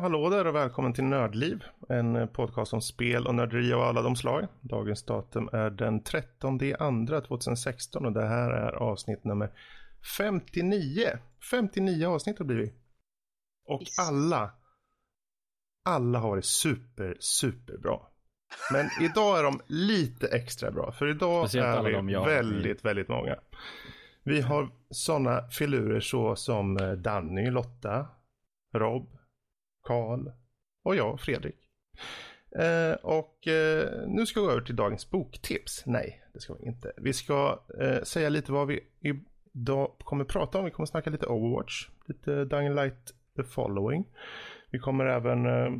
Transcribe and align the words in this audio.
Hallå 0.00 0.30
där 0.30 0.46
och 0.46 0.54
välkommen 0.54 0.92
till 0.92 1.04
Nördliv. 1.04 1.64
En 1.88 2.28
podcast 2.28 2.72
om 2.72 2.80
spel 2.80 3.26
och 3.26 3.34
nörderi 3.34 3.72
av 3.72 3.82
alla 3.82 4.02
de 4.02 4.16
slag. 4.16 4.46
Dagens 4.60 5.02
datum 5.04 5.48
är 5.52 5.70
den 5.70 6.02
13 6.02 6.60
andra 6.78 7.20
2016 7.20 8.06
och 8.06 8.12
det 8.12 8.26
här 8.26 8.50
är 8.50 8.72
avsnitt 8.72 9.24
nummer 9.24 9.50
59. 10.18 11.18
59 11.50 12.06
avsnitt 12.06 12.38
har 12.38 12.46
blivit. 12.46 12.74
Och 13.64 13.82
Yes. 13.82 13.98
alla, 13.98 14.50
alla 15.84 16.18
har 16.18 16.28
varit 16.28 16.44
super, 16.44 17.16
super 17.20 17.78
bra. 17.78 18.10
Men 18.72 18.86
idag 19.00 19.38
är 19.38 19.42
de 19.42 19.60
lite 19.66 20.26
extra 20.26 20.70
bra. 20.70 20.92
För 20.92 21.06
idag 21.10 21.48
Speciellt 21.48 21.78
är 21.78 22.02
vi 22.02 22.12
de 22.12 22.24
väldigt, 22.24 22.84
väldigt 22.84 23.08
många. 23.08 23.36
Vi 24.22 24.40
har 24.40 24.68
sådana 24.90 25.48
filurer 25.48 26.00
så 26.00 26.36
som 26.36 26.76
eh, 26.76 26.92
Danny, 26.92 27.50
Lotta, 27.50 28.06
Rob, 28.74 29.19
Karl 29.90 30.30
och 30.84 30.96
jag, 30.96 31.20
Fredrik. 31.20 31.56
Eh, 32.58 32.92
och 32.92 33.48
eh, 33.48 34.06
nu 34.06 34.26
ska 34.26 34.40
vi 34.40 34.46
gå 34.46 34.52
över 34.52 34.62
till 34.62 34.76
dagens 34.76 35.10
boktips. 35.10 35.82
Nej, 35.86 36.22
det 36.32 36.40
ska 36.40 36.54
vi 36.54 36.66
inte. 36.66 36.92
Vi 36.96 37.12
ska 37.12 37.60
eh, 37.80 38.02
säga 38.02 38.28
lite 38.28 38.52
vad 38.52 38.66
vi 38.66 38.80
idag 39.52 39.92
kommer 39.98 40.24
prata 40.24 40.58
om. 40.58 40.64
Vi 40.64 40.70
kommer 40.70 40.86
snacka 40.86 41.10
lite 41.10 41.26
Overwatch, 41.26 41.88
lite 42.06 42.44
Dying 42.44 42.74
Light 42.74 43.14
The 43.36 43.42
Following. 43.42 44.04
Vi 44.70 44.78
kommer 44.78 45.06
även 45.06 45.46
eh, 45.46 45.72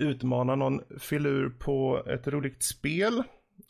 utmana 0.00 0.54
någon 0.54 0.80
filur 0.98 1.50
på 1.50 2.04
ett 2.06 2.28
roligt 2.28 2.62
spel. 2.62 3.22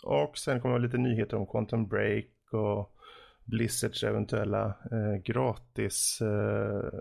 Och 0.05 0.39
sen 0.39 0.61
kommer 0.61 0.79
det 0.79 0.85
lite 0.85 0.99
nyheter 0.99 1.37
om 1.37 1.47
Quantum 1.47 1.87
Break 1.87 2.27
och 2.53 2.97
Blizzards 3.45 4.05
eventuella 4.05 4.67
eh, 4.67 5.23
gratis, 5.25 6.19
eh, 6.21 7.01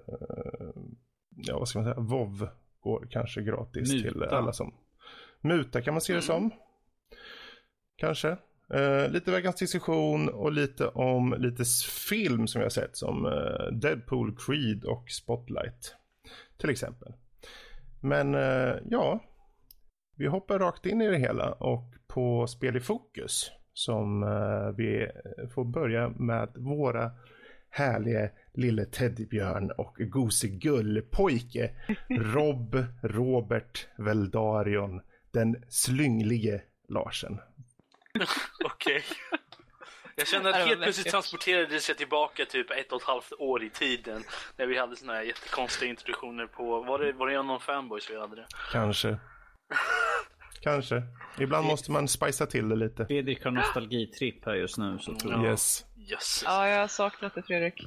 ja 1.44 1.60
vad 1.60 1.68
ska 1.68 1.80
man 1.80 1.94
säga, 1.94 2.00
WoW 2.00 2.50
går 2.80 3.08
kanske 3.12 3.42
gratis 3.42 3.94
Muta. 3.94 4.12
till 4.12 4.24
alla 4.24 4.54
som 4.54 4.74
Muta 5.42 5.82
kan 5.82 5.94
man 5.94 6.02
se 6.02 6.14
det 6.14 6.22
som. 6.22 6.52
Kanske. 7.96 8.38
Eh, 8.74 9.10
lite 9.10 9.32
veckans 9.32 9.56
diskussion 9.56 10.30
och 10.30 10.52
lite 10.52 10.88
om 10.88 11.36
lite 11.38 11.64
film 12.10 12.48
som 12.48 12.62
jag 12.62 12.72
sett 12.72 12.98
som 12.98 13.26
eh, 13.26 13.72
Deadpool, 13.72 14.36
Creed 14.38 14.84
och 14.84 15.10
Spotlight. 15.10 15.96
Till 16.58 16.70
exempel. 16.70 17.14
Men 18.02 18.36
eh, 18.36 18.76
ja, 18.90 19.20
vi 20.18 20.28
hoppar 20.28 20.60
rakt 20.60 20.86
in 20.86 21.02
i 21.02 21.08
det 21.08 21.18
hela 21.18 21.52
och 21.52 21.94
på 22.08 22.48
Spel 22.48 22.78
i 22.78 22.80
fokus 22.80 23.52
som 23.74 24.24
eh, 24.24 24.76
vi 24.78 25.08
får 25.54 25.66
börja 25.66 26.10
med 26.10 26.50
våra 26.56 27.12
härliga 27.70 28.30
lille 28.54 28.86
teddybjörn 28.86 29.72
och 29.72 29.96
gosigullpojke 30.00 31.72
Rob 32.10 32.86
Robert 33.04 33.88
Veldarion 33.98 35.02
den 35.32 35.64
slynglige 35.70 36.62
Larsen. 36.90 37.40
Okej. 38.66 39.04
Jag 40.16 40.28
känner 40.28 40.50
att 40.50 40.68
helt 40.68 40.82
plötsligt 40.82 41.12
transporterades 41.12 41.90
jag 41.90 41.98
tillbaka 41.98 42.46
typ 42.46 42.72
ett 42.72 42.92
och 42.92 43.02
ett 43.02 43.08
halvt 43.08 43.34
år 43.40 43.64
i 43.64 43.70
tiden. 43.70 44.24
När 44.58 44.66
vi 44.66 44.78
hade 44.78 44.96
såna 44.96 45.14
här 45.14 45.22
jättekonstiga 45.22 45.90
introduktioner 45.90 46.48
på, 46.48 46.84
var 46.84 47.00
det, 47.00 47.14
var 47.14 47.28
det 47.28 47.44
någon 47.44 47.60
fanboys 47.60 48.10
vi 48.10 48.20
hade 48.20 48.36
det? 48.36 48.46
Kanske. 48.72 49.08
Kanske. 50.62 51.04
Ibland 51.40 51.68
måste 51.68 51.92
man 51.92 52.08
spicea 52.08 52.48
till 52.48 52.70
det 52.70 52.76
lite. 52.76 53.06
Fredrik 53.06 53.44
har 53.44 53.52
nostalgitripp 53.52 54.46
här 54.46 54.56
just 54.56 54.78
nu 54.78 55.00
så 55.00 55.16
tror 55.16 55.34
jag. 55.34 55.46
Ja. 55.46 55.50
Yes. 55.50 55.86
Jösses. 55.98 56.44
Ja, 56.46 56.68
jag 56.68 56.80
har 56.80 56.88
saknat 56.88 57.36
det 57.36 57.44
Fredrik. 57.44 57.84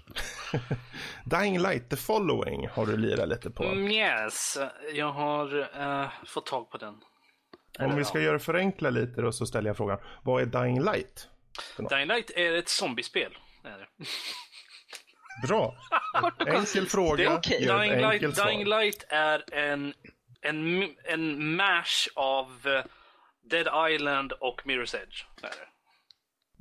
Dying 1.24 1.58
Light, 1.58 1.90
The 1.90 1.96
Following 1.96 2.68
har 2.68 2.86
du 2.86 2.96
lirat 2.96 3.28
lite 3.28 3.50
på. 3.50 3.64
Mm, 3.64 3.90
yes, 3.90 4.58
jag 4.94 5.12
har 5.12 5.60
eh, 5.80 6.08
fått 6.26 6.46
tag 6.46 6.70
på 6.70 6.78
den. 6.78 6.94
Om 7.78 7.96
vi 7.96 8.04
ska 8.04 8.20
göra 8.20 8.38
förenkla 8.38 8.90
lite 8.90 9.20
då 9.20 9.32
så 9.32 9.46
ställer 9.46 9.68
jag 9.68 9.76
frågan. 9.76 9.98
Vad 10.22 10.42
är 10.42 10.46
Dying 10.46 10.84
Light? 10.84 11.28
Dying 11.90 12.06
Light 12.06 12.30
är 12.30 12.52
ett 12.52 12.68
zombiespel. 12.68 13.32
Är 13.64 13.78
det. 13.78 13.86
Bra. 15.48 15.74
Enkel 16.46 16.86
fråga. 16.86 17.16
Det 17.16 17.24
är 17.24 17.36
ett 17.36 17.42
Dying, 17.48 18.00
Light. 18.00 18.36
Dying 18.46 18.64
Light 18.64 19.04
är 19.08 19.54
en, 19.54 19.94
en, 20.42 20.96
en 21.04 21.56
mash 21.56 22.08
av 22.14 22.66
eh, 22.66 22.84
Dead 23.42 23.92
Island 23.92 24.32
och 24.32 24.62
Mirror's 24.64 24.96
Edge. 24.96 25.24
Är 25.42 25.50
det. 25.50 25.68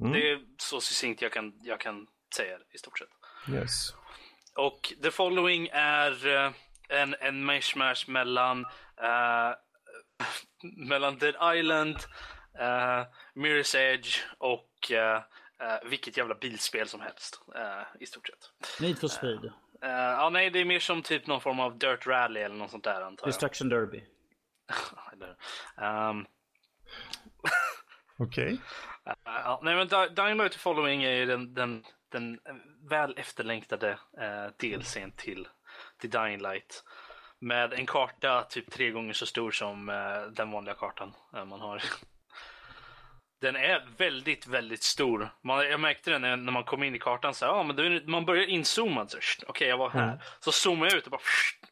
Mm. 0.02 0.14
det 0.14 0.32
är 0.32 0.40
så 0.58 0.82
succinkt 0.82 1.22
jag 1.22 1.32
kan, 1.32 1.54
jag 1.64 1.80
kan 1.80 2.08
säga 2.36 2.58
det, 2.58 2.64
i 2.72 2.78
stort 2.78 3.00
sett. 3.00 3.10
Yes. 3.54 3.94
Och 4.56 4.94
The 5.04 5.12
Following 5.12 5.70
är 5.72 6.28
eh, 6.28 6.52
en, 6.90 7.16
en 7.20 7.46
mishmash 7.46 8.08
mellan 8.08 8.66
eh, 9.02 9.54
mellan 10.64 11.18
Dead 11.18 11.58
Island, 11.58 11.96
uh, 12.60 13.06
Mirror's 13.36 13.76
Edge 13.78 14.20
och 14.38 14.92
eh, 14.92 15.22
vilket 15.84 16.18
jävla 16.18 16.36
bilspel 16.36 16.88
som 16.88 17.02
helst 17.02 17.42
i 18.00 18.06
stort 18.06 18.28
sett. 18.28 18.52
Need 18.80 19.00
for 19.00 19.08
speed. 19.08 19.52
Eh, 19.84 19.90
ja, 19.92 20.30
nej, 20.30 20.50
det 20.50 20.60
är 20.60 20.66
mer 20.66 20.80
som 20.80 21.02
typ 21.02 21.28
någon 21.28 21.42
form 21.42 21.60
av 21.60 21.78
Dirt 21.78 22.08
Rally 22.08 22.40
eller 22.40 22.56
något 22.56 22.72
sånt 22.72 22.84
där 22.84 23.02
antar 23.02 23.28
jag. 23.28 23.30
Destruction 23.30 23.70
Derby. 23.70 24.04
Ehm, 25.82 26.26
Okej. 28.18 28.62
eh, 29.06 29.14
ja, 29.24 29.60
nej, 29.64 29.76
men 29.76 29.88
Dying 30.16 30.38
Light 30.38 30.56
Following 30.56 31.04
är 31.04 31.12
ju 31.12 31.26
den, 31.26 31.54
den, 31.54 31.84
den 32.12 32.40
väl 32.90 33.14
efterlängtade 33.18 33.92
uh, 33.92 34.48
DLCn 34.60 35.12
till, 35.16 35.48
till 35.98 36.10
Dying 36.10 36.42
Light. 36.42 36.84
Med 37.40 37.74
en 37.74 37.86
karta 37.86 38.44
typ 38.44 38.72
tre 38.72 38.92
gånger 38.92 39.14
så 39.14 39.26
stor 39.26 39.52
som 39.52 39.90
eh, 39.90 40.22
den 40.22 40.52
vanliga 40.52 40.76
kartan 40.76 41.14
eh, 41.36 41.46
man 41.46 41.62
har. 41.62 41.84
Den 43.42 43.56
är 43.56 43.88
väldigt, 43.98 44.48
väldigt 44.48 44.84
stor. 44.84 45.30
Man, 45.44 45.66
jag 45.70 45.80
märkte 45.80 46.12
det 46.12 46.20
när, 46.20 46.38
när 46.38 46.52
man 46.52 46.64
kom 46.64 46.84
in 46.84 46.96
i 46.96 47.00
kartan. 47.00 47.34
Så, 47.34 47.46
här, 47.46 47.54
ja, 47.54 47.64
men 47.64 47.80
är 47.80 47.90
det- 47.90 48.08
man 48.08 48.26
börjar 48.26 48.46
inzooma. 48.46 49.08
så, 49.08 49.18
sht, 49.22 49.44
Okej, 49.48 49.68
jag 49.68 49.78
var 49.78 49.90
här. 49.90 50.04
Mm. 50.08 50.20
Så 50.40 50.52
zoomar 50.52 50.86
jag 50.88 50.96
ut 50.96 51.06
och 51.06 51.12
bara... 51.12 51.22
sht, 51.22 51.66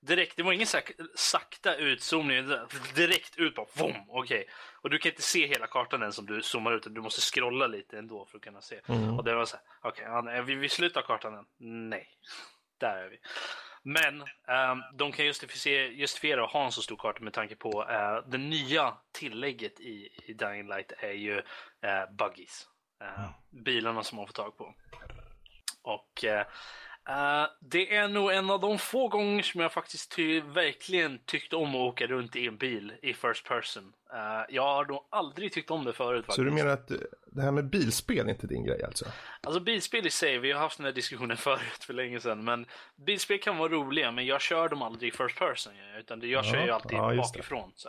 direkt, 0.00 0.36
det 0.36 0.42
var 0.42 0.52
ingen 0.52 0.66
sak, 0.66 0.92
sakta 1.14 1.76
utzoomning. 1.76 2.48
Direkt 2.94 3.36
ut 3.36 3.54
bara... 3.54 3.66
Vom, 3.74 3.94
okej. 4.08 4.46
Och 4.82 4.90
du 4.90 4.98
kan 4.98 5.10
inte 5.12 5.22
se 5.22 5.46
hela 5.46 5.66
kartan 5.66 6.02
än 6.02 6.12
som 6.12 6.26
du 6.26 6.42
zoomar 6.42 6.72
ut. 6.72 6.94
Du 6.94 7.00
måste 7.00 7.20
scrolla 7.20 7.66
lite 7.66 7.98
ändå 7.98 8.26
för 8.26 8.38
att 8.38 8.44
kunna 8.44 8.60
se. 8.60 8.80
Mm. 8.88 9.18
Och 9.18 9.24
det 9.24 9.34
var 9.34 9.44
så 9.44 9.56
här, 9.56 9.64
okej, 9.90 10.04
ja, 10.08 10.20
nej, 10.20 10.42
vi, 10.42 10.54
vi 10.54 10.68
slutar 10.68 11.02
kartan 11.02 11.34
än. 11.34 11.44
Nej, 11.88 12.08
där 12.80 12.96
är 12.96 13.08
vi. 13.08 13.18
Men 13.88 14.22
ehm, 14.48 14.82
de 14.92 15.12
kan 15.12 15.26
justifiera, 15.26 15.88
justifiera 15.88 16.44
att 16.44 16.50
ha 16.50 16.64
en 16.64 16.72
så 16.72 16.82
stor 16.82 16.96
karta 16.96 17.24
med 17.24 17.32
tanke 17.32 17.56
på 17.56 17.82
uh, 17.82 18.28
det 18.30 18.38
nya 18.38 18.94
tillägget 19.12 19.80
i, 19.80 20.08
i 20.26 20.32
Dying 20.32 20.68
Light 20.68 20.92
är 20.98 21.12
ju 21.12 21.36
uh, 21.36 21.42
buggies. 22.18 22.66
Eh, 23.00 23.30
Bilarna 23.50 24.02
som 24.02 24.16
man 24.16 24.26
får 24.26 24.32
tag 24.32 24.56
på. 24.56 24.74
Och 25.82 26.24
eh, 27.08 27.46
det 27.60 27.96
är 27.96 28.08
nog 28.08 28.32
en 28.32 28.50
av 28.50 28.60
de 28.60 28.78
få 28.78 29.08
gånger 29.08 29.42
som 29.42 29.60
jag 29.60 29.72
faktiskt 29.72 30.16
ty- 30.16 30.40
verkligen 30.40 31.18
tyckt 31.18 31.52
om 31.52 31.68
att 31.68 31.74
åka 31.74 32.06
runt 32.06 32.36
i 32.36 32.46
en 32.46 32.56
bil 32.56 32.92
i 33.02 33.14
first 33.14 33.48
person. 33.48 33.92
Eh, 34.12 34.54
jag 34.54 34.62
har 34.62 34.84
nog 34.84 35.04
aldrig 35.10 35.52
tyckt 35.52 35.70
om 35.70 35.84
det 35.84 35.92
förut 35.92 36.26
faktiskt. 36.26 36.36
Så 36.36 36.42
du 36.42 36.50
menar 36.50 36.70
att 36.70 36.90
eh, 36.90 36.96
det 37.26 37.42
här 37.42 37.50
med 37.52 37.64
bilspel 37.70 38.26
är 38.26 38.30
inte 38.30 38.46
din 38.46 38.64
grej 38.64 38.82
alltså? 38.84 39.04
Alltså 39.40 39.60
bilspel 39.60 40.06
i 40.06 40.10
sig, 40.10 40.38
vi 40.38 40.52
har 40.52 40.60
haft 40.60 40.76
den 40.76 40.86
här 40.86 40.92
diskussionen 40.92 41.36
förut 41.46 41.84
för 41.84 41.92
länge 41.94 42.20
sedan, 42.20 42.44
men 42.44 42.66
bilspel 42.96 43.38
kan 43.38 43.56
vara 43.58 43.72
roliga, 43.72 44.10
men 44.10 44.26
jag 44.26 44.40
kör 44.40 44.68
dem 44.68 44.82
aldrig 44.82 45.14
i 45.14 45.16
first 45.16 45.38
person, 45.38 45.72
utan 45.98 46.30
jag 46.30 46.44
kör 46.44 46.60
ju 46.60 46.66
Ja, 46.66 46.74
alltid 46.74 46.98
ja, 46.98 47.14
bakifrån. 47.16 47.72
Så, 47.76 47.88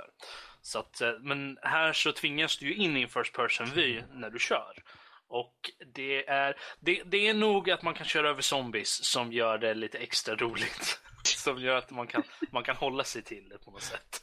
så 0.61 0.79
att, 0.79 1.01
men 1.21 1.57
här 1.61 1.93
så 1.93 2.11
tvingas 2.11 2.57
du 2.57 2.65
ju 2.67 2.75
in 2.75 2.97
i 2.97 3.01
en 3.01 3.09
first 3.09 3.33
person 3.33 3.67
vy 3.75 4.01
när 4.13 4.29
du 4.29 4.39
kör. 4.39 4.83
Och 5.29 5.71
det 5.93 6.29
är, 6.29 6.57
det, 6.79 7.03
det 7.03 7.27
är 7.27 7.33
nog 7.33 7.71
att 7.71 7.83
man 7.83 7.93
kan 7.93 8.05
köra 8.05 8.29
över 8.29 8.41
zombies 8.41 9.05
som 9.05 9.31
gör 9.31 9.57
det 9.57 9.73
lite 9.73 9.97
extra 9.97 10.35
roligt. 10.35 10.99
Som 11.23 11.61
gör 11.61 11.75
att 11.75 11.91
man 11.91 12.07
kan, 12.07 12.23
man 12.51 12.63
kan 12.63 12.75
hålla 12.75 13.03
sig 13.03 13.23
till 13.23 13.49
det 13.49 13.57
på 13.57 13.71
något 13.71 13.81
sätt. 13.81 14.21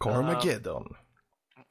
Carmageddon. 0.00 0.96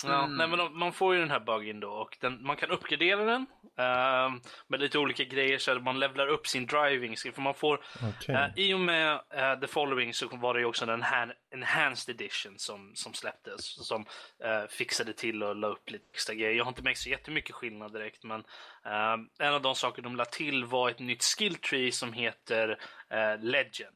Ja, 0.03 0.23
Mm. 0.23 0.37
nej, 0.37 0.47
men 0.47 0.77
man 0.77 0.93
får 0.93 1.13
ju 1.13 1.19
den 1.19 1.31
här 1.31 1.39
buggen 1.39 1.79
då 1.79 1.89
och 1.91 2.17
den, 2.21 2.43
man 2.43 2.55
kan 2.55 2.71
uppgradera 2.71 3.23
den 3.23 3.45
ehm, 3.77 4.41
med 4.67 4.79
lite 4.79 4.97
olika 4.99 5.23
grejer 5.23 5.57
så 5.57 5.71
att 5.71 5.83
man 5.83 5.99
levlar 5.99 6.27
upp 6.27 6.47
sin 6.47 6.65
driving 6.65 7.15
skill. 7.15 7.33
För 7.33 7.41
man 7.41 7.53
får, 7.53 7.83
Okej. 8.03 8.35
eh, 8.35 8.47
I 8.55 8.73
och 8.73 8.79
med 8.79 9.21
eh, 9.33 9.59
The 9.59 9.67
Following 9.67 10.13
så 10.13 10.27
var 10.27 10.53
det 10.53 10.59
ju 10.59 10.65
också 10.65 10.85
den 10.85 11.01
här 11.01 11.35
Enhanced 11.53 12.15
Edition 12.15 12.59
som, 12.59 12.91
som 12.95 13.13
släpptes. 13.13 13.87
Som 13.87 14.05
eh, 14.43 14.63
fixade 14.69 15.13
till 15.13 15.43
och 15.43 15.55
la 15.55 15.67
upp 15.67 15.89
lite 15.89 16.05
extra 16.13 16.35
grejer. 16.35 16.53
Jag 16.57 16.63
har 16.65 16.71
inte 16.71 16.83
märkt 16.83 16.99
så 16.99 17.09
jättemycket 17.09 17.55
skillnad 17.55 17.93
direkt 17.93 18.23
men 18.23 18.43
ehm, 18.85 19.27
en 19.39 19.53
av 19.53 19.61
de 19.61 19.75
saker 19.75 20.01
de 20.01 20.15
la 20.15 20.25
till 20.25 20.65
var 20.65 20.89
ett 20.89 20.99
nytt 20.99 21.23
skill 21.23 21.55
tree 21.55 21.91
som 21.91 22.13
heter 22.13 22.69
eh, 23.09 23.39
Legend. 23.41 23.95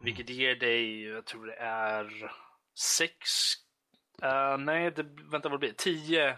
Vilket 0.00 0.28
ger 0.28 0.54
dig, 0.54 1.02
jag 1.08 1.24
tror 1.26 1.46
det 1.46 1.56
är 1.56 2.32
sex 2.78 3.28
Eh, 4.22 4.58
nej, 4.58 4.90
det, 4.90 5.02
vänta 5.30 5.48
vad 5.48 5.60
det 5.60 5.66
blir 5.66 5.72
10, 5.72 6.36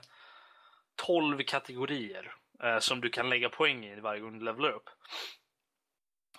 12 0.97 1.39
kategorier 1.39 2.35
uh, 2.65 2.79
som 2.79 3.01
du 3.01 3.11
kan 3.11 3.31
lägga 3.31 3.49
poäng 3.49 3.85
i 3.87 4.01
varje 4.01 4.21
gång 4.21 4.39
du 4.39 4.45
levelar 4.45 4.71
upp. 4.71 4.91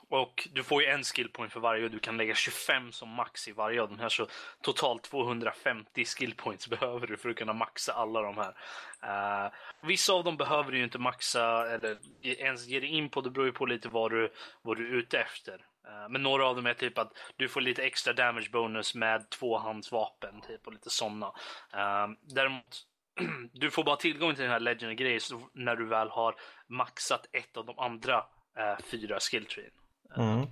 och 0.09 0.47
du 0.51 0.63
får 0.63 0.81
ju 0.81 0.87
en 0.87 1.03
skillpoäng 1.03 1.49
för 1.49 1.59
varje 1.59 1.85
och 1.85 1.91
du 1.91 1.99
kan 1.99 2.17
lägga 2.17 2.35
25 2.35 2.91
som 2.91 3.09
max 3.09 3.47
i 3.47 3.51
varje 3.51 3.81
av 3.81 3.89
de 3.89 3.99
här. 3.99 4.09
Så 4.09 4.27
totalt 4.61 5.03
250 5.03 6.05
skillpoints 6.05 6.67
behöver 6.69 7.07
du 7.07 7.17
för 7.17 7.29
att 7.29 7.35
kunna 7.35 7.53
maxa 7.53 7.93
alla 7.93 8.21
de 8.21 8.37
här. 8.37 8.55
Uh, 9.03 9.53
vissa 9.81 10.13
av 10.13 10.23
dem 10.23 10.37
behöver 10.37 10.71
du 10.71 10.77
ju 10.77 10.83
inte 10.83 10.99
maxa 10.99 11.71
eller 11.73 11.97
ens 12.21 12.67
ge 12.67 12.79
dig 12.79 12.89
in 12.89 13.09
på. 13.09 13.21
Det 13.21 13.29
beror 13.29 13.45
ju 13.45 13.53
på 13.53 13.65
lite 13.65 13.89
vad 13.89 14.11
du, 14.11 14.33
vad 14.61 14.77
du 14.77 14.87
är 14.87 14.93
ute 14.93 15.19
efter. 15.19 15.65
Uh, 15.87 16.09
men 16.09 16.23
några 16.23 16.45
av 16.45 16.55
dem 16.55 16.65
är 16.65 16.73
typ 16.73 16.97
att 16.97 17.11
du 17.35 17.49
får 17.49 17.61
lite 17.61 17.83
extra 17.83 18.13
damage 18.13 18.49
bonus 18.51 18.95
med 18.95 19.29
tvåhandsvapen 19.29 20.41
typ 20.41 20.67
och 20.67 20.73
lite 20.73 20.89
sådana. 20.89 21.27
Uh, 21.73 22.15
däremot 22.21 22.85
du 23.51 23.71
får 23.71 23.83
bara 23.83 23.95
tillgång 23.95 24.35
till 24.35 24.43
den 24.43 24.51
här 24.51 24.59
Legend 24.59 24.97
grejen 24.97 25.21
när 25.53 25.75
du 25.75 25.85
väl 25.85 26.09
har 26.09 26.35
maxat 26.67 27.25
ett 27.31 27.57
av 27.57 27.65
de 27.65 27.79
andra 27.79 28.25
eh, 28.57 28.77
fyra 28.91 29.19
skilltreen. 29.19 29.71
Mm. 30.17 30.47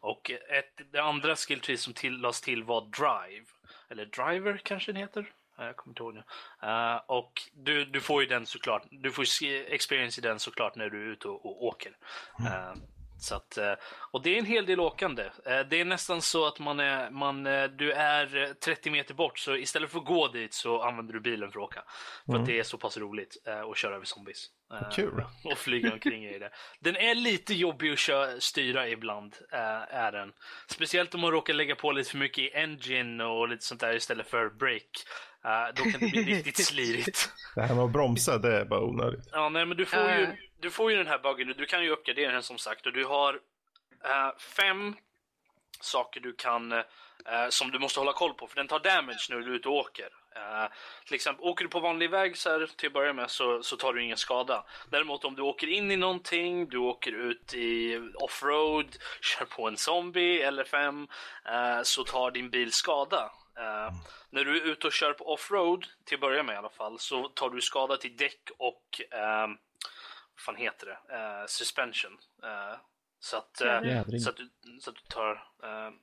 Och 0.00 0.30
ett, 0.30 0.92
det 0.92 1.02
andra 1.02 1.36
skilltree 1.36 1.76
som 1.76 1.92
tillades 1.92 2.40
till 2.40 2.64
var 2.64 2.80
Drive. 2.80 3.46
Eller 3.88 4.06
Driver 4.06 4.60
kanske 4.64 4.92
den 4.92 5.00
heter. 5.00 5.32
Jag 5.56 5.76
kommer 5.76 5.92
inte 5.92 6.02
ihåg 6.02 6.14
nu. 6.14 6.22
Uh, 6.68 7.00
och 7.06 7.32
du, 7.52 7.84
du 7.84 8.00
får 8.00 8.22
ju 8.22 8.28
den 8.28 8.46
såklart. 8.46 8.82
Du 8.90 9.10
får 9.10 9.24
experience 9.68 10.20
i 10.20 10.22
den 10.22 10.38
såklart 10.38 10.76
när 10.76 10.90
du 10.90 11.02
är 11.02 11.12
ute 11.12 11.28
och, 11.28 11.46
och 11.46 11.64
åker. 11.64 11.96
Mm. 12.38 12.52
Uh, 12.52 12.74
så 13.22 13.34
att, 13.34 13.58
eh, 13.58 13.72
och 14.10 14.22
det 14.22 14.34
är 14.34 14.38
en 14.38 14.46
hel 14.46 14.66
del 14.66 14.80
åkande. 14.80 15.22
Eh, 15.22 15.60
det 15.70 15.80
är 15.80 15.84
nästan 15.84 16.22
så 16.22 16.46
att 16.46 16.58
man 16.58 16.80
är, 16.80 17.10
man, 17.10 17.46
eh, 17.46 17.64
du 17.64 17.92
är 17.92 18.54
30 18.54 18.90
meter 18.90 19.14
bort, 19.14 19.38
så 19.38 19.56
istället 19.56 19.90
för 19.90 19.98
att 19.98 20.04
gå 20.04 20.28
dit 20.28 20.54
så 20.54 20.82
använder 20.82 21.14
du 21.14 21.20
bilen 21.20 21.52
för 21.52 21.60
att 21.60 21.64
åka. 21.64 21.82
För 22.26 22.32
mm. 22.32 22.42
att 22.42 22.46
det 22.46 22.58
är 22.58 22.62
så 22.62 22.78
pass 22.78 22.96
roligt 22.96 23.36
att 23.70 23.78
köra 23.78 23.94
över 23.94 24.04
zombies. 24.04 24.46
Kul! 24.92 25.24
Och 25.44 25.58
flyga 25.58 25.92
omkring 25.92 26.24
i 26.24 26.38
det. 26.38 26.50
Den 26.80 26.96
är 26.96 27.14
lite 27.14 27.54
jobbig 27.54 27.92
att 27.92 27.98
köra, 27.98 28.40
styra 28.40 28.88
ibland, 28.88 29.36
är 29.88 30.12
den. 30.12 30.32
Speciellt 30.66 31.14
om 31.14 31.20
man 31.20 31.30
råkar 31.30 31.54
lägga 31.54 31.74
på 31.76 31.92
lite 31.92 32.10
för 32.10 32.18
mycket 32.18 32.38
i 32.38 32.50
engine 32.54 33.24
och 33.24 33.48
lite 33.48 33.64
sånt 33.64 33.80
där 33.80 33.94
istället 33.94 34.26
för 34.26 34.48
brake. 34.48 35.00
Uh, 35.44 35.74
då 35.74 35.82
kan 35.82 36.00
det 36.00 36.10
bli 36.10 36.24
riktigt 36.34 36.66
slirigt. 36.66 37.32
Det 37.54 37.60
här 37.60 37.74
med 37.74 37.84
att 37.84 37.90
bromsa, 37.90 38.38
det 38.38 38.60
är 38.60 38.64
bara 38.64 38.80
onödigt. 38.80 39.28
Ja, 39.32 39.48
nej, 39.48 39.66
men 39.66 39.76
du 39.76 39.86
får 39.86 40.10
ju, 40.10 40.36
du 40.60 40.70
får 40.70 40.90
ju 40.90 40.96
den 40.96 41.06
här 41.06 41.18
buggen. 41.18 41.54
Du 41.58 41.66
kan 41.66 41.84
ju 41.84 41.90
uppgradera 41.90 42.32
den 42.32 42.42
som 42.42 42.58
sagt 42.58 42.86
och 42.86 42.92
du 42.92 43.04
har 43.04 43.34
uh, 43.34 44.38
fem 44.38 44.96
saker 45.80 46.20
du 46.20 46.32
kan 46.32 46.82
som 47.48 47.70
du 47.70 47.78
måste 47.78 48.00
hålla 48.00 48.12
koll 48.12 48.34
på 48.34 48.46
för 48.46 48.56
den 48.56 48.68
tar 48.68 48.80
damage 48.80 49.26
när 49.30 49.36
du 49.36 49.52
är 49.52 49.56
ute 49.56 49.68
och 49.68 49.74
åker. 49.74 50.08
Uh, 50.36 50.72
till 51.06 51.14
exempel, 51.14 51.44
åker 51.44 51.64
du 51.64 51.70
på 51.70 51.80
vanlig 51.80 52.10
väg 52.10 52.36
så 52.36 52.50
här, 52.50 52.70
till 52.76 52.86
att 52.86 52.92
börja 52.92 53.12
med 53.12 53.30
så, 53.30 53.62
så 53.62 53.76
tar 53.76 53.92
du 53.92 54.02
ingen 54.02 54.16
skada. 54.16 54.64
Däremot 54.90 55.24
om 55.24 55.34
du 55.34 55.42
åker 55.42 55.66
in 55.66 55.90
i 55.90 55.96
någonting, 55.96 56.68
du 56.68 56.78
åker 56.78 57.12
ut 57.12 57.54
i 57.54 58.00
offroad, 58.14 58.96
kör 59.20 59.44
på 59.44 59.68
en 59.68 59.76
zombie 59.76 60.42
eller 60.42 60.64
fem, 60.64 61.08
uh, 61.48 61.82
så 61.82 62.04
tar 62.04 62.30
din 62.30 62.50
bil 62.50 62.72
skada. 62.72 63.30
Uh, 63.60 63.94
när 64.30 64.44
du 64.44 64.56
är 64.56 64.64
ute 64.64 64.86
och 64.86 64.92
kör 64.92 65.12
på 65.12 65.32
offroad, 65.32 65.86
till 66.04 66.14
att 66.14 66.20
börja 66.20 66.42
med 66.42 66.54
i 66.54 66.58
alla 66.58 66.70
fall, 66.70 66.98
så 66.98 67.28
tar 67.28 67.50
du 67.50 67.60
skada 67.60 67.96
till 67.96 68.16
däck 68.16 68.50
och 68.58 69.00
uh, 69.14 69.54
vad 70.34 70.44
fan 70.44 70.56
heter 70.56 70.86
det? 70.86 71.16
Uh, 71.16 71.46
suspension. 71.46 72.18
Uh, 72.44 72.80
så 73.22 73.36
att, 73.36 73.62
uh, 73.64 74.02
så, 74.18 74.30
att 74.30 74.36
du, 74.36 74.50
så 74.80 74.90
att 74.90 74.96
du 74.96 75.02
tar 75.08 75.44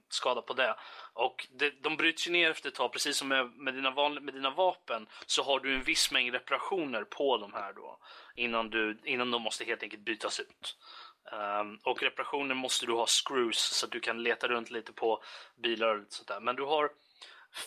skada 0.09 0.41
på 0.41 0.53
det. 0.53 0.75
Och 1.13 1.47
det, 1.51 1.83
de 1.83 1.97
bryts 1.97 2.27
ju 2.27 2.31
ner 2.31 2.51
efter 2.51 2.69
ett 2.69 2.75
tag, 2.75 2.91
precis 2.91 3.17
som 3.17 3.27
med, 3.27 3.51
med, 3.51 3.73
dina 3.73 3.91
vanliga, 3.91 4.23
med 4.23 4.33
dina 4.33 4.49
vapen 4.49 5.07
så 5.25 5.43
har 5.43 5.59
du 5.59 5.75
en 5.75 5.83
viss 5.83 6.11
mängd 6.11 6.33
reparationer 6.33 7.03
på 7.03 7.37
de 7.37 7.53
här 7.53 7.73
då 7.73 7.99
innan, 8.35 8.69
du, 8.69 8.99
innan 9.03 9.31
de 9.31 9.41
måste 9.41 9.65
helt 9.65 9.83
enkelt 9.83 10.05
bytas 10.05 10.39
ut. 10.39 10.77
Um, 11.31 11.79
och 11.83 12.03
reparationer 12.03 12.55
måste 12.55 12.85
du 12.85 12.93
ha 12.93 13.05
screws 13.07 13.59
så 13.59 13.85
att 13.85 13.91
du 13.91 13.99
kan 13.99 14.23
leta 14.23 14.47
runt 14.47 14.69
lite 14.69 14.93
på 14.93 15.23
bilar 15.63 15.95
och 15.95 16.05
sånt 16.09 16.27
där. 16.27 16.39
Men 16.39 16.55
du 16.55 16.63
har 16.63 16.89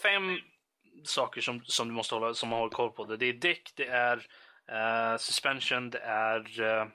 fem 0.02 0.38
saker 1.04 1.40
som, 1.40 1.64
som 1.64 1.88
du 1.88 1.94
måste 1.94 2.14
hålla, 2.14 2.34
som 2.34 2.48
man 2.48 2.58
har 2.58 2.68
koll 2.68 2.90
på. 2.90 3.04
Det, 3.04 3.16
det 3.16 3.26
är 3.26 3.32
däck, 3.32 3.72
det 3.74 3.86
är 3.86 4.16
uh, 4.72 5.18
suspension, 5.18 5.90
det 5.90 5.98
är 5.98 6.60
uh, 6.60 6.88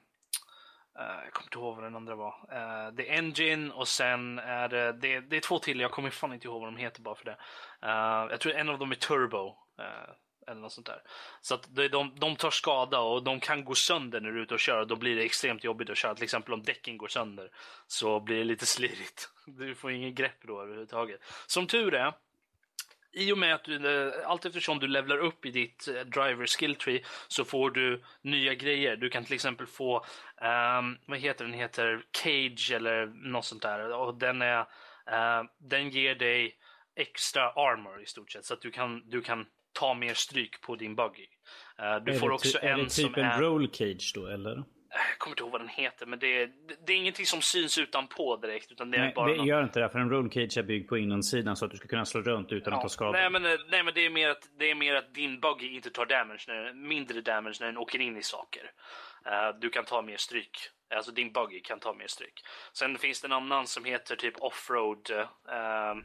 jag 0.94 1.34
kommer 1.34 1.48
inte 1.48 1.58
ihåg 1.58 1.76
vad 1.76 1.84
den 1.84 1.96
andra 1.96 2.16
var. 2.16 2.34
Uh, 2.52 2.94
det 2.94 3.10
är 3.10 3.18
Engine 3.18 3.72
och 3.74 3.88
sen 3.88 4.40
är 4.40 4.70
det, 4.70 4.94
det, 4.94 5.20
det, 5.20 5.38
är 5.38 5.42
två 5.42 5.60
till, 5.60 5.80
jag 5.80 5.92
kommer 5.92 6.10
fan 6.10 6.34
inte 6.34 6.48
ihåg 6.48 6.62
vad 6.62 6.74
de 6.74 6.78
heter 6.78 7.02
bara 7.02 7.16
för 7.16 7.26
det. 7.26 7.38
Uh, 7.86 8.32
jag 8.32 8.40
tror 8.40 8.54
en 8.54 8.70
av 8.70 8.80
dem 8.80 8.92
är 8.92 8.96
Turbo. 8.96 9.56
eller 10.48 10.62
något 10.62 10.74
sånt 10.74 10.88
där. 10.88 11.02
Så 11.42 11.56
att 11.56 11.76
de, 11.76 12.16
de 12.16 12.36
tar 12.36 12.52
skada 12.52 13.00
och 13.00 13.24
de 13.24 13.40
kan 13.40 13.66
gå 13.66 13.76
sönder 13.76 14.22
när 14.22 14.32
du 14.32 14.40
är 14.40 14.44
ute 14.44 14.54
och 14.54 14.60
kör 14.60 14.80
och 14.80 14.88
då 14.88 14.96
blir 14.96 15.16
det 15.16 15.24
extremt 15.24 15.64
jobbigt 15.64 15.90
att 15.90 15.98
köra. 15.98 16.16
Till 16.16 16.24
exempel 16.24 16.54
om 16.54 16.64
däcken 16.64 16.98
går 16.98 17.08
sönder 17.08 17.50
så 17.88 18.20
blir 18.20 18.38
det 18.38 18.44
lite 18.44 18.66
slirigt. 18.66 19.30
Du 19.46 19.76
får 19.76 19.92
ingen 19.92 20.16
grepp 20.16 20.42
då 20.42 20.62
överhuvudtaget. 20.62 21.22
Som 21.48 21.68
tur 21.68 21.94
är 21.94 22.14
i 23.16 23.32
och 23.32 23.38
med 23.38 23.56
att 23.56 23.64
du, 23.64 24.08
eh, 24.08 24.14
allt 24.26 24.46
eftersom 24.46 24.80
du 24.80 24.88
levlar 24.88 25.18
upp 25.18 25.46
i 25.46 25.52
ditt 25.52 25.88
eh, 25.88 25.94
driver 25.94 26.46
skill 26.46 26.76
tree 26.76 27.04
så 27.28 27.46
får 27.46 27.72
du 27.72 28.04
nya 28.22 28.54
grejer. 28.54 28.96
Du 28.96 29.10
kan 29.10 29.26
till 29.26 29.34
exempel 29.34 29.68
få, 29.68 30.06
um, 30.78 30.98
vad 31.06 31.20
heter 31.20 31.46
den, 31.46 31.54
heter 31.54 32.04
Cage 32.24 32.72
eller 32.72 33.06
något 33.06 33.46
sånt 33.46 33.62
där. 33.62 33.94
Och 33.94 34.18
den, 34.18 34.42
är, 34.42 34.60
uh, 34.60 35.46
den 35.60 35.90
ger 35.90 36.16
dig 36.16 36.58
extra 36.96 37.50
armor 37.50 38.02
i 38.02 38.06
stort 38.06 38.32
sett 38.32 38.46
så 38.46 38.54
att 38.54 38.62
du 38.62 38.72
kan, 38.72 39.10
du 39.10 39.22
kan 39.22 39.46
ta 39.74 39.94
mer 39.94 40.14
stryk 40.14 40.62
på 40.62 40.76
din 40.76 40.96
buggy. 40.96 41.28
Uh, 41.80 42.06
du 42.06 42.12
är 42.12 42.20
får 42.20 42.32
också 42.32 42.58
en 42.62 42.68
är 42.68 42.78
det 42.78 42.90
typ 42.90 43.14
som 43.14 43.24
en 43.24 43.42
roll 43.42 43.70
cage 43.74 44.12
då 44.16 44.28
eller? 44.28 44.64
Jag 44.90 45.18
kommer 45.18 45.34
inte 45.34 45.44
ihåg 45.44 45.52
vad 45.52 45.62
den 45.62 45.70
heter, 45.70 46.06
men 46.06 46.20
det 46.20 46.42
är, 46.42 46.50
det 46.86 46.94
är 46.94 46.98
ingenting 46.98 47.26
som 47.26 47.42
syns 47.42 47.78
utanpå 47.78 48.38
direkt. 48.38 48.72
Utan 48.72 48.92
det 48.92 48.98
är 48.98 49.02
nej, 49.02 49.14
bara 49.16 49.32
det 49.32 49.38
någon... 49.38 49.48
gör 49.48 49.64
inte 49.64 49.80
det, 49.80 49.90
för 49.90 50.00
en 50.00 50.10
roll 50.10 50.32
cage 50.32 50.58
är 50.58 50.64
byggd 50.64 50.90
på 50.90 50.98
insidan 50.98 51.56
så 51.56 51.66
att 51.66 51.72
du 51.72 51.78
ska 51.78 51.88
kunna 51.88 52.06
slå 52.06 52.22
runt 52.22 52.52
utan 52.52 52.72
ja, 52.72 52.78
att 52.78 52.84
ta 52.84 52.90
skada. 52.90 53.12
Nej, 53.12 53.30
men, 53.30 53.42
nej, 53.44 53.84
men 53.84 53.94
det 53.94 54.06
är, 54.06 54.10
mer 54.10 54.30
att, 54.30 54.50
det 54.60 54.72
är 54.72 54.76
mer 54.76 54.96
att 54.96 55.14
din 55.14 55.40
buggy 55.40 55.76
inte 55.76 55.90
tar 55.90 56.06
damage, 56.06 56.46
när, 56.48 56.74
mindre 56.74 57.22
damage 57.22 57.58
när 57.60 57.68
den 57.68 57.78
åker 57.78 58.02
in 58.02 58.18
i 58.18 58.24
saker. 58.24 58.72
Uh, 59.26 59.60
du 59.60 59.70
kan 59.70 59.86
ta 59.86 60.02
mer 60.02 60.18
stryk. 60.18 60.58
Alltså 60.90 61.12
din 61.12 61.32
buggy 61.32 61.60
kan 61.60 61.80
ta 61.80 61.94
mer 61.94 62.08
stryk. 62.08 62.46
Sen 62.74 62.98
finns 62.98 63.22
det 63.22 63.28
en 63.28 63.32
annan 63.32 63.68
som 63.68 63.86
heter 63.86 64.16
typ 64.16 64.34
offroad. 64.38 65.12
Uh, 65.12 66.04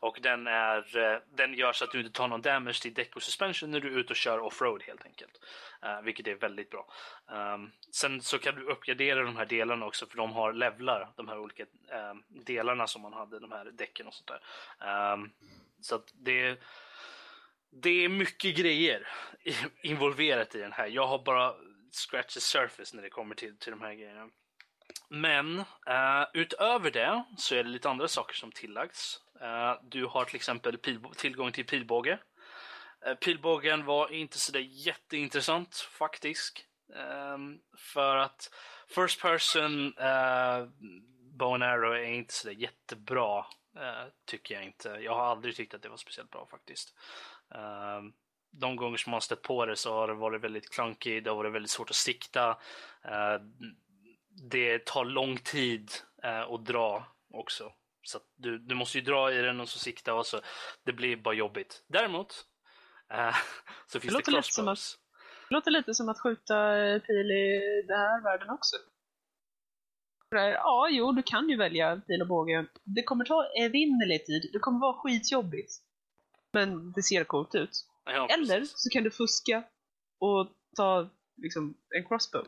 och 0.00 0.18
den, 0.22 0.46
är, 0.46 0.96
uh, 0.98 1.18
den 1.34 1.54
gör 1.54 1.72
så 1.72 1.84
att 1.84 1.90
du 1.90 1.98
inte 1.98 2.12
tar 2.12 2.28
någon 2.28 2.42
damage 2.42 2.82
till 2.82 2.94
däck 2.94 3.16
och 3.16 3.22
suspension 3.22 3.70
när 3.70 3.80
du 3.80 3.94
är 3.94 3.98
ute 3.98 4.12
och 4.12 4.16
kör 4.16 4.38
offroad 4.38 4.82
helt 4.82 5.04
enkelt. 5.04 5.40
Uh, 5.84 6.02
vilket 6.02 6.26
är 6.26 6.34
väldigt 6.34 6.70
bra. 6.70 6.86
Um, 7.26 7.72
sen 7.92 8.22
så 8.22 8.38
kan 8.38 8.54
du 8.54 8.62
uppgradera 8.62 9.22
de 9.22 9.36
här 9.36 9.46
delarna 9.46 9.86
också 9.86 10.06
för 10.06 10.16
de 10.16 10.32
har 10.32 10.52
levlar. 10.52 11.12
De 11.16 11.28
här 11.28 11.38
olika 11.38 11.62
um, 11.62 12.24
delarna 12.28 12.86
som 12.86 13.02
man 13.02 13.12
hade, 13.12 13.38
de 13.38 13.52
här 13.52 13.64
däcken 13.64 14.06
och 14.06 14.14
sånt 14.14 14.30
där. 14.78 15.12
Um, 15.12 15.32
så 15.80 15.94
att 15.94 16.12
det, 16.14 16.60
det 17.70 18.04
är 18.04 18.08
mycket 18.08 18.56
grejer 18.56 19.08
involverat 19.82 20.54
i 20.54 20.58
den 20.58 20.72
här. 20.72 20.86
Jag 20.86 21.06
har 21.06 21.18
bara 21.18 21.54
scratch 21.94 22.34
the 22.34 22.40
surface 22.40 22.96
när 22.96 23.02
det 23.02 23.10
kommer 23.10 23.34
till, 23.34 23.58
till 23.58 23.70
de 23.70 23.80
här 23.80 23.94
grejerna. 23.94 24.28
Men 25.08 25.58
uh, 25.58 26.26
utöver 26.34 26.90
det 26.90 27.24
så 27.36 27.54
är 27.54 27.64
det 27.64 27.70
lite 27.70 27.90
andra 27.90 28.08
saker 28.08 28.34
som 28.34 28.52
tillagts. 28.52 29.20
Uh, 29.42 29.74
du 29.82 30.06
har 30.06 30.24
till 30.24 30.36
exempel 30.36 30.78
tillgång 31.16 31.52
till 31.52 31.66
pilbåge. 31.66 32.18
Uh, 33.06 33.14
pilbågen 33.14 33.84
var 33.84 34.12
inte 34.12 34.38
så 34.38 34.52
där 34.52 34.60
jätteintressant 34.60 35.76
faktiskt. 35.76 36.66
Um, 37.34 37.60
för 37.76 38.16
att 38.16 38.54
First 38.88 39.22
person 39.22 39.98
uh, 39.98 40.68
bow 41.38 41.54
and 41.54 41.62
arrow 41.62 41.94
är 41.94 42.12
inte 42.12 42.34
så 42.34 42.48
där 42.48 42.54
jättebra. 42.54 43.46
tycker 44.26 44.54
jag 44.54 44.64
inte. 44.64 44.88
Jag 44.88 45.14
har 45.14 45.24
aldrig 45.24 45.56
tyckt 45.56 45.74
att 45.74 45.82
det 45.82 45.88
var 45.88 45.96
speciellt 45.96 46.30
bra 46.30 46.46
faktiskt. 46.50 46.94
Um, 47.48 48.12
de 48.50 48.76
gånger 48.76 48.96
som 48.96 49.10
man 49.10 49.20
stött 49.20 49.42
på 49.42 49.66
det 49.66 49.76
så 49.76 49.94
har 49.94 50.08
det 50.08 50.14
varit 50.14 50.44
väldigt 50.44 50.70
clunky, 50.70 51.20
det 51.20 51.30
har 51.30 51.36
varit 51.36 51.52
väldigt 51.52 51.70
svårt 51.70 51.90
att 51.90 51.96
sikta. 51.96 52.48
Eh, 53.04 53.42
det 54.50 54.84
tar 54.86 55.04
lång 55.04 55.38
tid 55.38 55.90
eh, 56.22 56.40
att 56.40 56.66
dra 56.66 57.06
också. 57.30 57.72
Så 58.02 58.18
du, 58.36 58.58
du 58.58 58.74
måste 58.74 58.98
ju 58.98 59.04
dra 59.04 59.32
i 59.32 59.42
den 59.42 59.60
och 59.60 59.68
så 59.68 59.78
sikta 59.78 60.14
och 60.14 60.26
så 60.26 60.40
det 60.84 60.92
blir 60.92 61.16
bara 61.16 61.34
jobbigt. 61.34 61.82
Däremot 61.86 62.44
eh, 63.10 63.36
så 63.86 64.00
finns 64.00 64.14
det, 64.14 64.18
det 64.18 64.32
crossbows. 64.32 64.98
Det 65.48 65.54
låter 65.54 65.70
lite 65.70 65.94
som 65.94 66.08
att 66.08 66.20
skjuta 66.20 66.54
pil 67.06 67.30
i 67.30 67.82
den 67.88 67.98
här 67.98 68.22
världen 68.22 68.50
också. 68.50 68.76
Ja, 70.30 70.88
jo, 70.90 71.12
du 71.12 71.22
kan 71.22 71.48
ju 71.48 71.56
välja 71.56 72.00
pil 72.06 72.22
och 72.22 72.28
båge. 72.28 72.66
Det 72.84 73.02
kommer 73.02 73.24
ta 73.24 73.44
evinnerlig 73.44 74.26
tid. 74.26 74.50
Det 74.52 74.58
kommer 74.58 74.80
vara 74.80 74.94
skitjobbigt. 74.94 75.72
Men 76.52 76.92
det 76.92 77.02
ser 77.02 77.24
coolt 77.24 77.54
ut. 77.54 77.86
Ja, 78.14 78.28
Eller 78.28 78.64
så 78.64 78.90
kan 78.90 79.04
du 79.04 79.10
fuska 79.10 79.64
och 80.18 80.52
ta 80.76 81.10
liksom, 81.36 81.74
en 81.96 82.04
crossbow. 82.08 82.46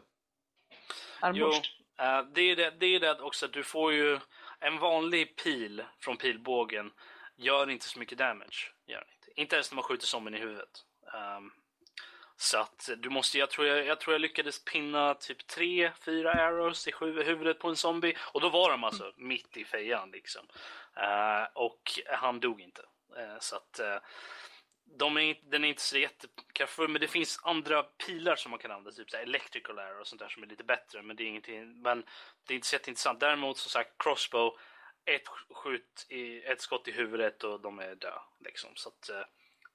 Armborst. 1.20 1.76
Jo, 1.98 2.04
uh, 2.04 2.32
det, 2.34 2.40
är 2.42 2.56
det, 2.56 2.70
det 2.70 2.86
är 2.86 3.00
det 3.00 3.20
också 3.20 3.46
att 3.46 3.52
du 3.52 3.62
får 3.62 3.92
ju 3.92 4.20
en 4.60 4.78
vanlig 4.78 5.36
pil 5.36 5.84
från 5.98 6.16
pilbågen 6.16 6.90
gör 7.36 7.70
inte 7.70 7.86
så 7.86 7.98
mycket 7.98 8.18
damage. 8.18 8.72
Gör 8.86 9.06
inte. 9.14 9.40
inte 9.40 9.56
ens 9.56 9.70
när 9.70 9.76
man 9.76 9.84
skjuter 9.84 10.06
zombien 10.06 10.34
i 10.34 10.40
huvudet. 10.40 10.84
Um, 11.14 11.52
Så 12.36 12.58
att 12.58 12.90
du 12.98 13.10
måste, 13.10 13.38
jag 13.38 13.50
tror 13.50 13.66
jag, 13.66 13.86
jag 13.86 14.00
tror 14.00 14.14
jag 14.14 14.20
lyckades 14.20 14.64
pinna 14.64 15.14
typ 15.14 15.46
tre, 15.46 15.92
fyra 16.04 16.32
arrows 16.32 16.88
i 16.88 16.92
huvudet 17.00 17.58
på 17.58 17.68
en 17.68 17.76
zombie. 17.76 18.16
Och 18.32 18.40
då 18.40 18.48
var 18.48 18.70
de 18.70 18.84
alltså 18.84 19.04
mm. 19.04 19.28
mitt 19.28 19.56
i 19.56 19.64
fejan 19.64 20.10
liksom. 20.10 20.46
Uh, 20.96 21.46
och 21.54 21.82
han 22.08 22.40
dog 22.40 22.60
inte. 22.60 22.82
Uh, 23.18 23.38
så 23.40 23.56
att 23.56 23.80
de 24.98 25.16
är, 25.16 25.38
den 25.50 25.64
är 25.64 25.68
inte 25.68 25.82
så 25.82 25.98
jättekraftfull, 25.98 26.88
men 26.88 27.00
det 27.00 27.08
finns 27.08 27.40
andra 27.42 27.82
pilar 27.82 28.36
som 28.36 28.50
man 28.50 28.58
kan 28.58 28.70
använda, 28.70 28.90
typ 28.90 29.10
så 29.10 29.16
electrical 29.16 29.78
arrow 29.78 30.00
och 30.00 30.06
sånt 30.06 30.20
där 30.20 30.28
som 30.28 30.42
är 30.42 30.46
lite 30.46 30.64
bättre, 30.64 31.02
men 31.02 31.16
det 31.16 31.22
är 31.22 31.26
ingenting, 31.26 31.82
men 31.82 32.04
det 32.46 32.54
är 32.54 32.56
inte 32.56 32.66
så 32.66 32.74
jätteintressant. 32.74 33.20
Däremot 33.20 33.58
som 33.58 33.70
sagt, 33.70 33.90
crossbow, 33.98 34.58
ett 35.04 35.28
skjut 35.50 36.06
i, 36.08 36.42
ett 36.42 36.60
skott 36.60 36.88
i 36.88 36.92
huvudet 36.92 37.44
och 37.44 37.60
de 37.60 37.78
är 37.78 37.94
döda 37.94 38.22
liksom. 38.44 38.70
Så 38.74 38.88
att 38.88 39.08
eh, 39.08 39.24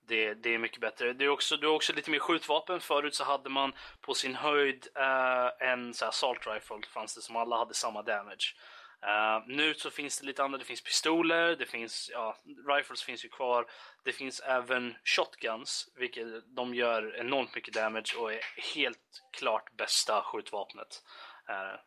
det, 0.08 0.34
det 0.34 0.54
är 0.54 0.58
mycket 0.58 0.82
bättre. 0.82 1.14
Det 1.14 1.26
är 1.26 1.30
också, 1.30 1.58
du 1.58 1.68
har 1.68 1.74
också 1.74 1.94
lite 1.94 2.12
mer 2.12 2.20
skjutvapen. 2.20 2.80
Förut 2.80 3.16
så 3.16 3.24
hade 3.24 3.50
man 3.50 3.74
på 4.02 4.14
sin 4.14 4.36
höjd 4.36 4.88
uh, 4.98 5.68
en 5.70 5.94
så 5.94 6.06
här, 6.06 6.12
salt 6.12 6.48
rifle 6.48 6.82
fanns 6.94 7.16
det 7.16 7.22
som 7.22 7.36
alla 7.36 7.58
hade 7.58 7.74
samma 7.74 8.02
damage. 8.02 8.56
Uh, 9.04 9.48
nu 9.48 9.74
så 9.74 9.90
finns 9.90 10.20
det 10.20 10.26
lite 10.26 10.44
andra, 10.44 10.58
det 10.58 10.66
finns 10.66 10.82
pistoler, 10.82 11.56
det 11.56 11.66
finns, 11.66 12.10
ja, 12.14 12.38
rifles 12.68 13.04
finns 13.04 13.26
ju 13.26 13.30
kvar. 13.30 13.70
Det 14.04 14.12
finns 14.12 14.40
även 14.40 14.96
shotguns, 15.04 15.90
vilket 15.96 16.56
de 16.56 16.76
gör 16.76 17.16
enormt 17.16 17.56
mycket 17.56 17.74
damage 17.74 18.16
och 18.18 18.34
är 18.34 18.42
helt 18.76 19.24
klart 19.32 19.72
bästa 19.72 20.24
skjutvapnet. 20.24 21.04
Uh, 21.50 21.80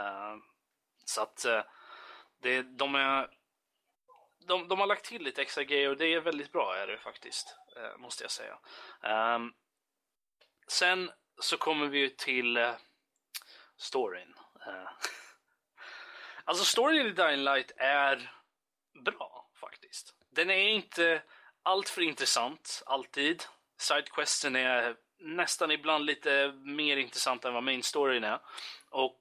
uh, 0.00 0.36
så 1.04 1.22
att 1.22 1.46
det, 2.42 2.62
de 2.62 2.94
är 2.94 3.30
de, 4.46 4.68
de 4.68 4.78
har 4.78 4.86
lagt 4.86 5.04
till 5.04 5.22
lite 5.22 5.42
extra 5.42 5.64
grejer 5.64 5.88
och 5.88 5.96
det 5.96 6.14
är 6.14 6.20
väldigt 6.20 6.52
bra 6.52 6.76
är 6.76 6.86
det 6.86 6.98
faktiskt. 6.98 7.56
Måste 7.98 8.24
jag 8.24 8.30
säga. 8.30 8.58
Um, 9.34 9.54
sen 10.68 11.10
så 11.40 11.56
kommer 11.56 11.86
vi 11.86 12.10
till 12.10 12.56
uh, 12.56 12.74
storyn. 13.76 14.34
Alltså 16.50 16.64
storyn 16.64 17.06
i 17.06 17.10
Dying 17.10 17.44
Light 17.44 17.72
är 17.76 18.30
bra 19.04 19.46
faktiskt. 19.60 20.14
Den 20.30 20.50
är 20.50 20.68
inte 20.68 21.22
alltför 21.62 22.02
intressant 22.02 22.82
alltid. 22.86 23.42
Sidequesten 23.78 24.56
är 24.56 24.96
nästan 25.18 25.70
ibland 25.70 26.04
lite 26.04 26.52
mer 26.64 26.96
intressant 26.96 27.44
än 27.44 27.54
vad 27.54 27.62
main 27.62 27.82
storyn 27.82 28.24
är. 28.24 28.38
Och 28.88 29.18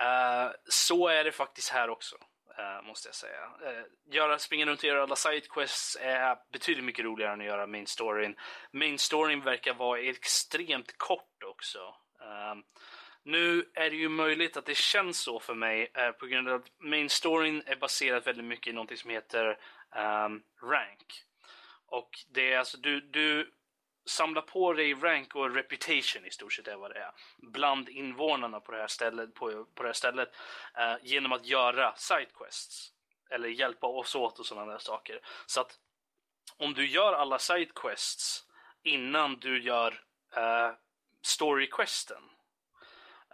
uh, 0.00 0.52
så 0.68 1.08
är 1.08 1.24
det 1.24 1.32
faktiskt 1.32 1.68
här 1.68 1.90
också. 1.90 2.16
Uh, 2.58 2.86
måste 2.86 3.08
jag 3.08 3.14
säga. 3.14 3.44
Uh, 3.44 3.84
göra, 4.14 4.38
springa 4.38 4.66
runt 4.66 4.80
och 4.80 4.84
göra 4.84 5.02
alla 5.02 5.16
sidequests 5.16 5.96
är 6.00 6.38
betydligt 6.52 6.84
mycket 6.84 7.04
roligare 7.04 7.32
än 7.32 7.40
att 7.40 7.46
göra 7.46 7.66
main 7.66 7.86
storyn. 7.86 8.36
Main 8.70 8.98
storyn 8.98 9.40
verkar 9.40 9.74
vara 9.74 10.00
extremt 10.00 10.98
kort 10.98 11.42
också. 11.44 11.94
Nu 13.22 13.70
är 13.74 13.90
det 13.90 13.96
ju 13.96 14.08
möjligt 14.08 14.56
att 14.56 14.66
det 14.66 14.76
känns 14.76 15.20
så 15.20 15.40
för 15.40 15.54
mig 15.54 15.90
eh, 15.94 16.10
på 16.10 16.26
grund 16.26 16.48
av 16.48 16.54
att 16.54 16.70
main 16.78 17.10
storyn 17.10 17.62
är 17.66 17.76
baserad 17.76 18.24
väldigt 18.24 18.44
mycket 18.44 18.66
i 18.66 18.72
någonting 18.72 18.96
som 18.96 19.10
heter 19.10 19.58
um, 19.96 20.42
rank. 20.62 21.24
Och 21.86 22.10
det 22.28 22.52
är 22.52 22.58
alltså 22.58 22.78
du, 22.78 23.00
du 23.00 23.52
samlar 24.06 24.42
på 24.42 24.72
dig 24.72 24.94
rank 24.94 25.34
och 25.34 25.54
reputation 25.54 26.26
i 26.26 26.30
stort 26.30 26.52
sett 26.52 26.68
är 26.68 26.76
vad 26.76 26.90
det 26.90 26.98
är. 26.98 27.10
Bland 27.36 27.88
invånarna 27.88 28.60
på 28.60 28.72
det 28.72 28.78
här 28.78 28.86
stället, 28.86 29.34
på, 29.34 29.64
på 29.74 29.82
det 29.82 29.88
här 29.88 29.92
stället 29.92 30.28
eh, 30.78 30.94
genom 31.02 31.32
att 31.32 31.46
göra 31.46 31.94
sidequests. 31.96 32.92
Eller 33.30 33.48
hjälpa 33.48 33.86
oss 33.86 34.14
åt 34.14 34.38
och 34.38 34.46
sådana 34.46 34.72
där 34.72 34.78
saker. 34.78 35.20
Så 35.46 35.60
att 35.60 35.78
om 36.56 36.74
du 36.74 36.86
gör 36.86 37.12
alla 37.12 37.38
sidequests 37.38 38.44
innan 38.82 39.38
du 39.38 39.62
gör 39.62 40.02
eh, 40.36 40.70
storyquesten 41.22 42.22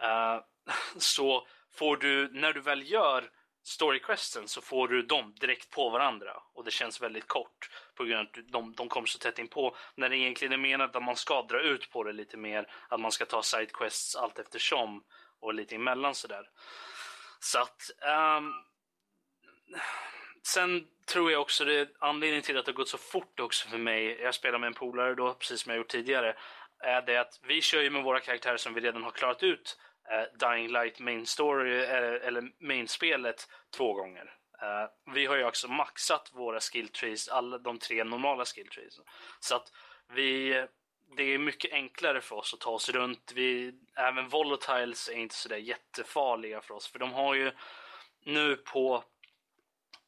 Eh, 0.01 0.39
så 0.97 1.47
får 1.75 1.97
du, 1.97 2.29
när 2.33 2.53
du 2.53 2.61
väl 2.61 2.91
gör 2.91 3.29
storyquesten 3.63 4.47
så 4.47 4.61
får 4.61 4.87
du 4.87 5.01
dem 5.01 5.33
direkt 5.39 5.69
på 5.69 5.89
varandra 5.89 6.31
och 6.53 6.63
det 6.63 6.71
känns 6.71 7.01
väldigt 7.01 7.27
kort 7.27 7.69
på 7.95 8.03
grund 8.03 8.19
av 8.19 8.25
att 8.25 8.51
de, 8.51 8.73
de 8.73 8.89
kommer 8.89 9.07
så 9.07 9.19
tätt 9.19 9.39
in 9.39 9.47
på 9.47 9.75
när 9.95 10.09
det 10.09 10.17
egentligen 10.17 10.53
är 10.53 10.57
menat 10.57 10.95
att 10.95 11.03
man 11.03 11.15
ska 11.15 11.41
dra 11.41 11.61
ut 11.61 11.89
på 11.89 12.03
det 12.03 12.13
lite 12.13 12.37
mer, 12.37 12.71
att 12.89 12.99
man 12.99 13.11
ska 13.11 13.25
ta 13.25 13.43
sidequests 13.43 14.15
allt 14.15 14.39
eftersom 14.39 15.03
och 15.39 15.53
lite 15.53 15.75
emellan 15.75 16.15
sådär. 16.15 16.49
Så 17.39 17.59
att 17.59 17.91
um, 18.37 18.53
Sen 20.47 20.87
tror 21.05 21.31
jag 21.31 21.41
också 21.41 21.65
det 21.65 21.89
anledningen 21.99 22.43
till 22.43 22.57
att 22.57 22.65
det 22.65 22.71
har 22.71 22.75
gått 22.75 22.89
så 22.89 22.97
fort 22.97 23.39
också 23.39 23.69
för 23.69 23.77
mig, 23.77 24.19
jag 24.21 24.35
spelar 24.35 24.59
med 24.59 24.67
en 24.67 24.73
polare 24.73 25.15
då, 25.15 25.33
precis 25.33 25.61
som 25.61 25.69
jag 25.69 25.77
gjort 25.77 25.87
tidigare, 25.87 26.35
är 26.79 27.01
det 27.01 27.17
att 27.17 27.39
vi 27.47 27.61
kör 27.61 27.81
ju 27.81 27.89
med 27.89 28.03
våra 28.03 28.19
karaktärer 28.19 28.57
som 28.57 28.73
vi 28.73 28.81
redan 28.81 29.03
har 29.03 29.11
klarat 29.11 29.43
ut 29.43 29.77
eh, 30.11 30.49
Dying 30.49 30.71
Light 30.71 30.99
Main 30.99 31.25
Story 31.25 31.83
eh, 31.83 32.27
eller 32.27 32.65
Main-spelet 32.67 33.49
två 33.77 33.93
gånger. 33.93 34.33
Eh, 34.61 35.13
vi 35.13 35.25
har 35.25 35.35
ju 35.35 35.45
också 35.45 35.67
maxat 35.67 36.31
våra 36.33 36.59
skill 36.59 36.87
trees, 36.87 37.27
alla 37.27 37.57
de 37.57 37.79
tre 37.79 38.03
normala 38.03 38.45
skill 38.45 38.67
trees. 38.67 38.99
Så 39.39 39.55
att 39.55 39.71
vi, 40.13 40.65
det 41.17 41.23
är 41.23 41.37
mycket 41.37 41.73
enklare 41.73 42.21
för 42.21 42.35
oss 42.35 42.53
att 42.53 42.59
ta 42.59 42.69
oss 42.69 42.89
runt. 42.89 43.31
Vi, 43.35 43.73
även 43.95 44.29
volatiles 44.29 45.09
är 45.09 45.13
inte 45.13 45.35
sådär 45.35 45.57
jättefarliga 45.57 46.61
för 46.61 46.73
oss, 46.73 46.87
för 46.87 46.99
de 46.99 47.11
har 47.13 47.33
ju 47.35 47.51
nu 48.25 48.55
på 48.55 49.03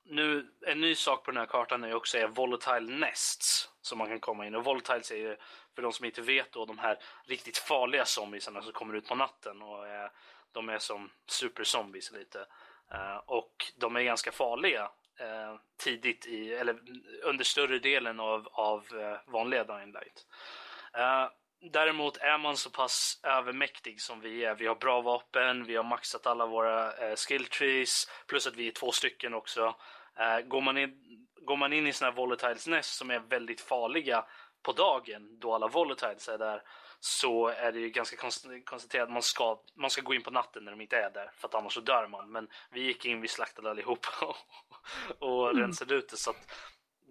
nu, 0.09 0.47
en 0.65 0.81
ny 0.81 0.95
sak 0.95 1.25
på 1.25 1.31
den 1.31 1.39
här 1.39 1.45
kartan 1.45 1.83
är 1.83 1.93
också 1.93 2.17
är 2.17 2.27
volatile 2.27 2.97
nests 2.97 3.69
som 3.81 3.97
man 3.97 4.07
kan 4.07 4.19
komma 4.19 4.47
in 4.47 4.55
och 4.55 4.63
volatiles 4.63 5.11
är 5.11 5.15
ju 5.15 5.37
för 5.77 5.81
de 5.81 5.93
som 5.93 6.05
inte 6.05 6.21
vet 6.21 6.51
då 6.51 6.65
de 6.65 6.79
här 6.79 6.97
riktigt 7.25 7.57
farliga 7.57 8.05
zombiesarna 8.05 8.61
som 8.61 8.71
kommer 8.71 8.93
ut 8.93 9.07
på 9.07 9.15
natten 9.15 9.61
och 9.61 9.87
är, 9.87 10.11
de 10.51 10.69
är 10.69 10.79
som 10.79 11.09
superzombies 11.27 12.11
lite. 12.11 12.45
Eh, 12.91 13.17
och 13.25 13.71
de 13.75 13.95
är 13.95 14.01
ganska 14.01 14.31
farliga 14.31 14.91
eh, 15.19 15.55
tidigt 15.83 16.25
i, 16.25 16.53
eller 16.53 16.79
under 17.23 17.43
större 17.43 17.79
delen 17.79 18.19
av, 18.19 18.47
av 18.51 18.85
vanliga 19.25 19.63
Dying 19.63 19.91
Light. 19.91 20.25
Däremot 21.71 22.17
är 22.17 22.37
man 22.37 22.57
så 22.57 22.69
pass 22.69 23.19
övermäktig 23.23 24.01
som 24.01 24.21
vi 24.21 24.45
är. 24.45 24.55
Vi 24.55 24.67
har 24.67 24.75
bra 24.75 25.01
vapen, 25.01 25.63
vi 25.63 25.75
har 25.75 25.83
maxat 25.83 26.27
alla 26.27 26.45
våra 26.45 26.91
skill 27.15 27.45
trees, 27.45 28.07
plus 28.27 28.47
att 28.47 28.55
vi 28.55 28.67
är 28.67 28.71
två 28.71 28.91
stycken 28.91 29.33
också. 29.33 29.75
går, 30.47 30.61
man 30.61 30.77
in, 30.77 31.27
går 31.41 31.57
man 31.57 31.73
in 31.73 31.87
i 31.87 31.93
sådana 31.93 32.11
här 32.11 32.17
volatiles 32.17 32.67
nest 32.67 32.93
som 32.97 33.11
är 33.11 33.19
väldigt 33.19 33.61
farliga 33.61 34.25
på 34.67 34.73
dagen 34.73 35.39
då 35.39 35.53
alla 35.53 35.67
volatiles 35.67 36.27
är 36.27 36.37
där 36.37 36.61
så 36.99 37.47
är 37.47 37.71
det 37.71 37.79
ju 37.79 37.89
ganska 37.89 38.17
konstaterat 38.65 39.07
att 39.07 39.13
man 39.13 39.21
ska, 39.21 39.59
man 39.75 39.89
ska 39.89 40.01
gå 40.01 40.13
in 40.13 40.23
på 40.23 40.31
natten 40.31 40.63
när 40.63 40.71
de 40.71 40.81
inte 40.81 40.97
är 40.97 41.09
där 41.09 41.31
för 41.35 41.47
att 41.47 41.55
annars 41.55 41.73
så 41.73 41.81
dör 41.81 42.07
man. 42.07 42.31
Men 42.31 42.47
vi 42.71 42.81
gick 42.81 43.05
in, 43.05 43.21
vi 43.21 43.27
slaktade 43.27 43.69
allihopa 43.69 44.09
och, 44.25 44.35
och 45.19 45.49
mm. 45.49 45.61
rensade 45.61 45.95
ut 45.95 46.09
det 46.09 46.17
så 46.17 46.29
att 46.29 46.51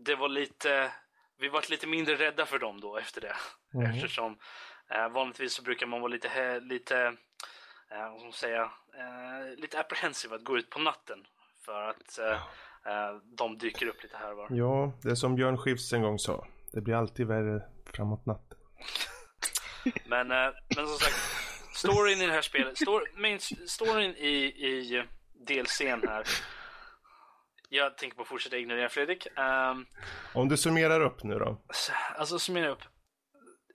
det 0.04 0.14
var 0.14 0.28
lite, 0.28 0.92
vi 1.38 1.48
var 1.48 1.70
lite 1.70 1.86
mindre 1.86 2.14
rädda 2.14 2.46
för 2.46 2.58
dem 2.58 2.80
då 2.80 2.96
efter 2.96 3.20
det. 3.20 3.36
Mm. 3.74 3.90
Eftersom 3.90 4.38
eh, 4.90 5.08
vanligtvis 5.08 5.52
så 5.52 5.62
brukar 5.62 5.86
man 5.86 6.00
vara 6.00 6.12
lite, 6.12 6.60
lite 6.60 6.96
eh, 7.90 8.10
vad 8.10 8.18
ska 8.18 8.24
man 8.24 8.32
säga, 8.32 8.62
eh, 8.94 9.56
lite 9.56 9.80
apprehensive 9.80 10.34
att 10.34 10.44
gå 10.44 10.58
ut 10.58 10.70
på 10.70 10.78
natten 10.78 11.26
för 11.64 11.82
att 11.82 12.18
eh, 12.18 12.32
eh, 12.92 13.16
de 13.24 13.58
dyker 13.58 13.86
upp 13.86 14.02
lite 14.02 14.16
här 14.16 14.30
och 14.30 14.36
var. 14.36 14.46
Ja, 14.50 14.92
det 15.02 15.10
är 15.10 15.14
som 15.14 15.34
Björn 15.34 15.58
Skifs 15.58 15.92
en 15.92 16.02
gång 16.02 16.18
sa. 16.18 16.46
Det 16.72 16.80
blir 16.80 16.94
alltid 16.94 17.26
värre 17.26 17.62
framåt 17.92 18.26
natten. 18.26 18.58
men, 20.06 20.30
eh, 20.30 20.48
men 20.76 20.86
som 20.86 20.98
sagt, 20.98 21.16
storyn 21.72 22.20
i 22.20 22.26
det 22.26 22.32
här 22.32 22.42
spelet, 22.42 22.78
stor, 22.78 23.20
main, 23.20 23.38
storyn 23.66 24.14
i, 24.16 24.36
i 24.44 25.04
DLCn 25.46 26.08
här. 26.08 26.24
Jag 27.68 27.98
tänker 27.98 28.16
på 28.16 28.22
att 28.22 28.28
fortsätta 28.28 28.56
ignorera 28.56 28.88
Fredrik. 28.88 29.26
Um, 29.26 29.86
Om 30.34 30.48
du 30.48 30.56
summerar 30.56 31.00
upp 31.00 31.22
nu 31.22 31.38
då? 31.38 31.62
Alltså 32.16 32.38
summera 32.38 32.68
upp. 32.68 32.82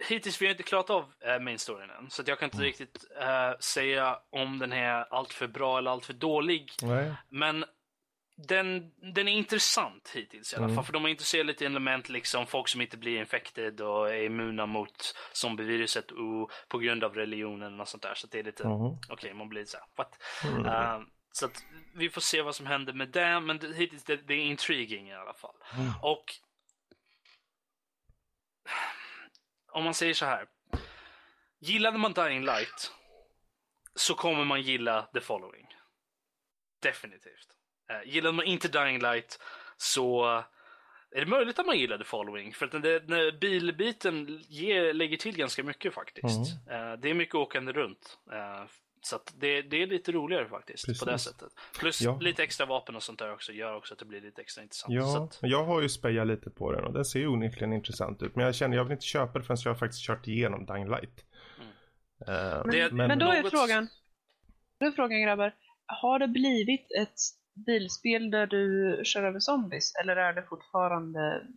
Hittills 0.10 0.42
vi 0.42 0.46
har 0.46 0.52
inte 0.52 0.64
klarat 0.64 0.90
av 0.90 1.12
äh, 1.20 1.40
main 1.40 1.60
storyn 1.60 1.90
än, 1.90 2.10
så 2.10 2.24
jag 2.26 2.40
kan 2.40 2.48
inte 2.48 2.58
mm. 2.58 2.66
riktigt 2.66 3.06
äh, 3.22 3.60
säga 3.60 4.20
om 4.30 4.60
den 4.60 4.74
är 4.74 5.14
allt 5.14 5.34
för 5.34 5.48
bra 5.48 5.78
eller 5.78 5.92
allt 5.92 6.06
för 6.06 6.14
dålig. 6.14 6.72
Nej. 6.82 7.14
Men 7.30 7.66
den, 8.48 8.92
den 9.14 9.28
är 9.28 9.32
intressant 9.32 10.12
hittills 10.14 10.54
i 10.54 10.56
alla 10.56 10.66
mm. 10.66 10.76
fall. 10.76 10.86
För 10.86 10.94
de 10.94 11.02
har 11.02 11.10
intresserat 11.10 11.46
lite 11.46 11.66
element, 11.66 12.10
liksom 12.10 12.48
folk 12.48 12.68
som 12.68 12.82
inte 12.82 12.98
blir 12.98 13.20
infected 13.20 13.82
och 13.82 14.10
är 14.10 14.24
immuna 14.24 14.66
mot 14.66 15.16
zombieviruset 15.34 16.12
och, 16.12 16.52
på 16.68 16.78
grund 16.78 17.04
av 17.04 17.16
religionen 17.16 17.80
och 17.80 17.88
sånt 17.88 18.04
där. 18.04 18.14
Så 18.16 18.28
det 18.28 18.40
är 18.40 18.44
lite, 18.44 18.64
mm. 18.64 18.76
okej, 18.76 19.14
okay, 19.14 19.34
man 19.34 19.50
blir 19.50 19.66
så 19.66 19.78
här, 19.78 19.86
what? 19.96 20.24
Mm. 20.44 20.66
Uh, 20.66 21.08
så 21.32 21.46
att 21.46 21.66
vi 21.96 22.10
får 22.10 22.22
se 22.22 22.42
vad 22.42 22.56
som 22.56 22.66
händer 22.66 22.94
med 22.94 23.10
det, 23.10 23.40
men 23.40 23.60
det, 23.60 23.76
hittills 23.76 24.04
det, 24.04 24.16
det 24.16 24.34
är 24.34 24.46
intriguing 24.46 25.10
i 25.10 25.16
alla 25.16 25.34
fall. 25.34 25.56
Mm. 25.78 25.92
Och 26.02 26.26
om 29.72 29.84
man 29.84 29.94
säger 29.94 30.14
så 30.14 30.26
här. 30.26 30.48
Gillade 31.60 31.98
man 31.98 32.14
Dying 32.14 32.46
Light 32.46 32.92
så 33.96 34.16
kommer 34.16 34.46
man 34.46 34.62
gilla 34.62 35.02
The 35.14 35.22
Following. 35.22 35.68
Definitivt. 36.82 37.50
Uh, 37.92 38.14
gillar 38.14 38.32
man 38.32 38.46
inte 38.46 38.68
Dying 38.68 39.00
Light 39.00 39.40
så 39.78 40.26
är 41.16 41.20
det 41.20 41.26
möjligt 41.26 41.60
att 41.60 41.66
man 41.66 41.78
gillade 41.78 42.04
Following? 42.04 42.54
För 42.54 42.66
att 42.66 42.72
den, 42.72 42.82
den 42.82 43.40
bilbiten 43.40 44.44
ger, 44.48 44.94
lägger 44.94 45.18
till 45.18 45.38
ganska 45.38 45.64
mycket 45.64 45.94
faktiskt. 45.94 46.68
Mm. 46.70 46.92
Uh, 46.92 47.00
det 47.00 47.10
är 47.10 47.14
mycket 47.14 47.36
åkande 47.36 47.72
runt. 47.72 48.18
Uh, 48.34 48.70
så 49.02 49.20
det, 49.40 49.62
det, 49.62 49.84
är 49.84 49.88
lite 49.88 50.12
roligare 50.12 50.50
faktiskt 50.50 50.86
Precis. 50.86 51.04
på 51.04 51.10
det 51.10 51.18
sättet. 51.18 51.50
Plus 51.80 52.02
ja. 52.02 52.20
lite 52.20 52.44
extra 52.44 52.66
vapen 52.66 52.96
och 52.96 53.04
sånt 53.04 53.20
där 53.20 53.34
också 53.34 53.52
gör 53.52 53.76
också 53.76 53.94
att 53.94 54.00
det 54.00 54.06
blir 54.06 54.22
lite 54.22 54.42
extra 54.42 54.64
intressant. 54.64 54.94
Ja, 54.94 55.24
att... 55.24 55.40
jag 55.42 55.64
har 55.64 55.82
ju 55.82 55.90
spejat 55.90 56.28
lite 56.28 56.50
på 56.50 56.72
den 56.72 56.84
och 56.84 56.94
den 56.94 57.06
ser 57.06 57.20
ju 57.20 57.28
onekligen 57.28 57.74
intressant 57.74 58.24
ut. 58.24 58.36
Men 58.36 58.46
jag 58.46 58.56
känner 58.56 58.78
jag 58.78 58.84
vill 58.84 58.92
inte 58.92 59.06
köpa 59.06 59.40
det 59.40 59.46
förrän 59.46 59.58
jag 59.64 59.72
har 59.72 59.80
faktiskt 59.80 60.06
kört 60.06 60.28
igenom 60.28 60.66
Dying 60.66 60.90
Light. 60.90 61.26
Mm. 61.58 61.72
Uh, 62.36 62.66
men, 62.66 62.96
men, 62.98 63.08
men, 63.08 63.20
då 63.20 63.26
är 63.26 63.50
frågan, 63.50 63.88
då 64.80 64.86
är 64.86 64.92
frågan 64.92 65.22
grabbar, 65.22 65.56
har 65.86 66.20
det 66.20 66.28
blivit 66.28 66.88
ett 67.02 67.20
bilspel 67.65 68.32
där 68.32 68.48
du 68.48 69.01
kör 69.03 69.24
över 69.24 69.39
zombies 69.39 69.96
eller 69.96 70.15
är 70.15 70.34
det 70.34 70.44
fortfarande 70.44 71.48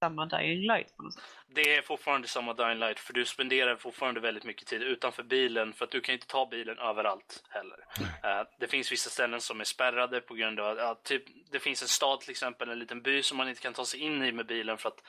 samma 0.00 0.26
Dying 0.26 0.66
Light 0.66 0.96
på 0.96 1.02
något 1.02 1.14
sätt? 1.14 1.22
Det 1.54 1.76
är 1.76 1.82
fortfarande 1.82 2.28
samma 2.28 2.54
Dying 2.54 2.78
Light 2.78 3.00
för 3.00 3.12
du 3.12 3.24
spenderar 3.24 3.76
fortfarande 3.76 4.20
väldigt 4.20 4.44
mycket 4.44 4.68
tid 4.68 4.82
utanför 4.82 5.22
bilen 5.22 5.72
för 5.72 5.84
att 5.84 5.90
du 5.90 6.00
kan 6.00 6.12
inte 6.12 6.26
ta 6.26 6.46
bilen 6.46 6.78
överallt 6.78 7.44
heller. 7.48 7.78
Uh, 8.00 8.48
det 8.58 8.66
finns 8.66 8.92
vissa 8.92 9.10
ställen 9.10 9.40
som 9.40 9.60
är 9.60 9.64
spärrade 9.64 10.20
på 10.20 10.34
grund 10.34 10.60
av 10.60 10.78
att 10.78 10.96
uh, 10.96 11.02
typ, 11.02 11.24
det 11.50 11.58
finns 11.58 11.82
en 11.82 11.88
stad 11.88 12.20
till 12.20 12.30
exempel, 12.30 12.68
en 12.70 12.78
liten 12.78 13.02
by 13.02 13.22
som 13.22 13.36
man 13.36 13.48
inte 13.48 13.60
kan 13.60 13.72
ta 13.72 13.84
sig 13.84 14.00
in 14.00 14.22
i 14.22 14.32
med 14.32 14.46
bilen 14.46 14.78
för 14.78 14.88
att 14.88 15.02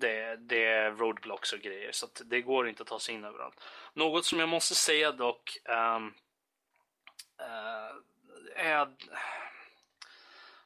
det, 0.00 0.36
det 0.36 0.64
är 0.64 0.90
roadblocks 0.90 1.52
och 1.52 1.58
grejer 1.58 1.92
så 1.92 2.06
det 2.24 2.40
går 2.40 2.68
inte 2.68 2.82
att 2.82 2.88
ta 2.88 2.98
sig 2.98 3.14
in 3.14 3.24
överallt. 3.24 3.60
Något 3.94 4.24
som 4.24 4.40
jag 4.40 4.48
måste 4.48 4.74
säga 4.74 5.12
dock 5.12 5.58
um, 5.96 6.06
uh, 7.40 7.96
är... 8.56 8.88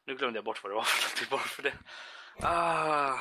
Nu 0.05 0.17
glömde 0.17 0.37
jag 0.37 0.45
bort 0.45 0.63
vad 0.63 0.73
det 0.73 0.77
var 0.77 0.83
för 0.83 1.03
någonting 1.03 1.27
bara 1.31 1.41
för 1.41 1.63
det. 1.63 1.73
Ah. 2.43 3.19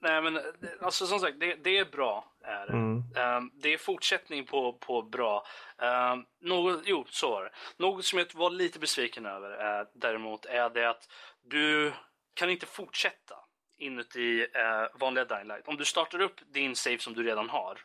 Nej 0.00 0.22
men 0.22 0.40
alltså 0.80 1.06
som 1.06 1.20
sagt, 1.20 1.40
det, 1.40 1.54
det 1.54 1.78
är 1.78 1.84
bra. 1.84 2.32
Är 2.42 2.66
det. 2.66 2.72
Mm. 2.72 3.02
Um, 3.16 3.50
det 3.54 3.72
är 3.72 3.78
fortsättning 3.78 4.46
på, 4.46 4.72
på 4.72 5.02
bra. 5.02 5.46
Um, 5.78 6.26
något, 6.40 6.82
jo, 6.84 7.06
så 7.08 7.30
var 7.30 7.44
det. 7.44 7.50
Något 7.76 8.04
som 8.04 8.18
jag 8.18 8.26
var 8.34 8.50
lite 8.50 8.78
besviken 8.78 9.26
över 9.26 9.80
uh, 9.80 9.86
däremot 9.94 10.46
är 10.46 10.70
det 10.70 10.90
att 10.90 11.08
du 11.42 11.92
kan 12.34 12.50
inte 12.50 12.66
fortsätta 12.66 13.36
inuti 13.78 14.42
uh, 14.42 14.98
vanliga 14.98 15.24
Dying 15.24 15.48
Light. 15.48 15.68
Om 15.68 15.76
du 15.76 15.84
startar 15.84 16.20
upp 16.20 16.40
din 16.46 16.76
save 16.76 16.98
som 16.98 17.14
du 17.14 17.22
redan 17.22 17.50
har 17.50 17.80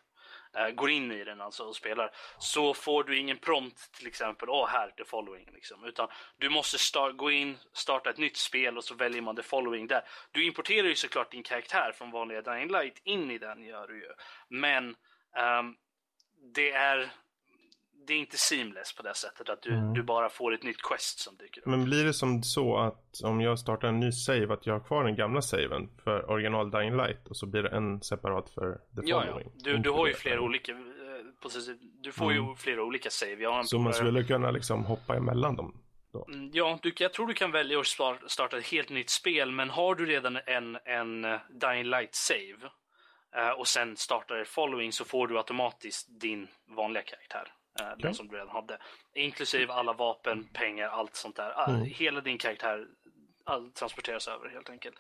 Eh, 0.57 0.69
går 0.69 0.89
in 0.89 1.11
i 1.11 1.23
den 1.23 1.41
alltså 1.41 1.63
och 1.63 1.75
spelar 1.75 2.11
så 2.37 2.73
får 2.73 3.03
du 3.03 3.17
ingen 3.17 3.37
prompt 3.37 3.91
till 3.91 4.07
exempel, 4.07 4.49
åh 4.49 4.63
oh, 4.63 4.67
här, 4.67 4.89
the 4.89 5.03
following 5.03 5.49
liksom. 5.53 5.85
Utan 5.85 6.07
du 6.37 6.49
måste 6.49 6.77
start, 6.77 7.17
gå 7.17 7.31
in, 7.31 7.57
starta 7.73 8.09
ett 8.09 8.17
nytt 8.17 8.37
spel 8.37 8.77
och 8.77 8.83
så 8.83 8.95
väljer 8.95 9.21
man 9.21 9.35
the 9.35 9.43
following 9.43 9.87
där. 9.87 10.01
Du 10.31 10.45
importerar 10.45 10.87
ju 10.87 10.95
såklart 10.95 11.31
din 11.31 11.43
karaktär 11.43 11.91
från 11.95 12.11
vanliga 12.11 12.41
Dying 12.41 12.71
Light 12.71 13.01
in 13.03 13.31
i 13.31 13.37
den 13.37 13.63
gör 13.63 13.87
du 13.87 13.95
ju. 13.95 14.11
Men 14.49 14.95
um, 15.59 15.77
det 16.53 16.71
är 16.71 17.09
det 18.07 18.13
är 18.13 18.17
inte 18.17 18.37
seamless 18.37 18.95
på 18.95 19.03
det 19.03 19.15
sättet 19.15 19.49
att 19.49 19.61
du, 19.61 19.73
mm. 19.73 19.93
du 19.93 20.03
bara 20.03 20.29
får 20.29 20.53
ett 20.53 20.63
nytt 20.63 20.81
quest 20.81 21.19
som 21.19 21.37
dyker 21.37 21.61
upp. 21.61 21.67
Men 21.67 21.85
blir 21.85 22.05
det 22.05 22.13
som 22.13 22.43
så 22.43 22.77
att 22.77 23.21
om 23.23 23.41
jag 23.41 23.59
startar 23.59 23.87
en 23.87 23.99
ny 23.99 24.11
save 24.11 24.53
att 24.53 24.65
jag 24.65 24.73
har 24.73 24.79
kvar 24.79 25.03
den 25.03 25.15
gamla 25.15 25.41
saven 25.41 25.89
för 26.03 26.29
original 26.31 26.71
Dying 26.71 26.97
Light 26.97 27.27
och 27.27 27.37
så 27.37 27.45
blir 27.45 27.63
det 27.63 27.69
en 27.69 28.01
separat 28.01 28.49
för 28.49 28.71
the 28.71 29.01
ja, 29.03 29.21
following? 29.21 29.51
Ja, 29.55 29.71
du, 29.71 29.77
du 29.77 29.89
har 29.89 30.07
ju 30.07 30.13
flera 30.13 30.41
olika, 30.41 30.71
eh, 30.71 30.77
precis, 31.41 31.69
du 32.01 32.11
får 32.11 32.31
mm. 32.31 32.45
ju 32.45 32.55
flera 32.55 32.83
olika 32.83 33.09
save. 33.09 33.35
Jag 33.35 33.51
har 33.51 33.59
en 33.59 33.65
så 33.65 33.79
man 33.79 33.93
skulle 33.93 34.23
kunna 34.23 34.51
liksom 34.51 34.85
hoppa 34.85 35.15
emellan 35.15 35.55
dem? 35.55 35.81
Då. 36.11 36.25
Mm, 36.27 36.49
ja, 36.53 36.79
du, 36.81 36.93
jag 36.97 37.13
tror 37.13 37.27
du 37.27 37.33
kan 37.33 37.51
välja 37.51 37.79
att 37.79 38.31
starta 38.31 38.57
ett 38.57 38.67
helt 38.67 38.89
nytt 38.89 39.09
spel, 39.09 39.51
men 39.51 39.69
har 39.69 39.95
du 39.95 40.05
redan 40.05 40.39
en, 40.45 40.77
en 40.85 41.25
eh, 41.25 41.39
Dying 41.49 41.85
Light 41.85 42.15
save 42.15 42.69
uh, 43.37 43.59
och 43.59 43.67
sen 43.67 43.97
startar 43.97 44.43
following 44.43 44.91
så 44.91 45.05
får 45.05 45.27
du 45.27 45.37
automatiskt 45.37 46.07
din 46.21 46.47
vanliga 46.67 47.03
karaktär. 47.03 47.53
Okay. 47.73 47.95
Den 47.97 48.15
som 48.15 48.27
du 48.27 48.35
redan 48.35 48.49
hade. 48.49 48.77
Inklusive 49.13 49.73
alla 49.73 49.93
vapen, 49.93 50.47
pengar, 50.53 50.87
allt 50.87 51.15
sånt 51.15 51.35
där. 51.35 51.69
Mm. 51.69 51.85
Hela 51.85 52.21
din 52.21 52.37
karaktär 52.37 52.87
all, 53.43 53.71
transporteras 53.71 54.27
över 54.27 54.49
helt 54.49 54.69
enkelt. 54.69 54.95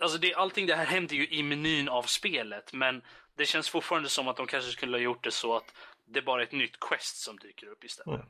Alltså 0.00 0.18
det, 0.18 0.34
allting 0.34 0.66
det 0.66 0.74
här 0.74 0.86
händer 0.86 1.16
ju 1.16 1.28
i 1.28 1.42
menyn 1.42 1.88
av 1.88 2.02
spelet 2.02 2.72
men 2.72 3.02
det 3.36 3.46
känns 3.46 3.68
fortfarande 3.68 4.08
som 4.08 4.28
att 4.28 4.36
de 4.36 4.46
kanske 4.46 4.70
skulle 4.70 4.96
ha 4.96 5.02
gjort 5.02 5.24
det 5.24 5.30
så 5.30 5.56
att 5.56 5.74
det 6.04 6.22
bara 6.22 6.42
är 6.42 6.46
ett 6.46 6.52
nytt 6.52 6.80
quest 6.80 7.16
som 7.16 7.38
dyker 7.38 7.66
upp 7.66 7.84
istället. 7.84 8.20
Mm. 8.20 8.26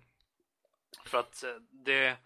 För 1.05 1.19
att 1.19 1.45
eh, 1.45 1.55
det... 1.71 2.17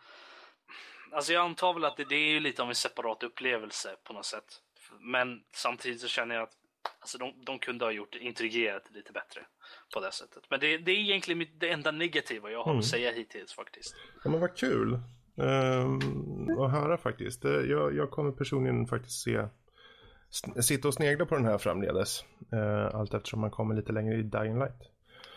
Alltså 1.12 1.32
jag 1.32 1.44
antar 1.44 1.74
väl 1.74 1.84
att 1.84 1.96
det, 1.96 2.04
det 2.04 2.16
är 2.16 2.30
ju 2.30 2.40
lite 2.40 2.62
av 2.62 2.68
en 2.68 2.74
separat 2.74 3.22
upplevelse 3.22 3.96
på 4.04 4.12
något 4.12 4.26
sätt. 4.26 4.62
Men 4.98 5.44
samtidigt 5.52 6.00
så 6.00 6.08
känner 6.08 6.34
jag 6.34 6.42
att 6.42 6.56
alltså 7.00 7.18
de, 7.18 7.32
de 7.44 7.58
kunde 7.58 7.84
ha 7.84 7.92
gjort 7.92 8.14
integrerat 8.14 8.90
lite 8.94 9.12
bättre 9.12 9.40
på 9.94 10.00
det 10.00 10.12
sättet. 10.12 10.42
Men 10.50 10.60
det, 10.60 10.78
det 10.78 10.92
är 10.92 10.96
egentligen 10.96 11.46
det 11.58 11.70
enda 11.70 11.90
negativa 11.90 12.50
jag 12.50 12.62
har 12.62 12.70
mm. 12.70 12.78
att 12.78 12.86
säga 12.86 13.12
hittills 13.12 13.52
faktiskt. 13.52 13.96
Ja 14.24 14.30
men 14.30 14.40
vad 14.40 14.56
kul 14.56 15.00
um, 15.34 16.60
att 16.60 16.72
höra 16.72 16.98
faktiskt. 16.98 17.44
Jag, 17.44 17.94
jag 17.96 18.10
kommer 18.10 18.32
personligen 18.32 18.86
faktiskt 18.86 19.22
se 19.22 19.46
sitta 20.60 20.88
och 20.88 20.94
snegla 20.94 21.26
på 21.26 21.34
den 21.34 21.44
här 21.44 21.58
framledes. 21.58 22.24
Uh, 22.52 22.94
allt 22.94 23.14
eftersom 23.14 23.40
man 23.40 23.50
kommer 23.50 23.74
lite 23.74 23.92
längre 23.92 24.14
i 24.14 24.22
Dying 24.22 24.58
Light. 24.58 24.90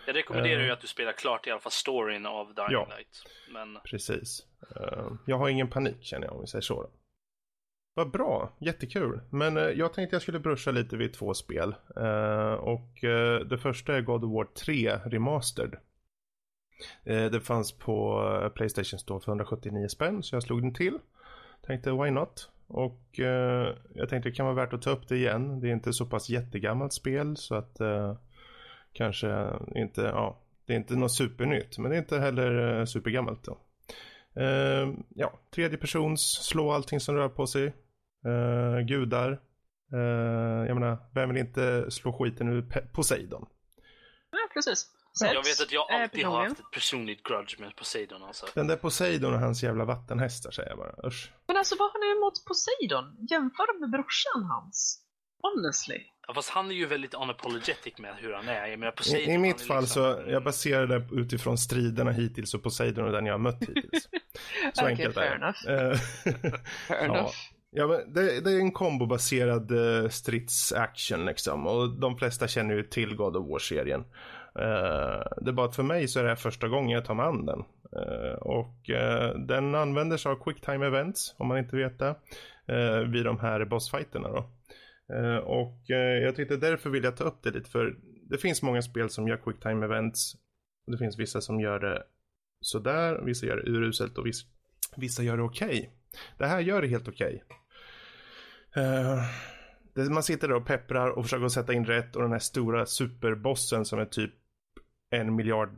Jag 0.07 0.15
rekommenderar 0.15 0.63
ju 0.63 0.71
att 0.71 0.81
du 0.81 0.87
spelar 0.87 1.11
klart 1.11 1.47
i 1.47 1.51
alla 1.51 1.59
fall 1.59 1.71
storyn 1.71 2.25
av 2.25 2.45
Dying 2.53 2.67
ja, 2.69 2.87
Light. 2.89 3.23
Men... 3.53 3.77
Precis. 3.83 4.45
Uh, 4.81 5.13
jag 5.25 5.37
har 5.37 5.49
ingen 5.49 5.69
panik 5.69 6.03
känner 6.03 6.27
jag 6.27 6.35
om 6.35 6.41
vi 6.41 6.47
säger 6.47 6.61
så. 6.61 6.89
Vad 7.97 8.11
bra, 8.11 8.53
jättekul. 8.59 9.21
Men 9.29 9.57
eh, 9.57 9.63
jag 9.63 9.93
tänkte 9.93 10.15
jag 10.15 10.21
skulle 10.21 10.39
bruscha 10.39 10.71
lite 10.71 10.97
vid 10.97 11.13
två 11.13 11.33
spel. 11.33 11.75
Eh, 11.95 12.53
och 12.53 13.03
eh, 13.03 13.39
det 13.39 13.57
första 13.57 13.97
är 13.97 14.01
God 14.01 14.23
of 14.23 14.31
War 14.31 14.45
3 14.45 14.95
Remastered. 15.05 15.73
Eh, 17.03 17.25
det 17.25 17.41
fanns 17.41 17.71
på 17.71 18.27
eh, 18.43 18.49
Playstation 18.49 18.99
Store 18.99 19.19
för 19.19 19.31
179 19.31 19.87
spänn 19.87 20.23
så 20.23 20.35
jag 20.35 20.43
slog 20.43 20.61
den 20.61 20.73
till. 20.73 20.99
Tänkte 21.65 21.91
why 21.91 22.11
not? 22.11 22.49
Och 22.67 23.19
eh, 23.19 23.75
jag 23.93 24.09
tänkte 24.09 24.29
det 24.29 24.35
kan 24.35 24.45
vara 24.45 24.55
värt 24.55 24.73
att 24.73 24.81
ta 24.81 24.89
upp 24.89 25.07
det 25.07 25.17
igen. 25.17 25.59
Det 25.59 25.67
är 25.67 25.73
inte 25.73 25.93
så 25.93 26.05
pass 26.05 26.29
jättegammalt 26.29 26.93
spel 26.93 27.37
så 27.37 27.55
att 27.55 27.79
eh, 27.79 28.15
kanske 28.93 29.49
inte, 29.75 30.01
ja, 30.01 30.39
det 30.65 30.73
är 30.73 30.77
inte 30.77 30.95
något 30.95 31.13
supernytt. 31.13 31.77
Men 31.77 31.91
det 31.91 31.97
är 31.97 31.99
inte 31.99 32.19
heller 32.19 32.79
eh, 32.79 32.85
supergammalt 32.85 33.43
då. 33.43 33.57
Eh, 34.41 34.89
ja, 35.15 35.39
tredje 35.55 35.77
persons, 35.77 36.21
slå 36.21 36.71
allting 36.71 36.99
som 36.99 37.15
rör 37.15 37.29
på 37.29 37.47
sig 37.47 37.73
uh, 38.25 38.79
gudar. 38.79 39.31
Uh, 39.93 39.99
jag 40.67 40.73
menar, 40.79 40.97
vem 41.13 41.29
vill 41.29 41.37
inte 41.37 41.91
slå 41.91 42.13
skiten 42.13 42.47
ur 42.47 42.61
Poseidon? 42.93 43.45
Ja, 44.31 44.49
precis. 44.53 44.89
Sätt, 45.19 45.31
jag 45.33 45.43
vet 45.43 45.61
att 45.61 45.71
jag 45.71 45.91
alltid 45.91 46.25
har 46.25 46.43
haft 46.43 46.59
ett 46.59 46.71
personligt 46.71 47.23
grudge 47.23 47.59
med 47.59 47.75
Poseidon 47.75 48.23
alltså. 48.23 48.45
Den 48.53 48.67
där 48.67 48.75
Poseidon 48.75 49.33
och 49.33 49.39
hans 49.39 49.63
jävla 49.63 49.85
vattenhästar 49.85 50.51
säger 50.51 50.69
jag 50.69 50.77
bara, 50.77 51.07
usch. 51.07 51.31
Men 51.47 51.57
alltså 51.57 51.75
vad 51.79 51.91
har 51.91 51.99
ni 51.99 52.19
emot 52.19 52.45
Poseidon? 52.45 53.27
Jämför 53.29 53.79
med 53.79 53.89
brorsan 53.89 54.43
hans. 54.43 55.01
Honestly. 55.41 56.01
Ja, 56.27 56.33
fast 56.33 56.49
han 56.49 56.71
är 56.71 56.75
ju 56.75 56.85
väldigt 56.85 57.13
unapologetic 57.13 57.97
med 57.97 58.15
hur 58.15 58.33
han 58.33 58.47
är. 58.47 58.67
Jag 58.67 58.79
menar, 58.79 58.91
Poseidon, 58.91 59.31
I, 59.31 59.33
I 59.33 59.37
mitt 59.37 59.61
fall 59.61 59.81
liksom... 59.81 60.03
så, 60.03 60.31
jag 60.31 60.43
baserar 60.43 60.87
det 60.87 61.07
utifrån 61.11 61.57
striderna 61.57 62.11
hittills 62.11 62.53
och 62.53 62.63
Poseidon 62.63 63.05
och 63.05 63.11
den 63.11 63.25
jag 63.25 63.33
har 63.33 63.39
mött 63.39 63.61
hittills. 63.61 64.03
Så 64.73 64.81
okay, 64.81 64.91
enkelt 64.91 65.15
fair 65.15 65.31
är 65.31 65.35
enough. 65.35 65.69
Eh, 65.69 65.97
fair 66.87 67.05
enough. 67.05 67.35
Ja, 67.77 67.87
men 67.87 68.13
det, 68.13 68.41
det 68.41 68.51
är 68.51 68.59
en 68.59 68.71
kombobaserad 68.71 69.71
uh, 69.71 70.09
stridsaction 70.09 71.25
liksom. 71.25 71.67
Och 71.67 71.99
de 71.99 72.17
flesta 72.17 72.47
känner 72.47 72.75
ju 72.75 72.83
till 72.83 73.15
God 73.15 73.35
of 73.35 73.47
War-serien. 73.49 73.99
Uh, 74.59 75.23
det 75.41 75.49
är 75.49 75.51
bara 75.51 75.65
att 75.65 75.75
för 75.75 75.83
mig 75.83 76.07
så 76.07 76.19
är 76.19 76.23
det 76.23 76.29
här 76.29 76.35
första 76.35 76.67
gången 76.67 76.89
jag 76.89 77.05
tar 77.05 77.15
mig 77.15 77.25
an 77.25 77.45
den. 77.45 77.59
Uh, 77.59 78.33
och 78.33 78.89
uh, 78.89 79.39
den 79.39 79.75
använder 79.75 80.17
sig 80.17 80.31
av 80.31 80.43
quicktime 80.43 80.85
events, 80.85 81.35
om 81.37 81.47
man 81.47 81.57
inte 81.57 81.75
vet 81.75 81.99
det. 81.99 82.15
vid 83.07 83.25
de 83.25 83.39
här 83.39 83.65
bossfighterna 83.65 84.29
då. 84.29 84.49
och 85.43 85.81
jag 86.21 86.35
tyckte 86.35 86.57
därför 86.57 86.89
vill 86.89 87.03
jag 87.03 87.17
ta 87.17 87.23
upp 87.23 87.43
det 87.43 87.51
lite 87.51 87.69
för 87.69 87.95
det 88.29 88.37
finns 88.37 88.61
många 88.61 88.81
spel 88.81 89.09
som 89.09 89.27
gör 89.27 89.37
quicktime 89.37 89.85
events. 89.85 90.33
Det 90.87 90.97
finns 90.97 91.19
vissa 91.19 91.41
som 91.41 91.59
gör 91.59 91.79
det 91.79 92.03
sådär, 92.61 93.21
vissa 93.25 93.45
gör 93.45 93.57
det 93.57 93.69
uruselt 93.71 94.17
och 94.17 94.25
vissa, 94.25 94.47
vissa 94.97 95.23
gör 95.23 95.37
det 95.37 95.43
okej. 95.43 95.67
Okay. 95.67 95.89
Det 96.37 96.45
här 96.45 96.59
gör 96.59 96.81
det 96.81 96.87
helt 96.87 97.07
okej. 97.07 97.43
Okay. 97.45 97.57
Uh, 98.77 100.09
man 100.11 100.23
sitter 100.23 100.47
där 100.47 100.55
och 100.55 100.65
pepprar 100.65 101.09
och 101.09 101.23
försöker 101.23 101.47
sätta 101.47 101.73
in 101.73 101.85
rätt 101.85 102.15
och 102.15 102.21
den 102.21 102.31
här 102.31 102.39
stora 102.39 102.85
superbossen 102.85 103.85
som 103.85 103.99
är 103.99 104.05
typ 104.05 104.33
en 105.11 105.35
miljard 105.35 105.69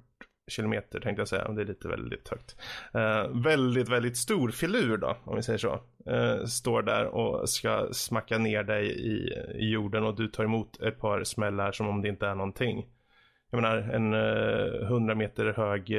kilometer 0.48 1.00
tänkte 1.00 1.22
jag 1.22 1.28
säga, 1.28 1.52
det 1.52 1.62
är 1.62 1.66
lite 1.66 1.88
väldigt 1.88 2.30
högt. 2.30 2.56
Uh, 2.96 3.44
väldigt, 3.44 3.90
väldigt 3.90 4.18
stor 4.18 4.52
filur 4.52 4.98
då, 4.98 5.18
om 5.24 5.36
vi 5.36 5.44
säger 5.44 5.60
så. 5.60 5.80
Uh, 6.12 6.46
står 6.46 6.82
där 6.82 7.06
och 7.06 7.50
ska 7.50 7.88
smacka 7.92 8.38
ner 8.38 8.64
dig 8.64 8.88
i, 8.88 9.34
i 9.56 9.70
jorden 9.72 10.04
och 10.04 10.16
du 10.16 10.28
tar 10.28 10.44
emot 10.44 10.82
ett 10.82 11.00
par 11.00 11.24
smällar 11.24 11.72
som 11.72 11.88
om 11.88 12.02
det 12.02 12.10
inte 12.10 12.28
är 12.28 12.36
någonting. 12.36 12.86
Jag 13.50 13.62
menar 13.62 13.78
en 13.78 14.14
uh, 14.14 14.92
100 14.92 15.16
meter 15.16 15.46
hög 15.46 15.92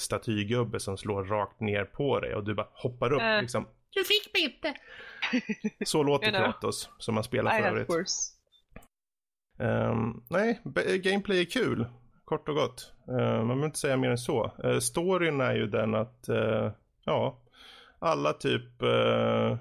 statygubbe 0.00 0.80
som 0.80 0.96
slår 0.96 1.24
rakt 1.24 1.60
ner 1.60 1.84
på 1.84 2.20
dig 2.20 2.34
och 2.34 2.44
du 2.44 2.54
bara 2.54 2.68
hoppar 2.72 3.12
upp 3.12 3.42
liksom. 3.42 3.66
Du 3.94 4.04
fick 4.04 4.34
mig 4.34 4.42
inte! 4.42 4.74
Så 5.84 6.02
låter 6.02 6.30
Kratos, 6.30 6.90
som 6.98 7.14
man 7.14 7.24
spelar 7.24 7.58
för 7.58 7.68
övrigt. 7.68 7.88
Um, 9.58 10.24
nej, 10.30 10.60
gameplay 11.02 11.40
är 11.40 11.44
kul. 11.44 11.86
Kort 12.24 12.48
och 12.48 12.54
gott. 12.54 12.92
Uh, 13.08 13.16
man 13.16 13.46
behöver 13.46 13.66
inte 13.66 13.78
säga 13.78 13.96
mer 13.96 14.10
än 14.10 14.18
så. 14.18 14.52
Uh, 14.64 14.78
storyn 14.78 15.40
är 15.40 15.54
ju 15.54 15.66
den 15.66 15.94
att, 15.94 16.26
uh, 16.28 16.70
ja, 17.04 17.42
alla 17.98 18.32
typ 18.32 18.82
uh, 18.82 19.56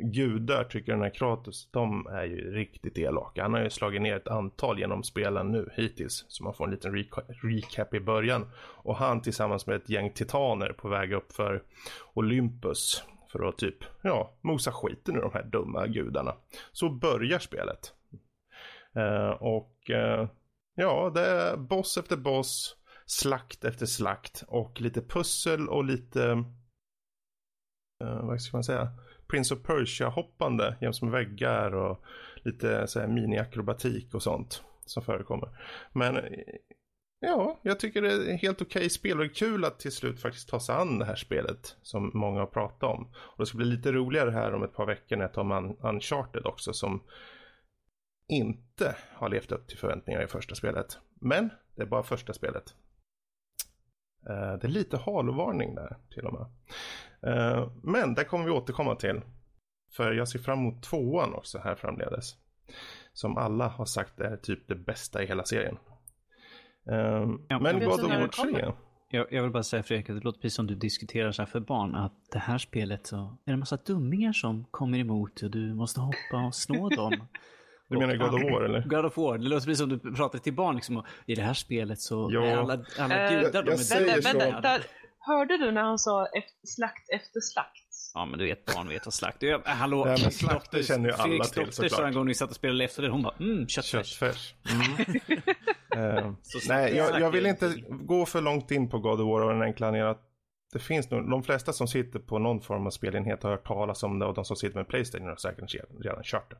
gudar 0.00 0.64
tycker 0.64 0.92
den 0.92 1.02
här 1.02 1.14
Kratos, 1.14 1.68
de 1.70 2.06
är 2.06 2.24
ju 2.24 2.54
riktigt 2.54 2.98
elaka. 2.98 3.42
Han 3.42 3.54
har 3.54 3.60
ju 3.60 3.70
slagit 3.70 4.02
ner 4.02 4.16
ett 4.16 4.28
antal 4.28 4.78
genom 4.78 5.02
spelen 5.02 5.52
nu 5.52 5.70
hittills. 5.74 6.24
Så 6.28 6.44
man 6.44 6.54
får 6.54 6.64
en 6.64 6.70
liten 6.70 7.06
recap 7.42 7.94
i 7.94 8.00
början. 8.00 8.50
Och 8.58 8.96
han 8.96 9.22
tillsammans 9.22 9.66
med 9.66 9.76
ett 9.76 9.88
gäng 9.88 10.12
titaner 10.12 10.72
på 10.72 10.88
väg 10.88 11.12
upp 11.12 11.32
för 11.32 11.62
Olympus. 12.14 13.04
För 13.28 13.48
att 13.48 13.58
typ, 13.58 13.84
ja, 14.02 14.34
mosa 14.40 14.72
skiten 14.72 15.16
ur 15.16 15.20
de 15.20 15.32
här 15.32 15.42
dumma 15.42 15.86
gudarna. 15.86 16.34
Så 16.72 16.90
börjar 16.90 17.38
spelet. 17.38 17.92
Eh, 18.96 19.30
och 19.30 19.90
eh, 19.90 20.28
ja, 20.74 21.10
det 21.14 21.26
är 21.26 21.56
boss 21.56 21.98
efter 21.98 22.16
boss, 22.16 22.76
slakt 23.06 23.64
efter 23.64 23.86
slakt 23.86 24.44
och 24.48 24.80
lite 24.80 25.02
pussel 25.02 25.68
och 25.68 25.84
lite, 25.84 26.24
eh, 28.04 28.20
vad 28.26 28.42
ska 28.42 28.56
man 28.56 28.64
säga, 28.64 28.88
Prince 29.28 29.54
of 29.54 29.62
Persia-hoppande 29.62 30.76
jäms 30.80 31.02
med 31.02 31.10
väggar 31.10 31.74
och 31.74 32.04
lite 32.36 32.86
så 32.86 33.00
här 33.00 33.06
mini-akrobatik 33.06 34.14
och 34.14 34.22
sånt 34.22 34.62
som 34.84 35.02
förekommer. 35.02 35.48
Men 35.92 36.16
ja, 37.20 37.58
jag 37.62 37.80
tycker 37.80 38.02
det 38.02 38.32
är 38.32 38.36
helt 38.36 38.62
okej 38.62 38.80
okay 38.80 38.88
spel 38.88 39.18
och 39.18 39.24
det 39.24 39.30
är 39.30 39.34
kul 39.34 39.64
att 39.64 39.78
till 39.78 39.92
slut 39.92 40.20
faktiskt 40.20 40.48
ta 40.48 40.60
sig 40.60 40.74
an 40.74 40.98
det 40.98 41.04
här 41.04 41.16
spelet 41.16 41.76
som 41.82 42.10
många 42.14 42.40
har 42.40 42.46
pratat 42.46 42.82
om. 42.82 43.08
Och 43.16 43.38
det 43.38 43.46
ska 43.46 43.56
bli 43.56 43.66
lite 43.66 43.92
roligare 43.92 44.30
här 44.30 44.54
om 44.54 44.62
ett 44.62 44.74
par 44.74 44.86
veckor 44.86 45.16
när 45.16 45.24
jag 45.24 45.32
tar 45.32 45.44
med 45.44 45.76
Uncharted 45.80 46.46
också 46.46 46.72
som 46.72 47.02
inte 48.28 48.96
har 49.12 49.28
levt 49.28 49.52
upp 49.52 49.68
till 49.68 49.78
förväntningarna 49.78 50.24
i 50.24 50.28
första 50.28 50.54
spelet. 50.54 50.98
Men 51.14 51.50
det 51.74 51.82
är 51.82 51.86
bara 51.86 52.02
första 52.02 52.32
spelet. 52.32 52.74
Uh, 54.30 54.58
det 54.58 54.66
är 54.66 54.68
lite 54.68 54.96
halovarning 54.96 55.74
där 55.74 55.96
till 56.14 56.26
och 56.26 56.32
med. 56.32 56.46
Uh, 57.36 57.72
men 57.82 58.14
det 58.14 58.24
kommer 58.24 58.44
vi 58.44 58.50
återkomma 58.50 58.96
till. 58.96 59.20
För 59.92 60.12
jag 60.12 60.28
ser 60.28 60.38
fram 60.38 60.58
emot 60.58 60.82
tvåan 60.82 61.34
också 61.34 61.58
här 61.58 61.74
framledes. 61.74 62.36
Som 63.12 63.36
alla 63.36 63.68
har 63.68 63.84
sagt 63.84 64.20
är 64.20 64.36
typ 64.36 64.68
det 64.68 64.74
bästa 64.74 65.22
i 65.22 65.26
hela 65.26 65.44
serien. 65.44 65.78
Uh, 66.92 67.36
ja, 67.48 67.58
men 67.58 67.80
God 67.80 68.04
of 68.04 68.10
War 68.10 68.28
3. 68.28 68.72
Jag, 69.10 69.26
jag, 69.30 69.42
vill 69.42 69.52
bara 69.52 69.62
säga 69.62 69.82
Fredrik, 69.82 70.06
det 70.06 70.24
låter 70.24 70.40
precis 70.40 70.56
som 70.56 70.66
du 70.66 70.74
diskuterar 70.74 71.32
så 71.32 71.42
här 71.42 71.46
för 71.46 71.60
barn, 71.60 71.94
att 71.94 72.12
det 72.32 72.38
här 72.38 72.58
spelet 72.58 73.06
så 73.06 73.16
är 73.16 73.30
det 73.44 73.52
en 73.52 73.58
massa 73.58 73.76
dummingar 73.76 74.32
som 74.32 74.64
kommer 74.70 74.98
emot 74.98 75.42
och 75.42 75.50
du 75.50 75.74
måste 75.74 76.00
hoppa 76.00 76.46
och 76.46 76.54
slå 76.54 76.88
dem. 76.96 77.12
Du 77.88 77.98
menar 77.98 78.16
God 78.16 78.34
of 78.34 78.42
War 78.42 78.62
eller? 78.62 78.80
God 78.80 79.04
of 79.04 79.16
War. 79.16 79.38
Det 79.38 79.48
låter 79.48 79.66
precis 79.66 79.78
som 79.78 79.88
du 79.88 79.98
pratar 79.98 80.38
till 80.38 80.52
barn 80.52 80.74
liksom. 80.74 81.04
I 81.26 81.34
det 81.34 81.42
här 81.42 81.54
spelet 81.54 82.00
så 82.00 82.28
ja. 82.32 82.44
är 82.44 82.56
alla, 82.56 82.84
alla 82.98 83.24
äh, 83.24 83.42
gudar, 83.42 83.62
de 83.62 83.70
är 83.70 83.76
säger 83.76 84.22
vänta, 84.22 84.50
vänta, 84.50 84.78
Hörde 85.18 85.56
du 85.58 85.70
när 85.70 85.82
han 85.82 85.98
sa 85.98 86.26
efter, 86.26 86.66
slakt 86.66 87.10
efter 87.10 87.40
slakt? 87.40 88.12
Ja 88.14 88.24
men 88.24 88.38
du 88.38 88.44
vet, 88.44 88.74
barn 88.74 88.88
vet 88.88 89.06
vad 89.06 89.14
slakt 89.14 89.42
är. 89.42 89.52
Äh, 89.54 89.60
hallå, 89.64 90.04
Nej, 90.04 90.18
men 90.22 90.32
slakt 90.32 90.70
det 90.70 90.82
känner 90.82 91.08
ju 91.08 91.14
alla 91.14 91.44
Fredriks 91.44 91.50
till 91.50 91.72
såklart. 91.72 91.90
sa 91.90 92.06
en 92.06 92.14
gång 92.14 92.26
vi 92.26 92.34
satt 92.34 92.50
och 92.50 92.56
spelade 92.56 92.84
efter 92.84 93.02
det, 93.02 93.08
hon 93.08 93.22
bara 93.22 93.34
mm, 93.40 93.68
köttfärs. 93.68 94.06
köttfärs. 94.06 94.54
Mm. 94.72 95.20
uh, 96.18 96.32
nej, 96.68 96.96
jag, 96.96 97.20
jag, 97.20 97.30
vill 97.30 97.46
inte 97.46 97.74
gå 97.88 98.26
för 98.26 98.40
långt 98.40 98.70
in 98.70 98.88
på 98.88 98.98
God 98.98 99.20
of 99.20 99.26
War 99.26 99.42
och 99.42 99.52
den 99.52 99.62
enkla 99.62 99.86
anledningen 99.86 100.10
att 100.10 100.22
det 100.72 100.78
finns 100.78 101.10
nog, 101.10 101.30
de 101.30 101.42
flesta 101.42 101.72
som 101.72 101.88
sitter 101.88 102.18
på 102.18 102.38
någon 102.38 102.60
form 102.60 102.86
av 102.86 102.90
spelenhet 102.90 103.42
har 103.42 103.50
hört 103.50 103.66
talas 103.66 104.02
om 104.02 104.18
det 104.18 104.26
och 104.26 104.34
de 104.34 104.44
som 104.44 104.56
sitter 104.56 104.76
med 104.76 104.88
Playstation 104.88 105.28
har 105.28 105.36
säkert 105.36 105.74
redan 106.00 106.22
kört 106.22 106.50
det. 106.50 106.56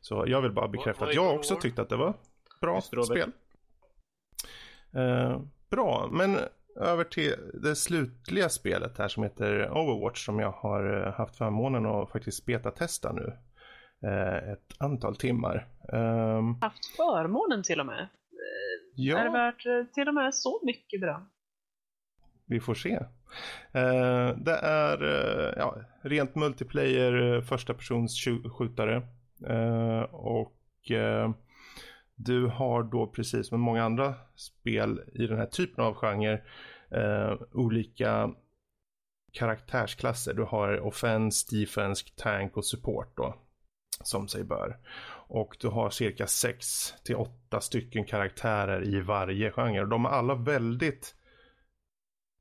Så 0.00 0.24
jag 0.26 0.40
vill 0.42 0.52
bara 0.52 0.68
bekräfta 0.68 1.04
att 1.04 1.14
jag 1.14 1.34
också 1.34 1.56
tyckte 1.56 1.82
att 1.82 1.88
det 1.88 1.96
var 1.96 2.14
bra 2.60 2.80
spel. 2.80 3.32
Uh, 4.96 5.40
bra, 5.70 6.08
men 6.12 6.38
över 6.76 7.04
till 7.04 7.34
det 7.62 7.76
slutliga 7.76 8.48
spelet 8.48 8.98
här 8.98 9.08
som 9.08 9.22
heter 9.22 9.70
Overwatch 9.70 10.24
som 10.24 10.40
jag 10.40 10.50
har 10.50 11.06
eh, 11.06 11.12
haft 11.12 11.36
förmånen 11.36 11.86
att 11.86 12.10
faktiskt 12.10 12.46
beta-testa 12.46 13.12
nu. 13.12 13.32
Ett 14.52 14.74
antal 14.78 15.16
timmar. 15.16 15.68
Um, 15.92 16.58
haft 16.60 16.96
förmånen 16.96 17.62
till 17.62 17.80
och 17.80 17.86
med? 17.86 18.08
Ja. 18.94 19.18
Är 19.18 19.24
det 19.24 19.30
värt 19.30 19.92
till 19.94 20.08
och 20.08 20.14
med 20.14 20.34
så 20.34 20.60
mycket 20.64 21.00
bra? 21.00 21.26
Vi 22.46 22.60
får 22.60 22.74
se. 22.74 22.98
Uh, 23.74 24.36
det 24.36 24.58
är 24.62 25.02
uh, 25.02 25.54
ja, 25.56 25.76
rent 26.02 26.34
multiplayer, 26.34 27.40
första 27.40 27.74
persons 27.74 28.24
skjutare. 28.58 29.02
Uh, 29.50 30.02
och 30.14 30.52
du 32.14 32.46
har 32.46 32.82
då 32.82 33.06
precis 33.06 33.48
som 33.48 33.60
många 33.60 33.84
andra 33.84 34.14
spel 34.34 35.00
i 35.14 35.26
den 35.26 35.38
här 35.38 35.46
typen 35.46 35.84
av 35.84 35.94
genre 35.94 36.42
olika 37.52 38.30
karaktärsklasser. 39.32 40.34
Du 40.34 40.42
har 40.42 40.80
offense, 40.80 41.56
defense, 41.56 42.04
tank 42.16 42.56
och 42.56 42.64
support 42.64 43.16
då. 43.16 43.34
Som 44.02 44.28
sig 44.28 44.44
bör. 44.44 44.76
Och 45.28 45.56
du 45.60 45.68
har 45.68 45.90
cirka 45.90 46.26
6 46.26 46.94
till 47.04 47.16
8 47.16 47.60
stycken 47.60 48.04
karaktärer 48.04 48.94
i 48.94 49.00
varje 49.00 49.50
genre. 49.50 49.84
De 49.84 50.04
är 50.04 50.08
alla 50.08 50.34
väldigt 50.34 51.14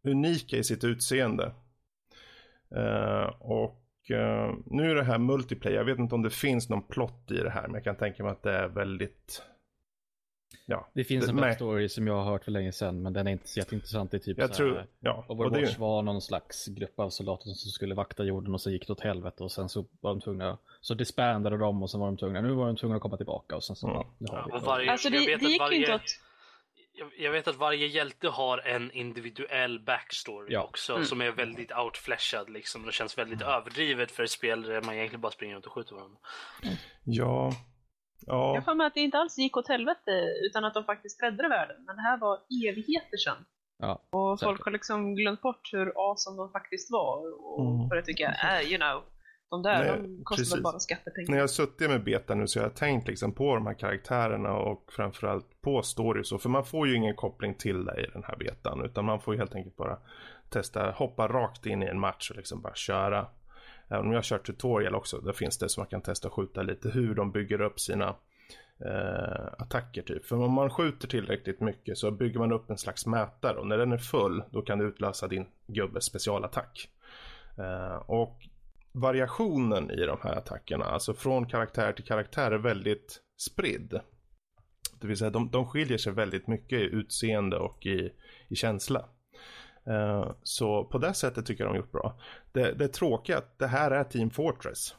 unika 0.08 0.58
i 0.58 0.63
sitt 0.63 0.84
utseende. 0.84 1.54
Uh, 2.76 3.26
och 3.39 3.84
uh, 4.12 4.56
nu 4.65 4.91
är 4.91 4.96
det 4.96 5.04
här 5.04 5.17
multiplayer. 5.17 5.78
Jag 5.78 5.86
vet 5.86 6.00
inte 6.00 6.15
om 6.15 6.22
det 6.22 6.30
finns 6.30 6.69
någon 6.69 6.88
plott 6.88 7.32
i 7.32 7.38
det 7.38 7.50
här. 7.50 7.63
Men 7.63 7.74
jag 7.74 7.84
kan 7.84 7.98
tänka 7.98 8.24
mig 8.24 8.32
att 8.32 8.43
det 8.43 8.54
är 8.54 8.67
väldigt... 8.67 9.43
Ja, 10.66 10.88
det 10.94 11.04
finns 11.04 11.26
det, 11.26 11.32
en 11.32 11.36
backstory 11.36 11.89
som 11.89 12.08
jag 12.08 12.13
har 12.13 12.32
hört 12.32 12.44
för 12.44 12.52
länge 12.52 12.72
sedan. 12.72 13.02
Men 13.02 13.13
den 13.13 13.28
är 13.28 13.32
inte 13.32 13.48
så 13.48 13.60
jätteintressant. 13.60 14.12
Det 14.12 14.18
är 14.18 14.20
typ 14.20 14.38
jag 14.38 14.50
så 14.50 14.56
tror, 14.56 14.76
här, 14.76 14.88
ja, 15.00 15.26
Overwatch 15.28 15.74
det... 15.74 15.80
var 15.80 16.02
någon 16.02 16.22
slags 16.22 16.68
grupp 16.68 17.00
av 17.00 17.10
soldater 17.10 17.44
som 17.44 17.56
skulle 17.56 17.96
vakta 17.96 18.24
jorden 18.24 18.54
och 18.54 18.62
så 18.62 18.70
gick 18.70 18.88
det 18.88 18.94
åt 18.94 19.02
helvete. 19.02 19.44
Och 19.44 19.52
sen 19.52 19.70
så 19.70 19.86
var 20.02 20.10
de 20.12 20.22
tvungna, 20.22 20.58
så 20.82 20.94
disbandade 20.94 21.58
de 21.58 21.84
och 21.84 21.92
sen 21.92 22.00
var 22.00 22.08
de 22.08 22.18
tvungna, 22.18 22.42
nu 22.42 22.54
var 22.54 22.68
de 22.68 22.76
tvungna 22.76 22.96
att 22.96 23.02
komma 23.02 23.18
tillbaka. 23.18 23.56
Och 23.56 23.63
sen 23.63 23.76
så, 23.76 23.88
mm. 23.88 24.08
ja, 24.18 24.48
ja, 24.50 24.62
varje, 24.66 24.92
alltså 24.92 25.10
det, 25.10 25.18
det 25.18 25.46
gick 25.46 25.60
varje... 25.60 25.78
inte 25.78 25.96
åt 25.96 26.02
jag 27.18 27.32
vet 27.32 27.48
att 27.48 27.56
varje 27.56 27.88
hjälte 27.88 28.28
har 28.28 28.58
en 28.58 28.92
individuell 28.92 29.80
backstory 29.80 30.54
ja. 30.54 30.63
också 30.63 30.94
mm. 30.94 31.06
som 31.06 31.22
är 31.22 31.32
väldigt 31.32 31.72
outflashad 31.72 32.50
liksom. 32.50 32.86
Det 32.86 32.92
känns 32.92 33.18
väldigt 33.18 33.42
mm. 33.42 33.54
överdrivet 33.54 34.12
för 34.12 34.24
ett 34.24 34.32
spel 34.32 34.62
där 34.62 34.82
man 34.82 34.96
egentligen 34.96 35.22
bara 35.22 35.32
springer 35.32 35.56
runt 35.56 35.66
och 35.66 35.72
skjuter 35.72 35.96
varandra. 35.96 36.18
Ja. 37.04 37.54
Ja. 38.28 38.56
Jag 38.56 38.66
får 38.66 38.76
med 38.76 38.88
att 38.88 38.94
det 38.94 39.00
inte 39.00 39.18
alls 39.18 39.38
gick 39.38 39.58
åt 39.58 39.68
helvete 39.68 40.12
utan 40.46 40.66
att 40.66 40.74
de 40.74 40.84
faktiskt 40.84 41.24
räddade 41.24 41.50
världen. 41.50 41.76
Men 41.86 41.96
det 41.96 42.02
här 42.02 42.18
var 42.18 42.40
evigheter 42.68 43.18
sedan. 43.18 43.46
Ja, 43.80 44.02
och 44.10 44.40
säkert. 44.40 44.50
folk 44.50 44.66
har 44.66 44.72
liksom 44.72 45.16
glömt 45.16 45.42
bort 45.42 45.70
hur 45.74 45.94
awesome 45.96 46.38
de 46.38 46.52
faktiskt 46.52 46.92
var. 46.92 47.18
Och 47.58 47.76
mm. 47.76 47.90
för 47.90 47.98
att 47.98 48.06
tycka, 48.06 48.36
äh, 48.52 48.72
you 48.72 48.78
know. 48.78 49.04
De 49.50 49.62
där, 49.62 49.80
Nej, 49.80 50.02
de 50.02 50.24
kostar 50.24 50.62
bara 50.62 50.80
skattepengar. 50.80 51.30
När 51.30 51.38
jag 51.38 51.44
har 51.44 51.48
suttit 51.48 51.90
med 51.90 52.04
beta 52.04 52.36
nu 52.36 52.48
så 52.48 52.60
har 52.60 52.66
jag 52.66 52.76
tänkt 52.76 53.08
liksom 53.08 53.34
på 53.34 53.56
de 53.56 53.68
här 53.68 53.74
karaktärerna 53.74 54.54
och 54.54 54.92
framförallt 54.92 55.62
på 55.62 55.82
stories. 55.82 56.30
För 56.42 56.50
man 56.50 56.66
får 56.66 56.88
ju 56.88 56.96
ingen 56.96 57.16
koppling 57.16 57.56
till 57.56 57.86
det 57.86 58.02
i 58.02 58.06
den 58.14 58.24
här 58.24 58.36
betan. 58.36 58.86
Utan 58.86 59.06
man 59.06 59.22
får 59.22 59.34
ju 59.34 59.40
helt 59.40 59.56
enkelt 59.56 59.76
bara 59.76 59.98
testa, 60.50 60.92
hoppa 60.92 61.28
rakt 61.28 61.66
in 61.66 61.84
i 61.84 61.86
en 61.86 62.00
match 62.00 62.30
och 62.30 62.38
liksom 62.38 62.62
bara 62.62 62.76
köra. 62.76 63.28
Även 63.88 64.06
om 64.06 64.12
jag 64.12 64.24
kör 64.24 64.38
kört 64.38 64.46
tutorial 64.46 64.96
också, 64.96 65.17
där 65.17 65.34
finns 65.34 65.58
det 65.58 65.69
så 65.69 65.82
man 65.82 65.88
kan 65.88 66.02
testa 66.02 66.28
att 66.28 66.34
skjuta 66.34 66.62
lite 66.62 66.89
hur 66.89 67.15
de 67.15 67.32
bygger 67.32 67.62
upp 67.62 67.80
sina 67.80 68.15
eh, 68.86 69.46
attacker 69.58 70.02
typ. 70.02 70.26
För 70.26 70.36
om 70.36 70.54
man 70.54 70.69
skjuter 70.69 71.08
tillräckligt 71.08 71.60
mycket 71.60 71.98
så 71.98 72.12
bygger 72.12 72.39
man 72.39 72.52
upp 72.52 72.69
en 72.69 72.78
slags 72.78 73.06
mätare 73.06 73.58
och 73.58 73.67
när 73.67 73.78
den 73.78 73.91
är 73.91 73.98
full 73.98 74.43
då 74.52 74.62
kan 74.62 74.80
du 74.80 74.88
utlösa 74.88 75.28
din 75.28 75.46
gubbes 75.67 76.04
specialattack. 76.04 76.89
Eh, 77.58 77.96
och 77.96 78.48
variationen 78.91 79.91
i 79.91 80.06
de 80.06 80.17
här 80.24 80.36
attackerna, 80.36 80.86
alltså 80.86 81.13
från 81.13 81.46
karaktär 81.46 81.93
till 81.93 82.06
karaktär 82.06 82.52
är 82.52 82.58
väldigt 82.58 83.22
spridd. 83.38 84.00
Det 85.02 85.08
vill 85.08 85.17
säga 85.17 85.30
de, 85.30 85.50
de 85.52 85.65
skiljer 85.65 85.98
sig 85.98 86.13
väldigt 86.13 86.48
mycket 86.48 86.80
i 86.80 86.84
utseende 86.84 87.58
och 87.58 87.86
i, 87.86 88.13
i 88.48 88.56
känsla. 88.56 89.06
Uh, 89.88 90.32
så 90.43 90.84
på 90.84 90.98
det 90.98 91.13
sättet 91.13 91.46
tycker 91.46 91.63
jag 91.63 91.74
de 91.74 91.78
gjort 91.78 91.91
bra. 91.91 92.19
Det, 92.52 92.72
det 92.74 92.84
är 92.84 92.88
tråkiga 92.88 93.38
att 93.38 93.60
det 93.60 93.67
här 93.67 93.91
är 93.91 94.04
Team 94.04 94.30
Fortress. 94.30 94.96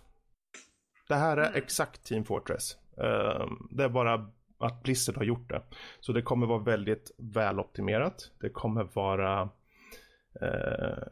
Det 1.09 1.14
här 1.14 1.37
är 1.37 1.47
mm. 1.47 1.57
exakt 1.62 2.05
Team 2.05 2.25
Fortress. 2.25 2.77
Uh, 2.99 3.47
det 3.70 3.85
är 3.85 3.88
bara 3.88 4.31
att 4.59 4.83
Blizzard 4.83 5.16
har 5.16 5.25
gjort 5.25 5.49
det. 5.49 5.62
Så 6.01 6.12
det 6.12 6.23
kommer 6.23 6.47
vara 6.47 6.62
väldigt 6.62 7.11
väloptimerat. 7.18 8.31
Det 8.40 8.49
kommer 8.49 8.88
vara 8.94 9.42
uh, 10.42 11.05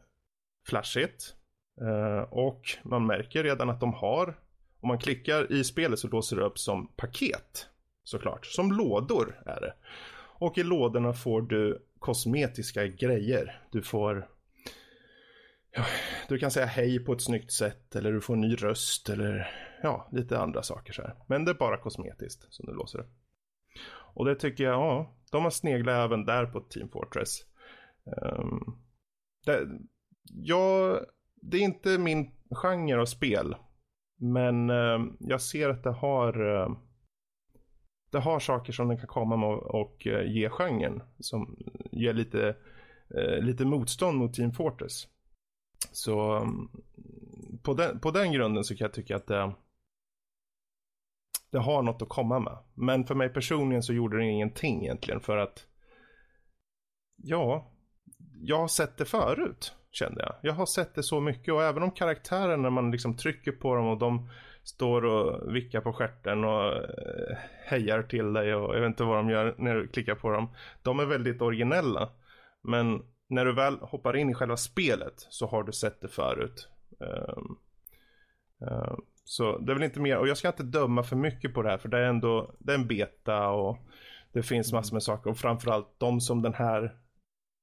flashigt. 0.69 1.37
Uh, 1.83 2.23
och 2.31 2.63
man 2.83 3.07
märker 3.07 3.43
redan 3.43 3.71
att 3.71 3.81
de 3.81 3.95
har, 3.95 4.39
om 4.81 4.89
man 4.89 4.99
klickar 4.99 5.53
i 5.53 5.65
spelet 5.65 5.99
så 5.99 6.09
låser 6.09 6.37
det 6.37 6.45
upp 6.45 6.59
som 6.59 6.87
paket 6.97 7.69
såklart. 8.05 8.47
Som 8.47 8.73
lådor 8.73 9.43
är 9.47 9.61
det. 9.61 9.75
Och 10.39 10.59
i 10.59 10.63
lådorna 10.63 11.13
får 11.13 11.43
du 11.43 11.83
kosmetiska 12.03 12.87
grejer. 12.87 13.63
Du 13.71 13.83
får 13.83 14.29
ja, 15.71 15.85
du 16.29 16.39
kan 16.39 16.51
säga 16.51 16.67
hej 16.67 17.05
på 17.05 17.13
ett 17.13 17.23
snyggt 17.23 17.53
sätt 17.53 17.97
eller 17.97 18.13
du 18.13 18.21
får 18.21 18.35
en 18.35 18.41
ny 18.41 18.55
röst 18.55 19.09
eller 19.09 19.51
ja, 19.83 20.09
lite 20.13 20.39
andra 20.39 20.63
saker 20.63 20.93
så 20.93 21.03
här. 21.03 21.15
Men 21.27 21.45
det 21.45 21.51
är 21.51 21.55
bara 21.55 21.77
kosmetiskt 21.77 22.47
som 22.55 22.67
du 22.67 22.73
låser 22.75 22.99
det. 22.99 23.07
Och 24.15 24.25
det 24.25 24.35
tycker 24.35 24.65
jag, 24.65 24.75
ja, 24.75 25.15
de 25.31 25.45
har 25.45 25.51
sneglat 25.51 26.05
även 26.05 26.25
där 26.25 26.47
på 26.47 26.61
Team 26.61 26.89
Fortress. 26.89 27.41
Um, 28.05 28.79
det, 29.45 29.69
ja, 30.25 31.01
det 31.35 31.57
är 31.57 31.63
inte 31.63 31.99
min 31.99 32.31
genre 32.51 33.01
av 33.01 33.07
spel. 33.07 33.57
Men 34.17 34.71
um, 34.71 35.17
jag 35.21 35.41
ser 35.41 35.69
att 35.69 35.83
det 35.85 35.91
har 35.91 36.41
um, 36.41 36.79
det 38.13 38.21
har 38.21 38.41
saker 38.41 38.73
som 38.73 38.89
den 38.89 38.99
kan 38.99 39.07
komma 39.07 39.37
med 39.37 39.49
och, 39.49 39.75
och 39.81 40.07
eh, 40.07 40.33
ge 40.33 40.49
genren. 40.49 41.03
Som 41.19 41.57
ger 41.93 42.13
lite, 42.13 42.57
eh, 43.15 43.39
lite 43.39 43.65
motstånd 43.65 44.19
mot 44.19 44.35
Team 44.35 44.53
Fortress. 44.53 45.09
Så 45.93 46.37
mm, 46.37 46.69
på, 47.63 47.75
den, 47.75 48.01
på 48.01 48.11
den 48.11 48.33
grunden 48.33 48.65
så 48.65 48.77
kan 48.77 48.85
jag 48.85 48.93
tycka 48.93 49.17
att 49.17 49.27
det, 49.27 49.53
det 51.51 51.59
har 51.59 51.83
något 51.83 52.03
att 52.03 52.09
komma 52.09 52.39
med. 52.39 52.59
Men 52.75 53.05
för 53.05 53.15
mig 53.15 53.29
personligen 53.29 53.83
så 53.83 53.93
gjorde 53.93 54.19
det 54.19 54.25
ingenting 54.25 54.83
egentligen 54.83 55.21
för 55.21 55.37
att 55.37 55.67
ja, 57.17 57.73
jag 58.41 58.59
har 58.59 58.69
sett 58.69 58.97
det 58.97 59.05
förut 59.05 59.75
kände 59.91 60.23
jag. 60.23 60.35
Jag 60.43 60.53
har 60.53 60.67
sett 60.67 60.95
det 60.95 61.03
så 61.03 61.21
mycket 61.21 61.55
och 61.55 61.63
även 61.63 61.83
om 61.83 61.91
karaktärerna 61.91 62.57
när 62.57 62.71
man 62.71 62.91
liksom 62.91 63.17
trycker 63.17 63.53
på 63.53 63.75
dem 63.75 63.87
och 63.87 63.99
de 63.99 64.29
står 64.65 65.05
och 65.05 65.55
vickar 65.55 65.81
på 65.81 65.93
skärten 65.93 66.45
och 66.45 66.77
eh, 66.77 67.37
hejar 67.65 68.03
till 68.03 68.33
dig 68.33 68.55
och 68.55 68.77
jag 68.77 68.81
vet 68.81 68.89
inte 68.89 69.05
vad 69.05 69.17
de 69.17 69.31
gör 69.31 69.55
när 69.59 69.75
du 69.75 69.89
klickar 69.89 70.15
på 70.15 70.31
dem. 70.31 70.49
De 70.83 71.01
är 71.01 71.07
väldigt 71.07 71.43
originella. 71.43 72.11
Men 72.63 73.03
när 73.29 73.45
du 73.45 73.53
väl 73.53 73.79
hoppar 73.81 74.17
in 74.17 74.31
i 74.31 74.35
själva 74.35 74.57
spelet 74.57 75.15
så 75.17 75.47
har 75.47 75.63
du 75.63 75.73
sett 75.73 76.01
det 76.01 76.09
förut. 76.09 76.69
Um, 76.99 77.59
uh, 78.63 78.97
så 79.25 79.59
det 79.59 79.73
är 79.73 79.75
väl 79.75 79.85
inte 79.85 80.01
mer, 80.01 80.17
och 80.17 80.29
jag 80.29 80.37
ska 80.37 80.49
inte 80.49 80.63
döma 80.63 81.03
för 81.03 81.17
mycket 81.17 81.55
på 81.55 81.63
det 81.63 81.71
här 81.71 81.79
för 81.79 81.89
det 81.89 81.99
är 81.99 82.03
ändå, 82.03 82.55
det 82.59 82.73
är 82.73 82.79
en 82.79 82.87
beta 82.87 83.49
och 83.49 83.79
det 84.33 84.43
finns 84.43 84.73
massor 84.73 84.95
med 84.95 85.03
saker 85.03 85.31
och 85.31 85.39
framförallt 85.39 85.95
de 85.99 86.21
som 86.21 86.43
den 86.43 86.55
här 86.55 86.97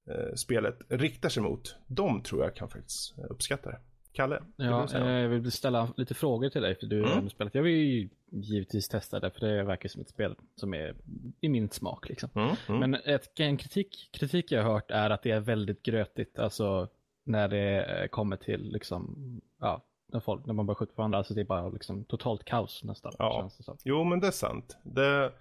eh, 0.10 0.34
spelet 0.36 0.80
riktar 0.90 1.30
sig 1.30 1.44
mot, 1.44 1.76
de 1.88 2.24
tror 2.24 2.44
jag 2.44 2.56
kan 2.56 2.70
faktiskt 2.70 3.16
uppskatta 3.30 3.70
det. 3.70 3.80
Kalle? 4.12 4.44
Ja, 4.56 4.88
eh, 4.94 5.08
jag 5.08 5.30
vill 5.30 5.52
ställa 5.52 5.94
lite 5.98 6.14
frågor 6.14 6.50
till 6.50 6.62
dig 6.62 6.76
för 6.76 6.88
du 6.88 7.02
har 7.02 7.12
mm. 7.12 7.30
spelat. 7.30 7.56
Jag 7.56 7.64
vill 7.64 7.74
ju 7.74 8.10
givetvis 8.32 8.88
testa 8.88 9.20
det 9.20 9.32
för 9.32 9.40
det 9.40 9.64
verkar 9.64 9.90
som 9.90 10.02
ett 10.02 10.10
spel 10.10 10.36
som 10.56 10.74
är 10.74 10.96
i 11.42 11.50
min 11.50 11.70
smak 11.70 12.10
liksom. 12.10 12.30
Mm. 12.34 12.56
Mm. 12.68 12.80
Men 12.80 13.02
ett, 13.06 13.40
en 13.40 13.58
kritik, 13.58 14.10
kritik 14.12 14.52
jag 14.52 14.64
har 14.64 14.74
hört 14.74 14.92
är 14.92 15.10
att 15.10 15.24
det 15.24 15.32
är 15.32 15.40
väldigt 15.40 15.84
grötigt, 15.84 16.40
alltså 16.40 16.88
när 17.24 17.48
det 17.48 17.84
eh, 17.84 18.08
kommer 18.08 18.36
till 18.36 18.72
liksom, 18.72 19.16
ja, 19.60 19.84
när, 20.12 20.20
folk, 20.20 20.46
när 20.46 20.54
man 20.54 20.66
börjar 20.66 20.76
skjuta 20.76 20.94
på 20.94 21.02
varandra, 21.02 21.18
alltså 21.18 21.34
det 21.34 21.42
är 21.42 21.46
bara 21.46 21.70
liksom 21.70 22.04
totalt 22.04 22.46
kaos 22.46 22.84
nästan. 22.84 23.14
Ja. 23.20 23.40
Känns 23.42 23.58
det 23.58 23.64
som. 23.64 23.78
Jo 23.84 24.04
men 24.04 24.20
det 24.20 24.28
är 24.28 24.32
sant. 24.32 24.78
Det, 24.84 25.32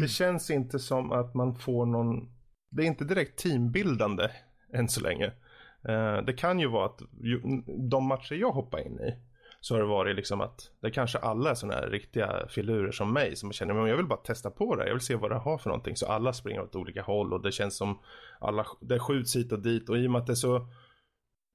det 0.00 0.08
känns 0.08 0.50
inte 0.50 0.78
som 0.78 1.12
att 1.12 1.34
man 1.34 1.54
får 1.54 1.86
någon, 1.86 2.30
det 2.70 2.82
är 2.82 2.86
inte 2.86 3.04
direkt 3.04 3.38
teambildande 3.38 4.28
än 4.72 4.88
så 4.88 5.00
länge. 5.00 5.32
Eh, 5.88 6.16
det 6.16 6.32
kan 6.32 6.60
ju 6.60 6.68
vara 6.68 6.86
att 6.86 7.02
ju, 7.22 7.40
de 7.90 8.06
matcher 8.06 8.34
jag 8.34 8.52
hoppar 8.52 8.86
in 8.86 9.00
i 9.00 9.14
så 9.60 9.74
har 9.74 9.80
det 9.80 9.86
varit 9.86 10.16
liksom 10.16 10.40
att 10.40 10.70
det 10.80 10.90
kanske 10.90 11.18
alla 11.18 11.50
är 11.50 11.54
sådana 11.54 11.80
här 11.80 11.90
riktiga 11.90 12.48
filurer 12.48 12.92
som 12.92 13.12
mig 13.12 13.36
som 13.36 13.52
känner 13.52 13.74
men 13.74 13.86
jag 13.86 13.96
vill 13.96 14.06
bara 14.06 14.18
testa 14.18 14.50
på 14.50 14.76
det. 14.76 14.86
Jag 14.86 14.94
vill 14.94 15.00
se 15.00 15.14
vad 15.14 15.30
det 15.30 15.38
har 15.38 15.58
för 15.58 15.70
någonting. 15.70 15.96
Så 15.96 16.06
alla 16.06 16.32
springer 16.32 16.62
åt 16.62 16.76
olika 16.76 17.02
håll 17.02 17.32
och 17.32 17.42
det 17.42 17.52
känns 17.52 17.76
som 17.76 17.98
alla, 18.40 18.66
det 18.80 18.98
skjuts 18.98 19.36
hit 19.36 19.52
och 19.52 19.62
dit 19.62 19.88
och 19.88 19.98
i 19.98 20.06
och 20.06 20.10
med 20.10 20.20
att 20.20 20.26
det 20.26 20.32
är 20.32 20.34
så 20.34 20.68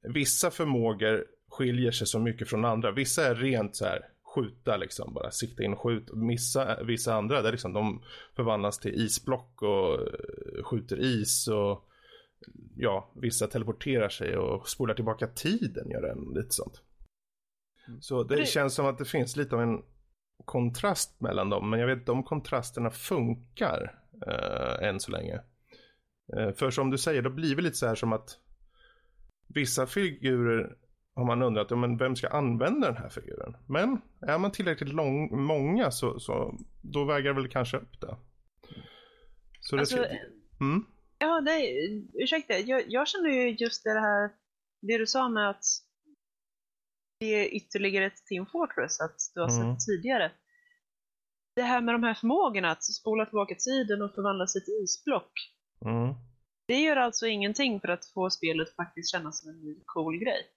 vissa 0.02 0.52
förmågor 0.52 1.26
skiljer 1.50 1.92
sig 1.92 2.08
så 2.08 2.20
mycket 2.20 2.50
från 2.50 2.65
andra. 2.65 2.92
Vissa 2.92 3.26
är 3.28 3.36
rent 3.36 3.76
så 3.76 3.86
här 3.86 4.02
skjuta 4.36 4.78
liksom, 4.78 5.13
bara 5.13 5.32
sikta 5.32 5.63
in 5.63 5.74
och 5.74 5.80
skjut. 5.80 6.13
Missa, 6.13 6.84
vissa 6.84 7.13
andra 7.13 7.42
där 7.42 7.52
liksom 7.52 7.74
de 7.74 8.04
förvandlas 8.36 8.80
till 8.80 8.94
isblock 8.94 9.62
och 9.62 9.94
eh, 9.94 10.63
skjuter 10.63 11.00
is 11.00 11.48
och 11.48 11.88
ja, 12.75 13.12
vissa 13.15 13.47
teleporterar 13.47 14.10
sig 14.10 14.38
och 14.38 14.69
spolar 14.69 14.93
tillbaka 14.93 15.28
tiden 15.28 15.89
gör 15.89 16.04
en 16.04 16.34
lite 16.34 16.52
sånt. 16.52 16.82
Mm. 17.88 18.02
Så 18.02 18.23
det, 18.23 18.36
det 18.36 18.45
känns 18.45 18.73
som 18.73 18.86
att 18.86 18.97
det 18.97 19.06
finns 19.06 19.36
lite 19.36 19.56
av 19.56 19.62
en 19.62 19.84
kontrast 20.45 21.21
mellan 21.21 21.49
dem, 21.49 21.69
men 21.69 21.80
jag 21.80 21.88
vet 21.88 21.97
inte 21.97 22.12
om 22.12 22.23
kontrasterna 22.23 22.91
funkar 22.91 23.99
äh, 24.28 24.88
än 24.88 24.99
så 24.99 25.12
länge. 25.12 25.41
Äh, 26.38 26.52
för 26.52 26.71
som 26.71 26.89
du 26.89 26.97
säger, 26.97 27.21
då 27.21 27.30
blir 27.30 27.56
det 27.56 27.62
lite 27.62 27.78
så 27.78 27.88
här 27.88 27.95
som 27.95 28.13
att 28.13 28.38
vissa 29.47 29.88
figurer 29.88 30.75
har 31.15 31.25
man 31.25 31.41
undrat, 31.41 31.69
men 31.69 31.97
vem 31.97 32.15
ska 32.15 32.28
använda 32.28 32.88
den 32.88 32.97
här 32.97 33.10
figuren? 33.10 33.58
Men 33.67 34.02
är 34.21 34.38
man 34.38 34.52
tillräckligt 34.52 34.93
lång, 34.93 35.41
många 35.41 35.91
så, 35.91 36.19
så 36.19 36.60
då 36.82 37.06
väger 37.06 37.34
väl 37.34 37.47
kanske 37.47 37.78
upp 37.78 38.02
det. 38.02 38.17
Så 39.60 39.80
alltså, 39.80 39.95
det 39.95 40.19
mm? 40.60 40.86
Ja, 41.19 41.39
nej, 41.39 42.08
ursäkta. 42.13 42.58
Jag, 42.58 42.84
jag 42.88 43.08
känner 43.08 43.29
ju 43.29 43.49
just 43.49 43.84
det 43.84 43.99
här, 43.99 44.32
det 44.82 44.97
du 44.97 45.08
sa 45.08 45.29
med 45.29 45.49
att 45.49 45.63
det 47.19 47.25
är 47.25 47.55
ytterligare 47.55 48.05
ett 48.05 48.25
Team 48.25 48.45
Fortress 48.45 48.99
att 48.99 49.15
du 49.34 49.41
har 49.41 49.49
mm. 49.49 49.75
sett 49.75 49.86
tidigare. 49.86 50.32
Det 51.55 51.62
här 51.62 51.82
med 51.82 51.95
de 51.95 52.03
här 52.03 52.13
förmågorna, 52.13 52.71
att 52.71 52.84
spola 52.84 53.25
tillbaka 53.25 53.55
tiden 53.55 54.01
och 54.01 54.15
förvandla 54.15 54.47
sig 54.47 54.65
till 54.65 54.73
isblock. 54.84 55.32
Mm. 55.86 56.13
Det 56.67 56.79
gör 56.82 56.95
alltså 56.95 57.27
ingenting 57.27 57.79
för 57.79 57.88
att 57.88 58.05
få 58.05 58.29
spelet 58.29 58.75
faktiskt 58.75 59.12
kännas 59.12 59.41
som 59.41 59.49
en 59.49 59.60
ny 59.60 59.75
cool 59.86 60.17
grej. 60.17 60.47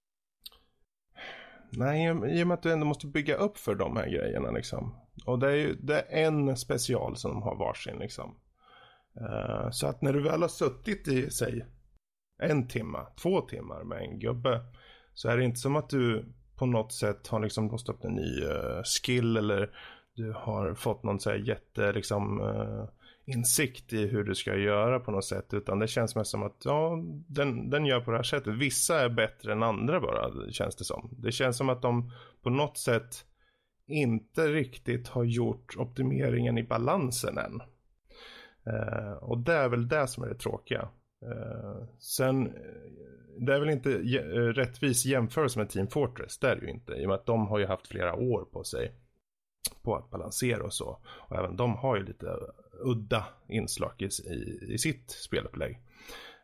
Nej, 1.71 2.07
i 2.39 2.43
och 2.43 2.47
med 2.47 2.55
att 2.55 2.63
du 2.63 2.73
ändå 2.73 2.87
måste 2.87 3.07
bygga 3.07 3.37
upp 3.37 3.59
för 3.59 3.75
de 3.75 3.97
här 3.97 4.09
grejerna 4.09 4.51
liksom. 4.51 4.95
Och 5.27 5.39
det 5.39 5.47
är 5.47 5.57
ju 5.57 5.75
det 5.75 6.01
är 6.01 6.27
en 6.27 6.57
special 6.57 7.17
som 7.17 7.31
de 7.31 7.43
har 7.43 7.57
varsin 7.57 7.99
liksom. 7.99 8.35
Uh, 9.21 9.71
så 9.71 9.87
att 9.87 10.03
när 10.03 10.13
du 10.13 10.23
väl 10.23 10.43
har 10.43 10.49
suttit 10.49 11.09
i, 11.09 11.31
säg, 11.31 11.65
en 12.43 12.69
timma, 12.69 13.07
två 13.23 13.41
timmar 13.41 13.85
med 13.85 13.99
en 13.99 14.19
gubbe. 14.19 14.61
Så 15.15 15.29
är 15.29 15.37
det 15.37 15.45
inte 15.45 15.61
som 15.61 15.77
att 15.77 15.91
du 15.91 16.35
på 16.59 16.67
något 16.67 16.93
sätt 16.93 17.27
har 17.27 17.41
liksom 17.41 17.71
låst 17.71 17.89
upp 17.89 18.05
en 18.05 18.15
ny 18.15 18.45
uh, 18.45 18.83
skill 18.85 19.37
eller 19.37 19.71
du 20.15 20.33
har 20.33 20.75
fått 20.75 21.03
någon 21.03 21.21
så 21.21 21.31
här 21.31 21.37
jätte 21.37 21.93
liksom 21.93 22.41
uh, 22.41 22.85
insikt 23.25 23.93
i 23.93 24.07
hur 24.07 24.25
du 24.25 24.35
ska 24.35 24.57
göra 24.57 25.01
på 25.01 25.11
något 25.11 25.25
sätt. 25.25 25.55
Utan 25.55 25.79
det 25.79 25.89
känns 25.89 26.17
mest 26.17 26.31
som 26.31 26.43
att 26.43 26.63
ja, 26.65 26.99
den, 27.29 27.71
den 27.71 27.87
gör 27.87 28.01
på 28.01 28.11
det 28.11 28.17
här 28.17 28.25
sättet. 28.25 28.55
Vissa 28.55 29.05
är 29.05 29.09
bättre 29.09 29.53
än 29.53 29.63
andra 29.63 30.01
bara, 30.01 30.51
känns 30.51 30.77
det 30.77 30.85
som. 30.85 31.11
Det 31.19 31.33
känns 31.33 31.57
som 31.57 31.69
att 31.69 31.83
de 31.83 32.11
på 32.43 32.51
något 32.51 32.79
sätt 32.79 33.25
inte 33.87 34.49
riktigt 34.49 35.09
har 35.09 35.25
gjort 35.25 35.77
optimeringen 35.77 36.59
i 36.59 36.63
balansen 36.63 37.39
än. 37.39 37.63
Eh, 38.67 39.13
och 39.13 39.39
det 39.39 39.55
är 39.55 39.69
väl 39.69 39.89
det 39.89 40.07
som 40.07 40.25
är 40.25 40.29
det 40.29 40.35
tråkiga. 40.35 40.89
Eh, 41.23 41.85
sen, 41.99 42.47
eh, 42.47 42.53
det 43.39 43.55
är 43.55 43.61
väl 43.61 43.71
inte 43.71 43.93
eh, 43.93 44.53
rättvis 44.53 45.07
jämförelse 45.07 45.59
med 45.59 45.71
Team 45.71 45.89
Fortress, 45.89 46.39
det 46.39 46.49
är 46.49 46.57
det 46.57 46.63
ju 46.63 46.71
inte. 46.71 46.93
I 46.93 47.05
och 47.05 47.09
med 47.09 47.15
att 47.15 47.27
de 47.27 47.47
har 47.47 47.59
ju 47.59 47.67
haft 47.67 47.89
flera 47.89 48.15
år 48.15 48.45
på 48.45 48.65
sig 48.65 48.93
på 49.83 49.97
att 49.97 50.11
balansera 50.11 50.65
och 50.65 50.73
så. 50.73 50.99
Och 51.07 51.37
även 51.37 51.57
de 51.57 51.77
har 51.77 51.97
ju 51.97 52.05
lite 52.05 52.37
udda 52.85 53.25
inslag 53.49 53.93
i, 53.99 54.05
i, 54.05 54.73
i 54.75 54.79
sitt 54.79 55.11
spelupplägg. 55.11 55.79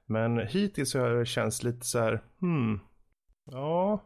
Men 0.07 0.39
hittills 0.39 0.95
har 0.95 1.11
det 1.11 1.27
känts 1.27 1.63
lite 1.63 1.87
så 1.87 1.99
här, 1.99 2.23
hmm, 2.41 2.81
ja. 3.45 4.03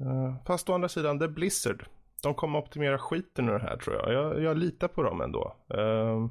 Eh, 0.00 0.34
fast 0.46 0.70
å 0.70 0.74
andra 0.74 0.88
sidan, 0.88 1.18
det 1.18 1.24
är 1.24 1.28
Blizzard. 1.28 1.84
De 2.22 2.34
kommer 2.34 2.58
optimera 2.58 2.98
skiten 2.98 3.48
ur 3.48 3.58
det 3.58 3.64
här 3.64 3.76
tror 3.76 3.96
jag. 3.96 4.12
Jag, 4.12 4.42
jag 4.42 4.56
litar 4.56 4.88
på 4.88 5.02
dem 5.02 5.20
ändå. 5.20 5.56
Uh, 5.74 6.28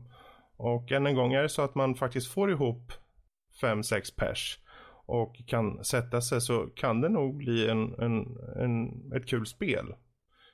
och 0.61 0.91
än 0.91 1.07
en 1.07 1.15
gång 1.15 1.33
är 1.33 1.41
det 1.41 1.49
så 1.49 1.61
att 1.61 1.75
man 1.75 1.95
faktiskt 1.95 2.31
får 2.31 2.51
ihop 2.51 2.91
5-6 3.61 4.15
pers 4.15 4.59
och 5.05 5.35
kan 5.47 5.83
sätta 5.83 6.21
sig 6.21 6.41
så 6.41 6.67
kan 6.75 7.01
det 7.01 7.09
nog 7.09 7.37
bli 7.37 7.69
en, 7.69 7.93
en, 7.99 8.37
en, 8.55 9.11
ett 9.13 9.27
kul 9.27 9.45
spel. 9.45 9.95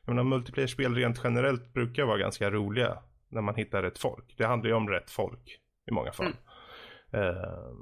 Jag 0.06 0.16
menar 0.16 0.24
multiplayer-spel 0.24 0.96
rent 0.96 1.22
generellt 1.24 1.74
brukar 1.74 2.06
vara 2.06 2.18
ganska 2.18 2.52
roliga 2.52 2.98
när 3.30 3.42
man 3.42 3.56
hittar 3.56 3.82
rätt 3.84 3.98
folk. 3.98 4.36
Det 4.38 4.46
handlar 4.46 4.70
ju 4.70 4.76
om 4.76 4.90
rätt 4.90 5.12
folk 5.12 5.60
i 5.88 5.92
många 5.92 6.12
fall. 6.12 6.34
Mm. 7.12 7.28
Uh, 7.28 7.74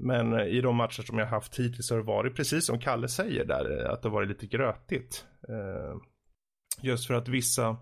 men 0.00 0.40
i 0.40 0.60
de 0.60 0.76
matcher 0.76 1.02
som 1.02 1.18
jag 1.18 1.26
haft 1.26 1.58
hittills 1.58 1.90
har 1.90 1.96
det 1.96 2.04
varit 2.04 2.36
precis 2.36 2.66
som 2.66 2.78
Kalle 2.78 3.08
säger 3.08 3.44
där, 3.44 3.84
att 3.84 4.02
det 4.02 4.08
varit 4.08 4.28
lite 4.28 4.46
grötigt. 4.46 5.26
Uh, 5.48 6.00
just 6.82 7.06
för 7.06 7.14
att 7.14 7.28
vissa 7.28 7.76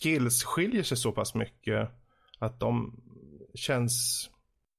skills 0.00 0.44
skiljer 0.44 0.82
sig 0.82 0.96
så 0.96 1.12
pass 1.12 1.34
mycket 1.34 1.90
att 2.40 2.60
de 2.60 3.00
känns, 3.54 4.30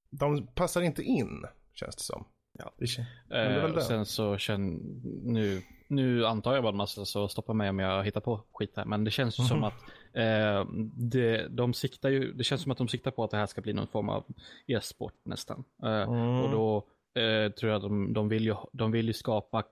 de 0.10 0.48
passar 0.48 0.82
inte 0.82 1.04
in, 1.04 1.46
känns 1.74 1.96
det 1.96 2.04
som. 2.04 2.26
Ja. 2.60 2.72
Det, 2.78 3.00
eh, 3.38 3.74
det. 3.74 3.82
Sen 3.82 4.06
så 4.06 4.38
känner, 4.38 4.80
nu, 5.24 5.62
nu 5.88 6.26
antar 6.26 6.54
jag 6.54 6.64
bara 6.64 6.76
massa 6.76 7.06
så 7.06 7.28
stoppa 7.28 7.54
mig 7.54 7.70
om 7.70 7.80
jag 7.80 8.04
hittar 8.04 8.22
på 8.22 8.44
skit 8.54 8.74
här, 8.76 8.86
men 8.86 9.04
det 9.04 9.12
känns 9.12 9.40
ju 9.40 9.42
mm. 9.42 9.50
som 9.50 9.60
mhm. 9.60 9.68
att 9.68 9.84
eh, 10.14 10.84
det, 10.96 11.48
de 11.48 11.74
siktar 11.74 12.10
ju, 12.10 12.34
det 12.34 12.44
känns 12.44 12.62
som 12.62 12.72
att 12.72 12.78
de 12.78 12.88
siktar 12.88 13.12
på 13.12 13.24
att 13.24 13.32
det 13.32 13.38
här 13.38 13.46
ska 13.46 13.62
bli 13.62 13.74
någon 13.74 13.88
form 13.88 14.10
av 14.10 14.26
e-sport 14.68 15.16
nästan. 15.24 15.64
Eh, 15.84 16.02
mm. 16.02 16.42
Och 16.42 16.52
då 16.52 16.88
eh, 17.22 17.52
tror 17.52 17.72
jag 17.72 17.82
de, 17.82 18.14
de, 18.14 18.30
vill 18.30 18.46
ju, 18.46 18.56
de 18.72 18.92
vill 18.92 19.08
ju 19.08 19.14
skapa 19.14 19.64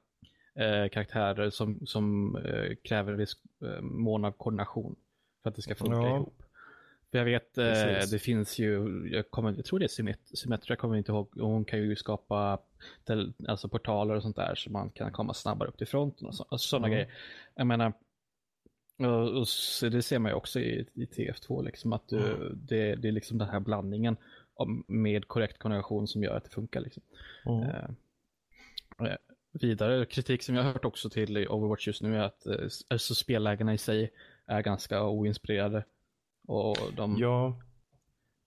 eh, 0.56 0.90
karaktärer 0.90 1.50
som, 1.50 1.86
som 1.86 2.36
eh, 2.36 2.76
kräver 2.84 3.12
en 3.12 3.18
viss 3.18 3.34
eh, 3.66 3.82
mån 3.82 4.26
av 4.26 4.32
koordination 4.32 4.96
för 5.44 5.50
att 5.50 5.56
det 5.56 5.62
ska 5.62 5.76
funka 5.76 5.96
ja. 5.96 6.16
ihop. 6.16 6.44
För 7.12 7.18
jag 7.18 7.26
vet, 7.26 7.58
eh, 7.58 8.10
det 8.12 8.20
finns 8.20 8.60
ju, 8.60 9.04
jag, 9.12 9.32
kommer, 9.32 9.54
jag 9.56 9.66
tror 9.66 9.80
det 9.80 9.86
är 9.86 10.36
Symmetra, 10.36 10.66
jag 10.68 10.80
kommer 10.80 10.98
inte 10.98 11.12
ihåg, 11.12 11.38
och 11.38 11.50
hon 11.50 11.66
kan 11.66 11.80
ju 11.80 11.96
skapa 11.96 12.60
tel, 13.06 13.34
alltså 13.48 13.68
portaler 13.70 14.16
och 14.16 14.22
sånt 14.22 14.36
där 14.36 14.56
så 14.56 14.72
man 14.72 14.90
kan 14.90 15.12
komma 15.12 15.34
snabbare 15.34 15.70
upp 15.70 15.78
till 15.78 15.88
fronten 15.88 16.28
och 16.28 16.36
så, 16.36 16.46
alltså 16.50 16.68
sådana 16.68 16.88
mm. 16.88 16.96
grejer. 16.96 17.14
Jag 17.56 17.68
menar, 17.68 17.94
och, 18.98 19.38
och 19.38 19.48
det 19.92 20.02
ser 20.02 20.20
man 20.20 20.32
ju 20.32 20.36
också 20.36 20.60
i, 20.60 20.88
i 20.94 21.06
TF2, 21.06 21.64
liksom, 21.64 21.94
att 21.94 22.08
du, 22.08 22.34
mm. 22.34 22.60
det, 22.68 22.96
det 22.96 23.08
är 23.08 23.12
liksom 23.12 23.38
den 23.38 23.50
här 23.50 23.60
blandningen 23.60 24.18
med 24.88 25.28
korrekt 25.28 25.60
konjugation 25.60 26.08
som 26.08 26.24
gör 26.24 26.38
att 26.38 26.44
det 26.44 26.50
funkar. 26.50 26.82
Liksom. 26.82 27.04
Mm. 27.46 27.70
Eh, 27.70 29.18
vidare 29.52 30.06
kritik 30.06 30.44
som 30.44 30.56
jag 30.56 30.64
har 30.64 30.72
hört 30.72 30.86
också 30.86 31.10
till 31.10 31.48
Overwatch 31.48 31.88
just 31.88 32.02
nu 32.02 32.18
är 32.18 32.22
att 32.22 32.46
eh, 32.46 32.68
alltså, 32.88 33.16
spellägena 33.16 33.74
i 33.74 33.78
sig 33.78 34.12
är 34.46 34.62
ganska 34.62 35.04
oinspirerade. 35.04 35.84
Och 36.50 36.78
de, 36.94 37.18
ja. 37.18 37.62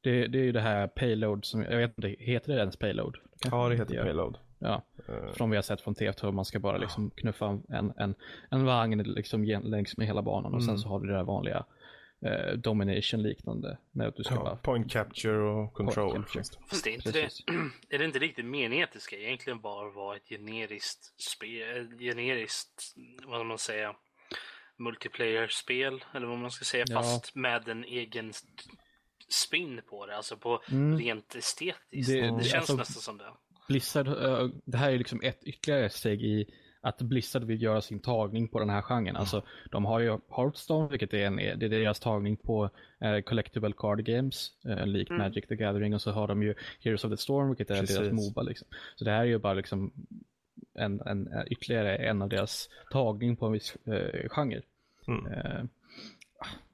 Det, 0.01 0.27
det 0.27 0.39
är 0.39 0.43
ju 0.43 0.53
det 0.53 0.61
här 0.61 0.89
payload 0.89 1.45
som, 1.45 1.63
jag 1.63 1.77
vet 1.77 1.99
inte, 1.99 2.09
heter 2.09 2.53
det 2.53 2.59
ens 2.59 2.77
payload? 2.77 3.17
Ja, 3.45 3.69
det 3.69 3.77
heter 3.77 4.03
payload. 4.03 4.39
Ja, 4.59 4.83
uh. 5.09 5.33
från 5.33 5.51
vi 5.51 5.57
har 5.57 5.63
sett 5.63 5.81
från 5.81 5.95
TF2, 5.95 6.33
man 6.33 6.45
ska 6.45 6.59
bara 6.59 6.77
liksom 6.77 7.11
knuffa 7.11 7.61
en, 7.69 7.93
en, 7.97 8.15
en 8.51 8.65
vagn 8.65 9.03
liksom 9.03 9.45
längs 9.45 9.97
med 9.97 10.07
hela 10.07 10.23
banan 10.23 10.55
och 10.55 10.61
mm. 10.61 10.67
sen 10.67 10.79
så 10.79 10.89
har 10.89 11.01
du 11.01 11.07
det 11.07 11.15
där 11.15 11.25
vanliga 11.25 11.65
eh, 12.27 12.53
domination 12.53 13.23
liknande. 13.23 13.79
Med 13.91 14.13
du 14.17 14.25
ska 14.25 14.35
ja, 14.35 14.41
bara... 14.41 14.57
Point 14.57 14.93
capture 14.93 15.43
och 15.43 15.73
control. 15.73 16.13
Capture. 16.13 16.45
Fast 16.69 16.85
det 16.85 16.91
är, 16.91 16.95
inte 16.95 17.13
det, 17.13 17.29
är 17.95 17.99
det 17.99 18.05
inte 18.05 18.19
riktigt 18.19 18.45
meningen 18.45 18.85
att 18.85 18.93
det 18.93 19.01
ska 19.01 19.17
egentligen 19.17 19.61
bara 19.61 19.91
vara 19.91 20.17
ett 20.17 20.29
generiskt 20.29 21.21
spel, 21.21 21.99
generiskt, 21.99 22.95
vad 23.27 23.47
man 23.47 23.59
säga, 23.59 23.95
multiplayer-spel 24.83 26.05
eller 26.15 26.27
vad 26.27 26.39
man 26.39 26.51
ska 26.51 26.65
säga, 26.65 26.85
ja. 26.89 27.03
fast 27.03 27.35
med 27.35 27.69
en 27.69 27.85
egen 27.85 28.33
spin 29.29 29.81
på 29.91 30.07
det, 30.07 30.17
alltså 30.17 30.37
på 30.37 30.63
mm. 30.71 30.99
rent 30.99 31.35
estetiskt. 31.35 32.13
Det, 32.13 32.21
det, 32.21 32.37
det 32.37 32.45
känns 32.45 32.55
alltså, 32.55 32.77
nästan 32.77 33.03
som 33.03 33.19
det. 33.19 33.33
Blizzard, 33.69 34.07
det 34.65 34.79
här 34.79 34.91
är 34.91 34.99
liksom 34.99 35.21
ett 35.23 35.45
ytterligare 35.45 35.91
steg 35.91 36.23
i 36.23 36.47
att 36.83 37.03
Blizzard 37.03 37.45
vill 37.45 37.63
göra 37.63 37.81
sin 37.81 38.01
tagning 38.01 38.49
på 38.49 38.59
den 38.59 38.71
här 38.71 38.83
genren. 38.83 39.09
Mm. 39.09 39.21
Alltså, 39.21 39.45
de 39.71 39.85
har 39.85 40.01
ju 40.01 40.19
Hearthstone, 40.37 40.89
vilket 40.89 41.15
är, 41.15 41.27
en, 41.27 41.37
det 41.37 41.67
är 41.67 41.69
deras 41.69 42.01
tagning 42.01 42.37
på 42.37 42.65
uh, 43.05 43.21
Collectible 43.21 43.73
Card 43.77 44.05
Games, 44.05 44.51
uh, 44.69 44.87
likt 44.87 45.11
mm. 45.11 45.23
Magic 45.23 45.47
the 45.47 45.57
Gathering. 45.57 45.95
Och 45.95 46.03
så 46.03 46.11
har 46.11 46.29
de 46.29 46.43
ju 46.43 46.55
Heroes 46.81 47.05
of 47.05 47.11
the 47.11 47.17
Storm, 47.17 47.49
vilket 47.49 47.71
är 47.71 47.81
Precis. 47.81 47.97
deras 47.97 48.13
Moba. 48.13 48.43
Liksom. 48.43 48.69
Så 48.97 49.05
det 49.05 49.11
här 49.11 49.21
är 49.21 49.25
ju 49.25 49.39
bara 49.39 49.55
liksom 49.55 49.93
en, 50.79 51.01
en, 51.01 51.29
ytterligare 51.47 51.97
en 51.97 52.23
av 52.23 52.29
deras 52.29 52.69
tagning 52.91 53.37
på 53.37 53.47
en 53.47 53.53
viss 53.53 53.77
uh, 53.89 54.29
genre. 54.29 54.63
Mm. 55.09 55.27
Uh, 55.27 55.65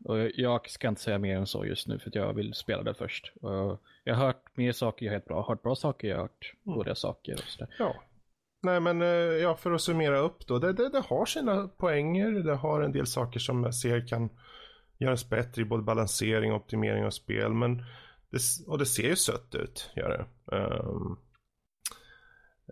och 0.05 0.31
jag 0.35 0.71
ska 0.71 0.89
inte 0.89 1.01
säga 1.01 1.19
mer 1.19 1.37
än 1.37 1.47
så 1.47 1.65
just 1.65 1.89
nu 1.89 1.99
för 1.99 2.11
jag 2.15 2.35
vill 2.35 2.55
spela 2.55 2.83
det 2.83 2.95
först. 2.95 3.33
Och 3.41 3.83
jag 4.05 4.15
har 4.15 4.27
hört 4.27 4.57
mer 4.57 4.73
saker 4.73 5.07
jag 5.07 5.13
har 5.13 5.19
hört 5.19 5.27
bra, 5.27 5.47
hört 5.49 5.63
bra 5.63 5.75
saker, 5.75 6.09
jag 6.09 6.17
har 6.17 6.23
hört 6.23 6.55
mm. 6.67 6.79
dåliga 6.79 6.95
saker 6.95 7.33
och 7.33 7.41
sådär. 7.41 7.75
Ja. 7.79 7.95
Nej 8.63 8.81
men 8.81 9.03
eh, 9.03 9.09
ja, 9.09 9.57
för 9.57 9.73
att 9.73 9.81
summera 9.81 10.19
upp 10.19 10.47
då. 10.47 10.59
Det, 10.59 10.73
det, 10.73 10.89
det, 10.89 11.01
har 11.01 11.27
sina 11.27 11.69
poänger. 11.69 12.31
Det 12.31 12.55
har 12.55 12.81
en 12.81 12.93
del 12.93 13.07
saker 13.07 13.41
som 13.41 13.65
jag 13.65 13.75
ser 13.75 14.09
kan 14.09 14.31
göras 14.99 15.29
bättre 15.29 15.63
i 15.63 15.65
både 15.65 15.83
balansering 15.83 16.53
och 16.53 16.61
optimering 16.61 17.05
av 17.05 17.11
spel. 17.11 17.55
Men 17.55 17.77
det, 18.31 18.41
och 18.67 18.79
det 18.79 18.87
ser 18.87 19.09
ju 19.09 19.17
sött 19.17 19.55
ut, 19.55 19.91
gör 19.97 20.09
det. 20.09 20.57
Um, 20.57 21.19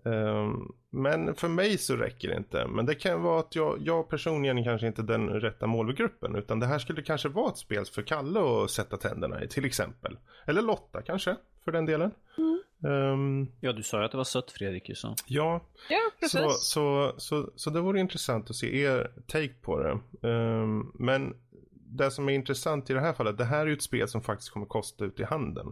um, 0.05 0.75
men 0.91 1.35
för 1.35 1.49
mig 1.49 1.79
så 1.79 1.97
räcker 1.97 2.29
det 2.29 2.37
inte. 2.37 2.67
Men 2.67 2.87
det 2.87 2.95
kan 2.95 3.23
vara 3.23 3.41
att 3.41 3.57
jag, 3.57 3.79
jag 3.81 4.09
personligen 4.09 4.65
kanske 4.65 4.87
inte 4.87 5.03
är 5.03 5.07
den 5.07 5.29
rätta 5.29 5.67
målgruppen. 5.67 6.37
Utan 6.37 6.61
det 6.61 6.67
här 6.67 6.79
skulle 6.79 7.03
kanske 7.03 7.29
vara 7.29 7.51
ett 7.51 7.59
spel 7.59 7.85
för 7.85 8.03
Kalle 8.03 8.41
att 8.41 8.71
sätta 8.71 8.97
tänderna 8.97 9.43
i 9.43 9.49
till 9.49 9.65
exempel. 9.65 10.19
Eller 10.47 10.63
Lotta 10.63 11.03
kanske, 11.03 11.37
för 11.65 11.73
den 11.73 11.87
delen. 11.87 12.11
Mm. 12.39 12.61
Um, 12.81 13.53
ja, 13.61 13.73
du 13.73 13.83
sa 13.83 13.99
ju 13.99 14.05
att 14.05 14.11
det 14.11 14.17
var 14.17 14.25
sött 14.25 14.51
Fredrik. 14.51 14.91
Så. 14.95 15.15
Ja, 15.27 15.61
ja 15.91 16.01
precis. 16.21 16.41
Så, 16.41 16.51
så, 16.51 17.15
så, 17.17 17.53
så 17.57 17.71
det 17.71 17.81
vore 17.81 18.01
intressant 18.01 18.51
att 18.51 18.57
se 18.57 18.83
er 18.83 19.13
take 19.27 19.55
på 19.63 19.83
det. 19.83 20.29
Um, 20.29 20.93
men 20.95 21.35
det 21.73 22.11
som 22.11 22.29
är 22.29 22.33
intressant 22.33 22.91
i 22.91 22.93
det 22.93 23.01
här 23.01 23.13
fallet, 23.13 23.39
det 23.39 23.45
här 23.45 23.61
är 23.61 23.67
ju 23.67 23.73
ett 23.73 23.83
spel 23.83 24.09
som 24.09 24.23
faktiskt 24.23 24.51
kommer 24.51 24.67
kosta 24.67 25.05
ut 25.05 25.21
i 25.21 25.25
handeln. 25.25 25.69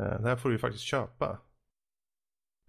Uh, 0.00 0.20
det 0.22 0.28
här 0.28 0.36
får 0.36 0.48
du 0.48 0.54
ju 0.54 0.58
faktiskt 0.58 0.84
köpa. 0.84 1.38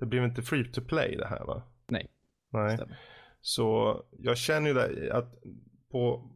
Det 0.02 0.08
blir 0.08 0.26
inte 0.26 0.42
free 0.42 0.72
to 0.72 0.82
play 0.82 1.16
det 1.16 1.28
här 1.28 1.46
va? 1.46 1.64
Nej. 1.88 2.08
Nej. 2.50 2.78
Stämmer. 2.78 3.00
Så 3.42 4.02
jag 4.20 4.38
känner 4.38 4.68
ju 4.68 4.74
det, 4.74 5.14
att 5.14 5.36
på 5.92 6.30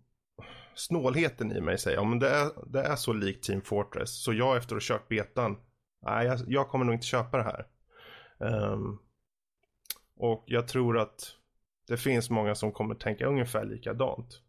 snålheten 0.75 1.51
i 1.51 1.61
mig 1.61 1.77
säger, 1.77 2.03
men 2.03 2.19
det 2.19 2.29
är, 2.29 2.51
det 2.67 2.81
är 2.81 2.95
så 2.95 3.13
likt 3.13 3.43
Team 3.43 3.61
Fortress. 3.61 4.23
Så 4.23 4.33
jag 4.33 4.57
efter 4.57 4.75
att 4.75 4.83
ha 4.83 4.97
kört 4.97 5.07
betan 5.07 5.57
nej, 6.05 6.27
jag, 6.27 6.39
jag, 6.47 6.69
kommer 6.69 6.85
nog 6.85 6.95
inte 6.95 7.05
köpa 7.05 7.37
det 7.37 7.43
här. 7.43 7.65
Um, 8.37 8.99
och 10.15 10.43
jag 10.47 10.67
tror 10.67 10.97
att 10.97 11.35
det 11.87 11.97
finns 11.97 12.29
många 12.29 12.55
som 12.55 12.71
kommer 12.71 12.95
tänka 12.95 13.25
ungefär 13.25 13.65
likadant. 13.65 14.41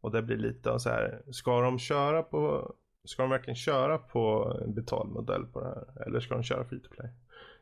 Och 0.00 0.10
det 0.10 0.22
blir 0.22 0.36
lite 0.36 0.78
så 0.80 0.88
här, 0.88 1.22
ska 1.30 1.60
de 1.60 1.78
köra 1.78 2.22
på, 2.22 2.72
ska 3.04 3.22
de 3.22 3.30
verkligen 3.30 3.56
köra 3.56 3.98
på 3.98 4.56
en 4.64 4.74
betalmodell 4.74 5.46
på 5.46 5.60
det 5.60 5.66
här? 5.66 6.06
Eller 6.06 6.20
ska 6.20 6.34
de 6.34 6.42
köra 6.42 6.64
free 6.64 6.80
to 6.80 6.90
play? 6.90 7.08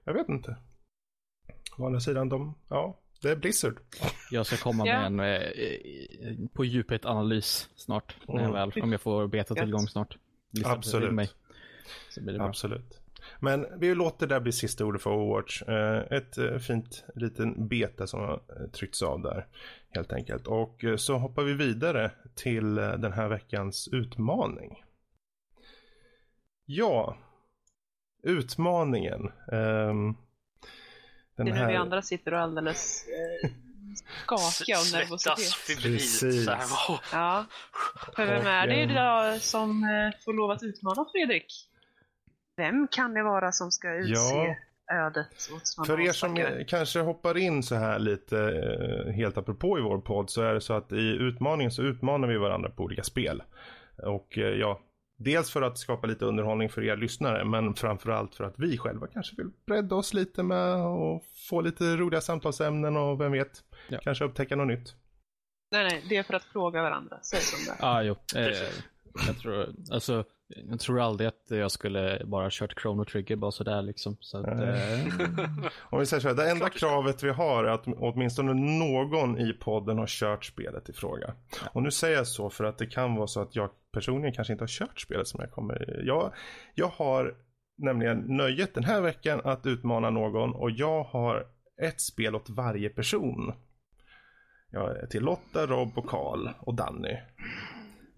Jag 0.04 0.14
vet 0.14 0.28
inte. 0.28 0.56
Å 1.80 1.86
andra 1.86 2.00
sidan, 2.00 2.28
de, 2.28 2.54
ja, 2.68 2.98
det 3.22 3.30
är 3.30 3.36
Blizzard. 3.36 3.76
Jag 4.30 4.46
ska 4.46 4.56
komma 4.56 4.84
med 4.84 5.06
en 5.06 5.20
eh, 5.20 6.48
på 6.52 6.64
djupet 6.64 7.04
analys 7.04 7.68
snart. 7.76 8.16
När 8.28 8.42
jag 8.42 8.52
väl, 8.52 8.82
om 8.82 8.92
jag 8.92 9.00
får 9.00 9.28
beta-tillgång 9.28 9.88
snart. 9.88 10.18
Blizzard 10.50 10.78
Absolut. 10.78 11.12
Mig, 11.12 11.28
Absolut. 12.38 13.00
Men 13.40 13.66
vi 13.80 13.94
låter 13.94 14.26
det 14.26 14.40
bli 14.40 14.52
sista 14.52 14.84
ordet 14.84 15.02
för 15.02 15.10
Overwatch. 15.10 15.62
Eh, 15.62 15.98
ett 16.10 16.38
eh, 16.38 16.58
fint 16.58 17.04
liten 17.14 17.68
beta 17.68 18.06
som 18.06 18.20
har 18.20 18.32
eh, 18.32 18.70
tryckts 18.70 19.02
av 19.02 19.22
där 19.22 19.46
helt 19.90 20.12
enkelt. 20.12 20.46
Och 20.46 20.84
så 20.96 21.18
hoppar 21.18 21.42
vi 21.42 21.54
vidare 21.54 22.10
till 22.34 22.74
den 22.74 23.12
här 23.12 23.28
veckans 23.28 23.88
utmaning. 23.92 24.84
Ja, 26.64 27.16
utmaningen. 28.22 29.30
Um, 29.52 30.16
den 31.44 31.46
det 31.46 31.52
är 31.52 31.56
här... 31.56 31.66
när 31.66 31.72
vi 31.72 31.76
andra 31.76 32.02
sitter 32.02 32.34
och 32.34 32.40
alldeles 32.40 33.04
eh, 33.08 33.50
skakiga 34.24 34.78
av 34.78 34.84
nervositet. 34.92 35.54
febrilt. 35.54 36.22
Ja. 37.12 37.44
För 38.16 38.26
vem 38.26 38.46
är 38.46 38.66
det 38.66 38.80
idag 38.82 39.40
som 39.40 39.84
får 40.24 40.32
lov 40.32 40.50
att 40.50 40.62
utmana 40.62 41.06
Fredrik? 41.12 41.66
Vem 42.56 42.88
kan 42.90 43.14
det 43.14 43.22
vara 43.22 43.52
som 43.52 43.70
ska 43.70 43.94
utse 43.94 44.12
ja. 44.12 44.54
ödet 45.06 45.50
åt 45.52 45.86
För 45.86 46.00
er 46.00 46.12
som 46.12 46.64
kanske 46.68 47.00
hoppar 47.00 47.38
in 47.38 47.62
så 47.62 47.74
här 47.74 47.98
lite 47.98 48.38
eh, 48.38 49.12
helt 49.12 49.38
apropå 49.38 49.78
i 49.78 49.82
vår 49.82 49.98
podd 49.98 50.30
så 50.30 50.42
är 50.42 50.54
det 50.54 50.60
så 50.60 50.72
att 50.72 50.92
i 50.92 51.16
utmaningen 51.20 51.70
så 51.70 51.82
utmanar 51.82 52.28
vi 52.28 52.36
varandra 52.36 52.70
på 52.70 52.82
olika 52.82 53.02
spel. 53.02 53.42
Och 53.96 54.38
eh, 54.38 54.44
ja, 54.44 54.80
dels 55.22 55.50
för 55.50 55.62
att 55.62 55.78
skapa 55.78 56.06
lite 56.06 56.24
underhållning 56.24 56.68
för 56.68 56.84
er 56.84 56.96
lyssnare 56.96 57.44
men 57.44 57.74
framförallt 57.74 58.34
för 58.34 58.44
att 58.44 58.54
vi 58.58 58.78
själva 58.78 59.06
kanske 59.06 59.36
vill 59.36 59.50
bredda 59.66 59.96
oss 59.96 60.14
lite 60.14 60.42
med 60.42 60.76
och 60.76 61.24
få 61.48 61.60
lite 61.60 61.96
roliga 61.96 62.20
samtalsämnen 62.20 62.96
och 62.96 63.20
vem 63.20 63.32
vet, 63.32 63.64
ja. 63.88 63.98
kanske 64.02 64.24
upptäcka 64.24 64.56
något 64.56 64.66
nytt. 64.66 64.94
Nej, 65.72 65.84
nej, 65.84 66.04
det 66.08 66.16
är 66.16 66.22
för 66.22 66.34
att 66.34 66.44
fråga 66.44 66.82
varandra. 66.82 67.18
Säg 67.22 67.40
som 67.40 67.58
det 67.64 67.78
Ja, 67.80 67.88
ah, 67.88 68.02
jo. 68.02 68.16
Eh, 68.36 68.68
jag 69.26 69.38
tror, 69.38 69.74
alltså 69.90 70.24
jag 70.56 70.80
tror 70.80 71.00
aldrig 71.00 71.28
att 71.28 71.44
jag 71.48 71.70
skulle 71.70 72.22
bara 72.24 72.48
kört 72.50 72.80
Chrono 72.80 73.04
Trigger 73.04 73.36
bara 73.36 73.50
sådär 73.50 73.82
liksom. 73.82 74.16
Så 74.20 74.38
att, 74.38 74.46
eh... 74.46 75.00
Om 75.90 75.98
vi 75.98 76.06
säger 76.06 76.20
så 76.20 76.28
här, 76.28 76.34
det 76.34 76.50
enda 76.50 76.68
kravet 76.68 77.22
vi 77.22 77.30
har 77.30 77.64
är 77.64 77.70
att 77.70 77.86
åtminstone 77.86 78.54
någon 78.54 79.38
i 79.38 79.52
podden 79.52 79.98
har 79.98 80.06
kört 80.06 80.44
spelet 80.44 80.88
i 80.88 80.92
fråga. 80.92 81.34
Ja. 81.50 81.68
Och 81.72 81.82
nu 81.82 81.90
säger 81.90 82.16
jag 82.16 82.26
så 82.26 82.50
för 82.50 82.64
att 82.64 82.78
det 82.78 82.86
kan 82.86 83.14
vara 83.14 83.26
så 83.26 83.40
att 83.40 83.56
jag 83.56 83.70
personligen 83.92 84.34
kanske 84.34 84.52
inte 84.52 84.62
har 84.62 84.68
kört 84.68 85.00
spelet 85.00 85.28
som 85.28 85.40
jag 85.40 85.50
kommer... 85.50 86.02
Jag, 86.04 86.32
jag 86.74 86.88
har 86.88 87.34
nämligen 87.78 88.18
nöjet 88.18 88.74
den 88.74 88.84
här 88.84 89.00
veckan 89.00 89.40
att 89.44 89.66
utmana 89.66 90.10
någon 90.10 90.54
och 90.54 90.70
jag 90.70 91.04
har 91.04 91.46
ett 91.82 92.00
spel 92.00 92.34
åt 92.34 92.50
varje 92.50 92.88
person. 92.88 93.52
Jag 94.70 94.98
är 94.98 95.06
till 95.06 95.22
Lotta, 95.22 95.66
Rob 95.66 95.98
och 95.98 96.06
Karl 96.06 96.48
och 96.60 96.74
Danny. 96.74 97.16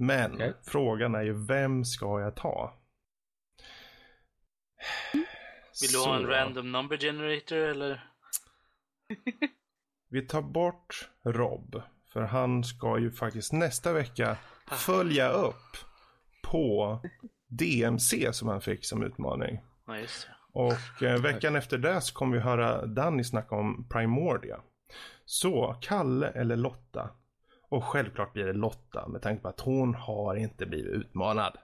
Men 0.03 0.34
okay. 0.34 0.53
frågan 0.62 1.14
är 1.14 1.22
ju 1.22 1.46
vem 1.46 1.84
ska 1.84 2.20
jag 2.20 2.36
ta? 2.36 2.74
Vill 5.82 5.90
du 5.92 5.98
ha 5.98 6.16
en 6.16 6.26
random 6.26 6.72
number 6.72 6.96
generator 6.96 7.59
eller? 7.59 8.05
Vi 10.11 10.22
tar 10.22 10.42
bort 10.42 11.09
Rob. 11.24 11.82
För 12.12 12.20
han 12.20 12.64
ska 12.64 12.98
ju 12.98 13.11
faktiskt 13.11 13.53
nästa 13.53 13.92
vecka 13.92 14.36
följa 14.66 15.30
upp 15.30 15.76
på 16.42 16.98
DMC 17.48 18.32
som 18.32 18.48
han 18.48 18.61
fick 18.61 18.84
som 18.84 19.03
utmaning. 19.03 19.61
Ja, 19.86 19.96
Och 20.53 21.03
eh, 21.03 21.20
veckan 21.20 21.57
efter 21.57 21.78
det 21.78 22.00
så 22.00 22.14
kommer 22.14 22.36
vi 22.36 22.42
höra 22.42 22.86
Danny 22.86 23.24
snacka 23.24 23.55
om 23.55 23.88
Primordia. 23.88 24.61
Så 25.24 25.76
Kalle 25.80 26.28
eller 26.28 26.57
Lotta? 26.57 27.11
Och 27.73 27.85
självklart 27.85 28.33
blir 28.33 28.45
det 28.45 28.53
Lotta 28.53 29.09
med 29.09 29.23
tanke 29.23 29.43
på 29.43 29.49
att 29.49 29.61
hon 29.61 29.95
har 29.95 30.35
inte 30.35 30.66
blivit 30.66 30.93
utmanad. 30.93 31.59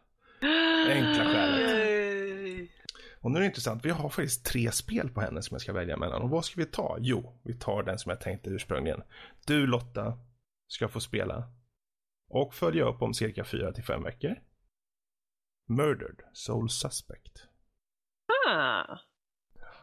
Enkla 0.89 1.25
skälet. 1.25 2.71
Och 3.21 3.31
nu 3.31 3.37
är 3.37 3.41
det 3.41 3.47
intressant, 3.47 3.85
vi 3.85 3.91
har 3.91 4.09
faktiskt 4.09 4.47
tre 4.47 4.73
spel 4.73 5.09
på 5.09 5.21
henne 5.21 5.43
som 5.43 5.55
jag 5.55 5.61
ska 5.61 5.73
välja 5.73 5.97
mellan. 5.97 6.23
Och 6.23 6.31
vad 6.31 6.45
ska 6.45 6.61
vi 6.61 6.67
ta? 6.67 6.97
Jo, 7.01 7.41
vi 7.45 7.55
tar 7.55 7.83
den 7.83 7.99
som 7.99 8.11
jag 8.11 8.21
tänkte 8.21 8.51
ursprungligen. 8.51 9.03
Du 9.47 9.67
Lotta 9.67 10.19
ska 10.69 10.89
få 10.89 11.01
spela 11.01 11.53
och 12.29 12.55
följa 12.55 12.85
upp 12.85 13.03
om 13.03 13.15
cirka 13.15 13.45
4 13.45 13.73
till 13.73 13.85
5 13.85 14.03
veckor. 14.03 14.37
Murdered 15.69 16.23
Soul 16.33 16.71
Suspect. 16.71 17.47
Ah. 18.49 18.99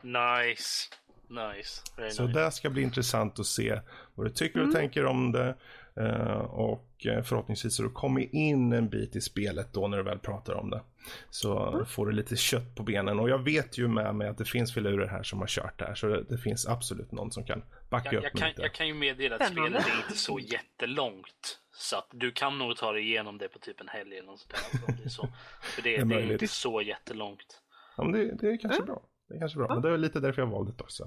Nice. 0.01 0.89
Nice. 1.29 1.81
Very 1.97 2.11
så 2.11 2.27
nice. 2.27 2.39
det 2.39 2.51
ska 2.51 2.69
bli 2.69 2.81
intressant 2.81 3.39
att 3.39 3.45
se 3.45 3.81
vad 4.15 4.25
du 4.25 4.29
tycker 4.29 4.59
och 4.59 4.65
mm. 4.67 4.75
tänker 4.75 5.05
om 5.05 5.31
det. 5.31 5.55
Uh, 5.99 6.37
och 6.37 7.05
eh, 7.05 7.23
förhoppningsvis 7.23 7.75
så 7.75 7.83
du 7.83 7.89
kommer 7.89 8.35
in 8.35 8.73
en 8.73 8.89
bit 8.89 9.15
i 9.15 9.21
spelet 9.21 9.73
då 9.73 9.87
när 9.87 9.97
du 9.97 10.03
väl 10.03 10.19
pratar 10.19 10.53
om 10.53 10.69
det. 10.69 10.81
Så 11.29 11.67
mm. 11.67 11.85
får 11.85 12.05
du 12.05 12.11
lite 12.11 12.35
kött 12.35 12.75
på 12.75 12.83
benen. 12.83 13.19
Och 13.19 13.29
jag 13.29 13.43
vet 13.43 13.77
ju 13.77 13.87
med 13.87 14.15
mig 14.15 14.27
att 14.27 14.37
det 14.37 14.45
finns 14.45 14.73
filurer 14.73 15.07
här 15.07 15.23
som 15.23 15.39
har 15.39 15.47
kört 15.47 15.79
det 15.79 15.85
här. 15.85 15.95
Så 15.95 16.07
det, 16.07 16.23
det 16.29 16.37
finns 16.37 16.67
absolut 16.67 17.11
någon 17.11 17.31
som 17.31 17.43
kan 17.45 17.63
backa 17.89 18.09
jag, 18.11 18.17
upp 18.17 18.23
jag 18.23 18.33
kan, 18.33 18.49
lite. 18.49 18.61
Jag 18.61 18.73
kan 18.73 18.87
ju 18.87 18.93
meddela 18.93 19.35
att 19.35 19.51
spelet 19.51 19.87
är 19.87 19.97
inte 20.03 20.17
så 20.17 20.39
jättelångt. 20.39 21.59
Så 21.71 21.97
att 21.97 22.07
du 22.11 22.31
kan 22.31 22.57
nog 22.57 22.77
ta 22.77 22.91
dig 22.91 23.01
igenom 23.01 23.37
det 23.37 23.47
på 23.47 23.59
typ 23.59 23.81
en 23.81 23.87
helg 23.87 24.17
eller 24.17 24.27
något 24.27 24.39
sånt 24.39 24.53
där. 25.03 25.09
Så. 25.09 25.27
För 25.61 25.81
det, 25.81 26.03
det, 26.03 26.15
är 26.15 26.31
inte 26.31 26.47
så 26.47 26.81
jättelångt. 26.81 27.61
Ja, 27.97 28.03
men 28.03 28.11
det, 28.11 28.35
det 28.35 28.47
är 28.47 28.57
kanske 28.57 28.81
mm. 28.81 28.85
bra. 28.85 29.01
Det 29.27 29.35
är 29.35 29.39
kanske 29.39 29.57
bra. 29.57 29.67
Men 29.67 29.81
det 29.81 29.89
är 29.89 29.97
lite 29.97 30.19
därför 30.19 30.41
jag 30.41 30.49
valde 30.49 30.71
det 30.77 30.83
också. 30.83 31.03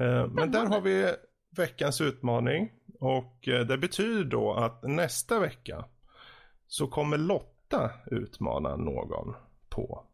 Uh, 0.00 0.26
men 0.26 0.52
där 0.52 0.66
har 0.66 0.80
vi 0.80 1.14
veckans 1.56 2.00
utmaning. 2.00 2.72
Och 2.98 3.48
uh, 3.48 3.60
det 3.60 3.78
betyder 3.78 4.24
då 4.24 4.54
att 4.54 4.82
nästa 4.82 5.40
vecka 5.40 5.84
så 6.66 6.86
kommer 6.86 7.18
Lotta 7.18 7.90
utmana 8.06 8.76
någon 8.76 9.34
på 9.68 10.04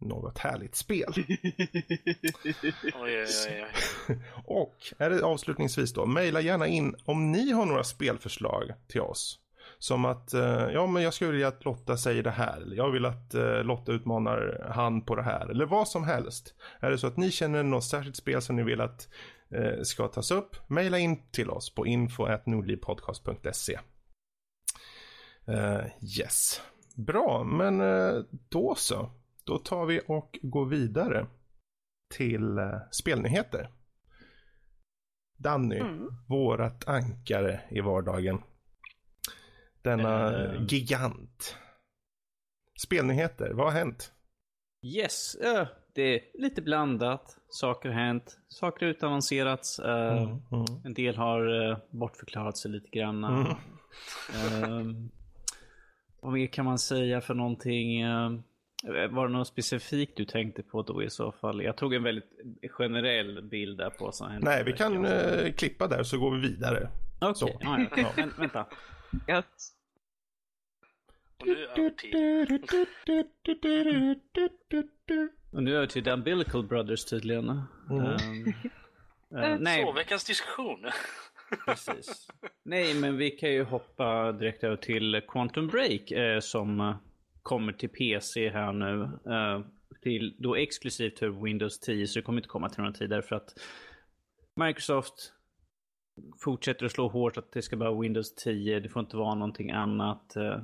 något 0.00 0.38
härligt 0.38 0.74
spel. 0.74 1.12
oj, 1.16 1.24
oj, 2.94 3.26
oj, 4.08 4.18
och 4.44 4.76
är 4.98 5.10
det 5.10 5.22
avslutningsvis 5.22 5.92
då, 5.92 6.06
mejla 6.06 6.40
gärna 6.40 6.66
in 6.66 6.96
om 7.04 7.32
ni 7.32 7.52
har 7.52 7.66
några 7.66 7.84
spelförslag 7.84 8.72
till 8.88 9.00
oss. 9.00 9.40
Som 9.78 10.04
att, 10.04 10.34
eh, 10.34 10.68
ja 10.72 10.86
men 10.86 11.02
jag 11.02 11.14
skulle 11.14 11.30
vilja 11.30 11.48
att 11.48 11.64
Lotta 11.64 11.96
säger 11.96 12.22
det 12.22 12.30
här. 12.30 12.60
Eller 12.60 12.76
jag 12.76 12.90
vill 12.90 13.04
att 13.04 13.34
eh, 13.34 13.64
Lotta 13.64 13.92
utmanar 13.92 14.70
han 14.74 15.04
på 15.04 15.14
det 15.14 15.22
här. 15.22 15.48
Eller 15.50 15.66
vad 15.66 15.88
som 15.88 16.04
helst. 16.04 16.54
Är 16.80 16.90
det 16.90 16.98
så 16.98 17.06
att 17.06 17.16
ni 17.16 17.30
känner 17.30 17.62
något 17.62 17.84
särskilt 17.84 18.16
spel 18.16 18.42
som 18.42 18.56
ni 18.56 18.62
vill 18.62 18.80
att 18.80 19.08
eh, 19.10 19.37
ska 19.82 20.08
tas 20.08 20.30
upp. 20.30 20.56
Mejla 20.66 20.98
in 20.98 21.30
till 21.30 21.50
oss 21.50 21.74
på 21.74 21.86
info.nordlivpodcast.se 21.86 23.78
uh, 25.48 25.86
Yes. 26.18 26.62
Bra, 26.96 27.44
men 27.44 27.80
uh, 27.80 28.24
då 28.48 28.74
så. 28.74 29.10
Då 29.44 29.58
tar 29.58 29.86
vi 29.86 30.00
och 30.08 30.38
går 30.42 30.66
vidare 30.66 31.26
till 32.14 32.58
spelnyheter. 32.90 33.70
Danny, 35.38 35.78
mm. 35.78 36.08
vårat 36.28 36.88
ankare 36.88 37.60
i 37.70 37.80
vardagen. 37.80 38.42
Denna 39.82 40.30
uh, 40.30 40.66
gigant. 40.68 41.56
Spelnyheter, 42.80 43.52
vad 43.52 43.66
har 43.66 43.72
hänt? 43.72 44.12
Yes, 44.82 45.36
uh, 45.44 45.68
det 45.98 46.14
är 46.14 46.20
lite 46.34 46.62
blandat. 46.62 47.38
Saker 47.48 47.88
har 47.88 47.96
hänt, 47.96 48.38
saker 48.48 48.86
har 48.86 48.90
utannonserats. 48.90 49.80
Uh, 49.80 49.86
mm, 49.86 50.28
mm. 50.28 50.42
En 50.84 50.94
del 50.94 51.16
har 51.16 51.48
uh, 51.48 51.76
bortförklarat 51.90 52.56
sig 52.56 52.70
lite 52.70 52.88
grann. 52.88 53.24
Mm. 53.24 53.46
Uh, 53.46 53.56
vad 56.20 56.32
mer 56.32 56.46
kan 56.46 56.64
man 56.64 56.78
säga 56.78 57.20
för 57.20 57.34
någonting? 57.34 58.04
Var 59.10 59.28
det 59.28 59.32
något 59.32 59.48
specifikt 59.48 60.16
du 60.16 60.24
tänkte 60.24 60.62
på 60.62 60.82
då 60.82 61.02
i 61.02 61.10
så 61.10 61.32
fall? 61.32 61.62
Jag 61.62 61.76
tog 61.76 61.94
en 61.94 62.02
väldigt 62.02 62.30
generell 62.70 63.42
bild 63.42 63.78
där 63.78 63.90
på 63.90 64.12
så 64.12 64.28
Nej, 64.40 64.64
vi 64.64 64.72
kan 64.72 65.06
klippa 65.52 65.86
där 65.86 66.02
så 66.02 66.18
går 66.18 66.30
vi 66.30 66.48
vidare. 66.48 66.88
Okej, 67.20 67.54
okay. 67.54 67.68
ah, 67.68 67.86
ja. 67.96 68.12
Men, 68.16 68.32
vänta. 68.38 68.66
Gött. 69.28 69.46
Och 71.40 71.46
nu 71.46 71.66
över 71.66 71.90
till... 71.90 72.12
Och 75.50 75.62
nu 75.62 75.76
över 75.76 75.86
till 75.86 76.04
The 76.04 76.10
Umbilical 76.10 76.62
Brothers 76.62 77.04
tydligen. 77.04 77.62
Mm. 77.90 78.54
Um, 79.30 79.38
uh, 79.38 79.58
nej. 79.58 79.84
Så, 79.84 79.92
veckans 79.92 80.24
diskussion. 80.24 80.86
Precis. 81.66 82.28
Nej, 82.62 82.94
men 82.94 83.16
vi 83.16 83.30
kan 83.30 83.50
ju 83.50 83.64
hoppa 83.64 84.32
direkt 84.32 84.64
över 84.64 84.76
till 84.76 85.20
Quantum 85.28 85.66
Break 85.66 86.10
eh, 86.10 86.40
som 86.40 86.80
uh, 86.80 86.96
kommer 87.42 87.72
till 87.72 87.88
PC 87.88 88.50
här 88.50 88.72
nu. 88.72 89.02
Uh, 89.32 89.66
till, 90.02 90.36
då 90.38 90.56
exklusivt 90.56 91.18
för 91.18 91.28
Windows 91.28 91.80
10, 91.80 92.06
så 92.06 92.18
det 92.18 92.22
kommer 92.22 92.38
inte 92.38 92.48
komma 92.48 92.68
till 92.68 92.80
några 92.80 92.92
tider 92.92 93.22
för 93.22 93.36
att 93.36 93.54
Microsoft 94.56 95.32
fortsätter 96.38 96.86
att 96.86 96.92
slå 96.92 97.08
hårt 97.08 97.36
att 97.36 97.52
det 97.52 97.62
ska 97.62 97.76
vara 97.76 98.00
Windows 98.00 98.34
10, 98.34 98.80
det 98.80 98.88
får 98.88 99.00
inte 99.00 99.16
vara 99.16 99.34
någonting 99.34 99.70
annat. 99.70 100.34
Uh, 100.36 100.62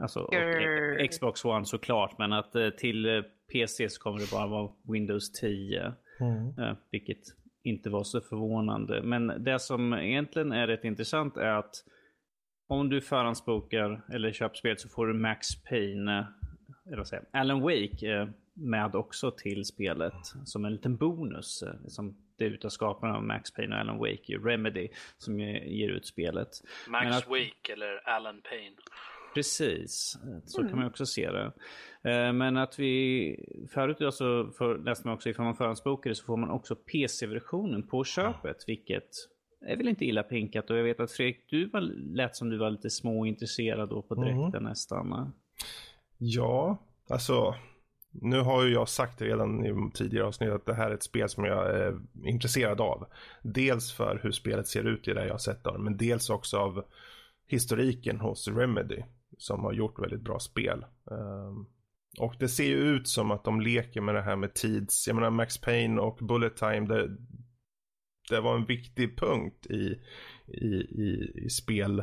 alltså, 0.00 0.20
och, 0.20 1.10
Xbox 1.10 1.44
One 1.44 1.64
såklart, 1.64 2.18
men 2.18 2.32
att 2.32 2.56
uh, 2.56 2.70
till 2.70 3.24
PC 3.52 3.88
så 3.88 4.02
kommer 4.02 4.18
det 4.18 4.30
bara 4.30 4.46
vara 4.46 4.72
Windows 4.92 5.32
10. 5.32 5.92
Mm. 6.20 6.76
Vilket 6.90 7.22
inte 7.62 7.90
var 7.90 8.04
så 8.04 8.20
förvånande. 8.20 9.02
Men 9.02 9.44
det 9.44 9.58
som 9.58 9.92
egentligen 9.92 10.52
är 10.52 10.66
rätt 10.66 10.84
intressant 10.84 11.36
är 11.36 11.50
att 11.50 11.74
om 12.68 12.88
du 12.88 13.00
förhandsbokar 13.00 14.04
eller 14.12 14.32
köper 14.32 14.56
spelet 14.56 14.80
så 14.80 14.88
får 14.88 15.06
du 15.06 15.14
Max 15.14 15.62
Payne, 15.62 16.26
eller 16.86 16.96
vad 16.96 17.08
säger 17.08 17.24
Alan 17.32 17.60
Wake 17.60 18.32
med 18.54 18.94
också 18.94 19.30
till 19.30 19.64
spelet 19.64 20.14
som 20.44 20.64
en 20.64 20.72
liten 20.72 20.96
bonus. 20.96 21.64
Som 21.86 22.16
det 22.38 22.44
utav 22.44 22.68
skaparna 22.68 23.16
av 23.16 23.24
Max 23.24 23.50
Payne 23.50 23.74
och 23.74 23.80
Alan 23.80 23.98
Wake, 23.98 24.38
Remedy, 24.44 24.88
som 25.18 25.40
ger 25.40 25.88
ut 25.88 26.06
spelet. 26.06 26.48
Max 26.88 27.16
att... 27.16 27.28
Wake 27.28 27.72
eller 27.72 28.08
Alan 28.08 28.42
Payne. 28.42 28.76
Precis, 29.36 30.18
så 30.46 30.60
mm. 30.60 30.70
kan 30.70 30.78
man 30.78 30.88
också 30.88 31.06
se 31.06 31.30
det. 31.30 31.52
Eh, 32.10 32.32
men 32.32 32.56
att 32.56 32.78
vi, 32.78 33.68
förut 33.70 34.00
alltså, 34.00 34.50
för, 34.58 34.78
läste 34.78 35.06
man 35.06 35.14
också 35.14 35.28
ifall 35.28 35.44
man 35.44 35.56
förhandsbokade 35.56 36.14
så 36.14 36.24
får 36.24 36.36
man 36.36 36.50
också 36.50 36.76
PC-versionen 36.76 37.82
på 37.82 38.04
köpet, 38.04 38.64
vilket 38.66 39.08
är 39.66 39.76
väl 39.76 39.88
inte 39.88 40.04
illa 40.04 40.22
pinkat. 40.22 40.70
Och 40.70 40.76
jag 40.76 40.84
vet 40.84 41.00
att 41.00 41.12
Fredrik, 41.12 41.44
du 41.50 41.68
var, 41.68 41.80
lät 42.14 42.36
som 42.36 42.50
du 42.50 42.58
var 42.58 42.70
lite 42.70 42.90
småintresserad 42.90 43.88
då 43.88 44.02
på 44.02 44.14
direkten 44.14 44.54
mm. 44.54 44.64
nästan. 44.64 45.32
Ja, 46.18 46.78
alltså 47.08 47.54
nu 48.10 48.40
har 48.40 48.64
ju 48.64 48.72
jag 48.72 48.88
sagt 48.88 49.22
redan 49.22 49.66
i 49.66 49.90
tidigare 49.94 50.26
avsnitt 50.26 50.50
att 50.50 50.66
det 50.66 50.74
här 50.74 50.90
är 50.90 50.94
ett 50.94 51.02
spel 51.02 51.28
som 51.28 51.44
jag 51.44 51.70
är 51.76 52.00
intresserad 52.24 52.80
av. 52.80 53.06
Dels 53.42 53.92
för 53.92 54.20
hur 54.22 54.32
spelet 54.32 54.68
ser 54.68 54.84
ut 54.84 55.08
i 55.08 55.12
det 55.12 55.24
jag 55.24 55.34
har 55.34 55.38
sett 55.38 55.66
av 55.66 55.72
det, 55.72 55.84
men 55.84 55.96
dels 55.96 56.30
också 56.30 56.58
av 56.58 56.84
historiken 57.46 58.20
hos 58.20 58.48
Remedy 58.48 59.02
som 59.36 59.64
har 59.64 59.72
gjort 59.72 59.98
väldigt 59.98 60.20
bra 60.20 60.38
spel. 60.38 60.84
Um, 61.04 61.66
och 62.18 62.34
det 62.38 62.48
ser 62.48 62.64
ju 62.64 62.76
ut 62.76 63.08
som 63.08 63.30
att 63.30 63.44
de 63.44 63.60
leker 63.60 64.00
med 64.00 64.14
det 64.14 64.22
här 64.22 64.36
med 64.36 64.54
tids, 64.54 65.06
jag 65.06 65.14
menar 65.14 65.30
Max 65.30 65.58
Payne 65.58 66.00
och 66.00 66.18
Bullet 66.20 66.56
Time, 66.56 66.86
det, 66.86 67.16
det 68.30 68.40
var 68.40 68.54
en 68.54 68.64
viktig 68.64 69.18
punkt 69.18 69.66
i, 69.66 70.00
i, 70.46 70.74
i, 70.76 71.32
i 71.44 71.50
spel 71.50 71.98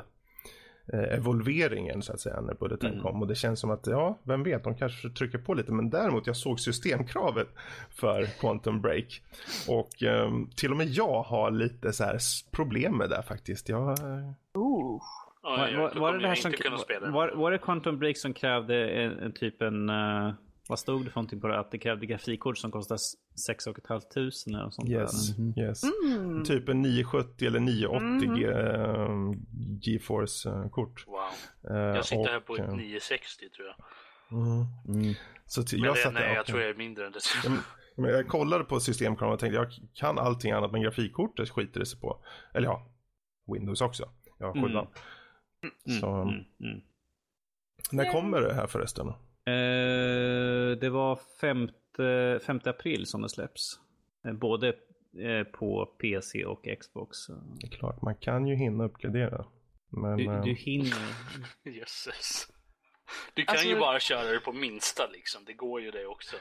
eh, 0.93 1.13
evolveringen 1.17 2.01
så 2.01 2.13
att 2.13 2.19
säga 2.19 2.41
när 2.41 2.53
Bullet 2.53 2.79
Time 2.79 2.93
mm. 2.93 3.03
kom. 3.03 3.21
Och 3.21 3.27
det 3.27 3.35
känns 3.35 3.59
som 3.59 3.71
att, 3.71 3.87
ja, 3.87 4.19
vem 4.23 4.43
vet, 4.43 4.63
de 4.63 4.75
kanske 4.75 5.09
trycker 5.09 5.37
på 5.37 5.53
lite. 5.53 5.71
Men 5.71 5.89
däremot, 5.89 6.27
jag 6.27 6.37
såg 6.37 6.59
systemkravet 6.59 7.47
för 7.89 8.25
Quantum 8.39 8.81
Break. 8.81 9.21
Och 9.69 10.03
eh, 10.03 10.31
till 10.55 10.71
och 10.71 10.77
med 10.77 10.87
jag 10.87 11.23
har 11.23 11.51
lite 11.51 11.93
så 11.93 12.03
här 12.03 12.17
problem 12.51 12.97
med 12.97 13.09
det 13.09 13.23
faktiskt. 13.23 13.69
Jag... 13.69 13.97
Var, 15.43 15.77
var, 15.77 15.99
var, 15.99 16.13
det 16.13 16.19
det 16.19 16.27
här 16.27 16.35
som, 16.35 17.13
var, 17.13 17.31
var 17.31 17.51
det 17.51 17.57
Quantum 17.57 17.99
Break 17.99 18.17
som 18.17 18.33
krävde 18.33 18.89
en, 18.89 19.19
en 19.19 19.33
typ 19.33 19.61
en... 19.61 19.89
Uh 19.89 20.33
vad 20.67 20.79
stod 20.79 21.05
det 21.05 21.11
för 21.11 21.19
någonting 21.19 21.41
på 21.41 21.47
det? 21.47 21.59
Att 21.59 21.71
det 21.71 21.77
krävde 21.77 22.05
grafikkort 22.05 22.57
som 22.57 22.71
kostade 22.71 22.99
6 23.45 23.63
500 23.63 24.01
eller 24.17 24.69
sånt 24.69 24.89
yes, 24.89 25.35
där. 25.35 25.63
Yes. 25.63 25.83
Mm. 25.83 26.43
Typ 26.43 26.69
en 26.69 26.81
970 26.81 27.47
eller 27.47 27.59
980 27.59 28.29
mm. 28.29 29.29
uh, 29.29 29.35
GeForce-kort. 29.81 31.07
Wow. 31.07 31.75
Uh, 31.75 31.77
jag 31.77 32.05
sitter 32.05 32.21
och, 32.21 32.27
här 32.27 32.39
på 32.39 32.55
ett 32.55 32.75
960 32.75 33.49
tror 33.49 33.67
jag. 33.67 33.75
Mm. 34.39 34.65
Mm. 34.87 35.13
Så 35.45 35.63
men 35.71 35.83
jag, 35.83 35.95
det, 35.95 36.11
nej, 36.11 36.33
jag 36.33 36.45
tror 36.45 36.61
jag 36.61 36.69
är 36.69 36.73
mindre 36.75 37.05
än 37.05 37.11
det. 37.11 37.19
Men 37.95 38.11
jag 38.11 38.27
kollade 38.27 38.63
på 38.63 38.79
systemkameran 38.79 39.33
och 39.33 39.39
tänkte 39.39 39.55
jag 39.55 39.67
kan 39.93 40.19
allting 40.19 40.51
annat 40.51 40.71
men 40.71 40.81
grafikkortet 40.81 41.49
skiter 41.49 41.79
det 41.79 41.85
sig 41.85 41.99
på. 41.99 42.25
Eller 42.53 42.67
ja, 42.67 42.87
Windows 43.53 43.81
också. 43.81 44.09
Jag 44.39 44.47
har 44.47 44.53
sjuan. 44.53 44.87
Mm. 45.63 45.99
Så, 45.99 46.07
mm. 46.07 46.43
Mm. 46.59 46.81
När 47.91 48.11
kommer 48.11 48.41
det 48.41 48.53
här 48.53 48.67
förresten? 48.67 49.07
Eh, 49.07 50.77
det 50.77 50.89
var 50.89 51.19
5, 51.41 51.69
5 52.45 52.59
april 52.65 53.05
som 53.05 53.21
det 53.21 53.29
släpps. 53.29 53.79
Eh, 54.27 54.33
både 54.33 54.67
eh, 55.19 55.43
på 55.43 55.85
PC 55.85 56.45
och 56.45 56.67
Xbox. 56.79 57.17
Det 57.59 57.67
är 57.67 57.71
klart, 57.71 58.01
man 58.01 58.15
kan 58.15 58.47
ju 58.47 58.55
hinna 58.55 58.83
uppgradera. 58.83 59.45
Men, 59.89 60.17
du, 60.17 60.41
du 60.41 60.53
hinner. 60.53 61.15
Jösses. 61.79 62.47
Du 63.33 63.45
kan 63.45 63.53
alltså... 63.53 63.67
ju 63.67 63.79
bara 63.79 63.99
köra 63.99 64.31
det 64.31 64.39
på 64.39 64.53
minsta 64.53 65.07
liksom. 65.07 65.45
Det 65.45 65.53
går 65.53 65.81
ju 65.81 65.91
det 65.91 66.05
också. 66.05 66.35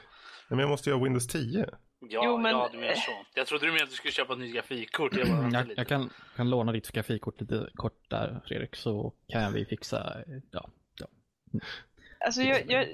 Men 0.49 0.59
jag 0.59 0.69
måste 0.69 0.91
ha 0.91 1.03
Windows 1.03 1.27
10. 1.27 1.65
Ja, 2.09 2.21
jo, 2.25 2.37
men... 2.37 2.51
ja, 2.51 2.69
du 2.71 2.77
menar 2.77 2.93
så. 2.93 3.11
Jag 3.33 3.47
trodde 3.47 3.65
du 3.65 3.71
menade 3.71 3.83
att 3.83 3.89
du 3.89 3.95
skulle 3.95 4.11
köpa 4.11 4.33
ett 4.33 4.39
nytt 4.39 4.53
grafikkort. 4.53 5.15
Jag, 5.15 5.27
bara, 5.27 5.49
jag, 5.51 5.73
jag 5.77 5.87
kan, 5.87 6.09
kan 6.35 6.49
låna 6.49 6.71
ditt 6.71 6.91
grafikkort 6.91 7.41
lite 7.41 7.69
kort 7.73 8.09
där, 8.09 8.41
Fredrik, 8.47 8.75
så 8.75 9.13
kan 9.27 9.53
vi 9.53 9.65
fixa, 9.65 10.23
ja. 10.51 10.69
ja. 10.99 11.07
Alltså, 12.25 12.41
jag, 12.41 12.71
jag 12.71 12.87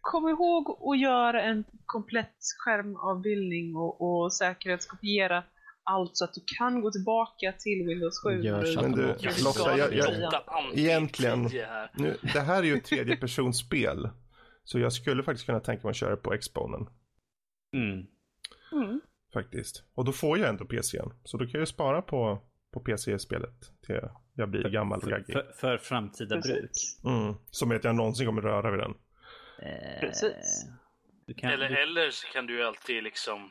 kom 0.00 0.28
ihåg 0.28 0.78
att 0.92 1.00
göra 1.00 1.42
en 1.42 1.64
komplett 1.86 2.36
skärmavbildning 2.64 3.76
och, 3.76 4.00
och 4.00 4.32
säkerhetskopiera 4.32 5.44
allt 5.90 6.16
så 6.16 6.24
att 6.24 6.34
du 6.34 6.40
kan 6.58 6.80
gå 6.80 6.90
tillbaka 6.90 7.52
till 7.58 7.86
Windows 7.86 8.22
7. 8.22 8.42
Gör 8.42 8.82
men 8.82 8.92
du, 8.92 9.06
Lotta, 9.44 9.78
jag, 9.78 9.94
jag, 9.94 10.78
egentligen, 10.78 11.42
nu, 11.94 12.16
det 12.32 12.40
här 12.40 12.62
är 12.62 12.66
ju 12.66 12.74
ett 12.74 12.84
tredjepersonsspel. 12.84 14.08
Så 14.64 14.78
jag 14.78 14.92
skulle 14.92 15.22
faktiskt 15.22 15.46
kunna 15.46 15.60
tänka 15.60 15.86
mig 15.86 15.90
att 15.90 15.96
köra 15.96 16.16
på 16.16 16.34
Exponen. 16.34 16.86
Mm. 17.76 18.06
Mm. 18.72 19.00
Faktiskt. 19.32 19.84
Och 19.94 20.04
då 20.04 20.12
får 20.12 20.38
jag 20.38 20.48
ändå 20.48 20.64
PCn. 20.64 21.12
Så 21.24 21.36
då 21.36 21.46
kan 21.46 21.58
jag 21.58 21.68
spara 21.68 22.02
på, 22.02 22.42
på 22.72 22.80
PC-spelet 22.80 23.60
till 23.86 24.00
jag 24.34 24.48
blir 24.48 24.62
för, 24.62 24.70
gammal 24.70 25.00
och 25.00 25.10
gaggig. 25.10 25.32
För, 25.32 25.52
för, 25.56 25.78
framtida 25.78 26.36
Precis. 26.36 26.52
bruk. 27.02 27.14
Mm. 27.14 27.34
Som 27.50 27.70
att 27.70 27.84
jag 27.84 27.94
någonsin 27.94 28.26
kommer 28.26 28.42
röra 28.42 28.70
vid 28.70 28.80
den. 28.80 28.94
Eh, 29.62 30.00
Precis. 30.00 30.66
Kan, 31.36 31.50
eller, 31.50 31.68
du... 31.68 31.82
eller 31.82 32.10
så 32.10 32.28
kan 32.28 32.46
du 32.46 32.56
ju 32.56 32.62
alltid 32.62 33.02
liksom 33.02 33.50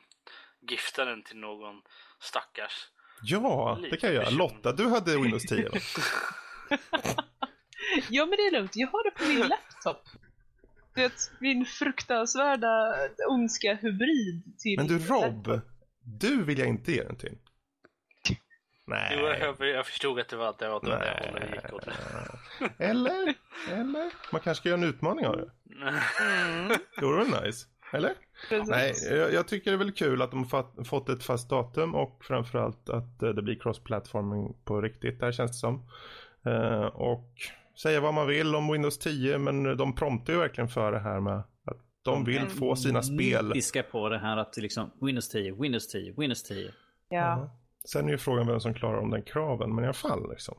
gifta 0.70 1.06
den 1.06 1.24
till 1.24 1.38
någon 1.38 1.82
stackars. 2.20 2.88
Ja, 3.22 3.80
det 3.92 3.98
kan 3.98 4.14
jag 4.14 4.24
göra. 4.24 4.30
Lotta, 4.30 4.72
du 4.72 4.90
hade 4.90 5.18
Windows 5.18 5.44
10 5.44 5.70
Ja, 8.10 8.26
men 8.26 8.32
det 8.38 8.48
är 8.48 8.52
lugnt. 8.52 8.72
Jag 8.76 8.88
har 8.88 9.04
det 9.04 9.12
på 9.12 9.24
min 9.24 9.48
laptop. 9.48 10.10
Det 10.98 11.32
min 11.40 11.66
fruktansvärda 11.66 12.96
ondska 13.30 13.74
hybrid 13.74 14.58
till... 14.60 14.78
Men 14.78 14.88
du 14.88 15.00
Rob, 15.00 15.62
du 16.02 16.44
vill 16.44 16.60
jag 16.60 16.68
inte 16.68 16.92
ge 16.92 17.04
den 17.04 17.16
till. 17.16 17.38
Nej. 18.88 19.18
Jo, 19.20 19.28
jag, 19.28 19.70
jag 19.70 19.86
förstod 19.86 20.20
att 20.20 20.30
det 20.30 20.36
var, 20.36 20.56
det 20.60 20.70
var 20.70 20.80
det 20.80 21.32
hållet 21.32 21.50
gick 21.54 21.74
åt. 21.74 21.88
Eller? 22.78 23.34
Eller? 23.72 24.12
Man 24.32 24.42
kanske 24.42 24.56
ska 24.56 24.70
göra 24.70 24.80
en 24.80 24.90
utmaning 24.90 25.26
av 25.26 25.38
det. 25.38 25.50
Mm. 26.22 26.78
Det 26.96 27.02
vore 27.06 27.24
väl 27.24 27.44
nice? 27.44 27.68
Eller? 27.94 28.14
Precis. 28.50 28.70
Nej, 28.70 29.18
jag, 29.18 29.34
jag, 29.34 29.48
tycker 29.48 29.72
det 29.72 29.76
är 29.76 29.78
väl 29.78 29.92
kul 29.92 30.22
att 30.22 30.32
de 30.32 30.38
har 30.52 30.84
fått 30.84 31.10
ett 31.10 31.24
fast 31.24 31.50
datum 31.50 31.96
och 31.96 32.24
framförallt 32.24 32.90
att 32.90 33.24
eh, 33.24 33.30
det 33.30 33.42
blir 33.42 33.60
cross-platforming 33.60 34.54
på 34.66 34.82
riktigt. 34.82 35.20
Där 35.20 35.32
känns 35.32 35.52
det 35.52 35.58
som. 35.58 35.90
Uh, 36.48 36.86
och 36.86 37.34
säga 37.82 38.02
vad 38.02 38.14
man 38.14 38.28
vill 38.28 38.56
om 38.56 38.72
Windows 38.72 38.98
10 38.98 39.38
men 39.38 39.78
de 39.78 39.96
promptar 39.96 40.34
ju 40.34 40.40
verkligen 40.40 40.68
för 40.68 40.92
det 40.92 41.00
här 41.00 41.20
med 41.20 41.38
att 41.38 41.82
de 42.02 42.24
vill 42.24 42.48
få 42.48 42.76
sina 42.76 43.04
spel. 43.04 43.54
Fiska 43.54 43.84
på 43.84 44.10
det 44.10 44.20
här 44.20 44.38
att 44.38 44.58
liksom 44.58 44.92
Windows 45.02 45.30
10, 45.30 45.56
Windows 45.62 45.88
10, 45.88 46.14
Windows 46.18 46.44
10. 46.44 46.72
Ja. 47.10 47.18
-huh. 47.18 47.50
Sen 47.86 48.08
är 48.08 48.12
ju 48.12 48.18
frågan 48.18 48.48
vem 48.48 48.60
som 48.60 48.74
klarar 48.74 48.98
om 48.98 49.10
den 49.10 49.24
kraven, 49.24 49.76
men 49.76 49.84
i 49.84 49.88
alla 49.88 49.94
fall 49.94 50.30
liksom. 50.30 50.58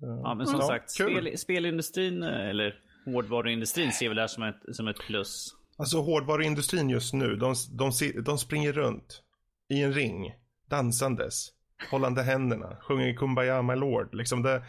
Ja, 0.00 0.34
men 0.34 0.46
som 0.46 0.60
ja, 0.60 0.66
sagt, 0.66 0.90
spel, 0.90 1.38
spelindustrin 1.38 2.22
eller 2.22 2.74
hårdvaruindustrin 3.04 3.92
ser 3.92 4.08
väl 4.08 4.16
det 4.16 4.22
här 4.22 4.28
som 4.28 4.42
ett, 4.42 4.76
som 4.76 4.88
ett 4.88 4.98
plus. 4.98 5.54
Alltså 5.76 6.00
hårdvaruindustrin 6.00 6.90
just 6.90 7.14
nu, 7.14 7.36
de, 7.36 7.54
de, 7.70 7.92
de 8.22 8.38
springer 8.38 8.72
runt 8.72 9.22
i 9.68 9.82
en 9.82 9.92
ring, 9.92 10.34
dansandes, 10.68 11.48
hållande 11.90 12.22
händerna, 12.22 12.76
sjunger 12.80 13.14
Kumbaya 13.14 13.62
My 13.62 13.74
Lord. 13.74 14.14
Liksom 14.14 14.42
det, 14.42 14.62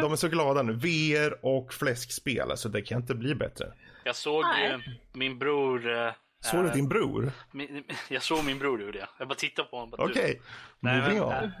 de 0.00 0.12
är 0.12 0.16
så 0.16 0.28
glada 0.28 0.62
nu. 0.62 0.72
VR 0.72 1.46
och 1.46 1.72
fläskspel, 1.72 2.50
alltså 2.50 2.68
det 2.68 2.82
kan 2.82 3.00
inte 3.00 3.14
bli 3.14 3.34
bättre. 3.34 3.72
Jag 4.04 4.16
såg 4.16 4.44
ju 4.44 4.96
min 5.12 5.38
bror 5.38 5.92
eh, 5.92 6.12
Såg 6.50 6.64
du 6.64 6.70
din 6.70 6.88
bror? 6.88 7.32
Min, 7.52 7.84
jag 8.08 8.22
såg 8.22 8.44
min 8.44 8.58
bror 8.58 8.82
gjorde 8.82 8.98
jag. 8.98 9.08
Jag 9.18 9.28
bara 9.28 9.34
tittade 9.34 9.68
på 9.68 9.78
honom. 9.78 9.94
Okej, 9.98 10.40
okay. 10.80 11.00
moving 11.00 11.22
on. 11.22 11.52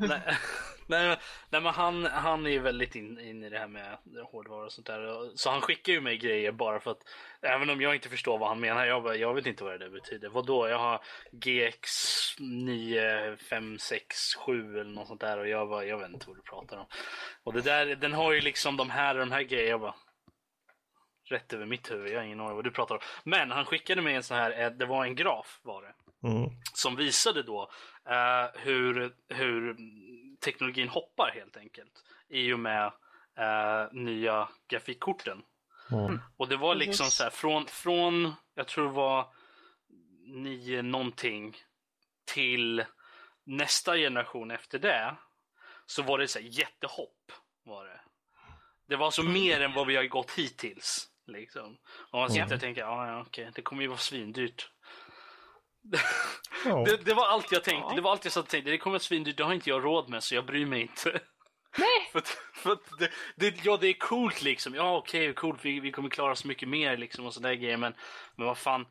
Nej, 0.88 1.06
nej, 1.06 1.18
nej, 1.50 1.60
men 1.60 1.74
han, 1.74 2.04
han 2.04 2.46
är 2.46 2.50
ju 2.50 2.58
väldigt 2.58 2.94
inne 2.94 3.22
in 3.22 3.44
i 3.44 3.50
det 3.50 3.58
här 3.58 3.68
med 3.68 3.96
hårdvara 4.32 4.64
och 4.64 4.72
sånt 4.72 4.86
där. 4.86 5.36
Så 5.36 5.50
han 5.50 5.60
skickar 5.60 5.92
ju 5.92 6.00
mig 6.00 6.18
grejer 6.18 6.52
bara 6.52 6.80
för 6.80 6.90
att 6.90 7.02
även 7.40 7.70
om 7.70 7.80
jag 7.80 7.94
inte 7.94 8.08
förstår 8.08 8.38
vad 8.38 8.48
han 8.48 8.60
menar. 8.60 8.86
Jag, 8.86 9.02
bara, 9.02 9.16
jag 9.16 9.34
vet 9.34 9.46
inte 9.46 9.64
vad 9.64 9.72
det 9.72 9.78
där 9.78 9.90
betyder. 9.90 10.28
Vadå? 10.28 10.68
Jag 10.68 10.78
har 10.78 11.00
GX 11.32 11.90
9, 12.38 13.36
5, 13.36 13.78
6, 13.78 14.34
7 14.34 14.80
eller 14.80 14.90
något 14.90 15.08
sånt 15.08 15.20
där 15.20 15.38
och 15.38 15.48
jag 15.48 15.68
bara, 15.68 15.84
jag 15.84 15.98
vet 15.98 16.10
inte 16.10 16.28
vad 16.28 16.36
du 16.36 16.42
pratar 16.42 16.76
om. 16.76 16.86
Och 17.44 17.52
det 17.52 17.60
där, 17.60 17.86
den 17.86 18.12
har 18.12 18.32
ju 18.32 18.40
liksom 18.40 18.76
de 18.76 18.90
här 18.90 19.14
och 19.14 19.20
de 19.20 19.32
här 19.32 19.42
grejerna. 19.42 19.70
Jag 19.70 19.80
bara, 19.80 19.94
rätt 21.30 21.52
över 21.52 21.66
mitt 21.66 21.90
huvud. 21.90 22.12
Jag 22.12 22.18
har 22.18 22.24
ingen 22.24 22.40
aning 22.40 22.54
vad 22.54 22.64
du 22.64 22.70
pratar 22.70 22.94
om. 22.94 23.00
Men 23.24 23.50
han 23.50 23.64
skickade 23.64 24.02
mig 24.02 24.14
en 24.14 24.22
sån 24.22 24.36
här, 24.36 24.60
eh, 24.60 24.70
det 24.70 24.86
var 24.86 25.04
en 25.04 25.14
graf 25.14 25.60
var 25.62 25.82
det. 25.82 25.94
Mm. 26.28 26.50
Som 26.74 26.96
visade 26.96 27.42
då 27.42 27.70
uh, 28.10 28.60
hur, 28.60 29.14
hur 29.28 29.76
teknologin 30.40 30.88
hoppar 30.88 31.30
helt 31.34 31.56
enkelt. 31.56 32.04
I 32.28 32.52
och 32.52 32.58
med 32.58 32.86
uh, 33.38 33.92
nya 33.92 34.48
grafikkorten. 34.68 35.42
Mm. 35.92 36.20
Och 36.36 36.48
det 36.48 36.56
var 36.56 36.74
liksom 36.74 37.06
så 37.06 37.22
här 37.22 37.30
från, 37.30 37.66
från, 37.66 38.32
jag 38.54 38.68
tror 38.68 38.86
det 38.86 38.92
var 38.92 39.26
nio 40.26 40.82
någonting 40.82 41.56
till 42.24 42.84
nästa 43.44 43.96
generation 43.96 44.50
efter 44.50 44.78
det. 44.78 45.16
Så 45.86 46.02
var 46.02 46.18
det 46.18 46.28
så 46.28 46.38
här 46.38 46.46
jättehopp. 46.46 47.32
Var 47.64 47.86
det. 47.86 48.00
det 48.88 48.96
var 48.96 49.06
alltså 49.06 49.22
mer 49.22 49.60
än 49.60 49.74
vad 49.74 49.86
vi 49.86 49.96
har 49.96 50.04
gått 50.04 50.30
hittills. 50.30 51.08
Liksom. 51.26 51.76
Och 52.10 52.18
man 52.18 52.30
sitter 52.30 52.42
mm. 52.42 52.54
och 52.54 52.60
tänker, 52.60 52.80
ja, 52.80 53.06
ja 53.06 53.24
okej, 53.26 53.50
det 53.54 53.62
kommer 53.62 53.82
ju 53.82 53.88
vara 53.88 53.98
svindyrt. 53.98 54.70
Oh. 56.66 56.84
det, 56.84 56.96
det, 56.96 57.14
var 57.14 57.26
allt 57.26 57.52
jag 57.52 57.64
tänkte. 57.64 57.94
Det 57.94 58.00
var 58.00 58.10
allt 58.10 58.24
jag 58.24 58.32
satt 58.32 58.44
och 58.44 58.50
tänkte. 58.50 58.70
Det 58.70 58.78
kommer 58.78 58.92
vara 58.92 59.00
svindyrt, 59.00 59.36
det 59.36 59.44
har 59.44 59.54
inte 59.54 59.70
jag 59.70 59.84
råd 59.84 60.08
med 60.08 60.22
så 60.22 60.34
jag 60.34 60.46
bryr 60.46 60.66
mig 60.66 60.80
inte. 60.80 61.20
Nej. 61.78 62.08
för, 62.12 62.22
för 62.54 62.78
det, 62.98 63.10
det, 63.36 63.64
ja, 63.64 63.76
det 63.76 63.88
är 63.88 63.98
coolt 63.98 64.42
liksom. 64.42 64.74
Ja, 64.74 64.96
okej, 64.96 65.30
okay, 65.30 65.34
coolt. 65.34 65.64
Vi, 65.64 65.80
vi 65.80 65.92
kommer 65.92 66.08
klara 66.08 66.32
oss 66.32 66.44
mycket 66.44 66.68
mer 66.68 66.96
liksom 66.96 67.26
och 67.26 67.34
sådär 67.34 67.54
grejer. 67.54 67.76
Men, 67.76 67.94
men 68.36 68.46
vad 68.46 68.58
fan 68.58 68.86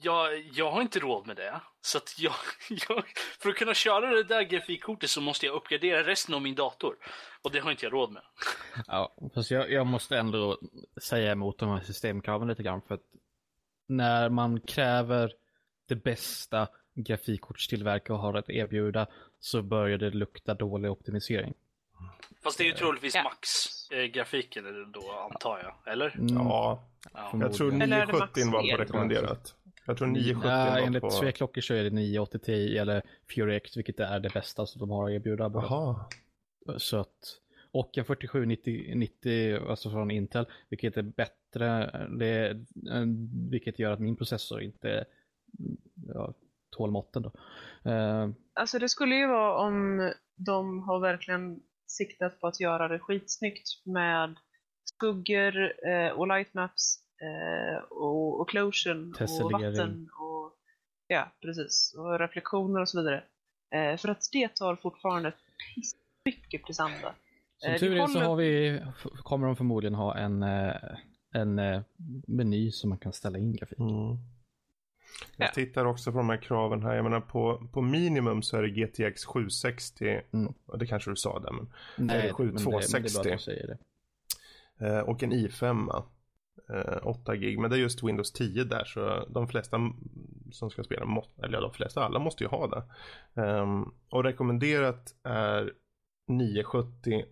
jag, 0.00 0.42
jag 0.52 0.70
har 0.70 0.82
inte 0.82 0.98
råd 0.98 1.26
med 1.26 1.36
det. 1.36 1.60
Så 1.80 1.98
att 1.98 2.14
jag, 2.18 2.34
jag, 2.88 3.04
för 3.38 3.48
att 3.48 3.56
kunna 3.56 3.74
köra 3.74 4.10
det 4.10 4.22
där 4.24 4.42
grafikkortet 4.42 5.10
så 5.10 5.20
måste 5.20 5.46
jag 5.46 5.54
uppgradera 5.54 6.06
resten 6.06 6.34
av 6.34 6.42
min 6.42 6.54
dator. 6.54 6.96
Och 7.42 7.50
det 7.52 7.60
har 7.60 7.70
inte 7.70 7.86
jag 7.86 7.92
råd 7.92 8.12
med. 8.12 8.22
Ja, 8.86 9.14
fast 9.34 9.50
jag, 9.50 9.70
jag 9.70 9.86
måste 9.86 10.18
ändå 10.18 10.58
säga 11.02 11.32
emot 11.32 11.58
de 11.58 11.68
här 11.68 11.80
systemkraven 11.80 12.48
lite 12.48 12.62
grann. 12.62 12.82
För 12.88 12.94
att 12.94 13.04
när 13.86 14.28
man 14.28 14.60
kräver 14.60 15.32
det 15.88 15.96
bästa 15.96 16.68
grafikkortstillverkare 16.94 18.16
har 18.16 18.34
att 18.34 18.50
erbjuda 18.50 19.06
så 19.40 19.62
börjar 19.62 19.98
det 19.98 20.10
lukta 20.10 20.54
dålig 20.54 20.90
optimisering. 20.90 21.54
Fast 22.42 22.58
det 22.58 22.64
är 22.64 22.66
ju 22.66 22.72
troligtvis 22.72 23.14
max-grafiken 23.14 24.92
då 24.92 25.12
antar 25.12 25.58
jag, 25.58 25.92
eller? 25.92 26.14
Mm. 26.18 26.34
Ja, 26.34 26.88
jag 27.32 27.52
tror 27.52 27.72
970 27.72 28.52
var 28.52 28.76
på 28.76 28.82
rekommenderat. 28.82 29.54
Jag 29.86 29.96
tror 29.96 30.08
970 30.08 30.50
ja, 30.50 30.78
Enligt 30.78 31.00
på... 31.00 31.10
Svea 31.10 31.32
klockor 31.32 31.60
så 31.60 31.74
är 31.74 31.84
det 31.84 31.90
980 31.90 32.38
Ti 32.38 32.78
eller 32.78 33.02
Fury 33.34 33.56
X, 33.56 33.76
vilket 33.76 34.00
är 34.00 34.20
det 34.20 34.32
bästa 34.34 34.66
som 34.66 34.80
de 34.80 34.90
har 34.90 35.04
att 35.04 35.14
erbjuda. 35.14 35.50
Jaha. 35.54 36.04
Så 36.76 36.96
att, 36.96 37.38
och 37.70 37.98
en 37.98 38.04
4790 38.04 38.92
90, 38.94 39.68
alltså 39.68 39.90
från 39.90 40.10
Intel, 40.10 40.46
vilket 40.68 40.96
är 40.96 41.02
bättre, 41.02 41.90
det, 42.18 42.64
vilket 43.50 43.78
gör 43.78 43.92
att 43.92 44.00
min 44.00 44.16
processor 44.16 44.62
inte 44.62 45.04
ja, 46.14 46.34
tål 46.76 46.90
måtten. 46.90 47.22
Då. 47.22 47.32
Uh, 47.90 48.30
alltså 48.54 48.78
det 48.78 48.88
skulle 48.88 49.14
ju 49.14 49.26
vara 49.26 49.66
om 49.66 50.12
de 50.36 50.82
har 50.82 51.00
verkligen 51.00 51.60
siktat 51.86 52.40
på 52.40 52.46
att 52.46 52.60
göra 52.60 52.88
det 52.88 52.98
skitsnyggt 52.98 53.68
med 53.84 54.36
skuggor 54.84 55.72
eh, 55.88 56.08
och 56.08 56.28
lightmaps 56.28 57.05
eh, 57.22 57.82
och 57.90 58.40
occlusion 58.40 59.14
och 59.42 59.52
vatten 59.52 60.08
och 60.18 60.52
ja, 61.06 61.32
precis. 61.42 61.94
Och 61.98 62.18
reflektioner 62.18 62.80
och 62.80 62.88
så 62.88 62.98
vidare. 62.98 63.24
Eh, 63.74 63.96
för 63.96 64.08
att 64.08 64.28
det 64.32 64.56
tar 64.56 64.76
fortfarande 64.76 65.32
mycket 66.24 66.64
prestanda. 66.64 67.14
Som 67.58 67.72
eh, 67.72 67.78
tur 67.78 67.96
är 67.96 68.06
så 68.06 68.20
har 68.20 68.36
vi, 68.36 68.80
kommer 69.22 69.46
de 69.46 69.56
förmodligen 69.56 69.94
ha 69.94 70.16
en, 70.16 70.42
eh, 70.42 70.74
en 71.32 71.58
eh, 71.58 71.82
meny 72.26 72.70
som 72.72 72.90
man 72.90 72.98
kan 72.98 73.12
ställa 73.12 73.38
in 73.38 73.56
grafik. 73.56 73.78
Mm. 73.78 74.18
Jag 75.36 75.48
ja. 75.48 75.52
tittar 75.52 75.84
också 75.84 76.12
på 76.12 76.18
de 76.18 76.28
här 76.28 76.42
kraven 76.42 76.82
här. 76.82 76.94
Jag 76.94 77.04
menar 77.04 77.20
på, 77.20 77.68
på 77.72 77.82
minimum 77.82 78.42
så 78.42 78.56
är 78.56 78.62
det 78.62 78.68
GTX 78.68 79.24
760. 79.24 80.20
Mm. 80.32 80.52
Det 80.78 80.86
kanske 80.86 81.10
du 81.10 81.16
sa 81.16 81.38
där 81.38 81.52
men. 81.52 81.72
Nej, 81.96 82.32
7260. 82.32 82.92
Men 82.92 83.02
det, 83.02 83.08
men 83.08 83.12
det 83.12 83.18
är 83.18 83.22
bra 83.22 83.32
att 83.32 83.38
du 83.38 83.44
säger 83.44 83.66
det. 84.78 85.02
Och 85.02 85.22
en 85.22 85.32
i5. 85.32 86.04
8 87.02 87.32
eh, 87.32 87.40
gig. 87.40 87.58
Men 87.58 87.70
det 87.70 87.76
är 87.76 87.80
just 87.80 88.02
Windows 88.02 88.32
10 88.32 88.64
där 88.64 88.84
så 88.84 89.26
de 89.28 89.48
flesta 89.48 89.78
som 90.52 90.70
ska 90.70 90.82
spela, 90.82 91.04
må, 91.04 91.24
eller 91.42 91.60
de 91.60 91.72
flesta, 91.72 92.04
alla 92.04 92.18
måste 92.18 92.44
ju 92.44 92.48
ha 92.48 92.66
det. 92.66 92.82
Um, 93.42 93.94
och 94.10 94.24
rekommenderat 94.24 95.14
är 95.22 95.72
970 96.28 97.24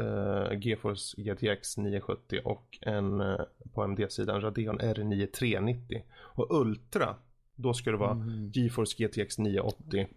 uh, 0.00 0.58
GeForce 0.60 1.22
GTX 1.22 1.76
970 1.76 2.40
och 2.44 2.78
en 2.80 3.20
uh, 3.20 3.40
på 3.74 3.82
AMD-sidan 3.82 4.40
Radeon 4.40 4.80
R9 4.80 5.26
390. 5.26 6.02
Och 6.12 6.60
Ultra, 6.60 7.16
då 7.54 7.74
ska 7.74 7.90
det 7.90 7.96
vara 7.96 8.12
mm. 8.12 8.50
GeForce 8.50 9.04
GTX 9.04 9.38
980 9.38 10.08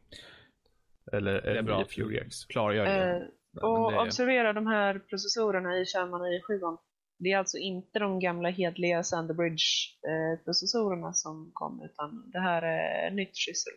eller 1.12 1.42
R9 1.42 1.86
Fury 1.86 2.18
X. 2.18 2.46
Klargör 2.46 2.86
det. 2.86 3.20
Uh, 3.20 3.64
och 3.64 3.92
det... 3.92 4.00
observera 4.00 4.54
de 4.54 4.68
här 4.68 5.00
processorerna 5.00 5.80
i 5.80 5.86
skärmarna 5.86 6.28
i 6.28 6.42
7 6.42 6.54
det 7.24 7.32
är 7.32 7.38
alltså 7.38 7.58
inte 7.58 8.00
de 8.00 8.20
gamla 8.20 8.50
hedliga 8.50 9.04
Sanderbridge-processorerna 9.04 11.14
som 11.14 11.52
kom, 11.54 11.82
utan 11.84 12.32
det 12.32 12.40
här 12.40 12.62
är 12.62 13.12
nytt 13.12 13.38
skissel. 13.38 13.74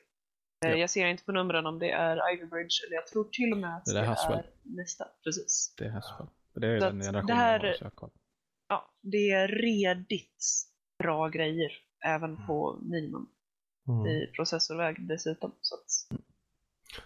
Eh, 0.64 0.70
ja. 0.70 0.76
Jag 0.76 0.90
ser 0.90 1.06
inte 1.06 1.24
på 1.24 1.32
numren 1.32 1.66
om 1.66 1.78
det 1.78 1.90
är 1.90 2.34
Ivybridge 2.34 2.86
eller 2.86 2.94
jag 2.94 3.06
tror 3.06 3.24
till 3.24 3.52
och 3.52 3.58
med 3.58 3.76
att 3.76 3.84
det, 3.84 3.92
det 3.92 4.00
är 4.00 4.44
nästa. 4.62 5.08
Precis. 5.24 5.74
Det 5.78 5.84
är 5.84 5.90
Haswell. 5.90 6.28
Det 6.54 6.66
är 6.66 6.80
den 6.80 7.00
generationen 7.00 7.26
det 7.26 7.34
här, 7.34 7.90
Ja, 8.68 8.90
det 9.02 9.30
är 9.30 9.48
redigt 9.48 10.44
bra 10.98 11.28
grejer 11.28 11.72
även 12.04 12.34
mm. 12.34 12.46
på 12.46 12.78
minimum 12.82 13.28
mm. 13.88 14.06
i 14.06 14.26
processorväg 14.26 15.08
dessutom. 15.08 15.52
Så 15.60 15.74
att, 15.74 16.10
mm. 16.10 16.22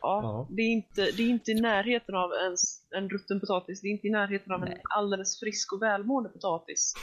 Ja, 0.01 0.21
ja. 0.23 0.47
Det, 0.51 0.63
är 0.63 0.73
inte, 0.73 1.03
det 1.03 1.23
är 1.23 1.29
inte 1.29 1.51
i 1.51 1.61
närheten 1.61 2.15
av 2.15 2.31
en, 2.33 2.57
en 3.03 3.09
rutten 3.09 3.41
potatis. 3.41 3.81
Det 3.81 3.89
är 3.89 3.91
inte 3.91 4.07
i 4.07 4.11
närheten 4.11 4.53
av 4.53 4.61
Nej. 4.61 4.73
en 4.73 4.79
alldeles 4.97 5.41
frisk 5.41 5.73
och 5.73 5.83
välmående 5.83 6.29
potatis. 6.29 6.95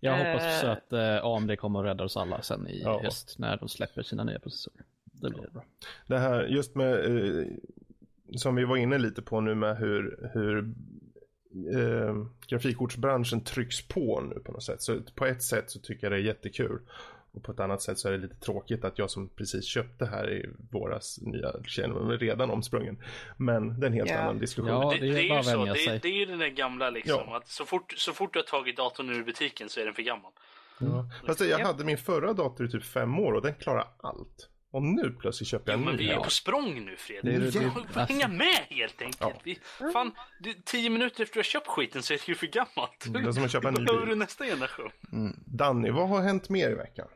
Jag 0.00 0.16
hoppas 0.16 0.64
eh, 0.64 0.70
att 0.70 0.92
eh, 0.92 1.24
AMD 1.24 1.58
kommer 1.58 1.80
att 1.80 1.86
rädda 1.86 2.04
oss 2.04 2.16
alla 2.16 2.42
sen 2.42 2.68
i 2.68 2.80
ja. 2.82 3.00
höst 3.02 3.38
när 3.38 3.56
de 3.56 3.68
släpper 3.68 4.02
sina 4.02 4.24
nya 4.24 4.38
processorer. 4.38 4.84
Det 5.04 5.30
blir 5.30 5.50
bra. 5.52 5.64
Det 6.06 6.18
här 6.18 6.44
just 6.44 6.74
med, 6.74 6.92
eh, 6.92 7.46
som 8.36 8.54
vi 8.54 8.64
var 8.64 8.76
inne 8.76 8.98
lite 8.98 9.22
på 9.22 9.40
nu 9.40 9.54
med 9.54 9.76
hur, 9.76 10.30
hur 10.34 10.74
eh, 11.74 12.26
grafikkortsbranschen 12.46 13.40
trycks 13.40 13.88
på 13.88 14.20
nu 14.20 14.40
på 14.40 14.52
något 14.52 14.62
sätt. 14.62 14.82
Så 14.82 15.00
på 15.14 15.26
ett 15.26 15.42
sätt 15.42 15.70
så 15.70 15.78
tycker 15.80 16.06
jag 16.06 16.12
det 16.12 16.16
är 16.16 16.26
jättekul. 16.26 16.78
Och 17.36 17.42
på 17.42 17.52
ett 17.52 17.60
annat 17.60 17.82
sätt 17.82 17.98
så 17.98 18.08
är 18.08 18.12
det 18.12 18.18
lite 18.18 18.40
tråkigt 18.40 18.84
att 18.84 18.98
jag 18.98 19.10
som 19.10 19.28
precis 19.28 19.64
köpte 19.64 20.06
här 20.06 20.32
i 20.32 20.46
våras 20.70 21.18
nya 21.22 21.52
känner 21.66 22.00
mig 22.00 22.16
redan 22.16 22.50
omsprungen. 22.50 23.02
Men 23.36 23.80
det 23.80 23.86
är 23.86 23.90
en 23.90 23.96
helt 23.96 24.10
yeah. 24.10 24.24
annan 24.24 24.38
diskussion. 24.38 24.70
Ja, 24.70 24.94
det, 25.00 25.06
det, 25.06 25.12
det 25.12 25.28
är 25.28 25.36
ju 25.36 25.42
så. 25.42 25.64
Det, 25.64 25.98
det, 26.02 26.08
är 26.08 26.18
ju 26.18 26.26
den 26.26 26.38
där 26.38 26.48
gamla 26.48 26.90
liksom. 26.90 27.22
Ja. 27.26 27.36
Att 27.36 27.48
så, 27.48 27.64
fort, 27.64 27.94
så 27.96 28.12
fort 28.12 28.32
du 28.32 28.38
har 28.38 28.44
tagit 28.44 28.76
datorn 28.76 29.10
ur 29.10 29.24
butiken 29.24 29.68
så 29.68 29.80
är 29.80 29.84
den 29.84 29.94
för 29.94 30.02
gammal. 30.02 30.32
Ja. 30.78 31.10
Fast 31.26 31.40
jag 31.40 31.58
hade 31.58 31.84
min 31.84 31.98
förra 31.98 32.32
dator 32.32 32.66
i 32.66 32.70
typ 32.70 32.84
fem 32.84 33.18
år 33.18 33.32
och 33.32 33.42
den 33.42 33.54
klarar 33.54 33.88
allt. 33.98 34.48
Och 34.70 34.82
nu 34.82 35.16
plötsligt 35.20 35.48
köper 35.48 35.72
jag 35.72 35.78
en 35.78 35.84
ny. 35.84 35.90
Men 35.90 35.96
vi 35.96 36.10
är 36.10 36.20
på 36.20 36.30
språng 36.30 36.84
nu 36.84 36.96
Fredrik. 36.96 37.54
Vi 37.54 37.70
får 37.70 38.00
hänga 38.00 38.28
med 38.28 38.66
helt 38.68 39.02
enkelt. 39.02 39.20
Ja. 39.20 39.40
Vi, 39.44 39.58
fan, 39.92 40.12
det, 40.40 40.64
tio 40.64 40.90
minuter 40.90 41.22
efter 41.22 41.34
du 41.34 41.38
har 41.38 41.44
köpt 41.44 41.66
skiten 41.66 42.02
så 42.02 42.14
är 42.14 42.18
det 42.18 42.28
ju 42.28 42.34
för 42.34 42.46
gammalt. 42.46 43.06
Det 43.08 43.18
är 43.18 43.32
som 43.32 43.44
att 43.44 43.52
köpa 43.52 43.68
en 43.68 43.74
ny 43.74 43.84
bil. 43.84 44.06
du 44.06 44.14
nästa 44.14 44.44
generation. 44.44 44.90
Mm. 45.12 45.36
Danny, 45.46 45.90
vad 45.90 46.08
har 46.08 46.22
hänt 46.22 46.48
mer 46.48 46.70
i 46.70 46.74
veckan? 46.74 47.08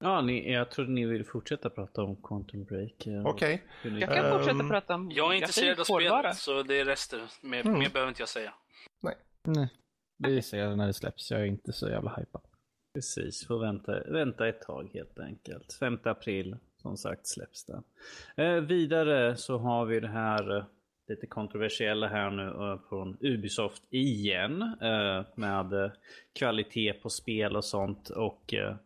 Ja, 0.00 0.20
ni, 0.20 0.52
jag 0.52 0.70
trodde 0.70 0.90
ni 0.90 1.06
ville 1.06 1.24
fortsätta 1.24 1.70
prata 1.70 2.02
om 2.02 2.16
Quantum 2.16 2.64
Break. 2.64 3.06
Okej. 3.24 3.62
Okay. 3.82 3.98
Jag 4.00 4.08
kan 4.08 4.24
um, 4.24 4.38
fortsätta 4.38 4.68
prata 4.68 4.94
om 4.94 5.10
Jag 5.10 5.32
är 5.32 5.36
intresserad 5.36 5.80
av 5.80 5.84
spelet, 5.84 6.36
så 6.36 6.62
det 6.62 6.80
är 6.80 6.84
resten. 6.84 7.20
Mer, 7.42 7.66
mm. 7.66 7.78
mer 7.78 7.90
behöver 7.90 8.08
inte 8.08 8.22
jag 8.22 8.28
säga. 8.28 8.54
Nej. 9.00 9.14
Nej. 9.42 9.68
Vi 10.18 10.42
ser 10.42 10.76
när 10.76 10.86
det 10.86 10.92
släpps. 10.92 11.30
Jag 11.30 11.40
är 11.40 11.44
inte 11.44 11.72
så 11.72 11.88
jävla 11.88 12.14
hypad. 12.16 12.42
Precis, 12.94 13.46
får 13.46 13.58
vänta, 13.58 14.00
vänta 14.06 14.48
ett 14.48 14.62
tag 14.62 14.90
helt 14.94 15.18
enkelt. 15.18 15.72
5 15.72 15.98
april, 16.02 16.56
som 16.82 16.96
sagt, 16.96 17.26
släpps 17.26 17.64
det. 17.64 17.82
Eh, 18.36 18.60
vidare 18.60 19.36
så 19.36 19.58
har 19.58 19.86
vi 19.86 20.00
det 20.00 20.08
här 20.08 20.56
eh, 20.56 20.64
lite 21.08 21.26
kontroversiella 21.26 22.08
här 22.08 22.30
nu 22.30 22.46
eh, 22.46 22.80
från 22.88 23.16
Ubisoft 23.20 23.82
igen. 23.90 24.62
Eh, 24.62 25.24
med 25.34 25.72
eh, 25.72 25.90
kvalitet 26.32 26.92
på 26.92 27.10
spel 27.10 27.56
och 27.56 27.64
sånt. 27.64 28.10
Och 28.10 28.54
eh, 28.54 28.76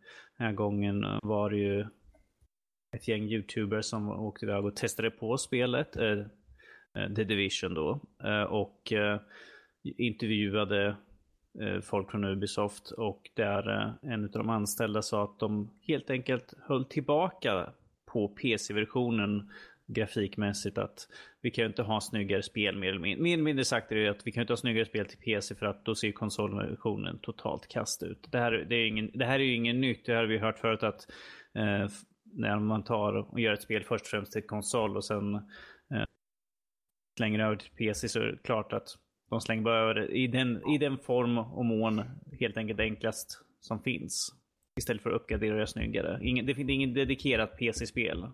den 0.43 0.49
här 0.49 0.57
gången 0.57 1.05
var 1.23 1.51
det 1.51 1.57
ju 1.57 1.87
ett 2.97 3.09
gäng 3.09 3.23
YouTubers 3.23 3.85
som 3.85 4.11
åkte 4.11 4.47
iväg 4.47 4.65
och 4.65 4.77
testade 4.77 5.11
på 5.11 5.39
spelet. 5.39 5.97
Eh, 5.97 6.19
eh 6.95 7.15
The 7.17 7.25
Division 7.25 7.75
då. 7.75 8.01
Eh, 8.25 8.43
och 8.43 8.93
eh, 8.93 9.21
intervjuade 9.83 10.97
eh, 11.61 11.81
folk 11.81 12.11
från 12.11 12.25
Ubisoft 12.25 12.91
och 12.91 13.31
där 13.35 13.95
en 14.03 14.25
av 14.25 14.31
de 14.31 14.51
anställda 14.51 15.03
sa 15.03 15.25
att 15.25 15.39
de 15.39 15.71
helt 15.87 16.11
enkelt 16.11 16.55
höll 16.69 16.85
tillbaka 16.85 17.73
på 18.07 18.29
PC-versionen 18.29 19.51
grafikmässigt 19.93 20.79
att 20.79 21.09
vi 21.43 21.51
kan 21.51 21.63
ju 21.63 21.69
inte 21.69 21.83
ha 21.83 22.01
snyggare 22.01 22.43
spel 22.43 22.77
mer 22.77 22.89
eller 22.89 23.01
mindre. 23.01 23.23
Mer 23.23 23.33
eller 23.33 23.45
mindre 23.45 23.65
sagt 23.65 23.93
är 23.93 23.97
det 23.97 24.09
att 24.09 24.27
vi 24.27 24.33
kan 24.33 24.41
inte 24.41 24.53
ha 24.53 24.57
snyggare 24.57 24.85
spel 24.85 25.07
till 25.07 25.19
PC 25.19 25.55
för 25.55 25.67
att 25.67 25.85
då 25.85 25.95
ser 25.95 26.13
konsolversionen 26.13 27.19
totalt 27.19 27.69
kast 27.69 28.03
ut. 28.03 28.29
Det 28.31 28.39
här, 28.39 28.53
det 28.53 28.77
är, 28.77 28.87
ingen, 28.87 29.11
det 29.15 29.25
här 29.25 29.39
är 29.39 29.45
ju 29.45 29.55
inget 29.55 29.77
nytt. 29.77 30.07
Det 30.07 30.13
här 30.13 30.21
har 30.21 30.27
vi 30.27 30.39
hört 30.39 30.59
förut 30.59 30.83
att 30.83 31.11
eh, 31.55 31.89
när 32.25 32.59
man 32.59 32.85
tar 32.85 33.13
och 33.13 33.41
gör 33.41 33.53
ett 33.53 33.63
spel 33.63 33.85
först 33.85 34.05
och 34.05 34.11
främst 34.11 34.33
till 34.33 34.47
konsol 34.47 34.97
och 34.97 35.05
sen 35.05 35.35
eh, 35.35 36.05
slänger 37.19 37.39
över 37.39 37.57
till 37.57 37.71
PC 37.71 38.09
så 38.09 38.21
är 38.21 38.27
det 38.27 38.39
klart 38.45 38.73
att 38.73 38.89
de 39.31 39.41
slänger 39.41 39.63
bara 39.63 39.81
över 39.81 39.95
det 39.95 40.07
i 40.07 40.27
den, 40.27 40.69
i 40.75 40.79
den 40.79 40.99
form 40.99 41.39
och 41.39 41.65
mån 41.65 42.03
helt 42.41 42.57
enkelt 42.57 42.81
enklast 42.81 43.45
som 43.61 43.83
finns. 43.83 44.29
Istället 44.81 45.03
för 45.03 45.11
att 45.11 45.23
uppgradera 45.23 45.57
det 45.57 45.67
snyggare. 45.67 46.19
Ingen, 46.23 46.47
det 46.47 46.55
finns 46.55 46.71
inget 46.71 46.95
dedikerat 46.95 47.59
PC-spel 47.59 48.27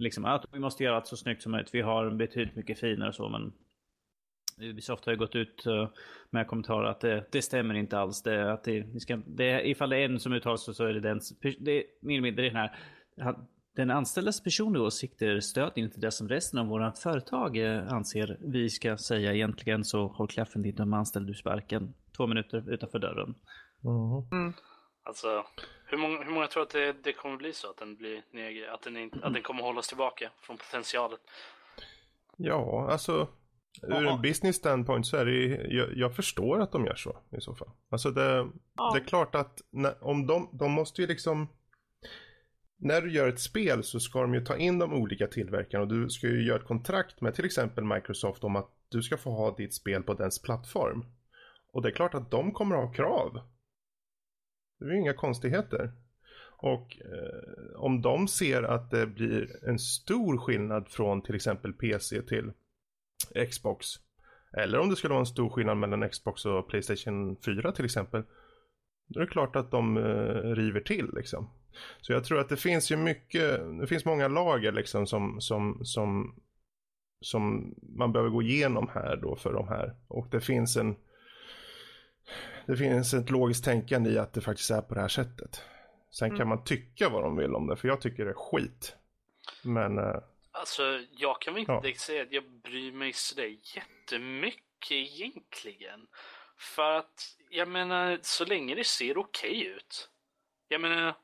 liksom 0.00 0.24
att 0.24 0.44
vi 0.52 0.58
måste 0.58 0.84
göra 0.84 0.96
allt 0.96 1.06
så 1.06 1.16
snyggt 1.16 1.42
som 1.42 1.52
möjligt. 1.52 1.74
Vi 1.74 1.80
har 1.80 2.10
betydligt 2.10 2.56
mycket 2.56 2.80
finare 2.80 3.08
och 3.08 3.14
så, 3.14 3.28
men 3.28 3.52
Ubisoft 4.60 5.04
har 5.04 5.12
ju 5.12 5.18
gått 5.18 5.34
ut 5.34 5.66
eh, 5.66 5.88
med 6.30 6.46
kommentarer 6.46 6.88
att 6.88 7.00
det, 7.00 7.26
det 7.32 7.42
stämmer 7.42 7.74
inte 7.74 7.98
alls. 7.98 8.22
Det, 8.22 8.52
att 8.52 8.64
det, 8.64 8.80
vi 8.80 9.00
ska, 9.00 9.16
det, 9.16 9.68
ifall 9.68 9.90
det 9.90 9.96
är 9.96 10.04
en 10.04 10.20
som 10.20 10.32
uttalar 10.32 10.56
sig 10.56 10.74
så 10.74 10.84
är 10.84 10.92
det 10.92 11.00
den. 11.00 11.20
Det 11.58 11.78
är 11.78 11.84
mer 12.02 12.14
eller 12.14 12.22
mindre 12.22 12.44
den 12.44 12.56
här. 12.56 12.70
Den 13.76 13.90
anställdas 13.90 14.42
personliga 14.42 14.82
åsikter 14.82 15.40
stödjer 15.40 15.84
inte 15.84 16.00
det 16.00 16.10
som 16.10 16.28
resten 16.28 16.58
av 16.58 16.66
våra 16.66 16.92
företag 16.92 17.56
eh, 17.56 17.92
anser 17.92 18.38
vi 18.40 18.70
ska 18.70 18.96
säga 18.96 19.34
egentligen. 19.34 19.84
Så 19.84 20.06
håll 20.06 20.28
klaffen 20.28 20.62
din 20.62 20.74
de 20.74 20.92
anställd 20.92 21.26
du 21.26 21.34
sparken. 21.34 21.94
Två 22.16 22.26
minuter 22.26 22.72
utanför 22.72 22.98
dörren. 22.98 23.34
Mm. 24.32 24.52
Alltså, 25.02 25.44
hur 25.90 25.98
många, 25.98 26.22
hur 26.22 26.32
många 26.32 26.46
tror 26.46 26.62
att 26.62 26.70
det, 26.70 26.92
det 26.92 27.12
kommer 27.12 27.36
bli 27.36 27.52
så? 27.52 27.70
Att 27.70 27.76
den, 27.76 27.96
blir 27.96 28.22
neg- 28.32 28.68
att, 28.68 28.82
den 28.82 28.96
inte, 28.96 29.18
att 29.22 29.32
den 29.32 29.42
kommer 29.42 29.62
hållas 29.62 29.88
tillbaka 29.88 30.30
från 30.40 30.56
potentialen? 30.56 31.18
Ja, 32.36 32.88
alltså 32.90 33.28
ur 33.82 34.06
en 34.06 34.22
business 34.22 34.56
standpoint 34.56 35.06
så 35.06 35.16
är 35.16 35.24
det 35.24 35.46
jag, 35.74 35.96
jag, 35.96 36.16
förstår 36.16 36.60
att 36.60 36.72
de 36.72 36.86
gör 36.86 36.94
så 36.94 37.16
i 37.36 37.40
så 37.40 37.54
fall. 37.54 37.70
Alltså 37.90 38.10
det, 38.10 38.48
ja. 38.76 38.90
det 38.94 39.00
är 39.00 39.04
klart 39.04 39.34
att 39.34 39.60
när, 39.70 40.04
om 40.04 40.26
de, 40.26 40.48
de 40.52 40.72
måste 40.72 41.00
ju 41.00 41.06
liksom 41.06 41.48
när 42.76 43.00
du 43.00 43.12
gör 43.12 43.28
ett 43.28 43.40
spel 43.40 43.84
så 43.84 44.00
ska 44.00 44.20
de 44.20 44.34
ju 44.34 44.44
ta 44.44 44.56
in 44.56 44.78
de 44.78 44.92
olika 44.92 45.26
tillverkarna 45.26 45.82
och 45.82 45.88
du 45.88 46.10
ska 46.10 46.26
ju 46.26 46.46
göra 46.46 46.58
ett 46.58 46.66
kontrakt 46.66 47.20
med 47.20 47.34
till 47.34 47.44
exempel 47.44 47.84
Microsoft 47.84 48.44
om 48.44 48.56
att 48.56 48.70
du 48.88 49.02
ska 49.02 49.16
få 49.16 49.30
ha 49.30 49.56
ditt 49.56 49.74
spel 49.74 50.02
på 50.02 50.14
dens 50.14 50.42
plattform. 50.42 51.04
Och 51.72 51.82
det 51.82 51.88
är 51.88 51.92
klart 51.92 52.14
att 52.14 52.30
de 52.30 52.52
kommer 52.52 52.76
att 52.76 52.84
ha 52.84 52.92
krav 52.92 53.40
det 54.80 54.90
är 54.90 54.94
ju 54.94 55.00
inga 55.00 55.14
konstigheter. 55.14 55.92
Och 56.56 56.96
eh, 57.00 57.80
om 57.80 58.02
de 58.02 58.28
ser 58.28 58.62
att 58.62 58.90
det 58.90 59.06
blir 59.06 59.68
en 59.68 59.78
stor 59.78 60.38
skillnad 60.38 60.88
från 60.88 61.22
till 61.22 61.34
exempel 61.34 61.72
PC 61.72 62.22
till 62.22 62.52
Xbox. 63.50 63.86
Eller 64.56 64.78
om 64.78 64.88
det 64.88 64.96
skulle 64.96 65.12
vara 65.14 65.20
en 65.20 65.26
stor 65.26 65.48
skillnad 65.48 65.76
mellan 65.76 66.08
Xbox 66.08 66.46
och 66.46 66.68
Playstation 66.68 67.36
4 67.36 67.72
till 67.72 67.84
exempel. 67.84 68.22
Då 69.08 69.20
är 69.20 69.24
det 69.24 69.30
klart 69.30 69.56
att 69.56 69.70
de 69.70 69.96
eh, 69.96 70.54
river 70.54 70.80
till 70.80 71.10
liksom. 71.14 71.50
Så 72.00 72.12
jag 72.12 72.24
tror 72.24 72.40
att 72.40 72.48
det 72.48 72.56
finns 72.56 72.92
ju 72.92 72.96
mycket, 72.96 73.60
det 73.80 73.86
finns 73.86 74.04
många 74.04 74.28
lager 74.28 74.72
liksom 74.72 75.06
som, 75.06 75.40
som, 75.40 75.80
som, 75.82 76.40
som 77.20 77.74
man 77.82 78.12
behöver 78.12 78.30
gå 78.30 78.42
igenom 78.42 78.90
här 78.94 79.16
då 79.16 79.36
för 79.36 79.52
de 79.52 79.68
här. 79.68 79.94
Och 80.08 80.26
det 80.30 80.40
finns 80.40 80.76
en 80.76 80.96
det 82.66 82.76
finns 82.76 83.14
ett 83.14 83.30
logiskt 83.30 83.64
tänkande 83.64 84.10
i 84.10 84.18
att 84.18 84.32
det 84.32 84.40
faktiskt 84.40 84.70
är 84.70 84.82
på 84.82 84.94
det 84.94 85.00
här 85.00 85.08
sättet. 85.08 85.62
Sen 86.10 86.28
mm. 86.28 86.38
kan 86.38 86.48
man 86.48 86.64
tycka 86.64 87.08
vad 87.08 87.22
de 87.22 87.36
vill 87.36 87.54
om 87.54 87.66
det, 87.66 87.76
för 87.76 87.88
jag 87.88 88.00
tycker 88.00 88.24
det 88.24 88.30
är 88.30 88.34
skit. 88.34 88.96
Men... 89.62 89.98
Eh, 89.98 90.16
alltså, 90.50 90.82
jag 91.10 91.40
kan 91.40 91.54
väl 91.54 91.60
inte 91.60 91.88
ja. 91.88 91.94
säga 91.98 92.22
att 92.22 92.32
jag 92.32 92.50
bryr 92.50 92.92
mig 92.92 93.12
sådär 93.12 93.56
jättemycket 93.76 94.90
egentligen. 94.90 96.06
För 96.58 96.92
att, 96.92 97.36
jag 97.50 97.68
menar, 97.68 98.18
så 98.22 98.44
länge 98.44 98.74
det 98.74 98.84
ser 98.84 99.18
okej 99.18 99.50
okay 99.50 99.64
ut. 99.64 100.08
Jag 100.68 100.80
menar, 100.80 101.14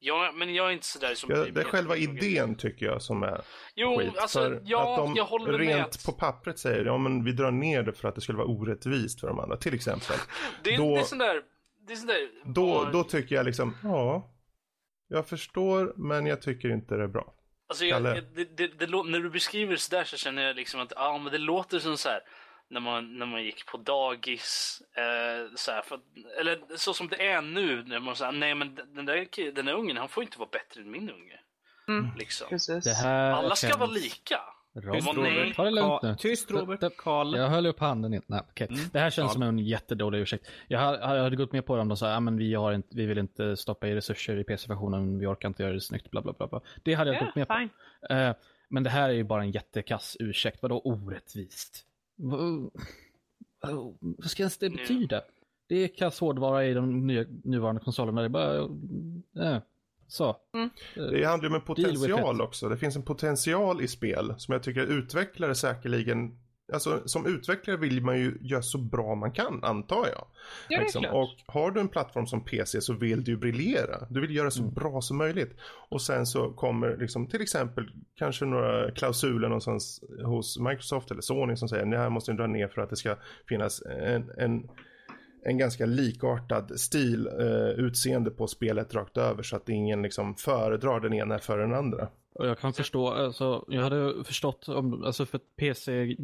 Ja, 0.00 0.32
men 0.34 0.54
jag 0.54 0.68
är 0.68 0.72
inte 0.72 0.86
sådär 0.86 1.14
som 1.14 1.30
ja, 1.30 1.44
Det 1.44 1.60
är 1.60 1.64
själva 1.64 1.96
idén 1.96 2.54
tycker 2.54 2.86
jag 2.86 3.02
som 3.02 3.22
är 3.22 3.40
jo, 3.74 3.98
skit. 3.98 4.18
Alltså, 4.18 4.38
för 4.38 4.62
ja, 4.64 4.92
att 4.92 4.96
de 4.96 5.16
jag 5.16 5.24
håller 5.24 5.58
rent 5.58 5.78
med. 5.78 6.04
på 6.06 6.12
pappret 6.12 6.58
säger 6.58 6.84
ja 6.84 6.98
men 6.98 7.24
vi 7.24 7.32
drar 7.32 7.50
ner 7.50 7.82
det 7.82 7.92
för 7.92 8.08
att 8.08 8.14
det 8.14 8.20
skulle 8.20 8.38
vara 8.38 8.48
orättvist 8.48 9.20
för 9.20 9.28
de 9.28 9.38
andra, 9.38 9.56
till 9.56 9.74
exempel. 9.74 10.16
det, 10.62 10.74
är, 10.74 10.78
då, 10.78 10.94
det 10.94 11.00
är 11.00 11.04
sån 11.04 11.18
där, 11.18 11.42
det 11.86 11.92
är 11.92 11.96
sån 11.96 12.06
där, 12.06 12.28
då, 12.44 12.88
då 12.92 13.04
tycker 13.04 13.34
jag 13.34 13.46
liksom, 13.46 13.76
ja, 13.82 14.34
jag 15.08 15.28
förstår 15.28 15.92
men 15.96 16.26
jag 16.26 16.42
tycker 16.42 16.68
inte 16.68 16.94
det 16.94 17.02
är 17.02 17.08
bra. 17.08 17.34
Alltså 17.68 17.84
jag, 17.84 18.02
jag, 18.02 18.24
det, 18.34 18.66
det, 18.66 18.86
när 18.86 19.20
du 19.20 19.30
beskriver 19.30 19.72
det 19.72 19.78
sådär 19.78 20.04
så 20.04 20.16
känner 20.16 20.42
jag 20.42 20.56
liksom 20.56 20.80
att 20.80 20.92
ja, 20.96 21.18
men 21.18 21.32
det 21.32 21.38
låter 21.38 21.78
som 21.78 21.96
så 21.96 22.08
här 22.08 22.20
när 22.70 22.80
man, 22.80 23.18
när 23.18 23.26
man 23.26 23.44
gick 23.44 23.66
på 23.66 23.76
dagis. 23.76 24.82
Eh, 24.96 25.54
så 25.56 25.70
här, 25.70 25.82
för, 25.82 26.00
eller 26.40 26.76
så 26.76 26.94
som 26.94 27.08
det 27.08 27.26
är 27.26 27.42
nu. 27.42 27.84
När 27.84 28.00
man 28.00 28.16
säger 28.16 28.32
nej 28.32 28.54
men 28.54 28.74
den 28.74 29.06
där, 29.06 29.52
den 29.52 29.66
där 29.66 29.72
ungen 29.72 29.96
han 29.96 30.08
får 30.08 30.22
inte 30.22 30.38
vara 30.38 30.48
bättre 30.52 30.80
än 30.80 30.90
min 30.90 31.10
unge. 31.10 31.40
Mm. 31.88 32.10
Liksom. 32.18 32.46
Alla 33.04 33.56
ska 33.56 33.66
känns... 33.66 33.78
vara 33.78 33.90
lika. 33.90 34.40
Tyst 34.92 35.14
Robert. 35.14 35.56
Ta 35.56 35.64
det 35.64 35.70
lugnt 35.70 36.02
nu. 36.02 36.16
Tyst 36.18 36.50
Robert. 36.50 36.96
Karl. 36.96 37.36
Jag 37.36 37.48
höll 37.48 37.66
upp 37.66 37.80
handen. 37.80 38.14
In. 38.14 38.22
Nej, 38.26 38.40
okay. 38.50 38.66
mm. 38.66 38.80
Det 38.92 38.98
här 38.98 39.10
känns 39.10 39.26
Karl. 39.26 39.32
som 39.32 39.42
en 39.42 39.58
jättedålig 39.58 40.18
ursäkt. 40.18 40.50
Jag 40.68 40.78
hade, 40.78 40.98
jag 40.98 41.22
hade 41.22 41.36
gått 41.36 41.52
med 41.52 41.66
på 41.66 41.76
det 41.76 41.82
om 41.82 41.88
de 41.88 41.96
sa 41.96 42.14
att 42.14 42.32
vi, 42.32 42.56
vi 42.90 43.06
vill 43.06 43.18
inte 43.18 43.56
stoppa 43.56 43.88
i 43.88 43.94
resurser 43.94 44.36
i 44.36 44.44
PC-versionen, 44.44 45.18
vi 45.18 45.26
orkar 45.26 45.48
inte 45.48 45.62
göra 45.62 45.72
det 45.72 45.80
snyggt, 45.80 46.10
bla 46.10 46.22
bla 46.22 46.32
bla. 46.32 46.46
bla. 46.46 46.60
Det 46.82 46.94
hade 46.94 47.10
jag 47.10 47.14
yeah, 47.14 47.26
gått 47.26 47.34
med 47.34 47.46
fine. 47.58 47.68
på. 48.08 48.14
Uh, 48.14 48.32
men 48.68 48.82
det 48.82 48.90
här 48.90 49.08
är 49.08 49.14
ju 49.14 49.24
bara 49.24 49.42
en 49.42 49.50
jättekass 49.50 50.16
ursäkt. 50.20 50.62
Vadå 50.62 50.80
orättvist? 50.80 51.87
Vad, 52.18 52.70
vad 54.00 54.30
ska 54.30 54.42
ens 54.42 54.58
det 54.58 54.70
betyda? 54.70 55.22
Det 55.66 55.84
är 55.84 55.88
kass 55.88 56.20
hårdvara 56.20 56.66
i 56.66 56.74
de 56.74 57.06
nya, 57.06 57.24
nuvarande 57.44 57.80
konsolerna. 57.80 58.20
Det 58.20 58.26
är 58.26 58.28
bara... 58.28 58.56
Äh. 59.54 59.62
Så. 60.08 60.36
Mm. 60.54 60.70
Det 60.94 61.24
handlar 61.24 61.48
ju 61.48 61.54
om 61.54 61.60
en 61.60 61.66
potential 61.66 62.40
också. 62.40 62.68
Det 62.68 62.76
finns 62.76 62.96
en 62.96 63.02
potential 63.02 63.80
i 63.80 63.88
spel 63.88 64.34
som 64.38 64.52
jag 64.52 64.62
tycker 64.62 64.80
utvecklare 64.80 65.54
säkerligen 65.54 66.38
Alltså 66.72 67.02
som 67.08 67.26
utvecklare 67.26 67.76
vill 67.76 68.02
man 68.02 68.18
ju 68.18 68.38
göra 68.40 68.62
så 68.62 68.78
bra 68.78 69.14
man 69.14 69.32
kan 69.32 69.64
antar 69.64 70.06
jag. 70.06 70.24
Ja, 70.68 70.80
liksom. 70.80 71.04
Och 71.04 71.30
har 71.46 71.70
du 71.70 71.80
en 71.80 71.88
plattform 71.88 72.26
som 72.26 72.44
PC 72.44 72.80
så 72.80 72.92
vill 72.92 73.24
du 73.24 73.30
ju 73.30 73.36
briljera. 73.36 74.06
Du 74.10 74.20
vill 74.20 74.36
göra 74.36 74.50
så 74.50 74.62
mm. 74.62 74.74
bra 74.74 75.00
som 75.00 75.16
möjligt. 75.16 75.56
Och 75.88 76.02
sen 76.02 76.26
så 76.26 76.50
kommer 76.50 76.96
liksom 76.96 77.26
till 77.26 77.42
exempel 77.42 77.90
kanske 78.16 78.44
några 78.44 78.90
klausuler 78.90 79.48
någonstans 79.48 80.04
hos 80.24 80.58
Microsoft 80.58 81.10
eller 81.10 81.22
Sony 81.22 81.56
som 81.56 81.68
säger 81.68 81.86
det 81.86 81.98
här 81.98 82.10
måste 82.10 82.32
ni 82.32 82.38
dra 82.38 82.46
ner 82.46 82.68
för 82.68 82.82
att 82.82 82.90
det 82.90 82.96
ska 82.96 83.16
finnas 83.48 83.82
en, 83.82 84.30
en 84.36 84.68
en 85.42 85.58
ganska 85.58 85.86
likartad 85.86 86.80
stil, 86.80 87.26
eh, 87.26 87.84
utseende 87.84 88.30
på 88.30 88.46
spelet 88.46 88.94
rakt 88.94 89.16
över 89.16 89.42
så 89.42 89.56
att 89.56 89.68
ingen 89.68 90.02
liksom 90.02 90.34
föredrar 90.34 91.00
den 91.00 91.14
ena 91.14 91.38
för 91.38 91.58
den 91.58 91.74
andra. 91.74 92.08
Och 92.38 92.46
jag 92.46 92.58
kan 92.58 92.72
förstå, 92.72 93.08
alltså, 93.08 93.64
jag 93.68 93.82
hade 93.82 94.24
förstått 94.24 94.68
om, 94.68 95.04
alltså 95.04 95.26
för 95.26 95.38
PC, 95.38 96.16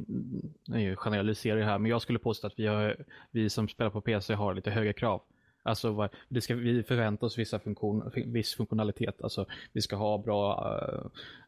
nej 0.69 0.97
generaliserar 0.97 1.63
här, 1.63 1.79
men 1.79 1.91
jag 1.91 2.03
skulle 2.03 2.19
påstå 2.19 2.47
att 2.47 2.59
vi, 2.59 2.67
har, 2.67 2.97
vi 3.31 3.51
som 3.51 3.69
spelar 3.69 3.91
på 3.91 4.01
PC 4.01 4.35
har 4.35 4.55
lite 4.55 4.71
högre 4.71 4.93
krav. 4.93 5.23
Alltså 5.63 6.09
det 6.29 6.41
ska, 6.41 6.55
vi 6.55 6.83
förväntar 6.83 7.27
oss 7.27 7.39
vissa 7.39 7.59
funktion, 7.59 8.11
viss 8.27 8.55
funktionalitet. 8.55 9.23
Alltså 9.23 9.47
vi 9.73 9.81
ska 9.83 9.97
ha 9.97 10.19
bra, 10.19 10.79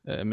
äh, 0.05 0.25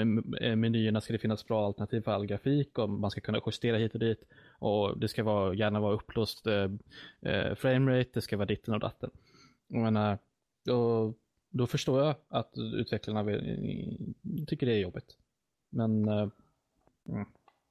menyerna 0.55 1.01
ska 1.01 1.13
det 1.13 1.19
finnas 1.19 1.47
bra 1.47 1.65
alternativ 1.65 2.01
för 2.01 2.11
all 2.11 2.25
grafik 2.25 2.77
och 2.77 2.89
man 2.89 3.11
ska 3.11 3.21
kunna 3.21 3.41
justera 3.45 3.77
hit 3.77 3.93
och 3.93 3.99
dit. 3.99 4.23
Och 4.59 4.99
det 4.99 5.07
ska 5.07 5.23
vara, 5.23 5.53
gärna 5.53 5.79
vara 5.79 5.93
upplåst 5.93 6.47
äh, 6.47 7.55
framerate, 7.55 8.09
det 8.13 8.21
ska 8.21 8.37
vara 8.37 8.45
ditten 8.45 8.73
och 8.73 8.79
datten. 8.79 9.09
Jag 9.67 9.81
menar, 9.81 10.17
och 10.69 11.17
då 11.53 11.67
förstår 11.67 12.03
jag 12.05 12.15
att 12.29 12.51
utvecklarna 12.57 13.23
tycker 14.47 14.65
det 14.65 14.73
är 14.73 14.79
jobbigt. 14.79 15.17
Men... 15.69 16.07
Äh, 16.07 16.29
mm. 17.09 17.25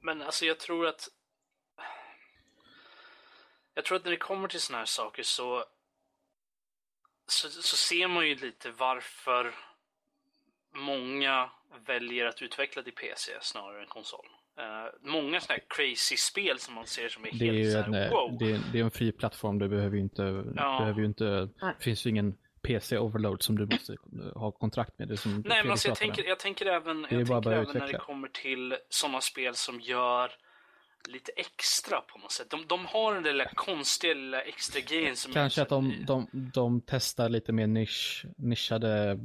Men 0.05 0.23
alltså 0.23 0.45
jag 0.45 0.61
tror 0.61 0.87
att 0.87 1.09
jag 3.75 3.85
tror 3.85 3.97
att 3.97 4.05
när 4.05 4.11
det 4.11 4.17
kommer 4.17 4.49
till 4.49 4.61
sådana 4.61 4.79
här 4.79 4.87
saker 4.87 5.23
så 5.23 5.65
så, 7.27 7.49
så 7.49 7.77
ser 7.77 8.09
man 8.09 8.29
ju 8.29 8.35
lite 8.35 8.71
varför 8.71 9.55
många 10.75 11.51
väljer 11.87 12.27
att 12.27 12.43
utveckla 12.43 12.83
till 12.83 12.93
PC 12.93 13.33
snarare 13.41 13.81
än 13.81 13.89
konsol. 13.89 14.27
Uh, 14.59 15.11
många 15.11 15.41
sådana 15.41 15.59
här 15.59 15.65
crazy 15.69 16.17
spel 16.17 16.59
som 16.59 16.75
man 16.75 16.87
ser 16.87 17.09
som 17.09 17.25
är 17.25 17.31
det 17.33 17.45
helt 17.45 17.59
är 17.59 17.71
såhär, 17.71 18.05
en, 18.05 18.11
wow. 18.11 18.39
Det 18.39 18.53
är, 18.53 18.61
det 18.73 18.79
är, 18.79 18.85
en 18.85 18.91
fri 18.91 19.13
plattform, 19.13 19.59
du 19.59 19.69
behöver 19.69 19.97
ju 19.97 20.03
inte, 20.03 20.23
ja. 20.57 20.79
behöver 20.79 21.01
ju 21.01 21.07
inte, 21.07 21.25
det 21.25 21.77
finns 21.81 22.07
ju 22.07 22.11
ingen 22.11 22.39
PC-overload 22.63 23.43
som 23.43 23.59
du 23.59 23.67
måste 23.67 23.97
ha 24.35 24.53
kontrakt 24.53 24.99
med. 24.99 25.09
Det 25.09 25.17
som 25.17 25.43
Nej, 25.47 25.63
men 25.63 25.71
alltså 25.71 25.89
jag, 25.89 25.99
tänker, 25.99 26.25
jag 26.25 26.39
tänker 26.39 26.67
även, 26.67 27.07
jag 27.11 27.27
tänker 27.27 27.53
även 27.53 27.69
när 27.75 27.93
det 27.93 27.99
kommer 27.99 28.29
till 28.29 28.77
sådana 28.89 29.21
spel 29.21 29.55
som 29.55 29.81
gör 29.81 30.33
lite 31.09 31.33
extra 31.37 32.01
på 32.01 32.19
något 32.19 32.33
sätt. 32.33 32.51
De, 32.51 32.67
de 32.67 32.87
har 32.87 33.15
den 33.15 33.23
där 33.23 33.33
lilla 33.33 33.51
konstiga 33.55 34.15
lilla 34.15 34.41
extra 34.41 34.81
grejen 34.81 35.17
som... 35.17 35.33
Kanske 35.33 35.63
att 35.63 35.69
de, 35.69 36.05
de, 36.07 36.27
de 36.33 36.81
testar 36.87 37.29
lite 37.29 37.53
mer 37.53 37.67
nisch, 37.67 38.27
nischade 38.37 39.19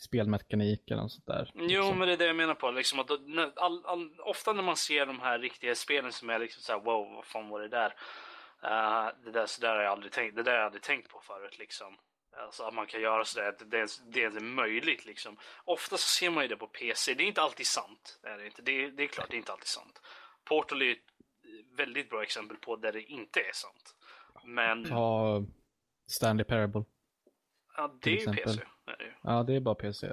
spelmekanik 0.00 0.90
eller 0.90 1.02
något 1.02 1.12
sånt 1.12 1.26
där. 1.26 1.50
Jo, 1.54 1.64
liksom. 1.64 1.98
men 1.98 2.08
det 2.08 2.14
är 2.14 2.18
det 2.18 2.26
jag 2.26 2.36
menar 2.36 2.54
på. 2.54 2.70
Liksom 2.70 2.98
att, 2.98 3.10
all, 3.56 3.86
all, 3.86 4.20
ofta 4.20 4.52
när 4.52 4.62
man 4.62 4.76
ser 4.76 5.06
de 5.06 5.20
här 5.20 5.38
riktiga 5.38 5.74
spelen 5.74 6.12
som 6.12 6.30
är 6.30 6.38
liksom 6.38 6.62
så 6.62 6.72
här, 6.72 6.80
wow, 6.80 7.14
vad 7.14 7.24
fan 7.24 7.48
var 7.48 7.60
det 7.60 7.68
där? 7.68 7.94
Uh, 8.64 9.08
det 9.24 9.30
där, 9.30 9.46
så 9.46 9.60
där 9.60 9.76
har 9.76 9.82
jag 9.82 9.92
aldrig 9.92 10.12
tänkt, 10.12 10.36
det 10.36 10.42
där 10.42 10.50
har 10.50 10.58
jag 10.58 10.66
aldrig 10.66 10.82
tänkt 10.82 11.08
på 11.08 11.20
förut 11.20 11.58
liksom. 11.58 11.96
Alltså 12.32 12.62
att 12.62 12.74
man 12.74 12.86
kan 12.86 13.00
göra 13.00 13.24
sådär, 13.24 13.56
det 13.66 13.78
är, 13.78 14.12
det 14.12 14.24
är 14.24 14.40
möjligt 14.40 15.06
liksom. 15.06 15.36
Ofta 15.64 15.96
så 15.96 16.08
ser 16.08 16.30
man 16.30 16.44
ju 16.44 16.48
det 16.48 16.56
på 16.56 16.66
PC, 16.66 17.14
det 17.14 17.22
är 17.22 17.26
inte 17.26 17.42
alltid 17.42 17.66
sant. 17.66 18.20
Det 18.22 18.28
är, 18.28 18.44
inte. 18.46 18.62
Det, 18.62 18.90
det 18.90 19.02
är 19.02 19.06
klart, 19.06 19.30
det 19.30 19.36
är 19.36 19.38
inte 19.38 19.52
alltid 19.52 19.66
sant. 19.66 20.00
Portal 20.44 20.82
är 20.82 20.90
ett 20.90 20.98
väldigt 21.76 22.10
bra 22.10 22.22
exempel 22.22 22.56
på 22.56 22.76
där 22.76 22.92
det 22.92 23.02
inte 23.02 23.40
är 23.40 23.52
sant. 23.52 23.96
Men... 24.44 24.84
Ja, 24.88 25.44
Stanley 26.06 26.44
Parable. 26.44 26.84
Ja, 27.76 27.98
det 28.02 28.10
är 28.10 28.20
ju. 28.20 28.26
PC. 28.26 28.60
Är 28.86 28.96
det 28.98 29.14
Ja, 29.22 29.42
det 29.42 29.56
är 29.56 29.60
bara 29.60 29.74
PC. 29.74 30.06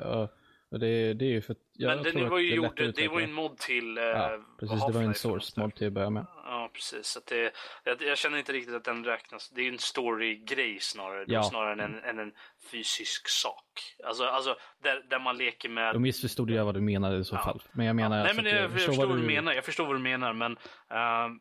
Och 0.72 0.80
det, 0.80 1.14
det 1.14 1.26
är 1.26 1.30
ju 1.30 1.42
för 1.42 1.54
att 1.54 1.60
jag 1.74 2.04
Men 2.04 2.16
det 2.16 2.30
var 2.30 2.40
ju 2.40 2.56
gjort, 2.56 2.78
det 2.78 3.08
var 3.08 3.20
ju 3.20 3.26
en 3.26 3.34
mod 3.34 3.58
till 3.58 3.98
Ja, 3.98 4.34
eh, 4.34 4.40
precis. 4.60 4.86
Det 4.86 4.94
var 4.94 5.02
en 5.02 5.14
source-mod 5.14 5.76
till 5.76 5.88
att 5.88 5.94
börja 5.94 6.10
med. 6.10 6.26
Ja, 6.36 6.70
precis. 6.74 7.08
Så 7.08 7.20
det, 7.30 7.52
jag, 7.84 8.02
jag, 8.02 8.18
känner 8.18 8.38
inte 8.38 8.54
riktigt 8.54 8.76
att 8.76 8.84
den 8.84 9.04
räknas. 9.06 9.50
Det 9.50 9.62
är 9.62 9.72
en 9.72 9.80
story-grej 9.80 10.78
snarare. 10.80 11.26
Ja. 11.28 11.44
Snarare 11.44 11.74
än 11.74 11.80
en, 11.80 12.04
än 12.04 12.20
en 12.20 12.32
fysisk 12.72 13.30
sak. 13.30 13.96
Alltså, 14.04 14.24
alltså 14.24 14.56
där, 14.84 15.06
där 15.10 15.20
man 15.20 15.38
leker 15.38 15.70
med... 15.70 15.96
Då 15.96 16.00
missförstod 16.00 16.52
jag 16.52 16.66
vad 16.66 16.76
du 16.76 16.82
menade 16.82 17.18
i 17.18 17.24
så 17.24 17.36
ja. 17.36 17.44
fall. 17.44 17.62
Men 17.72 17.86
jag 17.86 17.96
menar... 17.96 18.18
Ja. 18.18 18.24
Nej, 18.24 18.30
alltså 18.30 18.44
men 18.44 18.54
jag, 18.54 18.64
jag, 18.64 18.72
förstår 18.72 19.08
vad 19.08 19.18
du 19.18 19.24
menar. 19.24 19.54
Jag 19.54 19.66
förstår 19.66 19.86
vad 19.86 19.96
du 19.96 20.00
menar, 20.00 20.34
men... 20.34 20.52
Uh, 20.52 21.38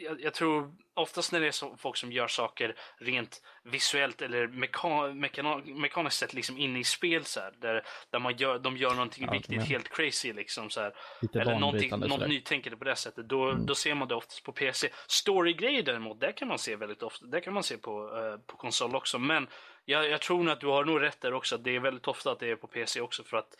jag, 0.00 0.20
jag, 0.20 0.34
tror 0.34 0.72
oftast 0.94 1.32
när 1.32 1.40
det 1.40 1.46
är 1.46 1.50
så, 1.52 1.76
folk 1.76 1.96
som 1.96 2.12
gör 2.12 2.26
saker 2.26 2.76
rent 2.98 3.42
visuellt 3.64 4.22
eller 4.22 4.46
meka, 4.46 5.14
mekana, 5.14 5.56
mekaniskt 5.56 6.18
sett 6.18 6.34
liksom 6.34 6.58
inne 6.58 6.78
i 6.78 6.84
spel 6.84 7.24
så 7.24 7.40
här, 7.40 7.54
där, 7.60 7.86
där 8.10 8.18
man 8.18 8.36
gör, 8.36 8.58
de 8.58 8.76
gör 8.76 8.90
någonting 8.90 9.24
ja, 9.26 9.32
riktigt 9.32 9.62
helt 9.62 9.88
crazy 9.88 10.32
liksom 10.32 10.70
så 10.70 10.80
här, 10.80 10.94
eller 11.34 11.58
någonting, 11.58 11.90
något 11.90 12.28
nytänkande 12.28 12.76
på 12.76 12.84
det 12.84 12.96
sättet, 12.96 13.28
då, 13.28 13.50
mm. 13.50 13.66
då 13.66 13.74
ser 13.74 13.94
man 13.94 14.08
det 14.08 14.14
oftast 14.14 14.44
på 14.44 14.52
PC. 14.52 14.88
Story-grejer 15.06 15.82
däremot, 15.82 16.20
det 16.20 16.32
kan 16.32 16.48
man 16.48 16.58
se 16.58 16.76
väldigt 16.76 17.02
ofta, 17.02 17.26
det 17.26 17.40
kan 17.40 17.54
man 17.54 17.62
se 17.62 17.76
på, 17.76 18.02
uh, 18.02 18.36
på 18.46 18.56
konsol 18.56 18.96
också, 18.96 19.18
men 19.18 19.48
jag, 19.84 20.10
jag 20.10 20.20
tror 20.20 20.42
nog 20.42 20.52
att 20.52 20.60
du 20.60 20.66
har 20.66 20.84
nog 20.84 21.02
rätt 21.02 21.20
där 21.20 21.34
också, 21.34 21.58
det 21.58 21.76
är 21.76 21.80
väldigt 21.80 22.08
ofta 22.08 22.32
att 22.32 22.38
det 22.40 22.50
är 22.50 22.56
på 22.56 22.66
PC 22.66 23.00
också 23.00 23.24
för 23.24 23.36
att 23.36 23.54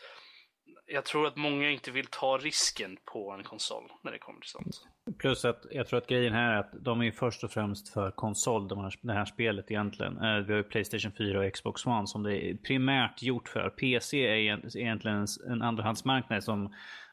jag 0.85 1.05
tror 1.05 1.27
att 1.27 1.35
många 1.35 1.69
inte 1.69 1.91
vill 1.91 2.05
ta 2.05 2.37
risken 2.37 2.97
på 3.05 3.31
en 3.31 3.43
konsol 3.43 3.91
när 4.03 4.11
det 4.11 4.19
kommer 4.19 4.39
till 4.39 4.49
sånt. 4.49 4.81
Plus 5.17 5.45
att 5.45 5.65
jag 5.71 5.87
tror 5.87 5.97
att 5.97 6.07
grejen 6.07 6.33
här 6.33 6.53
är 6.53 6.57
att 6.57 6.73
de 6.79 7.01
är 7.01 7.11
först 7.11 7.43
och 7.43 7.51
främst 7.51 7.89
för 7.89 8.11
konsol, 8.11 8.67
de 8.67 8.79
här, 8.79 8.93
det 9.01 9.13
här 9.13 9.25
spelet 9.25 9.71
egentligen. 9.71 10.17
Eh, 10.17 10.37
vi 10.37 10.53
har 10.53 10.57
ju 10.57 10.63
Playstation 10.63 11.11
4 11.11 11.39
och 11.39 11.53
Xbox 11.53 11.85
One 11.85 12.07
som 12.07 12.23
det 12.23 12.45
är 12.45 12.55
primärt 12.55 13.23
gjort 13.23 13.49
för. 13.49 13.69
PC 13.69 14.27
är 14.27 14.35
egentligen 14.75 15.27
en 15.47 15.61
andrahandsmarknad 15.61 16.43
som 16.43 16.65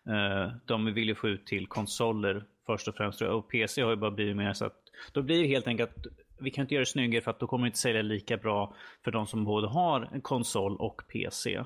eh, 0.07 0.53
de 0.65 0.95
vill 0.95 1.09
ju 1.09 1.15
få 1.15 1.29
ut 1.29 1.47
till 1.47 1.67
konsoler 1.67 2.45
först 2.67 2.89
och 2.89 2.97
främst. 2.97 3.23
Och 3.23 3.51
PC 3.51 3.83
har 3.83 3.91
ju 3.91 3.97
bara 3.97 4.11
blivit 4.11 4.37
mer 4.37 4.53
så 4.53 4.65
att 4.65 4.77
då 5.13 5.23
blir 5.23 5.43
det 5.43 5.49
helt 5.49 5.67
enkelt 5.67 5.91
att 5.91 6.07
vi 6.41 6.51
kan 6.51 6.63
inte 6.63 6.75
göra 6.75 6.83
det 6.83 6.91
snyggare 6.91 7.23
för 7.23 7.31
att 7.31 7.41
då 7.41 7.47
kommer 7.47 7.65
det 7.65 7.69
inte 7.69 7.79
sälja 7.79 8.03
lika 8.03 8.37
bra 8.37 8.75
för 9.05 9.11
de 9.11 9.27
som 9.27 9.45
både 9.45 9.69
har 9.69 10.09
en 10.13 10.21
konsol 10.21 10.77
och 10.77 11.03
PC. 11.13 11.65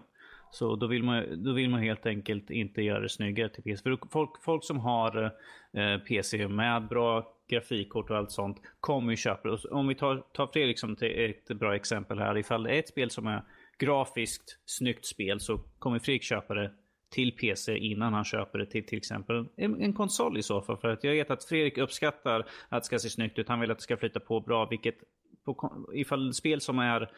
Så 0.53 0.77
då 0.77 0.87
vill, 0.87 1.03
man, 1.03 1.45
då 1.45 1.53
vill 1.53 1.71
man 1.71 1.81
helt 1.83 2.07
enkelt 2.07 2.51
inte 2.51 2.83
göra 2.83 3.01
det 3.01 3.09
snyggare 3.09 3.49
till 3.49 3.63
PC. 3.63 3.83
För 3.83 3.99
folk, 4.11 4.31
folk 4.45 4.65
som 4.65 4.79
har 4.79 5.25
eh, 5.73 5.99
PC 6.09 6.49
med 6.49 6.89
bra 6.89 7.37
grafikkort 7.49 8.11
och 8.11 8.17
allt 8.17 8.33
sånt 8.33 8.61
kommer 8.81 9.11
ju 9.11 9.17
köpa 9.17 9.49
det. 9.49 9.69
Om 9.71 9.89
vi 9.89 9.95
tar, 9.95 10.17
tar 10.33 10.47
Fredrik 10.47 10.79
som 10.79 10.97
ett 11.03 11.49
bra 11.49 11.75
exempel 11.75 12.19
här. 12.19 12.39
Ifall 12.39 12.63
det 12.63 12.71
är 12.71 12.79
ett 12.79 12.89
spel 12.89 13.11
som 13.11 13.27
är 13.27 13.43
grafiskt 13.79 14.59
snyggt 14.65 15.07
spel 15.07 15.41
så 15.41 15.59
kommer 15.79 15.99
Fredrik 15.99 16.23
köpa 16.23 16.55
det 16.55 16.73
till 17.11 17.37
PC 17.37 17.79
innan 17.79 18.13
han 18.13 18.25
köper 18.25 18.59
det 18.59 18.67
till 18.67 18.87
till 18.87 18.99
exempel 18.99 19.47
en, 19.57 19.83
en, 19.83 19.93
konsol 19.93 20.39
i 20.39 20.43
så 20.43 20.63
fall. 20.63 20.77
För 20.77 20.89
att 20.89 21.05
jag 21.05 21.13
vet 21.13 21.31
att 21.31 21.45
Fredrik 21.45 21.79
uppskattar 21.79 22.47
att 22.69 22.83
det 22.83 22.87
ska 22.87 22.99
se 22.99 23.11
snyggt 23.11 23.39
ut. 23.39 23.49
Han 23.49 23.61
vill 23.61 23.71
att 23.71 23.79
det 23.79 23.83
ska 23.83 23.97
flyta 23.97 24.21
på 24.21 24.41
bra. 24.41 24.67
Vilket 24.67 24.97
på, 25.45 25.87
ifall 25.95 26.35
spel 26.35 26.61
som 26.61 26.79
är 26.79 27.11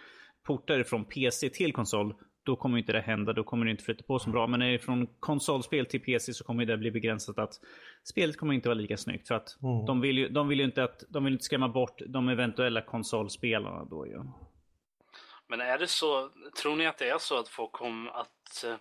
portar 0.43 0.83
från 0.83 1.05
PC 1.05 1.49
till 1.49 1.73
konsol, 1.73 2.15
då 2.45 2.57
kommer 2.57 2.79
inte 2.79 2.93
det 2.93 3.01
hända. 3.01 3.33
Då 3.33 3.45
kommer 3.45 3.65
det 3.65 3.71
inte 3.71 3.85
flytta 3.85 4.03
på 4.03 4.19
så 4.19 4.31
bra. 4.31 4.47
Men 4.47 4.63
är 4.63 4.73
det 4.73 4.79
från 4.79 5.07
konsolspel 5.07 5.87
till 5.87 6.01
PC 6.01 6.35
så 6.35 6.45
kommer 6.45 6.65
det 6.65 6.77
bli 6.77 6.91
begränsat 6.91 7.39
att 7.39 7.61
spelet 8.05 8.37
kommer 8.37 8.55
inte 8.55 8.69
vara 8.69 8.79
lika 8.79 8.97
snyggt. 8.97 9.29
För 9.29 9.35
att 9.35 9.63
mm. 9.63 9.87
de, 9.87 10.01
vill 10.01 10.19
ju, 10.19 10.29
de 10.29 10.49
vill 10.49 10.59
ju 10.59 10.65
inte 10.65 10.85
att 10.85 11.05
de 11.09 11.25
vill 11.25 11.33
inte 11.33 11.45
skrämma 11.45 11.69
bort 11.69 12.03
de 12.07 12.29
eventuella 12.29 12.83
konsolspelarna 12.83 13.85
då 13.85 14.07
ju. 14.07 14.23
Men 15.47 15.61
är 15.61 15.79
det 15.79 15.87
så, 15.87 16.31
tror 16.63 16.77
ni 16.77 16.87
att 16.87 16.99
det 16.99 17.09
är 17.09 17.19
så 17.19 17.39
att 17.39 17.49
folk 17.49 17.73
kommer 17.73 18.11
att 18.11 18.65
eh, 18.65 18.77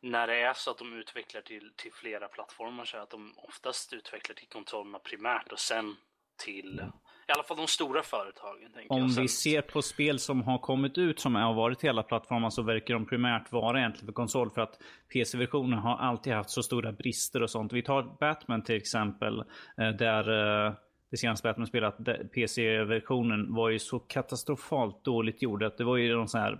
när 0.00 0.26
det 0.26 0.40
är 0.40 0.54
så 0.54 0.70
att 0.70 0.78
de 0.78 0.92
utvecklar 0.92 1.40
till, 1.40 1.72
till 1.76 1.92
flera 1.92 2.28
plattformar 2.28 2.84
så 2.84 2.96
är 2.96 3.00
att 3.00 3.10
de 3.10 3.34
oftast 3.36 3.92
utvecklar 3.92 4.34
till 4.34 4.48
kontrollerna 4.48 4.98
primärt 4.98 5.52
och 5.52 5.58
sen 5.58 5.96
till 6.36 6.82
i 7.28 7.32
alla 7.32 7.42
fall 7.42 7.56
de 7.56 7.66
stora 7.66 8.02
företagen. 8.02 8.68
Om 8.88 9.08
vi 9.08 9.28
ser 9.28 9.62
på 9.62 9.82
spel 9.82 10.18
som 10.18 10.42
har 10.42 10.58
kommit 10.58 10.98
ut 10.98 11.20
som 11.20 11.34
har 11.34 11.54
varit 11.54 11.78
till 11.78 11.90
alla 11.90 12.02
plattformar 12.02 12.50
så 12.50 12.62
verkar 12.62 12.94
de 12.94 13.06
primärt 13.06 13.52
vara 13.52 13.78
egentligen 13.78 14.06
för 14.06 14.12
konsol. 14.12 14.50
För 14.50 14.60
att 14.60 14.78
PC-versionen 15.12 15.78
har 15.78 15.96
alltid 15.96 16.32
haft 16.32 16.50
så 16.50 16.62
stora 16.62 16.92
brister 16.92 17.42
och 17.42 17.50
sånt. 17.50 17.72
Vi 17.72 17.82
tar 17.82 18.16
Batman 18.20 18.62
till 18.62 18.76
exempel. 18.76 19.38
Eh, 19.78 19.88
där 19.88 20.66
eh, 20.66 20.72
det 21.10 21.16
senaste 21.16 21.48
Batman-spelet, 21.48 21.94
PC-versionen 22.34 23.54
var 23.54 23.70
ju 23.70 23.78
så 23.78 23.98
katastrofalt 23.98 25.04
dåligt 25.04 25.42
gjord 25.42 25.62
att 25.62 25.78
det 25.78 25.84
var 25.84 25.96
ju 25.96 26.16
någon 26.16 26.28
sån 26.28 26.40
här 26.40 26.58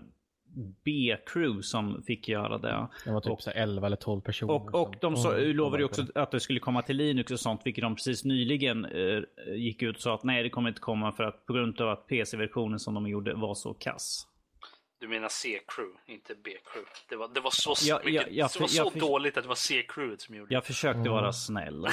B-crew 0.84 1.62
som 1.62 2.02
fick 2.02 2.28
göra 2.28 2.58
det. 2.58 2.88
Det 3.04 3.12
var 3.12 3.20
typ 3.20 3.32
och, 3.32 3.42
så 3.42 3.50
11 3.50 3.86
eller 3.86 3.96
12 3.96 4.20
personer. 4.20 4.54
Och, 4.54 4.74
och 4.74 4.94
de 5.00 5.16
så, 5.16 5.32
mm, 5.32 5.56
lovade 5.56 5.82
ju 5.82 5.84
också 5.84 6.06
att 6.14 6.30
det 6.30 6.40
skulle 6.40 6.60
komma 6.60 6.82
till 6.82 6.96
Linux 6.96 7.32
och 7.32 7.40
sånt, 7.40 7.60
vilket 7.64 7.82
de 7.82 7.94
precis 7.94 8.24
nyligen 8.24 8.84
eh, 8.84 9.22
gick 9.54 9.82
ut 9.82 9.96
och 9.96 10.02
sa 10.02 10.14
att 10.14 10.24
nej, 10.24 10.42
det 10.42 10.50
kommer 10.50 10.68
inte 10.68 10.80
komma 10.80 11.12
för 11.12 11.24
att 11.24 11.46
på 11.46 11.52
grund 11.52 11.80
av 11.80 11.88
att 11.88 12.06
PC-versionen 12.06 12.78
som 12.78 12.94
de 12.94 13.08
gjorde 13.08 13.34
var 13.34 13.54
så 13.54 13.74
kass. 13.74 14.26
Du 14.98 15.08
menar 15.08 15.28
C-crew, 15.28 15.98
inte 16.06 16.34
B-crew. 16.44 16.90
Det 17.08 17.16
var, 17.16 17.28
det 17.34 17.40
var 17.40 17.50
så, 17.50 17.74
ja, 17.82 18.00
mycket, 18.04 18.26
ja, 18.30 18.48
det 18.52 18.60
var 18.60 18.68
så 18.68 18.90
jag, 18.94 19.00
dåligt 19.00 19.36
att 19.36 19.44
det 19.44 19.48
var 19.48 19.54
C-crewet 19.54 20.20
som 20.20 20.34
gjorde 20.34 20.48
det. 20.48 20.54
Jag 20.54 20.64
försökte 20.64 21.00
mm. 21.00 21.12
vara 21.12 21.32
snäll. 21.32 21.86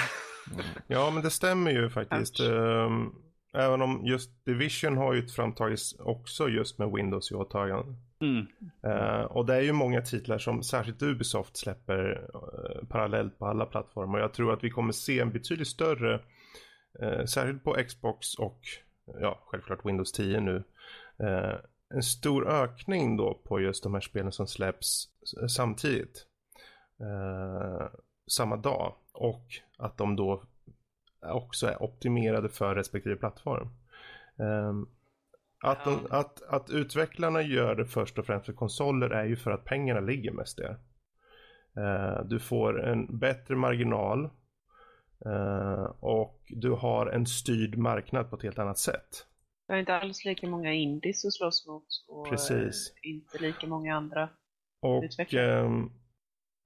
ja, 0.87 1.11
men 1.11 1.23
det 1.23 1.29
stämmer 1.29 1.71
ju 1.71 1.89
faktiskt. 1.89 2.39
Um, 2.39 3.15
även 3.53 3.81
om 3.81 4.05
just 4.05 4.45
Division 4.45 4.97
har 4.97 5.13
ju 5.13 5.27
framtagits 5.27 5.95
också 5.99 6.49
just 6.49 6.77
med 6.77 6.91
Windows 6.91 7.31
i 7.31 7.35
åtagande. 7.35 7.95
Mm. 8.21 8.47
Uh, 8.85 9.21
och 9.21 9.45
det 9.45 9.55
är 9.55 9.61
ju 9.61 9.71
många 9.71 10.01
titlar 10.01 10.37
som 10.37 10.63
särskilt 10.63 11.01
Ubisoft 11.01 11.57
släpper 11.57 12.27
uh, 12.35 12.87
parallellt 12.89 13.39
på 13.39 13.45
alla 13.45 13.65
plattformar. 13.65 14.19
Jag 14.19 14.33
tror 14.33 14.53
att 14.53 14.63
vi 14.63 14.69
kommer 14.69 14.91
se 14.91 15.19
en 15.19 15.31
betydligt 15.31 15.67
större, 15.67 16.21
uh, 17.03 17.25
särskilt 17.25 17.63
på 17.63 17.73
Xbox 17.87 18.35
och 18.35 18.59
ja, 19.21 19.39
självklart 19.45 19.85
Windows 19.85 20.11
10 20.11 20.39
nu. 20.39 20.63
en 21.93 22.03
stor 22.03 22.49
ökning 22.49 23.17
då 23.17 23.33
på 23.43 23.59
just 23.59 23.83
de 23.83 23.93
här 23.93 24.01
spelen 24.01 24.31
som 24.31 24.47
släpps 24.47 25.07
samtidigt. 25.55 26.25
samma 28.27 28.57
dag. 28.57 28.95
Och 29.13 29.45
att 29.77 29.97
de 29.97 30.15
då 30.15 30.43
också 31.21 31.67
är 31.67 31.83
optimerade 31.83 32.49
för 32.49 32.75
respektive 32.75 33.15
plattform. 33.15 33.69
Um, 34.37 34.89
att, 35.63 35.83
de, 35.83 36.07
att, 36.09 36.41
att 36.41 36.69
utvecklarna 36.69 37.41
gör 37.41 37.75
det 37.75 37.85
först 37.85 38.17
och 38.17 38.25
främst 38.25 38.45
för 38.45 38.53
konsoler 38.53 39.09
är 39.09 39.25
ju 39.25 39.35
för 39.35 39.51
att 39.51 39.65
pengarna 39.65 39.99
ligger 39.99 40.31
mest 40.31 40.57
där. 40.57 40.79
Uh, 41.77 42.25
du 42.25 42.39
får 42.39 42.85
en 42.85 43.19
bättre 43.19 43.55
marginal 43.55 44.29
uh, 45.25 45.83
och 45.99 46.41
du 46.49 46.71
har 46.71 47.07
en 47.07 47.25
styrd 47.25 47.77
marknad 47.77 48.29
på 48.29 48.35
ett 48.35 48.43
helt 48.43 48.59
annat 48.59 48.77
sätt. 48.77 49.25
Det 49.67 49.73
är 49.73 49.77
inte 49.77 49.95
alls 49.95 50.25
lika 50.25 50.47
många 50.47 50.73
indies 50.73 51.25
att 51.25 51.33
slåss 51.33 51.67
mot 51.67 51.87
och 52.07 52.29
Precis. 52.29 52.93
Inte 53.03 53.37
lika 53.37 53.67
många 53.67 53.95
andra 53.95 54.29
och, 54.81 55.03
utvecklare. 55.03 55.89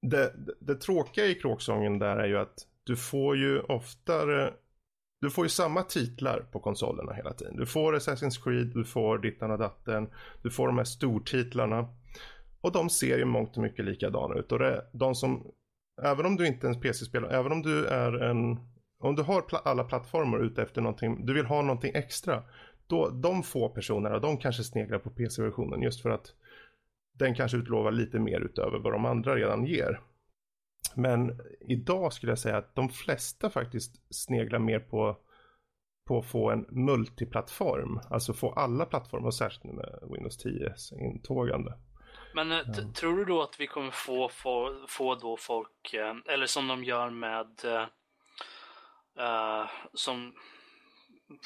Det, 0.02 0.34
det, 0.38 0.56
det 0.60 0.76
tråkiga 0.76 1.26
i 1.26 1.36
kråksången 1.36 2.00
där 2.00 2.18
är 2.18 2.28
ju 2.28 2.38
att 2.38 2.68
du 2.84 2.96
får 2.96 3.38
ju 3.38 3.60
oftare 3.60 4.54
du 5.24 5.30
får 5.30 5.46
ju 5.46 5.50
samma 5.50 5.84
titlar 5.84 6.46
på 6.52 6.60
konsolerna 6.60 7.14
hela 7.14 7.34
tiden. 7.34 7.56
Du 7.56 7.66
får 7.66 7.94
Assassin's 7.94 8.44
Creed, 8.44 8.68
du 8.68 8.86
får 8.86 9.18
dittan 9.18 9.52
och 9.52 9.58
datten, 9.58 10.10
du 10.42 10.52
får 10.52 10.68
de 10.68 10.78
här 10.78 10.84
stortitlarna. 10.84 11.88
Och 12.62 12.72
de 12.72 12.90
ser 12.90 13.18
ju 13.18 13.26
mångt 13.26 13.58
och 13.58 13.64
mycket 13.64 13.86
likadana 13.86 14.36
ut. 14.36 14.52
Och 14.52 14.60
det, 14.60 14.86
de 14.94 15.16
som, 15.16 15.48
även 16.02 16.26
om 16.26 16.36
du 16.36 16.48
inte 16.48 16.68
är 16.68 16.72
en 16.72 16.82
PC-spelare, 16.82 17.38
även 17.38 17.52
om 17.52 17.62
du 17.62 17.86
är 17.86 18.24
en, 18.24 18.60
om 19.00 19.16
du 19.16 19.22
har 19.22 19.42
pl 19.42 19.56
alla 19.64 19.84
plattformar 19.84 20.40
ute 20.40 20.62
efter 20.62 20.82
någonting, 20.82 21.26
du 21.26 21.34
vill 21.34 21.46
ha 21.46 21.62
någonting 21.62 21.92
extra. 21.96 22.44
Då, 22.88 23.10
de 23.10 23.44
få 23.44 23.70
personerna, 23.70 24.20
de 24.20 24.38
kanske 24.38 24.64
sneglar 24.64 25.00
på 25.00 25.10
PC-versionen 25.10 25.82
just 25.82 26.02
för 26.02 26.10
att 26.10 26.34
den 27.14 27.36
kanske 27.36 27.58
utlovar 27.58 27.92
lite 27.92 28.20
mer 28.20 28.40
utöver 28.40 28.80
vad 28.80 28.94
de 28.94 29.06
andra 29.06 29.36
redan 29.36 29.66
ger. 29.66 30.00
Men 30.96 31.40
idag 31.60 32.14
skulle 32.14 32.32
jag 32.32 32.40
säga 32.40 32.58
att 32.58 32.76
de 32.76 32.90
flesta 32.90 33.50
faktiskt 33.50 34.02
sneglar 34.10 34.60
mer 34.60 34.80
på, 34.80 35.18
på 36.08 36.20
att 36.20 36.26
få 36.26 36.52
en 36.52 36.66
multiplattform. 36.70 38.00
Alltså 38.10 38.34
få 38.34 38.52
alla 38.52 38.86
plattformar, 38.86 39.32
särskilt 39.32 39.76
med 39.76 40.00
Windows 40.12 40.38
10 40.38 40.74
intågande. 41.00 41.74
Men 42.36 42.52
ja. 42.52 42.60
Eh, 42.60 42.92
tror 42.92 43.18
du 43.18 43.26
då 43.26 43.42
att 43.42 43.60
vi 43.60 43.68
kommer 43.68 43.92
få, 43.92 44.30
få, 44.30 44.86
få 44.88 45.16
då 45.16 45.38
folk, 45.38 45.94
eh, 45.94 46.16
eller 46.26 46.46
som 46.46 46.68
de 46.68 46.84
gör 46.84 47.10
med, 47.10 47.62
uh, 49.20 49.70
som 49.94 50.34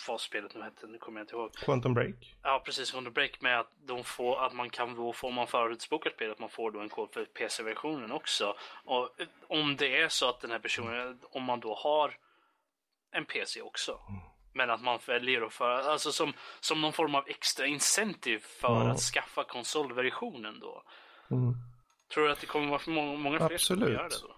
vad 0.07 0.21
spelet 0.21 0.55
nu 0.55 0.61
hette, 0.61 0.87
nu 0.87 0.97
kommer 0.97 1.19
jag 1.19 1.23
inte 1.23 1.35
ihåg. 1.35 1.53
Quantum 1.53 1.93
Break? 1.93 2.37
Ja, 2.43 2.61
precis. 2.65 2.91
Quantum 2.91 3.13
Break 3.13 3.41
med 3.41 3.59
att, 3.59 3.71
de 3.85 4.03
får, 4.03 4.45
att 4.45 4.53
man 4.53 4.69
kan 4.69 4.95
då, 4.95 5.13
får 5.13 5.31
man 5.31 5.47
förutspåkat 5.47 6.13
spelet, 6.13 6.33
att 6.33 6.39
man 6.39 6.49
får 6.49 6.71
då 6.71 6.79
en 6.79 6.89
kod 6.89 7.13
för 7.13 7.25
PC-versionen 7.25 8.11
också. 8.11 8.55
Och 8.85 9.09
om 9.47 9.75
det 9.75 10.01
är 10.01 10.09
så 10.09 10.29
att 10.29 10.39
den 10.39 10.51
här 10.51 10.59
personen, 10.59 11.19
om 11.29 11.43
man 11.43 11.59
då 11.59 11.75
har 11.75 12.17
en 13.11 13.25
PC 13.25 13.61
också. 13.61 13.91
Mm. 14.09 14.21
Men 14.53 14.69
att 14.69 14.81
man 14.81 14.99
väljer 15.07 15.41
att 15.41 15.53
föra, 15.53 15.91
alltså 15.91 16.11
som, 16.11 16.33
som 16.59 16.81
någon 16.81 16.93
form 16.93 17.15
av 17.15 17.23
extra 17.27 17.65
incentive 17.65 18.39
för 18.39 18.81
mm. 18.81 18.91
att 18.91 18.99
skaffa 18.99 19.43
konsolversionen 19.43 20.59
då. 20.59 20.83
Mm. 21.31 21.53
Tror 22.13 22.25
du 22.25 22.31
att 22.31 22.39
det 22.39 22.47
kommer 22.47 22.67
vara 22.67 22.81
många, 22.87 23.17
många 23.17 23.47
fler 23.47 23.57
som 23.57 23.79
kommer 23.79 23.91
göra 23.91 24.09
det 24.09 24.15
då? 24.21 24.36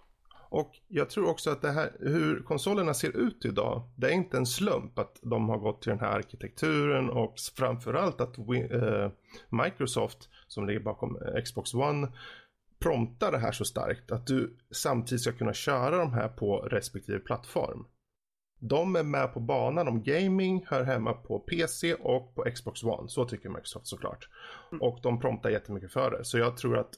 Och 0.50 0.80
jag 0.88 1.10
tror 1.10 1.28
också 1.28 1.50
att 1.50 1.62
det 1.62 1.70
här, 1.70 1.92
hur 2.00 2.42
konsolerna 2.42 2.94
ser 2.94 3.16
ut 3.16 3.44
idag, 3.44 3.82
det 3.96 4.06
är 4.06 4.12
inte 4.12 4.36
en 4.36 4.46
slump 4.46 4.98
att 4.98 5.18
de 5.22 5.48
har 5.48 5.58
gått 5.58 5.82
till 5.82 5.90
den 5.90 6.00
här 6.00 6.16
arkitekturen 6.18 7.10
och 7.10 7.34
framförallt 7.56 8.20
att 8.20 8.38
uh, 8.38 9.08
Microsoft 9.48 10.28
som 10.48 10.66
ligger 10.66 10.80
bakom 10.80 11.18
Xbox 11.44 11.74
One 11.74 12.08
promptar 12.78 13.32
det 13.32 13.38
här 13.38 13.52
så 13.52 13.64
starkt 13.64 14.12
att 14.12 14.26
du 14.26 14.56
samtidigt 14.70 15.22
ska 15.22 15.32
kunna 15.32 15.52
köra 15.52 15.96
de 15.96 16.12
här 16.12 16.28
på 16.28 16.56
respektive 16.58 17.18
plattform. 17.18 17.86
De 18.60 18.96
är 18.96 19.02
med 19.02 19.34
på 19.34 19.40
banan 19.40 19.88
om 19.88 20.02
gaming, 20.02 20.64
hör 20.68 20.84
hemma 20.84 21.12
på 21.12 21.38
PC 21.38 21.94
och 21.94 22.34
på 22.34 22.42
Xbox 22.42 22.84
One. 22.84 23.08
Så 23.08 23.24
tycker 23.24 23.48
Microsoft 23.48 23.86
såklart. 23.86 24.28
Mm. 24.72 24.82
Och 24.82 24.98
de 25.02 25.20
promptar 25.20 25.50
jättemycket 25.50 25.92
för 25.92 26.10
det. 26.10 26.24
Så 26.24 26.38
jag 26.38 26.56
tror 26.56 26.78
att, 26.78 26.90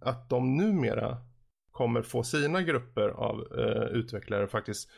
att 0.00 0.28
de 0.28 0.56
numera 0.56 1.18
kommer 1.74 2.02
få 2.02 2.22
sina 2.22 2.62
grupper 2.62 3.08
av 3.08 3.58
eh, 3.58 3.96
utvecklare 3.96 4.48
faktiskt 4.48 4.90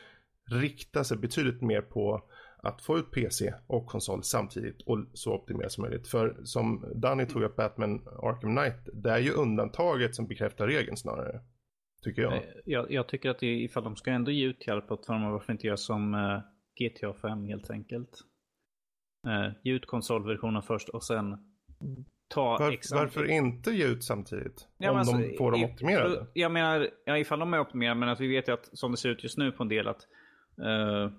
rikta 0.51 1.03
sig 1.03 1.17
betydligt 1.17 1.61
mer 1.61 1.81
på 1.81 2.23
att 2.57 2.81
få 2.81 2.97
ut 2.97 3.11
PC 3.11 3.53
och 3.67 3.85
konsol 3.85 4.23
samtidigt 4.23 4.81
och 4.81 5.05
så 5.13 5.33
optimerat 5.33 5.71
som 5.71 5.81
möjligt. 5.81 6.07
För 6.07 6.37
som 6.43 6.85
Danny 6.95 7.25
tog 7.25 7.43
upp 7.43 7.55
Batman 7.55 8.07
Arkham 8.07 8.55
Knight, 8.55 8.89
det 8.93 9.11
är 9.11 9.19
ju 9.19 9.31
undantaget 9.31 10.15
som 10.15 10.27
bekräftar 10.27 10.67
regeln 10.67 10.97
snarare. 10.97 11.41
Tycker 12.03 12.21
jag. 12.21 12.33
Eh, 12.33 12.43
jag, 12.65 12.91
jag 12.91 13.07
tycker 13.07 13.29
att 13.29 13.43
ifall 13.43 13.83
de 13.83 13.95
ska 13.95 14.11
ändå 14.11 14.31
ge 14.31 14.45
ut 14.45 14.59
till 14.59 14.71
alla 14.71 14.81
plattformar, 14.81 15.31
varför 15.31 15.53
inte 15.53 15.67
göra 15.67 15.77
som 15.77 16.13
eh, 16.13 16.39
GTA 16.79 17.13
5 17.13 17.45
helt 17.45 17.69
enkelt. 17.69 18.19
Eh, 19.27 19.53
ge 19.63 19.73
ut 19.73 19.85
konsolversionen 19.85 20.61
först 20.61 20.89
och 20.89 21.03
sen 21.03 21.37
ta 22.27 22.57
Var, 22.57 22.95
Varför 22.95 23.25
inte 23.25 23.71
ge 23.71 23.85
ut 23.85 24.03
samtidigt? 24.03 24.67
Ja, 24.77 24.91
om 24.91 24.97
alltså, 24.97 25.17
de 25.17 25.37
får 25.37 25.51
dem 25.51 25.63
optimerade? 25.63 26.25
Jag 26.33 26.51
menar, 26.51 26.89
ja, 27.05 27.17
ifall 27.17 27.39
de 27.39 27.53
är 27.53 27.59
optimerade, 27.59 27.99
men 27.99 28.09
att 28.09 28.19
vi 28.19 28.27
vet 28.27 28.47
ju 28.47 28.53
att 28.53 28.69
som 28.73 28.91
det 28.91 28.97
ser 28.97 29.09
ut 29.09 29.23
just 29.23 29.37
nu 29.37 29.51
på 29.51 29.63
en 29.63 29.69
del 29.69 29.87
att 29.87 30.07
uh, 30.59 31.11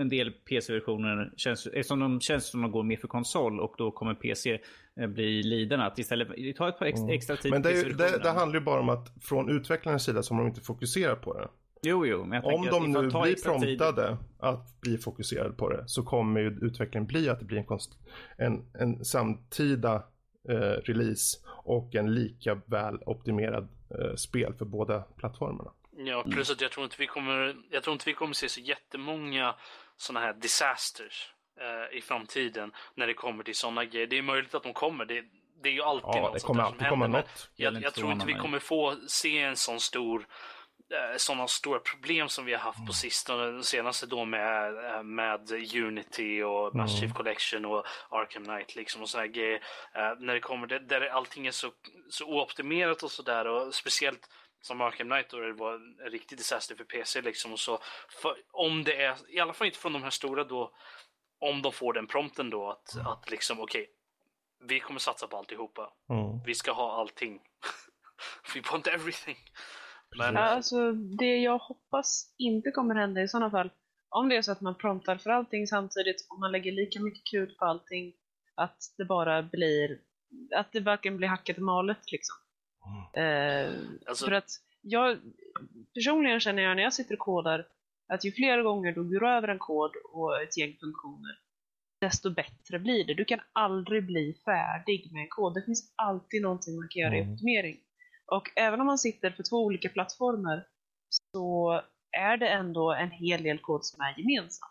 en 0.00 0.08
del 0.08 0.30
PC-versioner 0.30 1.32
känns, 1.36 1.66
eftersom 1.66 2.00
de 2.00 2.20
känns 2.20 2.50
som 2.50 2.62
de 2.62 2.70
går 2.70 2.82
mer 2.82 2.96
för 2.96 3.08
konsol 3.08 3.60
och 3.60 3.74
då 3.78 3.90
kommer 3.90 4.14
PC 4.14 4.58
uh, 5.00 5.06
bli 5.06 5.42
lidande. 5.42 5.86
Att 5.86 5.98
istället 5.98 6.28
ta 6.56 6.68
ett 6.68 6.78
par 6.78 6.86
extra, 6.86 7.04
mm. 7.04 7.16
extra 7.16 7.36
tid 7.36 7.52
Men 7.52 7.62
det, 7.62 7.98
det, 7.98 8.18
det 8.22 8.30
handlar 8.30 8.60
ju 8.60 8.64
bara 8.64 8.80
om 8.80 8.88
att 8.88 9.12
från 9.20 9.50
utvecklarens 9.50 10.04
sida 10.04 10.22
så 10.22 10.34
har 10.34 10.40
de 10.40 10.48
inte 10.48 10.60
fokuserat 10.60 11.22
på 11.22 11.34
det. 11.34 11.48
Jo, 11.82 12.06
jo, 12.06 12.24
men 12.24 12.42
jag 12.42 12.54
Om 12.54 12.66
de 12.66 12.92
nu 12.92 13.00
blir 13.00 13.42
promptade 13.42 14.08
tid... 14.08 14.18
att 14.38 14.80
bli 14.80 14.98
fokuserade 14.98 15.52
på 15.52 15.68
det 15.68 15.84
så 15.88 16.02
kommer 16.02 16.40
ju 16.40 16.58
utvecklingen 16.62 17.06
bli 17.06 17.28
att 17.28 17.38
det 17.38 17.44
blir 17.44 17.58
en, 17.58 17.66
konst... 17.66 17.92
en, 18.36 18.70
en 18.74 19.04
samtida 19.04 19.94
eh, 20.48 20.54
release 20.84 21.38
och 21.64 21.94
en 21.94 22.14
lika 22.14 22.54
väl 22.66 22.98
optimerad 23.06 23.68
eh, 23.98 24.14
spel 24.14 24.54
för 24.54 24.64
båda 24.64 25.00
plattformarna. 25.00 25.70
Ja, 25.96 26.24
plus 26.30 26.50
att 26.50 26.60
jag 26.60 26.70
tror 26.70 26.84
inte 26.84 26.96
vi 26.98 27.06
kommer, 27.06 27.56
jag 27.70 27.82
tror 27.82 27.92
inte 27.92 28.04
vi 28.06 28.14
kommer 28.14 28.34
se 28.34 28.48
så 28.48 28.60
jättemånga 28.60 29.54
sådana 29.96 30.26
här 30.26 30.34
disasters 30.34 31.32
uh, 31.60 31.98
i 31.98 32.00
framtiden 32.00 32.72
när 32.94 33.06
det 33.06 33.14
kommer 33.14 33.44
till 33.44 33.54
sådana 33.54 33.84
grejer. 33.84 34.06
Det 34.06 34.18
är 34.18 34.22
möjligt 34.22 34.54
att 34.54 34.62
de 34.62 34.72
kommer. 34.72 35.04
Det, 35.04 35.24
det 35.62 35.68
är 35.68 35.72
ju 35.72 35.82
alltid 35.82 36.08
ja, 36.08 36.20
något 36.20 36.32
det 36.34 36.40
sånt 36.40 36.46
kommer 36.46 36.62
där 36.62 36.68
som 36.68 36.88
komma 36.88 37.04
händer. 37.04 37.18
något. 37.18 37.50
Jag, 37.56 37.82
jag 37.82 37.94
tror 37.94 38.12
inte 38.12 38.26
vi 38.26 38.34
kommer 38.34 38.58
få 38.58 38.96
se 39.08 39.38
en 39.38 39.56
sån 39.56 39.80
stor 39.80 40.18
Eh, 40.20 40.57
sådana 41.16 41.48
stora 41.48 41.78
problem 41.78 42.28
som 42.28 42.44
vi 42.44 42.52
har 42.52 42.60
haft 42.60 42.78
på 42.78 42.82
mm. 42.82 42.92
sistone. 42.92 43.44
Den 43.44 43.64
senaste 43.64 44.06
då 44.06 44.24
med, 44.24 44.84
eh, 44.84 45.02
med 45.02 45.50
Unity 45.74 46.42
och 46.42 46.74
Massive 46.74 47.04
mm. 47.04 47.14
Collection 47.14 47.64
och 47.64 47.86
Arkham 48.08 48.44
Knight 48.44 48.76
liksom 48.76 49.02
och 49.02 49.08
sådana 49.08 49.26
grejer. 49.26 49.58
Uh, 49.96 50.20
när 50.20 50.34
det 50.34 50.40
kommer 50.40 50.66
där, 50.66 50.80
där 50.80 51.00
allting 51.08 51.46
är 51.46 51.50
så, 51.50 51.70
så 52.10 52.24
ooptimerat 52.24 53.02
och 53.02 53.10
sådär 53.10 53.46
och 53.46 53.74
speciellt 53.74 54.28
som 54.60 54.80
Arkham 54.80 55.08
Knight 55.08 55.30
då 55.30 55.40
det 55.40 55.52
var 55.52 55.74
en 55.74 56.10
riktig 56.10 56.38
disaster 56.38 56.74
för 56.74 56.84
PC 56.84 57.22
liksom 57.22 57.52
och 57.52 57.60
så. 57.60 57.78
För, 58.22 58.36
om 58.50 58.84
det 58.84 59.02
är, 59.02 59.16
i 59.28 59.40
alla 59.40 59.52
fall 59.52 59.66
inte 59.66 59.78
från 59.78 59.92
de 59.92 60.02
här 60.02 60.10
stora 60.10 60.44
då, 60.44 60.72
om 61.40 61.62
de 61.62 61.72
får 61.72 61.92
den 61.92 62.06
prompten 62.06 62.50
då 62.50 62.70
att, 62.70 62.94
mm. 62.94 63.06
att 63.06 63.30
liksom 63.30 63.60
okej, 63.60 63.82
okay, 63.82 63.94
vi 64.68 64.80
kommer 64.80 65.00
satsa 65.00 65.26
på 65.26 65.36
alltihopa. 65.36 65.92
Mm. 66.10 66.42
Vi 66.44 66.54
ska 66.54 66.72
ha 66.72 67.00
allting. 67.00 67.40
We 68.54 68.60
want 68.70 68.86
everything. 68.86 69.36
Men... 70.16 70.36
Alltså, 70.36 70.92
det 70.92 71.36
jag 71.36 71.58
hoppas 71.58 72.34
inte 72.38 72.70
kommer 72.70 72.94
hända 72.94 73.22
i 73.22 73.28
sådana 73.28 73.50
fall, 73.50 73.70
om 74.08 74.28
det 74.28 74.36
är 74.36 74.42
så 74.42 74.52
att 74.52 74.60
man 74.60 74.74
promptar 74.74 75.16
för 75.16 75.30
allting 75.30 75.66
samtidigt 75.66 76.26
och 76.30 76.40
man 76.40 76.52
lägger 76.52 76.72
lika 76.72 77.00
mycket 77.00 77.22
krut 77.30 77.56
på 77.56 77.64
allting, 77.64 78.12
att 78.54 78.78
det 78.96 79.04
bara 79.04 79.42
blir, 79.42 79.98
att 80.56 80.72
det 80.72 80.80
varken 80.80 81.16
blir 81.16 81.28
hackat 81.28 81.56
och 81.56 81.62
malet 81.62 82.12
liksom. 82.12 82.36
Mm. 82.86 83.26
Eh, 83.26 83.74
alltså... 84.06 84.24
För 84.24 84.32
att 84.32 84.50
jag, 84.80 85.18
personligen 85.94 86.40
känner 86.40 86.62
jag 86.62 86.76
när 86.76 86.82
jag 86.82 86.94
sitter 86.94 87.14
och 87.14 87.18
kodar, 87.18 87.66
att 88.12 88.24
ju 88.24 88.32
fler 88.32 88.62
gånger 88.62 88.92
du 88.92 89.04
går 89.04 89.26
över 89.26 89.48
en 89.48 89.58
kod 89.58 89.90
och 90.12 90.42
ett 90.42 90.58
gäng 90.58 90.76
funktioner, 90.80 91.38
desto 92.00 92.30
bättre 92.30 92.78
blir 92.78 93.04
det. 93.04 93.14
Du 93.14 93.24
kan 93.24 93.40
aldrig 93.52 94.06
bli 94.06 94.34
färdig 94.44 95.12
med 95.12 95.22
en 95.22 95.28
kod. 95.28 95.54
Det 95.54 95.62
finns 95.62 95.92
alltid 95.96 96.42
någonting 96.42 96.76
man 96.76 96.88
kan 96.90 97.02
göra 97.02 97.16
i 97.16 97.20
mm. 97.20 97.32
optimering. 97.32 97.80
Och 98.32 98.50
även 98.56 98.80
om 98.80 98.86
man 98.86 98.98
sitter 98.98 99.30
för 99.30 99.42
två 99.42 99.56
olika 99.56 99.88
plattformar 99.88 100.66
så 101.10 101.82
är 102.18 102.36
det 102.36 102.48
ändå 102.48 102.92
en 102.92 103.10
hel 103.10 103.42
del 103.42 103.58
kod 103.58 103.84
som 103.84 104.00
är 104.00 104.18
gemensam. 104.18 104.68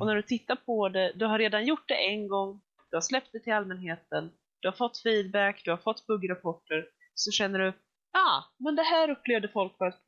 Och 0.00 0.06
när 0.06 0.14
du 0.14 0.22
tittar 0.22 0.56
på 0.56 0.88
det, 0.88 1.12
du 1.16 1.26
har 1.26 1.38
redan 1.38 1.66
gjort 1.66 1.88
det 1.88 2.08
en 2.08 2.28
gång, 2.28 2.60
du 2.90 2.96
har 2.96 3.00
släppt 3.00 3.32
det 3.32 3.40
till 3.40 3.52
allmänheten, 3.52 4.30
du 4.60 4.68
har 4.68 4.72
fått 4.72 5.02
feedback, 5.02 5.62
du 5.64 5.70
har 5.70 5.78
fått 5.78 6.06
buggrapporter, 6.06 6.86
så 7.14 7.30
känner 7.30 7.58
du, 7.58 7.68
ah, 8.12 8.42
men 8.58 8.76
det 8.76 8.82
här 8.82 9.10
upplevde 9.10 9.48
folk 9.48 9.72
var 9.78 9.88
ett 9.88 10.02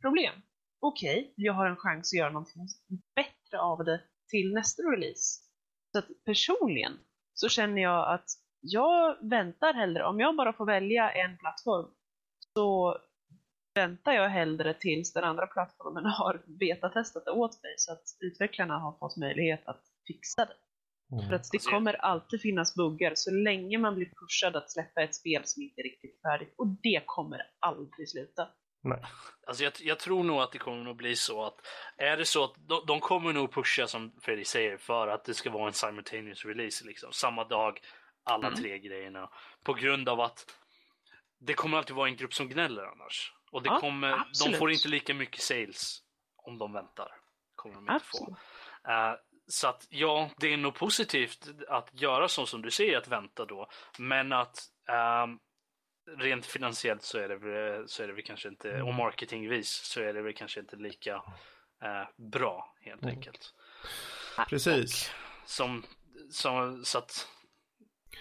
problem. 0.00 0.34
Okej, 0.80 1.20
okay, 1.20 1.32
jag 1.36 1.52
har 1.52 1.66
en 1.66 1.76
chans 1.76 2.12
att 2.12 2.18
göra 2.18 2.30
någonting 2.30 2.62
bättre 3.14 3.60
av 3.60 3.84
det 3.84 4.00
till 4.30 4.52
nästa 4.52 4.82
release. 4.82 5.40
Så 5.92 5.98
att 5.98 6.08
personligen 6.24 6.98
så 7.34 7.48
känner 7.48 7.82
jag 7.82 8.14
att 8.14 8.26
jag 8.60 9.28
väntar 9.30 9.74
hellre, 9.74 10.04
om 10.04 10.20
jag 10.20 10.36
bara 10.36 10.52
får 10.52 10.66
välja 10.66 11.10
en 11.10 11.38
plattform, 11.38 11.90
så 12.56 12.98
väntar 13.74 14.12
jag 14.12 14.28
hellre 14.28 14.74
tills 14.74 15.12
den 15.12 15.24
andra 15.24 15.46
plattformen 15.46 16.06
har 16.18 16.42
betatestat 16.46 17.24
det 17.24 17.30
åt 17.30 17.62
mig 17.62 17.74
så 17.76 17.92
att 17.92 18.02
utvecklarna 18.20 18.78
har 18.78 18.98
fått 18.98 19.16
möjlighet 19.16 19.62
att 19.66 19.82
fixa 20.06 20.44
det. 20.44 20.56
Mm. 21.12 21.28
För 21.28 21.34
att 21.34 21.50
det 21.52 21.58
kommer 21.58 21.94
alltid 21.94 22.40
finnas 22.40 22.74
buggar 22.74 23.12
så 23.14 23.30
länge 23.30 23.78
man 23.78 23.94
blir 23.94 24.06
pushad 24.06 24.56
att 24.56 24.70
släppa 24.70 25.02
ett 25.02 25.14
spel 25.14 25.42
som 25.44 25.62
inte 25.62 25.80
är 25.80 25.82
riktigt 25.82 26.20
färdigt. 26.22 26.54
Och 26.58 26.66
det 26.66 27.02
kommer 27.06 27.42
aldrig 27.60 28.10
sluta. 28.10 28.48
Nej. 28.82 29.02
Alltså 29.46 29.64
jag, 29.64 29.72
jag, 29.80 29.98
tror 29.98 30.24
nog 30.24 30.40
att 30.40 30.52
det 30.52 30.58
kommer 30.58 30.90
att 30.90 30.96
bli 30.96 31.16
så 31.16 31.44
att 31.44 31.54
är 31.96 32.16
det 32.16 32.24
så 32.24 32.44
att 32.44 32.54
de, 32.56 32.84
de 32.86 33.00
kommer 33.00 33.32
nog 33.32 33.52
pusha 33.52 33.86
som 33.86 34.12
Fredrik 34.22 34.46
säger 34.46 34.76
för 34.76 35.08
att 35.08 35.24
det 35.24 35.34
ska 35.34 35.50
vara 35.50 35.66
en 35.66 35.72
simultaneous 35.72 36.44
release 36.44 36.86
liksom. 36.86 37.12
Samma 37.12 37.44
dag, 37.44 37.80
alla 38.24 38.46
mm. 38.46 38.60
tre 38.60 38.78
grejerna. 38.78 39.30
På 39.64 39.72
grund 39.74 40.08
av 40.08 40.20
att 40.20 40.46
det 41.46 41.54
kommer 41.54 41.78
alltid 41.78 41.96
vara 41.96 42.08
en 42.08 42.16
grupp 42.16 42.34
som 42.34 42.48
gnäller 42.48 42.82
annars. 42.82 43.32
Och 43.50 43.62
det 43.62 43.68
ja, 43.68 43.80
kommer, 43.80 44.24
de 44.44 44.58
får 44.58 44.70
inte 44.70 44.88
lika 44.88 45.14
mycket 45.14 45.40
sales 45.40 45.98
om 46.36 46.58
de 46.58 46.72
väntar. 46.72 47.16
Kommer 47.54 47.74
de 47.74 47.90
inte 47.92 48.04
få. 48.04 48.30
Uh, 48.88 49.14
så 49.46 49.68
att 49.68 49.86
ja, 49.90 50.30
det 50.36 50.52
är 50.52 50.56
nog 50.56 50.74
positivt 50.74 51.48
att 51.68 52.00
göra 52.00 52.28
så 52.28 52.46
som 52.46 52.62
du 52.62 52.70
säger, 52.70 52.98
att 52.98 53.08
vänta 53.08 53.44
då. 53.44 53.68
Men 53.98 54.32
att 54.32 54.58
um, 55.24 55.40
rent 56.18 56.46
finansiellt 56.46 57.02
så 57.02 57.18
är 57.18 57.28
det, 57.28 57.88
så 57.88 58.02
är 58.02 58.06
det 58.06 58.12
väl 58.12 58.24
kanske 58.24 58.48
inte, 58.48 58.72
och 58.72 58.88
mm. 58.88 58.96
marketingvis 58.96 59.70
så 59.70 60.00
är 60.00 60.14
det 60.14 60.22
väl 60.22 60.34
kanske 60.34 60.60
inte 60.60 60.76
lika 60.76 61.16
uh, 61.16 62.30
bra 62.30 62.74
helt 62.80 63.02
mm. 63.02 63.14
enkelt. 63.14 63.54
Precis. 64.48 65.12
Och, 65.42 65.48
som, 65.50 65.82
som, 66.30 66.84
så 66.84 66.98
att, 66.98 67.28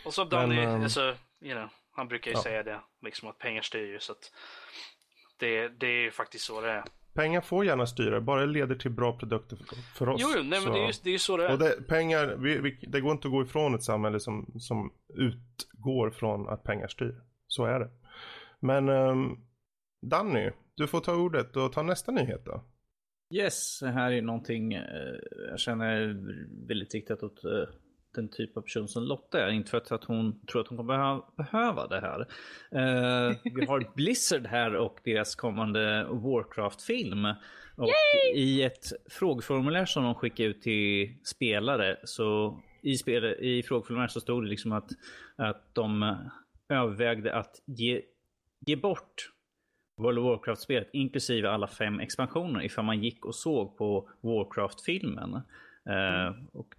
och 0.06 0.14
så 0.14 0.24
Danny, 0.24 0.56
Men, 0.56 0.76
um... 0.76 0.84
alltså, 0.84 1.18
you 1.42 1.54
know, 1.54 1.70
han 1.94 2.08
brukar 2.08 2.32
ju 2.32 2.38
ja. 2.38 2.44
säga 2.44 2.64
det, 2.64 2.82
liksom 3.02 3.30
att 3.30 3.38
pengar 3.38 3.62
styr 3.62 3.92
ju 3.92 4.00
så 4.00 4.12
att 4.12 4.32
det, 5.40 5.68
det 5.68 5.88
är 5.88 6.12
faktiskt 6.12 6.46
så 6.46 6.62
det 6.62 6.72
är. 6.72 6.84
Pengar 7.14 7.42
får 7.42 7.66
gärna 7.66 7.86
styra, 7.86 8.22
bara 8.22 8.42
det 8.42 8.48
leder 8.48 8.76
till 8.76 8.92
bra 8.92 9.18
produkter 9.18 9.58
för, 9.96 10.10
oss. 10.10 10.22
Jo, 10.22 10.28
jo 10.36 10.44
nej, 10.44 10.62
men 10.64 10.74
det 10.74 10.80
är 10.80 10.88
ju 10.88 10.94
det 11.04 11.10
är 11.14 11.18
så 11.18 11.38
det 11.38 11.48
är. 11.48 11.52
Och 11.52 11.60
det, 11.60 11.88
pengar, 11.88 12.36
vi, 12.36 12.60
vi, 12.60 12.80
det 12.88 13.02
går 13.02 13.12
inte 13.12 13.28
att 13.28 13.32
gå 13.32 13.44
ifrån 13.44 13.76
ett 13.76 13.84
samhälle 13.84 14.20
som, 14.20 14.54
som 14.60 14.94
utgår 15.14 16.12
från 16.12 16.50
att 16.50 16.64
pengar 16.64 16.88
styr. 16.88 17.22
Så 17.48 17.66
är 17.66 17.80
det. 17.80 17.90
Men 18.60 18.90
um, 18.90 19.46
Danny, 20.02 20.52
du 20.76 20.88
får 20.88 21.00
ta 21.00 21.16
ordet 21.16 21.56
och 21.56 21.74
ta 21.74 21.84
nästa 21.84 22.12
nyhet 22.12 22.46
då. 22.46 22.64
Yes, 23.34 23.80
det 23.80 23.92
här 23.92 24.12
är 24.12 24.22
någonting 24.22 24.74
eh, 24.74 25.16
jag 25.50 25.60
känner 25.60 26.16
väldigt 26.68 26.94
riktat 26.94 27.24
åt 27.24 27.44
eh, 27.44 27.76
den 28.14 28.30
typ 28.30 28.58
av 28.58 28.62
person 28.62 28.88
som 28.88 29.04
Lotta 29.04 29.46
är. 29.46 29.50
Inte 29.50 29.70
för 29.70 29.96
att 29.96 30.04
hon 30.04 30.46
tror 30.46 30.62
att 30.62 30.68
hon 30.68 30.78
kommer 30.78 31.22
behöva 31.38 31.88
det 31.88 32.02
här. 32.02 32.20
Uh, 32.20 33.38
vi 33.44 33.66
har 33.66 33.92
Blizzard 33.96 34.46
här 34.46 34.76
och 34.76 35.00
deras 35.04 35.36
kommande 35.36 36.08
Warcraft-film. 36.10 37.26
Och 37.76 37.88
Yay! 37.88 38.36
i 38.36 38.64
ett 38.64 38.86
frågeformulär 39.10 39.86
som 39.86 40.04
de 40.04 40.16
skickar 40.16 40.44
ut 40.44 40.62
till 40.62 41.18
spelare 41.24 41.98
så 42.04 42.60
i, 42.82 42.98
spel, 42.98 43.26
i 43.26 43.64
frågeformuläret 43.64 44.12
så 44.12 44.20
stod 44.20 44.44
det 44.44 44.50
liksom 44.50 44.72
att, 44.72 44.90
att 45.36 45.76
de 45.76 46.16
övervägde 46.70 47.36
att 47.36 47.62
ge, 47.66 48.02
ge 48.66 48.76
bort 48.76 49.34
World 49.98 50.20
of 50.20 50.26
Warcraft-spelet 50.26 50.90
inklusive 50.94 51.50
alla 51.50 51.68
fem 51.68 52.00
expansioner 52.00 52.64
ifall 52.64 52.86
man 52.86 53.04
gick 53.04 53.26
och 53.26 53.36
såg 53.36 53.78
på 53.78 54.10
Warcraft-filmen. 54.22 55.34
Uh, 55.90 56.46
och 56.54 56.76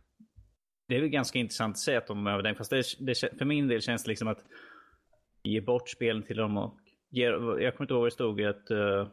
det 0.88 0.96
är 0.96 1.00
väl 1.00 1.08
ganska 1.08 1.38
intressant 1.38 1.72
att 1.72 1.78
säga 1.78 1.98
att 1.98 2.06
de 2.06 2.26
överlämnar. 2.26 2.58
Fast 2.58 2.70
det, 2.70 2.84
det, 2.98 3.38
för 3.38 3.44
min 3.44 3.68
del 3.68 3.80
känns 3.80 4.04
det 4.04 4.08
liksom 4.08 4.28
att 4.28 4.44
ge 5.42 5.60
bort 5.60 5.88
spelen 5.88 6.22
till 6.22 6.36
dem 6.36 6.56
och 6.56 6.78
ge, 7.10 7.24
jag 7.24 7.76
kommer 7.76 7.84
inte 7.84 7.94
ihåg 7.94 8.00
vad 8.00 8.06
det 8.06 8.10
stod 8.10 8.42
att 8.42 8.70
uh, 8.70 9.08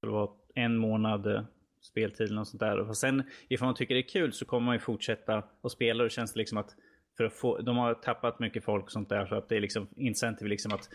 det 0.00 0.08
var 0.08 0.30
en 0.54 0.76
månad 0.76 1.26
eh, 1.26 1.44
speltid 1.80 2.26
eller 2.26 2.36
något 2.36 2.48
sånt 2.48 2.60
där. 2.60 2.78
Och 2.78 2.96
sen 2.96 3.22
ifall 3.48 3.66
man 3.66 3.74
tycker 3.74 3.94
det 3.94 4.00
är 4.00 4.08
kul 4.08 4.32
så 4.32 4.44
kommer 4.44 4.66
man 4.66 4.74
ju 4.74 4.80
fortsätta 4.80 5.44
och 5.60 5.72
spela 5.72 6.02
och 6.02 6.08
det 6.08 6.14
känns 6.14 6.36
liksom 6.36 6.58
att 6.58 6.70
för 7.16 7.24
att 7.24 7.32
få, 7.32 7.58
de 7.58 7.76
har 7.76 7.94
tappat 7.94 8.38
mycket 8.38 8.64
folk 8.64 8.84
och 8.84 8.92
sånt 8.92 9.08
där 9.08 9.26
så 9.26 9.34
att 9.34 9.48
det 9.48 9.56
är 9.56 9.60
liksom 9.60 9.88
incentive 9.96 10.48
liksom 10.48 10.72
att 10.72 10.88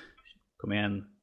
kom 0.58 0.74
igen, 0.74 1.19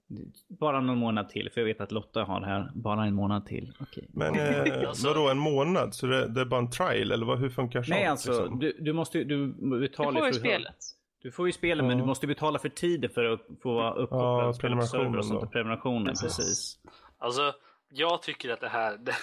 bara 0.48 0.80
någon 0.80 0.98
månad 0.98 1.28
till, 1.28 1.50
för 1.50 1.60
jag 1.60 1.66
vet 1.66 1.80
att 1.80 1.92
Lotta 1.92 2.24
har 2.24 2.40
det 2.40 2.46
här. 2.46 2.70
Bara 2.74 3.04
en 3.04 3.14
månad 3.14 3.46
till. 3.46 3.72
Okej. 3.80 4.08
Men 4.12 4.34
eh, 4.38 4.88
alltså- 4.88 5.08
vadå 5.08 5.28
en 5.28 5.38
månad? 5.38 5.94
Så 5.94 6.06
det, 6.06 6.28
det, 6.28 6.40
är 6.40 6.44
bara 6.44 6.60
en 6.60 6.70
trial 6.70 7.12
eller 7.12 7.26
vad, 7.26 7.38
hur 7.38 7.50
funkar 7.50 7.82
sånt? 7.82 7.88
Nej 7.88 8.06
alltså, 8.06 8.30
liksom? 8.30 8.58
du, 8.58 8.76
du 8.80 8.92
måste 8.92 9.24
du 9.24 9.46
betalar 9.80 10.12
du 10.12 10.18
får 10.18 10.26
ju 10.26 10.32
för 10.32 10.40
spelet. 10.40 10.76
Du 11.22 11.32
får 11.32 11.46
ju 11.46 11.52
spelet 11.52 11.84
ja. 11.84 11.88
men 11.88 11.98
du 11.98 12.04
måste 12.04 12.26
betala 12.26 12.58
för 12.58 12.68
tiden 12.68 13.10
för 13.10 13.24
att 13.24 13.40
få 13.62 13.74
vara 13.74 13.94
uppkopplad. 13.94 14.54
Ja, 14.54 14.58
prenumerationen 14.60 15.18
och 15.18 15.24
sånt. 15.24 15.50
Prenumerationen, 15.52 16.06
precis. 16.06 16.36
precis. 16.36 16.78
Alltså, 17.18 17.52
jag 17.88 18.22
tycker 18.22 18.50
att 18.50 18.60
det 18.60 18.68
här... 18.68 18.96
Det... 18.96 19.14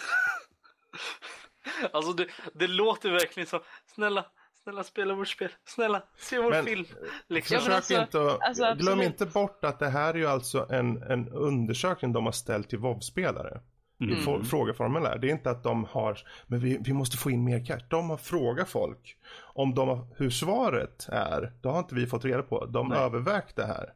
alltså 1.91 2.13
det, 2.13 2.27
det 2.53 2.67
låter 2.67 3.11
verkligen 3.11 3.47
som, 3.47 3.59
snälla 3.85 4.25
Snälla 4.63 4.83
spela 4.83 5.13
vårt 5.13 5.27
spel. 5.27 5.49
Snälla, 5.65 6.03
se 6.17 6.39
vår 6.39 6.49
Men, 6.49 6.65
film. 6.65 6.85
Liksom. 7.27 7.57
Försök 7.57 7.73
alltså, 7.73 7.93
inte 7.93 8.21
att, 8.21 8.41
alltså, 8.41 8.75
glöm 8.75 9.01
inte 9.01 9.25
bort 9.25 9.65
att 9.65 9.79
det 9.79 9.89
här 9.89 10.13
är 10.13 10.17
ju 10.17 10.27
alltså 10.27 10.67
en, 10.69 11.03
en 11.03 11.29
undersökning 11.29 12.13
de 12.13 12.25
har 12.25 12.31
ställt 12.31 12.69
till 12.69 12.79
WoW-spelare. 12.79 13.61
Mm. 14.01 14.41
I 14.41 14.43
frågeformulär. 14.43 15.17
Det 15.17 15.27
är 15.27 15.31
inte 15.31 15.51
att 15.51 15.63
de 15.63 15.85
har, 15.85 16.19
men 16.47 16.59
vi, 16.59 16.77
vi 16.81 16.93
måste 16.93 17.17
få 17.17 17.31
in 17.31 17.43
mer 17.43 17.65
cash. 17.65 17.79
De 17.89 18.09
har 18.09 18.17
frågat 18.17 18.69
folk 18.69 19.17
om 19.53 19.75
de 19.75 19.87
har, 19.87 20.07
hur 20.17 20.29
svaret 20.29 21.07
är. 21.09 21.53
Det 21.61 21.69
har 21.69 21.79
inte 21.79 21.95
vi 21.95 22.07
fått 22.07 22.25
reda 22.25 22.43
på. 22.43 22.65
De 22.65 22.91
har 22.91 22.97
övervägt 22.97 23.55
det 23.55 23.65
här 23.65 23.93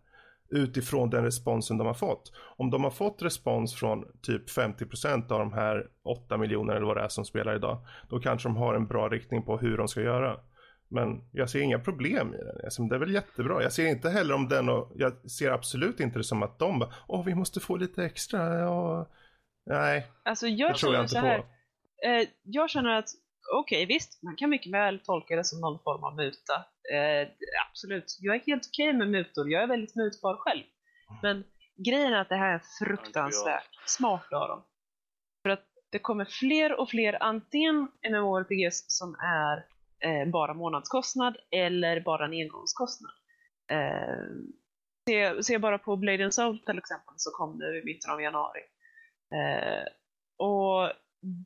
utifrån 0.49 1.09
den 1.09 1.23
responsen 1.23 1.77
de 1.77 1.87
har 1.87 1.93
fått. 1.93 2.31
Om 2.57 2.69
de 2.69 2.83
har 2.83 2.91
fått 2.91 3.21
respons 3.21 3.75
från 3.75 4.05
typ 4.21 4.49
50% 4.49 5.31
av 5.31 5.39
de 5.39 5.53
här 5.53 5.87
8 6.03 6.37
miljoner 6.37 6.75
eller 6.75 6.85
vad 6.85 6.97
det 6.97 7.03
är 7.03 7.09
som 7.09 7.25
spelar 7.25 7.55
idag, 7.55 7.77
då 8.09 8.19
kanske 8.19 8.49
de 8.49 8.57
har 8.57 8.75
en 8.75 8.87
bra 8.87 9.09
riktning 9.09 9.43
på 9.43 9.57
hur 9.57 9.77
de 9.77 9.87
ska 9.87 10.01
göra. 10.01 10.39
Men 10.89 11.29
jag 11.31 11.49
ser 11.49 11.61
inga 11.61 11.79
problem 11.79 12.33
i 12.33 12.37
den. 12.37 12.57
Alltså, 12.63 12.83
det 12.83 12.95
är 12.95 12.99
väl 12.99 13.13
jättebra. 13.13 13.63
Jag 13.63 13.73
ser 13.73 13.85
inte 13.85 14.09
heller 14.09 14.33
om 14.33 14.47
den 14.49 14.69
och 14.69 14.91
jag 14.95 15.31
ser 15.31 15.51
absolut 15.51 15.99
inte 15.99 16.19
det 16.19 16.23
som 16.23 16.43
att 16.43 16.59
de 16.59 16.79
bara, 16.79 16.93
åh 17.07 17.25
vi 17.25 17.35
måste 17.35 17.59
få 17.59 17.77
lite 17.77 18.05
extra. 18.05 18.59
Ja. 18.59 19.09
Nej, 19.65 20.07
alltså, 20.23 20.47
jag 20.47 20.73
det 20.73 20.77
tror 20.77 20.93
jag 20.93 21.03
inte 21.03 21.13
så 21.13 21.19
här, 21.19 21.39
på. 21.39 21.45
Eh, 22.07 22.27
jag 22.43 22.69
känner 22.69 22.89
att 22.89 23.09
okej, 23.53 23.83
okay, 23.83 23.95
visst, 23.95 24.23
man 24.23 24.35
kan 24.35 24.49
mycket 24.49 24.73
väl 24.73 24.99
tolka 24.99 25.35
det 25.35 25.43
som 25.43 25.61
någon 25.61 25.79
form 25.83 26.03
av 26.03 26.15
muta. 26.15 26.53
Eh, 26.93 27.27
absolut, 27.69 28.17
jag 28.19 28.35
är 28.35 28.39
helt 28.39 28.67
okej 28.67 28.89
okay 28.89 28.97
med 28.97 29.09
mutor, 29.09 29.51
jag 29.51 29.63
är 29.63 29.67
väldigt 29.67 29.95
mutbar 29.95 30.37
själv. 30.37 30.63
Men 31.21 31.43
grejen 31.85 32.13
är 32.13 32.21
att 32.21 32.29
det 32.29 32.35
här 32.35 32.53
är 32.53 32.61
fruktansvärt 32.79 33.69
smart 33.85 34.33
av 34.33 34.47
dem. 34.47 34.63
För 35.43 35.49
att 35.49 35.65
det 35.89 35.99
kommer 35.99 36.25
fler 36.25 36.79
och 36.79 36.89
fler 36.89 37.23
antingen 37.23 37.87
MMORPGs 38.09 38.85
som 38.87 39.15
är 39.15 39.65
eh, 39.99 40.25
bara 40.31 40.53
månadskostnad 40.53 41.37
eller 41.51 42.01
bara 42.01 42.25
en 42.25 42.33
engångskostnad. 42.33 43.11
Eh, 43.71 44.25
se, 45.07 45.43
se, 45.43 45.57
bara 45.57 45.77
på 45.77 45.95
Blade 45.95 46.23
and 46.23 46.33
Soul 46.33 46.59
till 46.59 46.77
exempel 46.77 47.13
så 47.17 47.31
kom 47.31 47.59
det 47.59 47.79
i 47.79 47.85
mitten 47.85 48.11
av 48.11 48.21
januari. 48.21 48.61
Eh, 49.35 49.83
och 50.37 50.91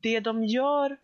det 0.02 0.20
de 0.20 0.44
gör, 0.44 0.96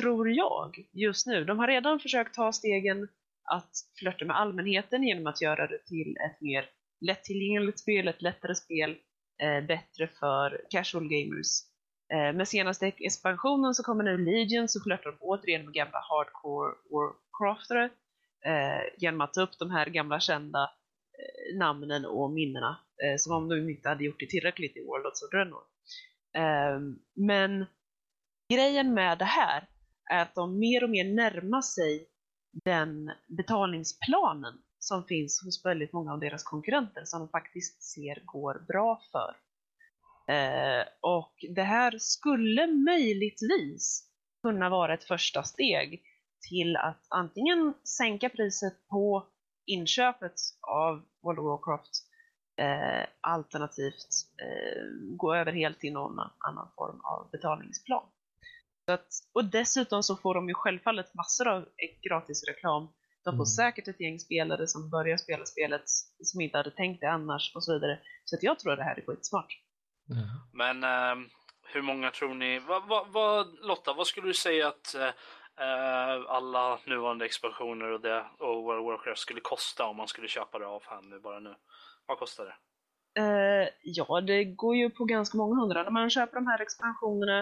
tror 0.00 0.30
jag, 0.30 0.76
just 0.92 1.26
nu, 1.26 1.44
de 1.44 1.58
har 1.58 1.66
redan 1.66 2.00
försökt 2.00 2.34
ta 2.34 2.52
stegen 2.52 3.08
att 3.50 3.70
flörta 3.98 4.24
med 4.24 4.36
allmänheten 4.36 5.02
genom 5.02 5.26
att 5.26 5.42
göra 5.42 5.66
det 5.66 5.78
till 5.86 6.16
ett 6.30 6.40
mer 6.40 6.70
lättillgängligt 7.00 7.80
spel, 7.80 8.08
ett 8.08 8.22
lättare 8.22 8.54
spel, 8.54 8.96
eh, 9.42 9.66
bättre 9.66 10.08
för 10.08 10.60
casual 10.70 11.08
gamers. 11.08 11.67
Eh, 12.12 12.36
med 12.36 12.48
senaste 12.48 12.86
expansionen 12.86 13.74
så 13.74 13.82
kommer 13.82 14.04
nu 14.04 14.18
Legion 14.18 14.68
så 14.68 14.80
flörtar 14.80 15.10
de 15.10 15.16
återigen 15.20 15.64
med 15.64 15.74
gamla 15.74 15.98
hardcore 15.98 16.74
Warcraftare 16.90 17.84
eh, 18.44 18.82
genom 18.98 19.20
att 19.20 19.34
ta 19.34 19.42
upp 19.42 19.58
de 19.58 19.70
här 19.70 19.86
gamla 19.86 20.20
kända 20.20 20.62
eh, 21.18 21.58
namnen 21.58 22.04
och 22.04 22.30
minnena 22.30 22.78
eh, 23.04 23.16
som 23.16 23.32
om 23.32 23.48
de 23.48 23.70
inte 23.70 23.88
hade 23.88 24.04
gjort 24.04 24.20
det 24.20 24.26
tillräckligt 24.26 24.76
i 24.76 24.84
World 24.84 25.06
of 25.06 25.12
Sodrenor. 25.14 25.62
Eh, 26.36 26.80
men 27.14 27.66
grejen 28.52 28.94
med 28.94 29.18
det 29.18 29.24
här 29.24 29.68
är 30.10 30.22
att 30.22 30.34
de 30.34 30.58
mer 30.58 30.84
och 30.84 30.90
mer 30.90 31.04
närmar 31.04 31.62
sig 31.62 32.08
den 32.64 33.10
betalningsplanen 33.26 34.54
som 34.78 35.04
finns 35.04 35.42
hos 35.44 35.64
väldigt 35.64 35.92
många 35.92 36.12
av 36.12 36.20
deras 36.20 36.42
konkurrenter 36.42 37.02
som 37.04 37.20
de 37.20 37.28
faktiskt 37.28 37.82
ser 37.82 38.22
går 38.24 38.64
bra 38.68 39.02
för. 39.12 39.36
Eh, 40.28 40.84
och 41.00 41.34
det 41.54 41.62
här 41.62 41.98
skulle 41.98 42.66
möjligtvis 42.66 44.08
kunna 44.42 44.68
vara 44.68 44.94
ett 44.94 45.04
första 45.04 45.42
steg 45.42 46.02
till 46.48 46.76
att 46.76 47.06
antingen 47.08 47.74
sänka 47.84 48.28
priset 48.28 48.88
på 48.88 49.26
inköpet 49.66 50.34
av 50.60 51.02
World 51.22 51.38
of 51.38 51.44
Warcraft 51.44 51.90
eh, 52.60 53.06
alternativt 53.20 54.08
eh, 54.42 54.82
gå 55.16 55.34
över 55.34 55.52
helt 55.52 55.80
till 55.80 55.92
någon 55.92 56.18
annan 56.18 56.68
form 56.76 57.00
av 57.04 57.30
betalningsplan. 57.32 58.04
Att, 58.86 59.08
och 59.32 59.44
dessutom 59.44 60.02
så 60.02 60.16
får 60.16 60.34
de 60.34 60.48
ju 60.48 60.54
självfallet 60.54 61.14
massor 61.14 61.48
av 61.48 61.68
gratis 62.08 62.44
reklam. 62.48 62.88
De 63.24 63.30
får 63.30 63.34
mm. 63.34 63.46
säkert 63.46 63.88
ett 63.88 64.00
gäng 64.00 64.18
spelare 64.18 64.66
som 64.66 64.90
börjar 64.90 65.16
spela 65.16 65.46
spelet 65.46 65.82
som 66.22 66.40
inte 66.40 66.56
hade 66.56 66.70
tänkt 66.70 67.00
det 67.00 67.10
annars 67.10 67.52
och 67.54 67.64
så 67.64 67.72
vidare. 67.72 68.00
Så 68.24 68.36
att 68.36 68.42
jag 68.42 68.58
tror 68.58 68.72
att 68.72 68.78
det 68.78 68.84
här 68.84 68.98
är 68.98 69.06
skitsmart. 69.06 69.58
Mm. 70.10 70.26
Men 70.52 70.84
äh, 70.84 71.28
hur 71.72 71.82
många 71.82 72.10
tror 72.10 72.34
ni, 72.34 72.58
vad, 72.58 72.88
vad, 72.88 73.08
vad, 73.08 73.58
Lotta, 73.60 73.92
vad 73.92 74.06
skulle 74.06 74.26
du 74.26 74.34
säga 74.34 74.68
att 74.68 74.94
äh, 74.94 75.10
alla 76.28 76.78
nuvarande 76.86 77.24
expansioner 77.24 77.90
och, 77.90 78.00
det, 78.00 78.26
och 78.38 78.62
World 78.62 78.80
of 78.80 78.86
Warcraft 78.86 79.20
skulle 79.20 79.40
kosta 79.40 79.84
om 79.84 79.96
man 79.96 80.08
skulle 80.08 80.28
köpa 80.28 80.58
det 80.58 80.66
av 80.66 80.82
hand 80.86 81.08
nu 81.08 81.20
bara 81.20 81.40
nu? 81.40 81.54
Vad 82.06 82.18
kostar 82.18 82.44
det? 82.44 82.54
Uh, 83.20 83.68
ja, 83.82 84.20
det 84.20 84.44
går 84.44 84.76
ju 84.76 84.90
på 84.90 85.04
ganska 85.04 85.38
många 85.38 85.60
hundra. 85.60 85.82
När 85.82 85.90
man 85.90 86.10
köper 86.10 86.34
de 86.34 86.46
här 86.46 86.60
expansionerna 86.62 87.40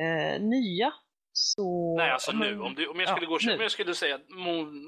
uh, 0.00 0.40
nya 0.40 0.92
så... 1.32 1.96
Nej, 1.96 2.10
alltså 2.10 2.32
nu. 2.32 2.60
Om, 2.60 2.74
du, 2.74 2.86
om 2.86 3.00
jag 3.00 3.08
skulle 3.08 3.26
ja, 3.26 3.28
gå 3.28 3.34
och 3.34 3.40
köpa, 3.40 3.56
om 3.56 3.62
jag 3.62 3.70
skulle 3.70 3.94
säga 3.94 4.20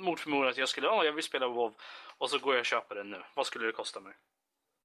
mot 0.04 0.20
förmodan 0.20 0.48
att 0.48 0.58
jag 0.58 0.68
skulle, 0.68 0.86
ja, 0.86 1.04
jag 1.04 1.12
vill 1.12 1.24
spela 1.24 1.48
WoW 1.48 1.74
och 2.18 2.30
så 2.30 2.38
går 2.38 2.54
jag 2.54 2.60
och 2.60 2.66
köper 2.66 2.94
det 2.94 3.04
nu. 3.04 3.22
Vad 3.34 3.46
skulle 3.46 3.66
det 3.66 3.72
kosta 3.72 4.00
mig? 4.00 4.14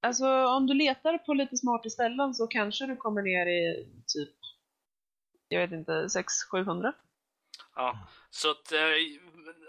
Alltså 0.05 0.45
om 0.45 0.67
du 0.67 0.73
letar 0.73 1.17
på 1.17 1.33
lite 1.33 1.57
smarta 1.57 1.89
ställen 1.89 2.33
så 2.33 2.47
kanske 2.47 2.85
du 2.85 2.95
kommer 2.95 3.21
ner 3.21 3.45
i 3.45 3.87
typ, 4.07 4.35
jag 5.47 5.59
vet 5.59 5.71
inte, 5.71 5.91
600-700. 5.91 6.93
Ja, 7.75 8.07
så 8.29 8.51
att 8.51 8.71
eh, 8.71 8.79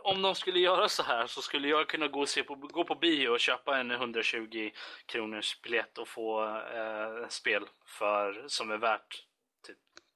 om 0.03 0.23
de 0.23 0.35
skulle 0.35 0.61
göra 0.61 0.89
så 0.89 1.03
här 1.03 1.27
så 1.27 1.43
skulle 1.43 1.69
jag 1.69 1.89
kunna 1.89 2.09
gå, 2.09 2.21
och 2.21 2.29
se 2.29 2.43
på, 2.43 2.55
gå 2.55 2.85
på 2.85 2.95
bio 2.95 3.29
och 3.29 3.41
köpa 3.41 3.79
en 3.79 3.91
120 3.91 4.71
kronors 5.07 5.61
biljett 5.63 5.99
och 5.99 6.09
få 6.09 6.45
eh, 6.57 7.29
spel 7.29 7.63
för, 7.87 8.45
som 8.49 8.71
är 8.71 8.79
värt 8.79 9.27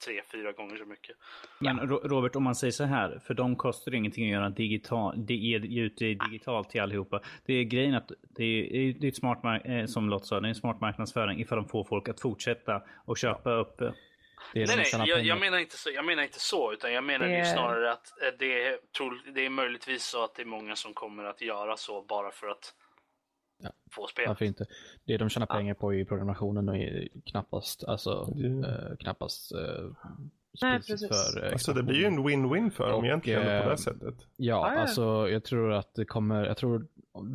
tre, 0.05 0.23
fyra 0.33 0.53
gånger 0.53 0.77
så 0.77 0.85
mycket. 0.85 1.17
Men 1.59 1.89
Robert, 1.89 2.37
om 2.37 2.43
man 2.43 2.55
säger 2.55 2.73
så 2.73 2.85
här, 2.85 3.21
för 3.27 3.35
de 3.35 3.57
kostar 3.57 3.95
ingenting 3.95 4.25
att 4.25 4.33
göra 4.33 4.51
digital, 4.51 5.25
ge 5.29 5.81
ut 5.81 5.97
det 5.97 6.15
digitalt 6.15 6.71
till 6.71 6.81
allihopa. 6.81 7.21
Det 7.47 7.55
är 7.55 7.65
grejen 7.65 7.95
att 7.95 8.13
det 8.37 8.45
är, 8.45 8.95
det 9.01 9.07
är 9.07 9.09
ett 9.09 9.17
smart, 9.17 9.39
eh, 9.65 9.87
som 9.87 10.09
Lott 10.09 10.27
sa, 10.27 10.41
det 10.41 10.47
är 10.47 10.49
en 10.49 10.55
smart 10.55 10.81
marknadsföring 10.81 11.41
ifall 11.41 11.57
de 11.57 11.69
får 11.69 11.85
folk 11.85 12.09
att 12.09 12.21
fortsätta 12.21 12.83
och 13.05 13.19
köpa 13.19 13.51
upp 13.51 13.81
eh, 13.81 13.91
det 14.53 14.67
nej, 14.67 14.77
nej, 14.77 15.09
jag, 15.09 15.25
jag, 15.25 15.41
menar 15.41 15.59
inte 15.59 15.77
så, 15.77 15.91
jag 15.91 16.05
menar 16.05 16.23
inte 16.23 16.41
så, 16.41 16.73
utan 16.73 16.93
jag 16.93 17.05
menar 17.05 17.29
det... 17.29 17.45
snarare 17.45 17.93
att 17.93 18.23
eh, 18.23 18.29
det 18.39 18.67
är, 18.67 18.79
det 19.33 19.47
är 19.47 19.51
möjligtvis 19.51 20.05
så 20.05 20.25
att 20.25 20.35
det 20.35 20.43
är 20.43 20.47
många 20.47 20.77
som 20.77 20.95
kommer 20.95 21.25
att 21.25 21.41
göra 21.41 21.77
så 21.77 22.03
bara 22.03 22.31
för 22.31 22.49
att. 22.49 22.75
Få 23.91 24.07
spel. 24.07 24.25
Varför 24.29 24.45
inte? 24.45 24.67
Det 25.05 25.17
de 25.17 25.29
tjänar 25.29 25.47
pengar 25.47 25.75
på 25.75 25.95
i 25.95 26.05
programationen 26.05 26.69
är 26.69 27.09
knappast, 27.27 27.85
alltså, 27.85 28.35
eh, 28.67 28.97
knappast 28.97 29.53
eh, 29.53 30.09
Nej, 30.63 30.81
för 30.83 31.45
eh, 31.45 31.53
Alltså 31.53 31.73
det 31.73 31.83
blir 31.83 31.97
ju 31.97 32.05
en 32.05 32.19
win-win 32.19 32.71
för 32.71 32.91
dem 32.91 33.05
egentligen 33.05 33.49
eh, 33.49 33.63
på 33.63 33.71
det 33.71 33.79
sättet. 33.79 34.15
Ja, 34.37 34.57
ah, 34.57 34.75
ja, 34.75 34.81
alltså 34.81 35.29
jag 35.29 35.45
tror 35.45 35.73
att 35.73 35.95
det 35.95 36.05
kommer, 36.05 36.45
jag 36.45 36.57
tror 36.57 36.87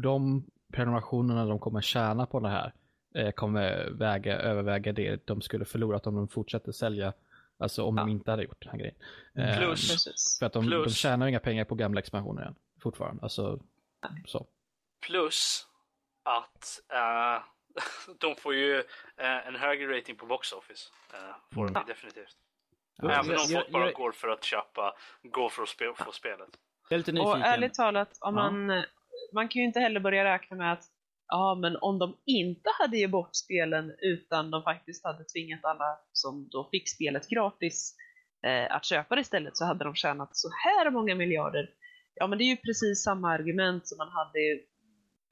de 0.02 0.46
prenumerationerna 0.74 1.46
de 1.46 1.60
kommer 1.60 1.82
tjäna 1.82 2.26
på 2.26 2.40
det 2.40 2.50
här 2.50 2.74
eh, 3.16 3.32
kommer 3.32 3.90
väga, 3.92 4.38
överväga 4.38 4.94
det 4.94 5.28
de 5.28 5.42
skulle 5.42 5.66
förlorat 5.66 6.08
om 6.08 6.16
de 6.16 6.28
fortsätter 6.28 6.72
sälja 6.72 7.14
Alltså 7.58 7.84
om 7.84 7.98
ja. 7.98 8.04
de 8.04 8.12
inte 8.12 8.32
hade 8.32 8.44
gjort 8.44 8.62
den 8.62 8.72
här 8.72 8.80
grejen. 8.80 8.96
Eh, 9.36 9.58
Plus. 9.58 10.38
För 10.40 10.46
att 10.46 10.54
de, 10.54 10.66
Plus. 10.66 10.86
de 10.86 10.94
tjänar 10.94 11.28
inga 11.28 11.40
pengar 11.40 11.66
på 11.66 11.76
gamla 11.76 12.00
expansioner 12.00 12.42
än. 12.42 12.56
Fortfarande. 12.82 13.24
Alltså, 13.24 13.60
så. 14.26 14.48
Plus 15.08 15.68
att 16.26 16.80
uh, 16.94 17.44
de 18.20 18.36
får 18.36 18.56
ju 18.56 18.78
uh, 18.78 19.48
en 19.48 19.56
högre 19.56 19.98
rating 19.98 20.16
på 20.16 20.26
Box 20.26 20.52
Office. 20.52 20.90
Uh, 21.14 21.36
får 21.54 21.68
de 21.68 21.86
definitivt. 21.88 22.38
Ja, 22.98 23.12
Även 23.12 23.32
om 23.32 23.48
folk 23.48 23.72
bara 23.72 23.92
går 23.92 24.12
för 24.12 24.28
att 24.28 24.44
köpa, 24.44 24.96
går 25.24 25.50
för 25.50 25.64
att 25.64 25.70
spe, 25.70 25.94
få 25.98 26.12
spelet. 26.12 26.50
Jag 26.90 26.96
är 26.96 26.98
lite 26.98 27.12
nyfiken. 27.12 27.42
Och 27.42 27.48
ärligt 27.48 27.74
talat, 27.74 28.18
om 28.22 28.38
ja. 28.38 28.52
man, 28.52 28.84
man 29.34 29.48
kan 29.48 29.60
ju 29.60 29.66
inte 29.66 29.80
heller 29.80 30.00
börja 30.00 30.24
räkna 30.24 30.58
med 30.58 30.74
att 30.74 30.84
ja, 31.28 31.56
men 31.62 31.78
om 31.82 32.00
de 32.00 32.18
inte 32.26 32.70
hade 32.80 32.98
gett 32.98 33.12
bort 33.12 33.36
spelen 33.36 33.96
utan 34.02 34.52
de 34.52 34.64
faktiskt 34.64 35.04
hade 35.04 35.24
tvingat 35.24 35.66
alla 35.66 35.98
som 36.12 36.50
då 36.52 36.70
fick 36.72 36.90
spelet 36.90 37.30
gratis 37.30 37.96
eh, 38.48 38.76
att 38.76 38.86
köpa 38.86 39.16
det 39.16 39.22
istället 39.22 39.58
så 39.58 39.66
hade 39.66 39.84
de 39.84 39.96
tjänat 39.96 40.38
så 40.38 40.50
här 40.66 40.92
många 40.92 41.16
miljarder. 41.16 41.70
Ja, 42.14 42.28
men 42.28 42.38
det 42.38 42.44
är 42.44 42.50
ju 42.50 42.58
precis 42.58 43.04
samma 43.04 43.32
argument 43.32 43.88
som 43.88 43.98
man 43.98 44.10
hade 44.10 44.40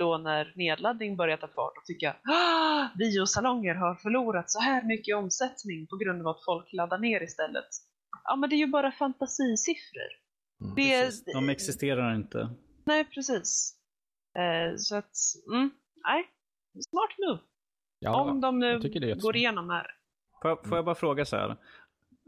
då 0.04 0.18
när 0.18 0.54
nedladdning 0.56 1.16
börjar 1.18 1.38
ta 1.38 1.48
fart 1.48 1.78
och 1.78 1.86
tycka 1.86 2.16
ah, 2.24 2.88
biosalonger 2.98 3.76
har 3.76 3.96
förlorat 3.96 4.52
så 4.52 4.60
här 4.60 4.84
mycket 4.84 5.16
omsättning 5.16 5.88
på 5.88 5.98
grund 5.98 6.22
av 6.22 6.28
att 6.28 6.46
folk 6.46 6.74
laddar 6.74 6.98
ner 6.98 7.24
istället. 7.24 7.70
Ja, 8.24 8.36
men 8.36 8.50
det 8.50 8.56
är 8.56 8.58
ju 8.58 8.68
bara 8.68 8.92
fantasisiffror. 8.92 10.12
Mm, 10.62 10.76
det, 10.76 11.34
De 11.34 11.50
existerar 11.50 12.16
inte. 12.16 12.50
Nej, 12.86 13.06
precis. 13.06 13.76
Eh, 14.38 14.76
så 14.78 14.96
att, 14.96 15.16
mm, 15.54 15.72
nej, 16.08 16.26
smart 16.90 17.14
move. 17.28 17.40
Ja, 18.00 18.22
Om 18.22 18.42
de 18.42 18.60
nu 18.60 18.80
går 19.22 19.36
igenom 19.36 19.70
här. 19.70 19.88
Får 20.42 20.50
jag, 20.52 20.66
får 20.66 20.78
jag 20.78 20.86
bara 20.86 20.96
fråga 20.96 21.26
så 21.26 21.36
här. 21.36 21.50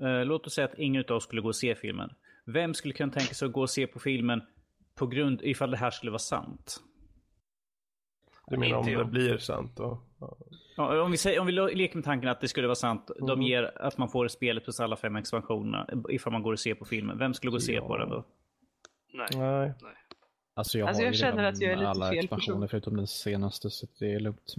Eh, 0.02 0.26
låt 0.26 0.48
oss 0.48 0.54
säga 0.54 0.66
att 0.66 0.80
ingen 0.80 1.04
av 1.10 1.16
oss 1.16 1.24
skulle 1.24 1.42
gå 1.42 1.48
och 1.48 1.56
se 1.56 1.76
filmen. 1.76 2.10
Vem 2.46 2.74
skulle 2.74 2.94
kunna 2.94 3.12
tänka 3.12 3.34
sig 3.34 3.46
att 3.46 3.52
gå 3.52 3.62
och 3.62 3.70
se 3.70 3.88
på 3.88 4.00
filmen 4.00 4.42
på 4.96 5.08
grund 5.08 5.42
ifall 5.44 5.72
det 5.72 5.78
här 5.78 5.92
skulle 5.92 6.12
vara 6.12 6.20
sant? 6.20 6.82
Du 8.48 8.58
menar 8.58 8.78
om 8.78 8.86
det 8.86 9.06
blir 9.06 9.38
sant? 9.38 9.80
Och, 9.80 9.98
ja. 10.78 11.02
om, 11.02 11.12
vi 11.12 11.18
säger, 11.18 11.40
om 11.40 11.48
vi 11.48 11.52
leker 11.52 11.96
med 11.96 12.06
tanken 12.06 12.30
att 12.30 12.42
det 12.42 12.48
skulle 12.48 12.68
vara 12.68 12.76
sant. 12.76 13.10
Mm. 13.10 13.28
De 13.28 13.42
ger 13.42 13.72
att 13.76 13.98
man 13.98 14.10
får 14.10 14.28
spelet 14.28 14.64
plus 14.64 14.80
alla 14.80 14.96
fem 14.96 15.16
expansionerna 15.16 15.88
ifall 16.10 16.34
man 16.34 16.44
går 16.44 16.54
och 16.54 16.60
ser 16.60 16.74
på 16.74 16.86
filmen. 16.86 17.18
Vem 17.18 17.34
skulle 17.34 17.52
gå 17.52 17.56
och 17.56 17.64
se 17.64 17.74
ja. 17.74 17.88
på 17.88 17.98
den 17.98 18.10
då? 18.10 18.26
Nej. 19.14 19.28
Nej. 19.36 19.74
Alltså 20.56 20.80
jag, 20.80 20.88
alltså 20.88 21.04
jag 21.04 21.16
känner 21.16 21.44
att 21.44 21.62
jag 21.62 21.72
är 21.72 21.76
lite 21.76 21.90
alla 21.90 22.10
fel 22.10 22.20
expansioner 22.20 22.56
person. 22.56 22.70
förutom 22.70 22.98
den 22.98 23.08
senaste 23.08 23.70
så 23.70 23.88
det 24.00 24.14
är 24.14 24.20
lugnt. 24.20 24.56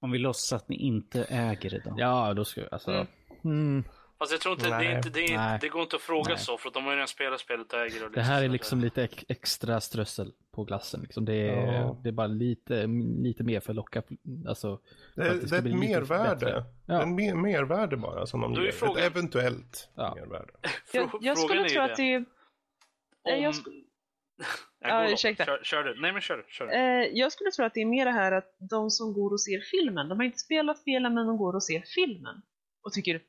Om 0.00 0.10
vi 0.10 0.18
låtsas 0.18 0.52
att 0.62 0.68
ni 0.68 0.76
inte 0.76 1.24
äger 1.24 1.70
det 1.70 1.82
då? 1.84 1.94
Ja, 1.98 2.34
då 2.34 2.44
ska 2.44 2.60
jag 2.60 2.68
alltså. 2.72 2.90
Mm. 2.90 3.06
Mm. 3.44 3.84
Fast 4.18 4.32
jag 4.32 4.40
tror 4.40 4.54
inte, 4.54 4.68
det, 4.68 4.74
är 4.74 4.96
inte, 4.96 5.10
det, 5.10 5.34
är, 5.34 5.58
det 5.58 5.68
går 5.68 5.82
inte 5.82 5.96
att 5.96 6.02
fråga 6.02 6.28
Nej. 6.28 6.38
så 6.38 6.58
för 6.58 6.70
de 6.70 6.84
har 6.84 6.90
ju 6.90 6.96
redan 6.96 7.08
spelat 7.08 7.40
spelet 7.40 7.72
och 7.72 7.78
äger 7.78 8.04
och 8.04 8.10
Det 8.10 8.22
här 8.22 8.42
är 8.42 8.48
liksom 8.48 8.80
lite 8.80 9.08
extra 9.28 9.80
strössel 9.80 10.32
på 10.52 10.64
glassen. 10.64 11.00
Liksom. 11.00 11.24
Det, 11.24 11.34
är, 11.34 11.72
ja. 11.72 12.00
det 12.02 12.08
är 12.08 12.12
bara 12.12 12.26
lite, 12.26 12.86
lite 13.22 13.44
mer 13.44 13.60
för 13.60 13.72
att 13.72 13.76
locka. 13.76 14.02
Alltså, 14.48 14.80
det, 15.14 15.22
det, 15.22 15.46
det 15.46 15.56
är 15.56 15.58
ett 15.58 15.78
mervärde. 15.78 16.64
Ja. 16.86 17.02
En 17.02 17.14
mer, 17.14 17.34
mervärde 17.34 17.96
bara 17.96 18.26
som 18.26 18.40
de 18.40 18.54
ger. 18.54 18.72
Frågan... 18.72 18.96
Ett 18.96 19.04
eventuellt 19.04 19.90
ja. 19.94 20.14
mervärde. 20.14 20.52
jag, 20.92 21.10
jag 21.20 21.38
skulle 21.38 21.68
tro 21.68 21.82
att 21.82 21.96
det 21.96 22.12
är... 22.12 22.16
Om... 23.22 23.42
Jag 23.42 23.54
sk... 23.54 23.66
ja, 24.80 25.10
ursäkta. 25.10 25.44
Kör, 25.44 25.60
kör, 25.62 25.84
du. 25.84 26.00
Nej 26.00 26.12
men 26.12 26.20
kör, 26.20 26.44
kör. 26.48 26.72
Eh, 26.72 27.08
jag 27.12 27.32
skulle 27.32 27.50
tro 27.50 27.64
att 27.64 27.74
det 27.74 27.80
är 27.80 27.86
mer 27.86 28.04
det 28.04 28.10
här 28.10 28.32
att 28.32 28.56
de 28.58 28.90
som 28.90 29.12
går 29.12 29.32
och 29.32 29.40
ser 29.40 29.60
filmen, 29.60 30.08
de 30.08 30.18
har 30.18 30.24
inte 30.24 30.38
spelat 30.38 30.78
spelen 30.78 31.14
men 31.14 31.26
de 31.26 31.36
går 31.36 31.54
och 31.54 31.62
ser 31.62 31.82
filmen 31.94 32.42
och 32.82 32.92
tycker 32.92 33.20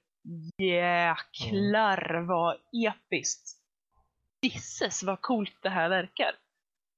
jäklar 0.58 2.26
vad 2.28 2.58
episkt. 2.88 3.52
Gisses 4.42 5.04
vad 5.04 5.22
coolt 5.22 5.58
det 5.62 5.70
här 5.70 5.90
verkar. 5.90 6.32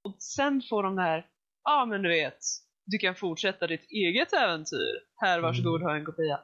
Och 0.04 0.16
sen 0.20 0.62
får 0.70 0.84
de 0.84 0.95
det 0.95 1.02
här, 1.02 1.28
ja 1.64 1.82
ah, 1.82 1.86
men 1.86 2.02
du 2.02 2.10
vet, 2.10 2.40
du 2.86 2.98
kan 2.98 3.16
fortsätta 3.16 3.68
ditt 3.68 3.91
eget 3.91 4.34
äventyr. 4.34 5.04
Här 5.16 5.40
varsågod, 5.40 5.82
mm. 5.82 5.88
ha 5.88 5.95
en 5.95 6.06
kopia. 6.06 6.40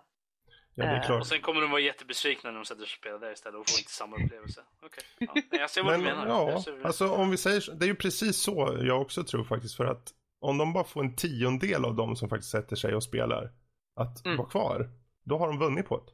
Ja, 0.76 0.86
det 0.86 0.92
är 0.92 0.96
eh. 0.96 1.06
klart. 1.06 1.22
Och 1.22 1.28
sen 1.28 1.42
kommer 1.42 1.62
de 1.62 1.72
vara 1.72 1.82
jättebesvikna 1.82 2.52
när 2.52 2.58
de 2.58 2.66
sätter 2.66 2.86
sig 2.86 2.96
och 2.96 3.00
spelar 3.00 3.20
där 3.20 3.34
istället 3.34 3.60
och 3.60 3.70
får 3.70 3.80
inte 3.80 3.92
samma 3.92 4.16
upplevelse. 4.16 4.62
Okej, 4.82 5.04
okay. 5.30 5.44
ja. 5.52 5.58
jag 5.60 5.70
ser 5.70 5.84
vad 5.84 5.92
Men, 5.92 6.00
du 6.00 6.06
menar. 6.06 6.28
Ja, 6.28 6.64
alltså 6.84 7.10
om 7.10 7.30
vi 7.30 7.38
säger 7.38 7.76
det 7.76 7.86
är 7.86 7.88
ju 7.88 7.96
precis 7.96 8.38
så 8.38 8.78
jag 8.82 9.02
också 9.02 9.24
tror 9.24 9.44
faktiskt 9.44 9.76
för 9.76 9.86
att 9.86 10.14
om 10.40 10.58
de 10.58 10.74
bara 10.74 10.84
får 10.84 11.04
en 11.04 11.16
tiondel 11.16 11.86
av 11.86 11.96
dem 11.96 12.16
som 12.16 12.30
faktiskt 12.30 12.52
sätter 12.52 12.76
sig 12.76 12.96
och 12.96 13.04
spelar 13.04 13.52
att 13.96 14.26
mm. 14.26 14.38
vara 14.38 14.50
kvar, 14.50 14.90
då 15.24 15.38
har 15.38 15.48
de 15.48 15.60
vunnit 15.60 15.86
på 15.86 15.98
det. 15.98 16.12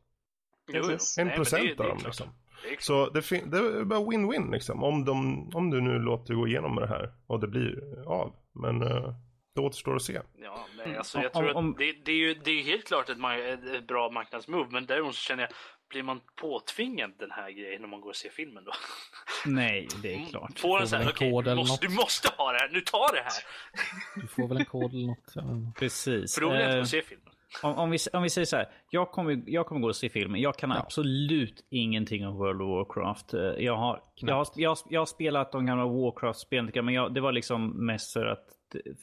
Jo, 0.74 0.98
En 1.18 1.30
procent 1.30 1.80
av 1.80 1.88
dem 1.88 2.00
liksom. 2.06 2.28
Så 2.80 3.10
det, 3.10 3.30
det 3.30 3.58
är 3.58 3.84
bara 3.84 4.00
win-win 4.00 4.52
liksom. 4.52 4.84
Om, 4.84 5.06
de, 5.06 5.50
om 5.54 5.70
du 5.70 5.82
nu 5.82 6.00
låter 6.00 6.34
gå 6.34 6.48
igenom 6.48 6.76
det 6.76 6.88
här 6.88 7.12
och 7.28 7.40
det 7.40 7.48
blir 7.48 8.04
av. 8.08 8.36
Men 8.54 8.84
uh, 8.84 9.14
det 9.56 9.62
återstår 9.62 9.96
att 9.96 10.02
se. 10.02 10.22
Ja, 10.42 10.66
men 10.78 10.98
alltså 10.98 11.22
jag 11.22 11.34
tror 11.34 11.70
att 11.70 11.78
det, 11.78 11.94
det, 12.06 12.12
är 12.12 12.16
ju 12.16 12.34
det 12.34 12.52
är 12.52 12.64
helt 12.64 12.88
klart 12.88 13.10
ett, 13.10 13.18
ett 13.76 13.88
bra 13.88 14.12
marknadsmove. 14.12 14.68
Men 14.72 14.86
däremot 14.86 15.16
så 15.16 15.22
känner 15.22 15.44
jag, 15.44 15.52
blir 15.90 16.04
man 16.04 16.22
påtvingad 16.36 17.14
den 17.20 17.32
här 17.32 17.52
grejen 17.52 17.82
när 17.82 17.88
man 17.90 18.02
går 18.02 18.10
och 18.10 18.16
ser 18.16 18.30
filmen 18.30 18.64
då? 18.64 18.72
Nej, 19.46 19.88
det 20.04 20.14
är 20.14 20.26
klart. 20.26 20.60
Får 20.60 20.82
en 20.82 20.88
sån 20.88 21.02
här, 21.02 21.10
okej, 21.10 21.34
okay, 21.34 21.54
du, 21.54 21.56
måste, 21.56 21.88
du 21.88 21.94
måste 21.94 22.30
ha 22.38 22.52
det 22.52 22.58
här, 22.60 22.70
nu 22.70 22.82
ta 22.82 23.08
det 23.08 23.22
här! 23.22 23.34
Du 24.16 24.28
får 24.28 24.48
väl 24.48 24.58
en 24.58 24.66
kod 24.66 24.94
eller 24.94 25.08
något. 25.08 25.32
Ja. 25.36 25.44
Precis. 25.80 26.36
För 26.36 26.42
då 26.42 26.50
vill 26.50 26.60
jag 26.60 26.68
inte 26.68 26.78
gå 26.78 26.82
och 26.82 26.88
se 26.88 27.02
filmen. 27.02 27.34
Om, 27.64 27.76
om, 27.76 27.90
vi, 27.92 27.98
om 28.14 28.24
vi 28.24 28.30
säger 28.30 28.46
så 28.46 28.56
här, 28.56 28.70
jag 28.90 29.12
kommer, 29.12 29.44
jag 29.46 29.66
kommer 29.66 29.82
gå 29.82 29.88
och 29.88 29.96
se 29.96 30.10
filmen. 30.10 30.42
Jag 30.42 30.58
kan 30.58 30.70
ja. 30.70 30.80
absolut 30.80 31.66
ingenting 31.70 32.28
om 32.28 32.36
World 32.36 32.62
of 32.62 32.68
Warcraft. 32.68 33.34
Eh, 33.34 33.42
jag 33.42 33.78
har, 33.78 34.02
jag 34.16 34.36
har, 34.36 34.48
jag, 34.56 34.78
jag 34.90 35.02
har 35.02 35.06
spelat 35.06 35.52
de 35.52 35.66
gamla 35.66 35.86
Warcraft-spelen, 35.86 36.86
men 36.86 36.94
jag, 36.94 37.14
det 37.14 37.22
var 37.22 37.32
liksom 37.32 37.86
mest 37.86 38.14
för 38.14 38.26
att 38.26 38.46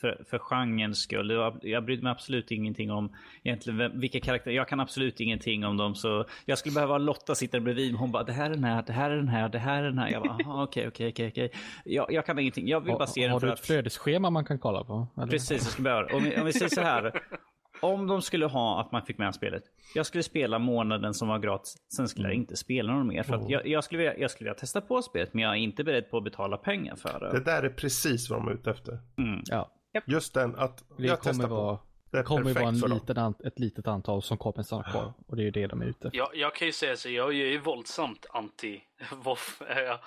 för, 0.01 0.25
för 0.31 0.39
genrens 0.39 0.99
skull. 0.99 1.31
Jag, 1.31 1.59
jag 1.63 1.85
brydde 1.85 2.03
mig 2.03 2.13
absolut 2.13 2.51
ingenting 2.51 2.91
om 2.91 3.15
egentligen 3.45 4.01
vilka 4.01 4.21
karaktärer. 4.21 4.55
Jag 4.55 4.69
kan 4.69 4.81
absolut 4.81 5.21
ingenting 5.21 5.65
om 5.65 5.77
dem. 5.77 5.95
Så 5.95 6.25
jag 6.45 6.59
skulle 6.59 6.75
behöva 6.75 6.99
Lotta 6.99 7.35
sitta 7.35 7.61
bredvid 7.61 7.93
mig. 7.93 8.01
Hon 8.01 8.13
bara, 8.13 8.23
det 8.23 8.33
här 8.33 8.51
är 8.51 8.55
den 8.55 8.65
här, 8.65 8.83
det 8.87 8.93
här 8.93 9.11
är 9.11 9.17
den 9.17 9.29
här, 9.29 9.49
det 9.49 9.59
här 9.59 9.83
är 9.83 9.87
den 9.87 9.99
här. 9.99 10.11
Jag 10.11 10.23
bara, 10.23 10.63
okej, 10.63 10.89
okej, 10.89 11.09
okej, 11.09 11.29
okej. 11.29 11.51
Jag 11.85 12.27
kan 12.27 12.39
ingenting. 12.39 12.69
Jag 12.69 12.81
vill 12.81 12.93
bara 12.93 13.07
se 13.07 13.23
den 13.23 13.31
Har 13.31 13.41
du 13.41 13.53
ett 13.53 13.67
flödesschema 13.67 14.31
man 14.31 14.45
kan 14.45 14.59
kolla 14.59 14.85
på? 14.85 15.09
Eller? 15.17 15.27
Precis, 15.27 15.51
jag 15.51 15.61
skulle 15.61 15.85
behöva. 15.85 16.17
Om 16.17 16.25
vi, 16.25 16.41
om 16.41 16.47
vi 16.47 16.53
säger 16.53 16.69
så 16.69 16.81
här. 16.81 17.13
Om 17.81 18.07
de 18.07 18.23
skulle 18.23 18.47
ha 18.47 18.81
att 18.81 18.93
man 18.93 19.03
fick 19.03 19.19
med 19.19 19.35
spelet. 19.35 19.63
Jag 19.95 20.07
skulle 20.07 20.23
spela 20.23 20.59
månaden 20.59 21.15
som 21.15 21.29
var 21.29 21.39
gratis. 21.39 21.77
Sen 21.97 22.09
skulle 22.09 22.29
jag 22.29 22.35
mm. 22.35 22.43
inte 22.43 22.57
spela 22.57 22.93
någon 22.93 23.07
mer. 23.07 23.23
För 23.23 23.35
att 23.35 23.51
jag, 23.51 23.67
jag, 23.67 23.85
skulle 23.85 23.99
vilja, 23.99 24.19
jag 24.19 24.31
skulle 24.31 24.51
vilja 24.51 24.59
testa 24.59 24.81
på 24.81 25.03
spelet. 25.03 25.35
Men 25.35 25.43
jag 25.45 25.53
är 25.53 25.57
inte 25.59 25.85
beredd 25.85 26.11
på 26.11 26.17
att 26.17 26.25
betala 26.25 26.57
pengar 26.57 26.97
för 26.97 27.21
det. 27.21 27.33
Det 27.33 27.45
där 27.45 27.63
är 27.63 27.69
precis 27.69 28.31
vad 28.31 28.39
de 28.39 28.49
är 28.49 28.53
ute 28.53 28.71
efter. 28.71 28.99
Mm. 29.19 29.43
Ja. 29.47 29.73
Just 30.07 30.35
den 30.35 30.57
att 30.57 30.85
det 30.97 31.07
jag 31.07 31.21
kommer 31.21 31.47
vara, 31.47 31.77
på. 31.77 31.83
Det 32.11 32.23
kommer 32.23 32.55
vara 32.55 32.69
en 32.69 32.79
liten 32.79 33.35
ett 33.45 33.59
litet 33.59 33.87
antal 33.87 34.23
som 34.23 34.39
kommer 34.39 34.63
stanna 34.63 34.83
kvar. 34.83 35.13
Och 35.27 35.37
det 35.37 35.43
är 35.43 35.45
ju 35.45 35.51
det 35.51 35.67
de 35.67 35.83
är 35.83 35.87
ute. 35.87 36.11
Jag, 36.13 36.29
jag 36.35 36.55
kan 36.55 36.67
ju 36.67 36.73
säga 36.73 36.97
så, 36.97 37.09
jag 37.09 37.29
är 37.29 37.33
ju 37.33 37.59
våldsamt 37.59 38.27
anti 38.31 38.83
Voff 39.11 39.63
är 39.67 39.83
jag. 39.83 39.99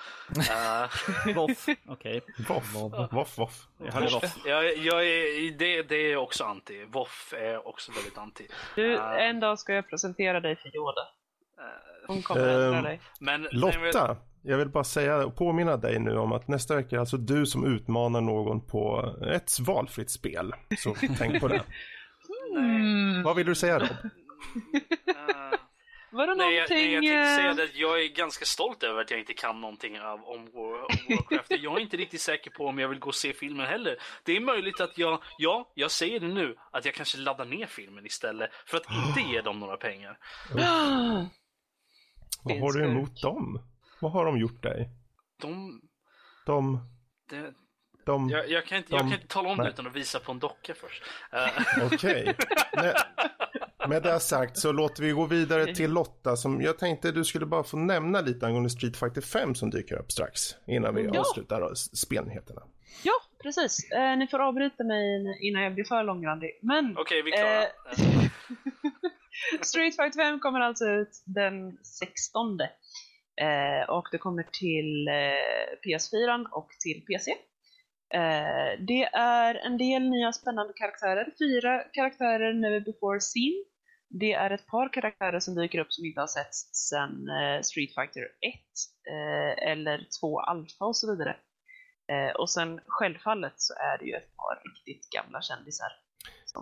Voff, 1.35 1.65
okej. 1.88 2.21
Okay. 2.27 2.45
Voff, 2.47 2.73
voff, 3.11 3.38
voff. 3.38 3.67
Jag, 4.45 4.77
jag 4.77 5.07
är, 5.07 5.57
det, 5.57 5.81
det 5.81 6.11
är 6.11 6.15
också 6.15 6.43
anti. 6.43 6.85
Voff 6.85 7.34
är 7.38 7.67
också 7.67 7.91
väldigt 7.91 8.17
anti. 8.17 8.47
Du, 8.76 8.93
uh, 8.93 9.01
en 9.01 9.39
dag 9.39 9.59
ska 9.59 9.73
jag 9.73 9.89
presentera 9.89 10.39
dig 10.39 10.55
för 10.55 10.76
Yoda. 10.76 11.07
Hon 12.07 12.21
kommer 12.21 12.57
uh, 12.57 12.65
ändra 12.65 12.81
dig. 12.81 13.01
Men, 13.19 13.47
Lotta, 13.51 14.17
jag 14.41 14.57
vill 14.57 14.69
bara 14.69 14.83
säga 14.83 15.25
och 15.25 15.35
påminna 15.35 15.77
dig 15.77 15.99
nu 15.99 16.17
om 16.17 16.31
att 16.31 16.47
nästa 16.47 16.75
vecka 16.75 16.95
är 16.95 16.99
alltså 16.99 17.17
du 17.17 17.45
som 17.45 17.65
utmanar 17.65 18.21
någon 18.21 18.61
på 18.61 19.15
ett 19.33 19.59
valfritt 19.59 20.09
spel. 20.09 20.53
Så 20.77 20.95
tänk 21.17 21.39
på 21.39 21.47
det. 21.47 21.63
Mm. 22.57 23.23
Vad 23.23 23.35
vill 23.35 23.45
du 23.45 23.55
säga 23.55 23.79
Rob? 23.79 23.89
Uh, 25.09 26.17
Var 26.17 26.27
det 26.27 26.35
nej, 26.35 26.55
någonting... 26.55 26.77
Nej, 26.77 26.93
jag 26.93 27.03
tänkte 27.03 27.35
säga 27.35 27.47
eh, 27.47 27.69
att 27.69 27.75
jag 27.75 28.03
är 28.03 28.07
ganska 28.07 28.45
stolt 28.45 28.83
över 28.83 29.01
att 29.01 29.11
jag 29.11 29.19
inte 29.19 29.33
kan 29.33 29.61
någonting 29.61 29.99
av, 29.99 30.23
om, 30.23 30.39
om 30.39 30.47
Warcraft. 31.09 31.51
jag 31.63 31.77
är 31.77 31.79
inte 31.79 31.97
riktigt 31.97 32.21
säker 32.21 32.51
på 32.51 32.65
om 32.65 32.79
jag 32.79 32.89
vill 32.89 32.99
gå 32.99 33.07
och 33.07 33.15
se 33.15 33.33
filmen 33.33 33.65
heller. 33.65 33.97
Det 34.23 34.35
är 34.37 34.39
möjligt 34.39 34.81
att 34.81 34.97
jag, 34.97 35.23
ja, 35.37 35.71
jag 35.75 35.91
säger 35.91 36.19
det 36.19 36.27
nu, 36.27 36.55
att 36.71 36.85
jag 36.85 36.93
kanske 36.93 37.17
laddar 37.17 37.45
ner 37.45 37.65
filmen 37.65 38.05
istället 38.05 38.49
för 38.65 38.77
att 38.77 38.85
inte 39.07 39.31
ge 39.31 39.41
dem 39.41 39.59
några 39.59 39.77
pengar. 39.77 40.17
Vad 42.43 42.59
har 42.59 42.73
du 42.73 42.85
emot 42.85 43.21
dem? 43.21 43.68
Vad 44.01 44.11
har 44.11 44.26
de 44.26 44.38
gjort 44.38 44.63
dig? 44.63 44.89
De... 45.41 45.81
De... 46.45 46.80
Det... 47.30 47.53
De, 48.05 48.30
jag, 48.30 48.49
jag, 48.49 48.65
kan 48.65 48.77
inte, 48.77 48.89
de, 48.89 48.95
jag 48.95 49.01
kan 49.01 49.13
inte 49.13 49.27
tala 49.27 49.49
om 49.49 49.57
nej. 49.57 49.65
det 49.65 49.71
utan 49.71 49.88
att 49.88 49.95
visa 49.95 50.19
på 50.19 50.31
en 50.31 50.39
docka 50.39 50.73
först. 50.76 51.03
Okej. 51.93 52.35
Okay. 52.71 52.93
Med 53.88 54.03
det 54.03 54.19
sagt 54.19 54.57
så 54.57 54.71
låter 54.71 55.03
vi 55.03 55.11
gå 55.11 55.26
vidare 55.26 55.76
till 55.76 55.91
Lotta 55.91 56.35
som 56.35 56.61
jag 56.61 56.77
tänkte 56.77 57.11
du 57.11 57.26
skulle 57.26 57.45
bara 57.45 57.63
få 57.63 57.77
nämna 57.77 58.21
lite 58.21 58.45
angående 58.45 58.69
Street 58.69 58.97
Fighter 58.97 59.21
5 59.21 59.55
som 59.55 59.69
dyker 59.69 59.95
upp 59.95 60.11
strax 60.11 60.41
innan 60.67 60.95
vi 60.95 61.03
ja. 61.03 61.19
avslutar 61.19 61.76
spelnyheterna. 61.76 62.61
Ja, 63.03 63.13
precis. 63.43 63.91
Eh, 63.91 64.17
ni 64.17 64.27
får 64.27 64.39
avbryta 64.39 64.84
mig 64.84 65.38
innan 65.41 65.63
jag 65.63 65.73
blir 65.73 65.85
för 65.85 66.03
långrandig. 66.03 66.59
Men... 66.61 66.97
Okej, 66.97 67.01
okay, 67.01 67.21
vi 67.21 67.31
klarar. 67.31 67.61
Eh, 67.61 68.30
Street 69.61 69.95
Fighter 69.95 70.23
5 70.23 70.39
kommer 70.39 70.59
alltså 70.59 70.85
ut 70.85 71.23
den 71.26 71.77
16 71.84 72.61
Eh, 72.61 72.67
och 73.87 74.07
det 74.11 74.17
kommer 74.17 74.43
till 74.43 75.07
eh, 75.07 75.77
PS4 75.85 76.45
och 76.51 76.69
till 76.83 77.05
PC. 77.05 77.31
Eh, 78.13 78.85
det 78.87 79.03
är 79.13 79.55
en 79.55 79.77
del 79.77 80.09
nya 80.09 80.31
spännande 80.33 80.73
karaktärer. 80.73 81.33
Fyra 81.39 81.83
karaktärer 81.93 82.53
Never 82.53 82.79
Before 82.79 83.21
Seen. 83.21 83.65
Det 84.09 84.33
är 84.33 84.51
ett 84.51 84.67
par 84.67 84.93
karaktärer 84.93 85.39
som 85.39 85.55
dyker 85.55 85.79
upp 85.79 85.93
som 85.93 86.05
inte 86.05 86.19
har 86.19 86.27
setts 86.27 86.69
sedan 86.89 87.29
eh, 87.29 87.61
Street 87.61 87.93
Fighter 87.95 88.21
1 88.21 88.29
eh, 89.11 89.71
eller 89.71 90.07
2 90.21 90.39
Alpha 90.39 90.85
och 90.85 90.97
så 90.97 91.11
vidare. 91.11 91.35
Eh, 92.11 92.35
och 92.35 92.49
sen 92.49 92.79
självfallet 92.87 93.53
så 93.55 93.73
är 93.73 93.97
det 93.97 94.05
ju 94.05 94.13
ett 94.13 94.35
par 94.35 94.61
riktigt 94.69 95.09
gamla 95.09 95.41
kändisar. 95.41 95.91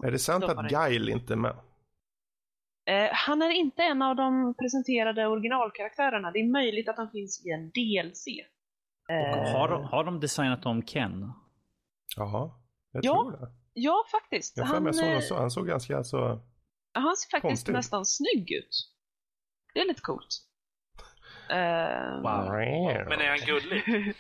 Är 0.04 0.12
det 0.12 0.20
sant 0.20 0.44
att 0.44 0.70
Guile 0.70 1.12
inte 1.12 1.34
är 1.34 1.38
med? 1.38 1.56
Eh, 2.88 3.10
han 3.12 3.42
är 3.42 3.50
inte 3.50 3.84
en 3.84 4.02
av 4.02 4.16
de 4.16 4.54
presenterade 4.54 5.28
originalkaraktärerna. 5.28 6.32
Det 6.32 6.40
är 6.40 6.52
möjligt 6.52 6.90
att 6.90 6.98
han 6.98 7.12
finns 7.12 7.46
i 7.46 7.50
en 7.50 7.70
DLC. 7.70 8.28
Eh, 9.10 9.52
har, 9.54 9.70
de, 9.70 9.84
har 9.84 10.04
de 10.04 10.20
designat 10.20 10.66
om 10.66 10.82
Ken? 10.82 11.34
Jaha, 12.18 12.52
jag 12.92 13.06
ja, 13.06 13.14
tror 13.14 13.32
det. 13.32 13.48
Ja, 13.74 14.04
faktiskt. 14.12 14.58
Jag 14.58 14.66
han, 14.66 14.94
såg 14.94 15.24
så, 15.24 15.36
han 15.36 15.52
såg 15.52 15.68
ganska 15.68 16.04
så 16.04 16.42
Han 16.94 17.16
ser 17.16 17.30
faktiskt 17.30 17.42
konstigt. 17.42 17.74
nästan 17.74 18.06
snygg 18.06 18.52
ut. 18.52 18.92
Det 19.74 19.80
är 19.80 19.86
lite 19.86 20.02
coolt. 20.02 20.44
Uh, 21.52 22.22
wow. 22.22 22.52
Men 23.10 23.22
är 23.22 23.30
han 23.30 23.46
gullig? 23.46 23.84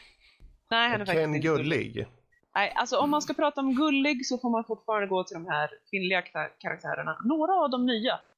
Nej, 0.70 0.90
han 0.90 1.02
är 1.02 1.06
faktiskt 1.06 1.28
inte 1.28 1.40
gullig. 1.40 2.08
Nej, 2.56 2.74
alltså 2.76 2.98
om 2.98 3.10
man 3.10 3.22
ska 3.22 3.34
prata 3.34 3.62
om 3.62 3.76
gullig 3.76 4.26
så 4.26 4.38
får 4.38 4.50
man 4.50 4.64
fortfarande 4.64 5.08
gå 5.08 5.24
till 5.24 5.34
de 5.34 5.48
här 5.48 5.70
kvinnliga 5.90 6.22
karaktärerna. 6.58 7.22
Några 7.24 7.54
av 7.54 7.70
de 7.70 7.86
nya 7.86 8.14
Eh, 8.14 8.37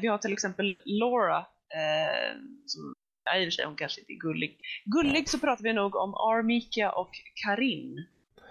vi 0.00 0.06
har 0.06 0.18
till 0.18 0.32
exempel 0.32 0.76
Laura, 0.84 1.38
eh, 1.74 2.36
som, 2.66 2.94
ja, 3.24 3.36
i 3.36 3.42
och 3.42 3.46
för 3.46 3.50
sig 3.50 3.64
hon 3.64 3.76
kanske 3.76 4.00
inte 4.00 4.12
är 4.12 4.16
gullig. 4.16 4.60
Gullig 4.84 5.28
så 5.28 5.38
pratar 5.38 5.62
vi 5.62 5.72
nog 5.72 5.96
om 5.96 6.14
Armika 6.14 6.92
och 6.92 7.10
Karin. 7.44 8.06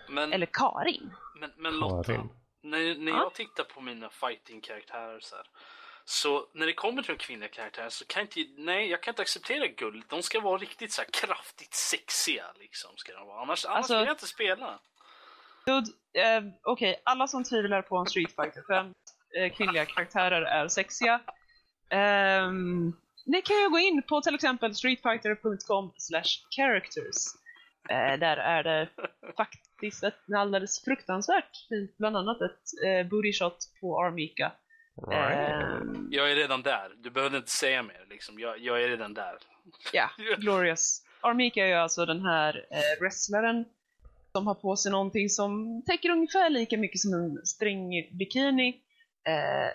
Men, 0.10 0.34
Eller 0.34 0.46
Karin. 0.46 1.14
Men, 1.40 1.52
men 1.58 1.80
Lotta, 1.80 2.30
när, 2.64 2.96
när 2.96 3.12
jag 3.12 3.34
tittar 3.34 3.64
på 3.64 3.82
mina 3.82 4.10
fighting-karaktärer 4.10 5.20
så 5.20 5.36
här, 5.36 5.46
så 6.06 6.48
när 6.54 6.66
det 6.66 6.74
kommer 6.74 7.02
till 7.02 7.16
de 7.18 7.24
kvinnliga 7.24 7.50
karaktärer 7.50 7.90
så 7.90 8.06
kan 8.06 8.20
jag 8.20 8.38
inte, 8.38 8.62
nej 8.62 8.90
jag 8.90 9.04
kan 9.04 9.12
inte 9.12 9.22
acceptera 9.22 9.68
guld. 9.68 10.04
De 10.10 10.24
ska 10.24 10.40
vara 10.40 10.58
riktigt 10.58 10.92
så 10.92 11.02
här 11.02 11.10
kraftigt 11.10 11.74
sexiga 11.74 12.46
liksom. 12.60 12.92
Ska 12.96 13.14
de 13.14 13.28
vara. 13.28 13.42
Annars, 13.42 13.66
annars 13.66 13.78
alltså, 13.78 13.98
vill 13.98 14.06
jag 14.06 14.14
inte 14.14 14.28
spela. 14.28 14.80
Dude, 15.66 15.88
eh, 16.14 16.44
okej, 16.64 16.92
okay. 16.92 17.02
alla 17.06 17.28
som 17.28 17.44
tvivlar 17.44 17.82
på 17.82 17.98
en 17.98 18.06
Street 18.06 18.36
Fighter 18.36 18.64
5 18.68 18.86
Eh, 18.86 18.92
kvinnliga 19.58 19.86
karaktärer 19.86 20.42
är 20.42 20.68
sexiga. 20.68 21.22
Um, 21.92 22.94
ni 23.26 23.42
kan 23.42 23.56
ju 23.56 23.70
gå 23.70 23.80
in 23.80 24.04
på 24.04 24.22
till 24.22 24.36
exempel 24.36 24.76
streetfighter.com 24.76 25.92
characters. 26.56 27.18
Eh, 27.90 28.20
där 28.20 28.38
är 28.38 28.64
det 28.64 28.90
faktiskt 29.38 30.04
ett 30.04 30.34
alldeles 30.36 30.84
fruktansvärt 30.84 31.68
fint, 31.70 31.98
bland 31.98 32.18
annat 32.18 32.42
ett 32.42 32.86
eh, 32.86 33.08
booty 33.10 33.34
shot 33.34 33.58
på 33.82 34.02
Armika. 34.02 34.52
Right. 35.08 35.50
Eh, 35.50 35.82
jag 36.12 36.32
är 36.32 36.36
redan 36.36 36.62
där. 36.62 36.92
Du 36.98 37.10
behöver 37.10 37.38
inte 37.38 37.52
säga 37.52 37.84
mer. 37.84 38.06
Liksom. 38.10 38.40
Jag, 38.40 38.60
jag 38.60 38.84
är 38.84 38.88
redan 38.88 39.14
där. 39.14 39.38
Ja, 39.94 40.10
glorious. 40.38 41.06
Armika 41.22 41.64
är 41.64 41.68
ju 41.68 41.74
alltså 41.74 42.06
den 42.06 42.26
här 42.26 42.66
eh, 42.72 43.02
wrestlaren 43.02 43.66
som 44.32 44.48
har 44.48 44.56
på 44.56 44.76
sig 44.76 44.92
någonting 44.92 45.30
som 45.30 45.82
täcker 45.86 46.10
ungefär 46.10 46.50
lika 46.50 46.78
mycket 46.78 47.00
som 47.00 47.14
en 47.14 47.46
stringbikini. 47.46 48.82
Eh, 49.30 49.72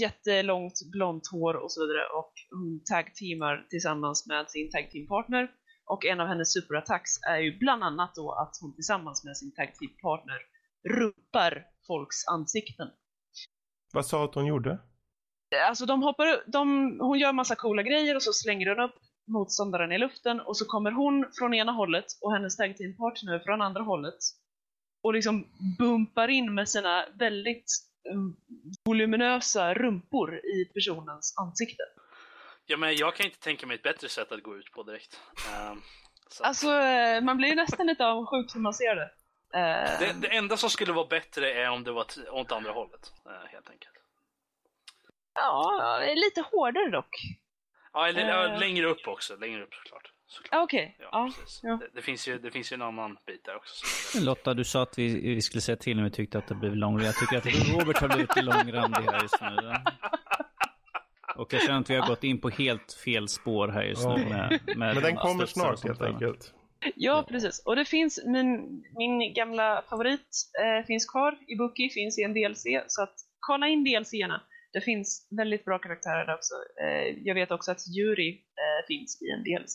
jättelångt 0.00 0.78
blont 0.92 1.26
hår 1.32 1.54
och 1.54 1.72
så 1.72 1.80
vidare 1.86 2.04
och 2.18 2.32
hon 2.50 2.80
tag-teamar 2.90 3.66
tillsammans 3.70 4.26
med 4.26 4.50
sin 4.50 4.70
tag-team-partner. 4.70 5.50
Och 5.84 6.04
en 6.06 6.20
av 6.20 6.26
hennes 6.26 6.52
superattacks 6.52 7.10
är 7.28 7.38
ju 7.38 7.58
bland 7.58 7.84
annat 7.84 8.14
då 8.14 8.32
att 8.32 8.54
hon 8.60 8.74
tillsammans 8.74 9.24
med 9.24 9.36
sin 9.36 9.54
tag-team-partner 9.54 10.38
ruppar 10.98 11.66
folks 11.86 12.26
ansikten. 12.32 12.88
Vad 13.92 14.06
sa 14.06 14.24
att 14.24 14.34
hon 14.34 14.46
gjorde? 14.46 14.78
Alltså 15.68 15.86
de 15.86 16.02
hoppar, 16.02 16.50
de, 16.52 16.66
hon 17.00 17.18
gör 17.18 17.32
massa 17.32 17.56
coola 17.56 17.82
grejer 17.82 18.14
och 18.16 18.22
så 18.22 18.32
slänger 18.32 18.68
hon 18.68 18.80
upp 18.80 18.94
motståndaren 19.26 19.92
i 19.92 19.98
luften 19.98 20.40
och 20.40 20.56
så 20.56 20.64
kommer 20.64 20.90
hon 20.90 21.26
från 21.38 21.54
ena 21.54 21.72
hållet 21.72 22.04
och 22.20 22.32
hennes 22.32 22.56
tag 22.56 22.76
team 22.76 22.96
partner 22.96 23.38
från 23.38 23.62
andra 23.62 23.82
hållet 23.82 24.18
och 25.02 25.14
liksom 25.14 25.46
bumpar 25.78 26.28
in 26.28 26.54
med 26.54 26.68
sina 26.68 27.04
väldigt 27.18 27.89
voluminösa 28.84 29.74
rumpor 29.74 30.34
i 30.34 30.64
personens 30.74 31.34
ansikte. 31.38 31.82
Ja, 32.66 32.76
men 32.76 32.96
jag 32.96 33.14
kan 33.14 33.26
inte 33.26 33.38
tänka 33.40 33.66
mig 33.66 33.74
ett 33.74 33.82
bättre 33.82 34.08
sätt 34.08 34.32
att 34.32 34.42
gå 34.42 34.56
ut 34.56 34.72
på 34.72 34.82
direkt. 34.82 35.20
Um, 35.70 35.82
alltså, 36.40 36.70
eh, 36.70 37.20
man 37.20 37.36
blir 37.36 37.48
ju 37.48 37.54
nästan 37.54 37.86
lite 37.86 38.06
avundsjuk 38.06 38.54
när 38.54 38.62
man 38.62 38.74
ser 38.74 38.96
det. 38.96 39.10
Uh, 39.56 40.00
det. 40.00 40.20
Det 40.20 40.36
enda 40.36 40.56
som 40.56 40.70
skulle 40.70 40.92
vara 40.92 41.06
bättre 41.06 41.52
är 41.52 41.70
om 41.70 41.84
det 41.84 41.92
var 41.92 42.06
åt 42.30 42.52
andra 42.52 42.72
hållet, 42.72 43.12
uh, 43.26 43.46
helt 43.52 43.70
enkelt. 43.70 43.94
Ja, 45.34 46.02
lite 46.14 46.40
hårdare 46.40 46.90
dock. 46.90 47.16
Ja, 47.92 48.08
eller, 48.08 48.52
uh, 48.52 48.60
längre 48.60 48.86
upp 48.86 49.08
också. 49.08 49.36
Längre 49.36 49.62
upp 49.62 49.74
såklart. 49.74 50.09
Såklart. 50.30 50.64
Okej. 50.64 50.96
Okay. 50.96 51.06
Ja, 51.12 51.30
ja. 51.62 51.76
Det, 51.76 51.88
det, 51.94 52.02
finns 52.02 52.28
ju, 52.28 52.38
det 52.38 52.50
finns 52.50 52.72
ju 52.72 52.74
en 52.74 52.82
annan 52.82 53.16
bit 53.26 53.44
där 53.44 53.56
också. 53.56 53.84
Lotta, 54.20 54.54
du 54.54 54.64
sa 54.64 54.82
att 54.82 54.98
vi, 54.98 55.34
vi 55.34 55.42
skulle 55.42 55.60
säga 55.60 55.76
till 55.76 55.96
när 55.96 56.04
vi 56.04 56.10
tyckte 56.10 56.38
att 56.38 56.48
det 56.48 56.54
blev 56.54 56.76
långrandigt. 56.76 57.16
Jag 57.32 57.44
tycker 57.44 57.58
att 57.58 57.68
Robert 57.74 57.98
har 57.98 58.08
blivit 58.08 58.36
långrandig 58.36 59.02
här 59.02 59.22
just 59.22 59.40
nu. 59.40 59.74
Och 61.36 61.52
jag 61.52 61.62
känner 61.62 61.80
att 61.80 61.90
vi 61.90 61.96
har 61.96 62.08
gått 62.08 62.24
in 62.24 62.40
på 62.40 62.48
helt 62.48 62.92
fel 63.04 63.28
spår 63.28 63.68
här 63.68 63.82
just 63.82 64.08
nu. 64.08 64.14
Med, 64.14 64.60
med 64.76 64.94
Men 64.94 65.02
den 65.02 65.16
kommer 65.16 65.46
snart 65.46 65.84
helt 65.84 66.02
enkelt. 66.02 66.54
Ja, 66.96 67.26
precis. 67.28 67.62
Och 67.66 67.76
det 67.76 67.84
finns, 67.84 68.24
min, 68.26 68.82
min 68.96 69.34
gamla 69.34 69.84
favorit 69.90 70.28
eh, 70.62 70.86
finns 70.86 71.06
kvar 71.06 71.38
i 71.48 71.56
Bookie, 71.56 71.90
finns 71.90 72.18
i 72.18 72.22
en 72.22 72.34
DLC. 72.34 72.64
Så 72.86 73.02
att 73.02 73.14
kolla 73.40 73.68
in 73.68 73.84
DLC-erna. 73.84 74.42
Det 74.72 74.80
finns 74.80 75.28
väldigt 75.30 75.64
bra 75.64 75.78
karaktärer 75.78 76.26
där 76.26 76.34
också. 76.34 76.54
Eh, 76.82 77.18
jag 77.24 77.34
vet 77.34 77.50
också 77.50 77.72
att 77.72 77.88
Yuri 77.98 78.30
eh, 78.30 78.86
finns 78.88 79.22
i 79.22 79.30
en 79.30 79.42
DLC. 79.44 79.74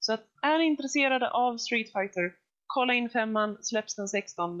Så 0.00 0.12
att 0.12 0.24
är 0.42 0.58
ni 0.58 0.64
intresserade 0.64 1.30
av 1.30 1.56
Street 1.56 1.92
Fighter, 1.92 2.32
kolla 2.66 2.94
in 2.94 3.10
femman, 3.10 3.58
släpps 3.60 3.96
den 3.96 4.08
16. 4.08 4.58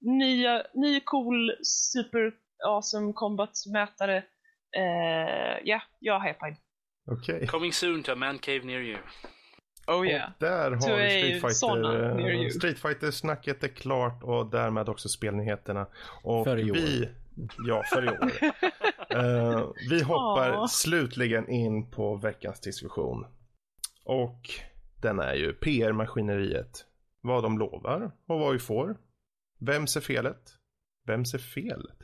Nya, 0.00 0.62
ny 0.74 1.00
cool, 1.00 1.52
super 1.62 2.32
awesome 2.66 3.12
combat-mätare. 3.12 4.16
Eh, 4.76 5.58
ja, 5.64 5.82
jag 5.98 6.16
är 6.16 6.28
hypad. 6.28 6.56
Okej. 7.10 7.34
Okay. 7.34 7.46
Coming 7.46 7.72
soon 7.72 8.02
to 8.02 8.12
a 8.12 8.16
man 8.16 8.38
cave 8.38 8.60
near 8.64 8.80
you. 8.80 8.98
Oh 9.86 10.06
yeah. 10.06 10.26
Och 10.26 10.32
där 10.38 10.70
har 10.70 10.96
vi 10.96 11.40
Street 11.40 11.40
Fighter. 11.40 12.50
Street 12.50 12.78
Fighter-snacket 12.78 13.64
är 13.64 13.68
klart 13.68 14.22
och 14.22 14.50
därmed 14.50 14.88
också 14.88 15.08
spelnyheterna. 15.08 15.86
Och 16.22 16.44
för 16.44 16.58
i 16.58 16.70
år. 16.70 16.74
vi... 16.74 17.08
Ja, 17.68 17.82
för 17.92 18.04
i 18.04 18.08
år. 18.08 18.32
uh, 19.16 19.72
vi 19.90 20.02
hoppar 20.02 20.50
Aww. 20.50 20.66
slutligen 20.66 21.50
in 21.50 21.90
på 21.90 22.16
veckans 22.16 22.60
diskussion. 22.60 23.26
Och 24.04 24.50
den 25.02 25.20
är 25.20 25.34
ju 25.34 25.52
PR-maskineriet. 25.52 26.84
Vad 27.20 27.42
de 27.42 27.58
lovar 27.58 28.10
och 28.26 28.40
vad 28.40 28.52
vi 28.52 28.58
får. 28.58 28.96
Vem 29.60 29.86
ser 29.86 30.00
felet? 30.00 30.58
Vem 31.06 31.24
ser 31.24 31.38
felet? 31.38 31.98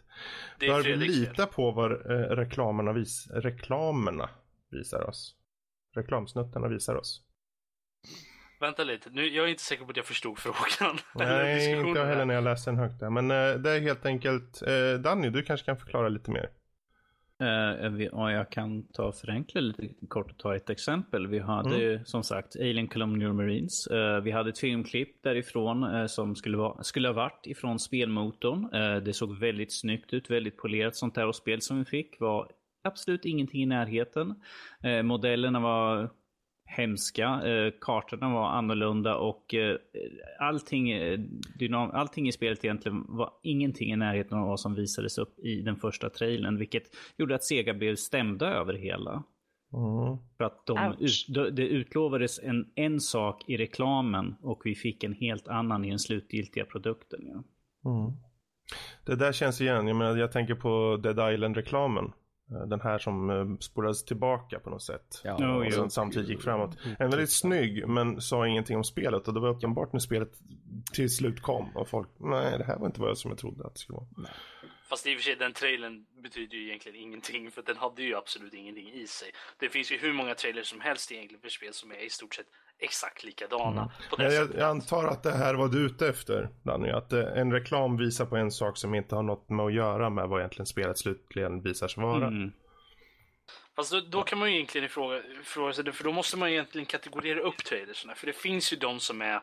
Bör 0.60 0.82
vi 0.82 0.96
lita 0.96 1.46
på 1.46 1.70
vad 1.70 1.92
eh, 1.92 2.36
reklamerna, 2.36 2.92
vis 2.92 3.28
reklamerna 3.30 4.30
visar 4.70 5.08
oss? 5.08 5.34
Reklamsnuttarna 5.94 6.68
visar 6.68 6.94
oss. 6.94 7.22
Vänta 8.60 8.84
lite, 8.84 9.10
nu, 9.10 9.28
jag 9.28 9.44
är 9.44 9.48
inte 9.48 9.62
säker 9.62 9.84
på 9.84 9.90
att 9.90 9.96
jag 9.96 10.06
förstod 10.06 10.38
frågan. 10.38 10.98
Nej, 11.14 11.72
inte 11.72 12.00
jag 12.00 12.06
heller 12.06 12.24
när 12.24 12.34
jag 12.34 12.44
läste 12.44 12.70
den 12.70 12.78
högt 12.78 13.00
där. 13.00 13.10
Men 13.10 13.30
eh, 13.30 13.54
det 13.54 13.70
är 13.70 13.80
helt 13.80 14.06
enkelt, 14.06 14.62
eh, 14.62 15.00
Danny, 15.00 15.30
du 15.30 15.42
kanske 15.42 15.66
kan 15.66 15.76
förklara 15.76 16.08
lite 16.08 16.30
mer. 16.30 16.50
Uh, 17.44 18.32
jag 18.32 18.50
kan 18.50 18.82
ta 18.82 19.12
förenkla 19.12 19.60
lite 19.60 19.88
kort 20.08 20.30
och 20.30 20.38
ta 20.38 20.56
ett 20.56 20.70
exempel. 20.70 21.26
Vi 21.26 21.38
hade 21.38 21.92
mm. 21.92 22.04
som 22.04 22.22
sagt 22.22 22.56
Alien 22.56 22.88
Colonial 22.88 23.32
Marines. 23.32 23.88
Uh, 23.90 24.20
vi 24.20 24.30
hade 24.30 24.50
ett 24.50 24.58
filmklipp 24.58 25.22
därifrån 25.22 25.84
uh, 25.84 26.06
som 26.06 26.36
skulle, 26.36 26.56
vara, 26.56 26.82
skulle 26.82 27.08
ha 27.08 27.12
varit 27.12 27.46
ifrån 27.46 27.78
spelmotorn. 27.78 28.68
det 29.04 29.12
såg 29.12 29.38
väldigt 29.38 29.72
snyggt 29.72 30.12
ut, 30.12 30.30
väldigt 30.30 30.56
polerat 30.56 30.96
sånt 30.96 31.14
där 31.14 31.26
och 31.26 31.36
spel 31.36 31.60
som 31.60 31.78
vi 31.78 31.84
fick 31.84 32.20
var 32.20 32.50
absolut 32.84 33.24
ingenting 33.24 33.62
i 33.62 33.66
närheten. 33.66 34.34
modellerna 35.04 35.60
var 35.60 36.10
hemska. 36.76 37.24
Eh, 37.24 37.72
kartorna 37.80 38.34
var 38.34 38.48
annorlunda 38.48 39.16
och 39.16 39.54
eh, 39.54 39.76
allting, 40.40 40.90
eh, 40.90 41.18
dynam- 41.60 41.92
allting 41.92 42.28
i 42.28 42.32
spelet 42.32 42.64
egentligen 42.64 43.04
var 43.08 43.30
ingenting 43.42 43.92
i 43.92 43.96
närheten 43.96 44.38
av 44.38 44.46
vad 44.46 44.60
som 44.60 44.74
visades 44.74 45.18
upp 45.18 45.38
i 45.38 45.62
den 45.62 45.76
första 45.76 46.10
trailern. 46.10 46.58
Vilket 46.58 46.82
gjorde 47.16 47.34
att 47.34 47.44
Sega 47.44 47.74
blev 47.74 47.96
stämda 47.96 48.46
över 48.46 48.74
hela. 48.74 49.24
Mm. 49.72 50.18
För 50.36 50.44
att 50.44 50.66
de 50.66 50.94
ut, 51.00 51.56
det 51.56 51.68
utlovades 51.68 52.40
en, 52.42 52.72
en 52.74 53.00
sak 53.00 53.48
i 53.48 53.56
reklamen 53.56 54.34
och 54.42 54.62
vi 54.64 54.74
fick 54.74 55.04
en 55.04 55.12
helt 55.12 55.48
annan 55.48 55.84
i 55.84 55.90
den 55.90 55.98
slutgiltiga 55.98 56.64
produkten. 56.64 57.20
Ja. 57.22 57.44
Mm. 57.90 58.12
Det 59.06 59.16
där 59.16 59.32
känns 59.32 59.60
igen. 59.60 59.86
Jag, 59.86 59.96
menar, 59.96 60.16
jag 60.16 60.32
tänker 60.32 60.54
på 60.54 61.00
Dead 61.02 61.34
Island-reklamen. 61.34 62.12
Eh, 62.50 62.66
den 62.66 62.80
här 62.80 62.98
som 62.98 63.30
eh, 63.30 63.58
spolades 63.60 64.04
tillbaka 64.04 64.58
på 64.58 64.70
något 64.70 64.82
sätt. 64.82 65.20
Ja, 65.24 65.54
och 65.54 65.72
sen 65.72 65.90
samtidigt 65.90 66.28
gick 66.28 66.42
framåt. 66.42 66.78
En 66.98 67.10
väldigt 67.10 67.32
snygg 67.32 67.88
men 67.88 68.20
sa 68.20 68.46
ingenting 68.46 68.76
om 68.76 68.84
spelet 68.84 69.28
och 69.28 69.34
det 69.34 69.40
var 69.40 69.48
uppenbart 69.48 69.92
när 69.92 70.00
spelet 70.00 70.32
till 70.92 71.10
slut 71.10 71.42
kom 71.42 71.76
och 71.76 71.88
folk, 71.88 72.08
nej 72.16 72.58
det 72.58 72.64
här 72.64 72.78
var 72.78 72.86
inte 72.86 73.00
vad 73.00 73.10
jag 73.10 73.18
som 73.18 73.30
jag 73.30 73.38
trodde 73.38 73.66
att 73.66 73.74
det 73.74 73.80
skulle 73.80 73.96
vara. 73.96 74.28
Fast 74.88 75.06
i 75.06 75.14
och 75.14 75.18
för 75.18 75.22
sig 75.22 75.36
den 75.36 75.52
trailern 75.52 76.04
betyder 76.22 76.56
ju 76.56 76.68
egentligen 76.68 76.98
ingenting 76.98 77.50
för 77.50 77.62
den 77.62 77.76
hade 77.76 78.02
ju 78.02 78.16
absolut 78.16 78.54
ingenting 78.54 78.92
i 78.92 79.06
sig. 79.06 79.30
Det 79.58 79.68
finns 79.68 79.92
ju 79.92 79.98
hur 79.98 80.12
många 80.12 80.34
trailers 80.34 80.66
som 80.66 80.80
helst 80.80 81.12
egentligen 81.12 81.42
för 81.42 81.48
spel 81.48 81.72
som 81.72 81.90
är 81.90 82.06
i 82.06 82.10
stort 82.10 82.34
sett 82.34 82.46
exakt 82.78 83.24
likadana. 83.24 83.80
Mm. 83.80 83.92
På 84.10 84.16
det 84.16 84.34
jag, 84.34 84.48
jag, 84.54 84.70
antar 84.70 85.04
att 85.04 85.22
det 85.22 85.32
här 85.32 85.54
var 85.54 85.68
du 85.68 85.86
ute 85.86 86.08
efter 86.08 86.48
Danny, 86.62 86.90
att 86.90 87.12
eh, 87.12 87.20
en 87.20 87.52
reklam 87.52 87.96
visar 87.96 88.26
på 88.26 88.36
en 88.36 88.50
sak 88.50 88.76
som 88.76 88.94
inte 88.94 89.14
har 89.14 89.22
något 89.22 89.48
med 89.48 89.66
att 89.66 89.74
göra 89.74 90.10
med 90.10 90.28
vad 90.28 90.40
egentligen 90.40 90.66
spelet 90.66 90.98
slutligen 90.98 91.62
visar 91.62 91.88
sig 91.88 92.02
vara. 92.02 92.26
Mm. 92.26 92.52
Fast 93.76 93.92
då, 93.92 94.00
då, 94.00 94.22
kan 94.22 94.38
man 94.38 94.48
ju 94.48 94.54
egentligen 94.54 94.84
ifråga 94.84 95.72
sig 95.72 95.84
det, 95.84 95.92
för 95.92 96.04
då 96.04 96.12
måste 96.12 96.36
man 96.36 96.48
egentligen 96.48 96.86
kategorera 96.86 97.40
upp 97.40 97.64
trailersarna. 97.64 98.14
För 98.14 98.26
det 98.26 98.32
finns 98.32 98.72
ju 98.72 98.76
de 98.76 99.00
som 99.00 99.22
är 99.22 99.40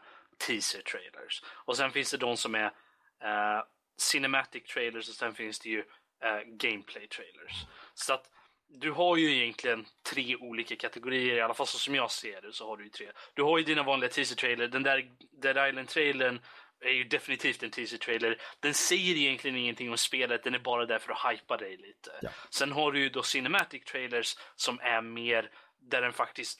teaser 0.48 0.82
trailers 0.82 1.44
och 1.48 1.78
sen 1.78 1.92
finns 1.92 2.12
det 2.12 2.18
de 2.18 2.38
som 2.38 2.56
är 2.56 2.66
uh, 2.66 3.64
cinematic 3.98 4.64
trailers 4.64 5.10
och 5.10 5.16
sen 5.16 5.34
finns 5.34 5.60
det 5.60 5.70
ju 5.70 5.80
uh, 5.80 6.42
gameplay 6.46 7.08
trailers. 7.08 7.66
Så 7.94 8.14
att 8.14 8.32
du 8.74 8.92
har 8.92 9.18
ju 9.18 9.36
egentligen 9.36 9.86
tre 10.10 10.36
olika 10.36 10.76
kategorier, 10.76 11.36
i 11.36 11.42
alla 11.42 11.54
fall 11.54 11.68
så 11.68 11.78
som 11.78 11.96
jag 11.96 12.12
ser 12.12 12.42
det 12.42 12.54
så 12.54 12.68
har 12.68 12.78
du 12.78 12.84
ju 12.84 12.90
tre. 12.90 13.12
Du 13.34 13.44
har 13.44 13.58
ju 13.58 13.64
dina 13.64 13.84
vanliga 13.84 14.10
teaser-trailer, 14.10 14.68
den 14.68 14.84
där 14.84 15.12
Dead 15.42 15.70
Island-trailern 15.70 16.40
är 16.82 16.92
ju 16.92 17.04
definitivt 17.04 17.64
en 17.64 17.72
teaser-trailer. 17.72 18.42
Den 18.60 18.74
säger 18.74 19.16
egentligen 19.16 19.58
ingenting 19.58 19.92
om 19.92 19.98
spelet, 19.98 20.44
den 20.44 20.56
är 20.56 20.60
bara 20.60 20.86
där 20.86 21.00
för 21.00 21.12
att 21.12 21.34
hypa 21.34 21.58
dig 21.58 21.78
lite. 21.78 22.12
Ja. 22.22 22.30
Sen 22.50 22.72
har 22.72 22.92
du 22.92 23.00
ju 23.00 23.10
då 23.10 23.24
cinematic 23.24 23.84
trailers 23.84 24.38
som 24.56 24.80
är 24.80 25.02
mer 25.02 25.52
där 25.80 26.02
den 26.02 26.14
faktiskt 26.14 26.60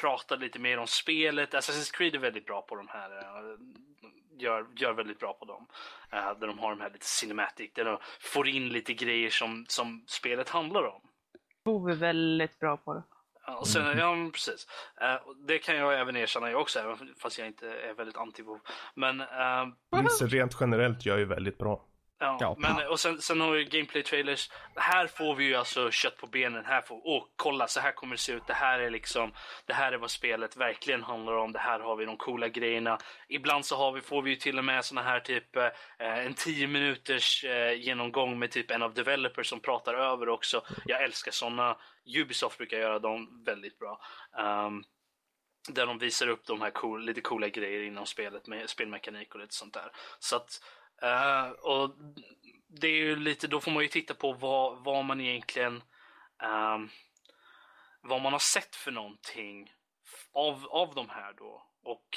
pratar 0.00 0.36
lite 0.36 0.58
mer 0.58 0.78
om 0.78 0.86
spelet. 0.86 1.54
Assassin's 1.54 1.96
Creed 1.96 2.14
är 2.14 2.18
väldigt 2.18 2.46
bra 2.46 2.62
på 2.62 2.76
de 2.76 2.88
här. 2.88 3.10
Eh, 3.10 3.58
gör, 4.38 4.66
gör 4.76 4.92
väldigt 4.92 5.18
bra 5.18 5.32
på 5.32 5.44
dem. 5.44 5.66
Uh, 6.12 6.38
där 6.40 6.46
de 6.46 6.58
har 6.58 6.70
de 6.70 6.80
här 6.80 6.90
lite 6.90 7.06
cinematic, 7.06 7.70
där 7.74 7.84
de 7.84 7.98
får 8.20 8.48
in 8.48 8.68
lite 8.68 8.94
grejer 8.94 9.30
som, 9.30 9.66
som 9.68 10.04
spelet 10.06 10.48
handlar 10.48 10.82
om. 10.82 11.02
Bo 11.64 11.88
är 11.88 11.94
väldigt 11.94 12.60
bra 12.60 12.76
på 12.76 12.94
det. 12.94 13.02
Ja, 13.46 13.56
och 13.56 13.68
sen, 13.68 13.98
ja 13.98 14.30
precis. 14.32 14.66
Uh, 15.02 15.34
det 15.46 15.58
kan 15.58 15.76
jag 15.76 16.00
även 16.00 16.16
erkänna 16.16 16.50
jag 16.50 16.60
också, 16.60 16.78
även 16.78 16.96
fast 17.18 17.38
jag 17.38 17.46
inte 17.46 17.68
är 17.68 17.94
väldigt 17.94 18.16
anti 18.16 18.42
-Vov. 18.42 18.58
Men... 18.94 19.20
Uh, 19.20 20.26
rent 20.26 20.56
generellt 20.60 21.06
gör 21.06 21.18
ju 21.18 21.24
väldigt 21.24 21.58
bra. 21.58 21.84
Ja, 22.18 22.36
ja, 22.40 22.56
men 22.58 22.86
och 22.88 23.00
sen, 23.00 23.20
sen 23.20 23.40
har 23.40 23.50
vi 23.50 23.64
gameplay-trailers. 23.64 24.50
Här 24.76 25.06
får 25.06 25.34
vi 25.34 25.44
ju 25.44 25.54
alltså 25.54 25.90
kött 25.90 26.16
på 26.16 26.26
benen. 26.26 26.64
Här 26.64 26.80
får, 26.80 27.00
åh, 27.04 27.24
kolla, 27.36 27.66
så 27.66 27.80
här 27.80 27.92
kommer 27.92 28.14
det 28.14 28.20
se 28.20 28.32
ut. 28.32 28.46
Det 28.46 28.54
här 28.54 28.78
är 28.78 28.90
liksom, 28.90 29.32
det 29.66 29.72
här 29.72 29.92
är 29.92 29.96
vad 29.96 30.10
spelet 30.10 30.56
verkligen 30.56 31.02
handlar 31.02 31.32
om. 31.32 31.52
Det 31.52 31.58
här 31.58 31.80
har 31.80 31.96
vi 31.96 32.04
de 32.04 32.16
coola 32.16 32.48
grejerna. 32.48 32.98
Ibland 33.28 33.64
så 33.64 33.76
har 33.76 33.92
vi, 33.92 34.00
får 34.00 34.22
vi 34.22 34.30
ju 34.30 34.36
till 34.36 34.58
och 34.58 34.64
med 34.64 34.84
såna 34.84 35.02
här 35.02 35.20
typ 35.20 35.56
eh, 35.56 35.70
en 35.98 36.34
10 36.34 36.66
minuters 36.66 37.44
eh, 37.44 37.72
genomgång 37.72 38.38
med 38.38 38.50
typ 38.50 38.70
en 38.70 38.82
av 38.82 38.94
developers 38.94 39.46
som 39.46 39.60
pratar 39.60 39.94
över 39.94 40.28
också. 40.28 40.62
Jag 40.84 41.02
älskar 41.02 41.32
såna. 41.32 41.76
Ubisoft 42.16 42.58
brukar 42.58 42.78
göra 42.78 42.98
dem 42.98 43.42
väldigt 43.46 43.78
bra. 43.78 44.00
Um, 44.38 44.84
där 45.68 45.86
de 45.86 45.98
visar 45.98 46.28
upp 46.28 46.46
de 46.46 46.60
här 46.60 46.70
cool, 46.70 47.04
lite 47.04 47.20
coola 47.20 47.48
grejer 47.48 47.82
inom 47.82 48.06
spelet 48.06 48.46
med 48.46 48.70
spelmekanik 48.70 49.34
och 49.34 49.40
lite 49.40 49.54
sånt 49.54 49.74
där. 49.74 49.90
Så 50.18 50.36
att 50.36 50.60
Uh, 51.02 51.50
och 51.50 51.96
det 52.68 52.86
är 52.86 52.96
ju 52.96 53.16
lite, 53.16 53.46
då 53.46 53.60
får 53.60 53.70
man 53.70 53.82
ju 53.82 53.88
titta 53.88 54.14
på 54.14 54.32
vad, 54.32 54.84
vad 54.84 55.04
man 55.04 55.20
egentligen 55.20 55.82
um, 56.42 56.90
vad 58.00 58.22
man 58.22 58.32
har 58.32 58.40
sett 58.40 58.76
för 58.76 58.90
någonting 58.90 59.72
av, 60.32 60.66
av 60.70 60.94
de 60.94 61.08
här 61.08 61.32
då. 61.32 61.66
Och 61.82 62.08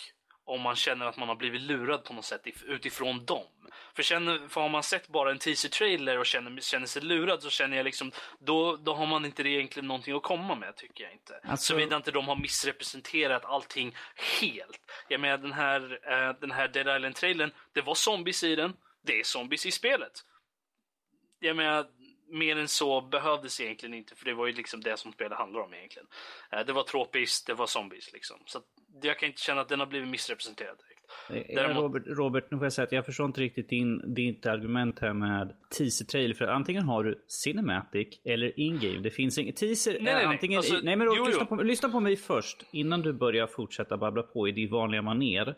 om 0.48 0.62
man 0.62 0.76
känner 0.76 1.06
att 1.06 1.18
man 1.18 1.28
har 1.28 1.36
blivit 1.36 1.62
lurad 1.62 2.04
på 2.04 2.14
något 2.14 2.26
sätt 2.26 2.42
utifrån 2.66 3.26
dem. 3.26 3.46
För, 3.94 4.04
känner, 4.04 4.48
för 4.48 4.62
har 4.62 4.70
man 4.70 4.84
sett 4.84 5.08
bara 5.08 5.32
en 5.32 5.40
teaser-trailer 5.40 6.20
och 6.20 6.26
känner, 6.26 6.62
känner 6.62 6.86
sig 6.86 7.02
lurad 7.02 7.44
så 7.44 7.50
känner 7.50 7.78
jag 7.78 7.84
liksom, 7.84 8.12
då, 8.40 8.76
då 8.76 8.94
har 8.94 9.06
man 9.06 9.26
inte 9.26 9.44
egentligen 9.44 9.88
någonting 9.88 10.16
att 10.16 10.24
komma 10.24 10.56
med 10.56 10.76
tycker 10.76 11.04
jag 11.04 11.14
inte. 11.14 11.40
Alltså... 11.44 11.74
Såvida 11.74 11.96
inte 11.96 12.12
de 12.12 12.28
har 12.28 12.36
missrepresenterat 12.36 13.46
allting 13.46 13.96
helt. 14.42 14.82
Jag 15.08 15.22
menar 15.22 15.38
den 15.38 15.54
här, 15.54 15.82
uh, 15.82 16.40
den 16.40 16.52
här 16.52 16.68
Dead 16.68 16.98
Island-trailern, 16.98 17.52
det 17.74 17.82
var 17.82 17.96
zombies 17.96 18.44
i 18.44 18.56
den, 18.56 18.74
det 19.02 19.20
är 19.20 19.24
zombies 19.24 19.66
i 19.66 19.72
spelet. 19.72 20.14
Jag 21.40 21.56
menar, 21.56 21.86
mer 22.30 22.58
än 22.58 22.68
så 22.68 23.02
behövdes 23.02 23.62
egentligen 23.62 23.94
inte, 23.94 24.16
för 24.16 24.26
det 24.26 24.34
var 24.34 24.48
ju 24.48 24.54
liksom 24.54 24.82
det 24.82 24.98
som 24.98 25.14
spelet 25.14 25.38
handlar 25.38 25.62
om 25.62 25.74
egentligen. 25.74 26.08
Uh, 26.54 26.60
det 26.60 26.74
var 26.74 26.84
tropiskt, 26.84 27.48
det 27.48 27.54
var 27.54 27.68
zombies 27.68 28.14
liksom. 28.14 28.44
Så 28.46 28.62
jag 29.02 29.20
kan 29.20 29.28
inte 29.28 29.42
känna 29.42 29.62
att 29.62 29.70
den 29.70 29.80
har 29.80 29.88
blivit 29.88 30.10
missrepresenterad 30.10 30.78
direkt. 30.78 31.50
Eh, 31.50 31.56
Däremot... 31.56 31.84
Robert, 31.84 32.04
Robert, 32.06 32.52
nu 32.52 32.58
får 32.58 32.66
jag 32.66 32.74
säga 32.74 32.86
att 32.86 32.92
jag 32.92 33.06
förstår 33.06 33.26
inte 33.26 33.42
riktigt 33.42 33.70
din, 33.70 34.14
ditt 34.14 34.46
argument 34.46 35.00
här 35.00 35.14
med 35.14 35.56
teaser-trailer. 35.78 36.34
För 36.34 36.48
antingen 36.48 36.84
har 36.84 37.04
du 37.04 37.26
Cinematic 37.28 38.22
eller 38.24 38.60
in-game. 38.60 39.00
Det 39.00 39.12
finns 39.12 39.38
inget 39.38 39.56
teaser. 39.56 39.92
Nej, 39.92 40.02
nej, 40.04 40.14
nej. 40.14 40.26
Antingen, 40.26 40.58
alltså, 40.58 40.80
nej 40.84 40.96
men 40.96 41.08
Robert, 41.08 41.20
jo, 41.20 41.26
lyssna, 41.26 41.46
På, 41.46 41.56
lyssna 41.56 41.90
på 41.90 42.00
mig 42.00 42.16
först. 42.16 42.66
Innan 42.72 43.02
du 43.02 43.14
börjar 43.14 43.48
fortsätta 43.48 43.98
babbla 43.98 44.24
på 44.24 44.48
i 44.48 44.52
din 44.52 44.70
vanliga 44.70 45.02
maner. 45.02 45.56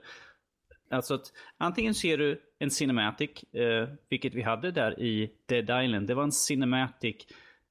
Alltså 0.92 1.14
att 1.14 1.34
antingen 1.58 1.96
ser 1.96 2.18
du 2.18 2.42
en 2.60 2.70
Cinematic, 2.70 3.44
eh, 3.54 3.90
vilket 4.10 4.34
vi 4.34 4.42
hade 4.42 4.72
där 4.72 5.00
i 5.00 5.32
Dead 5.46 5.84
Island. 5.86 6.08
Det 6.08 6.14
var 6.14 6.24
en 6.24 6.32
Cinematic 6.32 7.16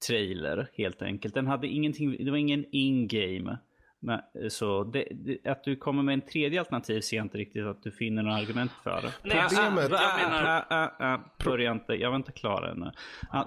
trailer 0.07 0.71
helt 0.73 1.03
enkelt. 1.03 1.35
Den 1.35 1.47
hade 1.47 1.67
ingenting, 1.67 2.25
det 2.25 2.31
var 2.31 2.39
ingen 2.39 2.65
in-game. 2.73 3.59
Men, 4.01 4.21
så 4.51 4.85
det, 4.85 5.09
det, 5.11 5.47
att 5.47 5.65
du 5.65 5.77
kommer 5.77 6.03
med 6.03 6.13
en 6.13 6.21
tredje 6.21 6.61
alternativ 6.61 7.01
ser 7.01 7.17
jag 7.17 7.25
inte 7.25 7.39
riktigt 7.39 7.65
att 7.65 7.83
du 7.83 7.91
finner 7.91 8.23
några 8.23 8.37
argument 8.37 8.73
för. 8.85 9.03
Nej, 9.03 9.43
Problemet... 9.49 9.91
Jag 9.91 10.31
menar... 10.31 10.67
Äh, 10.71 11.09
äh, 11.09 11.15
äh, 11.15 11.21
börja 11.45 11.73
inte, 11.73 11.93
jag 11.93 12.11
var 12.11 12.17
inte 12.17 12.33
klar 12.33 12.63
ännu. 12.63 12.91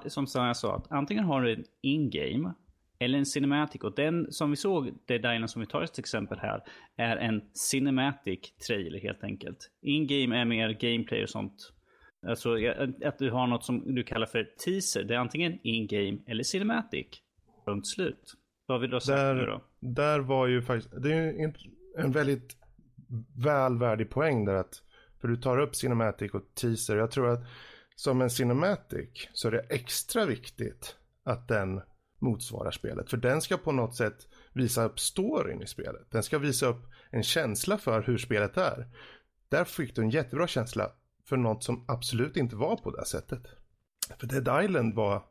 Som 0.10 0.28
jag 0.34 0.58
sa, 0.58 0.76
att 0.76 0.92
antingen 0.92 1.24
har 1.24 1.42
du 1.42 1.54
en 1.54 1.64
in-game 1.82 2.54
eller 3.00 3.18
en 3.18 3.26
cinematic. 3.26 3.82
Och 3.82 3.96
den 3.96 4.32
som 4.32 4.50
vi 4.50 4.56
såg, 4.56 4.94
det 5.06 5.18
Dyna 5.18 5.48
som 5.48 5.60
vi 5.60 5.66
tar 5.66 5.82
ett 5.82 6.00
exempel 6.00 6.40
här, 6.40 6.64
är 6.96 7.18
en 7.18 7.42
cinematic 7.54 8.40
trailer 8.68 9.00
helt 9.00 9.24
enkelt. 9.24 9.72
In-game 9.82 10.42
är 10.42 10.46
mer 10.46 10.70
gameplay 10.70 11.24
och 11.24 11.30
sånt. 11.30 11.74
Alltså 12.28 12.56
att 13.06 13.18
du 13.18 13.32
har 13.32 13.48
något 13.48 13.66
som 13.66 13.96
du 13.96 14.04
kallar 14.04 14.26
för 14.26 14.44
teaser. 14.44 15.04
Det 15.04 15.14
är 15.14 15.20
antingen 15.20 15.60
in-game 15.64 16.18
eller 16.28 16.44
cinematic. 16.44 17.08
Punkt 17.66 17.88
slut. 17.88 18.34
Vad 18.66 18.82
vill 18.82 18.90
du 18.90 18.96
ha 18.96 19.02
sagt 19.02 19.18
där, 19.18 19.36
nu 19.36 19.46
då? 19.46 19.62
Där 19.82 20.20
var 20.20 20.48
ju 20.48 20.62
faktiskt, 20.62 20.94
det 21.04 21.14
är 21.14 21.44
en, 21.44 21.56
en 21.98 22.12
väldigt 22.12 22.58
välvärdig 23.36 24.10
poäng 24.10 24.46
där 24.46 24.54
att, 24.54 24.82
för 25.22 25.28
du 25.28 25.38
tar 25.38 25.58
upp 25.58 25.76
Cinematic 25.76 26.32
och 26.34 26.56
Teaser. 26.56 26.98
Jag 26.98 27.12
tror 27.12 27.30
att 27.30 27.44
som 27.96 28.22
en 28.22 28.30
Cinematic 28.30 29.30
så 29.34 29.48
är 29.48 29.52
det 29.52 29.66
extra 29.70 30.26
viktigt 30.26 30.96
att 31.24 31.48
den 31.48 31.82
motsvarar 32.20 32.72
spelet. 32.72 33.10
För 33.10 33.18
den 33.18 33.42
ska 33.42 33.58
på 33.58 33.72
något 33.72 33.96
sätt 33.96 34.28
visa 34.54 34.84
upp 34.84 35.00
storyn 35.00 35.62
i 35.62 35.68
spelet. 35.68 36.12
Den 36.12 36.24
ska 36.24 36.40
visa 36.40 36.66
upp 36.66 36.86
en 37.10 37.24
känsla 37.24 37.78
för 37.78 38.02
hur 38.02 38.18
spelet 38.18 38.58
är. 38.58 38.88
Där 39.50 39.64
fick 39.64 39.96
du 39.96 40.02
en 40.02 40.10
jättebra 40.10 40.48
känsla 40.48 40.92
för 41.26 41.38
något 41.38 41.64
som 41.64 41.86
absolut 41.88 42.38
inte 42.38 42.56
var 42.56 42.76
på 42.76 42.92
det 42.92 43.06
sättet. 43.06 43.48
För 44.20 44.28
Dead 44.28 44.64
Island 44.64 44.96
var 44.96 45.24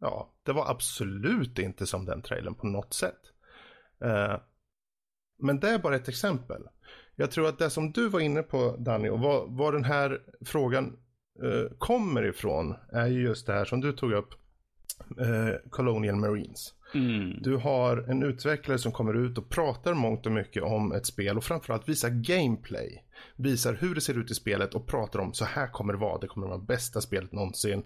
ja, 0.00 0.34
det 0.42 0.52
var 0.52 0.70
absolut 0.70 1.58
inte 1.58 1.86
som 1.86 2.04
den 2.04 2.22
trailern 2.22 2.54
på 2.54 2.66
något 2.66 2.94
sätt. 2.94 3.33
Uh, 4.04 4.40
men 5.38 5.60
det 5.60 5.70
är 5.70 5.78
bara 5.78 5.96
ett 5.96 6.08
exempel. 6.08 6.62
Jag 7.16 7.30
tror 7.30 7.48
att 7.48 7.58
det 7.58 7.70
som 7.70 7.92
du 7.92 8.08
var 8.08 8.20
inne 8.20 8.42
på 8.42 8.76
Danny 8.76 9.08
och 9.08 9.20
vad, 9.20 9.56
vad 9.56 9.74
den 9.74 9.84
här 9.84 10.20
frågan 10.44 10.96
uh, 11.42 11.68
kommer 11.78 12.26
ifrån 12.26 12.74
är 12.92 13.06
ju 13.06 13.22
just 13.22 13.46
det 13.46 13.52
här 13.52 13.64
som 13.64 13.80
du 13.80 13.92
tog 13.92 14.12
upp. 14.12 14.34
Uh, 15.20 15.70
Colonial 15.70 16.16
Marines. 16.16 16.74
Mm. 16.94 17.42
Du 17.42 17.56
har 17.56 17.96
en 17.96 18.22
utvecklare 18.22 18.78
som 18.78 18.92
kommer 18.92 19.14
ut 19.14 19.38
och 19.38 19.48
pratar 19.48 19.94
mångt 19.94 20.26
och 20.26 20.32
mycket 20.32 20.62
om 20.62 20.92
ett 20.92 21.06
spel 21.06 21.36
och 21.36 21.44
framförallt 21.44 21.88
visar 21.88 22.10
gameplay. 22.10 23.04
Visar 23.36 23.74
hur 23.74 23.94
det 23.94 24.00
ser 24.00 24.18
ut 24.18 24.30
i 24.30 24.34
spelet 24.34 24.74
och 24.74 24.86
pratar 24.86 25.18
om 25.18 25.32
så 25.32 25.44
här 25.44 25.66
kommer 25.66 25.92
det 25.92 25.98
vara. 25.98 26.18
Det 26.18 26.26
kommer 26.26 26.46
vara 26.46 26.58
bästa 26.58 27.00
spelet 27.00 27.32
någonsin. 27.32 27.82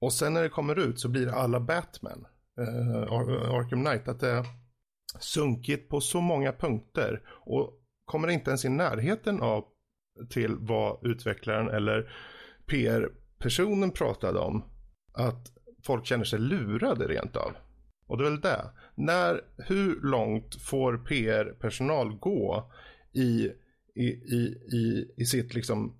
Och 0.00 0.12
sen 0.12 0.34
när 0.34 0.42
det 0.42 0.48
kommer 0.48 0.78
ut 0.78 1.00
så 1.00 1.08
blir 1.08 1.28
alla 1.28 1.60
Batman, 1.60 2.26
uh, 2.60 3.12
Arkham 3.52 3.84
Knight, 3.84 4.08
att 4.08 4.20
det 4.20 4.44
är 5.16 5.20
sunkigt 5.20 5.88
på 5.88 6.00
så 6.00 6.20
många 6.20 6.52
punkter 6.52 7.22
och 7.28 7.80
kommer 8.04 8.28
inte 8.28 8.50
ens 8.50 8.64
i 8.64 8.68
närheten 8.68 9.42
av 9.42 9.64
till 10.30 10.56
vad 10.58 11.06
utvecklaren 11.06 11.68
eller 11.68 12.12
PR-personen 12.66 13.90
pratade 13.90 14.38
om. 14.38 14.64
Att 15.12 15.52
folk 15.82 16.06
känner 16.06 16.24
sig 16.24 16.38
lurade 16.38 17.08
rent 17.08 17.36
av. 17.36 17.52
Och 18.06 18.18
det 18.18 18.26
är 18.26 18.30
väl 18.30 18.40
det. 18.40 18.70
När, 18.94 19.40
hur 19.56 20.00
långt 20.02 20.62
får 20.62 20.98
PR-personal 20.98 22.16
gå 22.18 22.72
i, 23.12 23.50
i, 23.94 24.06
i, 24.06 24.60
i, 24.72 25.14
i 25.16 25.24
sitt 25.24 25.54
liksom 25.54 25.98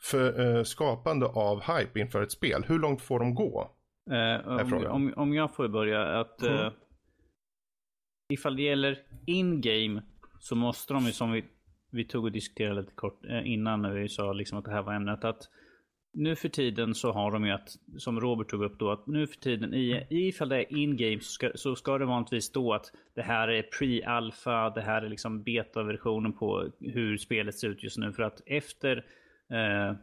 för, 0.00 0.40
uh, 0.40 0.62
skapande 0.62 1.26
av 1.26 1.62
hype 1.62 2.00
inför 2.00 2.22
ett 2.22 2.32
spel? 2.32 2.64
Hur 2.68 2.78
långt 2.78 3.02
får 3.02 3.18
de 3.18 3.34
gå? 3.34 3.70
Uh, 4.10 4.72
om, 4.72 4.86
om, 4.86 5.12
om, 5.16 5.34
jag 5.34 5.54
får 5.54 5.68
börja. 5.68 6.20
att 6.20 6.42
mm. 6.42 6.54
uh, 6.54 6.72
Ifall 8.28 8.56
det 8.56 8.62
gäller 8.62 8.98
in-game 9.26 10.02
så 10.40 10.54
måste 10.54 10.94
de 10.94 11.06
ju 11.06 11.12
som 11.12 11.32
vi, 11.32 11.44
vi 11.90 12.04
tog 12.04 12.24
och 12.24 12.32
diskuterade 12.32 12.80
lite 12.80 12.92
kort 12.94 13.24
eh, 13.24 13.50
innan 13.52 13.82
när 13.82 13.92
vi 13.92 14.08
sa 14.08 14.32
liksom 14.32 14.58
att 14.58 14.64
det 14.64 14.70
här 14.70 14.82
var 14.82 14.94
ämnet. 14.94 15.24
att 15.24 15.48
nu 16.12 16.36
för 16.36 16.48
tiden 16.48 16.94
så 16.94 17.12
har 17.12 17.30
de 17.30 17.46
ju 17.46 17.52
att, 17.52 17.68
som 17.98 18.20
Robert 18.20 18.48
tog 18.48 18.62
upp 18.62 18.78
då, 18.78 18.90
att 18.90 19.06
nu 19.06 19.26
för 19.26 19.36
tiden 19.36 19.74
i, 19.74 20.06
ifall 20.10 20.48
det 20.48 20.56
är 20.56 20.78
in-game 20.78 21.20
så 21.20 21.30
ska, 21.30 21.50
så 21.54 21.76
ska 21.76 21.98
det 21.98 22.04
vanligtvis 22.04 22.44
stå 22.44 22.74
att 22.74 22.92
det 23.14 23.22
här 23.22 23.48
är 23.48 23.62
pre-alpha, 23.62 24.70
det 24.74 24.80
här 24.80 25.02
är 25.02 25.08
liksom 25.08 25.42
beta-versionen 25.42 26.32
på 26.32 26.70
hur 26.80 27.16
spelet 27.16 27.54
ser 27.54 27.68
ut 27.68 27.82
just 27.82 27.98
nu. 27.98 28.12
För 28.12 28.22
att 28.22 28.40
efter 28.46 28.96
eh, 29.50 29.96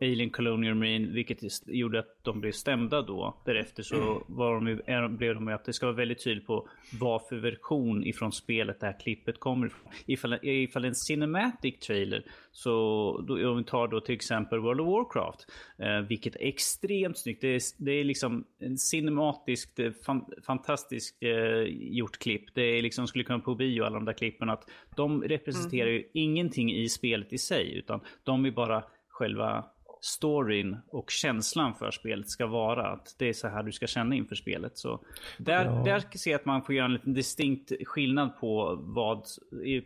Alien 0.00 0.30
Colonial 0.30 0.74
Marine, 0.74 1.12
vilket 1.12 1.38
gjorde 1.66 1.98
att 1.98 2.24
de 2.24 2.40
blev 2.40 2.52
stämda 2.52 3.02
då. 3.02 3.36
Därefter 3.44 3.82
så 3.82 3.96
mm. 3.96 4.22
var 4.26 4.54
de, 4.54 4.80
är, 4.86 5.08
blev 5.08 5.34
de 5.34 5.48
att 5.48 5.64
det 5.64 5.72
ska 5.72 5.86
vara 5.86 5.96
väldigt 5.96 6.24
tydligt 6.24 6.46
på 6.46 6.68
vad 7.00 7.22
för 7.28 7.36
version 7.36 8.04
ifrån 8.04 8.32
spelet 8.32 8.80
det 8.80 8.86
här 8.86 9.00
klippet 9.00 9.40
kommer 9.40 9.66
ifrån. 9.66 9.92
Ifall, 10.06 10.38
ifall 10.42 10.84
en 10.84 10.94
cinematic 10.94 11.78
trailer, 11.78 12.24
så 12.52 13.24
då, 13.28 13.50
om 13.50 13.58
vi 13.58 13.64
tar 13.64 13.88
då 13.88 14.00
till 14.00 14.14
exempel 14.14 14.58
World 14.58 14.80
of 14.80 14.86
Warcraft, 14.86 15.46
eh, 15.78 16.00
vilket 16.00 16.36
är 16.36 16.46
extremt 16.46 17.18
snyggt. 17.18 17.40
Det 17.40 17.48
är, 17.48 17.60
det 17.76 17.92
är 17.92 18.04
liksom 18.04 18.44
en 18.58 18.78
cinematiskt, 18.78 19.78
eh, 19.78 19.90
fan, 20.06 20.24
fantastiskt 20.46 21.16
eh, 21.20 21.30
gjort 21.70 22.18
klipp. 22.18 22.54
Det 22.54 22.62
är 22.62 22.82
liksom, 22.82 23.06
skulle 23.06 23.24
kunna 23.24 23.38
på 23.38 23.54
bio 23.54 23.84
alla 23.84 23.94
de 23.94 24.04
där 24.04 24.12
klippen, 24.12 24.50
att 24.50 24.70
de 24.96 25.22
representerar 25.22 25.88
mm. 25.88 25.94
ju 25.94 26.04
ingenting 26.12 26.72
i 26.72 26.88
spelet 26.88 27.32
i 27.32 27.38
sig, 27.38 27.74
utan 27.74 28.00
de 28.24 28.44
är 28.44 28.50
bara 28.50 28.84
själva 29.08 29.64
storyn 30.00 30.76
och 30.88 31.10
känslan 31.10 31.74
för 31.74 31.90
spelet 31.90 32.30
ska 32.30 32.46
vara. 32.46 32.92
Att 32.92 33.16
det 33.18 33.28
är 33.28 33.32
så 33.32 33.48
här 33.48 33.62
du 33.62 33.72
ska 33.72 33.86
känna 33.86 34.14
inför 34.14 34.34
spelet. 34.34 34.78
Så 34.78 35.04
där, 35.38 35.64
ja. 35.64 35.82
där 35.84 36.18
ser 36.18 36.30
jag 36.30 36.38
att 36.38 36.44
man 36.44 36.62
får 36.62 36.74
göra 36.74 36.86
en 36.86 36.92
liten 36.92 37.14
distinkt 37.14 37.72
skillnad 37.84 38.40
på 38.40 38.78
vad 38.80 39.26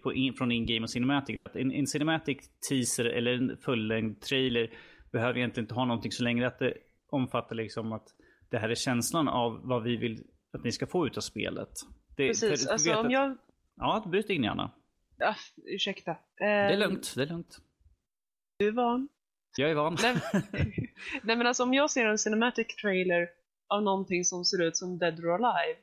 på 0.03 0.15
in, 0.15 0.35
från 0.35 0.53
in-game 0.53 0.83
och 0.83 0.91
cinematic. 0.91 1.41
En, 1.55 1.73
en 1.73 1.87
cinematic 1.87 2.39
teaser 2.69 3.05
eller 3.05 3.33
en 3.33 3.57
fullängd 3.57 4.21
trailer 4.21 4.71
behöver 5.13 5.39
egentligen 5.39 5.65
inte 5.65 5.75
ha 5.75 5.85
någonting 5.85 6.13
så 6.13 6.23
länge 6.23 6.47
att 6.47 6.59
det 6.59 6.75
omfattar 7.11 7.57
liksom 7.57 7.93
att 7.93 8.09
det 8.51 8.59
här 8.59 8.69
är 8.69 8.75
känslan 8.75 9.29
av 9.29 9.61
vad 9.65 9.83
vi 9.83 9.97
vill 9.97 10.25
att 10.53 10.65
ni 10.65 10.73
ska 10.73 10.87
få 10.87 11.07
ut 11.07 11.17
av 11.17 11.21
spelet. 11.21 11.69
Det, 12.17 12.29
Precis, 12.29 12.67
för, 12.67 12.73
alltså 12.73 12.95
om 12.95 13.07
att, 13.07 13.13
jag... 13.13 13.37
Ja, 13.77 14.05
bryt 14.07 14.31
in 14.31 14.45
gärna. 14.45 14.71
Ja, 15.19 15.35
ursäkta. 15.65 16.17
Det 16.39 16.45
är 16.45 16.77
lugnt, 16.77 17.13
det 17.17 17.23
är 17.23 17.27
lugnt. 17.27 17.59
Du 18.59 18.69
är 18.69 18.73
van 18.73 19.09
Jag 19.57 19.71
är 19.71 19.75
van. 19.75 19.97
Nej, 20.03 20.15
nej 21.23 21.37
men 21.37 21.47
alltså 21.47 21.63
om 21.63 21.75
jag 21.75 21.91
ser 21.91 22.07
en 22.07 22.19
cinematic 22.19 22.67
trailer 22.67 23.29
av 23.69 23.83
någonting 23.83 24.25
som 24.25 24.45
ser 24.45 24.63
ut 24.63 24.77
som 24.77 24.99
Dead 24.99 25.21
or 25.21 25.33
Alive, 25.35 25.79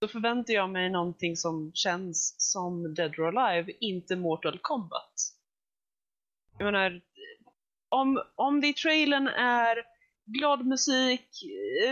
då 0.00 0.08
förväntar 0.08 0.54
jag 0.54 0.70
mig 0.70 0.90
någonting 0.90 1.36
som 1.36 1.70
känns 1.74 2.34
som 2.38 2.94
Dead 2.94 3.18
or 3.18 3.38
Alive, 3.38 3.72
inte 3.80 4.16
Mortal 4.16 4.58
Kombat. 4.62 5.12
Jag 6.58 6.64
menar, 6.64 7.00
om, 7.88 8.22
om 8.34 8.60
det 8.60 8.66
i 8.66 8.72
trailern 8.72 9.28
är 9.28 9.76
glad 10.26 10.66
musik, 10.66 11.28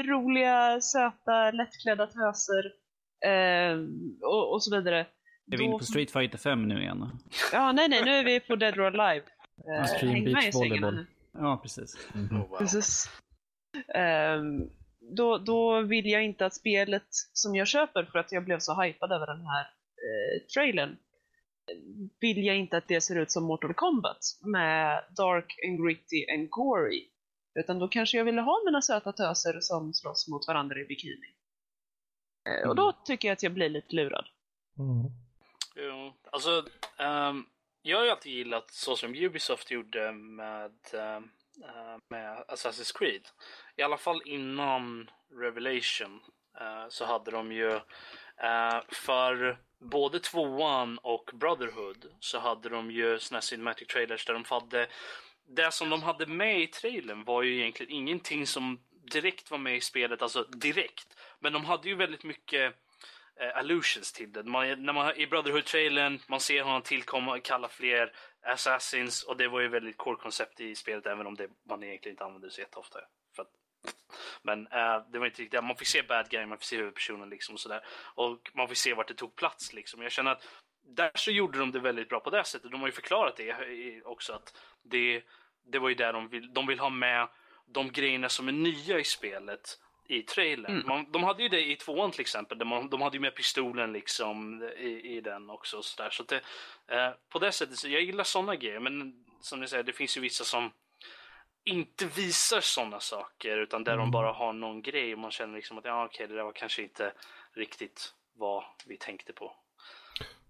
roliga, 0.05 0.81
söta, 0.81 1.51
lättklädda 1.51 2.07
töser 2.07 2.73
eh, 3.27 3.79
och, 4.23 4.53
och, 4.53 4.63
så 4.63 4.77
vidare. 4.77 5.07
Är 5.53 5.57
vi 5.59 5.65
inne 5.65 5.79
på 5.79 5.85
Street 5.85 6.11
Fighter 6.11 6.39
5 6.39 6.69
nu 6.69 6.83
igen? 6.83 7.21
Ja, 7.53 7.73
nej, 7.73 7.89
nej, 7.89 8.05
nu 8.05 8.11
är 8.11 8.25
vi 8.25 8.41
på 8.41 8.57
Dead 8.57 8.79
or 8.79 9.01
Alive. 9.01 9.27
Eh, 9.69 9.85
Stream 9.85 10.25
Beach 10.25 10.55
Volleyball. 10.55 11.07
Ja, 11.33 11.61
precis. 11.63 12.09
Mm 12.15 12.29
-hmm. 12.29 12.59
precis. 12.59 13.11
Um, 13.95 14.71
då, 15.17 15.39
då 15.39 15.81
vill 15.81 16.07
jag 16.07 16.25
inte 16.25 16.47
att 16.47 16.55
spelet 16.55 17.07
som 17.33 17.55
jag 17.55 17.67
köper 17.67 18.05
för 18.05 18.19
att 18.19 18.33
jag 18.33 18.45
blev 18.45 18.59
så 18.59 18.83
hypad 18.83 19.13
över 19.13 19.27
den 19.27 19.47
här 19.47 19.61
eh, 19.63 20.47
trailern 20.55 20.97
vill 22.21 22.45
jag 22.45 22.57
inte 22.57 22.77
att 22.77 22.89
det 22.89 23.01
ser 23.01 23.17
ut 23.17 23.31
som 23.31 23.45
Mortal 23.45 23.75
Kombat 23.75 24.19
med 24.41 25.05
dark 25.17 25.59
and 25.67 25.87
gritty 25.87 26.27
and 26.33 26.51
gory. 26.51 27.09
Utan 27.55 27.79
då 27.79 27.89
kanske 27.89 28.17
jag 28.17 28.25
ville 28.25 28.41
ha 28.41 28.63
mina 28.67 28.83
söta 28.83 29.13
töser 29.13 29.61
som 29.61 29.95
slåss 29.95 30.29
mot 30.29 30.47
varandra 30.49 30.81
i 30.81 30.85
bikini. 30.85 31.27
Eh, 32.49 32.69
och 32.69 32.77
då 32.77 32.83
mm. 32.83 32.95
tycker 33.05 33.29
jag 33.29 33.33
att 33.33 33.43
jag 33.43 33.53
blir 33.53 33.69
lite 33.69 33.97
lurad. 33.97 34.25
Mm. 34.79 35.13
Jo, 35.77 36.13
alltså 36.33 36.51
um, 36.99 37.47
jag 37.83 37.99
har 37.99 38.05
ju 38.05 38.11
alltid 38.11 38.33
gillat 38.33 38.71
så 38.71 38.97
som 38.97 39.15
Ubisoft 39.15 39.71
gjorde 39.71 40.13
med, 40.13 40.75
eh, 40.93 41.17
eh, 41.65 41.97
med 42.09 42.45
Assassin's 42.49 42.99
Creed. 42.99 43.29
I 43.77 43.83
alla 43.83 43.97
fall 43.97 44.23
innan 44.25 45.11
Revelation 45.41 46.21
eh, 46.61 46.89
så 46.89 47.05
hade 47.05 47.31
de 47.31 47.53
ju 47.53 47.81
för 48.89 49.59
både 49.79 50.21
tvåan 50.21 50.99
och 50.99 51.31
Brotherhood 51.35 52.07
så 52.21 52.39
hade 52.39 52.69
de 52.69 52.91
ju 52.91 53.19
såna 53.19 53.41
cinematic 53.41 53.89
trailers 53.89 54.25
där 54.25 54.35
de 54.35 54.45
hade 54.45 54.87
det 55.57 55.73
som 55.73 55.91
de 55.91 56.03
hade 56.03 56.27
med 56.27 56.61
i 56.61 56.67
trailern 56.67 57.25
var 57.25 57.43
ju 57.43 57.61
egentligen 57.61 57.93
ingenting 57.93 58.47
som 58.47 58.81
direkt 59.13 59.51
var 59.51 59.59
med 59.59 59.77
i 59.77 59.81
spelet, 59.81 60.23
alltså 60.23 60.43
direkt. 60.43 61.17
Men 61.39 61.53
de 61.53 61.65
hade 61.65 61.89
ju 61.89 61.95
väldigt 61.95 62.25
mycket 62.25 62.75
eh, 63.41 63.57
allusions 63.59 64.13
till 64.13 64.33
det. 64.33 64.43
Man, 64.43 64.85
när 64.85 64.93
man, 64.93 65.17
I 65.17 65.27
Brotherhood-trailern, 65.27 66.21
man 66.29 66.41
ser 66.41 66.63
honom 66.63 66.83
tillkomma, 66.83 67.41
kalla 67.41 67.69
fler 67.69 68.13
assassins 68.43 69.23
och 69.23 69.37
det 69.37 69.49
var 69.49 69.61
ju 69.61 69.69
väldigt 69.69 69.97
core 69.97 70.17
koncept 70.17 70.61
i 70.61 70.75
spelet 70.75 71.07
även 71.07 71.27
om 71.27 71.35
det, 71.35 71.49
man 71.69 71.83
egentligen 71.83 72.13
inte 72.13 72.25
använder 72.25 72.49
det 72.49 72.55
så 72.55 72.61
jätteofta. 72.61 72.99
För 73.37 73.43
att, 73.43 73.49
men 74.43 74.67
äh, 74.67 75.03
det 75.13 75.19
var 75.19 75.27
inte 75.27 75.43
riktigt, 75.43 75.65
man 75.65 75.77
fick 75.77 75.89
se 75.89 76.03
bad 76.03 76.29
guy, 76.31 76.47
man 76.47 76.59
fick 76.59 76.65
se 76.65 76.77
huvudpersonen 76.77 77.29
liksom 77.29 77.55
och 77.55 77.61
sådär. 77.61 77.85
Och 78.15 78.51
man 78.55 78.69
fick 78.69 78.79
se 78.79 78.95
vart 78.95 79.09
det 79.09 79.15
tog 79.15 79.37
plats 79.37 79.73
liksom. 79.73 80.03
Jag 80.03 80.13
känner 80.13 80.31
att 80.31 80.47
där 80.83 81.11
så 81.15 81.31
gjorde 81.31 81.59
de 81.59 81.73
det 81.73 81.81
väldigt 81.81 82.09
bra 82.09 82.21
på 82.21 82.31
det 82.31 82.45
sättet. 82.45 82.71
De 82.71 82.81
har 82.81 82.89
ju 82.89 82.93
förklarat 82.93 83.37
det 83.37 84.03
också 84.05 84.33
att 84.33 84.57
det, 84.83 85.23
det 85.67 85.79
var 85.79 85.89
ju 85.89 85.95
där 85.95 86.13
de 86.13 86.29
vill, 86.29 86.53
de 86.53 86.67
vill 86.67 86.79
ha 86.79 86.91
med 86.91 87.29
de 87.67 87.93
grejerna 87.93 88.29
som 88.29 88.49
är 88.49 88.53
nya 88.53 88.99
i 88.99 89.05
spelet 89.05 89.79
i 90.11 90.23
trailern. 90.23 90.73
Mm. 90.73 90.87
Man, 90.87 91.07
de 91.13 91.23
hade 91.23 91.43
ju 91.43 91.49
det 91.49 91.71
i 91.71 91.77
tvåan 91.77 92.11
till 92.11 92.21
exempel. 92.21 92.59
Där 92.59 92.65
man, 92.65 92.91
de 92.91 93.03
hade 93.03 93.17
ju 93.17 93.21
med 93.21 93.35
pistolen 93.35 93.93
liksom 93.93 94.63
i, 94.79 95.17
i 95.17 95.21
den 95.21 95.51
också. 95.51 95.83
Så, 95.83 96.03
där. 96.03 96.11
så 96.11 96.23
det, 96.23 96.37
eh, 96.89 97.11
på 97.33 97.39
det 97.39 97.53
sättet, 97.53 97.77
så 97.77 97.89
jag 97.89 98.03
gillar 98.03 98.25
sådana 98.25 98.57
grejer. 98.57 98.81
Men 98.81 99.25
som 99.41 99.61
ni 99.61 99.69
säger, 99.69 99.83
det 99.83 99.93
finns 99.93 100.17
ju 100.17 100.21
vissa 100.21 100.45
som 100.45 100.71
inte 101.65 102.07
visar 102.07 102.61
sådana 102.61 103.01
saker. 103.01 103.57
Utan 103.57 103.85
där 103.85 103.93
mm. 103.93 104.05
de 104.05 104.11
bara 104.11 104.33
har 104.33 104.53
någon 104.53 104.83
grej 104.83 105.13
och 105.13 105.19
man 105.19 105.31
känner 105.31 105.55
liksom 105.55 105.79
att 105.79 105.85
ja, 105.85 106.05
okej, 106.05 106.29
det 106.29 106.35
där 106.35 106.45
var 106.45 106.53
kanske 106.53 106.83
inte 106.83 107.13
riktigt 107.57 108.15
vad 108.35 108.65
vi 108.87 108.97
tänkte 108.97 109.33
på. 109.33 109.53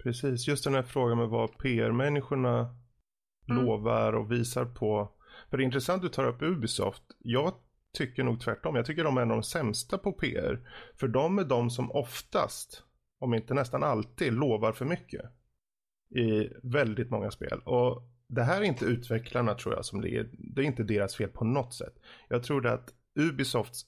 Precis, 0.03 0.49
just 0.49 0.65
den 0.65 0.75
här 0.75 0.83
frågan 0.83 1.19
med 1.19 1.29
vad 1.29 1.59
PR-människorna 1.59 2.59
mm. 2.59 3.65
lovar 3.65 4.13
och 4.13 4.33
visar 4.33 4.65
på. 4.65 5.13
För 5.51 5.57
det 5.57 5.63
är 5.63 5.65
intressant 5.65 6.05
att 6.05 6.11
du 6.11 6.15
tar 6.15 6.29
upp 6.29 6.43
Ubisoft. 6.43 7.03
Jag 7.19 7.55
tycker 7.93 8.25
nog 8.25 8.41
tvärtom. 8.41 8.77
Jag 8.77 8.87
tycker 8.87 9.05
de 9.05 9.17
är 9.17 9.23
en 9.23 9.31
av 9.31 9.37
de 9.37 9.43
sämsta 9.43 9.99
på 9.99 10.13
PR. 10.13 10.69
För 10.97 11.09
de 11.09 11.39
är 11.39 11.45
de 11.45 11.71
som 11.71 11.93
oftast, 11.93 12.83
om 13.21 13.35
inte 13.35 13.55
nästan 13.55 13.83
alltid, 13.83 14.33
lovar 14.33 14.73
för 14.73 14.85
mycket. 14.85 15.25
I 16.15 16.49
väldigt 16.63 17.11
många 17.11 17.31
spel. 17.31 17.61
Och 17.65 18.03
det 18.29 18.43
här 18.43 18.61
är 18.61 18.65
inte 18.65 18.85
utvecklarna 18.85 19.55
tror 19.55 19.75
jag 19.75 19.85
som 19.85 20.01
ligger, 20.01 20.29
det 20.33 20.63
är 20.63 20.67
inte 20.67 20.83
deras 20.83 21.17
fel 21.17 21.29
på 21.29 21.45
något 21.45 21.75
sätt. 21.75 21.95
Jag 22.29 22.43
tror 22.43 22.61
det 22.61 22.73
att 22.73 22.95
Ubisofts 23.19 23.87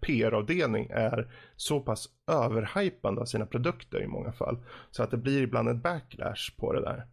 PR-avdelning 0.00 0.88
är 0.90 1.32
så 1.56 1.80
pass 1.80 2.08
överhypande 2.30 3.20
av 3.20 3.24
sina 3.24 3.46
produkter 3.46 4.02
i 4.02 4.06
många 4.06 4.32
fall. 4.32 4.58
Så 4.90 5.02
att 5.02 5.10
det 5.10 5.16
blir 5.16 5.42
ibland 5.42 5.68
en 5.68 5.80
backlash 5.80 6.56
på 6.56 6.72
det 6.72 6.80
där. 6.80 7.06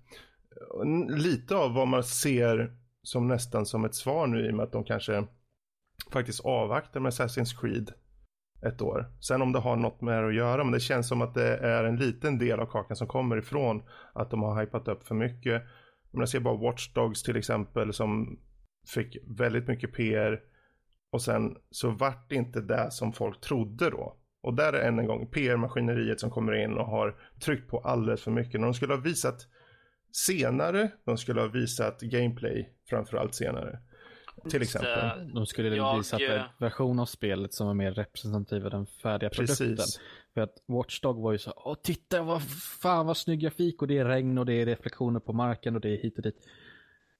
Lite 1.08 1.56
av 1.56 1.74
vad 1.74 1.88
man 1.88 2.04
ser 2.04 2.78
som 3.04 3.28
nästan 3.28 3.66
som 3.66 3.86
ett 3.86 3.96
svar 3.96 4.28
nu 4.28 4.46
i 4.46 4.52
och 4.52 4.56
med 4.56 4.64
att 4.64 4.72
de 4.72 4.84
kanske 4.84 5.28
faktiskt 6.12 6.46
avvaktar 6.46 7.00
med 7.00 7.12
Assassin's 7.12 7.62
Creed 7.62 7.92
ett 8.66 8.82
år. 8.82 9.06
Sen 9.20 9.42
om 9.42 9.52
det 9.52 9.60
har 9.60 9.76
något 9.76 10.02
med 10.02 10.24
det 10.24 10.28
att 10.28 10.36
göra, 10.36 10.64
men 10.64 10.74
det 10.74 10.80
känns 10.80 11.08
som 11.08 11.22
att 11.22 11.34
det 11.34 11.58
är 11.58 11.84
en 11.84 11.96
liten 11.96 12.38
del 12.38 12.60
av 12.60 12.66
kakan 12.66 12.98
som 12.98 13.08
kommer 13.08 13.38
ifrån 13.38 13.84
att 14.14 14.32
de 14.32 14.44
har 14.44 14.62
hypat 14.62 14.88
upp 14.88 15.08
för 15.08 15.16
mycket. 15.16 15.64
Men 16.12 16.20
Jag 16.20 16.30
ser 16.30 16.40
bara 16.40 16.58
Watch 16.58 16.94
Dogs 16.94 17.24
till 17.24 17.38
exempel 17.38 17.94
som 17.94 18.40
fick 18.94 19.18
väldigt 19.40 19.68
mycket 19.68 19.94
PR 19.94 20.42
och 21.12 21.22
sen 21.22 21.58
så 21.70 21.90
vart 21.90 22.30
det 22.30 22.36
inte 22.36 22.62
det 22.62 22.92
som 22.92 23.14
folk 23.14 23.42
trodde 23.42 23.90
då. 23.90 24.18
Och 24.44 24.54
där 24.54 24.74
är 24.74 24.88
än 24.88 25.00
en 25.00 25.08
gång 25.08 25.28
PR-maskineriet 25.28 26.20
som 26.20 26.30
kommer 26.30 26.64
in 26.64 26.74
och 26.74 26.88
har 26.88 27.16
tryckt 27.46 27.70
på 27.70 27.80
alldeles 27.80 28.24
för 28.24 28.32
mycket. 28.32 28.60
När 28.60 28.68
de 28.68 28.74
skulle 28.74 28.94
ha 28.94 29.02
visat 29.02 29.48
senare, 30.28 30.92
de 31.06 31.18
skulle 31.18 31.42
ha 31.42 31.48
visat 31.48 32.02
gameplay 32.02 32.70
framförallt 32.90 33.36
senare. 33.36 33.80
Till 34.50 34.62
exempel. 34.62 35.34
De 35.34 35.46
skulle 35.46 35.76
jag, 35.76 35.98
visat 35.98 36.22
en 36.22 36.44
version 36.58 37.00
av 37.00 37.06
spelet 37.06 37.54
som 37.54 37.68
var 37.68 37.74
mer 37.74 37.92
representativ 37.92 38.66
av 38.66 38.72
den 38.72 38.86
färdiga 38.86 39.30
Precis. 39.30 39.58
produkten. 39.58 39.86
För 40.34 40.42
att 40.42 40.64
Watchdog 40.66 41.22
var 41.22 41.32
ju 41.32 41.38
så, 41.38 41.54
åh 41.56 41.76
titta 41.84 42.22
vad 42.22 42.44
fan 42.82 43.06
vad 43.06 43.18
snygg 43.18 43.40
grafik 43.40 43.82
och 43.82 43.88
det 43.88 43.98
är 43.98 44.06
regn 44.06 44.38
och 44.38 44.46
det 44.46 44.54
är 44.54 44.66
reflektioner 44.66 45.20
på 45.20 45.34
marken 45.34 45.76
och 45.76 45.82
det 45.82 45.90
är 45.90 46.04
hit 46.04 46.18
och 46.18 46.24
dit. 46.24 46.48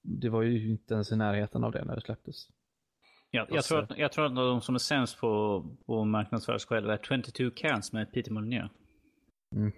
Det 0.02 0.30
var 0.30 0.42
ju 0.42 0.70
inte 0.72 0.94
ens 0.94 1.12
i 1.12 1.16
närheten 1.16 1.64
av 1.64 1.72
det 1.72 1.86
när 1.86 1.96
det 1.96 2.02
släpptes. 2.02 2.48
Ja, 3.32 3.48
jag, 3.50 3.64
tror 3.64 3.80
att, 3.80 3.98
jag 3.98 4.12
tror 4.12 4.26
att 4.26 4.36
de 4.36 4.62
som 4.62 4.76
är 4.76 4.80
sämst 4.80 5.20
på, 5.20 5.64
på 5.86 6.06
marknadsföra 6.06 6.60
sig 6.60 6.68
själva 6.68 6.94
är 6.94 7.00
22 7.04 7.56
Cans 7.56 7.94
med 7.94 8.12
Peter 8.12 8.32
Molyneux. 8.32 8.72
Mm. 9.56 9.72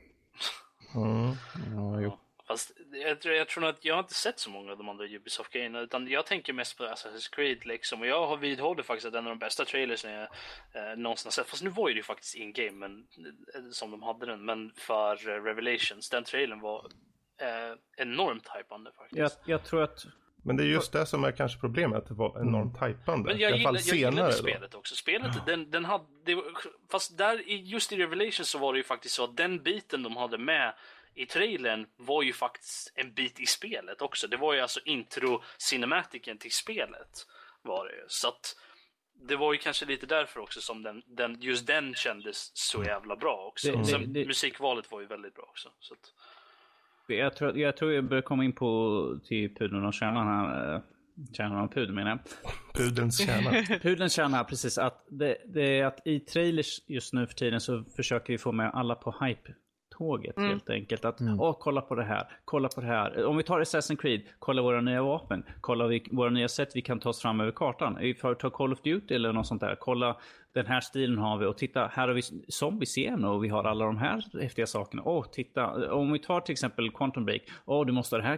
Mm. 0.96 1.36
Ja, 1.76 2.02
jo. 2.02 2.18
Fast 2.48 2.72
jag 2.92 3.22
tror, 3.22 3.36
jag 3.36 3.48
tror 3.48 3.62
nog 3.62 3.70
att 3.70 3.86
jag 3.86 3.96
har 3.96 4.00
inte 4.00 4.14
sett 4.14 4.40
så 4.40 4.50
många 4.50 4.72
av 4.72 4.78
de 4.78 4.90
andra 4.90 5.06
Ubisoft-grejerna 5.06 5.80
utan 5.80 6.08
jag 6.08 6.26
tänker 6.26 6.54
mest 6.54 6.78
på 6.78 6.84
Assassin's 6.84 7.36
Creed 7.36 7.66
liksom 7.66 8.02
och 8.02 8.08
jag 8.08 8.28
har 8.28 8.38
vidhåller 8.38 8.84
faktiskt 8.84 9.08
att 9.08 9.14
en 9.14 9.28
av 9.28 9.30
de 9.30 9.40
bästa 9.40 9.66
trailersen 9.66 10.12
jag 10.12 10.28
eh, 10.74 10.98
någonsin 10.98 11.28
har 11.28 11.32
sett, 11.32 11.48
fast 11.48 11.64
nu 11.64 11.70
var 11.70 11.90
ju 11.90 11.96
det 11.96 12.04
faktiskt 12.04 12.36
in-game 12.36 12.72
men, 12.72 13.08
eh, 13.56 13.62
som 13.72 13.92
de 13.92 14.04
hade 14.04 14.26
den, 14.26 14.46
men 14.46 14.72
för 14.76 15.30
eh, 15.30 15.44
Revelations, 15.44 16.10
den 16.10 16.24
trailern 16.24 16.60
var 16.60 16.88
eh, 17.42 17.78
enormt 17.98 18.48
hypande 18.58 18.92
faktiskt. 18.92 19.20
Jag, 19.20 19.32
jag 19.46 19.64
tror 19.64 19.84
att 19.84 20.06
men 20.48 20.58
det 20.58 20.64
är 20.64 20.68
just 20.68 20.92
det 20.92 21.06
som 21.06 21.24
är 21.24 21.32
kanske 21.32 21.60
problemet, 21.60 21.98
att 21.98 22.08
det 22.08 22.14
var 22.14 22.42
enormt 22.42 22.78
mm. 22.78 22.90
hypande. 22.90 23.30
Men 23.30 23.40
jag, 23.40 23.52
I 23.52 23.54
alla 23.54 23.64
fall 23.64 23.78
gillar, 23.78 24.02
jag 24.02 24.14
gillade 24.14 24.34
spelet 24.34 24.76
också. 24.76 24.96
Spelet, 24.96 25.32
ja. 25.36 25.44
den, 25.46 25.72
den 25.72 25.86
hade, 25.86 26.06
det, 26.26 26.44
fast 26.92 27.18
där, 27.18 27.38
just 27.48 27.92
i 27.92 27.98
Revelation 27.98 28.46
så 28.46 28.58
var 28.58 28.74
det 28.74 28.78
ju 28.78 28.84
faktiskt 28.84 29.16
så 29.16 29.24
att 29.24 29.38
den 29.38 29.64
biten 29.64 30.04
de 30.04 30.18
hade 30.18 30.38
med 30.38 30.74
i 31.18 31.26
trailern 31.26 31.86
var 31.98 32.24
ju 32.24 32.34
faktiskt 32.34 32.94
en 32.96 33.14
bit 33.14 33.40
i 33.40 33.46
spelet 33.46 34.02
också. 34.02 34.28
Det 34.28 34.38
var 34.38 34.54
ju 34.54 34.60
alltså 34.60 34.80
intro 34.86 35.44
cinematiken 35.58 36.38
till 36.38 36.52
spelet. 36.52 37.28
Var 37.62 37.86
det 37.86 38.06
Så 38.08 38.28
att 38.28 38.56
det 39.28 39.36
var 39.36 39.54
ju 39.54 39.60
kanske 39.60 39.86
lite 39.86 40.06
därför 40.06 40.40
också 40.40 40.62
som 40.62 40.84
den, 40.84 41.02
den 41.06 41.38
just 41.42 41.68
den 41.68 41.94
kändes 41.94 42.52
så 42.54 42.84
jävla 42.84 43.16
bra 43.16 43.48
också. 43.48 43.72
Det, 43.72 43.86
Sen, 43.86 44.14
det, 44.14 44.26
musikvalet 44.26 44.92
var 44.92 45.02
ju 45.02 45.08
väldigt 45.08 45.36
bra 45.36 45.44
också. 45.44 45.70
Så 45.80 45.94
att... 45.94 46.14
jag, 47.08 47.36
tror, 47.36 47.58
jag 47.58 47.78
tror 47.78 47.94
jag 47.94 48.04
börjar 48.04 48.22
komma 48.22 48.46
in 48.46 48.54
på 48.54 49.20
till 49.26 49.56
pudeln 49.56 49.86
och 49.86 49.94
kärnan 49.94 50.28
här. 50.28 50.76
Eh, 50.76 50.82
kärnan 51.34 51.64
och 51.64 51.74
pudeln 51.74 51.96
menar 51.96 52.10
jag. 52.10 52.20
Pudelns 52.74 53.26
kärna. 53.26 53.80
Pudelns 53.82 54.14
kärna, 54.14 54.44
precis. 54.44 54.78
Att 54.78 55.06
det, 55.10 55.38
det 55.46 55.80
är 55.80 55.86
att 55.86 56.08
i 56.08 56.20
trailers 56.20 56.82
just 56.88 57.14
nu 57.14 57.28
för 57.28 57.34
tiden 57.34 57.62
så 57.62 57.84
försöker 57.96 58.34
vi 58.34 58.38
få 58.38 58.52
med 58.52 58.72
alla 58.74 58.96
på 58.96 59.16
hype 59.26 59.54
tåget 59.98 60.38
mm. 60.38 60.50
helt 60.50 60.70
enkelt. 60.70 61.06
Att, 61.06 61.20
mm. 61.20 61.40
åh, 61.40 61.58
kolla 61.60 61.82
på 61.82 61.96
det 61.96 62.04
här, 62.04 62.28
kolla 62.46 62.70
på 62.70 62.82
det 62.82 62.88
här. 62.88 63.26
Om 63.26 63.38
vi 63.38 63.44
tar 63.44 63.60
Assassin's 63.60 63.96
Creed, 63.96 64.22
kolla 64.40 64.62
våra 64.62 64.82
nya 64.82 65.04
vapen, 65.04 65.44
kolla 65.62 65.88
vi, 65.88 66.04
våra 66.12 66.30
nya 66.30 66.48
sätt 66.48 66.70
vi 66.74 66.82
kan 66.82 67.00
ta 67.00 67.10
oss 67.10 67.22
fram 67.22 67.40
över 67.40 67.52
kartan. 67.52 67.98
För 68.22 68.32
att 68.32 68.40
ta 68.40 68.50
Call 68.50 68.74
of 68.74 68.82
Duty 68.82 69.16
eller 69.16 69.34
något 69.34 69.48
sånt 69.48 69.62
där, 69.62 69.76
kolla 69.80 70.18
den 70.58 70.66
här 70.66 70.82
stilen 70.82 71.18
har 71.18 71.38
vi 71.38 71.46
och 71.46 71.58
titta 71.58 71.88
här 71.94 72.08
har 72.08 72.16
vi 72.16 72.22
zombies 72.48 72.98
igen 72.98 73.24
och 73.24 73.44
vi 73.44 73.48
har 73.48 73.64
alla 73.64 73.86
de 73.86 73.98
här 73.98 74.42
häftiga 74.42 74.68
sakerna. 74.68 75.04
Åh, 75.06 75.26
titta, 75.32 75.94
om 75.94 76.12
vi 76.12 76.20
tar 76.20 76.42
till 76.42 76.54
exempel 76.54 76.92
Quantum 76.92 77.26
Break. 77.26 77.42
Åh, 77.66 77.86
du 77.86 77.94
måste 77.94 78.16
ha 78.16 78.22
det 78.22 78.28
här 78.28 78.38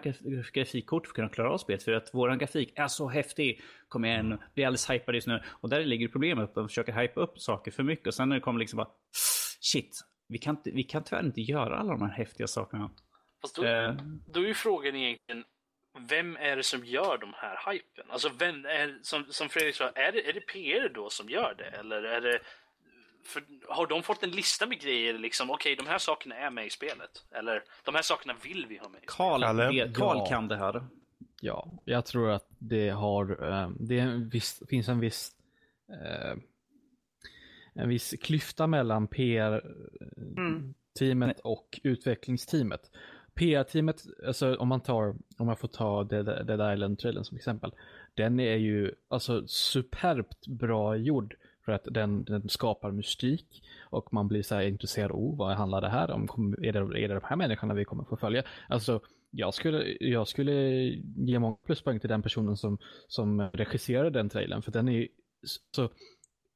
grafikkortet 0.53 1.07
för 1.07 1.11
att 1.11 1.15
kunna 1.15 1.30
klara 1.30 1.53
av 1.53 1.57
spelet 1.57 1.84
för 1.84 1.91
att 1.91 2.14
våran 2.14 2.38
grafik 2.38 2.73
är 2.76 2.88
så 2.88 3.10
häftig. 3.10 3.61
Kom 3.88 4.06
igen, 4.06 4.38
bli 4.53 4.65
alldeles 4.65 4.90
hypad 4.90 5.15
just 5.15 5.27
nu. 5.27 5.41
Och 5.49 5.69
där 5.69 5.86
ligger 5.86 6.07
problemet, 6.07 6.49
att 6.49 6.56
man 6.56 6.68
försöker 6.68 6.94
hypa 6.94 7.22
upp 7.22 7.40
saker 7.40 7.72
för 7.72 7.84
mycket 7.84 8.07
och 8.07 8.14
sen 8.14 8.30
när 8.30 8.36
det 8.36 8.41
kommer 8.41 8.60
liksom 8.60 8.77
bara 8.77 8.90
shit, 9.61 9.99
vi 10.30 10.38
kan, 10.38 10.56
inte, 10.56 10.72
vi 10.72 10.84
kan 10.84 11.03
tyvärr 11.03 11.23
inte 11.23 11.41
göra 11.41 11.77
alla 11.77 11.91
de 11.91 12.01
här 12.01 12.18
häftiga 12.18 12.47
sakerna. 12.47 12.91
Fast 13.41 13.56
då, 13.56 13.64
uh, 13.64 13.95
då 14.27 14.39
är 14.39 14.47
ju 14.47 14.53
frågan 14.53 14.95
egentligen, 14.95 15.43
vem 16.10 16.38
är 16.38 16.56
det 16.56 16.64
som 16.64 16.85
gör 16.85 17.18
de 17.18 17.34
här 17.35 17.72
hypen? 17.72 18.06
Alltså 18.10 18.30
vem 18.39 18.65
är, 18.65 18.99
som, 19.01 19.26
som 19.30 19.49
Fredrik 19.49 19.76
sa, 19.76 19.89
är 19.89 20.11
det, 20.11 20.30
är 20.30 20.34
det 20.34 20.41
PR 20.41 20.91
då 20.95 21.10
som 21.10 21.30
gör 21.30 21.56
det? 21.57 21.77
Eller 21.80 22.03
är 22.03 22.22
det, 22.22 22.39
för, 23.26 23.43
har 23.68 23.88
de 23.88 24.03
fått 24.03 24.23
en 24.23 24.31
lista 24.31 24.68
med 24.68 24.81
grejer 24.81 25.14
liksom, 25.14 25.49
okej 25.51 25.73
okay, 25.73 25.85
de 25.85 25.91
här 25.91 25.97
sakerna 25.97 26.35
är 26.35 26.49
med 26.49 26.65
i 26.65 26.69
spelet? 26.69 27.26
Eller 27.31 27.64
de 27.84 27.95
här 27.95 28.01
sakerna 28.01 28.35
vill 28.43 28.65
vi 28.69 28.77
ha 28.77 28.89
med 28.89 29.03
i 29.03 29.06
Carl, 29.07 29.41
spelet? 29.41 29.97
Carl 29.97 30.18
ja. 30.18 30.26
kan 30.26 30.47
det 30.47 30.57
här. 30.57 30.84
Ja, 31.41 31.72
jag 31.85 32.06
tror 32.06 32.31
att 32.31 32.47
det 32.57 32.89
har, 32.89 33.43
um, 33.43 33.77
det 33.80 33.99
en 33.99 34.30
viss, 34.30 34.64
finns 34.69 34.88
en 34.88 34.99
viss 34.99 35.31
uh, 35.89 36.41
en 37.73 37.89
viss 37.89 38.15
klyfta 38.21 38.67
mellan 38.67 39.07
PR-teamet 39.07 39.61
mm. 41.01 41.35
och 41.43 41.79
utvecklingsteamet. 41.83 42.91
PR-teamet, 43.33 44.05
alltså 44.27 44.55
om 44.55 44.67
man 44.67 44.81
tar, 44.81 45.15
om 45.37 45.45
man 45.45 45.57
får 45.57 45.67
ta 45.67 46.03
Dead, 46.03 46.25
Dead 46.25 46.73
Island-trailern 46.73 47.23
som 47.23 47.37
exempel. 47.37 47.71
Den 48.13 48.39
är 48.39 48.55
ju 48.55 48.91
alltså 49.07 49.47
superbt 49.47 50.47
bra 50.47 50.95
gjord 50.95 51.35
för 51.65 51.71
att 51.71 51.87
den, 51.91 52.23
den 52.23 52.49
skapar 52.49 52.91
mystik 52.91 53.63
och 53.81 54.13
man 54.13 54.27
blir 54.27 54.43
så 54.43 54.55
här 54.55 54.61
intresserad, 54.61 55.11
oh 55.11 55.37
vad 55.37 55.57
handlar 55.57 55.81
det 55.81 55.89
här 55.89 56.11
om? 56.11 56.55
Är 56.61 56.73
det, 56.73 56.79
är 56.79 57.07
det 57.07 57.13
de 57.13 57.23
här 57.23 57.35
människorna 57.35 57.73
vi 57.73 57.85
kommer 57.85 58.03
få 58.03 58.17
följa? 58.17 58.43
Alltså 58.67 59.01
jag 59.31 59.53
skulle, 59.53 59.97
jag 59.99 60.27
skulle 60.27 60.53
ge 61.15 61.39
många 61.39 61.55
pluspoäng 61.55 61.99
till 61.99 62.09
den 62.09 62.21
personen 62.21 62.57
som, 62.57 62.77
som 63.07 63.41
regisserade 63.41 64.09
den 64.09 64.29
trailern 64.29 64.61
för 64.61 64.71
den 64.71 64.89
är 64.89 65.07
så 65.71 65.89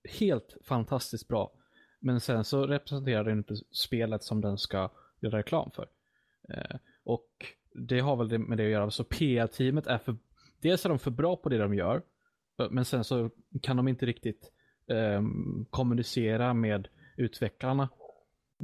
helt 0.10 0.58
fantastiskt 0.62 1.28
bra. 1.28 1.52
Men 2.00 2.20
sen 2.20 2.44
så 2.44 2.68
representerar 2.68 3.24
den 3.24 3.38
inte 3.38 3.56
spelet 3.72 4.24
som 4.24 4.42
den 4.42 4.58
ska 4.58 4.92
göra 5.20 5.38
reklam 5.38 5.72
för. 5.72 5.88
Eh, 6.50 6.76
och 7.04 7.28
det 7.74 8.00
har 8.00 8.16
väl 8.16 8.40
med 8.40 8.58
det 8.58 8.66
att 8.66 8.72
göra. 8.72 8.92
Så 8.92 9.04
PR-teamet 9.04 9.88
är 9.88 9.98
för, 9.98 10.16
dels 10.62 10.86
är 10.86 10.90
de 10.90 11.00
för 11.00 11.12
bra 11.12 11.36
på 11.36 11.50
det 11.50 11.58
de 11.58 11.74
gör, 11.74 12.02
men 12.70 12.86
sen 12.86 13.04
så 13.04 13.30
kan 13.62 13.78
de 13.78 13.88
inte 13.88 14.06
riktigt 14.06 14.52
eh, 14.88 15.22
kommunicera 15.70 16.54
med 16.54 16.88
utvecklarna 17.18 17.90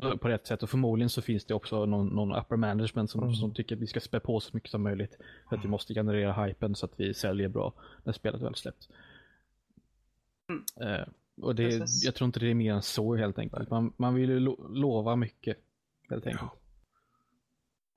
på 0.01 0.27
rätt 0.27 0.47
sätt. 0.47 0.63
Och 0.63 0.69
förmodligen 0.69 1.09
så 1.09 1.21
finns 1.21 1.45
det 1.45 1.53
också 1.53 1.85
någon, 1.85 2.07
någon 2.07 2.35
upper 2.35 2.55
management 2.55 3.11
som, 3.11 3.23
mm. 3.23 3.33
som 3.33 3.53
tycker 3.53 3.75
att 3.75 3.81
vi 3.81 3.87
ska 3.87 3.99
spä 3.99 4.19
på 4.19 4.39
så 4.39 4.49
mycket 4.53 4.71
som 4.71 4.83
möjligt. 4.83 5.17
För 5.49 5.57
att 5.57 5.63
vi 5.63 5.67
måste 5.67 5.93
generera 5.93 6.45
hypen 6.45 6.75
så 6.75 6.85
att 6.85 6.99
vi 6.99 7.13
säljer 7.13 7.47
bra 7.47 7.73
när 8.03 8.13
spelet 8.13 8.41
väl 8.41 8.55
släpps. 8.55 8.89
Mm. 10.49 10.93
Eh, 10.93 11.07
och 11.41 11.55
det, 11.55 11.85
jag 12.03 12.15
tror 12.15 12.25
inte 12.25 12.39
det 12.39 12.49
är 12.49 12.53
mer 12.53 12.73
än 12.73 12.81
så 12.81 13.15
helt 13.15 13.39
enkelt. 13.39 13.69
Man, 13.69 13.93
man 13.97 14.13
vill 14.13 14.29
ju 14.29 14.39
lo 14.39 14.67
lova 14.67 15.15
mycket 15.15 15.57
helt 16.09 16.27
enkelt. 16.27 16.51
Ja. 16.51 16.59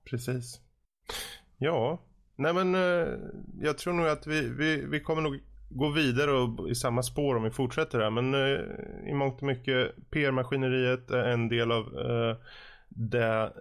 Precis. 0.03 0.61
Ja, 1.57 2.01
nej 2.35 2.53
men 2.53 2.75
eh, 2.75 3.07
jag 3.61 3.77
tror 3.77 3.93
nog 3.93 4.07
att 4.07 4.27
vi, 4.27 4.49
vi, 4.49 4.85
vi 4.85 4.99
kommer 4.99 5.21
nog 5.21 5.39
gå 5.69 5.89
vidare 5.89 6.31
och, 6.31 6.69
i 6.69 6.75
samma 6.75 7.03
spår 7.03 7.35
om 7.35 7.43
vi 7.43 7.51
fortsätter 7.51 7.99
här. 7.99 8.09
Men 8.09 8.33
eh, 8.33 9.09
i 9.09 9.13
mångt 9.13 9.37
och 9.37 9.47
mycket 9.47 9.95
PR-maskineriet 10.09 11.11
är 11.11 11.23
en 11.23 11.49
del 11.49 11.71
av 11.71 11.83
eh, 11.97 12.37
det 12.89 13.53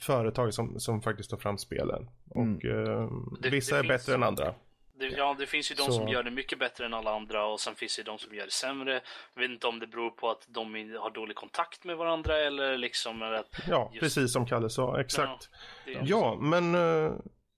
företag 0.00 0.54
som, 0.54 0.80
som 0.80 1.02
faktiskt 1.02 1.30
tar 1.30 1.36
fram 1.36 1.58
spelen. 1.58 2.08
Och 2.28 2.64
mm. 2.64 2.68
eh, 2.68 3.10
vissa 3.50 3.76
det, 3.76 3.82
det 3.82 3.86
är 3.86 3.88
bättre 3.88 4.14
än 4.14 4.22
andra. 4.22 4.54
Det, 4.98 5.06
ja, 5.06 5.36
det 5.38 5.46
finns 5.46 5.70
ju 5.70 5.74
de 5.74 5.82
så... 5.82 5.92
som 5.92 6.08
gör 6.08 6.22
det 6.22 6.30
mycket 6.30 6.58
bättre 6.58 6.86
än 6.86 6.94
alla 6.94 7.16
andra 7.16 7.46
och 7.46 7.60
sen 7.60 7.74
finns 7.74 7.96
det 7.96 8.02
de 8.02 8.18
som 8.18 8.34
gör 8.34 8.44
det 8.44 8.52
sämre. 8.52 9.00
Jag 9.34 9.42
vet 9.42 9.50
inte 9.50 9.66
om 9.66 9.78
det 9.78 9.86
beror 9.86 10.10
på 10.10 10.30
att 10.30 10.46
de 10.48 10.74
har 11.00 11.10
dålig 11.10 11.36
kontakt 11.36 11.84
med 11.84 11.96
varandra 11.96 12.38
eller 12.38 12.78
liksom 12.78 13.22
att... 13.22 13.60
Ja, 13.68 13.90
just... 13.92 14.02
precis 14.02 14.32
som 14.32 14.46
Kalle 14.46 14.70
sa, 14.70 15.00
exakt. 15.00 15.50
Ja, 15.86 16.00
ja 16.04 16.38
men 16.40 16.74
uh, 16.74 17.12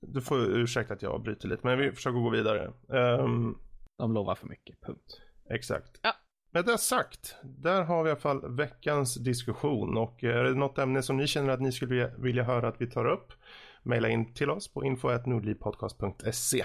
du 0.07 0.23
får 0.23 0.57
ursäkta 0.57 0.95
att 0.95 1.03
jag 1.03 1.23
bryter 1.23 1.49
lite, 1.49 1.67
men 1.67 1.79
vi 1.79 1.93
försöker 1.93 2.19
gå 2.19 2.31
vidare. 2.31 2.73
Um... 2.89 3.59
De 3.99 4.13
lovar 4.13 4.35
för 4.35 4.47
mycket, 4.47 4.81
punkt. 4.81 5.21
Exakt. 5.51 6.01
Ja. 6.03 6.15
Med 6.51 6.65
det 6.65 6.79
sagt, 6.79 7.37
där 7.43 7.83
har 7.83 8.03
vi 8.03 8.09
i 8.09 8.11
alla 8.11 8.21
fall 8.21 8.57
veckans 8.57 9.15
diskussion 9.15 9.97
och 9.97 10.25
är 10.25 10.45
det 10.45 10.55
något 10.55 10.79
ämne 10.79 11.03
som 11.03 11.17
ni 11.17 11.27
känner 11.27 11.53
att 11.53 11.61
ni 11.61 11.73
skulle 11.73 12.15
vilja 12.19 12.43
höra 12.43 12.69
att 12.69 12.81
vi 12.81 12.91
tar 12.91 13.05
upp, 13.05 13.33
mejla 13.83 14.09
in 14.09 14.35
till 14.35 14.51
oss 14.51 14.73
på 14.73 14.85
info.nordlivpodcast.se. 14.85 16.65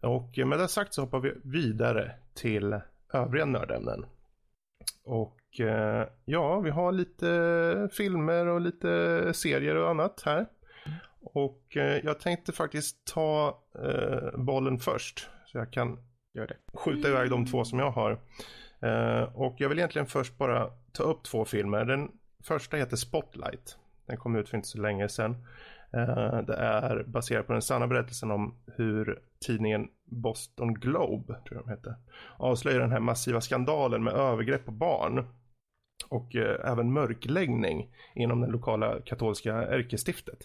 Och 0.00 0.38
med 0.46 0.58
det 0.58 0.68
sagt 0.68 0.94
så 0.94 1.02
hoppar 1.02 1.20
vi 1.20 1.32
vidare 1.44 2.12
till 2.34 2.80
övriga 3.12 3.44
nördämnen. 3.44 4.06
Och 5.04 5.60
eh, 5.60 6.06
ja, 6.24 6.60
vi 6.60 6.70
har 6.70 6.92
lite 6.92 7.88
filmer 7.92 8.46
och 8.46 8.60
lite 8.60 9.32
serier 9.34 9.76
och 9.76 9.90
annat 9.90 10.22
här. 10.24 10.46
Och 11.20 11.76
eh, 11.76 12.00
jag 12.04 12.20
tänkte 12.20 12.52
faktiskt 12.52 13.04
ta 13.04 13.62
eh, 13.84 14.40
bollen 14.40 14.78
först. 14.78 15.28
Så 15.46 15.58
jag 15.58 15.72
kan 15.72 15.98
Gör 16.34 16.46
det. 16.46 16.56
skjuta 16.74 17.08
iväg 17.08 17.30
de 17.30 17.46
två 17.46 17.64
som 17.64 17.78
jag 17.78 17.90
har. 17.90 18.20
Eh, 18.82 19.22
och 19.22 19.54
jag 19.58 19.68
vill 19.68 19.78
egentligen 19.78 20.06
först 20.06 20.38
bara 20.38 20.70
ta 20.92 21.02
upp 21.02 21.24
två 21.24 21.44
filmer. 21.44 21.84
Den 21.84 22.10
första 22.44 22.76
heter 22.76 22.96
Spotlight. 22.96 23.76
Den 24.06 24.16
kom 24.16 24.36
ut 24.36 24.48
för 24.48 24.56
inte 24.56 24.68
så 24.68 24.80
länge 24.80 25.08
sedan. 25.08 25.46
Eh, 25.92 26.42
det 26.46 26.54
är 26.54 27.04
baserat 27.06 27.46
på 27.46 27.52
den 27.52 27.62
sanna 27.62 27.86
berättelsen 27.86 28.30
om 28.30 28.54
hur 28.76 29.22
tidningen 29.46 29.88
Boston 30.04 30.74
Globe, 30.74 31.34
tror 31.34 31.56
jag 31.56 31.64
de 31.64 31.70
hette, 31.70 31.96
avslöjar 32.36 32.80
den 32.80 32.92
här 32.92 33.00
massiva 33.00 33.40
skandalen 33.40 34.04
med 34.04 34.12
övergrepp 34.12 34.64
på 34.64 34.72
barn 34.72 35.26
och 36.08 36.36
eh, 36.36 36.70
även 36.72 36.92
mörkläggning 36.92 37.94
inom 38.14 38.40
det 38.40 38.46
lokala 38.46 39.00
katolska 39.00 39.54
ärkestiftet. 39.54 40.38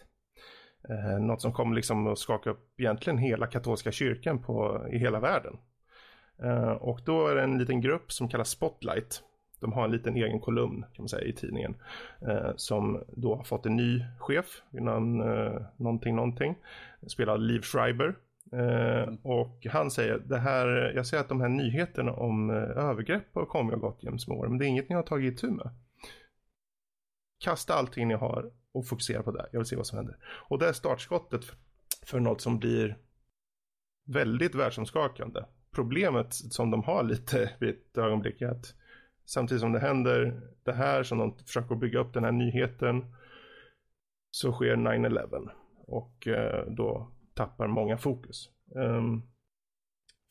Eh, 0.89 1.19
något 1.19 1.41
som 1.41 1.53
kommer 1.53 1.75
liksom 1.75 2.07
att 2.07 2.19
skaka 2.19 2.49
upp 2.49 2.79
egentligen 2.79 3.17
hela 3.17 3.47
katolska 3.47 3.91
kyrkan 3.91 4.43
på, 4.43 4.87
i 4.91 4.97
hela 4.97 5.19
världen. 5.19 5.57
Eh, 6.43 6.71
och 6.71 6.99
då 7.05 7.27
är 7.27 7.35
det 7.35 7.43
en 7.43 7.57
liten 7.57 7.81
grupp 7.81 8.11
som 8.11 8.29
kallas 8.29 8.49
Spotlight 8.49 9.23
de 9.59 9.73
har 9.73 9.85
en 9.85 9.91
liten 9.91 10.15
egen 10.15 10.39
kolumn 10.39 10.81
kan 10.81 11.03
man 11.03 11.09
säga 11.09 11.23
i 11.23 11.33
tidningen 11.33 11.75
eh, 12.21 12.51
som 12.55 13.03
då 13.07 13.35
har 13.35 13.43
fått 13.43 13.65
en 13.65 13.75
ny 13.75 14.05
chef 14.19 14.61
innan 14.71 15.21
eh, 15.21 15.61
någonting 15.77 16.15
någonting. 16.15 16.55
Spelar 17.07 17.37
Liv 17.37 17.61
Schreiber. 17.61 18.15
Eh, 18.51 19.03
mm. 19.03 19.15
och 19.15 19.65
han 19.71 19.91
säger 19.91 20.17
det 20.25 20.37
här, 20.37 20.91
jag 20.95 21.07
ser 21.07 21.19
att 21.19 21.29
de 21.29 21.41
här 21.41 21.49
nyheterna 21.49 22.13
om 22.13 22.49
eh, 22.49 22.55
övergrepp 22.55 23.35
har 23.35 23.45
kommit 23.45 23.75
och 23.75 23.81
gått 23.81 24.03
jäms 24.03 24.27
med 24.27 24.37
år 24.37 24.47
men 24.47 24.57
det 24.57 24.65
är 24.65 24.67
inget 24.67 24.89
ni 24.89 24.95
har 24.95 25.03
tagit 25.03 25.33
itu 25.33 25.51
med. 25.51 25.69
Kasta 27.39 27.73
allting 27.73 28.07
ni 28.07 28.13
har 28.13 28.51
och 28.71 28.87
fokusera 28.87 29.23
på 29.23 29.31
det. 29.31 29.45
Jag 29.51 29.59
vill 29.59 29.67
se 29.67 29.75
vad 29.75 29.87
som 29.87 29.97
händer. 29.97 30.17
Och 30.25 30.59
det 30.59 30.67
är 30.67 30.73
startskottet 30.73 31.45
för, 31.45 31.57
för 32.05 32.19
något 32.19 32.41
som 32.41 32.59
blir 32.59 32.97
väldigt 34.05 34.55
världsomskakande. 34.55 35.43
Problemet 35.71 36.33
som 36.33 36.71
de 36.71 36.83
har 36.83 37.03
lite 37.03 37.51
vid 37.59 37.69
ett 37.69 37.97
ögonblick 37.97 38.41
är 38.41 38.47
att 38.47 38.73
Samtidigt 39.25 39.61
som 39.61 39.71
det 39.71 39.79
händer 39.79 40.41
det 40.63 40.73
här 40.73 41.03
som 41.03 41.17
de 41.17 41.37
försöker 41.37 41.75
bygga 41.75 41.99
upp 41.99 42.13
den 42.13 42.23
här 42.23 42.31
nyheten 42.31 43.15
så 44.31 44.51
sker 44.51 44.75
9-11 44.75 45.49
och 45.87 46.27
eh, 46.27 46.65
då 46.67 47.11
tappar 47.33 47.67
många 47.67 47.97
fokus. 47.97 48.49
Um, 48.75 49.23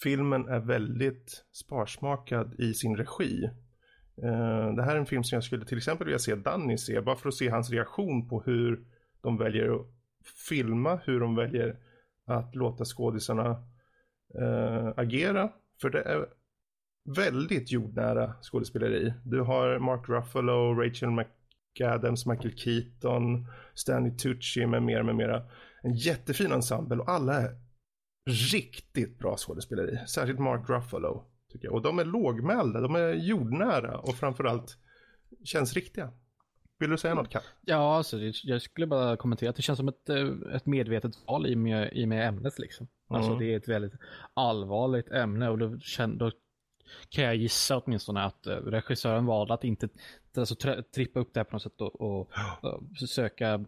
filmen 0.02 0.48
är 0.48 0.60
väldigt 0.60 1.44
sparsmakad 1.52 2.54
i 2.60 2.74
sin 2.74 2.96
regi. 2.96 3.50
Uh, 4.22 4.74
det 4.74 4.82
här 4.82 4.94
är 4.94 4.98
en 4.98 5.06
film 5.06 5.24
som 5.24 5.36
jag 5.36 5.44
skulle 5.44 5.64
till 5.64 5.78
exempel 5.78 6.06
vilja 6.06 6.18
se 6.18 6.34
Danny 6.34 6.78
se 6.78 7.00
bara 7.00 7.16
för 7.16 7.28
att 7.28 7.34
se 7.34 7.48
hans 7.48 7.70
reaktion 7.70 8.28
på 8.28 8.42
hur 8.42 8.84
de 9.20 9.38
väljer 9.38 9.74
att 9.74 9.86
filma, 10.48 11.00
hur 11.04 11.20
de 11.20 11.36
väljer 11.36 11.76
att 12.26 12.54
låta 12.54 12.84
skådisarna 12.84 13.50
uh, 14.40 14.92
agera. 14.96 15.52
För 15.80 15.90
det 15.90 16.02
är 16.02 16.26
väldigt 17.04 17.72
jordnära 17.72 18.34
skådespeleri. 18.42 19.12
Du 19.24 19.40
har 19.40 19.78
Mark 19.78 20.08
Ruffalo, 20.08 20.74
Rachel 20.74 21.10
McAdams, 21.10 22.26
Michael 22.26 22.56
Keaton, 22.56 23.46
Stanley 23.74 24.16
Tucci 24.16 24.66
med 24.66 24.82
mera, 24.82 25.02
med 25.02 25.16
mera. 25.16 25.42
En 25.82 25.94
jättefin 25.94 26.52
ensemble 26.52 26.96
och 26.96 27.08
alla 27.08 27.34
är 27.34 27.50
riktigt 28.52 29.18
bra 29.18 29.36
skådespeleri. 29.36 29.98
Särskilt 30.06 30.38
Mark 30.38 30.68
Ruffalo. 30.68 31.30
Tycker 31.52 31.66
jag. 31.66 31.74
Och 31.74 31.82
de 31.82 31.98
är 31.98 32.04
lågmälda, 32.04 32.80
de 32.80 32.94
är 32.94 33.14
jordnära 33.14 33.98
och 33.98 34.14
framförallt 34.14 34.78
känns 35.44 35.74
riktiga. 35.74 36.12
Vill 36.78 36.90
du 36.90 36.98
säga 36.98 37.14
något 37.14 37.30
Kalle? 37.30 37.44
Ja, 37.60 37.96
alltså, 37.96 38.18
jag 38.42 38.62
skulle 38.62 38.86
bara 38.86 39.16
kommentera 39.16 39.50
att 39.50 39.56
det 39.56 39.62
känns 39.62 39.76
som 39.76 39.88
ett, 39.88 40.08
eh, 40.08 40.54
ett 40.54 40.66
medvetet 40.66 41.12
val 41.26 41.46
i 41.46 41.56
med, 41.56 41.92
i 41.92 42.06
med 42.06 42.28
ämnet 42.28 42.58
liksom. 42.58 42.88
Alltså 43.08 43.30
mm. 43.30 43.42
det 43.42 43.52
är 43.52 43.56
ett 43.56 43.68
väldigt 43.68 43.92
allvarligt 44.34 45.10
ämne 45.10 45.48
och 45.48 45.58
då, 45.58 45.78
då 46.16 46.30
kan 47.08 47.24
jag 47.24 47.36
gissa 47.36 47.78
åtminstone 47.78 48.22
att 48.22 48.46
uh, 48.46 48.52
regissören 48.52 49.26
valde 49.26 49.54
att 49.54 49.64
inte 49.64 49.88
alltså, 50.36 50.54
trippa 50.94 51.20
upp 51.20 51.34
det 51.34 51.40
här 51.40 51.44
på 51.44 51.54
något 51.54 51.62
sätt 51.62 51.80
och, 51.80 52.00
och 52.00 52.30
uh, 52.64 52.80
försöka 53.00 53.64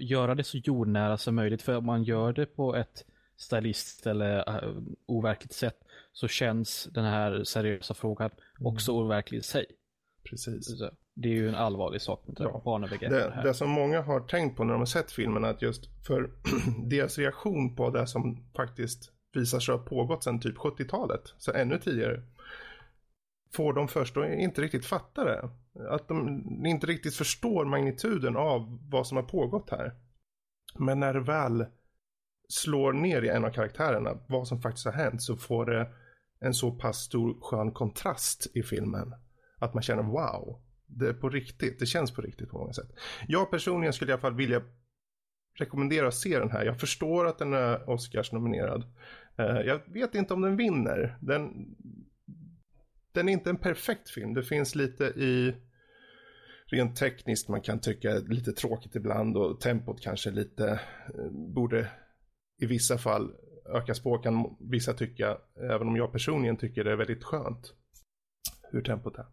göra 0.00 0.34
det 0.34 0.44
så 0.44 0.58
jordnära 0.58 1.18
som 1.18 1.34
möjligt. 1.34 1.62
För 1.62 1.76
om 1.76 1.86
man 1.86 2.02
gör 2.02 2.32
det 2.32 2.46
på 2.46 2.76
ett 2.76 3.04
stylist 3.36 4.06
eller 4.06 4.64
uh, 4.64 4.82
overkligt 5.06 5.52
sätt 5.52 5.78
så 6.12 6.28
känns 6.28 6.84
den 6.84 7.04
här 7.04 7.44
seriösa 7.44 7.94
frågan 7.94 8.30
också 8.60 8.92
mm. 8.92 9.04
overklig 9.04 9.38
i 9.38 9.42
sig. 9.42 9.66
Precis. 10.30 10.80
Det 11.14 11.28
är 11.28 11.32
ju 11.32 11.48
en 11.48 11.54
allvarlig 11.54 12.02
sak 12.02 12.26
med 12.26 12.36
ja. 12.40 12.62
barnövergrepp. 12.64 13.10
Det, 13.10 13.18
det, 13.18 13.42
det 13.42 13.54
som 13.54 13.70
många 13.70 14.02
har 14.02 14.20
tänkt 14.20 14.56
på 14.56 14.64
när 14.64 14.72
de 14.72 14.78
har 14.78 14.86
sett 14.86 15.12
filmen 15.12 15.44
är 15.44 15.48
att 15.48 15.62
just 15.62 16.04
för 16.06 16.30
deras 16.88 17.18
reaktion 17.18 17.76
på 17.76 17.90
det 17.90 18.06
som 18.06 18.44
faktiskt 18.56 19.12
visar 19.32 19.60
sig 19.60 19.74
ha 19.74 19.82
pågått 19.82 20.24
sedan 20.24 20.40
typ 20.40 20.56
70-talet, 20.56 21.34
så 21.38 21.52
ännu 21.52 21.78
tidigare, 21.78 22.22
får 23.52 23.72
de 23.72 23.88
först 23.88 24.16
och 24.16 24.26
inte 24.26 24.62
riktigt 24.62 24.86
fatta 24.86 25.24
det. 25.24 25.50
Att 25.88 26.08
de 26.08 26.44
inte 26.66 26.86
riktigt 26.86 27.14
förstår 27.14 27.64
magnituden 27.64 28.36
av 28.36 28.78
vad 28.90 29.06
som 29.06 29.16
har 29.16 29.24
pågått 29.24 29.70
här. 29.70 29.94
Men 30.78 31.00
när 31.00 31.14
det 31.14 31.20
väl 31.20 31.66
slår 32.48 32.92
ner 32.92 33.22
i 33.22 33.28
en 33.28 33.44
av 33.44 33.50
karaktärerna, 33.50 34.18
vad 34.28 34.48
som 34.48 34.60
faktiskt 34.60 34.86
har 34.86 34.92
hänt, 34.92 35.22
så 35.22 35.36
får 35.36 35.66
det 35.66 35.88
en 36.40 36.54
så 36.54 36.70
pass 36.70 36.98
stor 36.98 37.40
skön 37.40 37.72
kontrast 37.72 38.46
i 38.54 38.62
filmen. 38.62 39.14
Att 39.58 39.74
man 39.74 39.82
känner 39.82 40.02
wow, 40.02 40.62
det 40.86 41.08
är 41.08 41.12
på 41.12 41.28
riktigt, 41.28 41.78
det 41.78 41.86
känns 41.86 42.10
på 42.10 42.22
riktigt 42.22 42.50
på 42.50 42.58
många 42.58 42.72
sätt. 42.72 42.90
Jag 43.28 43.50
personligen 43.50 43.92
skulle 43.92 44.10
i 44.10 44.12
alla 44.12 44.20
fall 44.20 44.34
vilja 44.34 44.62
rekommendera 45.60 46.08
att 46.08 46.14
se 46.14 46.38
den 46.38 46.50
här. 46.50 46.64
Jag 46.64 46.80
förstår 46.80 47.26
att 47.26 47.38
den 47.38 47.52
är 47.52 47.90
Oscars 47.90 48.32
nominerad. 48.32 48.84
Uh, 49.40 49.60
jag 49.60 49.80
vet 49.92 50.14
inte 50.14 50.34
om 50.34 50.40
den 50.40 50.56
vinner. 50.56 51.18
Den, 51.20 51.66
den 53.12 53.28
är 53.28 53.32
inte 53.32 53.50
en 53.50 53.56
perfekt 53.56 54.10
film. 54.10 54.34
Det 54.34 54.42
finns 54.42 54.74
lite 54.74 55.04
i 55.04 55.54
rent 56.66 56.96
tekniskt 56.96 57.48
man 57.48 57.60
kan 57.60 57.80
tycka 57.80 58.14
lite 58.14 58.52
tråkigt 58.52 58.96
ibland 58.96 59.36
och 59.36 59.60
tempot 59.60 60.00
kanske 60.00 60.30
lite 60.30 60.80
uh, 61.18 61.30
borde 61.30 61.90
i 62.60 62.66
vissa 62.66 62.98
fall 62.98 63.32
ökas 63.74 64.00
på 64.00 64.18
kan 64.18 64.56
vissa 64.60 64.92
tycka. 64.92 65.38
Även 65.56 65.88
om 65.88 65.96
jag 65.96 66.12
personligen 66.12 66.56
tycker 66.56 66.84
det 66.84 66.92
är 66.92 66.96
väldigt 66.96 67.24
skönt 67.24 67.74
hur 68.72 68.82
tempot 68.82 69.18
är. 69.18 69.26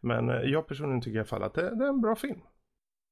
Men 0.00 0.30
uh, 0.30 0.50
jag 0.50 0.68
personligen 0.68 1.00
tycker 1.00 1.16
i 1.16 1.18
alla 1.18 1.26
fall 1.26 1.42
att 1.42 1.54
det, 1.54 1.76
det 1.76 1.84
är 1.84 1.88
en 1.88 2.00
bra 2.00 2.16
film. 2.16 2.40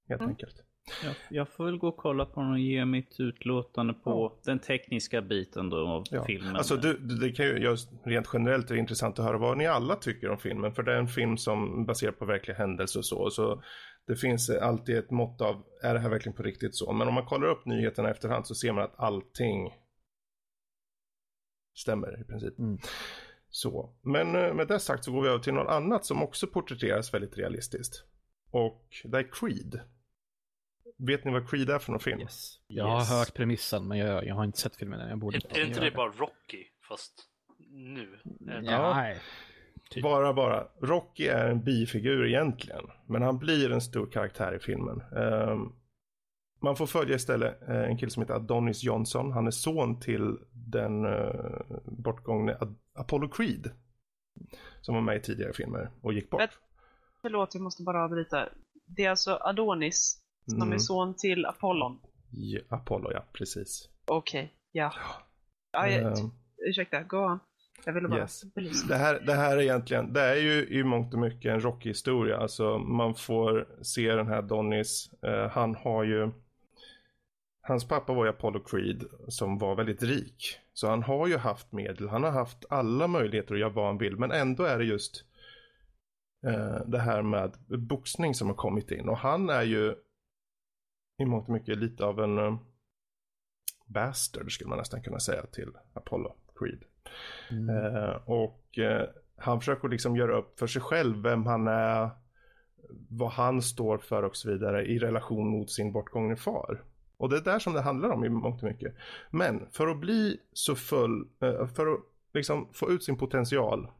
Helt 0.08 0.20
mm. 0.20 0.30
enkelt. 0.30 0.69
Jag, 1.04 1.14
jag, 1.28 1.48
får 1.48 1.64
väl 1.64 1.78
gå 1.78 1.88
och 1.88 1.96
kolla 1.96 2.26
på 2.26 2.40
den 2.40 2.50
och 2.50 2.58
ge 2.58 2.84
mitt 2.84 3.20
utlåtande 3.20 3.94
på 3.94 4.10
ja. 4.10 4.40
den 4.44 4.58
tekniska 4.58 5.22
biten 5.22 5.70
då 5.70 5.88
av 5.88 6.04
ja. 6.10 6.24
filmen. 6.24 6.56
Alltså 6.56 6.76
du, 6.76 6.98
det 6.98 7.32
kan 7.32 7.46
ju, 7.46 7.58
just, 7.58 7.92
rent 8.04 8.28
generellt 8.32 8.70
är 8.70 8.74
det 8.74 8.80
intressant 8.80 9.18
att 9.18 9.24
höra 9.24 9.38
vad 9.38 9.58
ni 9.58 9.66
alla 9.66 9.96
tycker 9.96 10.30
om 10.30 10.38
filmen. 10.38 10.74
För 10.74 10.82
det 10.82 10.92
är 10.92 10.98
en 10.98 11.08
film 11.08 11.36
som 11.36 11.86
baserar 11.86 12.12
på 12.12 12.24
verkliga 12.24 12.56
händelser 12.56 13.00
och 13.00 13.06
så. 13.06 13.30
Så 13.30 13.62
det 14.06 14.16
finns 14.16 14.50
alltid 14.50 14.98
ett 14.98 15.10
mått 15.10 15.40
av, 15.40 15.62
är 15.82 15.94
det 15.94 16.00
här 16.00 16.10
verkligen 16.10 16.36
på 16.36 16.42
riktigt 16.42 16.74
så? 16.74 16.92
Men 16.92 17.08
om 17.08 17.14
man 17.14 17.26
kollar 17.26 17.46
upp 17.46 17.66
nyheterna 17.66 18.10
efterhand 18.10 18.46
så 18.46 18.54
ser 18.54 18.72
man 18.72 18.84
att 18.84 18.98
allting 19.00 19.72
stämmer 21.74 22.20
i 22.20 22.24
princip. 22.24 22.58
Mm. 22.58 22.78
Så, 23.50 23.94
men 24.02 24.34
eh, 24.34 24.54
med 24.54 24.68
det 24.68 24.80
sagt 24.80 25.04
så 25.04 25.12
går 25.12 25.22
vi 25.22 25.28
över 25.28 25.38
till 25.38 25.54
något 25.54 25.70
annat 25.70 26.04
som 26.04 26.22
också 26.22 26.46
porträtteras 26.46 27.14
väldigt 27.14 27.38
realistiskt. 27.38 28.04
Och 28.50 28.88
det 29.04 29.18
är 29.18 29.28
Creed. 29.32 29.80
Vet 31.06 31.24
ni 31.24 31.32
vad 31.32 31.50
Creed 31.50 31.70
är 31.70 31.78
för 31.78 31.92
någon 31.92 32.00
film? 32.00 32.20
Yes. 32.20 32.60
Jag 32.66 32.98
yes. 32.98 33.10
har 33.10 33.18
hört 33.18 33.34
premissen 33.34 33.88
men 33.88 33.98
jag, 33.98 34.26
jag 34.26 34.34
har 34.34 34.44
inte 34.44 34.58
sett 34.58 34.76
filmen 34.76 35.00
än. 35.00 35.08
Jag 35.08 35.18
borde 35.18 35.36
är, 35.36 35.58
är 35.58 35.66
inte 35.66 35.80
det 35.80 35.90
bara 35.90 36.10
Rocky 36.10 36.64
fast 36.88 37.26
nu? 37.70 38.18
Ja, 38.62 38.94
nej. 38.94 39.20
Typ. 39.90 40.02
Bara, 40.02 40.32
bara. 40.32 40.66
Rocky 40.80 41.26
är 41.26 41.48
en 41.48 41.64
bifigur 41.64 42.26
egentligen. 42.26 42.84
Men 43.06 43.22
han 43.22 43.38
blir 43.38 43.72
en 43.72 43.80
stor 43.80 44.06
karaktär 44.06 44.54
i 44.54 44.58
filmen. 44.58 45.02
Um, 45.12 45.76
man 46.62 46.76
får 46.76 46.86
följa 46.86 47.16
istället 47.16 47.62
uh, 47.68 47.76
en 47.76 47.98
kille 47.98 48.10
som 48.10 48.22
heter 48.22 48.34
Adonis 48.34 48.82
Johnson. 48.82 49.32
Han 49.32 49.46
är 49.46 49.50
son 49.50 50.00
till 50.00 50.38
den 50.52 51.04
uh, 51.04 51.60
bortgångne 51.84 52.58
Apollo 52.94 53.28
Creed. 53.28 53.70
Som 54.80 54.94
var 54.94 55.02
med 55.02 55.16
i 55.16 55.20
tidigare 55.20 55.52
filmer 55.52 55.90
och 56.02 56.12
gick 56.12 56.30
bort. 56.30 56.58
Förlåt, 57.22 57.54
jag 57.54 57.62
måste 57.62 57.82
bara 57.82 58.04
avbryta. 58.04 58.48
Det 58.86 59.04
är 59.04 59.10
alltså 59.10 59.38
Adonis 59.40 60.19
som 60.46 60.62
mm. 60.62 60.72
är 60.72 60.78
son 60.78 61.14
till 61.16 61.46
Apollon. 61.46 61.98
Ja, 62.30 62.60
Apollo, 62.68 63.12
ja, 63.12 63.24
precis. 63.32 63.88
Okej, 64.06 64.42
okay, 64.44 64.56
ja. 64.72 64.92
ja 65.72 65.88
jag, 65.88 66.18
um, 66.18 66.32
ursäkta, 66.68 67.02
gå 67.02 67.18
on. 67.18 67.38
Jag 67.84 67.92
ville 67.92 68.08
bara 68.08 68.20
yes. 68.20 68.42
Det 68.88 68.96
här, 68.96 69.20
det 69.26 69.34
här 69.34 69.56
är 69.56 69.60
egentligen, 69.60 70.12
det 70.12 70.20
är 70.20 70.36
ju 70.36 70.66
i 70.66 70.84
mångt 70.84 71.14
och 71.14 71.20
mycket 71.20 71.52
en 71.52 71.60
Rocky-historia. 71.60 72.36
Alltså 72.36 72.78
man 72.78 73.14
får 73.14 73.68
se 73.82 74.14
den 74.14 74.26
här 74.26 74.42
Donis, 74.42 75.10
uh, 75.26 75.46
han 75.46 75.74
har 75.74 76.04
ju, 76.04 76.30
hans 77.62 77.88
pappa 77.88 78.12
var 78.12 78.24
ju 78.24 78.30
Apollo 78.30 78.60
Creed 78.60 79.04
som 79.28 79.58
var 79.58 79.76
väldigt 79.76 80.02
rik. 80.02 80.58
Så 80.72 80.88
han 80.88 81.02
har 81.02 81.26
ju 81.26 81.36
haft 81.36 81.72
medel, 81.72 82.08
han 82.08 82.22
har 82.22 82.30
haft 82.30 82.64
alla 82.68 83.06
möjligheter 83.06 83.54
att 83.54 83.60
göra 83.60 83.70
vad 83.70 83.86
han 83.86 83.98
vill. 83.98 84.16
Men 84.16 84.32
ändå 84.32 84.64
är 84.64 84.78
det 84.78 84.84
just 84.84 85.24
uh, 86.46 86.86
det 86.86 86.98
här 86.98 87.22
med 87.22 87.54
boxning 87.68 88.34
som 88.34 88.48
har 88.48 88.54
kommit 88.54 88.90
in. 88.90 89.08
Och 89.08 89.18
han 89.18 89.50
är 89.50 89.62
ju 89.62 89.94
i 91.20 91.26
mångt 91.26 91.48
och 91.48 91.54
mycket 91.54 91.78
lite 91.78 92.04
av 92.04 92.20
en 92.20 92.38
uh, 92.38 92.58
bastard 93.86 94.52
skulle 94.52 94.68
man 94.68 94.78
nästan 94.78 95.02
kunna 95.02 95.20
säga 95.20 95.46
till 95.46 95.70
Apollo 95.92 96.34
Creed. 96.58 96.84
Mm. 97.50 97.68
Uh, 97.68 98.16
och 98.26 98.78
uh, 98.78 99.02
han 99.36 99.60
försöker 99.60 99.88
liksom 99.88 100.16
göra 100.16 100.38
upp 100.38 100.58
för 100.58 100.66
sig 100.66 100.82
själv 100.82 101.22
vem 101.22 101.46
han 101.46 101.68
är, 101.68 102.10
vad 103.08 103.30
han 103.30 103.62
står 103.62 103.98
för 103.98 104.22
och 104.22 104.36
så 104.36 104.50
vidare 104.50 104.86
i 104.86 104.98
relation 104.98 105.48
mot 105.48 105.70
sin 105.70 105.92
bortgångne 105.92 106.36
far. 106.36 106.84
Och 107.16 107.28
det 107.28 107.36
är 107.36 107.40
där 107.40 107.58
som 107.58 107.72
det 107.72 107.80
handlar 107.80 108.10
om 108.10 108.24
i 108.24 108.28
mångt 108.28 108.62
och 108.62 108.68
mycket. 108.68 108.94
Men 109.30 109.66
för 109.70 109.88
att 109.88 110.00
bli 110.00 110.40
så 110.52 110.74
full, 110.74 111.28
för 111.74 111.94
att 111.94 112.00
liksom 112.34 112.68
få 112.72 112.90
ut 112.90 113.04
sin 113.04 113.16
potential 113.16 113.90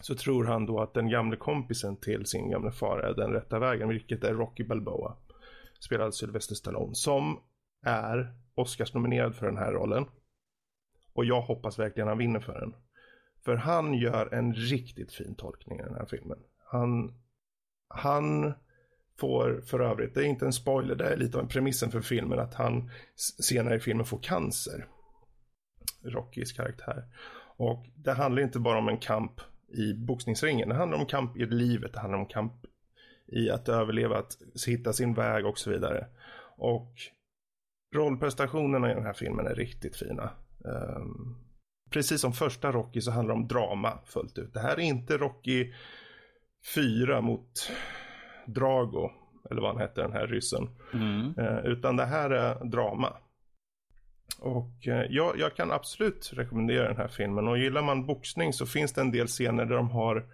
så 0.00 0.14
tror 0.14 0.44
han 0.44 0.66
då 0.66 0.80
att 0.80 0.94
den 0.94 1.08
gamle 1.08 1.36
kompisen 1.36 1.96
till 1.96 2.26
sin 2.26 2.50
gamle 2.50 2.70
far 2.70 2.98
är 2.98 3.14
den 3.14 3.32
rätta 3.32 3.58
vägen, 3.58 3.88
vilket 3.88 4.24
är 4.24 4.34
Rocky 4.34 4.64
Balboa 4.64 5.16
spelad 5.80 6.14
Sylvester 6.14 6.54
Stallone, 6.54 6.94
som 6.94 7.40
är 7.82 8.34
Oscars-nominerad 8.54 9.34
för 9.34 9.46
den 9.46 9.56
här 9.56 9.72
rollen. 9.72 10.06
Och 11.12 11.24
jag 11.24 11.40
hoppas 11.40 11.78
verkligen 11.78 12.08
han 12.08 12.18
vinner 12.18 12.40
för 12.40 12.60
den. 12.60 12.74
För 13.44 13.56
han 13.56 13.94
gör 13.94 14.34
en 14.34 14.54
riktigt 14.54 15.12
fin 15.12 15.34
tolkning 15.34 15.78
i 15.78 15.82
den 15.82 15.94
här 15.94 16.06
filmen. 16.06 16.38
Han, 16.70 17.14
han 17.88 18.54
får 19.20 19.62
för 19.66 19.80
övrigt, 19.80 20.14
det 20.14 20.20
är 20.20 20.24
inte 20.24 20.46
en 20.46 20.52
spoiler, 20.52 20.94
det 20.94 21.12
är 21.12 21.16
lite 21.16 21.36
av 21.36 21.42
en 21.42 21.48
premissen 21.48 21.90
för 21.90 22.00
filmen 22.00 22.38
att 22.38 22.54
han 22.54 22.90
senare 23.42 23.76
i 23.76 23.80
filmen 23.80 24.06
får 24.06 24.18
cancer. 24.18 24.86
Rockys 26.02 26.52
karaktär. 26.52 27.04
Och 27.56 27.86
det 27.96 28.12
handlar 28.12 28.42
inte 28.42 28.58
bara 28.58 28.78
om 28.78 28.88
en 28.88 28.98
kamp 28.98 29.40
i 29.68 29.94
boxningsringen, 29.94 30.68
det 30.68 30.74
handlar 30.74 30.98
om 30.98 31.06
kamp 31.06 31.36
i 31.36 31.46
livet, 31.46 31.92
det 31.92 32.00
handlar 32.00 32.18
om 32.18 32.26
kamp 32.26 32.52
i 33.26 33.50
att 33.50 33.68
överleva, 33.68 34.18
att 34.18 34.36
hitta 34.66 34.92
sin 34.92 35.14
väg 35.14 35.46
och 35.46 35.58
så 35.58 35.70
vidare. 35.70 36.06
Och 36.56 36.92
rollprestationerna 37.94 38.90
i 38.90 38.94
den 38.94 39.06
här 39.06 39.12
filmen 39.12 39.46
är 39.46 39.54
riktigt 39.54 39.96
fina. 39.96 40.30
Um, 40.64 41.44
precis 41.90 42.20
som 42.20 42.32
första 42.32 42.72
Rocky 42.72 43.00
så 43.00 43.10
handlar 43.10 43.34
det 43.34 43.40
om 43.40 43.48
drama 43.48 43.98
fullt 44.06 44.38
ut. 44.38 44.54
Det 44.54 44.60
här 44.60 44.76
är 44.76 44.80
inte 44.80 45.16
Rocky 45.16 45.72
4 46.74 47.20
mot 47.20 47.70
Drago, 48.46 49.10
eller 49.50 49.62
vad 49.62 49.70
han 49.70 49.80
hette 49.80 50.02
den 50.02 50.12
här 50.12 50.26
ryssen. 50.26 50.68
Mm. 50.92 51.38
Uh, 51.38 51.66
utan 51.66 51.96
det 51.96 52.04
här 52.04 52.30
är 52.30 52.64
drama. 52.64 53.16
Och 54.40 54.86
uh, 54.88 55.02
jag, 55.08 55.38
jag, 55.38 55.56
kan 55.56 55.72
absolut 55.72 56.30
rekommendera 56.34 56.88
den 56.88 56.96
här 56.96 57.08
filmen. 57.08 57.48
Och 57.48 57.58
gillar 57.58 57.82
man 57.82 58.06
boxning 58.06 58.52
så 58.52 58.66
finns 58.66 58.92
det 58.92 59.00
en 59.00 59.10
del 59.10 59.26
scener 59.26 59.64
där 59.64 59.76
de 59.76 59.90
har 59.90 60.26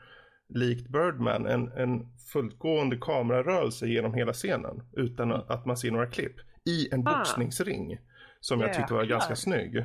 likt 0.55 0.89
Birdman 0.89 1.47
en, 1.47 1.73
en 1.73 2.13
fullgående 2.33 2.97
kamerarörelse 2.97 3.87
genom 3.87 4.15
hela 4.15 4.33
scenen 4.33 4.83
utan 4.93 5.31
mm. 5.31 5.43
att 5.49 5.67
man 5.67 5.77
ser 5.77 5.91
några 5.91 6.07
klipp 6.07 6.37
i 6.65 6.95
en 6.95 7.09
ah. 7.09 7.19
boxningsring 7.19 7.99
som 8.41 8.61
jag 8.61 8.75
tyckte 8.75 8.95
var 8.95 9.05
ganska 9.05 9.37
snygg. 9.37 9.77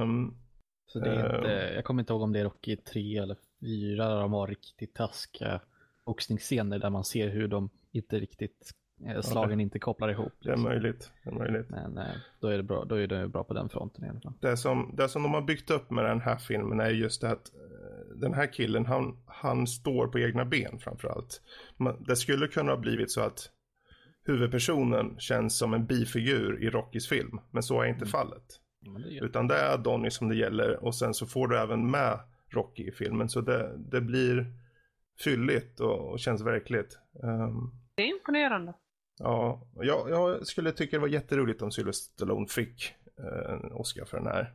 Um, 0.00 0.36
så 0.86 0.98
det 0.98 1.10
är 1.10 1.36
inte, 1.36 1.48
uh, 1.48 1.74
jag 1.74 1.84
kommer 1.84 2.02
inte 2.02 2.12
ihåg 2.12 2.22
om 2.22 2.32
det 2.32 2.40
är 2.40 2.44
Rocky 2.44 2.76
3 2.76 3.18
eller 3.18 3.36
4 3.60 4.08
där 4.08 4.20
de 4.20 4.32
har 4.32 4.46
riktigt 4.46 4.94
taskiga 4.94 5.60
boxningsscener 6.04 6.78
där 6.78 6.90
man 6.90 7.04
ser 7.04 7.28
hur 7.28 7.48
de 7.48 7.70
inte 7.92 8.18
riktigt 8.18 8.70
slagen 9.22 9.60
inte 9.60 9.78
kopplar 9.78 10.08
ihop. 10.08 10.32
Liksom. 10.40 10.64
Det 10.64 10.70
är 10.70 10.80
liksom. 10.80 10.82
möjligt. 10.82 11.12
Det 11.24 11.30
är 11.30 11.34
möjligt. 11.34 11.70
Men 11.70 11.98
eh, 11.98 12.04
då 12.40 12.48
är 12.48 12.56
det 12.56 12.62
bra, 12.62 12.84
då 12.84 12.94
är 12.94 13.06
det 13.06 13.28
bra 13.28 13.44
på 13.44 13.54
den 13.54 13.68
fronten 13.68 14.04
i 14.04 14.08
alla 14.08 14.20
fall. 14.20 14.32
Det 14.40 14.56
som, 14.56 14.94
det 14.96 15.08
som 15.08 15.22
de 15.22 15.34
har 15.34 15.42
byggt 15.42 15.70
upp 15.70 15.90
med 15.90 16.04
den 16.04 16.20
här 16.20 16.36
filmen 16.36 16.80
är 16.80 16.90
just 16.90 17.20
det 17.20 17.30
att 17.30 17.52
den 18.14 18.34
här 18.34 18.52
killen, 18.52 18.86
han, 18.86 19.16
han 19.26 19.66
står 19.66 20.06
på 20.06 20.18
egna 20.18 20.44
ben 20.44 20.78
framförallt. 20.78 21.42
Det 22.06 22.16
skulle 22.16 22.48
kunna 22.48 22.72
ha 22.72 22.76
blivit 22.76 23.10
så 23.10 23.20
att 23.20 23.50
huvudpersonen 24.24 25.18
känns 25.18 25.58
som 25.58 25.74
en 25.74 25.86
bifigur 25.86 26.62
i 26.62 26.70
Rockys 26.70 27.08
film. 27.08 27.40
Men 27.50 27.62
så 27.62 27.82
är 27.82 27.86
inte 27.86 27.98
mm. 27.98 28.08
fallet. 28.08 28.60
Mm, 28.86 29.02
det 29.02 29.24
Utan 29.24 29.48
det 29.48 29.54
är 29.54 29.78
Donny 29.78 30.10
som 30.10 30.28
det 30.28 30.36
gäller 30.36 30.84
och 30.84 30.94
sen 30.94 31.14
så 31.14 31.26
får 31.26 31.48
du 31.48 31.58
även 31.58 31.90
med 31.90 32.18
Rocky 32.48 32.88
i 32.88 32.92
filmen. 32.92 33.28
Så 33.28 33.40
det, 33.40 33.76
det 33.78 34.00
blir 34.00 34.46
fylligt 35.24 35.80
och, 35.80 36.12
och 36.12 36.18
känns 36.18 36.42
verkligt. 36.42 36.98
Um, 37.22 37.72
det 37.94 38.02
är 38.02 38.06
imponerande. 38.06 38.74
Ja, 39.18 39.68
jag, 39.74 40.10
jag, 40.10 40.46
skulle 40.46 40.72
tycka 40.72 40.96
det 40.96 41.00
var 41.00 41.08
jätteroligt 41.08 41.62
om 41.62 41.72
Sylvester 41.72 42.12
Stallone 42.12 42.48
fick 42.48 42.94
eh, 43.18 43.52
en 43.52 43.72
Oscar 43.72 44.04
för 44.04 44.16
den 44.16 44.26
här. 44.26 44.54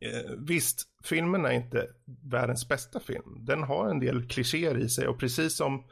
Eh, 0.00 0.32
visst, 0.38 0.82
filmen 1.04 1.44
är 1.44 1.52
inte 1.52 1.88
världens 2.30 2.68
bästa 2.68 3.00
film. 3.00 3.44
Den 3.44 3.62
har 3.62 3.88
en 3.88 4.00
del 4.00 4.28
klichéer 4.28 4.78
i 4.78 4.88
sig 4.88 5.08
och 5.08 5.18
precis 5.18 5.56
som 5.56 5.84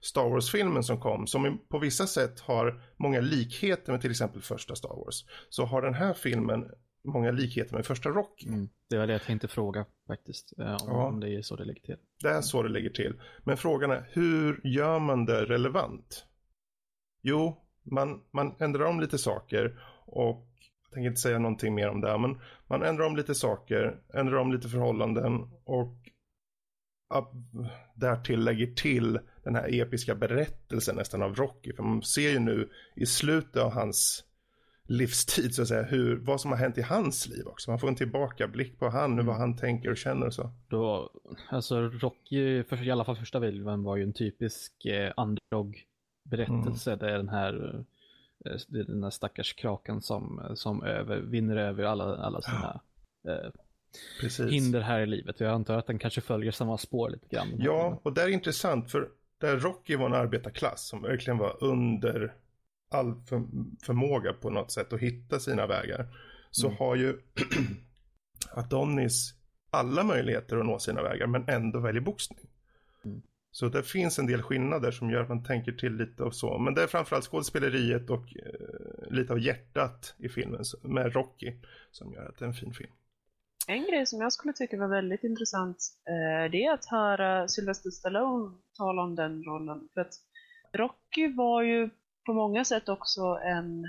Star 0.00 0.28
Wars-filmen 0.28 0.82
som 0.82 1.00
kom, 1.00 1.26
som 1.26 1.60
på 1.68 1.78
vissa 1.78 2.06
sätt 2.06 2.40
har 2.40 2.82
många 2.96 3.20
likheter 3.20 3.92
med 3.92 4.00
till 4.00 4.10
exempel 4.10 4.42
första 4.42 4.74
Star 4.74 5.04
Wars, 5.04 5.24
så 5.48 5.64
har 5.64 5.82
den 5.82 5.94
här 5.94 6.14
filmen 6.14 6.70
många 7.04 7.30
likheter 7.30 7.74
med 7.74 7.86
första 7.86 8.08
Rocky. 8.08 8.46
Mm, 8.46 8.68
det 8.88 8.98
var 8.98 9.06
det 9.06 9.12
jag 9.12 9.22
tänkte 9.22 9.48
fråga 9.48 9.86
faktiskt, 10.06 10.52
eh, 10.58 10.72
om, 10.72 10.78
ja. 10.86 11.06
om 11.06 11.20
det 11.20 11.34
är 11.34 11.42
så 11.42 11.56
det 11.56 11.64
ligger 11.64 11.80
till. 11.80 11.96
Det 12.22 12.28
är 12.28 12.40
så 12.40 12.62
det 12.62 12.68
ligger 12.68 12.90
till. 12.90 13.20
Men 13.44 13.56
frågan 13.56 13.90
är, 13.90 14.08
hur 14.12 14.60
gör 14.64 14.98
man 14.98 15.24
det 15.24 15.44
relevant? 15.44 16.26
Jo, 17.22 17.56
man, 17.82 18.20
man 18.30 18.54
ändrar 18.58 18.84
om 18.84 19.00
lite 19.00 19.18
saker 19.18 19.80
och 20.06 20.48
jag 20.82 20.94
tänker 20.94 21.08
inte 21.08 21.20
säga 21.20 21.38
någonting 21.38 21.74
mer 21.74 21.88
om 21.88 22.00
det, 22.00 22.18
men 22.18 22.40
man 22.66 22.82
ändrar 22.82 23.06
om 23.06 23.16
lite 23.16 23.34
saker, 23.34 24.00
ändrar 24.14 24.36
om 24.36 24.52
lite 24.52 24.68
förhållanden 24.68 25.50
och 25.64 25.96
därtill 27.94 28.44
lägger 28.44 28.66
till 28.66 29.18
den 29.44 29.54
här 29.54 29.80
episka 29.80 30.14
berättelsen 30.14 30.96
nästan 30.96 31.22
av 31.22 31.34
Rocky. 31.34 31.72
För 31.72 31.82
man 31.82 32.02
ser 32.02 32.30
ju 32.30 32.38
nu 32.38 32.70
i 32.96 33.06
slutet 33.06 33.62
av 33.62 33.72
hans 33.72 34.24
livstid 34.84 35.54
så 35.54 35.62
att 35.62 35.68
säga 35.68 35.82
hur, 35.82 36.16
vad 36.16 36.40
som 36.40 36.50
har 36.50 36.58
hänt 36.58 36.78
i 36.78 36.82
hans 36.82 37.28
liv 37.28 37.46
också. 37.46 37.70
Man 37.70 37.78
får 37.78 37.88
en 37.88 37.96
tillbakablick 37.96 38.78
på 38.78 38.88
han, 38.88 39.12
mm. 39.12 39.26
vad 39.26 39.36
han 39.36 39.56
tänker 39.56 39.90
och 39.90 39.96
känner 39.96 40.26
och 40.26 40.34
så. 40.34 40.50
Då, 40.68 41.10
alltså 41.50 41.80
Rocky, 41.80 42.64
för, 42.64 42.86
i 42.86 42.90
alla 42.90 43.04
fall 43.04 43.16
första 43.16 43.40
filmen 43.40 43.82
var 43.82 43.96
ju 43.96 44.02
en 44.02 44.12
typisk 44.12 44.84
eh, 44.84 45.12
underdog 45.16 45.84
berättelse. 46.22 46.90
Mm. 46.92 46.98
Det 46.98 47.10
är 47.10 47.16
den 47.16 47.28
här, 47.28 47.84
eh, 48.44 48.56
den 48.68 49.02
här 49.02 49.10
stackars 49.10 49.54
kraken 49.54 50.02
som, 50.02 50.52
som 50.54 50.82
över, 50.82 51.20
vinner 51.20 51.56
över 51.56 51.84
alla, 51.84 52.16
alla 52.16 52.42
sina 52.42 52.80
eh, 53.28 53.50
hinder 54.48 54.80
här 54.80 55.00
i 55.00 55.06
livet. 55.06 55.40
Jag 55.40 55.52
antar 55.52 55.78
att 55.78 55.86
den 55.86 55.98
kanske 55.98 56.20
följer 56.20 56.52
samma 56.52 56.78
spår 56.78 57.10
lite 57.10 57.26
grann. 57.36 57.48
Ja, 57.58 58.00
och 58.02 58.12
det 58.12 58.22
är 58.22 58.28
intressant 58.28 58.90
för 58.90 59.08
där 59.38 59.56
Rocky 59.56 59.96
var 59.96 60.06
en 60.06 60.14
arbetarklass 60.14 60.88
som 60.88 61.02
verkligen 61.02 61.38
var 61.38 61.64
under 61.64 62.34
all 62.90 63.14
för, 63.14 63.42
förmåga 63.82 64.32
på 64.32 64.50
något 64.50 64.72
sätt 64.72 64.92
att 64.92 65.00
hitta 65.00 65.40
sina 65.40 65.66
vägar. 65.66 66.06
Så 66.50 66.66
mm. 66.66 66.78
har 66.78 66.96
ju 66.96 67.18
Adonis 68.50 69.34
alla 69.70 70.04
möjligheter 70.04 70.56
att 70.56 70.66
nå 70.66 70.78
sina 70.78 71.02
vägar 71.02 71.26
men 71.26 71.48
ändå 71.48 71.80
väljer 71.80 72.02
boxning. 72.02 72.38
Mm. 73.04 73.22
Så 73.52 73.68
det 73.68 73.82
finns 73.82 74.18
en 74.18 74.26
del 74.26 74.42
skillnader 74.42 74.90
som 74.90 75.10
gör 75.10 75.22
att 75.22 75.28
man 75.28 75.44
tänker 75.44 75.72
till 75.72 75.96
lite 75.96 76.22
och 76.22 76.34
så. 76.34 76.58
Men 76.58 76.74
det 76.74 76.82
är 76.82 76.86
framförallt 76.86 77.24
skådespeleriet 77.24 78.10
och 78.10 78.36
eh, 78.36 79.10
lite 79.10 79.32
av 79.32 79.40
hjärtat 79.40 80.14
i 80.18 80.28
filmen 80.28 80.64
med 80.82 81.12
Rocky 81.12 81.52
som 81.90 82.12
gör 82.12 82.28
att 82.28 82.38
det 82.38 82.44
är 82.44 82.48
en 82.48 82.54
fin 82.54 82.72
film. 82.72 82.92
En 83.68 83.86
grej 83.86 84.06
som 84.06 84.20
jag 84.20 84.32
skulle 84.32 84.52
tycka 84.52 84.76
var 84.76 84.88
väldigt 84.88 85.24
intressant 85.24 85.76
eh, 86.08 86.50
det 86.50 86.64
är 86.64 86.74
att 86.74 86.84
höra 86.84 87.48
Sylvester 87.48 87.90
Stallone 87.90 88.56
tala 88.78 89.02
om 89.02 89.14
den 89.14 89.44
rollen. 89.44 89.88
För 89.94 90.00
att 90.00 90.14
Rocky 90.72 91.34
var 91.34 91.62
ju 91.62 91.90
på 92.26 92.32
många 92.32 92.64
sätt 92.64 92.88
också 92.88 93.22
en, 93.44 93.84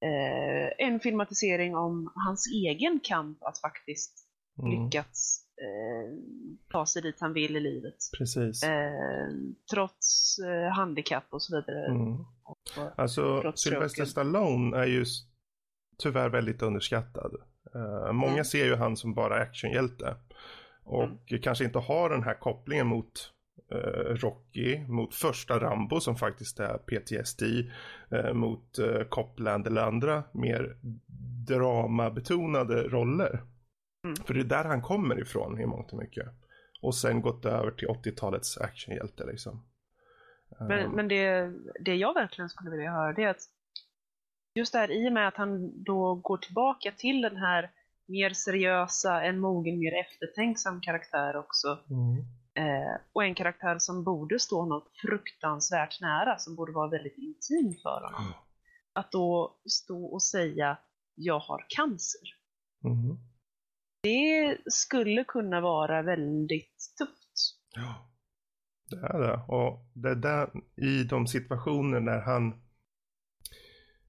eh, 0.00 0.86
en 0.86 1.00
filmatisering 1.00 1.76
om 1.76 2.12
hans 2.14 2.46
egen 2.46 3.00
kamp 3.00 3.42
att 3.42 3.58
faktiskt 3.58 4.21
mm. 4.58 4.84
lyckats 4.84 5.44
eh, 5.62 6.12
ta 6.72 6.86
sig 6.86 7.02
dit 7.02 7.16
han 7.20 7.32
vill 7.32 7.56
i 7.56 7.60
livet. 7.60 7.96
Precis. 8.18 8.62
Eh, 8.62 9.28
trots 9.70 10.38
eh, 10.38 10.72
handikapp 10.72 11.26
och 11.30 11.42
så 11.42 11.56
vidare. 11.56 11.86
Mm. 11.86 12.12
Och, 12.44 12.80
alltså, 12.96 13.52
Sylvester 13.56 14.04
Stallone 14.04 14.76
är 14.76 14.86
ju 14.86 15.04
tyvärr 15.98 16.28
väldigt 16.28 16.62
underskattad. 16.62 17.36
Uh, 17.76 18.12
många 18.12 18.32
mm. 18.32 18.44
ser 18.44 18.64
ju 18.64 18.76
han 18.76 18.96
som 18.96 19.14
bara 19.14 19.34
actionhjälte. 19.34 20.16
Och 20.84 21.04
mm. 21.04 21.42
kanske 21.42 21.64
inte 21.64 21.78
har 21.78 22.10
den 22.10 22.22
här 22.22 22.34
kopplingen 22.34 22.86
mot 22.86 23.32
uh, 23.74 24.14
Rocky, 24.14 24.78
mot 24.88 25.14
första 25.14 25.60
Rambo 25.60 26.00
som 26.00 26.16
faktiskt 26.16 26.60
är 26.60 26.78
PTSD, 26.78 27.42
uh, 28.12 28.32
mot 28.32 28.78
Copland 29.08 29.66
eller 29.66 29.82
andra 29.82 30.22
mer 30.32 30.76
dramabetonade 31.46 32.82
roller. 32.82 33.42
För 34.26 34.34
det 34.34 34.40
är 34.40 34.44
där 34.44 34.64
han 34.64 34.82
kommer 34.82 35.20
ifrån 35.20 35.60
i 35.60 35.66
mångt 35.66 35.92
och 35.92 35.98
mycket. 35.98 36.26
Och 36.82 36.94
sen 36.94 37.20
gått 37.20 37.44
över 37.44 37.70
till 37.70 37.88
80-talets 37.88 38.58
actionhjälte 38.58 39.26
liksom. 39.26 39.64
Men, 40.58 40.90
men 40.90 41.08
det, 41.08 41.52
det 41.80 41.96
jag 41.96 42.14
verkligen 42.14 42.48
skulle 42.48 42.70
vilja 42.70 42.90
höra 42.90 43.12
det 43.12 43.22
är 43.22 43.28
att 43.28 43.42
just 44.54 44.72
det 44.72 44.78
här 44.78 44.90
i 44.90 45.08
och 45.08 45.12
med 45.12 45.28
att 45.28 45.36
han 45.36 45.82
då 45.84 46.14
går 46.14 46.36
tillbaka 46.36 46.92
till 46.98 47.22
den 47.22 47.36
här 47.36 47.70
mer 48.06 48.30
seriösa, 48.30 49.22
en 49.22 49.38
mogen, 49.38 49.78
mer 49.78 49.92
eftertänksam 50.00 50.80
karaktär 50.80 51.36
också. 51.36 51.78
Mm. 51.90 52.24
Eh, 52.54 52.96
och 53.12 53.24
en 53.24 53.34
karaktär 53.34 53.78
som 53.78 54.04
borde 54.04 54.38
stå 54.38 54.66
något 54.66 54.88
fruktansvärt 55.02 56.00
nära, 56.00 56.38
som 56.38 56.56
borde 56.56 56.72
vara 56.72 56.88
väldigt 56.88 57.18
intim 57.18 57.74
för 57.82 58.00
honom. 58.04 58.22
Mm. 58.22 58.34
Att 58.92 59.12
då 59.12 59.56
stå 59.70 60.04
och 60.04 60.22
säga 60.22 60.78
jag 61.14 61.38
har 61.38 61.66
cancer. 61.68 62.28
Mm. 62.84 63.18
Det 64.02 64.58
skulle 64.66 65.24
kunna 65.24 65.60
vara 65.60 66.02
väldigt 66.02 66.94
tufft. 66.98 67.56
Ja, 67.74 68.10
det 68.90 68.96
är 68.96 69.20
det. 69.20 69.40
Och 69.48 69.90
det 69.94 70.14
där 70.14 70.50
i 70.76 71.04
de 71.04 71.26
situationer 71.26 72.00
när 72.00 72.20
han 72.20 72.62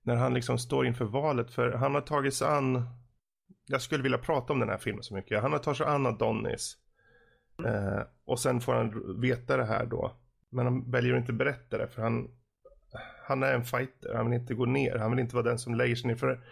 när 0.01 0.15
han 0.15 0.33
liksom 0.33 0.59
står 0.59 0.87
inför 0.87 1.05
valet 1.05 1.51
för 1.51 1.71
han 1.71 1.95
har 1.95 2.01
tagit 2.01 2.33
sig 2.33 2.47
an 2.47 2.87
jag 3.65 3.81
skulle 3.81 4.03
vilja 4.03 4.17
prata 4.17 4.53
om 4.53 4.59
den 4.59 4.69
här 4.69 4.77
filmen 4.77 5.03
så 5.03 5.13
mycket. 5.13 5.41
Han 5.41 5.51
har 5.51 5.59
tagit 5.59 5.77
sig 5.77 5.87
an 5.87 6.05
Adonis. 6.05 6.77
Eh, 7.65 8.01
och 8.25 8.39
sen 8.39 8.61
får 8.61 8.73
han 8.73 9.21
veta 9.21 9.57
det 9.57 9.65
här 9.65 9.85
då. 9.85 10.15
Men 10.49 10.65
han 10.65 10.91
väljer 10.91 11.13
att 11.13 11.19
inte 11.19 11.33
berätta 11.33 11.77
det 11.77 11.87
för 11.87 12.01
han, 12.01 12.29
han 13.23 13.43
är 13.43 13.53
en 13.53 13.63
fighter. 13.63 14.13
Han 14.15 14.29
vill 14.29 14.39
inte 14.39 14.53
gå 14.53 14.65
ner. 14.65 14.95
Han 14.95 15.11
vill 15.11 15.19
inte 15.19 15.35
vara 15.35 15.49
den 15.49 15.59
som 15.59 15.75
lägger 15.75 15.95
sig 15.95 16.07
ner. 16.07 16.15
För 16.15 16.45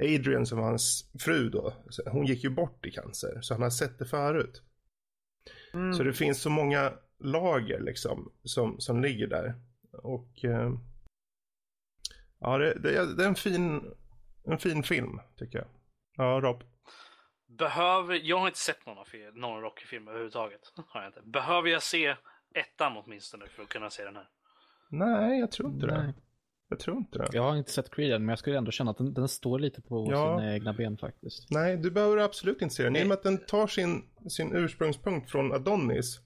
Adrian 0.00 0.46
som 0.46 0.58
var 0.58 0.66
hans 0.66 1.10
fru 1.20 1.50
då. 1.50 1.74
Hon 2.06 2.26
gick 2.26 2.44
ju 2.44 2.50
bort 2.50 2.86
i 2.86 2.90
cancer. 2.90 3.40
Så 3.40 3.54
han 3.54 3.62
har 3.62 3.70
sett 3.70 3.98
det 3.98 4.06
förut. 4.06 4.62
Mm. 5.74 5.94
Så 5.94 6.02
det 6.02 6.12
finns 6.12 6.42
så 6.42 6.50
många 6.50 6.92
lager 7.18 7.80
liksom 7.80 8.32
som, 8.42 8.80
som 8.80 9.00
ligger 9.00 9.26
där. 9.26 9.54
Och 9.92 10.44
eh, 10.44 10.70
Ja, 12.38 12.58
det, 12.58 12.74
det, 12.74 13.16
det, 13.16 13.24
är 13.24 13.28
en 13.28 13.34
fin, 13.34 13.94
en 14.44 14.58
fin 14.58 14.82
film 14.82 15.20
tycker 15.36 15.58
jag. 15.58 15.68
Ja, 16.16 16.40
Rob. 16.42 16.64
Behöver, 17.46 18.14
jag 18.14 18.38
har 18.38 18.46
inte 18.46 18.58
sett 18.58 18.86
någon, 18.86 18.96
någon 19.34 19.62
Rocky-film 19.62 20.08
överhuvudtaget. 20.08 20.60
Har 20.88 21.02
jag 21.02 21.08
inte. 21.08 21.22
Behöver 21.24 21.68
jag 21.68 21.82
se 21.82 22.16
ettan 22.54 22.96
åtminstone 22.96 23.46
för 23.46 23.62
att 23.62 23.68
kunna 23.68 23.90
se 23.90 24.04
den 24.04 24.16
här? 24.16 24.28
Nej, 24.88 25.40
jag 25.40 25.50
tror 25.52 25.68
inte 25.70 25.86
Nej. 25.86 25.96
det. 25.96 26.14
Jag 26.68 26.78
tror 26.78 26.96
inte 26.96 27.18
det. 27.18 27.28
Jag 27.32 27.42
har 27.42 27.56
inte 27.56 27.70
sett 27.70 27.90
Creed 27.90 28.20
men 28.20 28.28
jag 28.28 28.38
skulle 28.38 28.58
ändå 28.58 28.70
känna 28.70 28.90
att 28.90 28.98
den, 28.98 29.14
den 29.14 29.28
står 29.28 29.58
lite 29.58 29.82
på 29.82 30.08
ja. 30.10 30.38
sina 30.38 30.54
egna 30.54 30.72
ben 30.72 30.96
faktiskt. 30.96 31.50
Nej, 31.50 31.76
du 31.76 31.90
behöver 31.90 32.16
absolut 32.16 32.62
inte 32.62 32.74
se 32.74 32.82
den. 32.82 32.96
I 32.96 33.02
och 33.02 33.06
med 33.06 33.14
att 33.14 33.22
den 33.22 33.38
tar 33.38 33.66
sin, 33.66 34.02
sin 34.28 34.56
ursprungspunkt 34.56 35.30
från 35.30 35.52
Adonis 35.52 36.20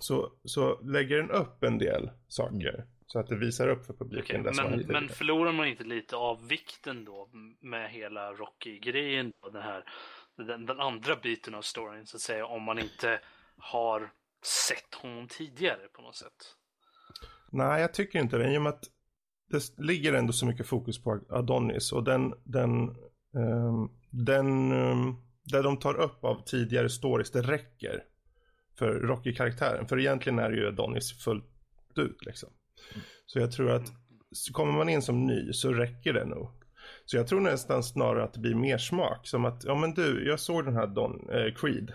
så, 0.00 0.32
så 0.44 0.80
lägger 0.82 1.16
den 1.16 1.30
upp 1.30 1.62
en 1.62 1.78
del 1.78 2.10
saker. 2.28 2.74
Mm. 2.74 2.86
Så 3.06 3.18
att 3.18 3.26
det 3.26 3.36
visar 3.36 3.68
upp 3.68 3.86
för 3.86 3.94
publiken. 3.94 4.40
Okay, 4.40 4.68
men, 4.68 4.86
men 4.86 5.08
förlorar 5.08 5.52
man 5.52 5.66
inte 5.68 5.84
lite 5.84 6.16
av 6.16 6.48
vikten 6.48 7.04
då 7.04 7.28
med 7.60 7.90
hela 7.90 8.32
Rocky-grejen? 8.32 9.32
Den, 9.52 9.62
här, 9.62 9.84
den, 10.36 10.66
den, 10.66 10.80
andra 10.80 11.16
biten 11.16 11.54
av 11.54 11.62
storyn 11.62 12.06
så 12.06 12.16
att 12.16 12.20
säga. 12.20 12.46
Om 12.46 12.62
man 12.62 12.78
inte 12.78 13.20
har 13.56 14.12
sett 14.68 14.94
honom 14.94 15.28
tidigare 15.28 15.88
på 15.92 16.02
något 16.02 16.16
sätt. 16.16 16.54
Nej, 17.50 17.80
jag 17.80 17.94
tycker 17.94 18.18
inte 18.18 18.38
det. 18.38 18.54
I 18.54 18.58
och 18.58 18.62
med 18.62 18.70
att 18.70 18.84
det 19.54 19.82
ligger 19.82 20.12
ändå 20.12 20.32
så 20.32 20.46
mycket 20.46 20.66
fokus 20.66 21.02
på 21.02 21.20
Adonis. 21.28 21.92
Och 21.92 22.04
den, 22.04 22.34
den, 22.44 22.96
um, 23.32 23.90
den 24.10 24.72
um, 24.72 25.16
där 25.44 25.62
de 25.62 25.76
tar 25.76 25.94
upp 25.94 26.24
av 26.24 26.44
tidigare 26.44 26.88
stories, 26.88 27.30
det 27.30 27.42
räcker 27.42 28.04
för 28.78 28.94
Rocky-karaktären. 28.94 29.88
För 29.88 29.98
egentligen 29.98 30.38
är 30.38 30.50
det 30.50 30.56
ju 30.56 30.68
Adonis 30.68 31.24
fullt 31.24 31.44
ut 31.96 32.26
liksom. 32.26 32.48
Så 33.26 33.38
jag 33.38 33.52
tror 33.52 33.70
att 33.70 33.92
kommer 34.52 34.72
man 34.72 34.88
in 34.88 35.02
som 35.02 35.26
ny 35.26 35.52
så 35.52 35.72
räcker 35.72 36.12
det 36.12 36.24
nog. 36.24 36.50
Så 37.04 37.16
jag 37.16 37.26
tror 37.26 37.40
nästan 37.40 37.82
snarare 37.82 38.24
att 38.24 38.32
det 38.32 38.40
blir 38.40 38.54
mer 38.54 38.78
smak. 38.78 39.26
Som 39.26 39.44
att, 39.44 39.64
ja 39.64 39.74
men 39.74 39.94
du, 39.94 40.28
jag 40.28 40.40
såg 40.40 40.64
den 40.64 40.76
här 40.76 40.86
Don, 40.86 41.30
eh, 41.30 41.54
Creed. 41.54 41.92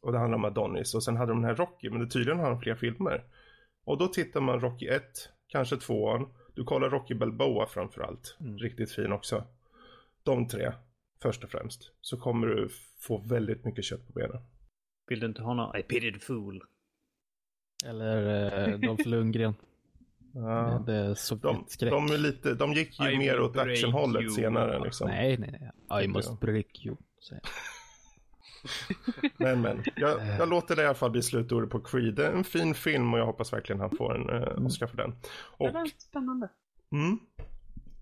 Och 0.00 0.12
det 0.12 0.18
handlar 0.18 0.38
om 0.38 0.44
Adonis. 0.44 0.94
Och 0.94 1.02
sen 1.02 1.16
hade 1.16 1.32
de 1.32 1.40
den 1.40 1.50
här 1.50 1.56
Rocky, 1.56 1.90
men 1.90 2.00
det 2.00 2.06
tydligen 2.06 2.38
har 2.38 2.50
de 2.50 2.60
fler 2.60 2.74
filmer. 2.74 3.24
Och 3.84 3.98
då 3.98 4.06
tittar 4.06 4.40
man 4.40 4.60
Rocky 4.60 4.86
1, 4.86 5.02
kanske 5.48 5.76
2 5.76 6.08
du 6.54 6.64
kollar 6.64 6.90
Rocky 6.90 7.14
Balboa 7.14 7.66
framförallt. 7.66 8.36
Mm. 8.40 8.58
Riktigt 8.58 8.92
fin 8.92 9.12
också. 9.12 9.44
De 10.22 10.48
tre, 10.48 10.72
först 11.22 11.44
och 11.44 11.50
främst. 11.50 11.92
Så 12.00 12.16
kommer 12.16 12.46
du 12.46 12.68
få 12.98 13.18
väldigt 13.18 13.64
mycket 13.64 13.84
kött 13.84 14.06
på 14.06 14.12
benen. 14.12 14.42
Vill 15.08 15.20
du 15.20 15.26
inte 15.26 15.42
ha 15.42 15.54
någon 15.54 15.76
I 15.76 15.82
pity 15.82 16.12
the 16.12 16.18
fool? 16.18 16.62
Eller 17.84 18.68
eh, 18.68 18.78
Dolph 18.78 19.08
Lundgren. 19.08 19.54
Ja. 20.34 20.82
Det 20.86 21.14
de, 21.42 21.66
de, 21.78 22.10
är 22.10 22.18
lite, 22.18 22.54
de 22.54 22.72
gick 22.72 23.00
ju 23.00 23.12
I 23.12 23.18
mer 23.18 23.40
åt 23.40 23.56
actionhållet 23.56 24.32
senare. 24.32 24.84
Liksom. 24.84 25.08
Nej, 25.08 25.38
nej, 25.38 25.72
nej. 25.90 26.04
I 26.04 26.08
must 26.08 26.40
break 26.40 26.86
you. 26.86 26.96
men, 29.36 29.60
men. 29.60 29.84
Jag, 29.96 30.26
jag 30.38 30.48
låter 30.48 30.76
det 30.76 30.82
i 30.82 30.84
alla 30.84 30.94
fall 30.94 31.10
bli 31.10 31.22
slutordet 31.22 31.70
på 31.70 31.80
Creed. 31.80 32.14
Det 32.14 32.26
är 32.26 32.32
en 32.32 32.44
fin 32.44 32.74
film 32.74 33.14
och 33.14 33.20
jag 33.20 33.26
hoppas 33.26 33.52
verkligen 33.52 33.80
han 33.80 33.96
får 33.96 34.14
en 34.14 34.30
uh, 34.30 34.66
Oscar 34.66 34.86
för 34.86 34.96
den. 34.96 35.14
Och, 35.32 35.66
det 35.66 35.72
var 35.72 35.90
spännande. 35.98 36.48
Mm, 36.92 37.18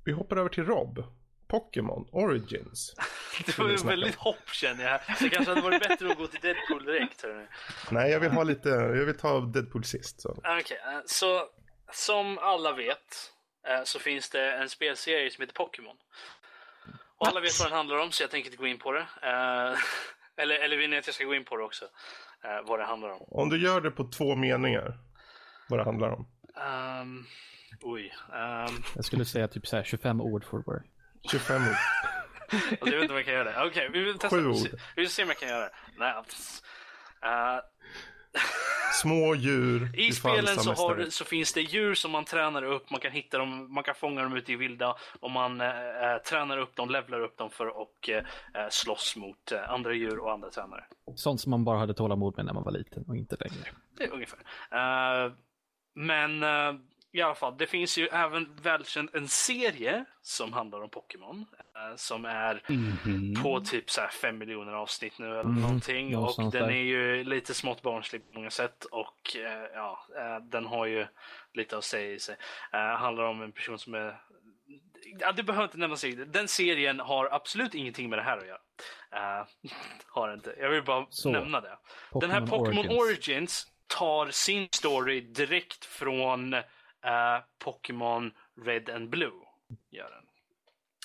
vi 0.04 0.12
hoppar 0.12 0.36
över 0.36 0.48
till 0.48 0.64
Rob. 0.64 1.04
Pokémon 1.48 2.08
Origins. 2.12 2.94
det 3.46 3.58
var 3.58 3.68
ju 3.68 3.76
väldigt 3.76 4.14
hopp 4.14 4.48
känner 4.52 4.84
jag. 4.84 5.00
Det 5.20 5.28
kanske 5.28 5.50
hade 5.50 5.60
varit 5.60 5.88
bättre 5.88 6.10
att 6.10 6.18
gå 6.18 6.26
till 6.26 6.40
Deadpool 6.40 6.84
direkt. 6.84 7.22
Hörni. 7.22 7.46
Nej, 7.90 8.10
jag 8.10 8.20
vill 8.20 8.30
ha 8.30 8.42
lite, 8.42 8.68
jag 8.68 9.04
vill 9.04 9.18
ta 9.18 9.40
Deadpool 9.40 9.84
sist. 9.84 10.26
Okej, 10.26 10.60
okay, 10.60 10.76
eh, 10.76 11.00
så 11.06 11.44
som 11.92 12.38
alla 12.38 12.72
vet 12.72 13.32
uh, 13.68 13.84
så 13.84 13.98
finns 13.98 14.30
det 14.30 14.52
en 14.52 14.68
spelserie 14.68 15.30
som 15.30 15.42
heter 15.42 15.54
Pokémon. 15.54 15.96
Och 17.18 17.26
alla 17.26 17.40
vet 17.40 17.60
vad 17.60 17.68
den 17.68 17.76
handlar 17.76 17.98
om 17.98 18.12
så 18.12 18.22
jag 18.22 18.30
tänker 18.30 18.50
inte 18.50 18.62
gå 18.62 18.66
in 18.66 18.78
på 18.78 18.92
det. 18.92 19.06
Eller, 20.38 20.54
eller 20.54 20.76
vill 20.76 20.90
ni 20.90 20.98
att 20.98 21.06
jag 21.06 21.14
ska 21.14 21.24
gå 21.24 21.34
in 21.34 21.44
på 21.44 21.56
det 21.56 21.64
också? 21.64 21.84
vad 22.64 22.78
det 22.78 22.84
handlar 22.84 23.08
om. 23.08 23.22
Om 23.28 23.48
du 23.48 23.58
gör 23.58 23.80
det 23.80 23.90
på 23.90 24.04
två 24.04 24.36
meningar. 24.36 24.98
Vad 25.68 25.78
det 25.78 25.84
handlar 25.84 26.10
om. 26.10 26.28
Um, 27.00 27.26
oj. 27.82 28.14
Um... 28.28 28.82
Jag 28.94 29.04
skulle 29.04 29.24
säga 29.24 29.48
typ 29.48 29.66
så 29.66 29.76
här 29.76 29.84
25 29.84 30.20
ord 30.20 30.44
får 30.44 30.58
det 30.58 30.82
25 31.30 31.62
ord. 31.62 31.76
jag 32.80 32.90
vet 32.90 33.02
inte 33.02 33.12
om 33.12 33.16
jag 33.16 33.24
kan 33.24 33.34
göra 33.34 33.44
det. 33.44 33.56
Okej, 33.56 33.68
okay, 33.68 33.88
vi 33.88 34.04
vill 34.04 34.18
testa. 34.18 34.36
Sju 34.36 34.46
ord. 34.46 34.68
Vi 34.96 35.02
vill 35.02 35.10
se 35.10 35.22
om 35.22 35.28
jag 35.28 35.38
kan 35.38 35.48
göra 35.48 35.64
det. 35.64 35.72
Nej. 35.96 36.12
Uh... 36.12 37.60
Små 38.92 39.34
djur. 39.34 39.90
I 39.94 40.12
spelen 40.12 40.46
så, 40.46 40.72
har, 40.72 41.06
så, 41.10 41.24
finns 41.24 41.52
det 41.52 41.60
djur 41.60 41.94
som 41.94 42.10
man 42.10 42.24
tränar 42.24 42.62
upp, 42.62 42.90
man 42.90 43.00
kan 43.00 43.12
hitta 43.12 43.38
dem, 43.38 43.74
man 43.74 43.84
kan 43.84 43.94
fånga 43.94 44.22
dem 44.22 44.36
ute 44.36 44.52
i 44.52 44.56
vilda 44.56 44.96
och 45.20 45.30
man 45.30 45.60
äh, 45.60 45.68
tränar 46.28 46.58
upp 46.58 46.76
dem, 46.76 46.90
levlar 46.90 47.20
upp 47.20 47.36
dem 47.36 47.50
för 47.50 47.66
att 47.66 48.08
äh, 48.08 48.68
slåss 48.70 49.16
mot 49.16 49.52
äh, 49.52 49.70
andra 49.70 49.92
djur 49.92 50.18
och 50.18 50.32
andra 50.32 50.50
tränare. 50.50 50.84
Sånt 51.14 51.40
som 51.40 51.50
man 51.50 51.64
bara 51.64 51.78
hade 51.78 51.94
tålamod 51.94 52.36
med 52.36 52.46
när 52.46 52.52
man 52.52 52.64
var 52.64 52.72
liten 52.72 53.04
och 53.08 53.16
inte 53.16 53.36
längre. 53.40 53.68
Det 53.98 54.04
är 54.04 54.12
ungefär. 54.12 54.38
Uh, 54.72 55.32
men 55.94 56.42
i 57.12 57.22
alla 57.22 57.34
fall, 57.34 57.56
det 57.58 57.66
finns 57.66 57.98
ju 57.98 58.06
även 58.06 58.56
välkänd 58.62 59.10
en 59.12 59.28
serie 59.28 60.04
som 60.22 60.52
handlar 60.52 60.82
om 60.82 60.90
Pokémon. 60.90 61.46
Eh, 61.74 61.96
som 61.96 62.24
är 62.24 62.62
mm 62.68 62.92
-hmm. 62.92 63.42
på 63.42 63.60
typ 63.60 63.90
så 63.90 64.00
här 64.00 64.08
5 64.08 64.38
miljoner 64.38 64.72
avsnitt 64.72 65.18
nu 65.18 65.26
eller 65.26 65.40
mm, 65.40 65.62
någonting. 65.62 66.16
Och 66.16 66.34
den 66.36 66.50
där. 66.50 66.70
är 66.70 66.82
ju 66.82 67.24
lite 67.24 67.54
smått 67.54 67.82
barnslig 67.82 68.32
på 68.32 68.38
många 68.38 68.50
sätt. 68.50 68.84
Och 68.84 69.36
eh, 69.36 69.68
ja, 69.74 70.06
eh, 70.16 70.44
den 70.44 70.66
har 70.66 70.86
ju 70.86 71.06
lite 71.54 71.78
att 71.78 71.84
säga 71.84 72.12
i 72.12 72.18
sig. 72.18 72.36
Eh, 72.72 72.78
handlar 72.80 73.24
om 73.24 73.42
en 73.42 73.52
person 73.52 73.78
som 73.78 73.94
är 73.94 74.20
Ja, 75.20 75.32
det 75.32 75.42
behöver 75.42 75.64
inte 75.64 75.78
nämnas. 75.78 76.04
Den 76.26 76.48
serien 76.48 77.00
har 77.00 77.28
absolut 77.32 77.74
ingenting 77.74 78.10
med 78.10 78.18
det 78.18 78.22
här 78.22 78.38
att 78.38 78.46
göra. 78.46 78.58
Uh, 79.40 79.46
har 80.06 80.34
inte. 80.34 80.54
Jag 80.60 80.70
vill 80.70 80.82
bara 80.82 81.06
så. 81.10 81.30
nämna 81.30 81.60
det. 81.60 81.78
Pokemon 82.10 82.20
Den 82.20 82.30
här 82.30 82.46
Pokémon 82.46 82.78
Origins. 82.78 83.00
Origins 83.00 83.66
tar 83.86 84.30
sin 84.30 84.68
story 84.72 85.20
direkt 85.20 85.84
från 85.84 86.54
uh, 87.06 87.44
Pokémon 87.64 88.32
Red 88.64 88.90
and 88.90 89.08
Blue. 89.08 89.40
Gör 89.90 90.10
den. 90.10 90.24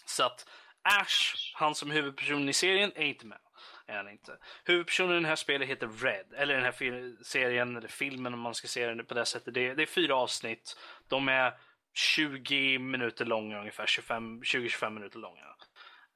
Så 0.05 0.23
att 0.23 0.47
Ash, 0.81 1.35
han 1.53 1.75
som 1.75 1.91
är 1.91 1.95
huvudpersonen 1.95 2.49
i 2.49 2.53
serien, 2.53 2.91
är 2.95 3.03
inte 3.05 3.25
med. 3.25 3.37
Är 3.87 3.97
han 3.97 4.09
inte. 4.09 4.37
Huvudpersonen 4.65 5.11
i 5.11 5.15
den 5.15 5.25
här 5.25 5.35
spelet 5.35 5.67
heter 5.67 5.87
Red, 5.87 6.25
eller 6.35 6.55
den 6.55 6.63
här 6.63 7.23
serien, 7.23 7.77
eller 7.77 7.87
filmen 7.87 8.33
om 8.33 8.39
man 8.39 8.55
ska 8.55 8.67
se 8.67 8.87
den 8.87 9.05
på 9.05 9.13
det 9.13 9.25
sättet. 9.25 9.53
Det 9.53 9.67
är, 9.67 9.75
det 9.75 9.83
är 9.83 9.87
fyra 9.87 10.15
avsnitt. 10.15 10.77
De 11.07 11.27
är 11.29 11.53
20 11.93 12.79
minuter 12.79 13.25
långa 13.25 13.59
ungefär, 13.59 13.85
20-25 13.85 14.89
minuter 14.89 15.19
långa. 15.19 15.45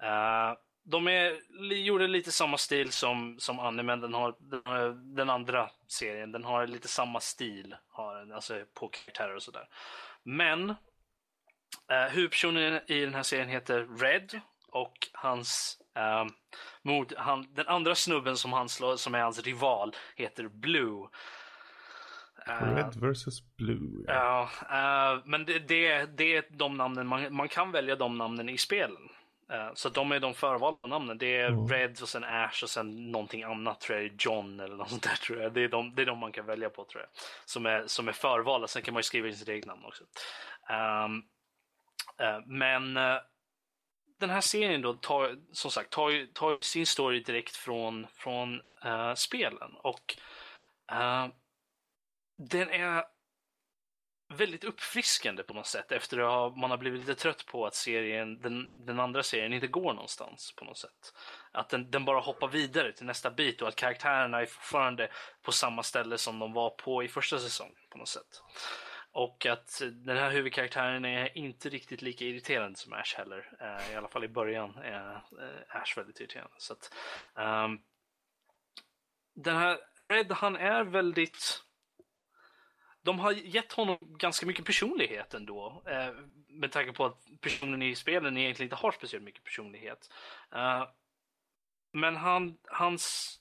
Uh, 0.04 0.58
de 0.90 1.08
är, 1.08 1.34
gjorde 1.74 2.08
lite 2.08 2.32
samma 2.32 2.58
stil 2.58 2.92
som, 2.92 3.36
som 3.40 3.60
animen. 3.60 4.02
Den 4.02 4.14
har, 4.14 4.36
den 4.40 5.16
den 5.16 5.30
andra 5.30 5.70
serien. 5.88 6.32
Den 6.32 6.44
har 6.44 6.68
lite 6.68 6.88
samma 6.88 7.20
stil. 7.20 7.76
Har, 7.90 8.34
alltså 8.34 8.64
på 8.74 8.88
karaktärer 8.88 9.36
och 9.36 9.44
sådär. 9.44 9.68
Men 10.24 10.70
eh, 11.92 12.12
huvudpersonen 12.12 12.82
i 12.88 13.00
den 13.00 13.14
här 13.14 13.24
serien 13.24 13.50
heter 13.50 14.00
Red. 14.00 14.40
Och 14.72 15.08
hans 15.14 15.78
eh, 15.96 16.26
mod, 16.82 17.14
han, 17.18 17.54
den 17.54 17.68
andra 17.68 17.96
snubben 17.96 18.38
som 18.38 18.54
han 18.54 18.70
slår, 18.70 18.96
som 18.96 19.16
är 19.16 19.20
hans 19.20 19.44
rival, 19.44 19.96
heter 20.16 20.48
Blue. 20.48 21.10
Uh, 22.50 22.76
Red 22.76 22.96
versus 22.96 23.56
Blue. 23.58 24.06
Ja, 24.08 24.50
uh, 24.62 25.24
men 25.26 25.46
det, 25.46 25.60
det, 25.60 26.06
det 26.18 26.36
är 26.36 26.46
de 26.50 26.78
namnen, 26.78 27.08
man, 27.08 27.36
man 27.36 27.48
kan 27.48 27.72
välja 27.72 27.96
de 27.96 28.18
namnen 28.18 28.50
i 28.50 28.58
spelen. 28.58 29.10
Uh, 29.54 29.74
så 29.74 29.90
de 29.90 30.12
är 30.12 30.20
de 30.20 30.34
förvalda 30.34 30.88
namnen. 30.88 31.18
Det 31.18 31.38
är 31.38 31.48
mm. 31.48 31.68
Red 31.68 32.02
och 32.02 32.10
sen 32.10 32.24
Ash 32.24 32.64
och 32.64 32.70
sen 32.70 33.12
någonting 33.12 33.44
annat 33.44 33.80
tror 33.80 34.00
jag. 34.00 34.12
John 34.20 34.60
eller 34.60 34.76
något 34.76 34.90
sånt 34.90 35.04
där 35.04 35.16
tror 35.16 35.42
jag. 35.42 35.54
Det 35.54 35.62
är 35.62 35.70
de, 35.70 35.96
det 35.96 36.02
är 36.02 36.06
de 36.06 36.20
man 36.20 36.32
kan 36.32 36.46
välja 36.46 36.70
på 36.70 36.86
tror 36.86 37.02
jag. 37.02 37.10
Som 37.46 37.66
är, 37.66 37.84
som 37.88 38.08
är 38.08 38.12
förvalda. 38.12 38.68
Sen 38.68 38.82
kan 38.82 38.94
man 38.94 39.00
ju 39.00 39.04
skriva 39.04 39.28
in 39.28 39.36
sitt 39.36 39.48
eget 39.48 39.66
namn 39.66 39.86
också. 39.86 40.04
Um, 40.70 41.24
uh, 42.22 42.46
men 42.46 42.98
uh, 42.98 43.20
den 44.20 44.30
här 44.30 44.42
serien 44.42 44.82
då 44.82 44.94
tar, 44.94 45.36
som 45.52 45.72
sagt, 45.72 45.90
tar, 45.90 46.34
tar 46.34 46.58
sin 46.62 46.86
story 46.86 47.20
direkt 47.20 47.56
från, 47.56 48.08
från 48.14 48.62
spelen. 49.16 49.72
Och 49.84 50.16
den 52.38 52.70
är 52.70 53.04
väldigt 54.30 54.64
uppfriskande 54.64 55.44
på 55.44 55.54
något 55.54 55.68
sätt 55.68 55.92
efter 55.92 56.48
att 56.48 56.58
man 56.58 56.72
har 56.72 56.78
blivit 56.78 57.00
lite 57.00 57.22
trött 57.22 57.46
på 57.46 57.66
att 57.66 57.76
serien, 57.76 58.42
den, 58.42 58.86
den 58.86 59.00
andra 59.00 59.24
serien 59.24 59.54
inte 59.54 59.68
går 59.68 59.94
någonstans 59.94 60.54
på 60.56 60.66
något 60.66 60.78
sätt. 60.78 61.14
Att 61.52 61.70
den, 61.70 61.92
den, 61.92 62.06
bara 62.06 62.20
hoppar 62.20 62.48
vidare 62.48 62.92
till 62.92 63.06
nästa 63.06 63.32
bit 63.32 63.62
och 63.62 63.68
att 63.68 63.76
karaktärerna 63.76 64.42
är 64.42 64.46
fortfarande 64.46 65.10
på 65.42 65.52
samma 65.52 65.84
ställe 65.84 66.18
som 66.18 66.40
de 66.40 66.54
var 66.54 66.70
på 66.70 67.04
i 67.04 67.08
första 67.08 67.40
säsongen 67.40 67.76
på 67.90 67.98
något 67.98 68.08
sätt. 68.08 68.44
Och 69.12 69.46
att 69.46 69.82
den 69.92 70.18
här 70.18 70.32
huvudkaraktären 70.32 71.06
är 71.06 71.38
inte 71.38 71.70
riktigt 71.70 72.02
lika 72.02 72.26
irriterande 72.26 72.78
som 72.78 72.94
Ash 72.94 73.18
heller. 73.18 73.58
Eh, 73.60 73.94
I 73.94 73.96
alla 73.96 74.08
fall 74.08 74.24
i 74.24 74.28
början 74.28 74.78
är 74.78 75.16
eh, 75.16 75.76
Ash 75.82 75.98
väldigt 75.98 76.20
irriterande. 76.20 76.56
Så 76.58 76.74
att, 76.74 76.94
um, 77.36 77.82
den 79.36 79.58
här 79.58 79.78
Red, 80.10 80.32
han 80.32 80.56
är 80.56 80.84
väldigt 80.84 81.64
de 83.08 83.20
har 83.20 83.32
gett 83.32 83.74
honom 83.74 83.98
ganska 84.02 84.46
mycket 84.46 84.66
personlighet 84.66 85.34
ändå. 85.34 85.82
Eh, 85.86 86.14
med 86.48 86.72
tanke 86.72 86.94
på 86.94 87.06
att 87.06 87.26
personen 87.42 87.82
i 87.82 87.96
spelen 87.96 88.38
egentligen 88.38 88.66
inte 88.66 88.76
har 88.76 88.92
speciellt 88.92 89.26
mycket 89.26 89.44
personlighet. 89.44 90.10
Eh, 90.56 90.84
men 91.94 92.16
han, 92.16 92.58
hans, 92.64 93.40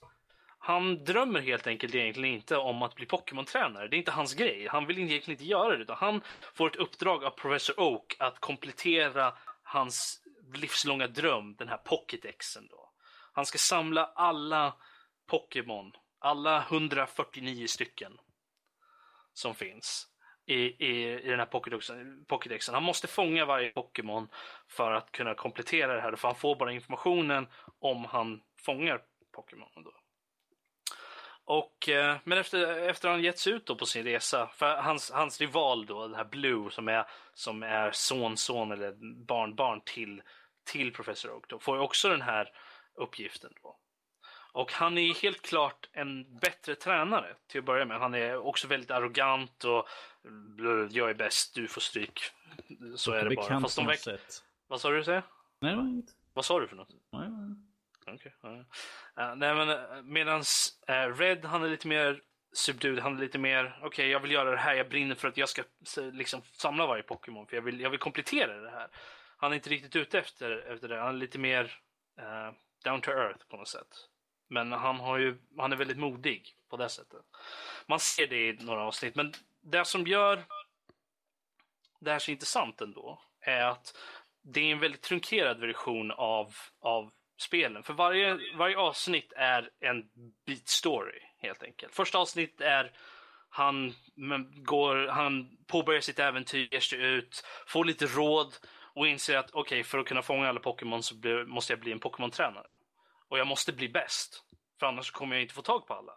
han 0.59 1.03
drömmer 1.03 1.39
helt 1.39 1.67
enkelt 1.67 1.95
egentligen 1.95 2.35
inte 2.35 2.57
om 2.57 2.81
att 2.81 2.95
bli 2.95 3.05
Pokémon-tränare. 3.05 3.87
Det 3.87 3.95
är 3.95 3.97
inte 3.97 4.11
hans 4.11 4.33
grej. 4.33 4.67
Han 4.67 4.85
vill 4.85 4.97
egentligen 4.99 5.31
inte 5.31 5.45
göra 5.45 5.77
det. 5.77 5.83
Utan 5.83 5.97
han 5.99 6.21
får 6.53 6.67
ett 6.67 6.75
uppdrag 6.75 7.23
av 7.23 7.29
Professor 7.29 7.79
Oak 7.79 8.15
att 8.19 8.39
komplettera 8.39 9.33
hans 9.63 10.21
livslånga 10.53 11.07
dröm, 11.07 11.55
den 11.55 11.67
här 11.67 11.77
Pocketexen. 11.77 12.67
Då. 12.69 12.91
Han 13.33 13.45
ska 13.45 13.57
samla 13.57 14.05
alla 14.05 14.73
Pokémon, 15.25 15.91
alla 16.19 16.61
149 16.61 17.67
stycken 17.67 18.17
som 19.37 19.55
finns 19.55 20.07
i, 20.45 20.55
i, 20.55 21.19
i 21.23 21.29
den 21.29 21.39
här 21.39 21.45
Pokédexen, 22.27 22.73
Han 22.73 22.83
måste 22.83 23.07
fånga 23.07 23.45
varje 23.45 23.69
Pokémon 23.69 24.27
för 24.67 24.91
att 24.91 25.11
kunna 25.11 25.35
komplettera 25.35 25.95
det 25.95 26.01
här. 26.01 26.15
För 26.15 26.27
han 26.27 26.35
får 26.35 26.55
bara 26.55 26.71
informationen 26.71 27.47
om 27.79 28.05
han 28.05 28.41
fångar 28.59 29.01
Pokémon. 29.35 29.69
Och, 31.45 31.89
eh, 31.89 32.17
men 32.23 32.37
efter, 32.37 32.89
efter 32.89 33.09
han 33.09 33.23
getts 33.23 33.47
ut 33.47 33.65
då 33.65 33.75
på 33.75 33.85
sin 33.85 34.03
resa, 34.03 34.47
för 34.47 34.75
hans, 34.75 35.11
hans 35.11 35.41
rival 35.41 35.85
då, 35.85 36.07
den 36.07 36.15
här 36.15 36.25
Blue 36.25 36.71
som 36.71 36.87
är, 36.87 37.05
som 37.33 37.63
är 37.63 37.91
sonson 37.91 38.71
eller 38.71 38.95
barnbarn 39.25 39.81
till, 39.85 40.21
till 40.63 40.93
Professor 40.93 41.31
Oak, 41.31 41.49
då, 41.49 41.59
får 41.59 41.77
också 41.77 42.09
den 42.09 42.21
här 42.21 42.49
uppgiften. 42.95 43.53
Då. 43.63 43.77
Och 44.51 44.73
han 44.73 44.97
är 44.97 45.13
helt 45.13 45.41
klart 45.41 45.89
en 45.91 46.39
bättre 46.39 46.75
tränare 46.75 47.35
till 47.47 47.59
att 47.59 47.65
börja 47.65 47.85
med. 47.85 47.99
Han 47.99 48.13
är 48.13 48.37
också 48.37 48.67
väldigt 48.67 48.91
arrogant 48.91 49.63
och 49.63 49.87
jag 50.89 51.09
är 51.09 51.13
bäst, 51.13 51.55
du 51.55 51.67
får 51.67 51.81
stryk. 51.81 52.21
Så 52.95 53.11
är 53.11 53.25
det 53.25 53.35
bara. 53.35 53.61
Fast 53.61 53.75
de 53.75 53.85
verk... 53.85 53.99
sätt. 53.99 54.43
Vad 54.67 54.81
sa 54.81 54.89
du? 54.89 55.03
Säga? 55.03 55.23
Nej, 55.59 55.71
det 55.71 55.77
var 55.77 55.87
inget. 55.87 56.09
Vad 56.33 56.45
sa 56.45 56.59
du 56.59 56.67
för 56.67 56.75
något? 56.75 56.89
Nej. 57.11 57.29
Okay, 58.13 58.31
uh, 58.45 59.35
nej 59.35 59.55
men 59.55 59.69
uh, 59.69 60.03
medans 60.03 60.79
uh, 60.89 61.17
Red 61.17 61.45
han 61.45 61.63
är 61.63 61.69
lite 61.69 61.87
mer 61.87 62.21
subdued, 62.53 62.99
han 62.99 63.17
är 63.17 63.21
lite 63.21 63.37
mer 63.37 63.75
okej 63.77 63.87
okay, 63.87 64.07
jag 64.07 64.19
vill 64.19 64.31
göra 64.31 64.51
det 64.51 64.57
här, 64.57 64.73
jag 64.73 64.89
brinner 64.89 65.15
för 65.15 65.27
att 65.27 65.37
jag 65.37 65.49
ska 65.49 65.63
liksom 66.13 66.41
samla 66.41 66.87
varje 66.87 67.03
Pokémon 67.03 67.47
för 67.47 67.55
jag 67.55 67.61
vill, 67.61 67.81
jag 67.81 67.89
vill 67.89 67.99
komplettera 67.99 68.61
det 68.61 68.69
här. 68.69 68.87
Han 69.37 69.51
är 69.51 69.55
inte 69.55 69.69
riktigt 69.69 69.95
ute 69.95 70.19
efter, 70.19 70.71
efter 70.71 70.87
det, 70.87 70.99
han 70.99 71.15
är 71.15 71.19
lite 71.19 71.39
mer 71.39 71.79
down 72.83 73.01
to 73.01 73.11
earth 73.11 73.47
på 73.47 73.57
något 73.57 73.67
sätt. 73.67 73.87
Men 74.47 74.71
han, 74.71 74.99
har 74.99 75.17
ju, 75.17 75.37
han 75.57 75.71
är 75.71 75.75
väldigt 75.75 75.97
modig 75.97 76.55
på 76.69 76.77
det 76.77 76.89
sättet. 76.89 77.21
Man 77.85 77.99
ser 77.99 78.27
det 78.27 78.49
i 78.49 78.53
några 78.53 78.83
avsnitt, 78.83 79.15
men 79.15 79.33
det 79.61 79.85
som 79.85 80.07
gör 80.07 80.43
det 81.99 82.11
här 82.11 82.19
så 82.19 82.31
intressant 82.31 82.81
ändå 82.81 83.21
är 83.41 83.63
att 83.63 83.97
det 84.41 84.59
är 84.59 84.71
en 84.71 84.79
väldigt 84.79 85.01
trunkerad 85.01 85.59
version 85.59 86.11
av, 86.11 86.55
av 86.79 87.11
spelen. 87.37 87.83
För 87.83 87.93
varje, 87.93 88.39
varje 88.57 88.77
avsnitt 88.77 89.33
är 89.35 89.69
en 89.79 90.09
beat 90.45 90.67
story 90.67 91.19
helt 91.37 91.63
enkelt. 91.63 91.95
Första 91.95 92.17
avsnittet 92.17 92.61
är 92.61 92.91
han, 93.49 93.93
går, 94.55 95.07
han 95.07 95.57
påbörjar 95.67 96.01
sitt 96.01 96.19
äventyr, 96.19 96.67
ger 96.71 96.79
sig 96.79 96.99
ut, 96.99 97.43
får 97.67 97.85
lite 97.85 98.05
råd 98.05 98.55
och 98.69 99.07
inser 99.07 99.37
att 99.37 99.49
okej, 99.51 99.61
okay, 99.61 99.83
för 99.83 99.99
att 99.99 100.05
kunna 100.05 100.21
fånga 100.21 100.49
alla 100.49 100.59
Pokémon 100.59 101.03
så 101.03 101.15
blir, 101.15 101.45
måste 101.45 101.73
jag 101.73 101.79
bli 101.79 101.91
en 101.91 101.99
Pokémon-tränare. 101.99 102.67
Och 103.27 103.39
jag 103.39 103.47
måste 103.47 103.73
bli 103.73 103.89
bäst, 103.89 104.43
för 104.79 104.85
annars 104.85 105.11
kommer 105.11 105.35
jag 105.35 105.43
inte 105.43 105.53
få 105.53 105.61
tag 105.61 105.87
på 105.87 105.93
alla. 105.93 106.13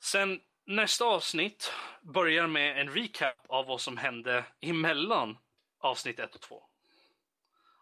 Sen 0.00 0.40
nästa 0.64 1.04
avsnitt 1.04 1.72
börjar 2.02 2.46
med 2.46 2.80
en 2.80 2.94
recap 2.94 3.36
av 3.48 3.66
vad 3.66 3.80
som 3.80 3.96
hände 3.96 4.44
emellan 4.60 5.38
avsnitt 5.80 6.18
1 6.18 6.34
och 6.34 6.40
2. 6.40 6.64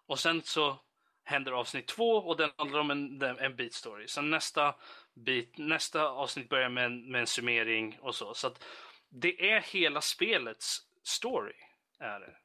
Och 0.07 0.19
sen 0.19 0.43
så 0.43 0.79
händer 1.25 1.53
avsnitt 1.53 1.87
2 1.87 2.05
och 2.05 2.37
den 2.37 2.51
handlar 2.57 2.81
om 2.81 2.91
en, 2.91 3.23
en 3.23 3.57
beat 3.57 3.73
story. 3.73 4.09
Sen 4.09 4.31
nästa, 4.31 4.75
bit, 5.15 5.59
nästa 5.59 6.09
avsnitt 6.09 6.49
börjar 6.49 6.69
med 6.69 6.85
en, 6.85 7.11
med 7.11 7.21
en 7.21 7.27
summering 7.27 7.99
och 8.01 8.15
så. 8.15 8.35
Så 8.35 8.47
att 8.47 8.65
det 9.09 9.51
är 9.51 9.61
hela 9.61 10.01
spelets 10.01 10.79
story 11.03 11.57
är 11.99 12.21
det, 12.21 12.37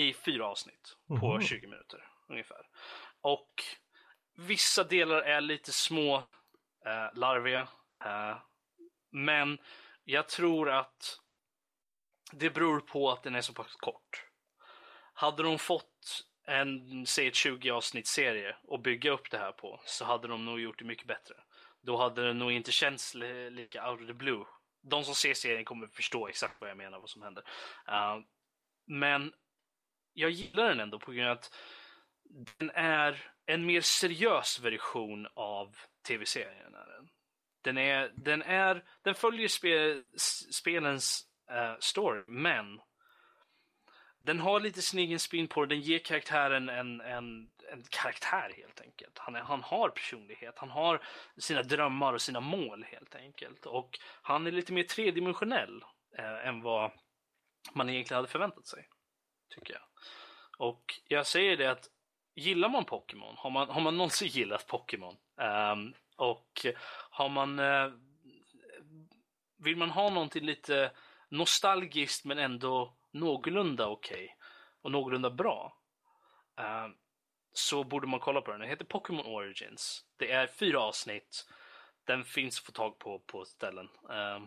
i 0.00 0.14
fyra 0.14 0.46
avsnitt 0.46 0.96
mm. 1.10 1.20
på 1.20 1.40
20 1.40 1.60
mhm. 1.60 1.70
minuter 1.70 2.10
ungefär. 2.28 2.66
Och 3.20 3.64
vissa 4.38 4.84
delar 4.84 5.22
är 5.22 5.40
lite 5.40 5.72
små 5.72 6.16
eh, 6.86 7.14
larviga. 7.14 7.68
Eh, 8.04 8.36
men 9.10 9.58
jag 10.04 10.28
tror 10.28 10.70
att 10.70 11.20
det 12.32 12.50
beror 12.50 12.80
på 12.80 13.10
att 13.10 13.22
den 13.22 13.34
är 13.34 13.40
så 13.40 13.52
pass 13.52 13.74
kort. 13.74 14.24
Hade 15.12 15.42
de 15.42 15.58
fått 15.58 16.24
en, 16.46 17.06
säg 17.06 17.26
ett 17.26 17.34
20 17.34 17.70
avsnittsserie 17.70 18.56
och 18.62 18.80
bygga 18.80 19.10
upp 19.10 19.30
det 19.30 19.38
här 19.38 19.52
på 19.52 19.80
så 19.84 20.04
hade 20.04 20.28
de 20.28 20.44
nog 20.44 20.60
gjort 20.60 20.78
det 20.78 20.84
mycket 20.84 21.06
bättre. 21.06 21.34
Då 21.80 21.96
hade 21.96 22.26
det 22.26 22.32
nog 22.32 22.52
inte 22.52 22.72
känts 22.72 23.14
lika 23.50 23.90
out 23.90 24.00
of 24.00 24.06
the 24.06 24.14
blue. 24.14 24.44
De 24.82 25.04
som 25.04 25.14
ser 25.14 25.34
serien 25.34 25.64
kommer 25.64 25.86
förstå 25.86 26.28
exakt 26.28 26.60
vad 26.60 26.70
jag 26.70 26.76
menar, 26.76 26.98
vad 26.98 27.10
som 27.10 27.22
händer. 27.22 27.44
Uh, 27.88 28.24
men 28.86 29.32
jag 30.12 30.30
gillar 30.30 30.68
den 30.68 30.80
ändå 30.80 30.98
på 30.98 31.12
grund 31.12 31.28
av 31.28 31.36
att 31.36 31.54
den 32.58 32.70
är 32.74 33.32
en 33.46 33.66
mer 33.66 33.80
seriös 33.80 34.60
version 34.60 35.28
av 35.34 35.76
tv-serien. 36.08 36.76
Den, 37.62 37.78
är, 37.78 38.12
den, 38.14 38.42
är, 38.42 38.84
den 39.02 39.14
följer 39.14 39.48
spe, 39.48 40.02
spelens 40.52 41.26
uh, 41.50 41.76
story, 41.80 42.22
men 42.26 42.80
den 44.28 44.40
har 44.40 44.60
lite 44.60 44.82
sin 44.82 45.00
egen 45.00 45.18
spin 45.18 45.48
på 45.48 45.64
det. 45.64 45.74
Den 45.74 45.80
ger 45.80 45.98
karaktären 45.98 46.68
en, 46.68 47.00
en, 47.00 47.50
en 47.72 47.82
karaktär 47.90 48.52
helt 48.56 48.80
enkelt. 48.80 49.18
Han, 49.18 49.36
är, 49.36 49.40
han 49.40 49.62
har 49.62 49.88
personlighet, 49.88 50.58
han 50.58 50.70
har 50.70 51.02
sina 51.38 51.62
drömmar 51.62 52.12
och 52.12 52.22
sina 52.22 52.40
mål 52.40 52.84
helt 52.84 53.14
enkelt. 53.14 53.66
Och 53.66 53.98
han 54.22 54.46
är 54.46 54.50
lite 54.50 54.72
mer 54.72 54.82
tredimensionell 54.82 55.84
eh, 56.18 56.46
än 56.46 56.62
vad 56.62 56.92
man 57.72 57.90
egentligen 57.90 58.16
hade 58.18 58.28
förväntat 58.28 58.66
sig. 58.66 58.88
Tycker 59.54 59.74
jag. 59.74 59.82
Och 60.68 60.84
jag 61.08 61.26
säger 61.26 61.56
det 61.56 61.70
att 61.70 61.88
gillar 62.38 62.68
man 62.68 62.84
Pokémon, 62.84 63.34
har 63.36 63.50
man, 63.50 63.70
har 63.70 63.80
man 63.80 63.96
någonsin 63.96 64.28
gillat 64.28 64.66
Pokémon 64.66 65.16
um, 65.72 65.94
och 66.16 66.66
har 67.10 67.28
man 67.28 67.58
uh, 67.58 67.92
vill 69.58 69.76
man 69.76 69.90
ha 69.90 70.10
någonting 70.10 70.44
lite 70.44 70.90
nostalgiskt 71.28 72.24
men 72.24 72.38
ändå 72.38 72.94
någorlunda 73.10 73.88
okej 73.88 74.14
okay, 74.14 74.28
och 74.82 74.92
någorlunda 74.92 75.30
bra 75.30 75.72
uh, 76.60 76.94
så 77.52 77.84
borde 77.84 78.06
man 78.06 78.20
kolla 78.20 78.40
på 78.40 78.50
den. 78.50 78.60
Den 78.60 78.68
heter 78.68 78.84
Pokémon 78.84 79.26
Origins. 79.26 80.04
Det 80.16 80.32
är 80.32 80.46
fyra 80.46 80.80
avsnitt. 80.80 81.46
Den 82.06 82.24
finns 82.24 82.58
att 82.60 82.66
få 82.66 82.72
tag 82.72 82.98
på 82.98 83.18
på 83.18 83.44
ställen. 83.44 83.88
Uh, 84.10 84.42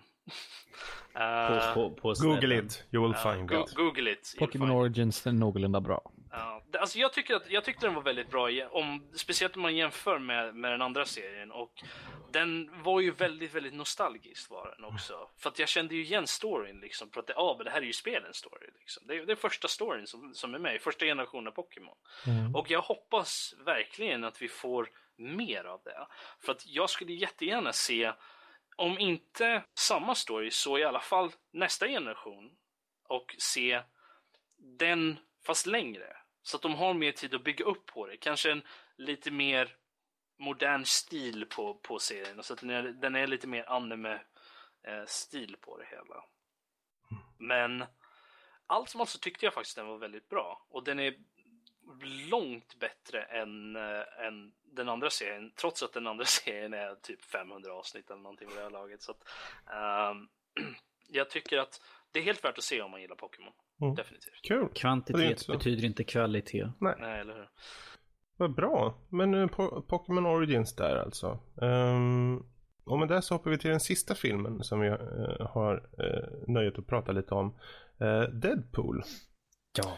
uh, 1.16 1.74
på, 1.74 1.90
på, 1.90 1.96
på 1.96 2.14
Google 2.14 2.58
it, 2.60 2.86
you 2.92 3.08
will 3.08 3.16
find 3.16 3.52
it. 3.52 3.76
Google 3.76 4.12
it. 4.12 4.36
Pokémon 4.40 4.72
Origins 4.72 5.28
är 5.28 5.32
någorlunda 5.32 5.82
bra. 5.82 6.12
Ja, 6.32 6.64
alltså 6.80 7.00
jag, 7.00 7.14
tycker 7.14 7.36
att, 7.36 7.50
jag 7.50 7.64
tyckte 7.64 7.86
den 7.86 7.96
var 7.96 8.02
väldigt 8.02 8.30
bra, 8.30 8.50
om, 8.70 9.12
speciellt 9.14 9.56
om 9.56 9.62
man 9.62 9.76
jämför 9.76 10.20
med, 10.20 10.56
med 10.56 10.72
den 10.72 10.82
andra 10.82 11.06
serien. 11.06 11.52
Och 11.52 11.84
den 12.32 12.82
var 12.84 13.00
ju 13.00 13.12
väldigt, 13.12 13.56
väldigt 13.56 13.74
nostalgisk 13.74 14.50
var 14.50 14.76
den 14.76 14.86
också. 14.86 15.30
För 15.38 15.50
att 15.50 15.60
jag 15.60 15.70
kände 15.70 15.96
ju 15.96 16.02
igen 16.02 16.28
storyn 16.28 16.80
liksom. 16.80 17.12
För 17.12 17.20
att 17.20 17.28
det, 17.28 17.34
ah, 17.36 17.56
men 17.58 17.66
det 17.66 17.72
här 17.72 17.82
är 17.82 17.86
ju 17.86 17.94
spelens 17.94 18.38
story. 18.38 18.68
Liksom. 18.80 19.08
Det, 19.08 19.16
är, 19.16 19.26
det 19.26 19.32
är 19.32 19.36
första 19.36 19.68
storyn 19.68 20.08
som, 20.08 20.34
som 20.34 20.56
är 20.56 20.60
med, 20.60 20.82
första 20.82 21.06
generationen 21.06 21.54
Pokémon. 21.54 21.98
Mm. 22.28 22.56
Och 22.56 22.72
jag 22.72 22.82
hoppas 22.82 23.54
verkligen 23.66 24.24
att 24.24 24.42
vi 24.42 24.48
får 24.48 24.90
mer 25.18 25.64
av 25.64 25.82
det. 25.84 26.08
För 26.40 26.52
att 26.52 26.66
jag 26.68 26.90
skulle 26.90 27.14
jättegärna 27.14 27.74
se, 27.74 28.14
om 28.76 29.00
inte 29.00 29.64
samma 29.74 30.16
story, 30.16 30.52
så 30.52 30.78
i 30.78 30.84
alla 30.84 31.00
fall 31.00 31.32
nästa 31.52 31.88
generation. 31.88 32.52
Och 33.08 33.36
se 33.38 33.82
den 34.58 35.20
fast 35.46 35.66
längre. 35.66 36.18
Så 36.44 36.58
att 36.58 36.64
de 36.64 36.76
har 36.76 36.94
mer 36.94 37.12
tid 37.12 37.36
att 37.36 37.44
bygga 37.44 37.66
upp 37.66 37.86
på 37.86 38.08
det. 38.08 38.18
Kanske 38.18 38.52
en 38.52 38.62
lite 38.96 39.32
mer 39.32 39.76
modern 40.38 40.86
stil 40.86 41.46
på, 41.46 41.74
på 41.74 42.00
serien. 42.00 42.44
Så 42.44 42.54
att 42.54 42.60
den 42.60 42.70
är, 42.70 42.84
den 42.84 43.16
är 43.16 43.28
lite 43.28 43.48
mer 43.48 43.70
anime-stil 43.70 45.56
på 45.62 45.78
det 45.78 45.86
hela. 45.86 46.26
Men 47.38 47.86
allt 48.68 48.90
som 48.90 49.02
alltså 49.02 49.20
tyckte 49.20 49.46
jag 49.46 49.54
faktiskt 49.54 49.76
den 49.76 49.88
var 49.88 49.98
väldigt 49.98 50.30
bra. 50.30 50.66
Och 50.70 50.84
den 50.84 51.00
är 51.00 51.16
långt 52.30 52.80
bättre 52.80 53.24
än, 53.24 53.76
äh, 53.76 54.26
än 54.26 54.54
den 54.64 54.90
andra 54.90 55.10
serien. 55.10 55.52
Trots 55.56 55.84
att 55.84 55.94
den 55.94 56.08
andra 56.08 56.26
serien 56.46 56.74
är 56.74 56.96
typ 56.96 57.24
500 57.24 57.74
avsnitt 57.74 58.10
eller 58.10 58.22
någonting 58.22 58.48
vid 58.48 58.58
det 58.58 58.64
här 58.64 58.70
laget. 58.70 59.02
Så 59.02 59.12
att, 59.12 59.28
äh, 59.68 60.14
jag 61.08 61.30
tycker 61.30 61.58
att 61.58 61.82
det 62.12 62.20
är 62.20 62.24
helt 62.24 62.44
värt 62.44 62.58
att 62.58 62.64
se 62.64 62.82
om 62.82 62.92
man 62.92 63.02
gillar 63.02 63.16
Pokémon. 63.16 63.54
Mm. 63.82 63.96
Definitivt. 63.96 64.42
Kul. 64.44 64.70
Kvantitet 64.74 65.30
inte 65.32 65.52
betyder 65.52 65.86
inte 65.86 66.04
kvalitet. 66.04 66.72
Nej. 66.80 66.96
Nej, 67.00 67.20
eller 67.20 67.34
hur? 67.34 67.50
Vad 68.38 68.56
bra. 68.56 68.98
Men 69.10 69.34
uh, 69.34 69.48
Pokémon 69.88 70.26
Origins 70.26 70.76
där 70.76 70.96
alltså. 70.96 71.40
Um, 71.56 72.46
och 72.86 73.00
med 73.00 73.08
det 73.08 73.22
så 73.22 73.36
hoppar 73.36 73.52
vi 73.52 73.58
till 73.58 73.70
den 73.70 73.80
sista 73.80 74.16
filmen 74.16 74.64
som 74.64 74.80
vi 74.80 74.90
uh, 74.90 74.98
har 75.40 75.76
uh, 75.76 76.54
nöjet 76.54 76.80
att 76.80 76.88
prata 76.88 77.12
lite 77.12 77.34
om. 77.34 77.58
Deadpool. 78.42 79.04
Ja. 79.78 79.98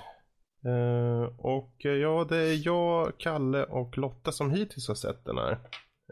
och 1.37 1.75
ja, 1.77 2.25
det 2.29 2.37
är 2.37 2.65
jag, 2.65 3.17
Kalle 3.17 3.63
och 3.63 3.97
Lotta 3.97 4.31
som 4.31 4.51
hittills 4.51 4.87
har 4.87 4.95
sett 4.95 5.25
den 5.25 5.37
här. 5.37 5.59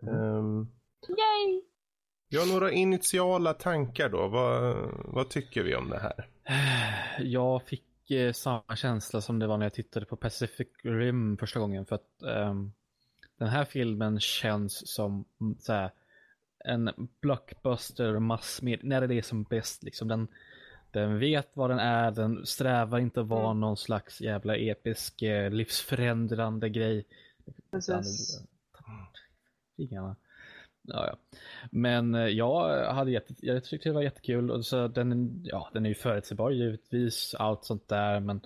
Mm. 0.02 0.16
Um, 0.16 0.72
Yay! 1.08 1.62
Ja, 2.30 2.46
några 2.46 2.72
initiala 2.72 3.54
tankar 3.54 4.10
då. 4.10 4.28
Vad, 4.28 4.76
vad 5.06 5.30
tycker 5.30 5.64
vi 5.64 5.76
om 5.76 5.90
det 5.90 6.00
här? 6.00 6.28
Jag 7.20 7.64
fick 7.64 8.12
eh, 8.12 8.34
samma 8.34 8.76
känsla 8.76 9.22
som 9.22 9.40
det 9.40 9.48
var 9.48 9.58
när 9.58 9.66
jag 9.66 9.74
tittade 9.74 10.06
på 10.06 10.16
Pacific 10.16 10.68
Rim 10.84 11.38
första 11.38 11.60
gången. 11.60 11.86
För 11.86 11.96
att 11.96 12.22
eh, 12.24 12.56
den 13.38 13.48
här 13.48 13.66
filmen 13.66 14.20
känns 14.20 14.88
som 14.88 15.26
mm, 15.42 15.56
så 15.60 15.74
här, 15.74 15.92
en 16.66 17.10
blockbuster 17.22 18.20
massmedia, 18.20 18.82
när 18.84 19.08
det 19.08 19.16
är 19.16 19.22
som 19.22 19.44
bäst. 19.44 19.84
Liksom. 19.84 20.08
Den, 20.08 20.28
den 20.92 21.20
vet 21.20 21.50
vad 21.54 21.70
den 21.70 21.80
är, 21.80 22.12
den 22.12 22.46
strävar 22.46 23.00
inte 23.00 23.22
att 23.22 23.28
vara 23.28 23.50
mm. 23.50 23.60
någon 23.60 23.78
slags 23.78 24.22
jävla 24.22 24.58
episk 24.58 25.22
eh, 25.22 25.52
livsförändrande 25.52 26.70
grej. 26.70 27.06
Precis. 27.72 28.42
Fingrarna. 29.78 30.16
Ja, 30.82 31.08
ja. 31.08 31.38
Men 31.72 32.16
eh, 32.16 32.28
jag 32.28 32.86
hade 32.94 33.12
jätte, 33.12 33.34
jag 33.40 33.64
tyckte 33.64 33.90
det 33.90 33.94
var 33.94 34.02
jättekul 34.02 34.52
och 34.52 34.66
så 34.66 34.88
den, 34.88 35.42
ja, 35.44 35.70
den 35.74 35.86
är 35.86 35.90
ju 35.90 35.96
förutsägbar 35.96 36.52
givetvis, 36.52 37.36
allt 37.40 37.66
sånt 37.66 37.88
där, 37.88 38.20
men 38.20 38.42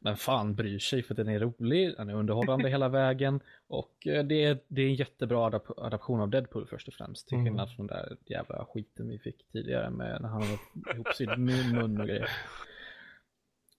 men 0.00 0.16
fan 0.16 0.54
bryr 0.54 0.78
sig 0.78 1.02
för 1.02 1.14
den 1.14 1.28
är 1.28 1.38
rolig, 1.38 1.94
den 1.96 2.08
är 2.08 2.14
underhållande 2.14 2.68
hela 2.70 2.88
vägen 2.88 3.40
och 3.68 4.06
eh, 4.06 4.24
det 4.24 4.44
är, 4.44 4.58
det 4.68 4.82
är 4.82 4.86
en 4.86 4.94
jättebra 4.94 5.46
adap 5.46 5.78
adaption 5.78 6.20
av 6.20 6.28
Deadpool 6.28 6.66
först 6.66 6.88
och 6.88 6.94
främst. 6.94 7.28
Till 7.28 7.34
mm. 7.34 7.46
skillnad 7.46 7.66
mm. 7.66 7.76
från 7.76 7.86
den 7.86 7.96
där 7.96 8.16
jävla 8.26 8.64
skiten 8.64 9.08
vi 9.08 9.18
fick 9.18 9.52
tidigare 9.52 9.90
med 9.90 10.22
när 10.22 10.28
han 10.28 10.40
var 10.40 10.94
ihopsydd 10.94 11.38
mun 11.38 12.00
och 12.00 12.06
grejer. 12.06 12.30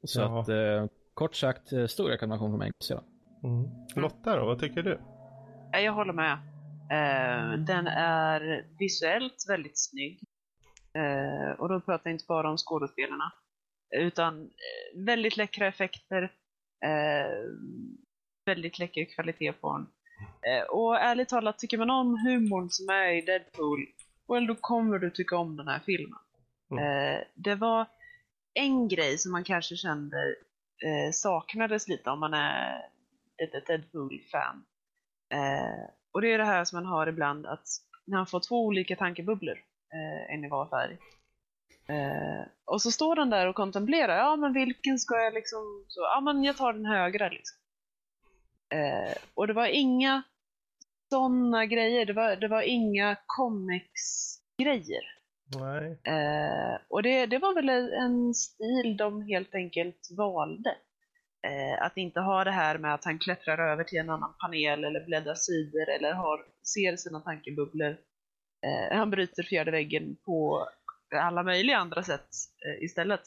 Så 0.04 0.20
ja. 0.20 0.42
att 0.42 0.50
eh, 0.50 0.86
kort 1.14 1.36
sagt, 1.36 1.68
stor 1.88 2.10
rekommendation 2.10 2.52
från 2.52 2.60
mig. 2.60 2.72
Mm. 3.44 3.70
Lotta 3.96 4.36
då, 4.36 4.46
vad 4.46 4.60
tycker 4.60 4.84
du? 4.84 5.00
Jag 5.72 5.94
håller 5.94 6.14
med. 6.14 6.38
Uh, 6.92 7.60
den 7.60 7.88
är 7.88 8.66
visuellt 8.80 9.46
väldigt 9.50 9.80
snygg. 9.80 10.20
Uh, 10.98 11.52
och 11.52 11.70
då 11.70 11.82
pratar 11.82 12.10
jag 12.10 12.16
inte 12.16 12.26
bara 12.28 12.50
om 12.50 12.58
skådespelarna. 12.58 13.32
Utan 13.96 14.42
uh, 14.42 15.06
väldigt 15.06 15.38
läckra 15.38 15.68
effekter. 15.68 16.32
väldigt 18.46 18.80
läcker 18.80 19.06
kvalitet 19.06 19.54
på 19.54 19.78
den. 19.78 19.88
Eh, 20.42 20.64
och 20.64 20.96
ärligt 20.96 21.30
talat, 21.30 21.60
tycker 21.60 21.78
man 21.78 21.90
om 21.90 22.18
humorn 22.28 22.70
som 22.70 22.90
är 22.90 23.12
i 23.12 23.22
Deadpool, 23.22 23.86
well 24.28 24.48
då 24.48 24.56
kommer 24.56 25.00
du 25.00 25.12
tycka 25.12 25.38
om 25.38 25.58
den 25.58 25.68
här 25.68 25.80
filmen. 25.86 26.20
Mm. 26.72 26.84
Eh, 26.84 27.24
det 27.36 27.56
var 27.56 27.88
en 28.54 28.88
grej 28.88 29.18
som 29.18 29.32
man 29.32 29.44
kanske 29.44 29.76
kände 29.76 30.18
eh, 30.86 31.12
saknades 31.12 31.88
lite 31.88 32.10
om 32.10 32.20
man 32.20 32.34
är 32.34 32.86
ett 33.44 33.68
Deadpool-fan. 33.68 34.64
Eh, 35.34 35.90
och 36.14 36.22
det 36.22 36.34
är 36.34 36.38
det 36.38 36.46
här 36.46 36.66
som 36.66 36.78
man 36.78 36.86
har 36.86 37.08
ibland 37.08 37.46
att 37.46 37.68
när 38.06 38.18
han 38.18 38.28
får 38.28 38.40
två 38.40 38.66
olika 38.66 38.96
tankebubblor, 38.96 39.58
eh, 39.94 40.34
en 40.34 40.46
i 40.46 40.50
var 40.50 40.70
färg. 40.70 40.98
Eh, 41.88 42.48
och 42.66 42.82
så 42.82 42.92
står 42.92 43.16
han 43.16 43.30
där 43.30 43.48
och 43.48 43.56
kontemplerar, 43.56 44.18
ja 44.18 44.36
men 44.36 44.54
vilken 44.54 45.00
ska 45.00 45.16
jag 45.16 45.34
liksom, 45.34 45.86
så, 45.88 46.02
ja 46.02 46.22
men 46.22 46.44
jag 46.44 46.58
tar 46.58 46.74
den 46.74 46.86
högra 46.86 47.30
liksom. 47.30 47.58
Eh, 48.74 49.18
och 49.34 49.48
det 49.48 49.54
var 49.54 49.68
inga 49.68 50.24
sådana 51.10 51.66
grejer, 51.66 52.06
det 52.06 52.14
var, 52.14 52.36
det 52.36 52.48
var 52.48 52.62
inga 52.62 53.18
comics-grejer. 53.26 55.04
Nej. 55.60 56.00
Eh, 56.04 56.80
och 56.90 57.04
det, 57.04 57.26
det 57.26 57.38
var 57.38 57.54
väl 57.54 57.70
en 57.94 58.34
stil 58.34 58.98
de 58.98 59.22
helt 59.22 59.56
enkelt 59.56 60.10
valde. 60.18 60.76
Eh, 61.48 61.86
att 61.86 61.98
inte 61.98 62.20
ha 62.20 62.44
det 62.44 62.52
här 62.52 62.78
med 62.78 62.94
att 62.94 63.06
han 63.06 63.20
klättrar 63.20 63.72
över 63.72 63.84
till 63.84 64.00
en 64.00 64.10
annan 64.10 64.34
panel 64.40 64.84
eller 64.84 65.06
bläddrar 65.06 65.36
sidor 65.36 65.90
eller 65.90 66.14
har, 66.14 66.46
ser 66.74 66.96
sina 66.96 67.20
tankebubblor. 67.20 67.98
Eh, 68.66 68.98
han 68.98 69.10
bryter 69.10 69.44
fjärde 69.44 69.72
väggen 69.72 70.18
på 70.26 70.68
alla 71.16 71.44
möjliga 71.44 71.78
andra 71.78 72.04
sätt 72.04 72.28
eh, 72.66 72.84
istället. 72.84 73.22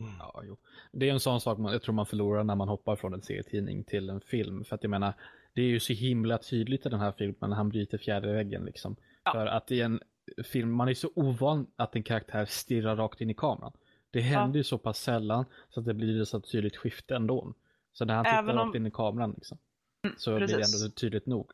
Mm. 0.00 0.12
Ja, 0.18 0.42
jo. 0.44 0.56
Det 0.92 1.08
är 1.08 1.12
en 1.12 1.20
sån 1.20 1.40
sak 1.40 1.58
man, 1.58 1.72
jag 1.72 1.82
tror 1.82 1.94
man 1.94 2.06
förlorar 2.06 2.44
när 2.44 2.56
man 2.56 2.68
hoppar 2.68 2.96
från 2.96 3.14
en 3.14 3.22
serietidning 3.22 3.84
till 3.84 4.10
en 4.10 4.20
film. 4.20 4.64
För 4.64 4.74
att 4.74 4.82
jag 4.82 4.90
menar, 4.90 5.12
det 5.54 5.62
är 5.62 5.66
ju 5.66 5.80
så 5.80 5.92
himla 5.92 6.38
tydligt 6.38 6.86
i 6.86 6.88
den 6.88 7.00
här 7.00 7.12
filmen 7.12 7.50
när 7.50 7.56
han 7.56 7.68
bryter 7.68 7.98
fjärde 7.98 8.32
väggen 8.32 8.64
liksom. 8.64 8.96
Ja. 9.24 9.32
För 9.32 9.46
att 9.46 9.70
i 9.70 9.80
en 9.80 10.00
film, 10.44 10.72
man 10.72 10.88
är 10.88 10.94
så 10.94 11.10
ovan 11.14 11.66
att 11.76 11.96
en 11.96 12.02
karaktär 12.02 12.44
stirrar 12.44 12.96
rakt 12.96 13.20
in 13.20 13.30
i 13.30 13.34
kameran. 13.34 13.72
Det 14.10 14.20
händer 14.20 14.56
ja. 14.56 14.60
ju 14.60 14.64
så 14.64 14.78
pass 14.78 14.98
sällan 14.98 15.44
så 15.68 15.80
att 15.80 15.86
det 15.86 15.94
blir 15.94 16.22
ett 16.22 16.28
så 16.28 16.40
tydligt 16.40 16.76
skifte 16.76 17.16
ändå. 17.16 17.54
Så 17.92 18.04
när 18.04 18.14
han 18.14 18.24
tittar 18.24 18.48
om... 18.48 18.58
rakt 18.58 18.76
in 18.76 18.86
i 18.86 18.90
kameran 18.90 19.32
liksom, 19.36 19.58
mm, 20.04 20.16
så 20.18 20.38
Precis. 20.38 20.56
blir 20.56 20.66
det 20.66 20.84
ändå 20.84 20.94
tydligt 20.94 21.26
nog. 21.26 21.52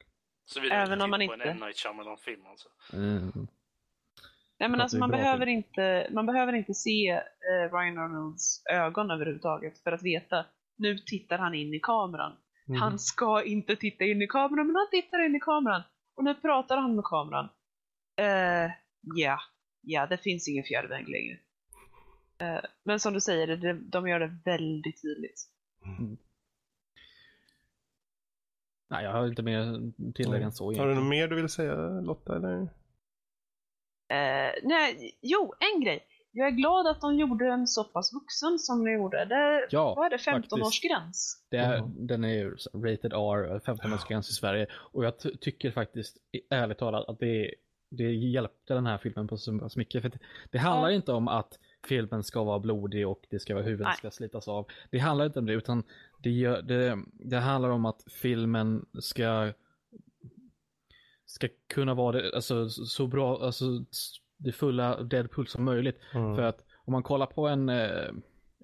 Även 0.70 1.00
om 1.00 1.10
man 1.10 1.22
inte... 1.22 1.36
på 1.36 1.42
en 1.42 1.48
M. 1.48 1.56
Night 1.60 1.76
Shyamalan-film 1.76 2.46
alltså? 2.46 2.68
Mm. 2.92 3.48
Nej 4.58 4.68
men 4.68 4.80
alltså 4.80 4.98
man 4.98 5.10
behöver, 5.10 5.46
inte, 5.46 6.08
man 6.10 6.26
behöver 6.26 6.52
inte 6.52 6.74
se 6.74 7.10
eh, 7.10 7.72
Ryan 7.72 7.96
Reynolds 7.96 8.62
ögon 8.72 9.10
överhuvudtaget 9.10 9.78
för 9.82 9.92
att 9.92 10.02
veta 10.02 10.46
nu 10.78 10.98
tittar 10.98 11.38
han 11.38 11.54
in 11.54 11.74
i 11.74 11.80
kameran. 11.80 12.32
Mm. 12.68 12.80
Han 12.80 12.98
ska 12.98 13.44
inte 13.44 13.76
titta 13.76 14.04
in 14.04 14.22
i 14.22 14.26
kameran 14.26 14.66
men 14.66 14.76
han 14.76 14.90
tittar 14.90 15.26
in 15.26 15.36
i 15.36 15.40
kameran. 15.40 15.82
Och 16.16 16.24
nu 16.24 16.34
pratar 16.34 16.76
han 16.76 16.94
med 16.94 17.04
kameran. 17.04 17.48
Eh, 18.18 18.70
ja, 19.00 19.38
ja 19.82 20.06
det 20.06 20.18
finns 20.18 20.48
ingen 20.48 20.64
fjärrväg 20.64 21.08
längre. 21.08 21.38
Eh, 22.38 22.60
men 22.82 23.00
som 23.00 23.12
du 23.12 23.20
säger, 23.20 23.46
det, 23.46 23.72
de 23.72 24.08
gör 24.08 24.20
det 24.20 24.36
väldigt 24.44 25.02
tydligt. 25.02 25.48
Mm. 25.84 26.16
Nej, 28.88 29.04
jag 29.04 29.12
har 29.12 29.26
inte 29.26 29.42
mer 29.42 29.92
tillägg 30.12 30.42
än 30.42 30.52
så. 30.52 30.76
Har 30.76 30.88
du 30.88 30.94
något 30.94 31.10
mer 31.10 31.28
du 31.28 31.36
vill 31.36 31.48
säga 31.48 32.00
Lotta? 32.00 32.36
Eller? 32.36 32.60
Eh, 34.08 34.52
nej, 34.62 35.18
jo, 35.22 35.54
en 35.74 35.80
grej. 35.80 36.06
Jag 36.32 36.46
är 36.46 36.52
glad 36.52 36.86
att 36.86 37.00
de 37.00 37.14
gjorde 37.14 37.46
en 37.46 37.66
så 37.66 37.84
pass 37.84 38.12
vuxen 38.12 38.58
som 38.58 38.84
de 38.84 38.92
gjorde. 38.92 39.24
Det, 39.24 39.66
ja, 39.70 39.94
vad 39.94 40.06
är 40.06 40.10
det, 40.10 40.16
15-årsgräns? 40.16 41.34
Det 41.50 41.56
är, 41.56 41.78
mm. 41.78 42.06
Den 42.06 42.24
är 42.24 42.28
ju 42.28 42.50
rated 42.74 43.12
R, 43.12 43.60
15-årsgräns 43.64 44.30
i 44.30 44.32
Sverige. 44.32 44.66
Och 44.72 45.04
jag 45.04 45.18
tycker 45.40 45.70
faktiskt, 45.70 46.16
ärligt 46.50 46.78
talat, 46.78 47.08
att 47.08 47.18
det, 47.18 47.54
det 47.90 48.12
hjälpte 48.12 48.74
den 48.74 48.86
här 48.86 48.98
filmen 48.98 49.28
på 49.28 49.36
så 49.36 49.70
mycket. 49.76 50.02
För 50.02 50.08
det, 50.08 50.18
det 50.50 50.58
handlar 50.58 50.88
ja. 50.88 50.96
inte 50.96 51.12
om 51.12 51.28
att 51.28 51.58
filmen 51.86 52.22
ska 52.22 52.44
vara 52.44 52.58
blodig 52.58 53.08
och 53.08 53.26
det 53.30 53.38
ska 53.38 53.54
vara 53.54 53.64
huvudet 53.64 53.96
ska 53.96 54.10
slitas 54.10 54.48
av. 54.48 54.66
Det 54.90 54.98
handlar 54.98 55.26
inte 55.26 55.38
om 55.38 55.46
det 55.46 55.52
utan 55.52 55.82
det, 56.22 56.60
det, 56.60 56.98
det 57.12 57.36
handlar 57.36 57.70
om 57.70 57.84
att 57.84 58.04
filmen 58.08 58.86
ska 59.00 59.52
ska 61.26 61.48
kunna 61.68 61.94
vara 61.94 62.12
det, 62.12 62.34
alltså, 62.34 62.68
så 62.68 63.06
bra, 63.06 63.44
alltså 63.44 63.84
det 64.36 64.52
fulla 64.52 65.02
Deadpool 65.02 65.46
som 65.46 65.64
möjligt. 65.64 66.00
Mm. 66.14 66.36
För 66.36 66.42
att 66.42 66.64
om 66.74 66.92
man 66.92 67.02
kollar 67.02 67.26
på 67.26 67.48
en, 67.48 67.68
eh, 67.68 68.08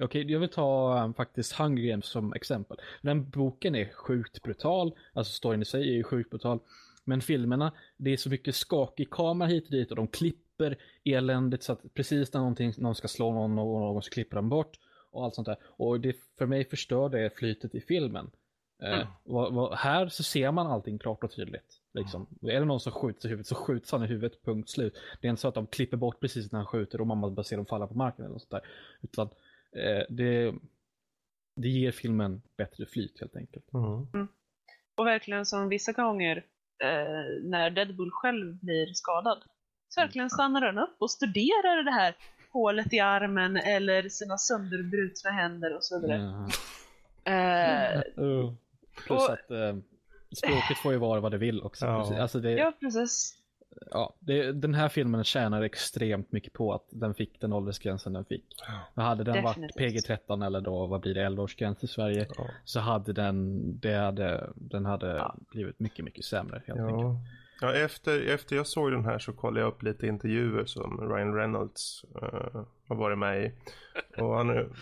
okej 0.01 0.05
okay, 0.05 0.23
jag 0.23 0.41
vill 0.41 0.49
ta 0.49 1.05
um, 1.05 1.15
faktiskt 1.15 1.53
Hunger 1.53 1.83
Games 1.83 2.07
som 2.07 2.33
exempel. 2.33 2.77
Den 3.03 3.31
boken 3.31 3.75
är 3.75 3.93
sjukt 3.93 4.43
brutal, 4.43 4.93
alltså 5.13 5.33
storyn 5.33 5.63
i 5.63 5.65
sig 5.65 5.89
är 5.89 5.93
ju 5.93 6.05
sjukt 6.05 6.31
brutal. 6.31 6.61
Men 7.05 7.21
filmerna, 7.21 7.73
det 7.97 8.11
är 8.11 8.17
så 8.17 8.29
mycket 8.29 8.55
skakig 8.55 9.11
kamera 9.11 9.49
hit 9.49 9.65
och 9.65 9.71
dit 9.71 9.91
och 9.91 9.97
de 9.97 10.09
klipper 10.09 10.42
eländigt 11.05 11.63
så 11.63 11.73
att 11.73 11.95
precis 11.95 12.33
när 12.33 12.41
någonting, 12.41 12.73
någon 12.79 12.95
ska 12.95 13.09
slå 13.09 13.33
någon 13.33 13.59
och 13.59 13.81
någon 13.81 14.03
så 14.03 14.11
klipper 14.11 14.37
de 14.37 14.49
bort 14.49 14.79
och 15.11 15.25
allt 15.25 15.35
sånt 15.35 15.47
där. 15.47 15.57
Och 15.63 16.01
det, 16.01 16.17
för 16.39 16.47
mig 16.47 16.65
förstör 16.65 17.09
det 17.09 17.31
flytet 17.37 17.75
i 17.75 17.81
filmen. 17.81 18.31
Eh, 18.83 18.89
mm. 18.89 19.01
Eh, 19.01 19.09
och, 19.25 19.59
och 19.59 19.77
här 19.77 20.09
så 20.09 20.23
ser 20.23 20.53
man 20.53 20.67
allting 20.67 20.99
klart 20.99 21.25
och 21.25 21.33
tydligt. 21.33 21.81
Liksom. 21.95 22.27
Mm. 22.43 22.57
Är 22.57 22.61
det 22.61 22.67
någon 22.67 22.81
som 22.81 22.93
skjuts 22.93 23.25
i 23.25 23.29
huvudet 23.29 23.47
så 23.47 23.55
skjuts 23.55 23.93
han 23.93 24.05
i 24.05 24.07
huvudet, 24.07 24.45
punkt 24.45 24.71
slut. 24.71 24.95
Det 25.21 25.27
är 25.27 25.31
inte 25.31 25.43
så 25.43 25.49
att 25.49 25.55
de 25.55 25.67
klipper 25.67 25.97
bort 25.97 26.21
precis 26.21 26.53
när 26.53 26.59
han 26.59 26.67
skjuter 26.67 27.01
och 27.01 27.07
man 27.07 27.35
bara 27.35 27.45
ser 27.45 27.57
dem 27.57 27.67
falla 27.67 27.87
på 27.87 27.95
marken 27.95 28.25
eller 28.25 28.33
något 28.33 28.43
sånt 28.43 28.51
där. 28.51 28.71
Utan 29.03 29.29
eh, 29.77 30.05
det, 30.09 30.55
det 31.57 31.69
ger 31.69 31.91
filmen 31.91 32.43
bättre 32.57 32.87
flyt 32.87 33.21
helt 33.21 33.37
enkelt. 33.37 33.73
Mm. 33.75 34.07
Mm. 34.15 34.29
Och 34.95 35.07
verkligen 35.07 35.47
som 35.47 35.69
vissa 35.69 35.93
gånger 35.93 36.37
eh, 36.83 37.43
när 37.43 37.71
Deadpool 37.71 38.11
själv 38.11 38.55
blir 38.55 38.95
skadad 38.95 39.43
så 39.95 40.01
verkligen 40.01 40.31
stannar 40.31 40.61
den 40.61 40.79
upp 40.79 40.97
och 40.99 41.11
studerar 41.11 41.85
det 41.85 41.91
här 41.91 42.15
hålet 42.53 42.93
i 42.93 43.01
armen 43.01 43.57
eller 43.57 44.09
sina 44.09 44.39
sönderbrutna 44.39 45.31
händer 45.31 45.77
och 45.77 45.85
så 45.85 46.01
vidare. 46.01 46.49
Eh, 47.25 48.23
uh, 48.25 48.53
plus 49.07 49.29
och, 49.29 49.33
att 49.33 49.51
eh, 49.51 49.77
språket 50.37 50.79
får 50.83 50.93
ju 50.93 50.99
vara 50.99 51.21
vad 51.21 51.33
det 51.33 51.39
vill 51.39 51.63
också. 51.63 51.87
Ja, 51.87 52.21
alltså 52.21 52.41
det, 52.41 52.51
ja 52.51 52.73
precis. 52.81 53.39
Ja, 53.91 54.15
det, 54.19 54.53
den 54.53 54.75
här 54.75 54.89
filmen 54.89 55.25
tjänar 55.25 55.63
extremt 55.63 56.33
mycket 56.33 56.53
på 56.53 56.73
att 56.73 56.87
den 56.91 57.15
fick 57.15 57.41
den 57.41 57.53
åldersgränsen 57.53 58.13
den 58.13 58.25
fick. 58.25 58.45
Ja. 58.95 59.03
Hade 59.03 59.25
den 59.25 59.45
Definitivt. 59.45 59.77
varit 59.77 60.29
PG-13 60.29 60.47
eller 60.47 60.61
då, 60.61 60.87
vad 60.87 61.01
blir 61.01 61.15
det, 61.15 61.29
11-årsgräns 61.29 61.85
i 61.85 61.87
Sverige, 61.87 62.27
ja. 62.37 62.47
så 62.65 62.81
hade 62.81 63.13
den, 63.13 63.61
det 63.81 63.95
hade, 63.95 64.51
den 64.55 64.87
hade 64.87 65.17
ja. 65.17 65.37
blivit 65.51 65.81
mycket, 65.81 66.05
mycket 66.05 66.25
sämre 66.25 66.63
helt 66.67 66.81
enkelt. 66.81 67.17
Ja, 67.63 67.73
efter, 67.75 68.27
efter 68.29 68.57
jag 68.57 68.67
såg 68.67 68.93
den 68.93 69.05
här 69.05 69.19
så 69.19 69.33
kollade 69.33 69.61
jag 69.61 69.69
upp 69.69 69.83
lite 69.83 70.07
intervjuer 70.07 70.65
som 70.65 71.11
Ryan 71.11 71.35
Reynolds 71.35 72.05
uh, 72.23 72.65
har 72.89 72.97
varit 72.97 73.19
med 73.19 73.45
i. 73.45 73.53
Och 74.21 74.37
han 74.37 74.75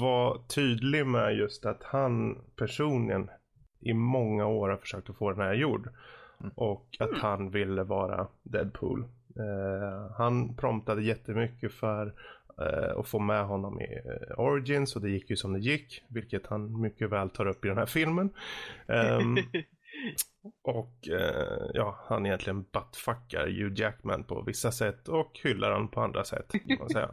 var 0.00 0.38
tydlig 0.48 1.06
med 1.06 1.36
just 1.36 1.66
att 1.66 1.82
han 1.82 2.38
personligen 2.56 3.30
i 3.80 3.92
många 3.92 4.46
år 4.46 4.68
har 4.68 4.76
försökt 4.76 5.10
att 5.10 5.16
få 5.16 5.30
den 5.30 5.40
här 5.40 5.54
gjord. 5.54 5.88
Mm. 6.40 6.52
Och 6.54 6.88
att 6.98 7.18
han 7.18 7.50
ville 7.50 7.82
vara 7.82 8.26
Deadpool. 8.42 9.00
Uh, 9.38 10.10
han 10.16 10.56
promptade 10.56 11.02
jättemycket 11.02 11.72
för 11.72 12.06
uh, 12.06 12.98
att 12.98 13.08
få 13.08 13.18
med 13.18 13.46
honom 13.46 13.80
i 13.80 13.84
uh, 13.84 14.40
Origins 14.40 14.96
och 14.96 15.02
det 15.02 15.10
gick 15.10 15.30
ju 15.30 15.36
som 15.36 15.52
det 15.52 15.60
gick. 15.60 16.04
Vilket 16.08 16.46
han 16.46 16.80
mycket 16.80 17.10
väl 17.10 17.30
tar 17.30 17.46
upp 17.46 17.64
i 17.64 17.68
den 17.68 17.78
här 17.78 17.86
filmen. 17.86 18.30
Um, 18.86 19.38
och 20.62 21.08
ja, 21.74 21.98
han 22.08 22.26
egentligen 22.26 22.62
buttfuckar 22.62 23.46
Hugh 23.46 23.80
Jackman 23.80 24.24
på 24.24 24.42
vissa 24.42 24.72
sätt 24.72 25.08
och 25.08 25.40
hyllar 25.42 25.70
han 25.70 25.88
på 25.88 26.00
andra 26.00 26.24
sätt. 26.24 26.52
Man 26.78 26.90
säga. 26.90 27.10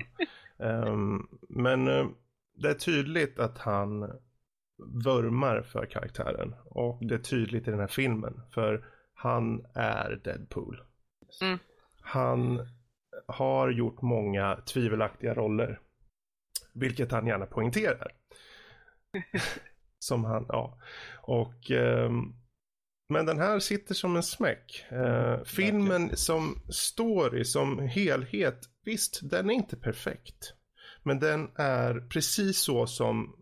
um, 0.57 1.39
men 1.49 1.85
det 2.53 2.69
är 2.69 2.73
tydligt 2.73 3.39
att 3.39 3.57
han 3.57 4.19
vurmar 4.77 5.61
för 5.61 5.85
karaktären. 5.85 6.55
Och 6.65 7.05
det 7.05 7.15
är 7.15 7.19
tydligt 7.19 7.67
i 7.67 7.71
den 7.71 7.79
här 7.79 7.87
filmen. 7.87 8.41
För 8.53 8.85
han 9.13 9.65
är 9.73 10.21
Deadpool. 10.23 10.81
Mm. 11.41 11.59
Han 12.01 12.67
har 13.27 13.69
gjort 13.69 14.01
många 14.01 14.55
tvivelaktiga 14.55 15.33
roller. 15.33 15.79
Vilket 16.73 17.11
han 17.11 17.27
gärna 17.27 17.45
poängterar. 17.45 18.11
som 19.99 20.25
han, 20.25 20.45
ja. 20.49 20.77
Och 21.21 21.71
um, 21.71 22.40
men 23.11 23.25
den 23.25 23.39
här 23.39 23.59
sitter 23.59 23.93
som 23.93 24.15
en 24.15 24.23
smäck. 24.23 24.85
Uh, 24.91 25.43
filmen 25.43 26.17
som 26.17 26.61
story, 26.69 27.45
som 27.45 27.79
helhet, 27.79 28.69
visst 28.85 29.19
den 29.29 29.49
är 29.49 29.53
inte 29.53 29.75
perfekt. 29.77 30.53
Men 31.03 31.19
den 31.19 31.51
är 31.55 31.99
precis 32.09 32.59
så 32.59 32.87
som 32.87 33.35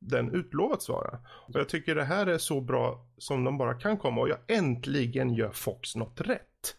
den 0.00 0.34
utlovats 0.34 0.88
vara. 0.88 1.18
Och 1.48 1.60
jag 1.60 1.68
tycker 1.68 1.94
det 1.94 2.04
här 2.04 2.26
är 2.26 2.38
så 2.38 2.60
bra 2.60 3.08
som 3.18 3.44
de 3.44 3.58
bara 3.58 3.74
kan 3.74 3.98
komma 3.98 4.20
och 4.20 4.28
jag 4.28 4.38
äntligen 4.48 5.34
gör 5.34 5.50
Fox 5.50 5.96
något 5.96 6.20
rätt. 6.20 6.76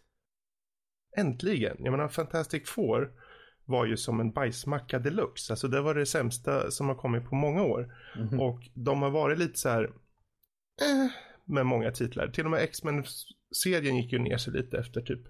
Äntligen. 1.17 1.77
Jag 1.79 1.91
menar 1.91 2.07
Fantastic 2.07 2.69
Four 2.69 3.11
var 3.65 3.85
ju 3.85 3.97
som 3.97 4.19
en 4.19 4.31
bajsmacka 4.31 4.99
deluxe. 4.99 5.53
Alltså 5.53 5.67
det 5.67 5.81
var 5.81 5.95
det 5.95 6.05
sämsta 6.05 6.71
som 6.71 6.87
har 6.87 6.95
kommit 6.95 7.29
på 7.29 7.35
många 7.35 7.63
år. 7.63 7.95
Mm 8.15 8.27
-hmm. 8.27 8.39
Och 8.39 8.69
de 8.73 9.01
har 9.01 9.09
varit 9.09 9.39
lite 9.39 9.59
så 9.59 9.69
här. 9.69 9.83
Eh, 10.81 11.11
med 11.47 11.65
många 11.65 11.91
titlar. 11.91 12.27
Till 12.27 12.45
och 12.45 12.51
med 12.51 12.63
X-Men-serien 12.63 13.97
gick 13.97 14.11
ju 14.13 14.19
ner 14.19 14.37
sig 14.37 14.53
lite 14.53 14.77
efter 14.77 15.01
typ 15.01 15.21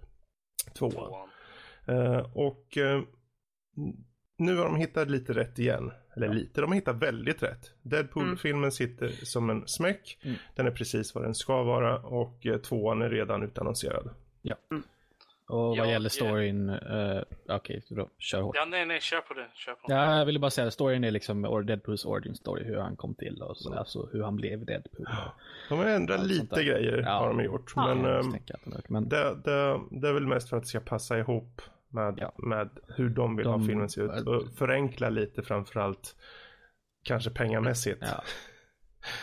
tvåan. 0.74 1.30
Uh, 1.90 2.38
och 2.38 2.78
uh, 2.78 3.02
nu 4.38 4.56
har 4.58 4.66
de 4.66 4.76
hittat 4.76 5.10
lite 5.10 5.34
rätt 5.34 5.60
igen. 5.60 5.92
Eller 6.16 6.34
lite, 6.34 6.62
de 6.62 6.68
har 6.68 6.76
hittat 6.76 6.96
väldigt 6.96 7.44
rätt. 7.44 7.72
Deadpool-filmen 7.82 8.64
mm. 8.64 8.72
sitter 8.72 9.10
som 9.10 9.50
en 9.50 9.68
smäck. 9.68 10.20
Mm. 10.24 10.38
Den 10.56 10.68
är 10.68 10.72
precis 10.72 11.16
vad 11.16 11.24
den 11.24 11.36
ska 11.36 11.64
vara 11.64 12.00
och 12.00 12.46
uh, 12.46 12.58
tvåan 12.58 13.02
är 13.02 13.10
redan 13.10 13.44
utannonserad. 13.44 14.10
Ja. 14.42 14.56
Mm. 14.72 14.84
Och 15.50 15.58
vad 15.58 15.78
ja, 15.78 15.86
gäller 15.86 16.10
storyn, 16.10 16.70
uh, 16.70 17.22
okej, 17.50 17.56
okay, 17.56 17.82
då 17.90 18.10
kör 18.18 18.42
hårt. 18.42 18.56
Ja, 18.56 18.66
nej, 18.66 18.86
nej, 18.86 19.02
kör 19.02 19.22
på 19.22 19.34
det. 19.34 19.48
Kör 19.54 19.74
på 19.74 19.80
ja, 19.88 20.18
jag 20.18 20.26
ville 20.26 20.40
bara 20.40 20.52
säga, 20.52 20.72
storyn 20.72 21.04
är 21.04 21.12
liksom 21.12 21.66
Deadpools 21.66 22.06
origin 22.06 22.36
story, 22.36 22.64
hur 22.64 22.78
han 22.78 22.96
kom 22.96 23.16
till 23.16 23.42
och 23.42 23.58
så, 23.58 23.70
mm. 23.70 23.80
alltså 23.80 24.10
hur 24.12 24.24
han 24.24 24.36
blev 24.36 24.66
Deadpool. 24.66 25.06
De 25.70 25.80
har 25.80 25.86
ändrat 25.86 26.26
lite 26.26 26.64
grejer, 26.64 27.04
ja. 27.06 27.12
har 27.12 27.28
de 27.28 27.44
gjort. 27.44 27.74
Ja, 27.76 27.96
men, 27.96 28.06
um, 28.06 28.38
men... 28.88 29.10
Det, 29.10 29.36
det, 29.44 29.80
det 29.92 30.08
är 30.08 30.14
väl 30.14 30.28
mest 30.28 30.50
för 30.50 30.58
att 30.58 30.64
det 30.64 30.70
ska 30.70 30.80
passa 30.80 31.20
ihop 31.20 31.62
med, 31.90 32.18
ja. 32.18 32.32
med 32.38 32.70
hur 32.88 33.10
de 33.10 33.36
vill 33.36 33.46
de, 33.46 33.62
ha 33.62 33.68
filmen 33.68 33.90
se 33.90 34.02
ut. 34.02 34.28
Och 34.28 34.44
förenkla 34.58 35.10
lite 35.10 35.44
framförallt, 35.44 36.16
kanske 37.04 37.30
pengamässigt. 37.30 38.02
Ja. 38.02 38.24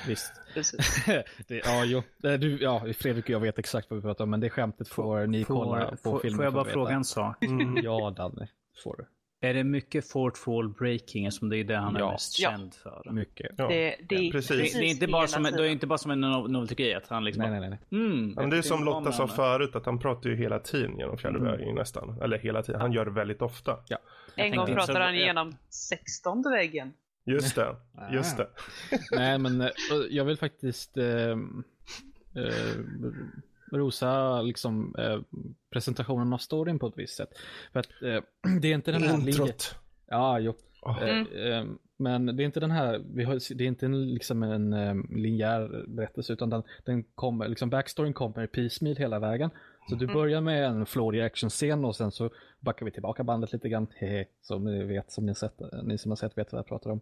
Visst. 0.07 0.33
det, 1.49 1.63
ja, 1.65 1.85
jo. 1.85 2.03
Du, 2.19 2.59
ja, 2.63 2.87
Fredrik 2.99 3.25
och 3.25 3.31
jag 3.31 3.41
vet 3.41 3.59
exakt 3.59 3.91
vad 3.91 3.99
vi 3.99 4.03
pratar 4.03 4.25
om, 4.25 4.31
men 4.31 4.41
det 4.41 4.51
skämtet 4.51 4.89
får 4.89 5.27
ni 5.27 5.45
kolla 5.45 5.91
på 5.91 5.97
får, 5.97 6.19
filmen. 6.19 6.37
Får 6.37 6.45
jag 6.45 6.55
bara 6.55 6.65
fråga 6.65 6.95
en 6.95 7.05
sak? 7.05 7.45
Mm. 7.45 7.85
ja, 7.85 8.11
Danne. 8.11 8.49
Får 8.85 8.97
du. 8.97 9.07
Är 9.49 9.55
det 9.55 9.65
mycket 9.65 10.09
fourth 10.09 10.41
fall 10.41 10.69
breaking 10.69 11.33
som 11.33 11.49
det 11.49 11.59
är 11.59 11.65
det 11.65 11.77
han 11.77 11.97
ja. 11.99 12.09
är 12.09 12.13
mest 12.13 12.39
ja. 12.39 12.51
känd 12.51 12.75
för? 12.75 13.11
Mycket. 13.13 13.51
Ja. 13.57 13.69
Det, 13.69 13.97
det, 14.09 14.15
ja, 14.15 14.33
precis. 14.33 14.73
Det, 14.73 14.79
det, 14.79 14.87
är 14.87 14.91
inte 14.91 15.07
bara 15.07 15.27
som, 15.27 15.43
det 15.43 15.49
är 15.51 15.69
inte 15.69 15.87
bara 15.87 15.99
som 15.99 16.11
en 16.11 16.21
novelty 16.21 16.93
att 16.93 17.09
han 17.09 17.25
liksom... 17.25 17.43
Nej, 17.43 17.61
nej, 17.61 17.71
nej. 17.71 17.79
Mm, 17.93 18.33
men 18.33 18.51
det 18.51 18.59
är 18.59 18.63
som 18.63 18.85
Lotta 18.85 19.13
sa 19.13 19.29
förut, 19.29 19.77
att 19.77 19.87
han 19.87 19.99
pratar 19.99 20.31
ju 20.31 20.37
hela 20.37 20.59
tiden 20.59 20.99
genom 20.99 21.19
fjärde 21.19 21.39
mm. 21.39 21.75
nästan. 21.75 22.19
Eller 22.23 22.39
hela 22.39 22.63
tiden, 22.63 22.81
han 22.81 22.93
gör 22.93 23.05
det 23.05 23.11
väldigt 23.11 23.43
ofta. 23.43 23.79
Ja. 23.89 23.99
En 24.37 24.57
gång 24.57 24.67
pratade 24.67 25.05
han 25.05 25.15
igenom 25.15 25.57
sextonde 25.69 26.51
väggen. 26.51 26.93
Just 27.25 27.55
det, 27.55 27.77
just 28.13 28.37
det. 28.37 28.49
Nej, 29.13 29.39
men 29.45 29.61
eh, 29.61 29.71
jag 30.11 30.25
vill 30.25 30.37
faktiskt 30.37 30.97
eh, 30.97 31.31
eh, 32.35 32.77
rosa 33.73 34.43
liksom, 34.43 34.95
eh, 34.99 35.21
presentationen 35.73 36.33
av 36.33 36.39
storyn 36.39 36.79
på 36.79 36.87
ett 36.87 36.95
visst 36.99 37.17
sätt. 37.17 37.31
För 37.73 37.81
att 37.81 38.03
eh, 38.03 38.21
det 38.61 38.69
är 38.69 38.75
inte 38.75 38.93
den 38.93 39.03
här... 39.03 39.29
Introt. 39.29 39.75
Ja, 40.07 40.39
jo. 40.39 40.55
Mm. 41.01 41.79
men 41.97 42.37
det 42.37 42.43
är 42.43 42.45
inte 42.45 42.61
den 42.61 42.71
här, 42.71 43.03
vi 43.15 43.25
har, 43.25 43.55
det 43.55 43.65
är 43.65 43.69
inte 43.69 43.87
en, 43.87 44.15
liksom 44.15 44.43
en 44.43 44.71
linjär 45.11 45.85
berättelse 45.89 46.33
utan 46.33 46.51
den, 46.51 46.63
den 46.85 47.03
kommer, 47.03 47.49
liksom 47.49 47.71
backstoryn 47.71 48.13
kommer 48.13 48.43
i 48.43 48.47
piecemeal 48.47 48.97
hela 48.97 49.19
vägen. 49.19 49.51
Så 49.89 49.95
du 49.95 50.05
mm. 50.05 50.15
börjar 50.15 50.41
med 50.41 50.65
en 50.65 50.87
flådig 50.87 51.21
actionscen 51.21 51.85
och 51.85 51.97
sen 51.97 52.11
så 52.11 52.31
backar 52.61 52.87
vi 52.87 52.93
tillbaka 52.93 53.25
bandet 53.25 53.53
lite 53.53 53.69
grann, 53.69 53.87
hehe, 53.95 54.27
som 54.43 54.65
ni 54.65 54.85
vet, 54.85 55.13
som 55.13 55.27
ni, 55.27 55.35
sett, 55.35 55.61
ni 55.83 55.99
som 55.99 56.11
har 56.11 56.17
sett 56.17 56.39
vet 56.39 56.53
vad 56.53 56.59
jag 56.59 56.67
pratar 56.67 56.91
om. 56.91 57.01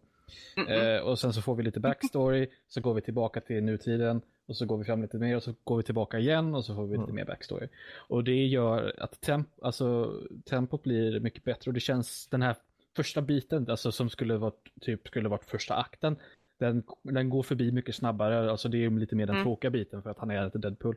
Eh, 0.68 1.02
och 1.02 1.18
sen 1.18 1.32
så 1.32 1.42
får 1.42 1.54
vi 1.54 1.62
lite 1.62 1.80
backstory, 1.80 2.48
så 2.68 2.80
går 2.80 2.94
vi 2.94 3.00
tillbaka 3.00 3.40
till 3.40 3.62
nutiden 3.64 4.20
och 4.46 4.56
så 4.56 4.66
går 4.66 4.78
vi 4.78 4.84
fram 4.84 5.02
lite 5.02 5.18
mer 5.18 5.36
och 5.36 5.42
så 5.42 5.54
går 5.64 5.76
vi 5.76 5.82
tillbaka 5.82 6.18
igen 6.18 6.54
och 6.54 6.64
så 6.64 6.74
får 6.74 6.86
vi 6.86 6.90
lite 6.90 7.02
mm. 7.02 7.14
mer 7.14 7.24
backstory. 7.24 7.68
Och 7.94 8.24
det 8.24 8.46
gör 8.46 8.94
att 8.98 9.20
temp 9.20 9.48
alltså, 9.62 10.14
tempot 10.44 10.82
blir 10.82 11.20
mycket 11.20 11.44
bättre 11.44 11.68
och 11.68 11.74
det 11.74 11.80
känns 11.80 12.28
den 12.28 12.42
här 12.42 12.56
första 12.96 13.22
biten, 13.22 13.70
alltså 13.70 13.92
som 13.92 14.10
skulle 14.10 14.36
varit, 14.36 14.70
typ, 14.80 15.08
skulle 15.08 15.28
varit 15.28 15.44
första 15.44 15.74
akten, 15.74 16.16
den, 16.58 16.82
den 17.02 17.30
går 17.30 17.42
förbi 17.42 17.72
mycket 17.72 17.94
snabbare, 17.94 18.50
alltså 18.50 18.68
det 18.68 18.84
är 18.84 18.90
lite 18.90 19.16
mer 19.16 19.26
den 19.26 19.34
mm. 19.34 19.44
tråkiga 19.44 19.70
biten 19.70 20.02
för 20.02 20.10
att 20.10 20.18
han 20.18 20.30
är 20.30 20.46
ett 20.46 20.62
Deadpool. 20.62 20.96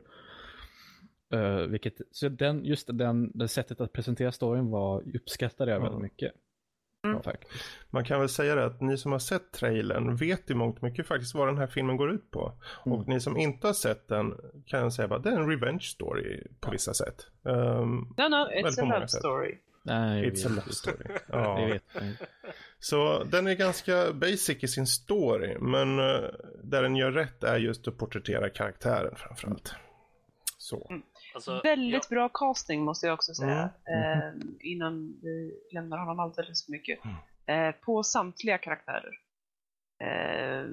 Uh, 1.34 1.56
vilket, 1.56 1.94
så 2.10 2.28
den, 2.28 2.64
just 2.64 2.88
den, 2.92 3.30
det 3.34 3.48
sättet 3.48 3.80
att 3.80 3.92
presentera 3.92 4.32
storyn 4.32 4.70
var, 4.70 5.16
uppskattade 5.16 5.72
jag 5.72 5.80
väldigt 5.80 6.02
mycket. 6.02 6.32
Mm. 7.04 7.20
Man 7.90 8.04
kan 8.04 8.20
väl 8.20 8.28
säga 8.28 8.54
det 8.54 8.64
att 8.64 8.80
ni 8.80 8.98
som 8.98 9.12
har 9.12 9.18
sett 9.18 9.52
trailern 9.52 10.16
vet 10.16 10.50
i 10.50 10.54
mångt 10.54 10.82
mycket 10.82 11.06
faktiskt 11.06 11.34
vad 11.34 11.48
den 11.48 11.58
här 11.58 11.66
filmen 11.66 11.96
går 11.96 12.10
ut 12.10 12.30
på. 12.30 12.52
Mm. 12.86 12.98
Och 12.98 13.08
ni 13.08 13.20
som 13.20 13.36
inte 13.36 13.66
har 13.66 13.74
sett 13.74 14.08
den 14.08 14.34
kan 14.66 14.80
jag 14.80 14.92
säga 14.92 15.08
bara 15.08 15.18
det 15.18 15.30
är 15.30 15.36
en 15.36 15.50
revenge 15.50 15.82
story 15.82 16.42
på 16.60 16.68
ja. 16.68 16.70
vissa 16.70 16.94
sätt. 16.94 17.26
Um, 17.42 18.14
no, 18.16 18.28
no, 18.28 18.36
it's 18.36 18.80
a 18.80 18.84
love 18.84 19.08
sätt. 19.08 19.20
story. 19.20 19.58
Nej, 19.82 20.30
It's 20.30 20.46
a 20.46 20.48
love 20.48 20.72
story. 20.72 21.18
ja. 21.28 21.78
Så 22.78 23.24
den 23.24 23.46
är 23.46 23.54
ganska 23.54 24.12
basic 24.12 24.64
i 24.64 24.68
sin 24.68 24.86
story, 24.86 25.58
men 25.58 25.98
uh, 25.98 26.30
där 26.62 26.82
den 26.82 26.96
gör 26.96 27.12
rätt 27.12 27.44
är 27.44 27.56
just 27.56 27.88
att 27.88 27.98
porträttera 27.98 28.50
karaktären 28.50 29.16
framförallt. 29.16 29.74
Så. 30.58 30.86
Mm. 30.90 31.02
Alltså, 31.36 31.60
Väldigt 31.64 32.06
ja. 32.10 32.14
bra 32.14 32.28
casting 32.28 32.84
måste 32.84 33.06
jag 33.06 33.14
också 33.14 33.34
säga. 33.34 33.70
Mm. 33.84 34.18
Eh, 34.18 34.46
innan 34.60 35.20
vi 35.22 35.60
lämnar 35.72 35.98
honom 35.98 36.20
alldeles 36.20 36.64
för 36.64 36.72
mycket. 36.72 36.98
Mm. 37.04 37.68
Eh, 37.68 37.74
på 37.80 38.02
samtliga 38.02 38.58
karaktärer. 38.58 39.12
Eh, 40.04 40.66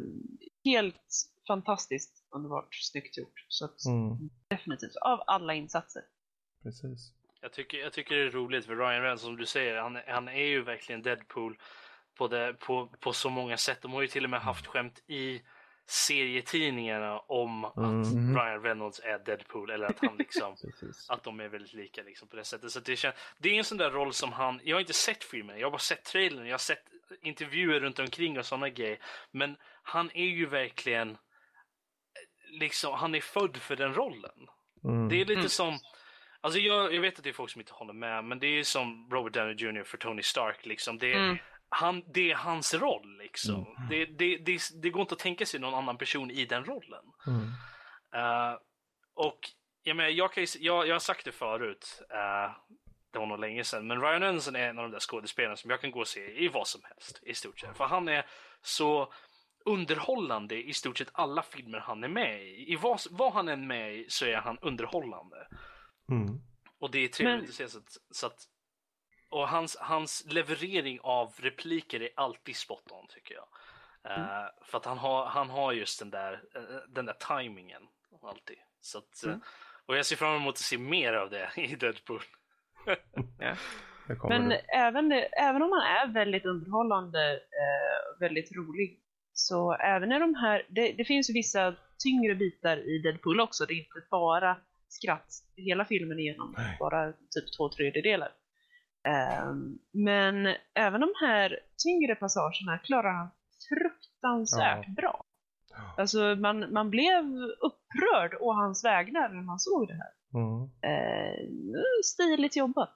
helt 0.65 1.29
fantastiskt 1.47 2.27
underbart 2.35 2.75
snyggt 2.75 3.17
gjort. 3.17 3.45
Så 3.47 3.65
att, 3.65 3.85
mm. 3.85 4.29
definitivt, 4.49 4.95
av 4.95 5.23
alla 5.27 5.53
insatser. 5.53 6.01
Precis. 6.63 7.13
Jag 7.41 7.53
tycker, 7.53 7.77
jag 7.77 7.93
tycker 7.93 8.15
det 8.15 8.21
är 8.21 8.31
roligt 8.31 8.65
för 8.65 8.75
Ryan 8.75 9.01
Reynolds 9.01 9.23
som 9.23 9.37
du 9.37 9.45
säger, 9.45 9.77
han, 9.77 9.99
han 10.07 10.27
är 10.27 10.45
ju 10.45 10.63
verkligen 10.63 11.01
Deadpool 11.01 11.57
på, 12.17 12.27
det, 12.27 12.53
på, 12.53 12.87
på 12.99 13.13
så 13.13 13.29
många 13.29 13.57
sätt. 13.57 13.81
De 13.81 13.93
har 13.93 14.01
ju 14.01 14.07
till 14.07 14.23
och 14.23 14.29
med 14.29 14.41
haft 14.41 14.67
skämt 14.67 15.03
i 15.07 15.41
serietidningarna 15.85 17.19
om 17.19 17.65
mm. 17.65 18.01
att 18.01 18.13
mm. 18.13 18.37
Ryan 18.37 18.63
Reynolds 18.63 19.01
är 19.03 19.19
Deadpool 19.19 19.69
eller 19.69 19.85
att 19.87 19.99
han 19.99 20.17
liksom 20.17 20.55
att 21.09 21.23
de 21.23 21.39
är 21.39 21.47
väldigt 21.47 21.73
lika 21.73 22.03
liksom 22.03 22.27
på 22.27 22.35
det 22.35 22.43
sättet. 22.43 22.71
Så 22.71 22.79
det, 22.79 22.95
känns, 22.95 23.15
det 23.37 23.49
är 23.49 23.53
en 23.53 23.63
sån 23.63 23.77
där 23.77 23.91
roll 23.91 24.13
som 24.13 24.31
han, 24.31 24.59
jag 24.63 24.75
har 24.75 24.81
inte 24.81 24.93
sett 24.93 25.23
filmen, 25.23 25.59
jag 25.59 25.65
har 25.65 25.71
bara 25.71 25.77
sett 25.77 26.03
trailern, 26.03 26.45
jag 26.45 26.53
har 26.53 26.57
sett 26.57 26.83
intervjuer 27.21 27.79
runt 27.79 27.99
omkring 27.99 28.39
och 28.39 28.45
sådana 28.45 28.69
grejer. 28.69 28.99
Men 29.31 29.57
han 29.83 30.11
är 30.13 30.25
ju 30.25 30.45
verkligen 30.45 31.17
liksom, 32.49 32.93
han 32.93 33.15
är 33.15 33.21
född 33.21 33.57
för 33.57 33.75
den 33.75 33.93
rollen. 33.93 34.47
Mm. 34.83 35.09
Det 35.09 35.15
är 35.15 35.25
lite 35.25 35.33
mm. 35.33 35.49
som 35.49 35.79
Alltså 36.41 36.59
jag, 36.59 36.93
jag 36.93 37.01
vet 37.01 37.17
att 37.17 37.23
det 37.23 37.29
är 37.29 37.33
folk 37.33 37.51
som 37.51 37.61
inte 37.61 37.73
håller 37.73 37.93
med, 37.93 38.23
men 38.23 38.39
det 38.39 38.47
är 38.47 38.63
som 38.63 39.09
Robert 39.11 39.33
Downey 39.33 39.55
Jr 39.55 39.83
för 39.83 39.97
Tony 39.97 40.21
Stark. 40.21 40.65
Liksom. 40.65 40.97
Det, 40.97 41.13
är, 41.13 41.17
mm 41.17 41.37
han, 41.73 42.03
det 42.13 42.31
är 42.31 42.35
hans 42.35 42.73
roll 42.73 43.17
liksom. 43.17 43.75
Mm. 43.77 43.89
Det, 43.89 44.05
det, 44.05 44.37
det, 44.37 44.59
det, 44.81 44.89
går 44.89 45.01
inte 45.01 45.13
att 45.13 45.19
tänka 45.19 45.45
sig 45.45 45.59
någon 45.59 45.73
annan 45.73 45.97
person 45.97 46.31
i 46.31 46.45
den 46.45 46.65
rollen. 46.65 47.05
Mm. 47.27 47.41
Uh, 48.15 48.57
och 49.15 49.39
jag, 49.83 49.97
menar, 49.97 50.09
jag, 50.09 50.33
kan, 50.33 50.45
jag, 50.59 50.87
jag 50.87 50.95
har 50.95 50.99
sagt 50.99 51.25
det 51.25 51.31
förut, 51.31 52.01
uh, 52.01 52.55
det 53.11 53.19
var 53.19 53.25
nog 53.25 53.39
länge 53.39 53.63
sedan, 53.63 53.87
men 53.87 54.01
Ryan 54.01 54.21
Reynolds 54.21 54.47
är 54.47 54.55
en 54.55 54.77
av 54.77 54.83
de 54.83 54.91
där 54.91 54.99
skådespelarna 54.99 55.55
som 55.55 55.69
jag 55.69 55.81
kan 55.81 55.91
gå 55.91 55.99
och 55.99 56.07
se 56.07 56.43
i 56.43 56.47
vad 56.47 56.67
som 56.67 56.81
helst 56.83 57.19
i 57.23 57.33
stort 57.33 57.59
sett. 57.59 57.77
För 57.77 57.85
han 57.85 58.07
är 58.07 58.25
så 58.61 59.13
underhållande 59.65 60.63
i 60.63 60.73
stort 60.73 60.97
sett 60.97 61.09
alla 61.13 61.43
filmer 61.43 61.79
han 61.79 62.03
är 62.03 62.07
med 62.07 62.43
i. 62.43 62.71
I 62.73 62.75
vad, 62.75 62.99
vad 63.09 63.33
han 63.33 63.47
än 63.47 63.61
är 63.61 63.67
med 63.67 63.95
i 63.95 64.05
så 64.09 64.25
är 64.25 64.35
han 64.35 64.57
underhållande. 64.61 65.47
Mm. 66.11 66.39
Och 66.79 66.91
det 66.91 66.99
är 66.99 67.07
trevligt 67.07 67.41
men... 67.41 67.49
att 67.49 67.55
se 67.55 67.69
så 67.69 67.77
att, 67.77 67.97
så 68.11 68.27
att 68.27 68.39
och 69.33 69.47
hans, 69.47 69.77
hans 69.79 70.25
leverering 70.29 70.99
av 71.03 71.33
repliker 71.37 72.01
är 72.01 72.09
alltid 72.15 72.55
spot 72.55 72.91
on 72.91 73.07
tycker 73.07 73.35
jag. 73.35 73.47
Mm. 74.11 74.21
Uh, 74.21 74.45
för 74.65 74.77
att 74.77 74.85
han 74.85 74.97
har, 74.97 75.25
han 75.25 75.49
har 75.49 75.73
just 75.73 75.99
den 75.99 76.09
där, 76.09 76.33
uh, 76.33 76.93
den 76.95 77.05
där 77.05 77.13
timingen 77.13 77.81
alltid. 78.21 78.57
Så 78.81 78.97
att, 78.97 79.23
mm. 79.23 79.35
uh, 79.35 79.41
och 79.85 79.97
jag 79.97 80.05
ser 80.05 80.15
fram 80.15 80.35
emot 80.35 80.53
att 80.53 80.57
se 80.57 80.77
mer 80.77 81.13
av 81.13 81.29
det 81.29 81.49
i 81.57 81.75
Deadpool. 81.75 82.21
ja. 83.39 83.55
Men 84.29 84.51
även, 84.67 85.11
även 85.39 85.61
om 85.61 85.71
han 85.71 85.81
är 85.81 86.13
väldigt 86.13 86.45
underhållande, 86.45 87.39
väldigt 88.19 88.51
rolig, 88.55 88.99
så 89.33 89.73
även 89.73 90.11
i 90.11 90.19
de 90.19 90.35
här, 90.35 90.65
det, 90.69 90.91
det 90.91 91.05
finns 91.05 91.29
ju 91.29 91.33
vissa 91.33 91.75
tyngre 92.03 92.35
bitar 92.35 92.77
i 92.77 92.99
Deadpool 92.99 93.39
också. 93.39 93.65
Det 93.65 93.73
är 93.73 93.77
inte 93.77 94.07
bara 94.11 94.57
skratt 94.87 95.27
hela 95.55 95.85
filmen 95.85 96.19
igenom, 96.19 96.53
Nej. 96.57 96.77
bara 96.79 97.11
typ 97.11 97.57
två 97.57 97.69
tredjedelar. 97.69 98.31
Um, 99.05 99.79
men 99.91 100.55
även 100.73 101.01
de 101.01 101.13
här 101.19 101.59
tyngre 101.83 102.15
passagerna 102.15 102.77
klarar 102.77 103.13
han 103.13 103.29
fruktansvärt 103.69 104.85
ja. 104.87 104.93
bra. 104.93 105.25
Alltså 105.97 106.35
man, 106.35 106.73
man 106.73 106.89
blev 106.89 107.25
upprörd 107.59 108.37
å 108.39 108.53
hans 108.53 108.85
vägnar 108.85 109.29
när 109.29 109.41
man 109.41 109.59
såg 109.59 109.87
det 109.87 109.93
här. 109.93 110.11
Mm. 110.33 110.61
Uh, 110.63 112.01
stiligt 112.03 112.55
jobbat. 112.55 112.95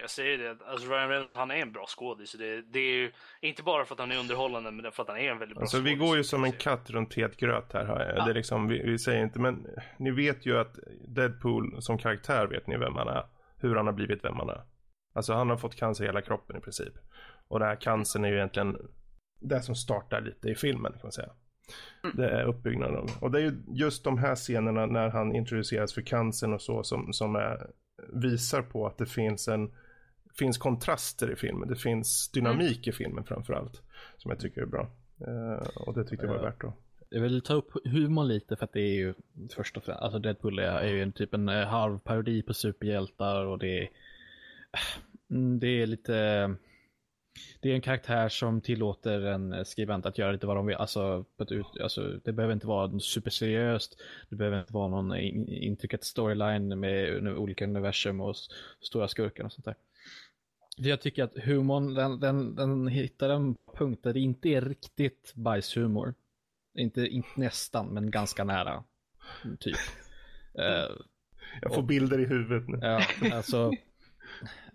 Jag 0.00 0.10
säger 0.10 0.38
det, 0.38 0.56
alltså 0.66 0.88
Ryan 0.88 1.08
Reynolds, 1.08 1.32
han 1.34 1.50
är 1.50 1.54
en 1.54 1.72
bra 1.72 1.84
skådis. 1.86 2.32
Det, 2.32 2.62
det 2.62 2.78
är 2.78 2.94
ju 2.94 3.12
inte 3.40 3.62
bara 3.62 3.84
för 3.84 3.94
att 3.94 4.00
han 4.00 4.12
är 4.12 4.18
underhållande, 4.18 4.70
men 4.70 4.92
för 4.92 5.02
att 5.02 5.08
han 5.08 5.18
är 5.18 5.30
en 5.30 5.38
väldigt 5.38 5.56
bra 5.56 5.62
alltså, 5.62 5.76
skådis. 5.76 5.92
Vi 5.92 5.96
går 5.96 6.16
ju 6.16 6.24
som 6.24 6.44
en 6.44 6.52
katt 6.52 6.90
runt 6.90 7.14
het 7.14 7.36
gröt 7.36 7.72
här. 7.72 8.14
Ja. 8.16 8.24
Det 8.24 8.30
är 8.30 8.34
liksom, 8.34 8.68
vi, 8.68 8.82
vi, 8.82 8.98
säger 8.98 9.22
inte, 9.22 9.38
men 9.38 9.66
ni 9.96 10.10
vet 10.10 10.46
ju 10.46 10.58
att 10.58 10.78
Deadpool 11.08 11.82
som 11.82 11.98
karaktär 11.98 12.46
vet 12.46 12.66
ni 12.66 12.76
vem 12.76 12.94
han 12.94 13.08
är. 13.08 13.26
Hur 13.56 13.76
han 13.76 13.86
har 13.86 13.92
blivit 13.92 14.24
vem 14.24 14.36
han 14.36 14.48
är. 14.48 14.62
Alltså 15.12 15.32
han 15.32 15.50
har 15.50 15.56
fått 15.56 15.76
cancer 15.76 16.04
i 16.04 16.06
hela 16.06 16.22
kroppen 16.22 16.56
i 16.56 16.60
princip. 16.60 16.92
Och 17.48 17.58
den 17.58 17.68
här 17.68 17.76
cancern 17.76 18.24
är 18.24 18.28
ju 18.28 18.36
egentligen 18.36 18.76
det 19.40 19.62
som 19.62 19.74
startar 19.74 20.20
lite 20.20 20.48
i 20.48 20.54
filmen 20.54 20.92
kan 20.92 21.00
man 21.02 21.12
säga. 21.12 21.30
Det 22.14 22.28
är 22.28 22.44
uppbyggnaden. 22.44 23.06
Och 23.20 23.30
det 23.30 23.38
är 23.38 23.42
ju 23.42 23.52
just 23.68 24.04
de 24.04 24.18
här 24.18 24.34
scenerna 24.34 24.86
när 24.86 25.08
han 25.08 25.34
introduceras 25.34 25.94
för 25.94 26.02
cancern 26.02 26.52
och 26.52 26.62
så 26.62 26.82
som, 26.82 27.12
som 27.12 27.36
är, 27.36 27.70
visar 28.12 28.62
på 28.62 28.86
att 28.86 28.98
det 28.98 29.06
finns 29.06 29.48
en 29.48 29.72
finns 30.38 30.58
kontraster 30.58 31.32
i 31.32 31.36
filmen. 31.36 31.68
Det 31.68 31.76
finns 31.76 32.30
dynamik 32.30 32.86
mm. 32.86 32.88
i 32.88 32.92
filmen 32.92 33.24
framförallt. 33.24 33.82
Som 34.16 34.30
jag 34.30 34.40
tycker 34.40 34.62
är 34.62 34.66
bra. 34.66 34.90
Uh, 35.28 35.86
och 35.86 35.94
det 35.94 36.04
tyckte 36.04 36.26
jag 36.26 36.32
var 36.32 36.42
värt 36.42 36.64
att 36.64 36.74
jag 37.12 37.20
vill 37.20 37.42
ta 37.42 37.54
upp 37.54 37.70
humorn 37.84 38.28
lite 38.28 38.56
för 38.56 38.64
att 38.64 38.72
det 38.72 38.80
är 38.80 38.94
ju 38.94 39.14
först 39.54 39.76
och 39.76 39.84
främst, 39.84 40.02
alltså 40.02 40.18
Deadpool 40.18 40.58
är, 40.58 40.64
är 40.64 40.88
ju 40.88 41.02
en 41.02 41.12
typ 41.12 41.34
en 41.34 41.48
eh, 41.48 41.66
halv 41.66 41.98
parodi 41.98 42.42
på 42.42 42.54
superhjältar 42.54 43.46
och 43.46 43.58
det 43.58 43.78
är, 43.78 43.80
mm, 43.80 43.92
det 45.60 45.82
är 45.82 45.86
lite, 45.86 46.12
det 47.60 47.70
är 47.70 47.74
en 47.74 47.80
karaktär 47.80 48.28
som 48.28 48.60
tillåter 48.60 49.20
en 49.20 49.64
skribent 49.64 50.06
att 50.06 50.18
göra 50.18 50.32
lite 50.32 50.46
vad 50.46 50.56
de 50.56 50.66
vill. 50.66 50.76
Alltså, 50.76 51.24
alltså 51.82 52.20
det 52.24 52.32
behöver 52.32 52.54
inte 52.54 52.66
vara 52.66 53.00
superseriöst, 53.00 54.02
det 54.28 54.36
behöver 54.36 54.60
inte 54.60 54.72
vara 54.72 54.88
någon 54.88 55.16
intrikat 55.16 56.04
storyline 56.04 56.80
med 56.80 57.28
olika 57.28 57.64
universum 57.64 58.20
och 58.20 58.36
stora 58.80 59.08
skurkar 59.08 59.44
och 59.44 59.52
sånt 59.52 59.64
där. 59.64 59.76
Jag 60.76 61.00
tycker 61.00 61.24
att 61.24 61.38
humorn, 61.38 61.94
den, 61.94 62.20
den, 62.20 62.54
den 62.54 62.88
hittar 62.88 63.28
en 63.28 63.56
punkt 63.76 64.00
där 64.02 64.12
det 64.12 64.20
inte 64.20 64.48
är 64.48 64.60
riktigt 64.60 65.32
bajshumor. 65.34 66.14
Inte, 66.74 67.06
inte 67.06 67.28
nästan, 67.36 67.86
men 67.86 68.10
ganska 68.10 68.44
nära. 68.44 68.84
Typ. 69.60 69.76
Uh, 70.58 70.62
jag 71.62 71.74
får 71.74 71.78
och, 71.78 71.84
bilder 71.84 72.20
i 72.20 72.24
huvudet 72.24 72.68
nu. 72.68 72.78
Ja, 72.82 73.02
alltså. 73.32 73.72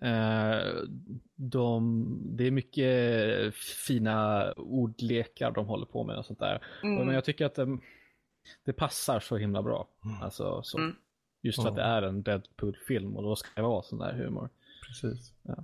uh, 0.04 0.90
de, 1.36 2.04
det 2.38 2.48
är 2.48 2.52
mycket 2.52 3.56
fina 3.56 4.52
ordlekar 4.54 5.52
de 5.52 5.66
håller 5.66 5.86
på 5.86 6.04
med 6.04 6.18
och 6.18 6.26
sånt 6.26 6.40
där. 6.40 6.64
Mm. 6.84 7.06
Men 7.06 7.16
jag 7.16 7.26
tycker 7.26 7.46
att 7.46 7.56
det, 7.56 7.78
det 8.64 8.74
passar 8.74 9.20
så 9.20 9.38
himla 9.38 9.64
bra. 9.64 9.88
Mm. 10.06 10.22
Alltså, 10.22 10.62
så, 10.64 10.78
mm. 10.78 10.96
Just 11.42 11.62
för 11.62 11.70
att 11.70 11.76
det 11.76 11.82
är 11.82 12.02
en 12.02 12.24
Deadpool-film 12.24 13.16
och 13.16 13.24
då 13.24 13.36
ska 13.36 13.50
det 13.56 13.62
vara 13.62 13.82
sån 13.82 14.00
där 14.00 14.14
humor. 14.14 14.50
Precis. 14.88 15.34
Ja. 15.44 15.64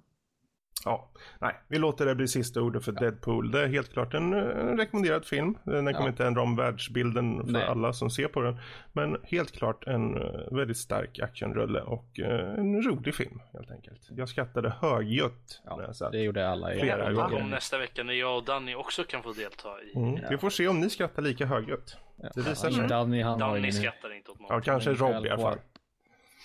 Ja, 0.86 1.10
nej, 1.40 1.56
vi 1.68 1.78
låter 1.78 2.06
det 2.06 2.16
bli 2.16 2.28
sista 2.28 2.62
ordet 2.62 2.86
för 2.86 2.94
ja. 2.94 3.00
Deadpool. 3.00 3.52
Det 3.52 3.62
är 3.62 3.68
helt 3.68 3.94
klart 3.94 4.14
en, 4.14 4.34
en 4.34 4.78
rekommenderad 4.78 5.26
film. 5.26 5.58
Den 5.64 5.86
kommer 5.86 6.02
ja. 6.02 6.08
inte 6.08 6.26
ändra 6.26 6.42
om 6.42 6.56
världsbilden 6.56 7.46
för 7.46 7.52
nej. 7.52 7.64
alla 7.64 7.94
som 7.94 8.10
ser 8.10 8.28
på 8.28 8.42
den. 8.42 8.60
Men 8.94 9.18
helt 9.24 9.52
klart 9.52 9.88
en 9.88 10.18
uh, 10.18 10.58
väldigt 10.58 10.78
stark 10.78 11.20
actionrulle 11.20 11.82
och 11.82 12.06
uh, 12.20 12.30
en 12.30 12.84
rolig 12.84 13.16
film 13.16 13.42
helt 13.54 13.72
enkelt. 13.72 14.02
Jag 14.10 14.30
skrattade 14.30 14.70
högljutt 14.82 15.62
ja, 15.66 15.76
när 15.76 15.84
jag 15.84 15.96
satt. 15.96 16.12
Det 16.12 16.22
gjorde 16.22 16.50
alla 16.50 16.68
flera 16.68 17.14
gånger. 17.14 17.42
Om 17.42 17.50
nästa 17.50 17.78
vecka 17.78 18.04
när 18.04 18.14
jag 18.14 18.38
och 18.38 18.44
Danny 18.44 18.76
också 18.76 19.04
kan 19.04 19.24
få 19.24 19.34
delta 19.34 19.70
i. 19.82 19.98
Mm. 19.98 20.20
Vi 20.30 20.38
får 20.38 20.50
se 20.50 20.68
om 20.68 20.80
ni 20.80 20.90
skrattar 20.90 21.22
lika 21.22 21.46
högljutt. 21.46 21.98
Det 22.36 22.42
visar 22.42 22.70
sig. 22.70 22.88
Danny, 22.88 23.22
han 23.22 23.40
Danny 23.40 23.72
skrattar 23.72 24.14
inte 24.14 24.32
åt 24.32 24.40
något. 24.40 24.50
Ja, 24.50 24.62
kanske 24.62 24.94
Rob 24.94 25.26
i 25.26 25.30
alla 25.30 25.42
fall. 25.42 25.58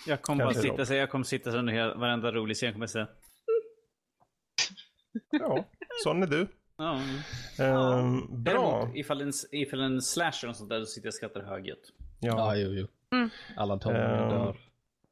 Jag 0.06 0.22
kommer 0.22 0.44
bara 0.44 0.54
sitta, 0.54 0.86
så 0.86 0.94
jag 0.94 1.10
kommer 1.10 1.24
sitta 1.24 1.50
under 1.50 1.94
varenda 1.94 2.32
rolig 2.32 2.56
scen 2.56 2.72
kommer 2.72 2.86
säga 2.86 3.06
Ja, 5.30 5.64
sån 6.04 6.22
är 6.22 6.26
du. 6.26 6.46
Ja. 6.78 7.00
Um, 7.58 8.42
bra. 8.44 8.54
Däremot, 8.54 8.96
ifall 8.96 9.20
en, 9.20 9.32
ifall 9.52 9.80
en 9.80 10.02
slasher 10.02 10.48
och 10.48 10.56
sånt 10.56 10.70
där, 10.70 10.78
då 10.78 10.86
sitter 10.86 11.06
jag 11.06 11.10
och 11.10 11.14
skrattar 11.14 11.40
högljutt. 11.40 11.92
Ja. 12.20 12.34
ja, 12.36 12.56
jo, 12.56 12.70
jo. 12.72 12.86
Mm. 13.12 13.30
Alla 13.56 13.78
tonåringar 13.78 14.22
um. 14.22 14.28
dör. 14.28 14.56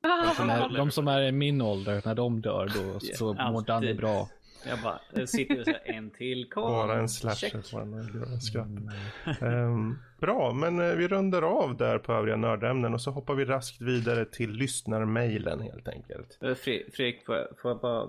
De 0.26 0.34
som, 0.34 0.50
är, 0.50 0.68
de 0.68 0.90
som 0.90 1.08
är 1.08 1.22
i 1.22 1.32
min 1.32 1.60
ålder, 1.60 2.02
när 2.04 2.14
de 2.14 2.40
dör 2.40 2.72
då 2.74 3.00
så 3.00 3.34
yeah, 3.34 3.52
mår 3.52 3.62
Danny 3.62 3.94
bra. 3.94 4.28
Jag 4.68 4.78
bara 4.82 5.26
sitter 5.26 5.58
och 5.58 5.64
säger 5.64 5.80
en 5.84 6.10
till 6.10 6.50
kvar. 6.50 6.86
Bara 6.86 6.98
en 6.98 7.08
slasher 7.08 7.62
får 7.62 7.84
man 7.84 8.40
skratta. 8.40 9.46
um, 9.46 9.98
bra, 10.20 10.52
men 10.52 10.78
uh, 10.78 10.96
vi 10.96 11.08
rundar 11.08 11.42
av 11.42 11.76
där 11.76 11.98
på 11.98 12.12
övriga 12.12 12.36
nördämnen 12.36 12.94
och 12.94 13.00
så 13.00 13.10
hoppar 13.10 13.34
vi 13.34 13.44
raskt 13.44 13.80
vidare 13.80 14.24
till 14.24 14.50
lyssnarmailen 14.50 15.60
helt 15.60 15.88
enkelt. 15.88 16.38
Uh, 16.44 16.54
Fredrik, 16.54 17.24
får 17.26 17.36
jag, 17.62 17.80
bara, 17.80 18.08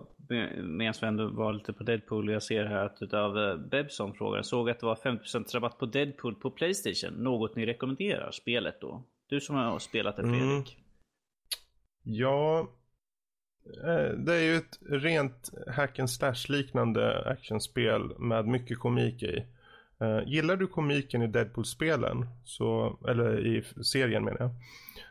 medan 0.63 0.93
vi 1.01 1.07
ändå 1.07 1.27
var 1.27 1.53
lite 1.53 1.73
på 1.73 1.83
Deadpool, 1.83 2.31
jag 2.31 2.43
ser 2.43 2.65
här 2.65 2.85
att 2.85 3.01
utav 3.01 3.37
uh, 3.37 3.57
Bebson 3.57 4.13
frågar, 4.13 4.41
såg 4.41 4.69
att 4.69 4.79
det 4.79 4.85
var 4.85 4.95
50% 4.95 5.53
rabatt 5.53 5.79
på 5.79 5.85
Deadpool 5.85 6.35
på 6.35 6.51
Playstation. 6.51 7.23
Något 7.23 7.55
ni 7.55 7.65
rekommenderar 7.65 8.31
spelet 8.31 8.81
då? 8.81 9.03
Du 9.29 9.41
som 9.41 9.55
har 9.55 9.79
spelat 9.79 10.15
det 10.15 10.21
Fredrik. 10.21 10.41
Mm. 10.43 10.63
Ja, 12.03 12.67
Eh, 12.67 12.67
Eh, 13.83 14.17
det 14.17 14.33
är 14.35 14.43
ju 14.43 14.55
ett 14.55 14.79
rent 14.89 15.49
hack 15.67 15.99
and 15.99 16.09
slash 16.09 16.49
liknande 16.49 17.23
actionspel 17.25 18.19
med 18.19 18.47
mycket 18.47 18.79
komik 18.79 19.23
i. 19.23 19.45
Eh, 19.99 20.19
gillar 20.25 20.55
du 20.55 20.67
komiken 20.67 21.21
i 21.21 21.27
Deadpool-spelen, 21.27 22.25
så, 22.43 22.97
eller 23.07 23.45
i 23.45 23.63
serien 23.83 24.23
menar 24.23 24.37
jag, 24.39 24.51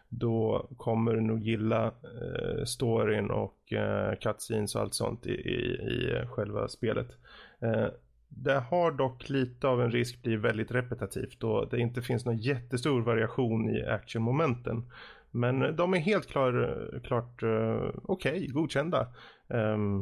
då 0.09 0.69
kommer 0.77 1.15
du 1.15 1.21
nog 1.21 1.43
gilla 1.43 1.85
eh, 1.87 2.65
storyn 2.65 3.31
och 3.31 3.73
uh, 3.73 4.15
cutscenes 4.21 4.75
och 4.75 4.81
allt 4.81 4.95
sånt 4.95 5.27
i, 5.27 5.31
i, 5.31 5.55
i 5.55 6.27
själva 6.27 6.69
spelet. 6.69 7.09
Det 8.29 8.55
har 8.55 8.93
dock 8.93 9.29
lite 9.29 9.69
av 9.69 9.83
en 9.83 9.91
risk 9.91 10.23
bli 10.23 10.37
väldigt 10.37 10.71
repetitivt 10.71 11.41
då 11.41 11.65
det 11.65 11.79
inte 11.79 12.03
finns 12.03 12.25
någon 12.25 12.37
jättestor 12.37 13.03
variation 13.03 13.71
i 13.71 13.87
actionmomenten. 13.87 14.85
Men 15.37 15.77
de 15.77 15.95
är 15.95 15.99
helt 15.99 16.27
klar, 16.27 17.01
klart 17.05 17.43
uh, 17.43 17.91
okej, 18.05 18.33
okay, 18.33 18.47
godkända. 18.47 19.15
Um, 19.49 20.01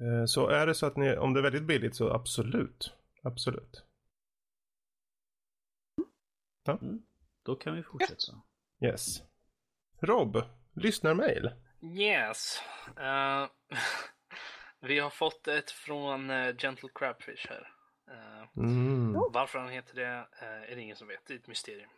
uh, 0.00 0.24
så 0.26 0.48
är 0.48 0.66
det 0.66 0.74
så 0.74 0.86
att 0.86 0.96
ni, 0.96 1.16
om 1.16 1.32
det 1.32 1.40
är 1.40 1.42
väldigt 1.42 1.66
billigt 1.66 1.96
så 1.96 2.10
absolut. 2.10 2.94
Absolut. 3.22 3.84
Ja. 6.64 6.78
Mm. 6.82 7.02
Då 7.42 7.56
kan 7.56 7.74
vi 7.74 7.82
fortsätta. 7.82 8.42
Yes. 8.84 9.22
Rob, 10.00 10.42
lyssnarmail. 10.74 11.50
Yes. 11.82 12.62
Uh, 12.98 13.48
vi 14.88 14.98
har 14.98 15.10
fått 15.10 15.48
ett 15.48 15.70
från 15.70 16.28
Gentle 16.58 16.88
Crabfish 16.94 17.46
här. 17.48 17.74
Mm. 18.56 19.12
Varför 19.12 19.58
han 19.58 19.68
heter 19.68 19.94
det 19.94 20.26
är 20.68 20.76
det 20.76 20.80
ingen 20.80 20.96
som 20.96 21.08
vet. 21.08 21.26
Det 21.26 21.34
är 21.34 21.38
ett 21.38 21.48
mysterium. 21.48 21.90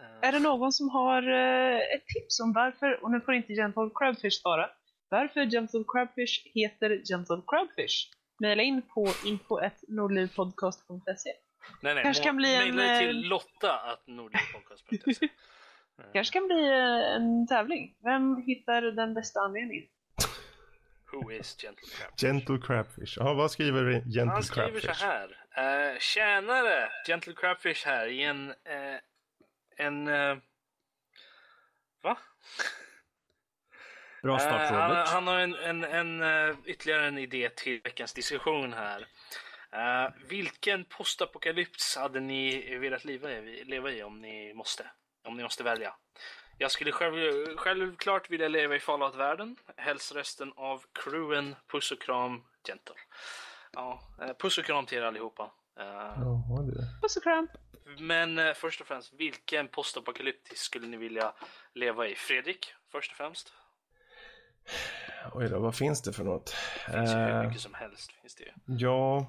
Eh. 0.00 0.28
Är 0.28 0.32
det 0.32 0.38
någon 0.38 0.72
som 0.72 0.88
har 0.88 1.28
eh, 1.28 1.76
ett 1.76 2.06
tips 2.06 2.40
om 2.40 2.52
varför, 2.52 3.04
och 3.04 3.10
nu 3.10 3.20
får 3.20 3.34
inte 3.34 3.52
Gentle 3.52 3.90
Crabfish 3.94 4.40
svara, 4.42 4.70
varför 5.08 5.44
Gentle 5.44 5.84
Crabfish 5.92 6.42
heter 6.54 7.02
Gentle 7.10 7.42
Crabfish? 7.46 8.10
Maila 8.40 8.62
in 8.62 8.82
på 8.82 9.08
info.nordlivpodcast.se 9.24 11.32
Nej, 11.80 11.94
nej, 11.94 12.04
kanske 12.04 12.24
kan 12.24 12.36
bli 12.36 12.54
en... 12.54 12.98
till 12.98 13.24
eh, 13.24 13.30
Lotta 13.30 13.78
att 13.78 14.06
nordlivpodcast.se 14.06 15.28
kanske 16.12 16.32
kan 16.32 16.46
bli 16.46 16.68
en 17.16 17.46
tävling. 17.46 17.94
Vem 18.02 18.42
hittar 18.46 18.82
den 18.82 19.14
bästa 19.14 19.40
anledningen? 19.40 19.84
Who 21.12 21.32
is 21.32 21.56
Gentle 21.62 21.88
Crabfish? 21.96 22.22
Gentle 22.22 22.58
Crabfish. 22.58 23.16
Ja, 23.16 23.34
vad 23.34 23.50
skriver 23.50 23.90
Gentle 23.90 24.14
Crabfish? 24.14 24.34
Han 24.34 24.42
skriver 24.42 24.80
så 24.80 25.04
här. 25.04 25.28
Uh, 25.92 25.98
tjänare! 25.98 26.88
Gentle 27.06 27.32
Crabfish 27.32 27.86
här 27.86 28.06
i 28.06 28.22
en 28.22 28.48
uh, 28.48 28.54
en... 29.76 30.08
Uh, 30.08 30.38
va? 32.02 32.18
Bra 34.22 34.38
start 34.38 34.70
uh, 34.70 34.76
han, 34.76 35.06
han, 35.06 35.26
har 35.26 35.38
en, 35.38 35.54
en, 35.54 35.84
en 35.84 36.22
uh, 36.22 36.56
ytterligare 36.64 37.06
en 37.06 37.18
idé 37.18 37.48
till 37.48 37.80
veckans 37.84 38.12
diskussion 38.12 38.72
här. 38.72 39.06
Uh, 39.74 40.12
vilken 40.28 40.84
postapokalyps 40.84 41.96
hade 41.96 42.20
ni 42.20 42.76
velat 42.78 43.04
leva 43.04 43.32
i, 43.32 43.64
leva 43.64 43.90
i 43.90 44.02
om 44.02 44.20
ni 44.20 44.54
måste? 44.54 44.86
Om 45.24 45.36
ni 45.36 45.42
måste 45.42 45.64
välja. 45.64 45.94
Jag 46.58 46.70
skulle 46.70 46.92
själv, 46.92 47.56
självklart 47.56 48.30
vilja 48.30 48.48
leva 48.48 48.76
i 48.76 48.80
Fallout-världen. 48.80 49.56
Helst 49.76 50.14
resten 50.14 50.52
av 50.56 50.84
crewen. 50.92 51.56
Puss 51.72 51.92
och 51.92 52.02
kram, 52.02 52.44
Gentle. 52.68 52.94
Ja, 53.72 54.00
puss 54.38 54.58
och 54.58 54.64
kram 54.64 54.86
till 54.86 54.98
er 54.98 55.02
allihopa. 55.02 55.50
Uh, 55.80 57.00
Puss 57.02 57.16
och 57.16 57.22
kram. 57.22 57.48
Men 57.98 58.38
eh, 58.38 58.52
först 58.54 58.80
och 58.80 58.86
främst, 58.86 59.12
vilken 59.12 59.68
postapokalyptisk 59.68 60.62
skulle 60.62 60.86
ni 60.86 60.96
vilja 60.96 61.32
leva 61.74 62.08
i? 62.08 62.14
Fredrik, 62.14 62.74
först 62.92 63.10
och 63.10 63.16
främst? 63.16 63.52
Oj 65.32 65.48
då, 65.48 65.58
vad 65.58 65.76
finns 65.76 66.02
det 66.02 66.12
för 66.12 66.24
något? 66.24 66.56
Det 66.86 66.92
finns 66.92 67.10
ju 67.10 67.14
hur 67.14 67.30
eh, 67.30 67.46
mycket 67.46 67.60
som 67.62 67.74
helst. 67.74 68.12
Finns 68.12 68.34
det 68.34 68.44
ju. 68.44 68.50
Ja, 68.66 69.26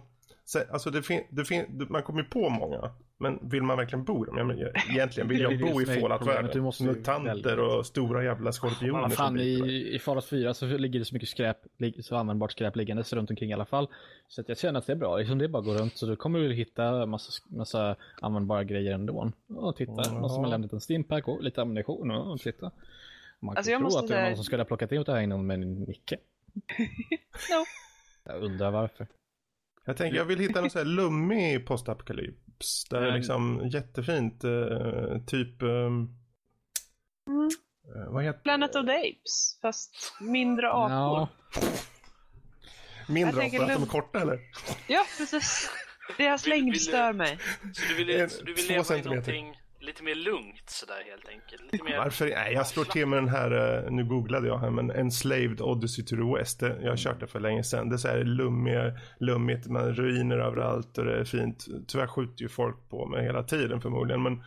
alltså 0.72 0.90
det 0.90 1.04
fin, 1.04 1.28
det 1.30 1.46
fin, 1.46 1.88
man 1.90 2.04
kommer 2.04 2.22
ju 2.22 2.30
på 2.30 2.50
många. 2.50 2.96
Men 3.24 3.50
vill 3.50 3.64
man 3.64 3.78
verkligen 3.78 4.04
bo 4.04 4.26
där? 4.26 4.44
Men 4.44 4.60
egentligen 4.92 5.30
vill 5.30 5.42
jag 5.42 5.60
bo 5.60 5.82
i 5.82 5.86
Fallout-världen. 5.86 6.72
Mutanter 6.80 7.60
och 7.60 7.86
stora 7.86 8.24
jävla 8.24 8.52
skorpioner. 8.52 9.02
Ja, 9.02 9.10
fan, 9.10 9.40
i, 9.40 9.92
I 9.96 10.00
Fallout 10.00 10.26
4 10.26 10.54
så 10.54 10.66
ligger 10.66 11.00
det 11.00 11.06
så 11.06 11.16
mycket 11.16 11.30
skräp, 11.30 11.58
så 12.02 12.16
användbart 12.16 12.52
skräp 12.52 12.76
liggandes 12.76 13.14
runt 13.14 13.30
omkring 13.30 13.50
i 13.50 13.54
alla 13.54 13.66
fall. 13.66 13.88
Så 14.28 14.42
att 14.42 14.50
jag 14.50 14.58
känner 14.58 14.80
att 14.80 14.88
det 14.88 14.94
är 14.94 14.98
bra. 14.98 15.18
Liksom 15.18 15.38
det 15.38 15.48
bara 15.48 15.60
att 15.60 15.66
gå 15.66 15.74
runt 15.74 15.98
så 15.98 16.06
då 16.06 16.16
kommer 16.16 16.40
du 16.40 16.54
hitta 16.54 17.06
massa, 17.06 17.32
massa 17.50 17.96
användbara 18.22 18.64
grejer 18.64 18.94
ändå. 18.94 19.32
Och 19.48 19.76
titta, 19.76 20.02
ja. 20.06 20.12
någon 20.12 20.30
som 20.30 20.44
har 20.44 20.50
lämnat 20.50 20.74
en 20.74 20.82
steampack 20.82 21.28
och 21.28 21.44
lite 21.44 21.62
ammunition 21.62 22.12
och 22.12 22.40
titta. 22.40 22.72
Man 23.40 23.58
alltså, 23.58 23.72
kan 23.72 23.90
tro 23.90 24.00
att 24.00 24.08
det 24.08 24.16
är 24.16 24.28
någon 24.28 24.36
som 24.36 24.46
skulle 24.46 24.62
ha 24.62 24.68
plockat 24.68 24.92
ut 24.92 25.06
det 25.06 25.12
här 25.12 25.22
innan 25.22 25.46
med 25.46 25.62
en 25.62 25.74
Nicke. 25.74 26.18
no. 27.50 27.66
Jag 28.24 28.44
undrar 28.44 28.72
varför. 28.72 29.08
Jag 29.86 29.98
tänker 29.98 30.18
jag 30.18 30.26
vill 30.26 30.40
hitta 30.40 30.62
någon 30.62 30.70
sån 30.70 30.80
här 30.80 30.86
lummig 30.86 31.66
postapokalyp 31.66 32.36
Apes. 32.56 32.86
Det 32.90 32.98
är 32.98 33.02
mm. 33.02 33.16
liksom 33.16 33.70
jättefint. 33.72 34.44
Uh, 34.44 35.18
typ... 35.28 35.62
Um, 35.62 35.68
mm. 35.68 37.50
uh, 37.96 38.14
vad 38.14 38.24
heter 38.24 38.40
Planet 38.40 38.76
of 38.76 38.86
the 38.86 38.92
Apes, 38.92 39.60
fast 39.62 40.16
mindre 40.22 40.72
apor. 40.72 40.92
Ja. 40.92 41.30
Mindre 43.08 43.46
apor, 43.46 43.62
att 43.62 43.68
de 43.68 43.84
är 43.84 43.88
korta 43.88 44.22
eller? 44.22 44.40
Ja, 44.88 45.06
precis. 45.18 45.70
Deras 46.18 46.48
längd 46.48 46.82
stör 46.82 47.14
mig. 47.14 47.40
Så 47.74 47.82
du 47.88 47.96
vill, 47.96 48.30
så 48.30 48.44
du 48.44 48.54
vill 48.54 48.68
leva 48.68 48.98
i 48.98 49.02
någonting 49.02 49.56
lite 49.84 50.04
mer 50.04 50.16
lugnt 50.16 50.70
sådär 50.70 51.04
helt 51.06 51.28
enkelt. 51.28 51.72
Lite 51.72 51.84
mer... 51.84 51.98
Varför? 51.98 52.26
Nej, 52.26 52.54
jag 52.54 52.68
slår 52.68 52.84
till 52.84 53.08
med 53.08 53.18
den 53.18 53.30
här, 53.30 53.84
eh, 53.86 53.92
nu 53.92 54.06
googlade 54.06 54.48
jag 54.48 54.58
här, 54.58 54.70
men 54.70 54.92
Enslaved 54.92 55.62
Odyssey 55.62 56.06
to 56.06 56.16
the 56.16 56.38
West. 56.38 56.62
Jag 56.62 56.90
har 56.90 56.98
kört 56.98 57.20
det 57.20 57.28
för 57.28 57.40
länge 57.40 57.64
sedan. 57.64 57.90
Det 57.90 57.96
är 57.96 57.98
så 57.98 58.08
här 58.08 58.24
lummiga, 58.24 59.00
lummigt, 59.20 59.68
man 59.68 59.94
ruiner 59.94 60.38
överallt 60.38 60.98
och 60.98 61.06
det 61.06 61.20
är 61.20 61.24
fint. 61.24 61.66
Tyvärr 61.88 62.08
skjuter 62.08 62.42
ju 62.42 62.50
folk 62.50 62.90
på 62.90 63.06
mig 63.06 63.24
hela 63.24 63.44
tiden 63.44 63.82
förmodligen, 63.82 64.24
men 64.24 64.44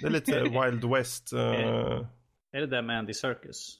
det 0.00 0.06
är 0.06 0.10
lite 0.10 0.42
Wild 0.42 0.84
West. 0.84 1.32
Uh... 1.32 1.40
Är 2.52 2.60
det 2.60 2.66
där 2.66 2.82
med 2.82 2.98
Andy 2.98 3.14
Serkis? 3.14 3.78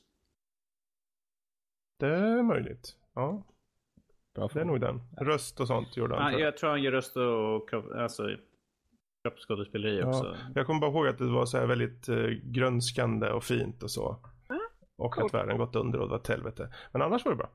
Det 1.98 2.14
är 2.14 2.43
möjligt, 2.43 2.97
ja. 3.14 3.47
Bra 4.35 4.48
det 4.52 4.60
är 4.60 4.64
nog 4.64 4.81
den. 4.81 5.01
Röst 5.20 5.60
och 5.60 5.66
sånt 5.66 5.97
gjorde 5.97 6.16
han. 6.16 6.32
Ja, 6.32 6.39
jag 6.39 6.56
tror 6.56 6.70
han 6.70 6.82
gör 6.82 6.93
röst 6.93 7.16
och 7.16 7.73
alltså, 8.01 8.36
kroppsskådespeleri 9.27 10.03
också. 10.03 10.36
Ja, 10.39 10.53
jag 10.55 10.66
kommer 10.66 10.81
bara 10.81 10.90
ihåg 10.90 11.07
att 11.07 11.19
det 11.19 11.27
var 11.27 11.47
så 11.47 11.59
här 11.59 11.66
väldigt 11.66 12.09
eh, 12.09 12.16
grönskande 12.43 13.31
och 13.31 13.44
fint 13.44 13.82
och 13.82 13.90
så. 13.90 14.19
Mm, 14.51 14.61
och 14.98 15.15
cool. 15.15 15.27
att 15.27 15.35
världen 15.35 15.59
gått 15.59 15.77
under 15.77 15.98
och 15.98 16.07
det 16.07 16.11
var 16.11 16.19
ett 16.19 16.27
helvete. 16.27 16.69
Men 16.93 17.03
annars 17.03 17.24
var 17.24 17.32
det 17.32 17.36
bra. 17.36 17.51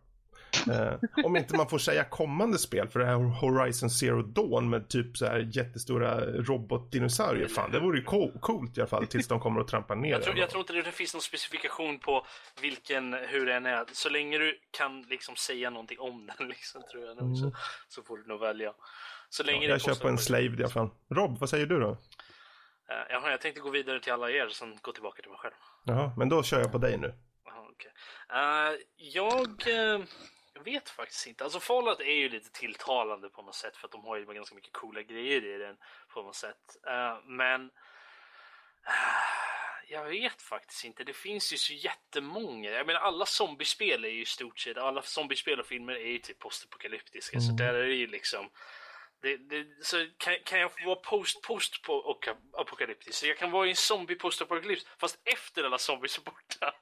eh, 0.73 1.26
om 1.26 1.35
inte 1.35 1.57
man 1.57 1.69
får 1.69 1.77
säga 1.77 2.03
kommande 2.03 2.57
spel 2.57 2.88
för 2.88 2.99
det 2.99 3.06
här 3.06 3.15
Horizon 3.15 3.89
Zero 3.89 4.22
Dawn 4.22 4.69
med 4.69 4.89
typ 4.89 5.18
så 5.18 5.26
här 5.26 5.49
jättestora 5.52 6.26
robotdinosaurier. 6.26 7.48
Fan, 7.48 7.72
det 7.72 7.80
vore 7.80 7.98
ju 7.98 8.03
coolt 8.39 8.77
i 8.77 8.81
alla 8.81 8.88
fall 8.88 9.07
tills 9.07 9.27
de 9.27 9.39
kommer 9.39 9.61
att 9.61 9.68
trampa 9.68 9.95
ner 9.95 10.10
jag 10.10 10.23
tror, 10.23 10.38
jag 10.38 10.49
tror 10.49 10.61
inte 10.61 10.73
det 10.73 10.91
finns 10.91 11.14
någon 11.14 11.22
specifikation 11.22 11.99
på 11.99 12.26
vilken, 12.61 13.14
hur 13.14 13.45
den 13.45 13.65
är. 13.65 13.85
Så 13.91 14.10
länge 14.10 14.38
du 14.38 14.60
kan 14.72 15.02
liksom 15.02 15.35
säga 15.35 15.69
någonting 15.69 15.99
om 15.99 16.30
den 16.38 16.48
liksom, 16.56 16.81
tror 16.91 17.06
jag 17.06 17.18
nog, 17.18 17.26
mm. 17.26 17.35
så, 17.35 17.52
så 17.88 18.03
får 18.03 18.18
du 18.18 18.27
nog 18.27 18.39
välja. 18.39 18.73
Så 19.31 19.43
länge 19.43 19.65
ja, 19.65 19.71
jag 19.71 19.81
kör 19.81 19.95
på 19.95 20.07
en 20.07 20.17
slave 20.17 20.43
i 20.43 20.63
alla 20.63 20.69
fall. 20.69 20.89
Rob, 21.09 21.37
vad 21.39 21.49
säger 21.49 21.65
du 21.65 21.79
då? 21.79 21.89
Uh, 21.89 21.97
jaha, 23.09 23.31
jag 23.31 23.41
tänkte 23.41 23.61
gå 23.61 23.69
vidare 23.69 23.99
till 23.99 24.13
alla 24.13 24.31
er, 24.31 24.49
sen 24.49 24.79
gå 24.81 24.91
tillbaka 24.91 25.21
till 25.21 25.31
mig 25.31 25.39
själv. 25.39 25.53
Jaha, 25.85 26.13
men 26.17 26.29
då 26.29 26.43
kör 26.43 26.59
jag 26.59 26.71
på 26.71 26.77
dig 26.77 26.97
nu. 26.97 27.13
Okay. 27.71 27.91
uh, 28.31 28.79
jag, 28.95 29.67
uh, 29.67 30.05
vet 30.63 30.89
faktiskt 30.89 31.27
inte. 31.27 31.43
Alltså 31.43 31.59
Fallout 31.59 31.99
är 31.99 32.15
ju 32.15 32.29
lite 32.29 32.51
tilltalande 32.51 33.29
på 33.29 33.41
något 33.41 33.55
sätt 33.55 33.77
för 33.77 33.87
att 33.87 33.91
de 33.91 34.05
har 34.05 34.17
ju 34.17 34.25
ganska 34.25 34.55
mycket 34.55 34.73
coola 34.73 35.01
grejer 35.01 35.45
i 35.45 35.57
den 35.57 35.77
på 36.13 36.21
något 36.21 36.35
sätt. 36.35 36.77
Uh, 36.87 37.29
men 37.29 37.71
jag 39.89 40.05
vet 40.05 40.41
faktiskt 40.41 40.85
inte. 40.85 41.03
Det 41.03 41.13
finns 41.13 41.53
ju 41.53 41.57
så 41.57 41.73
jättemånga. 41.73 42.69
Jag 42.69 42.87
menar 42.87 42.99
alla 42.99 43.25
zombiespel 43.25 44.05
är 44.05 44.09
ju 44.09 44.21
i 44.21 44.25
stort 44.25 44.59
sett, 44.59 44.77
alla 44.77 45.01
zombiespel 45.01 45.59
och 45.59 45.65
filmer 45.65 45.93
är 45.93 46.11
ju 46.11 46.17
typ 46.17 46.39
postapokalyptiska. 46.39 47.37
Mm. 47.37 47.47
Så 47.47 47.53
där 47.53 47.73
är 47.73 47.87
det 47.87 47.95
ju 47.95 48.07
liksom 48.07 48.49
det, 49.22 49.38
det, 49.38 49.65
så 49.81 49.98
kan, 50.18 50.34
kan 50.45 50.60
jag 50.60 50.72
få 50.72 50.85
vara 50.85 50.95
post 50.95 51.41
post 51.41 51.81
på 51.81 52.19
apokalyptisk. 52.57 53.19
Så 53.19 53.27
jag 53.27 53.38
kan 53.38 53.52
vara 53.52 53.68
i 53.68 53.69
en 53.69 53.76
zombie 53.76 54.15
post 54.15 54.41
apokalyps 54.41 54.85
fast 54.98 55.19
efter 55.26 55.64
alla 55.64 55.77
zombies 55.77 56.18
är 56.18 56.22
borta. 56.22 56.73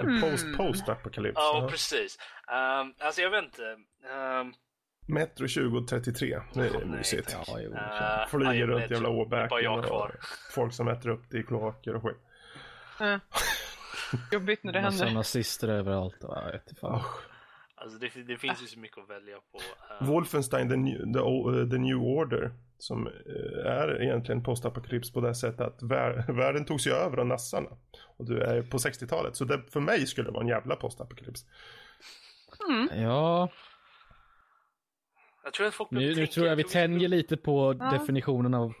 En 0.00 0.20
post 0.20 0.56
post 0.56 0.88
apokalyps? 0.88 1.34
Ja, 1.36 1.60
ja, 1.62 1.68
precis. 1.68 2.18
Um, 2.48 2.94
alltså 2.98 3.22
jag 3.22 3.30
vet 3.30 3.44
inte. 3.44 3.62
Um, 3.62 4.54
Metro 5.06 5.48
2033, 5.48 6.40
det 6.54 6.60
är 6.60 6.70
oh, 6.70 6.86
mysigt. 6.86 7.36
Ja, 7.46 7.60
jo, 7.60 7.70
uh, 7.70 8.26
Flyger 8.28 8.66
runt 8.66 8.90
jävla 8.90 9.08
åbäken 9.08 9.70
och 9.70 10.10
folk 10.54 10.74
som 10.74 10.88
äter 10.88 11.10
upp 11.10 11.30
det 11.30 11.38
i 11.38 11.42
kloaker 11.42 11.96
och 11.96 12.02
skit. 12.02 12.16
Uh. 13.00 13.16
Jobbigt 14.32 14.64
när 14.64 14.72
det 14.72 14.80
händer. 14.80 15.04
Massa 15.04 15.14
nazister 15.14 15.68
överallt 15.68 16.24
och 16.24 16.36
jag 16.36 16.52
vet 16.52 16.78
fan. 16.78 16.94
Oh. 16.94 17.33
Alltså 17.84 17.98
det, 17.98 18.22
det, 18.22 18.36
finns 18.36 18.62
ju 18.62 18.66
så 18.66 18.78
mycket 18.78 18.98
att 18.98 19.10
välja 19.10 19.36
på. 19.52 19.58
Uh... 20.04 20.10
Wolfenstein 20.10 20.68
the 20.68 20.76
new, 20.76 21.12
the, 21.12 21.18
uh, 21.18 21.70
the 21.70 21.78
new 21.78 21.96
Order. 21.96 22.52
Som 22.78 23.06
uh, 23.06 23.66
är 23.66 24.02
egentligen 24.02 24.42
postapokalyps 24.42 25.12
på 25.12 25.20
det 25.20 25.34
sättet 25.34 25.60
att 25.60 25.82
vär, 25.82 26.32
världen 26.32 26.64
tog 26.64 26.80
sig 26.80 26.92
över 26.92 27.16
av 27.16 27.26
nassarna. 27.26 27.70
Och 28.16 28.24
du 28.24 28.40
är 28.40 28.62
på 28.62 28.78
60-talet. 28.78 29.36
Så 29.36 29.44
det, 29.44 29.62
för 29.70 29.80
mig 29.80 30.06
skulle 30.06 30.28
det 30.28 30.32
vara 30.32 30.42
en 30.42 30.48
jävla 30.48 30.76
postapokalyps. 30.76 31.44
Mm. 32.68 33.02
Ja. 33.02 33.48
Jag 35.44 35.52
tror 35.52 35.66
att 35.66 35.74
folk 35.74 35.90
nu, 35.90 36.14
nu 36.14 36.26
tror 36.26 36.46
jag 36.46 36.56
vi 36.56 36.64
tänjer 36.64 37.08
lite 37.08 37.36
på 37.36 37.72
definitionen 37.72 38.54
av 38.54 38.74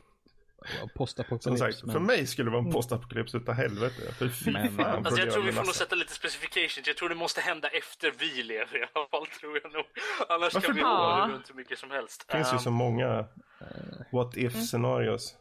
Postapokalyps. 0.94 1.44
Som 1.44 1.58
sagt, 1.58 1.92
för 1.92 2.00
mig 2.00 2.26
skulle 2.26 2.50
det 2.50 2.56
vara 2.56 2.66
en 2.66 2.72
postapokalyps 2.72 3.34
utav 3.34 3.54
helvete. 3.54 4.12
För 4.12 4.28
fy 4.28 4.52
men, 4.52 4.76
fan. 4.76 5.06
Alltså, 5.06 5.20
jag 5.20 5.32
tror 5.32 5.42
vi 5.42 5.52
får 5.52 5.64
nog 5.64 5.74
sätta 5.74 5.94
lite 5.94 6.12
specifications. 6.12 6.86
Jag 6.86 6.96
tror 6.96 7.08
det 7.08 7.14
måste 7.14 7.40
hända 7.40 7.68
efter 7.68 8.12
vi 8.18 8.42
lever 8.42 8.76
i 8.76 8.86
alla 8.92 9.06
fall, 9.06 9.26
tror 9.26 9.60
jag 9.62 9.72
nog. 9.72 9.84
Annars 10.28 10.54
Varför 10.54 10.66
kan 10.68 10.76
vi 10.76 10.82
gå 10.82 11.34
runt 11.34 11.50
hur 11.50 11.54
mycket 11.54 11.78
som 11.78 11.90
helst. 11.90 12.24
Det 12.28 12.36
finns 12.36 12.52
um, 12.52 12.56
ju 12.56 12.62
så 12.62 12.68
ehm, 12.68 12.74
många 12.74 13.18
uh, 13.20 13.26
what 14.12 14.36
if 14.36 14.54
mm. 14.54 14.66
scenarios. 14.66 15.36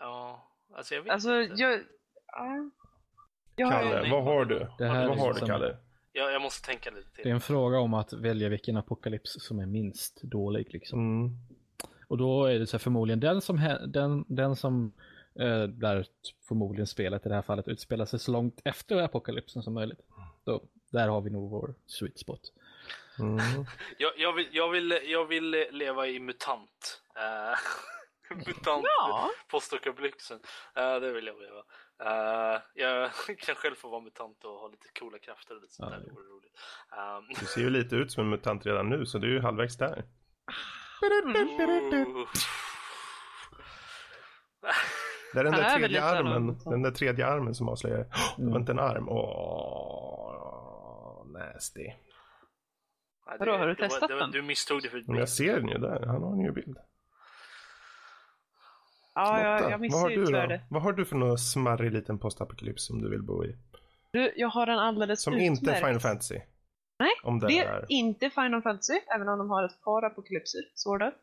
Ja, 0.00 0.48
alltså 0.76 0.94
jag 0.94 1.02
vet 1.02 1.12
alltså, 1.12 1.42
inte. 1.42 1.62
Jag, 1.62 1.72
uh, 1.74 3.70
Kalle, 3.70 4.10
vad 4.10 4.24
har 4.24 4.44
du? 4.44 4.68
Det 4.78 4.86
här 4.86 5.08
vad 5.08 5.18
har 5.18 5.34
du, 5.34 5.46
Kalle? 5.46 5.76
Jag, 6.12 6.32
jag 6.32 6.42
måste 6.42 6.66
tänka 6.66 6.90
lite 6.90 7.12
till. 7.12 7.24
Det 7.24 7.30
är 7.30 7.34
en 7.34 7.40
fråga 7.40 7.78
om 7.78 7.94
att 7.94 8.12
välja 8.12 8.48
vilken 8.48 8.76
apokalyps 8.76 9.36
som 9.38 9.58
är 9.58 9.66
minst 9.66 10.22
dålig 10.22 10.72
liksom. 10.72 10.98
Mm. 10.98 11.38
Och 12.12 12.18
då 12.18 12.44
är 12.44 12.58
det 12.58 12.66
så 12.66 12.78
förmodligen 12.78 13.20
den 13.20 13.40
som, 13.40 13.76
den, 13.86 14.24
den 14.28 14.56
som 14.56 14.92
eh, 15.40 15.62
där 15.62 16.06
förmodligen 16.48 16.86
spelet 16.86 17.26
i 17.26 17.28
det 17.28 17.34
här 17.34 17.42
fallet 17.42 17.68
utspelar 17.68 18.04
sig 18.04 18.18
så 18.18 18.32
långt 18.32 18.60
efter 18.64 19.02
apokalypsen 19.02 19.62
som 19.62 19.74
möjligt. 19.74 20.00
Då, 20.44 20.62
där 20.90 21.08
har 21.08 21.20
vi 21.20 21.30
nog 21.30 21.50
vår 21.50 21.74
sweet 21.86 22.18
spot. 22.18 22.40
Mm. 23.18 23.38
jag, 23.98 24.12
jag, 24.16 24.32
vill, 24.32 24.48
jag, 24.52 24.70
vill, 24.70 24.98
jag 25.04 25.24
vill 25.24 25.66
leva 25.70 26.06
i 26.06 26.20
mutant. 26.20 27.02
Uh, 27.16 28.36
mutant 28.46 28.84
ja. 28.98 29.30
postapokalypsen. 29.48 30.40
Uh, 30.78 31.00
det 31.00 31.12
vill 31.12 31.26
jag 31.26 31.36
leva. 31.40 31.62
Uh, 32.02 32.60
jag 32.74 33.10
kan 33.38 33.54
själv 33.54 33.74
få 33.74 33.88
vara 33.88 34.00
mutant 34.00 34.44
och 34.44 34.52
ha 34.52 34.68
lite 34.68 34.88
coola 34.98 35.18
krafter 35.18 35.54
och 35.54 35.62
lite 35.62 35.74
sånt 35.74 35.90
ja, 35.92 35.98
där. 35.98 36.06
Det 36.06 36.12
vore 36.12 36.28
roligt. 36.28 36.58
Um, 36.90 37.34
du 37.40 37.46
ser 37.46 37.60
ju 37.60 37.70
lite 37.70 37.96
ut 37.96 38.12
som 38.12 38.24
en 38.24 38.30
mutant 38.30 38.66
redan 38.66 38.88
nu 38.88 39.06
så 39.06 39.18
du 39.18 39.28
är 39.28 39.32
ju 39.32 39.40
halvvägs 39.40 39.76
där. 39.76 40.04
Det 45.32 45.40
är 45.40 45.44
den 45.44 45.52
där 45.52 45.78
tredje 45.78 46.02
armen, 46.04 46.58
den 46.64 46.82
där 46.82 46.90
tredje 46.90 47.26
armen 47.26 47.54
som 47.54 47.68
avslöjar. 47.68 48.00
Oh, 48.00 48.34
det 48.36 48.50
var 48.50 48.58
inte 48.58 48.72
en 48.72 48.78
arm. 48.78 49.08
Åh, 49.08 50.42
nasty. 51.26 51.92
Vadå, 53.38 53.52
har 53.52 53.66
du 53.66 53.74
testat 53.74 54.08
den? 54.08 54.30
Du 54.30 54.42
misstog 54.42 54.82
det 54.82 54.88
för 54.88 55.04
Men 55.06 55.16
jag 55.18 55.28
ser 55.28 55.56
den 55.56 55.68
ju 55.68 55.78
där, 55.78 56.06
han 56.06 56.22
har 56.22 56.32
en 56.32 56.38
ny 56.38 56.50
bild. 56.50 56.76
Ja, 59.14 59.42
jag, 59.42 59.70
jag 59.70 59.80
missade 59.80 60.02
vad 60.02 60.34
har, 60.34 60.46
du 60.48 60.60
vad 60.70 60.82
har 60.82 60.92
du 60.92 61.04
för 61.04 61.16
någon 61.16 61.38
smarrig 61.38 61.92
liten 61.92 62.18
postapokalyps 62.18 62.86
som 62.86 63.02
du 63.02 63.10
vill 63.10 63.22
bo 63.22 63.44
i? 63.44 63.56
Du, 64.10 64.32
jag 64.36 64.48
har 64.48 64.66
en 64.66 64.78
alldeles 64.78 65.22
Som 65.22 65.34
utmärkt. 65.34 65.62
inte 65.62 65.74
Final 65.74 66.00
Fantasy. 66.00 66.40
Nej, 66.98 67.10
om 67.22 67.38
det, 67.38 67.46
det 67.46 67.58
är, 67.58 67.72
är 67.72 67.86
inte 67.88 68.30
Final 68.30 68.62
Fantasy, 68.62 69.00
även 69.14 69.28
om 69.28 69.38
de 69.38 69.50
har 69.50 69.64
ett 69.64 69.80
par 69.84 70.04
apokalypser, 70.04 70.60
of. 70.86 71.14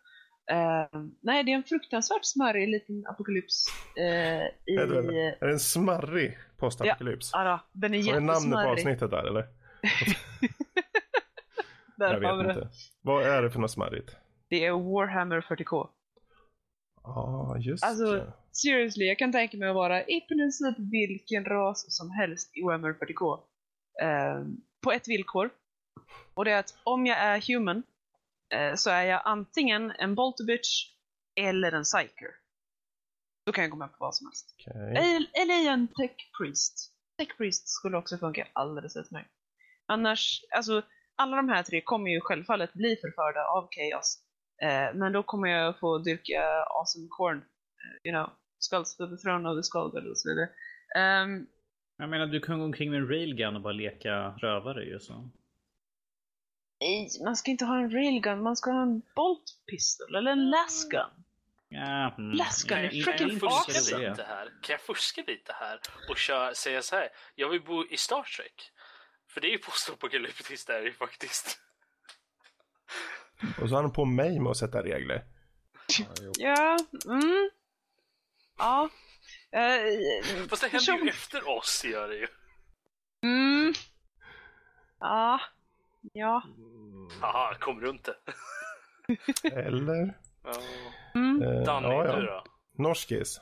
Uh, 0.51 1.01
nej, 1.21 1.43
det 1.43 1.51
är 1.51 1.55
en 1.55 1.63
fruktansvärt 1.63 2.25
smarrig 2.25 2.67
liten 2.67 3.05
apokalyps. 3.07 3.65
Uh, 3.97 4.03
i... 4.03 4.75
är, 4.75 4.87
det, 4.87 5.37
är 5.41 5.47
det 5.47 5.53
en 5.53 5.59
smarrig 5.59 6.37
postapokalyps? 6.57 7.29
Ja, 7.33 7.43
ja, 7.43 7.59
den 7.73 7.93
är 7.93 7.97
jättesmarrig. 7.97 8.29
Har 8.29 8.41
du 8.41 8.47
namnet 8.47 8.65
på 8.65 8.71
avsnittet 8.71 9.11
där 9.11 9.27
eller? 9.27 9.41
där 11.97 12.21
jag 12.21 12.37
vet 12.37 12.47
inte. 12.47 12.59
Det. 12.59 12.69
Vad 13.01 13.23
är 13.23 13.41
det 13.41 13.51
för 13.51 13.59
något 13.59 13.71
smarrigt? 13.71 14.15
Det 14.49 14.65
är 14.65 14.71
Warhammer 14.71 15.41
40K. 15.41 15.87
Ja, 17.03 17.11
ah, 17.11 17.57
just 17.57 17.83
alltså, 17.83 18.11
det. 18.11 18.33
seriously, 18.51 19.05
jag 19.05 19.17
kan 19.17 19.31
tänka 19.31 19.57
mig 19.57 19.69
att 19.69 19.75
vara 19.75 20.03
i 20.03 20.21
princip 20.21 20.75
vilken 20.91 21.45
ras 21.45 21.85
som 21.97 22.11
helst 22.11 22.57
i 22.57 22.61
Warhammer 22.61 22.93
40K. 22.93 23.39
Uh, 24.03 24.47
på 24.81 24.91
ett 24.91 25.07
villkor. 25.07 25.49
Och 26.33 26.45
det 26.45 26.51
är 26.51 26.59
att 26.59 26.77
om 26.83 27.05
jag 27.05 27.17
är 27.17 27.53
human 27.53 27.83
eh, 28.53 28.75
så 28.75 28.89
är 28.89 29.03
jag 29.03 29.21
antingen 29.25 29.91
en 29.91 30.15
Boltovich 30.15 30.95
eller 31.35 31.71
en 31.71 31.83
Psyker. 31.83 32.29
Då 33.45 33.51
kan 33.51 33.63
jag 33.63 33.71
gå 33.71 33.77
med 33.77 33.91
på 33.91 33.97
vad 33.99 34.15
som 34.15 34.27
helst. 34.27 34.55
Okay. 34.57 34.91
Eller, 34.91 35.27
eller 35.33 35.71
en 35.71 35.87
Tech 35.87 36.31
Priest. 36.37 36.93
Tech 37.17 37.37
Priest 37.37 37.67
skulle 37.67 37.97
också 37.97 38.17
funka 38.17 38.47
alldeles 38.53 38.95
utmärkt. 38.95 39.29
Annars, 39.85 40.41
alltså 40.51 40.81
alla 41.15 41.35
de 41.35 41.49
här 41.49 41.63
tre 41.63 41.81
kommer 41.81 42.11
ju 42.11 42.21
självfallet 42.21 42.73
bli 42.73 42.95
förförda 42.95 43.43
av 43.45 43.67
Chaos. 43.71 44.19
Eh, 44.61 44.95
men 44.95 45.13
då 45.13 45.23
kommer 45.23 45.47
jag 45.49 45.79
få 45.79 45.97
dyrka 45.97 46.41
Awesome 46.63 47.07
Corn. 47.09 47.37
Eh, 47.37 48.09
you 48.09 48.13
know, 48.15 48.29
Skulls 48.59 48.97
to 48.97 49.07
the 49.07 49.17
Throne 49.17 49.49
of 49.49 49.57
the 49.57 49.63
Skull 49.63 50.09
och 50.09 50.17
så 50.17 50.29
vidare. 50.29 50.49
Um, 51.23 51.47
jag 51.97 52.09
menar, 52.09 52.27
du 52.27 52.39
kan 52.39 52.59
gå 52.59 52.65
omkring 52.65 52.91
med 52.91 52.99
en 52.99 53.07
railgun 53.07 53.55
och 53.55 53.61
bara 53.61 53.73
leka 53.73 54.29
rövare 54.29 54.85
ju 54.85 54.99
så. 54.99 55.29
Nej, 56.81 57.09
man 57.23 57.35
ska 57.35 57.51
inte 57.51 57.65
ha 57.65 57.77
en 57.77 57.91
railgun, 57.91 58.43
man 58.43 58.57
ska 58.57 58.71
ha 58.71 58.81
en 58.81 59.01
bolt 59.15 59.57
pistol 59.65 60.15
eller 60.15 60.31
en 60.31 60.49
lasgun. 60.49 61.19
Ja, 61.69 62.15
mm, 62.17 62.31
Läskar 62.31 62.81
ni 62.81 63.03
freaking 63.03 63.27
lite 63.99 64.23
här? 64.23 64.45
Kan 64.61 64.73
jag 64.73 64.81
fuska 64.81 65.23
lite 65.27 65.53
här 65.53 65.79
och 66.09 66.17
köra, 66.17 66.53
säga 66.53 66.81
så 66.81 66.95
här? 66.95 67.09
Jag 67.35 67.49
vill 67.49 67.61
bo 67.61 67.85
i 67.85 67.97
Star 67.97 68.23
Trek. 68.23 68.71
För 69.27 69.41
det 69.41 69.47
är 69.47 69.51
ju 69.51 69.57
postapokalyptiskt 69.57 70.67
där 70.67 70.81
ju 70.81 70.93
faktiskt. 70.93 71.59
Och 73.61 73.69
så 73.69 73.75
har 73.75 73.81
han 73.81 73.91
på 73.91 74.05
mig 74.05 74.39
med 74.39 74.49
att 74.51 74.57
sätta 74.57 74.83
regler. 74.83 75.23
Ja, 76.37 76.77
mm. 77.05 77.49
Ja. 78.57 78.89
Uh, 79.55 80.47
Fast 80.47 80.61
det 80.61 80.67
händer 80.67 81.03
ju 81.03 81.09
efter 81.09 81.47
oss, 81.49 81.85
gör 81.85 82.07
det 82.07 82.15
ju. 82.15 82.27
Mm. 83.23 83.73
Ja. 84.99 85.41
Ja. 86.13 86.43
Haha, 87.21 87.55
kom 87.59 87.81
runt 87.81 88.03
det. 88.03 88.15
Eller? 89.53 90.17
Ja. 90.43 90.53
Mm. 91.15 91.41
Uh, 91.41 91.63
Danny, 91.63 91.87
ja, 91.87 92.05
ja. 92.05 92.15
du 92.15 92.25
då? 92.25 92.43
Norskis. 92.83 93.41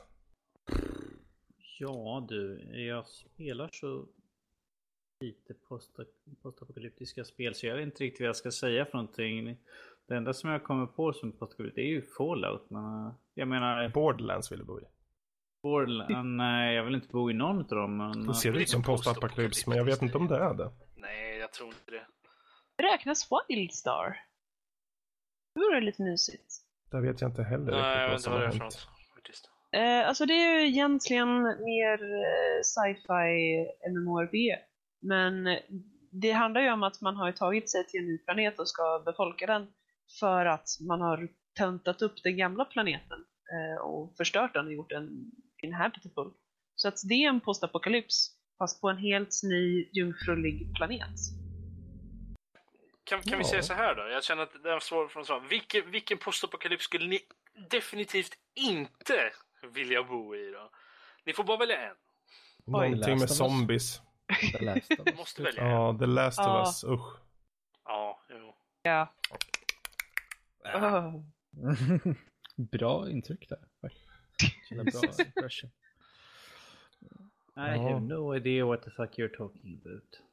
Ja 1.80 2.26
du, 2.30 2.70
jag 2.88 3.08
spelar 3.08 3.70
så 3.74 4.06
lite 5.20 5.54
postapokalyptiska 6.44 7.24
spel 7.24 7.56
så 7.56 7.68
jag 7.68 7.76
vet 7.76 7.84
inte 7.84 8.04
riktigt 8.04 8.22
vad 8.22 8.28
jag 8.28 8.36
ska 8.36 8.52
säga 8.52 8.86
för 8.86 8.98
någonting. 8.98 9.58
Det 10.08 10.16
enda 10.16 10.34
som 10.34 10.50
jag 10.50 10.64
kommer 10.64 10.86
på 10.86 11.14
som 11.14 11.32
postapokalyptiskt 11.32 11.78
är 11.78 11.92
ju 11.92 12.02
Fallout. 12.02 12.70
Men 12.70 13.14
jag 13.34 13.48
menar... 13.48 13.90
Borderlands 13.90 14.52
vill 14.52 14.60
du 14.60 14.66
bo 14.66 14.80
i? 14.80 14.84
Borderlands? 15.64 16.38
Nej, 16.38 16.76
jag 16.76 16.84
vill 16.84 16.96
inte 16.96 17.08
bo 17.08 17.32
i 17.32 17.34
någon 17.34 17.58
av 17.58 17.68
dem. 17.68 17.98
Men... 17.98 18.28
Det 18.28 18.34
ser 18.34 18.54
ut 18.54 18.70
som 18.70 18.84
postapokalyps 18.84 19.68
men 19.68 19.78
jag 19.78 19.86
vet 19.86 20.02
inte 20.02 20.18
om 20.18 20.28
det 20.28 20.38
är 20.38 20.54
det. 20.54 20.72
Nej, 20.96 21.38
jag 21.38 21.54
tror 21.54 21.68
inte 21.68 21.92
det. 21.92 22.08
Räknas 22.78 23.30
Wildstar? 23.48 24.20
Det 25.54 25.60
vore 25.60 25.82
lite 25.82 26.04
mysigt. 26.04 26.54
Det 26.92 27.02
vet 27.02 27.22
jag 27.22 27.30
inte 27.30 27.44
heller 27.44 27.72
Nej, 27.72 28.02
jag 28.02 28.10
vet 28.10 28.20
inte 28.20 28.30
vad 28.30 28.42
det 28.42 28.46
är 28.46 28.52
för 28.52 28.60
något. 28.60 28.88
Eh, 29.72 30.08
alltså 30.08 30.26
det 30.26 30.34
är 30.34 30.60
ju 30.60 30.68
egentligen 30.68 31.44
mer 31.44 32.04
eh, 32.04 32.62
sci-fi 32.64 33.68
MMORPG. 33.90 34.56
Men 35.02 35.60
det 36.12 36.32
handlar 36.32 36.62
ju 36.62 36.72
om 36.72 36.84
att 36.84 37.02
man 37.02 37.16
har 37.16 37.32
tagit 37.32 37.70
sig 37.70 37.88
till 37.88 38.00
en 38.00 38.08
ny 38.08 38.18
planet 38.18 38.60
och 38.60 38.70
ska 38.70 39.02
befolka 39.06 39.46
den 39.46 39.68
för 40.20 40.46
att 40.46 40.68
man 40.88 41.02
har 41.02 41.30
töntat 41.58 42.02
upp 42.02 42.24
den 42.24 42.38
gamla 42.38 42.66
planeten 42.66 43.20
eh, 43.54 43.82
och 43.86 44.18
förstört 44.18 44.54
den 44.54 44.66
och 44.68 44.74
gjort 44.74 44.90
den 44.90 45.32
inhabitable. 45.64 46.32
Så 46.76 46.88
att 46.88 47.02
det 47.10 47.14
är 47.14 47.30
en 47.30 47.40
postapokalyps 47.40 48.38
fast 48.58 48.82
på 48.82 48.90
en 48.90 48.98
helt 48.98 49.42
ny 49.44 49.90
jungfrulig 49.94 50.76
planet. 50.76 51.20
Kan, 53.08 53.22
kan 53.22 53.32
ja. 53.32 53.38
vi 53.38 53.44
säga 53.44 53.64
så 53.64 53.74
här 53.74 53.96
då? 53.96 54.08
Jag 54.08 54.24
känner 54.24 54.44
att 54.44 54.64
det 54.64 54.72
är 54.72 54.80
svårt 54.80 55.12
från 55.12 55.26
svar. 55.26 55.40
Vilken, 55.50 55.92
vilken 55.92 56.18
postapokalyps 56.18 56.84
skulle 56.84 57.08
ni 57.08 57.20
definitivt 57.70 58.38
inte 58.54 59.32
vilja 59.74 60.04
bo 60.04 60.36
i 60.36 60.52
då? 60.52 60.72
Ni 61.26 61.34
får 61.34 61.44
bara 61.44 61.58
välja 61.58 61.90
en. 61.90 61.96
Någonting 62.66 63.20
med 63.20 63.30
zombies. 63.30 64.02
The 64.52 64.66
Last 64.66 64.92
of 64.92 65.08
Us. 65.08 65.16
Måste 65.18 65.44
välja. 65.44 65.70
Ja, 65.70 65.98
The 66.00 66.06
Last 66.06 66.40
of 66.40 66.68
Us. 66.68 66.84
Usch. 66.84 67.20
Ja, 67.86 68.22
jo. 68.30 68.56
Ja. 68.82 69.14
Oh. 70.74 71.22
bra 72.72 73.10
intryck 73.10 73.50
där. 73.50 73.60
bra 74.84 75.04
impression. 75.26 75.72
I 77.56 77.78
have 77.78 78.00
no 78.00 78.36
idea 78.36 78.66
what 78.66 78.84
the 78.84 78.92
fuck 78.92 79.18
you're 79.18 79.38
talking 79.38 79.82
about. 79.86 80.27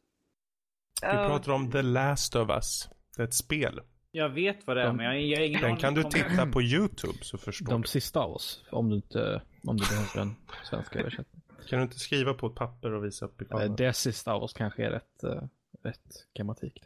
Vi 1.13 1.29
pratar 1.29 1.53
om 1.53 1.71
The 1.71 1.83
Last 1.83 2.37
of 2.37 2.51
Us. 2.51 2.89
Det 3.17 3.23
är 3.23 3.27
ett 3.27 3.35
spel. 3.35 3.81
Jag 4.11 4.29
vet 4.29 4.67
vad 4.67 4.77
det 4.77 4.83
är, 4.83 4.93
men 4.93 5.07
jag, 5.07 5.23
jag 5.23 5.39
har 5.39 5.45
ingen 5.45 5.61
Den 5.63 5.77
kan 5.77 5.95
du 5.95 6.03
titta 6.03 6.47
på 6.47 6.63
YouTube 6.63 7.19
så 7.23 7.39
förstår 7.39 7.71
De 7.71 7.81
du. 7.83 7.89
sista 7.89 8.21
av 8.21 8.33
oss, 8.33 8.65
om 8.71 8.89
du 8.89 8.97
inte 8.97 9.43
om 9.67 9.77
du 9.77 9.85
behöver 9.89 10.21
en 10.21 10.37
svensk 10.65 10.97
översättning. 10.97 11.43
Kan 11.69 11.79
du 11.79 11.83
inte 11.83 11.99
skriva 11.99 12.35
på 12.35 12.47
ett 12.47 12.55
papper 12.55 12.93
och 12.93 13.05
visa 13.05 13.25
upp 13.25 13.43
i 13.43 13.45
kameran? 13.45 13.77
Det 13.77 13.93
sista 13.93 14.33
av 14.33 14.43
oss 14.43 14.53
kanske 14.53 14.85
är 14.87 14.91
rätt, 14.91 15.25
uh, 15.25 15.43
rätt 15.83 16.27
grammatik. 16.35 16.83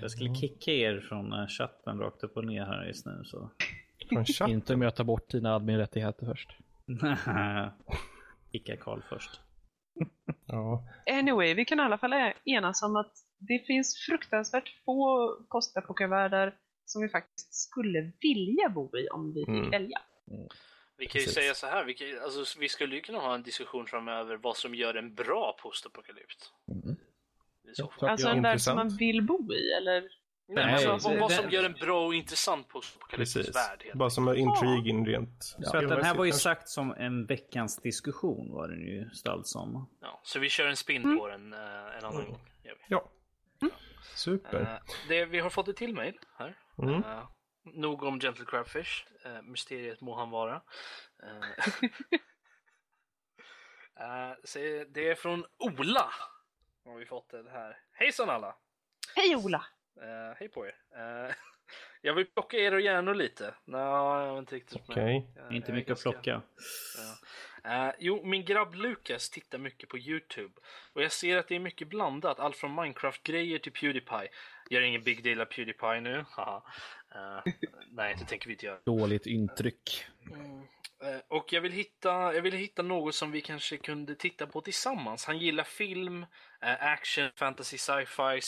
jag 0.00 0.10
skulle 0.10 0.34
kicka 0.34 0.70
er 0.70 1.00
från 1.08 1.32
uh, 1.32 1.46
chatten 1.46 1.98
rakt 1.98 2.24
upp 2.24 2.36
och 2.36 2.44
ner 2.44 2.64
här 2.64 2.84
just 2.84 3.06
nu. 3.06 3.22
Så. 3.24 3.50
Från 4.08 4.24
chatten? 4.24 4.54
inte 4.54 4.74
om 4.74 4.82
jag 4.82 4.94
tar 4.94 5.04
bort 5.04 5.30
dina 5.30 5.54
admin-rättigheter 5.54 6.26
först. 6.26 6.56
Kicka 8.52 8.76
Karl 8.76 9.00
först. 9.08 9.40
ja. 10.46 10.88
Anyway, 11.10 11.54
vi 11.54 11.64
kan 11.64 11.80
i 11.80 11.82
alla 11.82 11.98
fall 11.98 12.12
enas 12.44 12.82
om 12.82 12.96
att 12.96 13.12
det 13.48 13.66
finns 13.66 14.06
fruktansvärt 14.06 14.68
få 14.84 15.30
postapokarvärldar 15.50 16.54
som 16.84 17.02
vi 17.02 17.08
faktiskt 17.08 17.54
skulle 17.54 18.12
vilja 18.20 18.68
bo 18.68 18.96
i 18.96 19.08
om 19.08 19.32
vi 19.34 19.40
fick 19.40 19.48
mm. 19.48 19.70
välja. 19.70 19.98
Mm. 20.30 20.48
Vi 20.96 21.06
kan 21.06 21.20
ju 21.20 21.24
Precis. 21.24 21.34
säga 21.34 21.54
så 21.54 21.66
här, 21.66 21.84
vi, 21.84 21.94
kan, 21.94 22.06
alltså, 22.24 22.58
vi 22.60 22.68
skulle 22.68 22.94
ju 22.94 23.00
kunna 23.00 23.18
ha 23.18 23.34
en 23.34 23.42
diskussion 23.42 23.86
framöver 23.86 24.36
vad 24.36 24.56
som 24.56 24.74
gör 24.74 24.94
en 24.94 25.14
bra 25.14 25.56
postapokalyps. 25.62 26.52
Mm. 26.68 26.96
Alltså 28.00 28.28
en 28.28 28.42
värld 28.42 28.60
som 28.60 28.76
man 28.76 28.88
vill 28.88 29.22
bo 29.22 29.52
i, 29.52 29.72
eller? 29.72 30.00
Nej, 30.48 30.66
Nej 30.66 30.86
alltså, 30.86 31.08
vad, 31.08 31.18
vad 31.18 31.32
som 31.32 31.50
gör 31.50 31.64
en 31.64 31.72
bra 31.72 32.06
och 32.06 32.14
intressant 32.14 32.68
postapokalyptisk 32.68 33.56
värld. 33.56 33.90
Vad 33.94 34.12
som 34.12 34.28
är 34.28 34.34
intriguing 34.34 35.04
ja. 35.04 35.12
rent. 35.12 35.56
Ja. 35.58 35.70
Så 35.70 35.76
att 35.76 35.88
den 35.88 36.04
här 36.04 36.14
var 36.14 36.24
ju 36.24 36.32
sagt 36.32 36.68
som 36.68 36.92
en 36.92 37.26
veckans 37.26 37.76
diskussion 37.76 38.52
var 38.52 38.68
den 38.68 38.80
ju 38.80 39.10
ställd 39.10 39.46
som. 39.46 39.88
Ja, 40.00 40.20
så 40.22 40.38
vi 40.38 40.48
kör 40.48 40.66
en 40.66 40.76
spin 40.76 41.02
mm. 41.02 41.18
på 41.18 41.28
den 41.28 41.52
uh, 41.52 41.58
en 41.98 42.04
annan 42.04 42.14
mm. 42.14 42.26
gång. 42.26 42.40
Ja. 42.88 43.10
Super. 44.14 44.60
Uh, 44.60 44.78
det, 45.08 45.24
vi 45.24 45.38
har 45.38 45.50
fått 45.50 45.68
ett 45.68 45.76
till 45.76 45.94
mail 45.94 46.18
här. 46.38 46.58
Mm. 46.78 46.94
Uh, 46.94 47.28
Nog 47.64 48.02
om 48.02 48.20
Gentle 48.20 48.44
Crabfish. 48.44 49.06
Uh, 49.26 49.42
mysteriet 49.42 50.00
må 50.00 50.14
han 50.14 50.30
vara. 50.30 50.62
Uh, 54.00 54.30
uh, 54.30 54.86
det 54.88 55.08
är 55.08 55.14
från 55.14 55.44
Ola. 55.58 56.10
Har 56.84 56.98
vi 56.98 57.06
fått 57.06 57.30
det 57.30 57.50
här. 57.50 57.78
Hejsan 57.92 58.30
alla! 58.30 58.56
Hej 59.14 59.36
Ola! 59.36 59.64
Uh, 59.96 60.34
hej 60.38 60.48
på 60.48 60.66
er! 60.66 60.74
jag 62.00 62.14
vill 62.14 62.26
plocka 62.26 62.56
er 62.56 62.74
och 62.74 62.80
hjärnor 62.80 63.14
lite. 63.14 63.54
Nå, 63.64 63.78
jag 63.78 64.34
vet 64.34 64.38
inte 64.38 64.54
riktigt. 64.54 64.90
Okay. 64.90 65.22
Jag, 65.36 65.52
inte 65.52 65.72
mycket 65.72 65.92
att 65.92 66.02
plocka. 66.02 66.42
Uh, 67.66 67.90
jo, 67.98 68.24
min 68.24 68.44
grabb 68.44 68.74
Lukas 68.74 69.30
tittar 69.30 69.58
mycket 69.58 69.88
på 69.88 69.98
Youtube 69.98 70.54
och 70.92 71.02
jag 71.02 71.12
ser 71.12 71.36
att 71.36 71.48
det 71.48 71.54
är 71.54 71.60
mycket 71.60 71.88
blandat. 71.88 72.40
Allt 72.40 72.56
från 72.56 72.74
Minecraft-grejer 72.74 73.58
till 73.58 73.72
Pewdiepie. 73.72 74.28
Gör 74.70 74.80
ingen 74.80 75.02
big 75.02 75.24
deal 75.24 75.40
av 75.40 75.44
Pewdiepie 75.44 76.00
nu. 76.00 76.18
uh, 76.18 77.42
nej, 77.90 78.16
det 78.18 78.24
tänker 78.24 78.46
vi 78.46 78.52
inte 78.52 78.66
göra. 78.66 78.78
Dåligt 78.84 79.26
intryck. 79.26 80.04
Mm. 80.32 80.58
Uh, 80.58 81.20
och 81.28 81.52
jag 81.52 81.60
vill, 81.60 81.72
hitta, 81.72 82.34
jag 82.34 82.42
vill 82.42 82.54
hitta 82.54 82.82
något 82.82 83.14
som 83.14 83.30
vi 83.30 83.40
kanske 83.40 83.76
kunde 83.76 84.14
titta 84.14 84.46
på 84.46 84.60
tillsammans. 84.60 85.24
Han 85.24 85.38
gillar 85.38 85.64
film, 85.64 86.26
action, 86.60 87.30
fantasy, 87.36 87.78
sci-fi, 87.78 88.40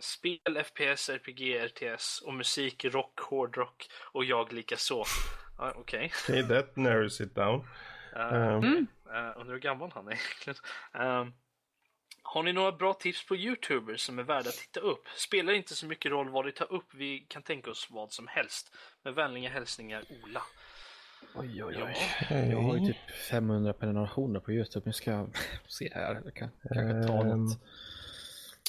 spel, 0.00 0.64
FPS, 0.64 1.08
RPG, 1.08 1.66
RTS 1.66 2.22
och 2.26 2.34
musik, 2.34 2.84
rock, 2.84 3.20
hårdrock 3.20 3.88
och 4.12 4.24
jag 4.24 4.52
lika 4.52 4.76
så. 4.76 5.04
Ah, 5.62 5.72
Okej. 5.76 6.12
Okay. 6.24 6.42
okay, 6.42 6.56
that 6.56 6.76
narrows 6.76 7.20
it 7.20 7.34
down. 7.34 7.64
Uh, 8.16 8.56
um. 8.56 8.86
uh, 9.06 9.40
undrar 9.40 9.52
hur 9.52 9.58
gammal 9.58 9.90
han 9.94 10.08
är 10.08 10.12
egentligen. 10.44 10.56
Um, 10.94 11.32
har 12.22 12.42
ni 12.42 12.52
några 12.52 12.72
bra 12.72 12.94
tips 12.94 13.26
på 13.26 13.36
Youtubers 13.36 14.00
som 14.00 14.18
är 14.18 14.22
värda 14.22 14.48
att 14.48 14.54
titta 14.54 14.80
upp? 14.80 15.08
Spelar 15.16 15.52
inte 15.52 15.74
så 15.74 15.86
mycket 15.86 16.10
roll 16.10 16.28
vad 16.28 16.44
de 16.44 16.52
tar 16.52 16.72
upp, 16.72 16.94
vi 16.94 17.26
kan 17.28 17.42
tänka 17.42 17.70
oss 17.70 17.88
vad 17.90 18.12
som 18.12 18.26
helst. 18.28 18.74
Med 19.02 19.14
vänliga 19.14 19.50
hälsningar 19.50 20.04
Ola. 20.24 20.42
Oj, 21.34 21.64
oj, 21.64 21.82
oj. 21.82 21.94
Hey. 21.96 22.50
Jag 22.50 22.62
har 22.62 22.76
ju 22.76 22.86
typ 22.86 23.10
500 23.30 23.72
prenumerationer 23.72 24.40
på 24.40 24.52
Youtube. 24.52 24.86
Nu 24.86 24.92
ska 24.92 25.10
jag 25.10 25.36
se 25.68 25.90
här. 25.94 26.22
Jag 26.24 26.34
kan 26.34 26.50
kanske 26.62 27.08
ta 27.08 27.20
um, 27.20 27.44
något. 27.44 27.58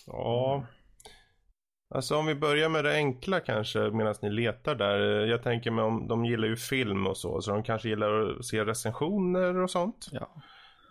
Ja, 0.06 0.66
Alltså 1.94 2.16
om 2.16 2.26
vi 2.26 2.36
börjar 2.36 2.70
med 2.70 2.84
det 2.84 2.94
enkla 2.94 3.40
kanske 3.40 3.80
medan 3.80 4.16
ni 4.22 4.30
letar 4.30 4.76
där. 4.76 5.00
Jag 5.26 5.44
tänker 5.44 5.72
mig 5.72 5.84
om 5.84 6.08
de 6.08 6.26
gillar 6.26 6.48
ju 6.48 6.56
film 6.56 7.08
och 7.08 7.18
så. 7.18 7.42
Så 7.42 7.52
de 7.52 7.64
kanske 7.64 7.90
gillar 7.90 8.40
att 8.40 8.46
se 8.46 8.66
recensioner 8.66 9.58
och 9.58 9.72
sånt. 9.72 10.08
Ja. 10.12 10.28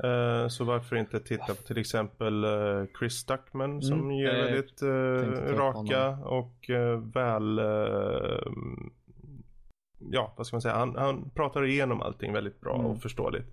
Uh, 0.04 0.48
så 0.48 0.64
varför 0.64 0.96
inte 0.96 1.20
titta 1.20 1.46
på 1.46 1.62
till 1.62 1.78
exempel 1.78 2.44
uh, 2.44 2.84
Chris 2.98 3.14
Stuckman 3.14 3.82
som 3.82 4.00
mm, 4.00 4.10
ger 4.10 4.44
väldigt 4.44 4.82
uh, 4.82 5.56
raka 5.56 6.08
och 6.08 6.70
väl 7.14 7.60
ja, 10.00 10.34
vad 10.36 10.46
ska 10.46 10.56
man 10.56 10.62
säga, 10.62 10.74
han, 10.74 10.96
han 10.96 11.30
pratar 11.30 11.64
igenom 11.64 12.02
allting 12.02 12.32
väldigt 12.32 12.60
bra 12.60 12.74
mm. 12.74 12.86
och 12.86 13.02
förståeligt. 13.02 13.46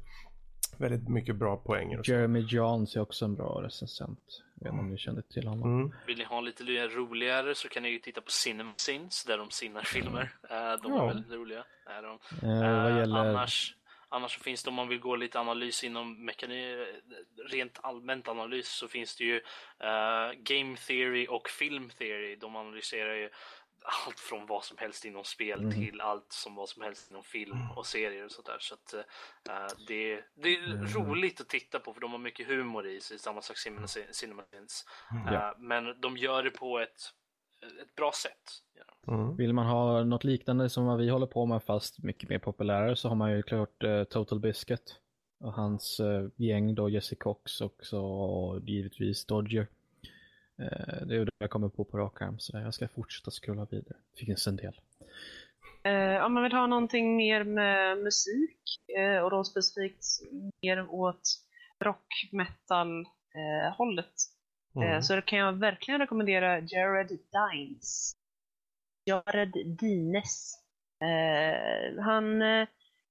Väldigt 0.77 1.09
mycket 1.09 1.35
bra 1.35 1.57
poänger. 1.57 2.01
Jeremy 2.03 2.39
Johns 2.39 2.95
är 2.95 3.01
också 3.01 3.25
en 3.25 3.35
bra 3.35 3.61
recensent. 3.63 4.19
Jag 4.55 4.65
vet 4.65 4.73
inte 4.73 4.81
om 4.83 4.89
ni 4.89 4.97
kände 4.97 5.21
till 5.21 5.47
honom. 5.47 5.79
Mm. 5.79 5.95
Vill 6.07 6.17
ni 6.17 6.23
ha 6.23 6.41
lite 6.41 6.63
roligare 6.87 7.55
så 7.55 7.69
kan 7.69 7.83
ni 7.83 7.89
ju 7.89 7.99
titta 7.99 8.21
på 8.21 8.31
Cinema 8.31 8.73
Sins 8.77 9.25
där 9.25 9.37
de 9.37 9.49
sinnar 9.49 9.81
filmer. 9.81 10.31
Mm. 10.49 10.79
De 10.83 10.91
är 10.91 10.97
ja. 10.97 11.07
väldigt 11.07 11.31
roliga. 11.31 11.63
Är 11.85 12.01
de. 12.01 12.19
Eh, 12.47 12.83
vad 12.83 12.99
gäller... 12.99 13.19
Annars 13.19 13.77
Annars 14.09 14.33
så 14.33 14.39
finns 14.39 14.63
det 14.63 14.69
om 14.69 14.75
man 14.75 14.87
vill 14.87 14.99
gå 14.99 15.15
lite 15.15 15.39
analys 15.39 15.83
inom 15.83 16.25
mekanik, 16.25 16.77
rent 17.51 17.79
allmänt 17.83 18.27
analys 18.27 18.67
så 18.67 18.87
finns 18.87 19.15
det 19.15 19.23
ju 19.23 19.35
uh, 19.35 20.39
Game 20.43 20.77
Theory 20.77 21.27
och 21.27 21.49
Film 21.49 21.89
Theory. 21.89 22.35
De 22.35 22.55
analyserar 22.55 23.15
ju 23.15 23.29
allt 23.83 24.19
från 24.19 24.45
vad 24.45 24.63
som 24.63 24.77
helst 24.77 25.05
inom 25.05 25.23
spel 25.23 25.59
mm. 25.59 25.71
till 25.71 26.01
allt 26.01 26.31
som 26.31 26.55
vad 26.55 26.69
som 26.69 26.83
helst 26.83 27.11
inom 27.11 27.23
film 27.23 27.71
och 27.75 27.85
serier 27.85 28.25
och 28.25 28.31
sådär. 28.31 28.57
Så 28.59 28.73
att 28.73 28.93
uh, 28.93 29.77
det, 29.87 30.23
det 30.35 30.55
är 30.55 30.63
mm. 30.65 30.85
roligt 30.85 31.41
att 31.41 31.49
titta 31.49 31.79
på 31.79 31.93
för 31.93 32.01
de 32.01 32.11
har 32.11 32.19
mycket 32.19 32.47
humor 32.47 32.87
i 32.87 32.99
sig, 32.99 33.19
samma 33.19 33.41
sak 33.41 33.57
som 33.57 33.87
Cinematins. 34.11 34.85
Uh, 35.13 35.33
ja. 35.33 35.55
Men 35.57 36.01
de 36.01 36.17
gör 36.17 36.43
det 36.43 36.51
på 36.51 36.79
ett, 36.79 36.99
ett 37.81 37.95
bra 37.95 38.11
sätt. 38.11 38.63
Mm. 39.07 39.35
Vill 39.35 39.53
man 39.53 39.65
ha 39.65 40.03
något 40.03 40.23
liknande 40.23 40.69
som 40.69 40.85
vad 40.85 40.97
vi 40.97 41.09
håller 41.09 41.27
på 41.27 41.45
med 41.45 41.63
fast 41.63 42.03
mycket 42.03 42.29
mer 42.29 42.39
populärare 42.39 42.95
så 42.95 43.09
har 43.09 43.15
man 43.15 43.31
ju 43.31 43.43
klart 43.43 43.83
uh, 43.83 44.03
Total 44.03 44.39
Biscuit 44.39 44.99
och 45.39 45.53
hans 45.53 45.99
uh, 45.99 46.29
gäng 46.35 46.75
då 46.75 46.89
Jesse 46.89 47.15
Cox 47.15 47.61
också 47.61 47.99
och 47.99 48.59
givetvis 48.59 49.25
Dodger. 49.25 49.67
Uh, 50.61 51.07
det 51.07 51.15
är 51.15 51.25
det 51.25 51.31
jag 51.37 51.49
kommer 51.49 51.69
på 51.69 51.85
på 51.85 51.97
rak 51.97 52.21
arm 52.21 52.39
så 52.39 52.57
jag 52.57 52.73
ska 52.73 52.87
fortsätta 52.87 53.31
scrolla 53.31 53.67
vidare. 53.71 53.97
Det 54.19 54.25
finns 54.25 54.47
en 54.47 54.55
del. 54.55 54.79
om 56.25 56.33
man 56.33 56.43
vill 56.43 56.51
ha 56.51 56.67
någonting 56.67 57.15
mer 57.15 57.43
med 57.43 57.97
musik 57.97 58.59
och 59.23 59.31
då 59.31 59.43
specifikt 59.43 60.03
mer 60.61 60.89
åt 60.89 61.21
rock 61.83 62.29
metal 62.31 63.05
hållet 63.77 64.13
mm. 64.75 65.01
så 65.01 65.21
kan 65.21 65.39
jag 65.39 65.53
verkligen 65.53 65.99
rekommendera 65.99 66.59
Jared 66.59 67.07
Dines. 67.07 68.15
Jared 69.05 69.53
Dines. 69.79 70.57
Eh, 71.01 72.03
han 72.03 72.41
eh, 72.41 72.67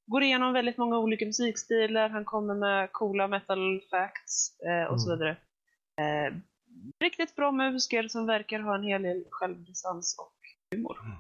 går 0.07 0.23
igenom 0.23 0.52
väldigt 0.52 0.76
många 0.76 0.99
olika 0.99 1.26
musikstilar, 1.26 2.08
han 2.08 2.25
kommer 2.25 2.55
med 2.55 2.92
coola 2.92 3.28
metal 3.28 3.81
facts 3.91 4.60
eh, 4.60 4.84
och 4.84 4.97
mm. 4.97 4.99
så 4.99 5.10
vidare. 5.10 5.36
Riktigt 7.00 7.36
bra 7.36 7.52
musiker 7.52 8.08
som 8.08 8.26
verkar 8.26 8.60
ha 8.60 8.74
en 8.74 8.82
hel 8.82 9.02
del 9.02 9.24
självdistans 9.30 10.16
och 10.18 10.34
humor. 10.70 10.96
Mm. 11.05 11.16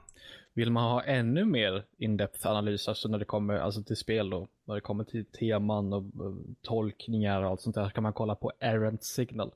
Vill 0.54 0.70
man 0.70 0.84
ha 0.84 1.02
ännu 1.02 1.44
mer 1.44 1.84
in-depth 1.98 2.46
analys, 2.46 2.88
alltså 2.88 3.08
när 3.08 3.18
det 3.18 3.24
kommer 3.24 3.58
alltså 3.58 3.82
till 3.82 3.96
spel 3.96 4.30
då, 4.30 4.48
när 4.64 4.74
det 4.74 4.80
kommer 4.80 5.04
till 5.04 5.24
teman 5.24 5.92
och, 5.92 6.02
eh, 6.02 6.36
tolkningar 6.62 7.42
och 7.42 7.50
allt 7.50 7.60
sånt 7.60 7.74
där, 7.74 7.90
kan 7.90 8.02
man 8.02 8.12
kolla 8.12 8.34
på 8.34 8.52
Errant 8.60 9.04
Signal. 9.04 9.50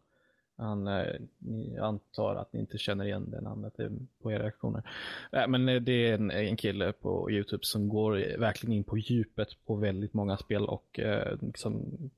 Han, 0.61 0.87
eh, 0.87 1.15
jag 1.77 1.85
antar 1.85 2.37
att 2.37 2.53
ni 2.53 2.61
inte 2.61 2.79
känner 2.79 3.05
igen 3.05 3.31
det 3.31 3.41
namnet 3.41 3.75
på 4.23 4.33
era 4.33 4.43
reaktioner. 4.43 4.83
Äh, 5.33 5.49
men 5.49 5.69
eh, 5.69 5.81
det 5.81 5.93
är 6.09 6.15
en, 6.15 6.31
en 6.31 6.57
kille 6.57 6.93
på 6.93 7.31
YouTube 7.31 7.65
som 7.65 7.89
går 7.89 8.39
verkligen 8.39 8.77
in 8.77 8.85
på 8.85 8.99
djupet 8.99 9.49
på 9.67 9.75
väldigt 9.75 10.15
många 10.15 10.37
spel 10.37 10.65
och 10.65 10.99
eh, 10.99 11.37
liksom 11.41 12.11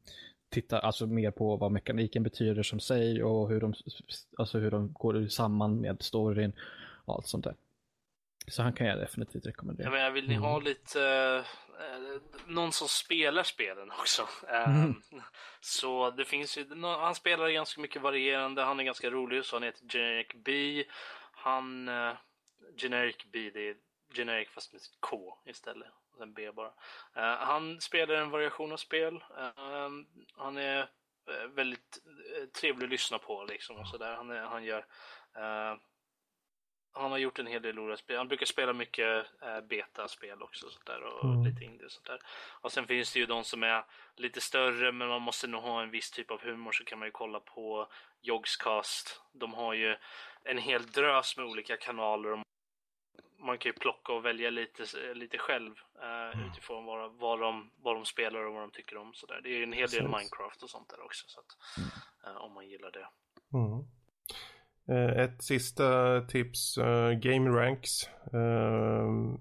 tittar 0.53 0.81
alltså 0.81 1.07
mer 1.07 1.31
på 1.31 1.57
vad 1.57 1.73
mekaniken 1.73 2.23
betyder 2.23 2.63
som 2.63 2.81
sig 2.81 3.25
och 3.25 3.49
hur 3.49 3.61
de, 3.61 3.75
alltså 4.39 4.59
hur 4.59 4.71
de 4.71 4.93
går 4.93 5.27
samman 5.27 5.81
med 5.81 6.03
storyn 6.03 6.53
och 7.05 7.15
allt 7.15 7.27
sånt 7.27 7.45
där. 7.45 7.55
Så 8.47 8.63
han 8.63 8.73
kan 8.73 8.87
jag 8.87 8.99
definitivt 8.99 9.47
rekommendera. 9.47 9.87
Ja, 9.87 9.91
men 9.91 10.15
vill 10.15 10.29
ni 10.29 10.35
ha 10.35 10.53
mm. 10.53 10.65
lite 10.65 11.03
eh, 11.81 12.23
någon 12.47 12.73
som 12.73 12.89
spelar 12.89 13.43
spelen 13.43 13.91
också? 13.91 14.29
Mm. 14.49 14.85
Um, 14.85 15.23
så 15.61 16.11
det 16.11 16.25
finns 16.25 16.59
ju, 16.59 16.67
han 16.83 17.15
spelar 17.15 17.49
ganska 17.49 17.81
mycket 17.81 18.03
varierande, 18.03 18.63
han 18.63 18.81
är 18.81 18.85
ganska 18.85 19.11
rolig 19.11 19.45
så 19.45 19.57
han 19.57 19.63
heter 19.63 19.89
Generic 19.89 20.29
B. 20.45 20.85
Han, 21.33 21.89
uh, 21.89 22.15
Generic 22.77 23.17
B, 23.33 23.51
det 23.55 23.69
är 23.69 23.77
generic 24.15 24.49
fast 24.49 24.73
med 24.73 24.83
K 25.01 25.39
istället. 25.47 25.89
Och 26.13 26.19
sen 26.19 26.33
B 26.33 26.53
bara. 26.53 26.73
Uh, 27.17 27.45
han 27.47 27.81
spelar 27.81 28.15
en 28.15 28.31
variation 28.31 28.73
av 28.73 28.77
spel. 28.77 29.15
Uh, 29.15 29.89
han 30.37 30.57
är 30.57 30.81
uh, 30.81 31.47
väldigt 31.55 31.99
trevlig 32.61 32.87
att 32.87 32.91
lyssna 32.91 33.19
på 33.19 33.45
liksom 33.45 33.77
och 33.77 33.89
sådär. 33.89 34.15
Han, 34.15 34.31
han 34.31 34.65
gör 34.65 34.85
han 36.95 37.11
har 37.11 37.19
gjort 37.19 37.39
en 37.39 37.47
hel 37.47 37.63
del 37.63 37.77
roliga 37.77 37.97
spel. 37.97 38.17
Han 38.17 38.29
brukar 38.29 38.47
spela 38.47 38.73
mycket 38.73 39.27
eh, 39.43 39.61
betaspel 39.61 40.43
också 40.43 40.71
sånt 40.71 40.87
där, 40.87 41.03
och 41.03 41.25
mm. 41.25 41.45
lite 41.45 41.65
indie 41.65 41.87
och 41.87 41.93
sånt 41.93 42.07
där. 42.07 42.19
Och 42.61 42.73
sen 42.73 42.87
finns 42.87 43.13
det 43.13 43.19
ju 43.19 43.27
de 43.27 43.45
som 43.45 43.63
är 43.63 43.85
lite 44.17 44.41
större 44.41 44.93
men 44.93 45.09
man 45.09 45.23
måste 45.23 45.47
nog 45.47 45.63
ha 45.63 45.83
en 45.83 45.91
viss 45.91 46.11
typ 46.11 46.31
av 46.31 46.41
humor 46.41 46.73
så 46.73 46.85
kan 46.85 46.99
man 46.99 47.09
ju 47.09 47.13
kolla 47.13 47.41
på 47.41 47.89
Jogscast. 48.21 49.23
De 49.33 49.55
har 49.55 49.75
ju 49.75 49.97
en 50.45 50.59
hel 50.59 50.87
drös 50.87 51.37
med 51.37 51.47
olika 51.47 51.77
kanaler. 51.77 52.43
Man 53.43 53.59
kan 53.59 53.69
ju 53.69 53.79
plocka 53.79 54.13
och 54.13 54.25
välja 54.25 54.51
lite, 54.51 54.85
lite 55.15 55.39
själv 55.39 55.75
eh, 56.03 56.39
mm. 56.39 56.51
utifrån 56.51 56.85
vad, 56.85 57.13
vad, 57.13 57.41
de, 57.41 57.71
vad 57.83 57.97
de 57.97 58.05
spelar 58.05 58.47
och 58.47 58.55
vad 58.55 58.63
de 58.63 58.71
tycker 58.71 58.97
om. 58.97 59.13
Så 59.15 59.27
där. 59.27 59.41
Det 59.43 59.49
är 59.49 59.57
ju 59.57 59.63
en 59.63 59.73
hel 59.73 59.89
del 59.89 60.03
Minecraft 60.03 60.63
och 60.63 60.71
sånt 60.71 60.89
där 60.89 61.05
också. 61.05 61.25
Så 61.29 61.41
att, 61.41 61.79
mm. 61.79 62.37
eh, 62.37 62.43
om 62.43 62.55
man 62.55 62.69
gillar 62.69 62.91
det. 62.91 63.09
Mm. 63.59 63.85
Eh, 64.89 65.23
ett 65.25 65.43
sista 65.43 66.21
tips, 66.21 66.79
uh, 66.79 67.11
Game 67.11 67.51
Ranks. 67.51 68.09
Uh, 68.35 69.39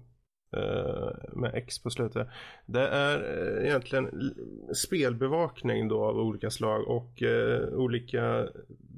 med 1.32 1.54
X 1.54 1.82
på 1.82 1.90
slutet. 1.90 2.28
Det 2.66 2.88
är 2.88 3.20
egentligen 3.64 4.34
spelbevakning 4.74 5.88
då 5.88 6.04
av 6.04 6.16
olika 6.16 6.50
slag 6.50 6.88
och 6.88 7.22
olika 7.72 8.48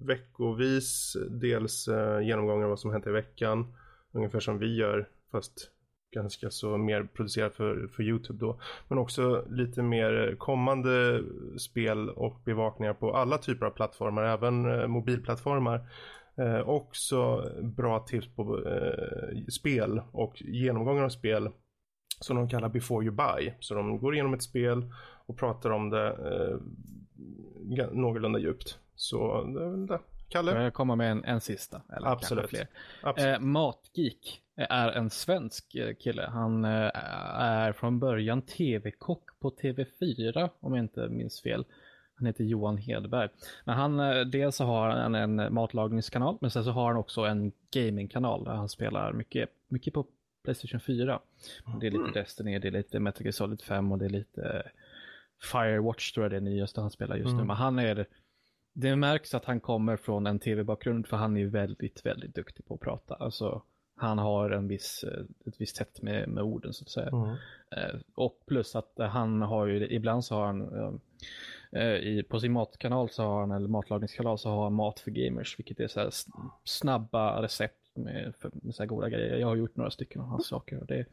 veckovis 0.07 1.17
dels 1.31 1.89
genomgångar 2.23 2.65
av 2.65 2.71
vad 2.71 2.81
som 2.81 2.93
hänt 2.93 3.07
i 3.07 3.11
veckan. 3.11 3.75
Ungefär 4.15 4.41
som 4.41 4.59
vi 4.59 4.77
gör 4.77 5.09
fast 5.31 5.71
ganska 6.15 6.51
så 6.51 6.77
mer 6.77 7.05
producerat 7.05 7.55
för, 7.55 7.87
för 7.87 8.03
Youtube 8.03 8.39
då. 8.39 8.61
Men 8.89 8.99
också 8.99 9.45
lite 9.51 9.83
mer 9.83 10.37
kommande 10.39 11.23
spel 11.59 12.11
och 12.11 12.41
bevakningar 12.45 12.95
på 12.95 13.17
alla 13.17 13.39
typer 13.39 13.67
av 13.67 13.71
plattformar, 13.71 14.25
även 14.25 14.81
eh, 14.81 14.87
mobilplattformar. 14.87 15.81
Eh, 16.37 16.69
också 16.69 17.51
bra 17.63 17.99
tips 17.99 18.27
på 18.35 18.69
eh, 18.69 19.45
spel 19.53 20.03
och 20.13 20.43
genomgångar 20.43 21.03
av 21.03 21.09
spel 21.09 21.51
som 22.21 22.37
de 22.37 22.49
kallar 22.49 22.69
before 22.69 23.07
you 23.07 23.15
buy. 23.15 23.53
Så 23.61 23.75
de 23.75 23.99
går 23.99 24.15
igenom 24.15 24.35
ett 24.35 24.43
spel 24.43 24.93
och 25.27 25.39
pratar 25.39 25.71
om 25.71 25.91
det 25.91 26.09
eh, 26.09 26.57
någorlunda 27.93 28.39
djupt. 28.39 28.79
Så 28.95 29.45
det 29.45 29.65
är 29.65 29.71
väl 29.71 29.87
det. 29.87 30.01
Kalle? 30.35 30.63
Jag 30.63 30.75
kommer 30.75 30.97
med 30.97 31.11
en, 31.11 31.25
en 31.25 31.41
sista. 31.41 31.83
Eller 31.97 32.09
Absolut. 32.09 32.51
Fler. 32.51 32.67
Absolut. 33.03 33.35
Eh, 33.35 33.41
Matgeek 33.41 34.43
är 34.57 34.89
en 34.89 35.11
svensk 35.11 35.75
eh, 35.75 35.95
kille. 35.95 36.31
Han 36.33 36.65
eh, 36.65 36.91
är 37.41 37.73
från 37.73 37.99
början 37.99 38.43
tv-kock 38.43 39.41
på 39.41 39.51
TV4 39.51 40.51
om 40.61 40.75
jag 40.75 40.85
inte 40.85 41.09
minns 41.09 41.43
fel. 41.43 41.65
Han 42.17 42.27
heter 42.27 42.45
Johan 42.45 42.79
Hedberg. 42.79 43.29
Men 43.65 43.75
han, 43.75 44.01
eh, 44.01 44.21
dels 44.21 44.57
så 44.57 44.65
har 44.65 44.91
han 44.91 45.15
en 45.15 45.55
matlagningskanal, 45.55 46.39
men 46.41 46.51
sen 46.51 46.65
så 46.65 46.71
har 46.71 46.87
han 46.87 46.97
också 46.97 47.21
en 47.21 47.53
gamingkanal 47.71 48.45
där 48.45 48.53
han 48.53 48.69
spelar 48.69 49.13
mycket, 49.13 49.49
mycket 49.69 49.95
på 49.95 50.07
Playstation 50.45 50.81
4. 50.81 51.21
Det 51.81 51.87
är 51.87 51.91
lite 51.91 52.03
mm. 52.03 52.13
Destiny, 52.13 52.59
det 52.59 52.69
är 52.69 52.73
lite 52.73 53.01
Metal 53.01 53.23
Gear 53.23 53.33
Solid 53.33 53.63
5 53.63 53.93
och 53.93 53.99
det 53.99 54.05
är 54.05 54.11
lite 54.11 54.71
Firewatch 55.53 56.13
tror 56.13 56.25
jag 56.25 56.31
det 56.31 56.37
är 56.37 56.41
nyaste 56.41 56.81
han 56.81 56.91
spelar 56.91 57.17
just 57.17 57.27
mm. 57.27 57.37
nu. 57.37 57.45
Men 57.45 57.57
han 57.57 57.79
är, 57.79 58.07
det 58.75 58.97
märks 58.97 59.35
att 59.35 59.45
han 59.45 59.61
kommer 59.61 59.97
från 59.97 60.27
en 60.27 60.39
tv-bakgrund 60.39 61.07
för 61.07 61.17
han 61.17 61.37
är 61.37 61.47
väldigt, 61.47 62.07
väldigt 62.07 62.35
duktig 62.35 62.67
på 62.67 62.75
att 62.75 62.81
prata. 62.81 63.15
Alltså, 63.15 63.63
han 63.97 64.19
har 64.19 64.51
en 64.51 64.69
viss, 64.69 65.05
eh, 65.05 65.25
ett 65.47 65.61
visst 65.61 65.77
sätt 65.77 66.03
med, 66.03 66.29
med 66.29 66.43
orden 66.43 66.73
så 66.73 66.85
att 66.85 66.91
säga. 66.91 67.09
Mm. 67.09 67.29
Eh, 67.71 68.01
och 68.15 68.43
plus 68.47 68.77
att 68.77 68.93
han 68.97 69.43
har 69.43 69.67
ju, 69.67 69.89
ibland 69.89 70.25
så 70.25 70.35
har 70.35 70.47
han 70.47 71.01
Eh, 71.75 71.95
i, 71.95 72.23
på 72.23 72.41
sin 72.41 72.53
matkanal 72.53 73.11
så 73.11 73.23
har 73.23 73.41
han, 73.41 73.51
eller 73.51 73.69
matlagningskanal 73.69 74.39
så 74.39 74.49
har 74.49 74.65
han 74.65 74.75
mat 74.75 75.01
för 75.01 75.11
gamers, 75.11 75.59
vilket 75.59 75.81
är 75.81 75.89
så 75.89 76.11
snabba 76.65 77.43
recept 77.43 77.97
med, 77.97 78.35
för, 78.39 78.51
med 78.55 78.75
så 78.75 78.83
här 78.83 78.89
goda 78.89 79.09
grejer. 79.09 79.37
Jag 79.37 79.47
har 79.47 79.57
gjort 79.57 79.77
några 79.77 79.91
stycken 79.91 80.21
av 80.21 80.29
hans 80.29 80.47
saker 80.47 80.81
och 80.81 80.87
det, 80.87 81.07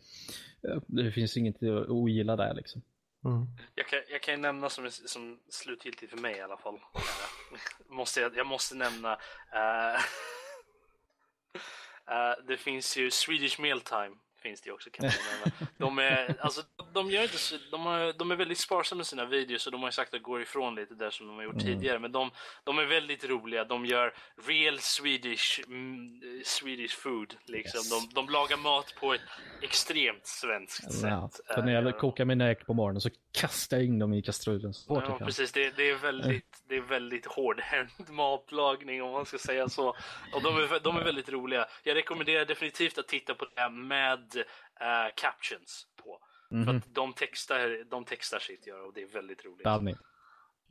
det 0.85 1.11
finns 1.11 1.37
inget 1.37 1.63
att 1.63 1.89
ogilla 1.89 2.35
där 2.35 2.53
liksom. 2.53 2.81
Mm. 3.25 3.47
Jag, 3.75 3.87
kan, 3.87 3.99
jag 4.09 4.21
kan 4.21 4.41
nämna 4.41 4.69
som, 4.69 4.91
som 4.91 5.39
slutgiltigt 5.49 6.11
för 6.11 6.19
mig 6.19 6.37
i 6.37 6.41
alla 6.41 6.57
fall. 6.57 6.75
Eh, 6.75 7.59
måste 7.87 8.21
jag, 8.21 8.37
jag 8.37 8.47
måste 8.47 8.75
nämna 8.75 9.13
uh, 9.55 9.99
uh, 12.09 12.45
Det 12.47 12.57
finns 12.57 12.97
ju 12.97 13.11
Swedish 13.11 13.59
Mealtime 13.59 14.15
finns 14.41 14.61
det 14.61 14.71
också 14.71 14.89
kan 14.89 15.05
jag 15.05 15.13
nämna. 15.31 15.67
De 15.77 15.99
är, 15.99 16.35
alltså, 16.39 16.61
de, 16.93 17.11
gör 17.11 17.23
inte 17.23 17.37
så, 17.37 17.55
de, 17.71 17.81
har, 17.85 18.13
de 18.13 18.31
är 18.31 18.35
väldigt 18.35 18.57
sparsamma 18.57 18.97
med 18.97 19.05
sina 19.05 19.25
videos 19.25 19.65
och 19.65 19.71
de 19.71 19.83
har 19.83 19.91
sagt 19.91 20.13
att 20.13 20.23
gå 20.23 20.41
ifrån 20.41 20.75
lite 20.75 20.93
där 20.95 21.09
som 21.09 21.27
de 21.27 21.35
har 21.35 21.43
gjort 21.43 21.53
mm. 21.53 21.65
tidigare. 21.65 21.99
Men 21.99 22.11
de, 22.11 22.31
de 22.63 22.79
är 22.79 22.85
väldigt 22.85 23.25
roliga. 23.25 23.63
De 23.63 23.85
gör 23.85 24.13
real 24.47 24.79
Swedish, 24.79 25.61
mm, 25.67 26.21
Swedish 26.45 26.97
food. 26.97 27.35
Liksom. 27.45 27.77
Yes. 27.77 27.89
De, 27.89 28.15
de 28.15 28.29
lagar 28.29 28.57
mat 28.57 28.95
på 28.99 29.13
ett 29.13 29.21
extremt 29.61 30.27
svenskt 30.27 31.03
ja. 31.03 31.29
sätt. 31.33 31.45
Så 31.55 31.61
när 31.61 31.73
jag 31.73 31.97
kokar 31.97 32.25
mina 32.25 32.49
ägg 32.49 32.65
på 32.65 32.73
morgonen 32.73 33.01
så 33.01 33.09
kastar 33.31 33.77
jag 33.77 33.85
in 33.85 33.99
dem 33.99 34.13
i 34.13 34.21
kastrullen 34.21 34.73
så 34.73 34.95
fort 34.95 35.03
ja, 35.07 35.25
precis. 35.25 35.51
Det, 35.51 35.77
det, 35.77 35.89
är 35.89 35.95
väldigt, 35.95 36.63
det 36.67 36.77
är 36.77 36.81
väldigt 36.81 37.25
hårdhänt 37.25 38.09
matlagning 38.09 39.03
om 39.03 39.11
man 39.11 39.25
ska 39.25 39.37
säga 39.37 39.69
så. 39.69 39.89
Och 40.33 40.41
de 40.43 40.57
är, 40.57 40.79
de 40.83 40.97
är 40.97 41.03
väldigt 41.03 41.29
roliga. 41.29 41.65
Jag 41.83 41.95
rekommenderar 41.95 42.45
definitivt 42.45 42.97
att 42.97 43.07
titta 43.07 43.33
på 43.33 43.45
det 43.45 43.61
här 43.61 43.69
med 43.69 44.30
uh, 44.35 45.09
captions 45.15 45.87
på. 46.03 46.19
Mm 46.51 46.63
-hmm. 46.63 46.65
För 46.65 46.77
att 46.77 46.95
de 46.95 47.13
textar, 47.13 47.89
de 47.89 48.05
textar 48.05 48.39
sitt 48.39 48.67
gör 48.67 48.87
och 48.87 48.93
det 48.93 49.01
är 49.01 49.07
väldigt 49.07 49.45
roligt. 49.45 49.63
Dalmi. 49.63 49.95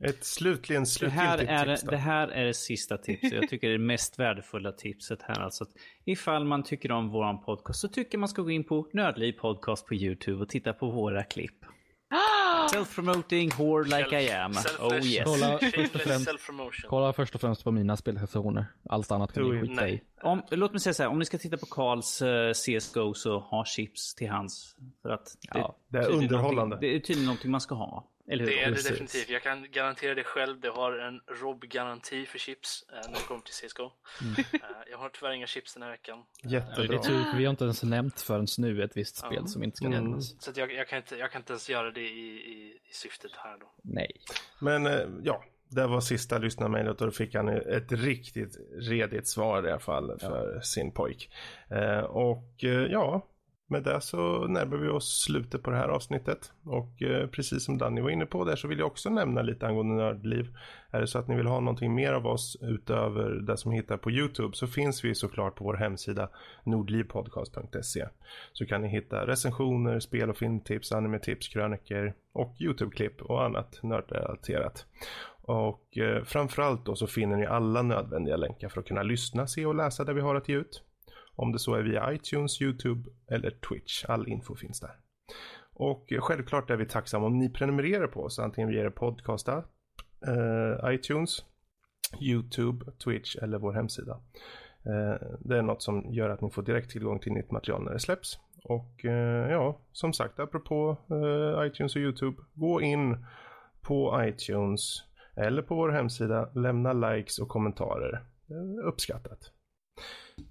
Ett 0.03 0.25
slutligen 0.25 0.85
slutgiltigt 0.85 1.39
det 1.39 1.55
här 1.55 1.65
är, 1.67 1.75
tips. 1.75 1.81
Då. 1.81 1.91
Det 1.91 1.97
här 1.97 2.27
är 2.27 2.45
det 2.45 2.53
sista 2.53 2.97
tipset. 2.97 3.31
Jag 3.31 3.49
tycker 3.49 3.67
det 3.67 3.73
är 3.73 3.77
det 3.77 3.85
mest 3.85 4.19
värdefulla 4.19 4.71
tipset 4.71 5.21
här. 5.21 5.39
Alltså 5.39 5.63
att 5.63 5.69
ifall 6.05 6.45
man 6.45 6.63
tycker 6.63 6.91
om 6.91 7.09
våran 7.09 7.41
podcast 7.41 7.79
så 7.79 7.87
tycker 7.87 8.17
man 8.17 8.29
ska 8.29 8.41
gå 8.41 8.51
in 8.51 8.63
på 8.63 8.89
Nördliv 8.93 9.33
podcast 9.33 9.87
på 9.87 9.95
YouTube 9.95 10.41
och 10.43 10.49
titta 10.49 10.73
på 10.73 10.91
våra 10.91 11.23
klipp. 11.23 11.65
Self-promoting, 12.67 13.51
whore 13.57 13.83
like 13.83 14.21
I 14.21 14.31
am. 14.31 14.51
Oh 14.79 15.05
yes. 15.05 15.25
Kolla 15.25 15.59
först, 15.59 15.95
och 15.95 16.01
främst, 16.01 16.29
kolla 16.87 17.13
först 17.13 17.35
och 17.35 17.41
främst 17.41 17.63
på 17.63 17.71
mina 17.71 17.97
spelstationer. 17.97 18.65
Allt 18.89 19.11
annat 19.11 19.33
kan 19.33 19.49
ni 19.49 19.61
skita 19.61 19.89
i. 19.89 20.01
Om, 20.23 20.41
låt 20.49 20.71
mig 20.71 20.79
säga 20.79 20.93
så 20.93 21.03
här, 21.03 21.09
om 21.09 21.19
ni 21.19 21.25
ska 21.25 21.37
titta 21.37 21.57
på 21.57 21.65
Karls 21.65 22.21
uh, 22.21 22.29
eh, 22.29 22.53
CSGO 22.53 23.13
så 23.13 23.39
ha 23.39 23.65
chips 23.65 24.15
till 24.15 24.29
hands. 24.29 24.75
För 25.01 25.09
att 25.09 25.37
det, 25.53 25.59
ja, 25.59 25.75
det 25.87 25.97
är 25.97 26.09
underhållande. 26.09 26.77
Det 26.81 26.95
är 26.95 26.99
tydligen 26.99 27.25
någonting 27.25 27.51
man 27.51 27.61
ska 27.61 27.75
ha. 27.75 28.10
Eller 28.27 28.45
det 28.45 28.63
är 28.63 28.71
det 28.71 28.89
definitivt. 28.89 29.29
Jag 29.29 29.43
kan 29.43 29.71
garantera 29.71 30.15
det 30.15 30.23
själv. 30.23 30.59
Det 30.59 30.69
har 30.69 30.99
en 30.99 31.21
Rob-garanti 31.41 32.25
för 32.25 32.39
chips 32.39 32.85
eh, 32.89 33.09
när 33.11 33.19
det 33.19 33.27
kommer 33.27 33.41
till 33.41 33.53
CSGO. 33.53 33.91
Mm. 34.21 34.35
Eh, 34.53 34.59
jag 34.91 34.97
har 34.97 35.09
tyvärr 35.09 35.31
inga 35.31 35.47
chips 35.47 35.73
den 35.73 35.83
här 35.83 35.89
veckan. 35.89 36.23
Jättebra. 36.43 36.87
Det 36.87 36.95
är 36.95 36.99
tur, 36.99 37.37
vi 37.37 37.45
har 37.45 37.51
inte 37.51 37.63
ens 37.63 37.83
nämnt 37.83 38.21
förrän 38.21 38.47
nu 38.57 38.83
ett 38.83 38.97
visst 38.97 39.15
spel 39.15 39.47
som 39.47 39.63
inte 39.63 39.77
ska 39.77 39.85
mm. 39.85 40.03
nämnas. 40.03 40.43
Så 40.43 40.51
jag, 40.55 40.73
jag, 40.73 40.87
kan 40.87 40.97
inte, 40.97 41.17
jag 41.17 41.31
kan 41.31 41.41
inte 41.41 41.53
ens 41.53 41.69
göra 41.69 41.91
det 41.91 42.01
i, 42.01 42.29
i, 42.29 42.79
i 42.89 42.93
syftet 42.93 43.31
här 43.35 43.57
då. 43.59 43.71
Nej. 43.81 44.11
Men 44.59 44.85
eh, 44.85 45.07
ja, 45.23 45.43
det 45.71 45.87
var 45.87 46.01
sista 46.01 46.37
lyssnarmejlet 46.37 47.01
och 47.01 47.07
då 47.07 47.11
fick 47.11 47.35
han 47.35 47.49
ett 47.49 47.91
riktigt 47.91 48.57
redigt 48.71 49.27
svar 49.27 49.67
i 49.67 49.71
alla 49.71 49.79
fall 49.79 50.19
för 50.19 50.53
ja. 50.55 50.61
sin 50.61 50.91
pojk. 50.91 51.29
Eh, 51.69 51.99
och 51.99 52.63
eh, 52.63 52.69
ja, 52.69 53.27
med 53.71 53.83
det 53.83 54.01
så 54.01 54.47
närmar 54.47 54.77
vi 54.77 54.89
oss 54.89 55.21
slutet 55.23 55.63
på 55.63 55.71
det 55.71 55.77
här 55.77 55.87
avsnittet. 55.87 56.51
Och 56.63 57.01
eh, 57.01 57.27
precis 57.27 57.65
som 57.65 57.77
Danny 57.77 58.01
var 58.01 58.09
inne 58.09 58.25
på 58.25 58.45
där 58.45 58.55
så 58.55 58.67
vill 58.67 58.79
jag 58.79 58.87
också 58.87 59.09
nämna 59.09 59.41
lite 59.41 59.67
angående 59.67 59.95
nördliv. 59.95 60.57
Är 60.91 61.01
det 61.01 61.07
så 61.07 61.19
att 61.19 61.27
ni 61.27 61.35
vill 61.35 61.47
ha 61.47 61.59
någonting 61.59 61.95
mer 61.95 62.13
av 62.13 62.27
oss 62.27 62.57
utöver 62.61 63.29
det 63.29 63.57
som 63.57 63.71
hittar 63.71 63.97
på 63.97 64.11
YouTube 64.11 64.55
så 64.55 64.67
finns 64.67 65.03
vi 65.03 65.15
såklart 65.15 65.55
på 65.55 65.63
vår 65.63 65.73
hemsida 65.73 66.29
nordlivpodcast.se. 66.63 68.07
Så 68.53 68.65
kan 68.65 68.81
ni 68.81 68.87
hitta 68.87 69.27
recensioner, 69.27 69.99
spel 69.99 70.29
och 70.29 70.37
filmtips, 70.37 70.91
animetips, 70.91 71.47
kröniker 71.47 72.13
och 72.33 72.55
YouTube-klipp 72.59 73.21
och 73.21 73.43
annat 73.43 73.79
nördrelaterat. 73.83 74.85
Och 75.41 75.97
eh, 75.97 76.23
framförallt 76.23 76.85
då 76.85 76.95
så 76.95 77.07
finner 77.07 77.37
ni 77.37 77.45
alla 77.45 77.81
nödvändiga 77.81 78.35
länkar 78.35 78.69
för 78.69 78.79
att 78.81 78.87
kunna 78.87 79.03
lyssna, 79.03 79.47
se 79.47 79.65
och 79.65 79.75
läsa 79.75 80.03
det 80.03 80.13
vi 80.13 80.21
har 80.21 80.35
att 80.35 80.49
ge 80.49 80.55
ut. 80.55 80.83
Om 81.35 81.51
det 81.51 81.59
så 81.59 81.75
är 81.75 81.83
via 81.83 82.13
iTunes, 82.13 82.61
YouTube 82.61 83.09
eller 83.27 83.51
Twitch. 83.51 84.05
All 84.05 84.27
info 84.27 84.55
finns 84.55 84.79
där. 84.79 84.95
Och 85.73 86.11
eh, 86.11 86.21
självklart 86.21 86.69
är 86.69 86.75
vi 86.75 86.85
tacksamma 86.85 87.25
om 87.25 87.37
ni 87.37 87.49
prenumererar 87.49 88.07
på 88.07 88.23
oss, 88.23 88.39
antingen 88.39 88.69
via 88.69 88.83
er 88.83 88.89
podcast 88.89 89.47
eh, 89.47 90.93
iTunes, 90.93 91.45
YouTube, 92.21 92.91
Twitch 92.91 93.35
eller 93.35 93.57
vår 93.57 93.73
hemsida. 93.73 94.19
Eh, 94.85 95.27
det 95.39 95.57
är 95.57 95.61
något 95.61 95.83
som 95.83 96.13
gör 96.13 96.29
att 96.29 96.41
ni 96.41 96.49
får 96.49 96.61
direkt 96.61 96.91
tillgång 96.91 97.19
till 97.19 97.33
nytt 97.33 97.51
material 97.51 97.83
när 97.83 97.93
det 97.93 97.99
släpps. 97.99 98.39
Och 98.63 99.05
eh, 99.05 99.51
ja, 99.51 99.79
som 99.91 100.13
sagt, 100.13 100.39
apropå 100.39 100.97
eh, 101.09 101.67
iTunes 101.67 101.95
och 101.95 102.01
YouTube, 102.01 102.37
gå 102.53 102.81
in 102.81 103.25
på 103.81 104.23
iTunes 104.23 105.03
eller 105.35 105.61
på 105.61 105.75
vår 105.75 105.89
hemsida, 105.89 106.49
lämna 106.55 106.93
likes 106.93 107.39
och 107.39 107.47
kommentarer. 107.47 108.23
Eh, 108.49 108.87
uppskattat. 108.87 109.51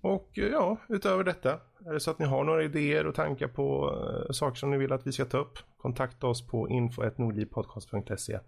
Och 0.01 0.39
eh, 0.39 0.49
ja, 0.49 0.77
utöver 0.89 1.25
detta, 1.25 1.61
är 1.87 1.93
det 1.93 2.01
så 2.01 2.11
att 2.11 2.19
ni 2.19 2.27
har 2.27 2.45
några 2.45 2.63
idéer 2.63 3.07
och 3.07 3.15
tankar 3.15 3.49
på 3.49 3.91
uh, 3.91 4.33
saker 4.33 4.57
som 4.57 4.71
ni 4.71 4.79
vill 4.79 4.93
att 4.93 5.07
vi 5.07 5.13
ska 5.13 5.25
ta 5.25 5.39
upp, 5.39 5.59
kontakta 5.77 6.27
oss 6.27 6.47
på 6.47 6.69
info.nordlivpodcast.se 6.69 8.39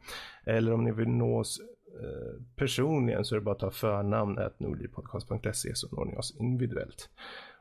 eller 0.47 0.73
om 0.73 0.85
ni 0.85 0.93
vill 0.93 1.09
nå 1.09 1.41
oss 1.41 1.61
uh, 2.03 2.43
personligen 2.57 3.25
så 3.25 3.35
är 3.35 3.39
det 3.39 3.45
bara 3.45 3.55
att 3.55 3.59
ta 3.59 3.71
förnamn 3.71 4.39
nordlivpodcast.se 4.59 5.75
så 5.75 5.97
når 5.97 6.05
ni 6.05 6.17
oss 6.17 6.37
individuellt. 6.37 7.11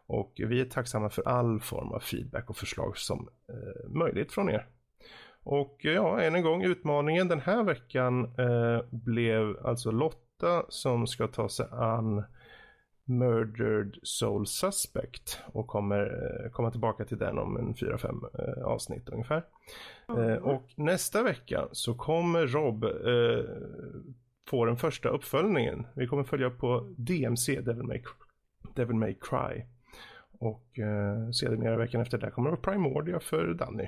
Och 0.08 0.34
vi 0.36 0.62
är 0.62 0.66
tacksamma 0.66 1.10
för 1.10 1.28
all 1.28 1.60
form 1.60 1.92
av 1.92 2.00
feedback 2.00 2.50
och 2.50 2.58
förslag 2.58 2.98
som 2.98 3.30
uh, 3.50 3.90
möjligt 3.90 4.32
från 4.32 4.50
er. 4.50 4.68
Och 5.44 5.78
ja, 5.82 6.22
än 6.22 6.36
en 6.36 6.44
gång 6.44 6.64
utmaningen 6.64 7.28
den 7.28 7.40
här 7.40 7.64
veckan 7.64 8.34
blev 8.90 9.58
alltså 9.66 9.92
Lotta 9.92 10.66
som 10.70 11.08
ska 11.08 11.28
ta 11.28 11.50
sig 11.50 11.66
an 11.72 12.24
Murdered 13.06 13.96
Soul 14.04 14.48
Suspect 14.48 15.40
och 15.46 15.68
kommer 15.68 16.00
eh, 16.00 16.52
komma 16.52 16.72
tillbaka 16.72 17.06
till 17.06 17.18
den 17.18 17.38
om 17.38 17.58
en 17.58 17.74
4-5 17.74 18.58
eh, 18.58 18.64
avsnitt 18.64 19.10
ungefär. 19.10 19.44
Mm. 20.10 20.44
och 20.44 20.64
nästa 20.76 21.24
vecka 21.24 21.68
så 21.72 21.94
kommer 21.94 22.48
Rob 22.48 22.84
eh, 22.84 23.46
få 24.50 24.66
den 24.66 24.78
första 24.78 25.10
uppföljningen. 25.10 25.88
Vi 25.96 26.08
kommer 26.08 26.24
följa 26.24 26.50
på 26.50 26.94
DMC, 26.98 27.62
Devil 27.62 27.84
May, 27.84 28.02
Devil 28.76 28.96
May 28.96 29.14
Cry. 29.14 29.64
Och 30.40 30.80
eh, 30.80 31.32
sedermera 31.32 31.78
veckan 31.78 32.02
efter 32.02 32.18
det 32.18 32.32
kommer 32.32 32.50
det 32.50 32.56
vara 32.56 32.74
Primordia 32.74 33.20
för 33.20 33.54
Danny. 33.54 33.88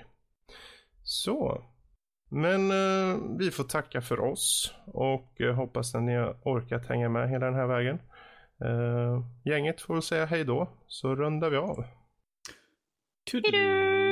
Så. 1.04 1.64
Men 2.30 2.72
eh, 2.72 3.18
vi 3.40 3.52
får 3.52 3.64
tacka 3.64 4.02
för 4.02 4.20
oss 4.20 4.74
och 4.86 5.42
eh, 5.42 5.54
hoppas 5.54 5.96
att 5.96 6.04
ni 6.04 6.16
har 6.16 6.38
orkat 6.44 6.86
hänga 6.88 7.10
med 7.10 7.30
hela 7.30 7.46
den 7.46 7.56
här 7.56 7.68
vägen. 7.68 8.00
Uh, 8.66 9.26
gänget 9.44 9.82
får 9.82 10.02
säga 10.02 10.26
hej 10.26 10.44
då, 10.44 10.70
så 10.88 11.16
rundar 11.16 11.50
vi 11.50 11.58
av. 11.58 11.84
Tudelu. 13.32 14.03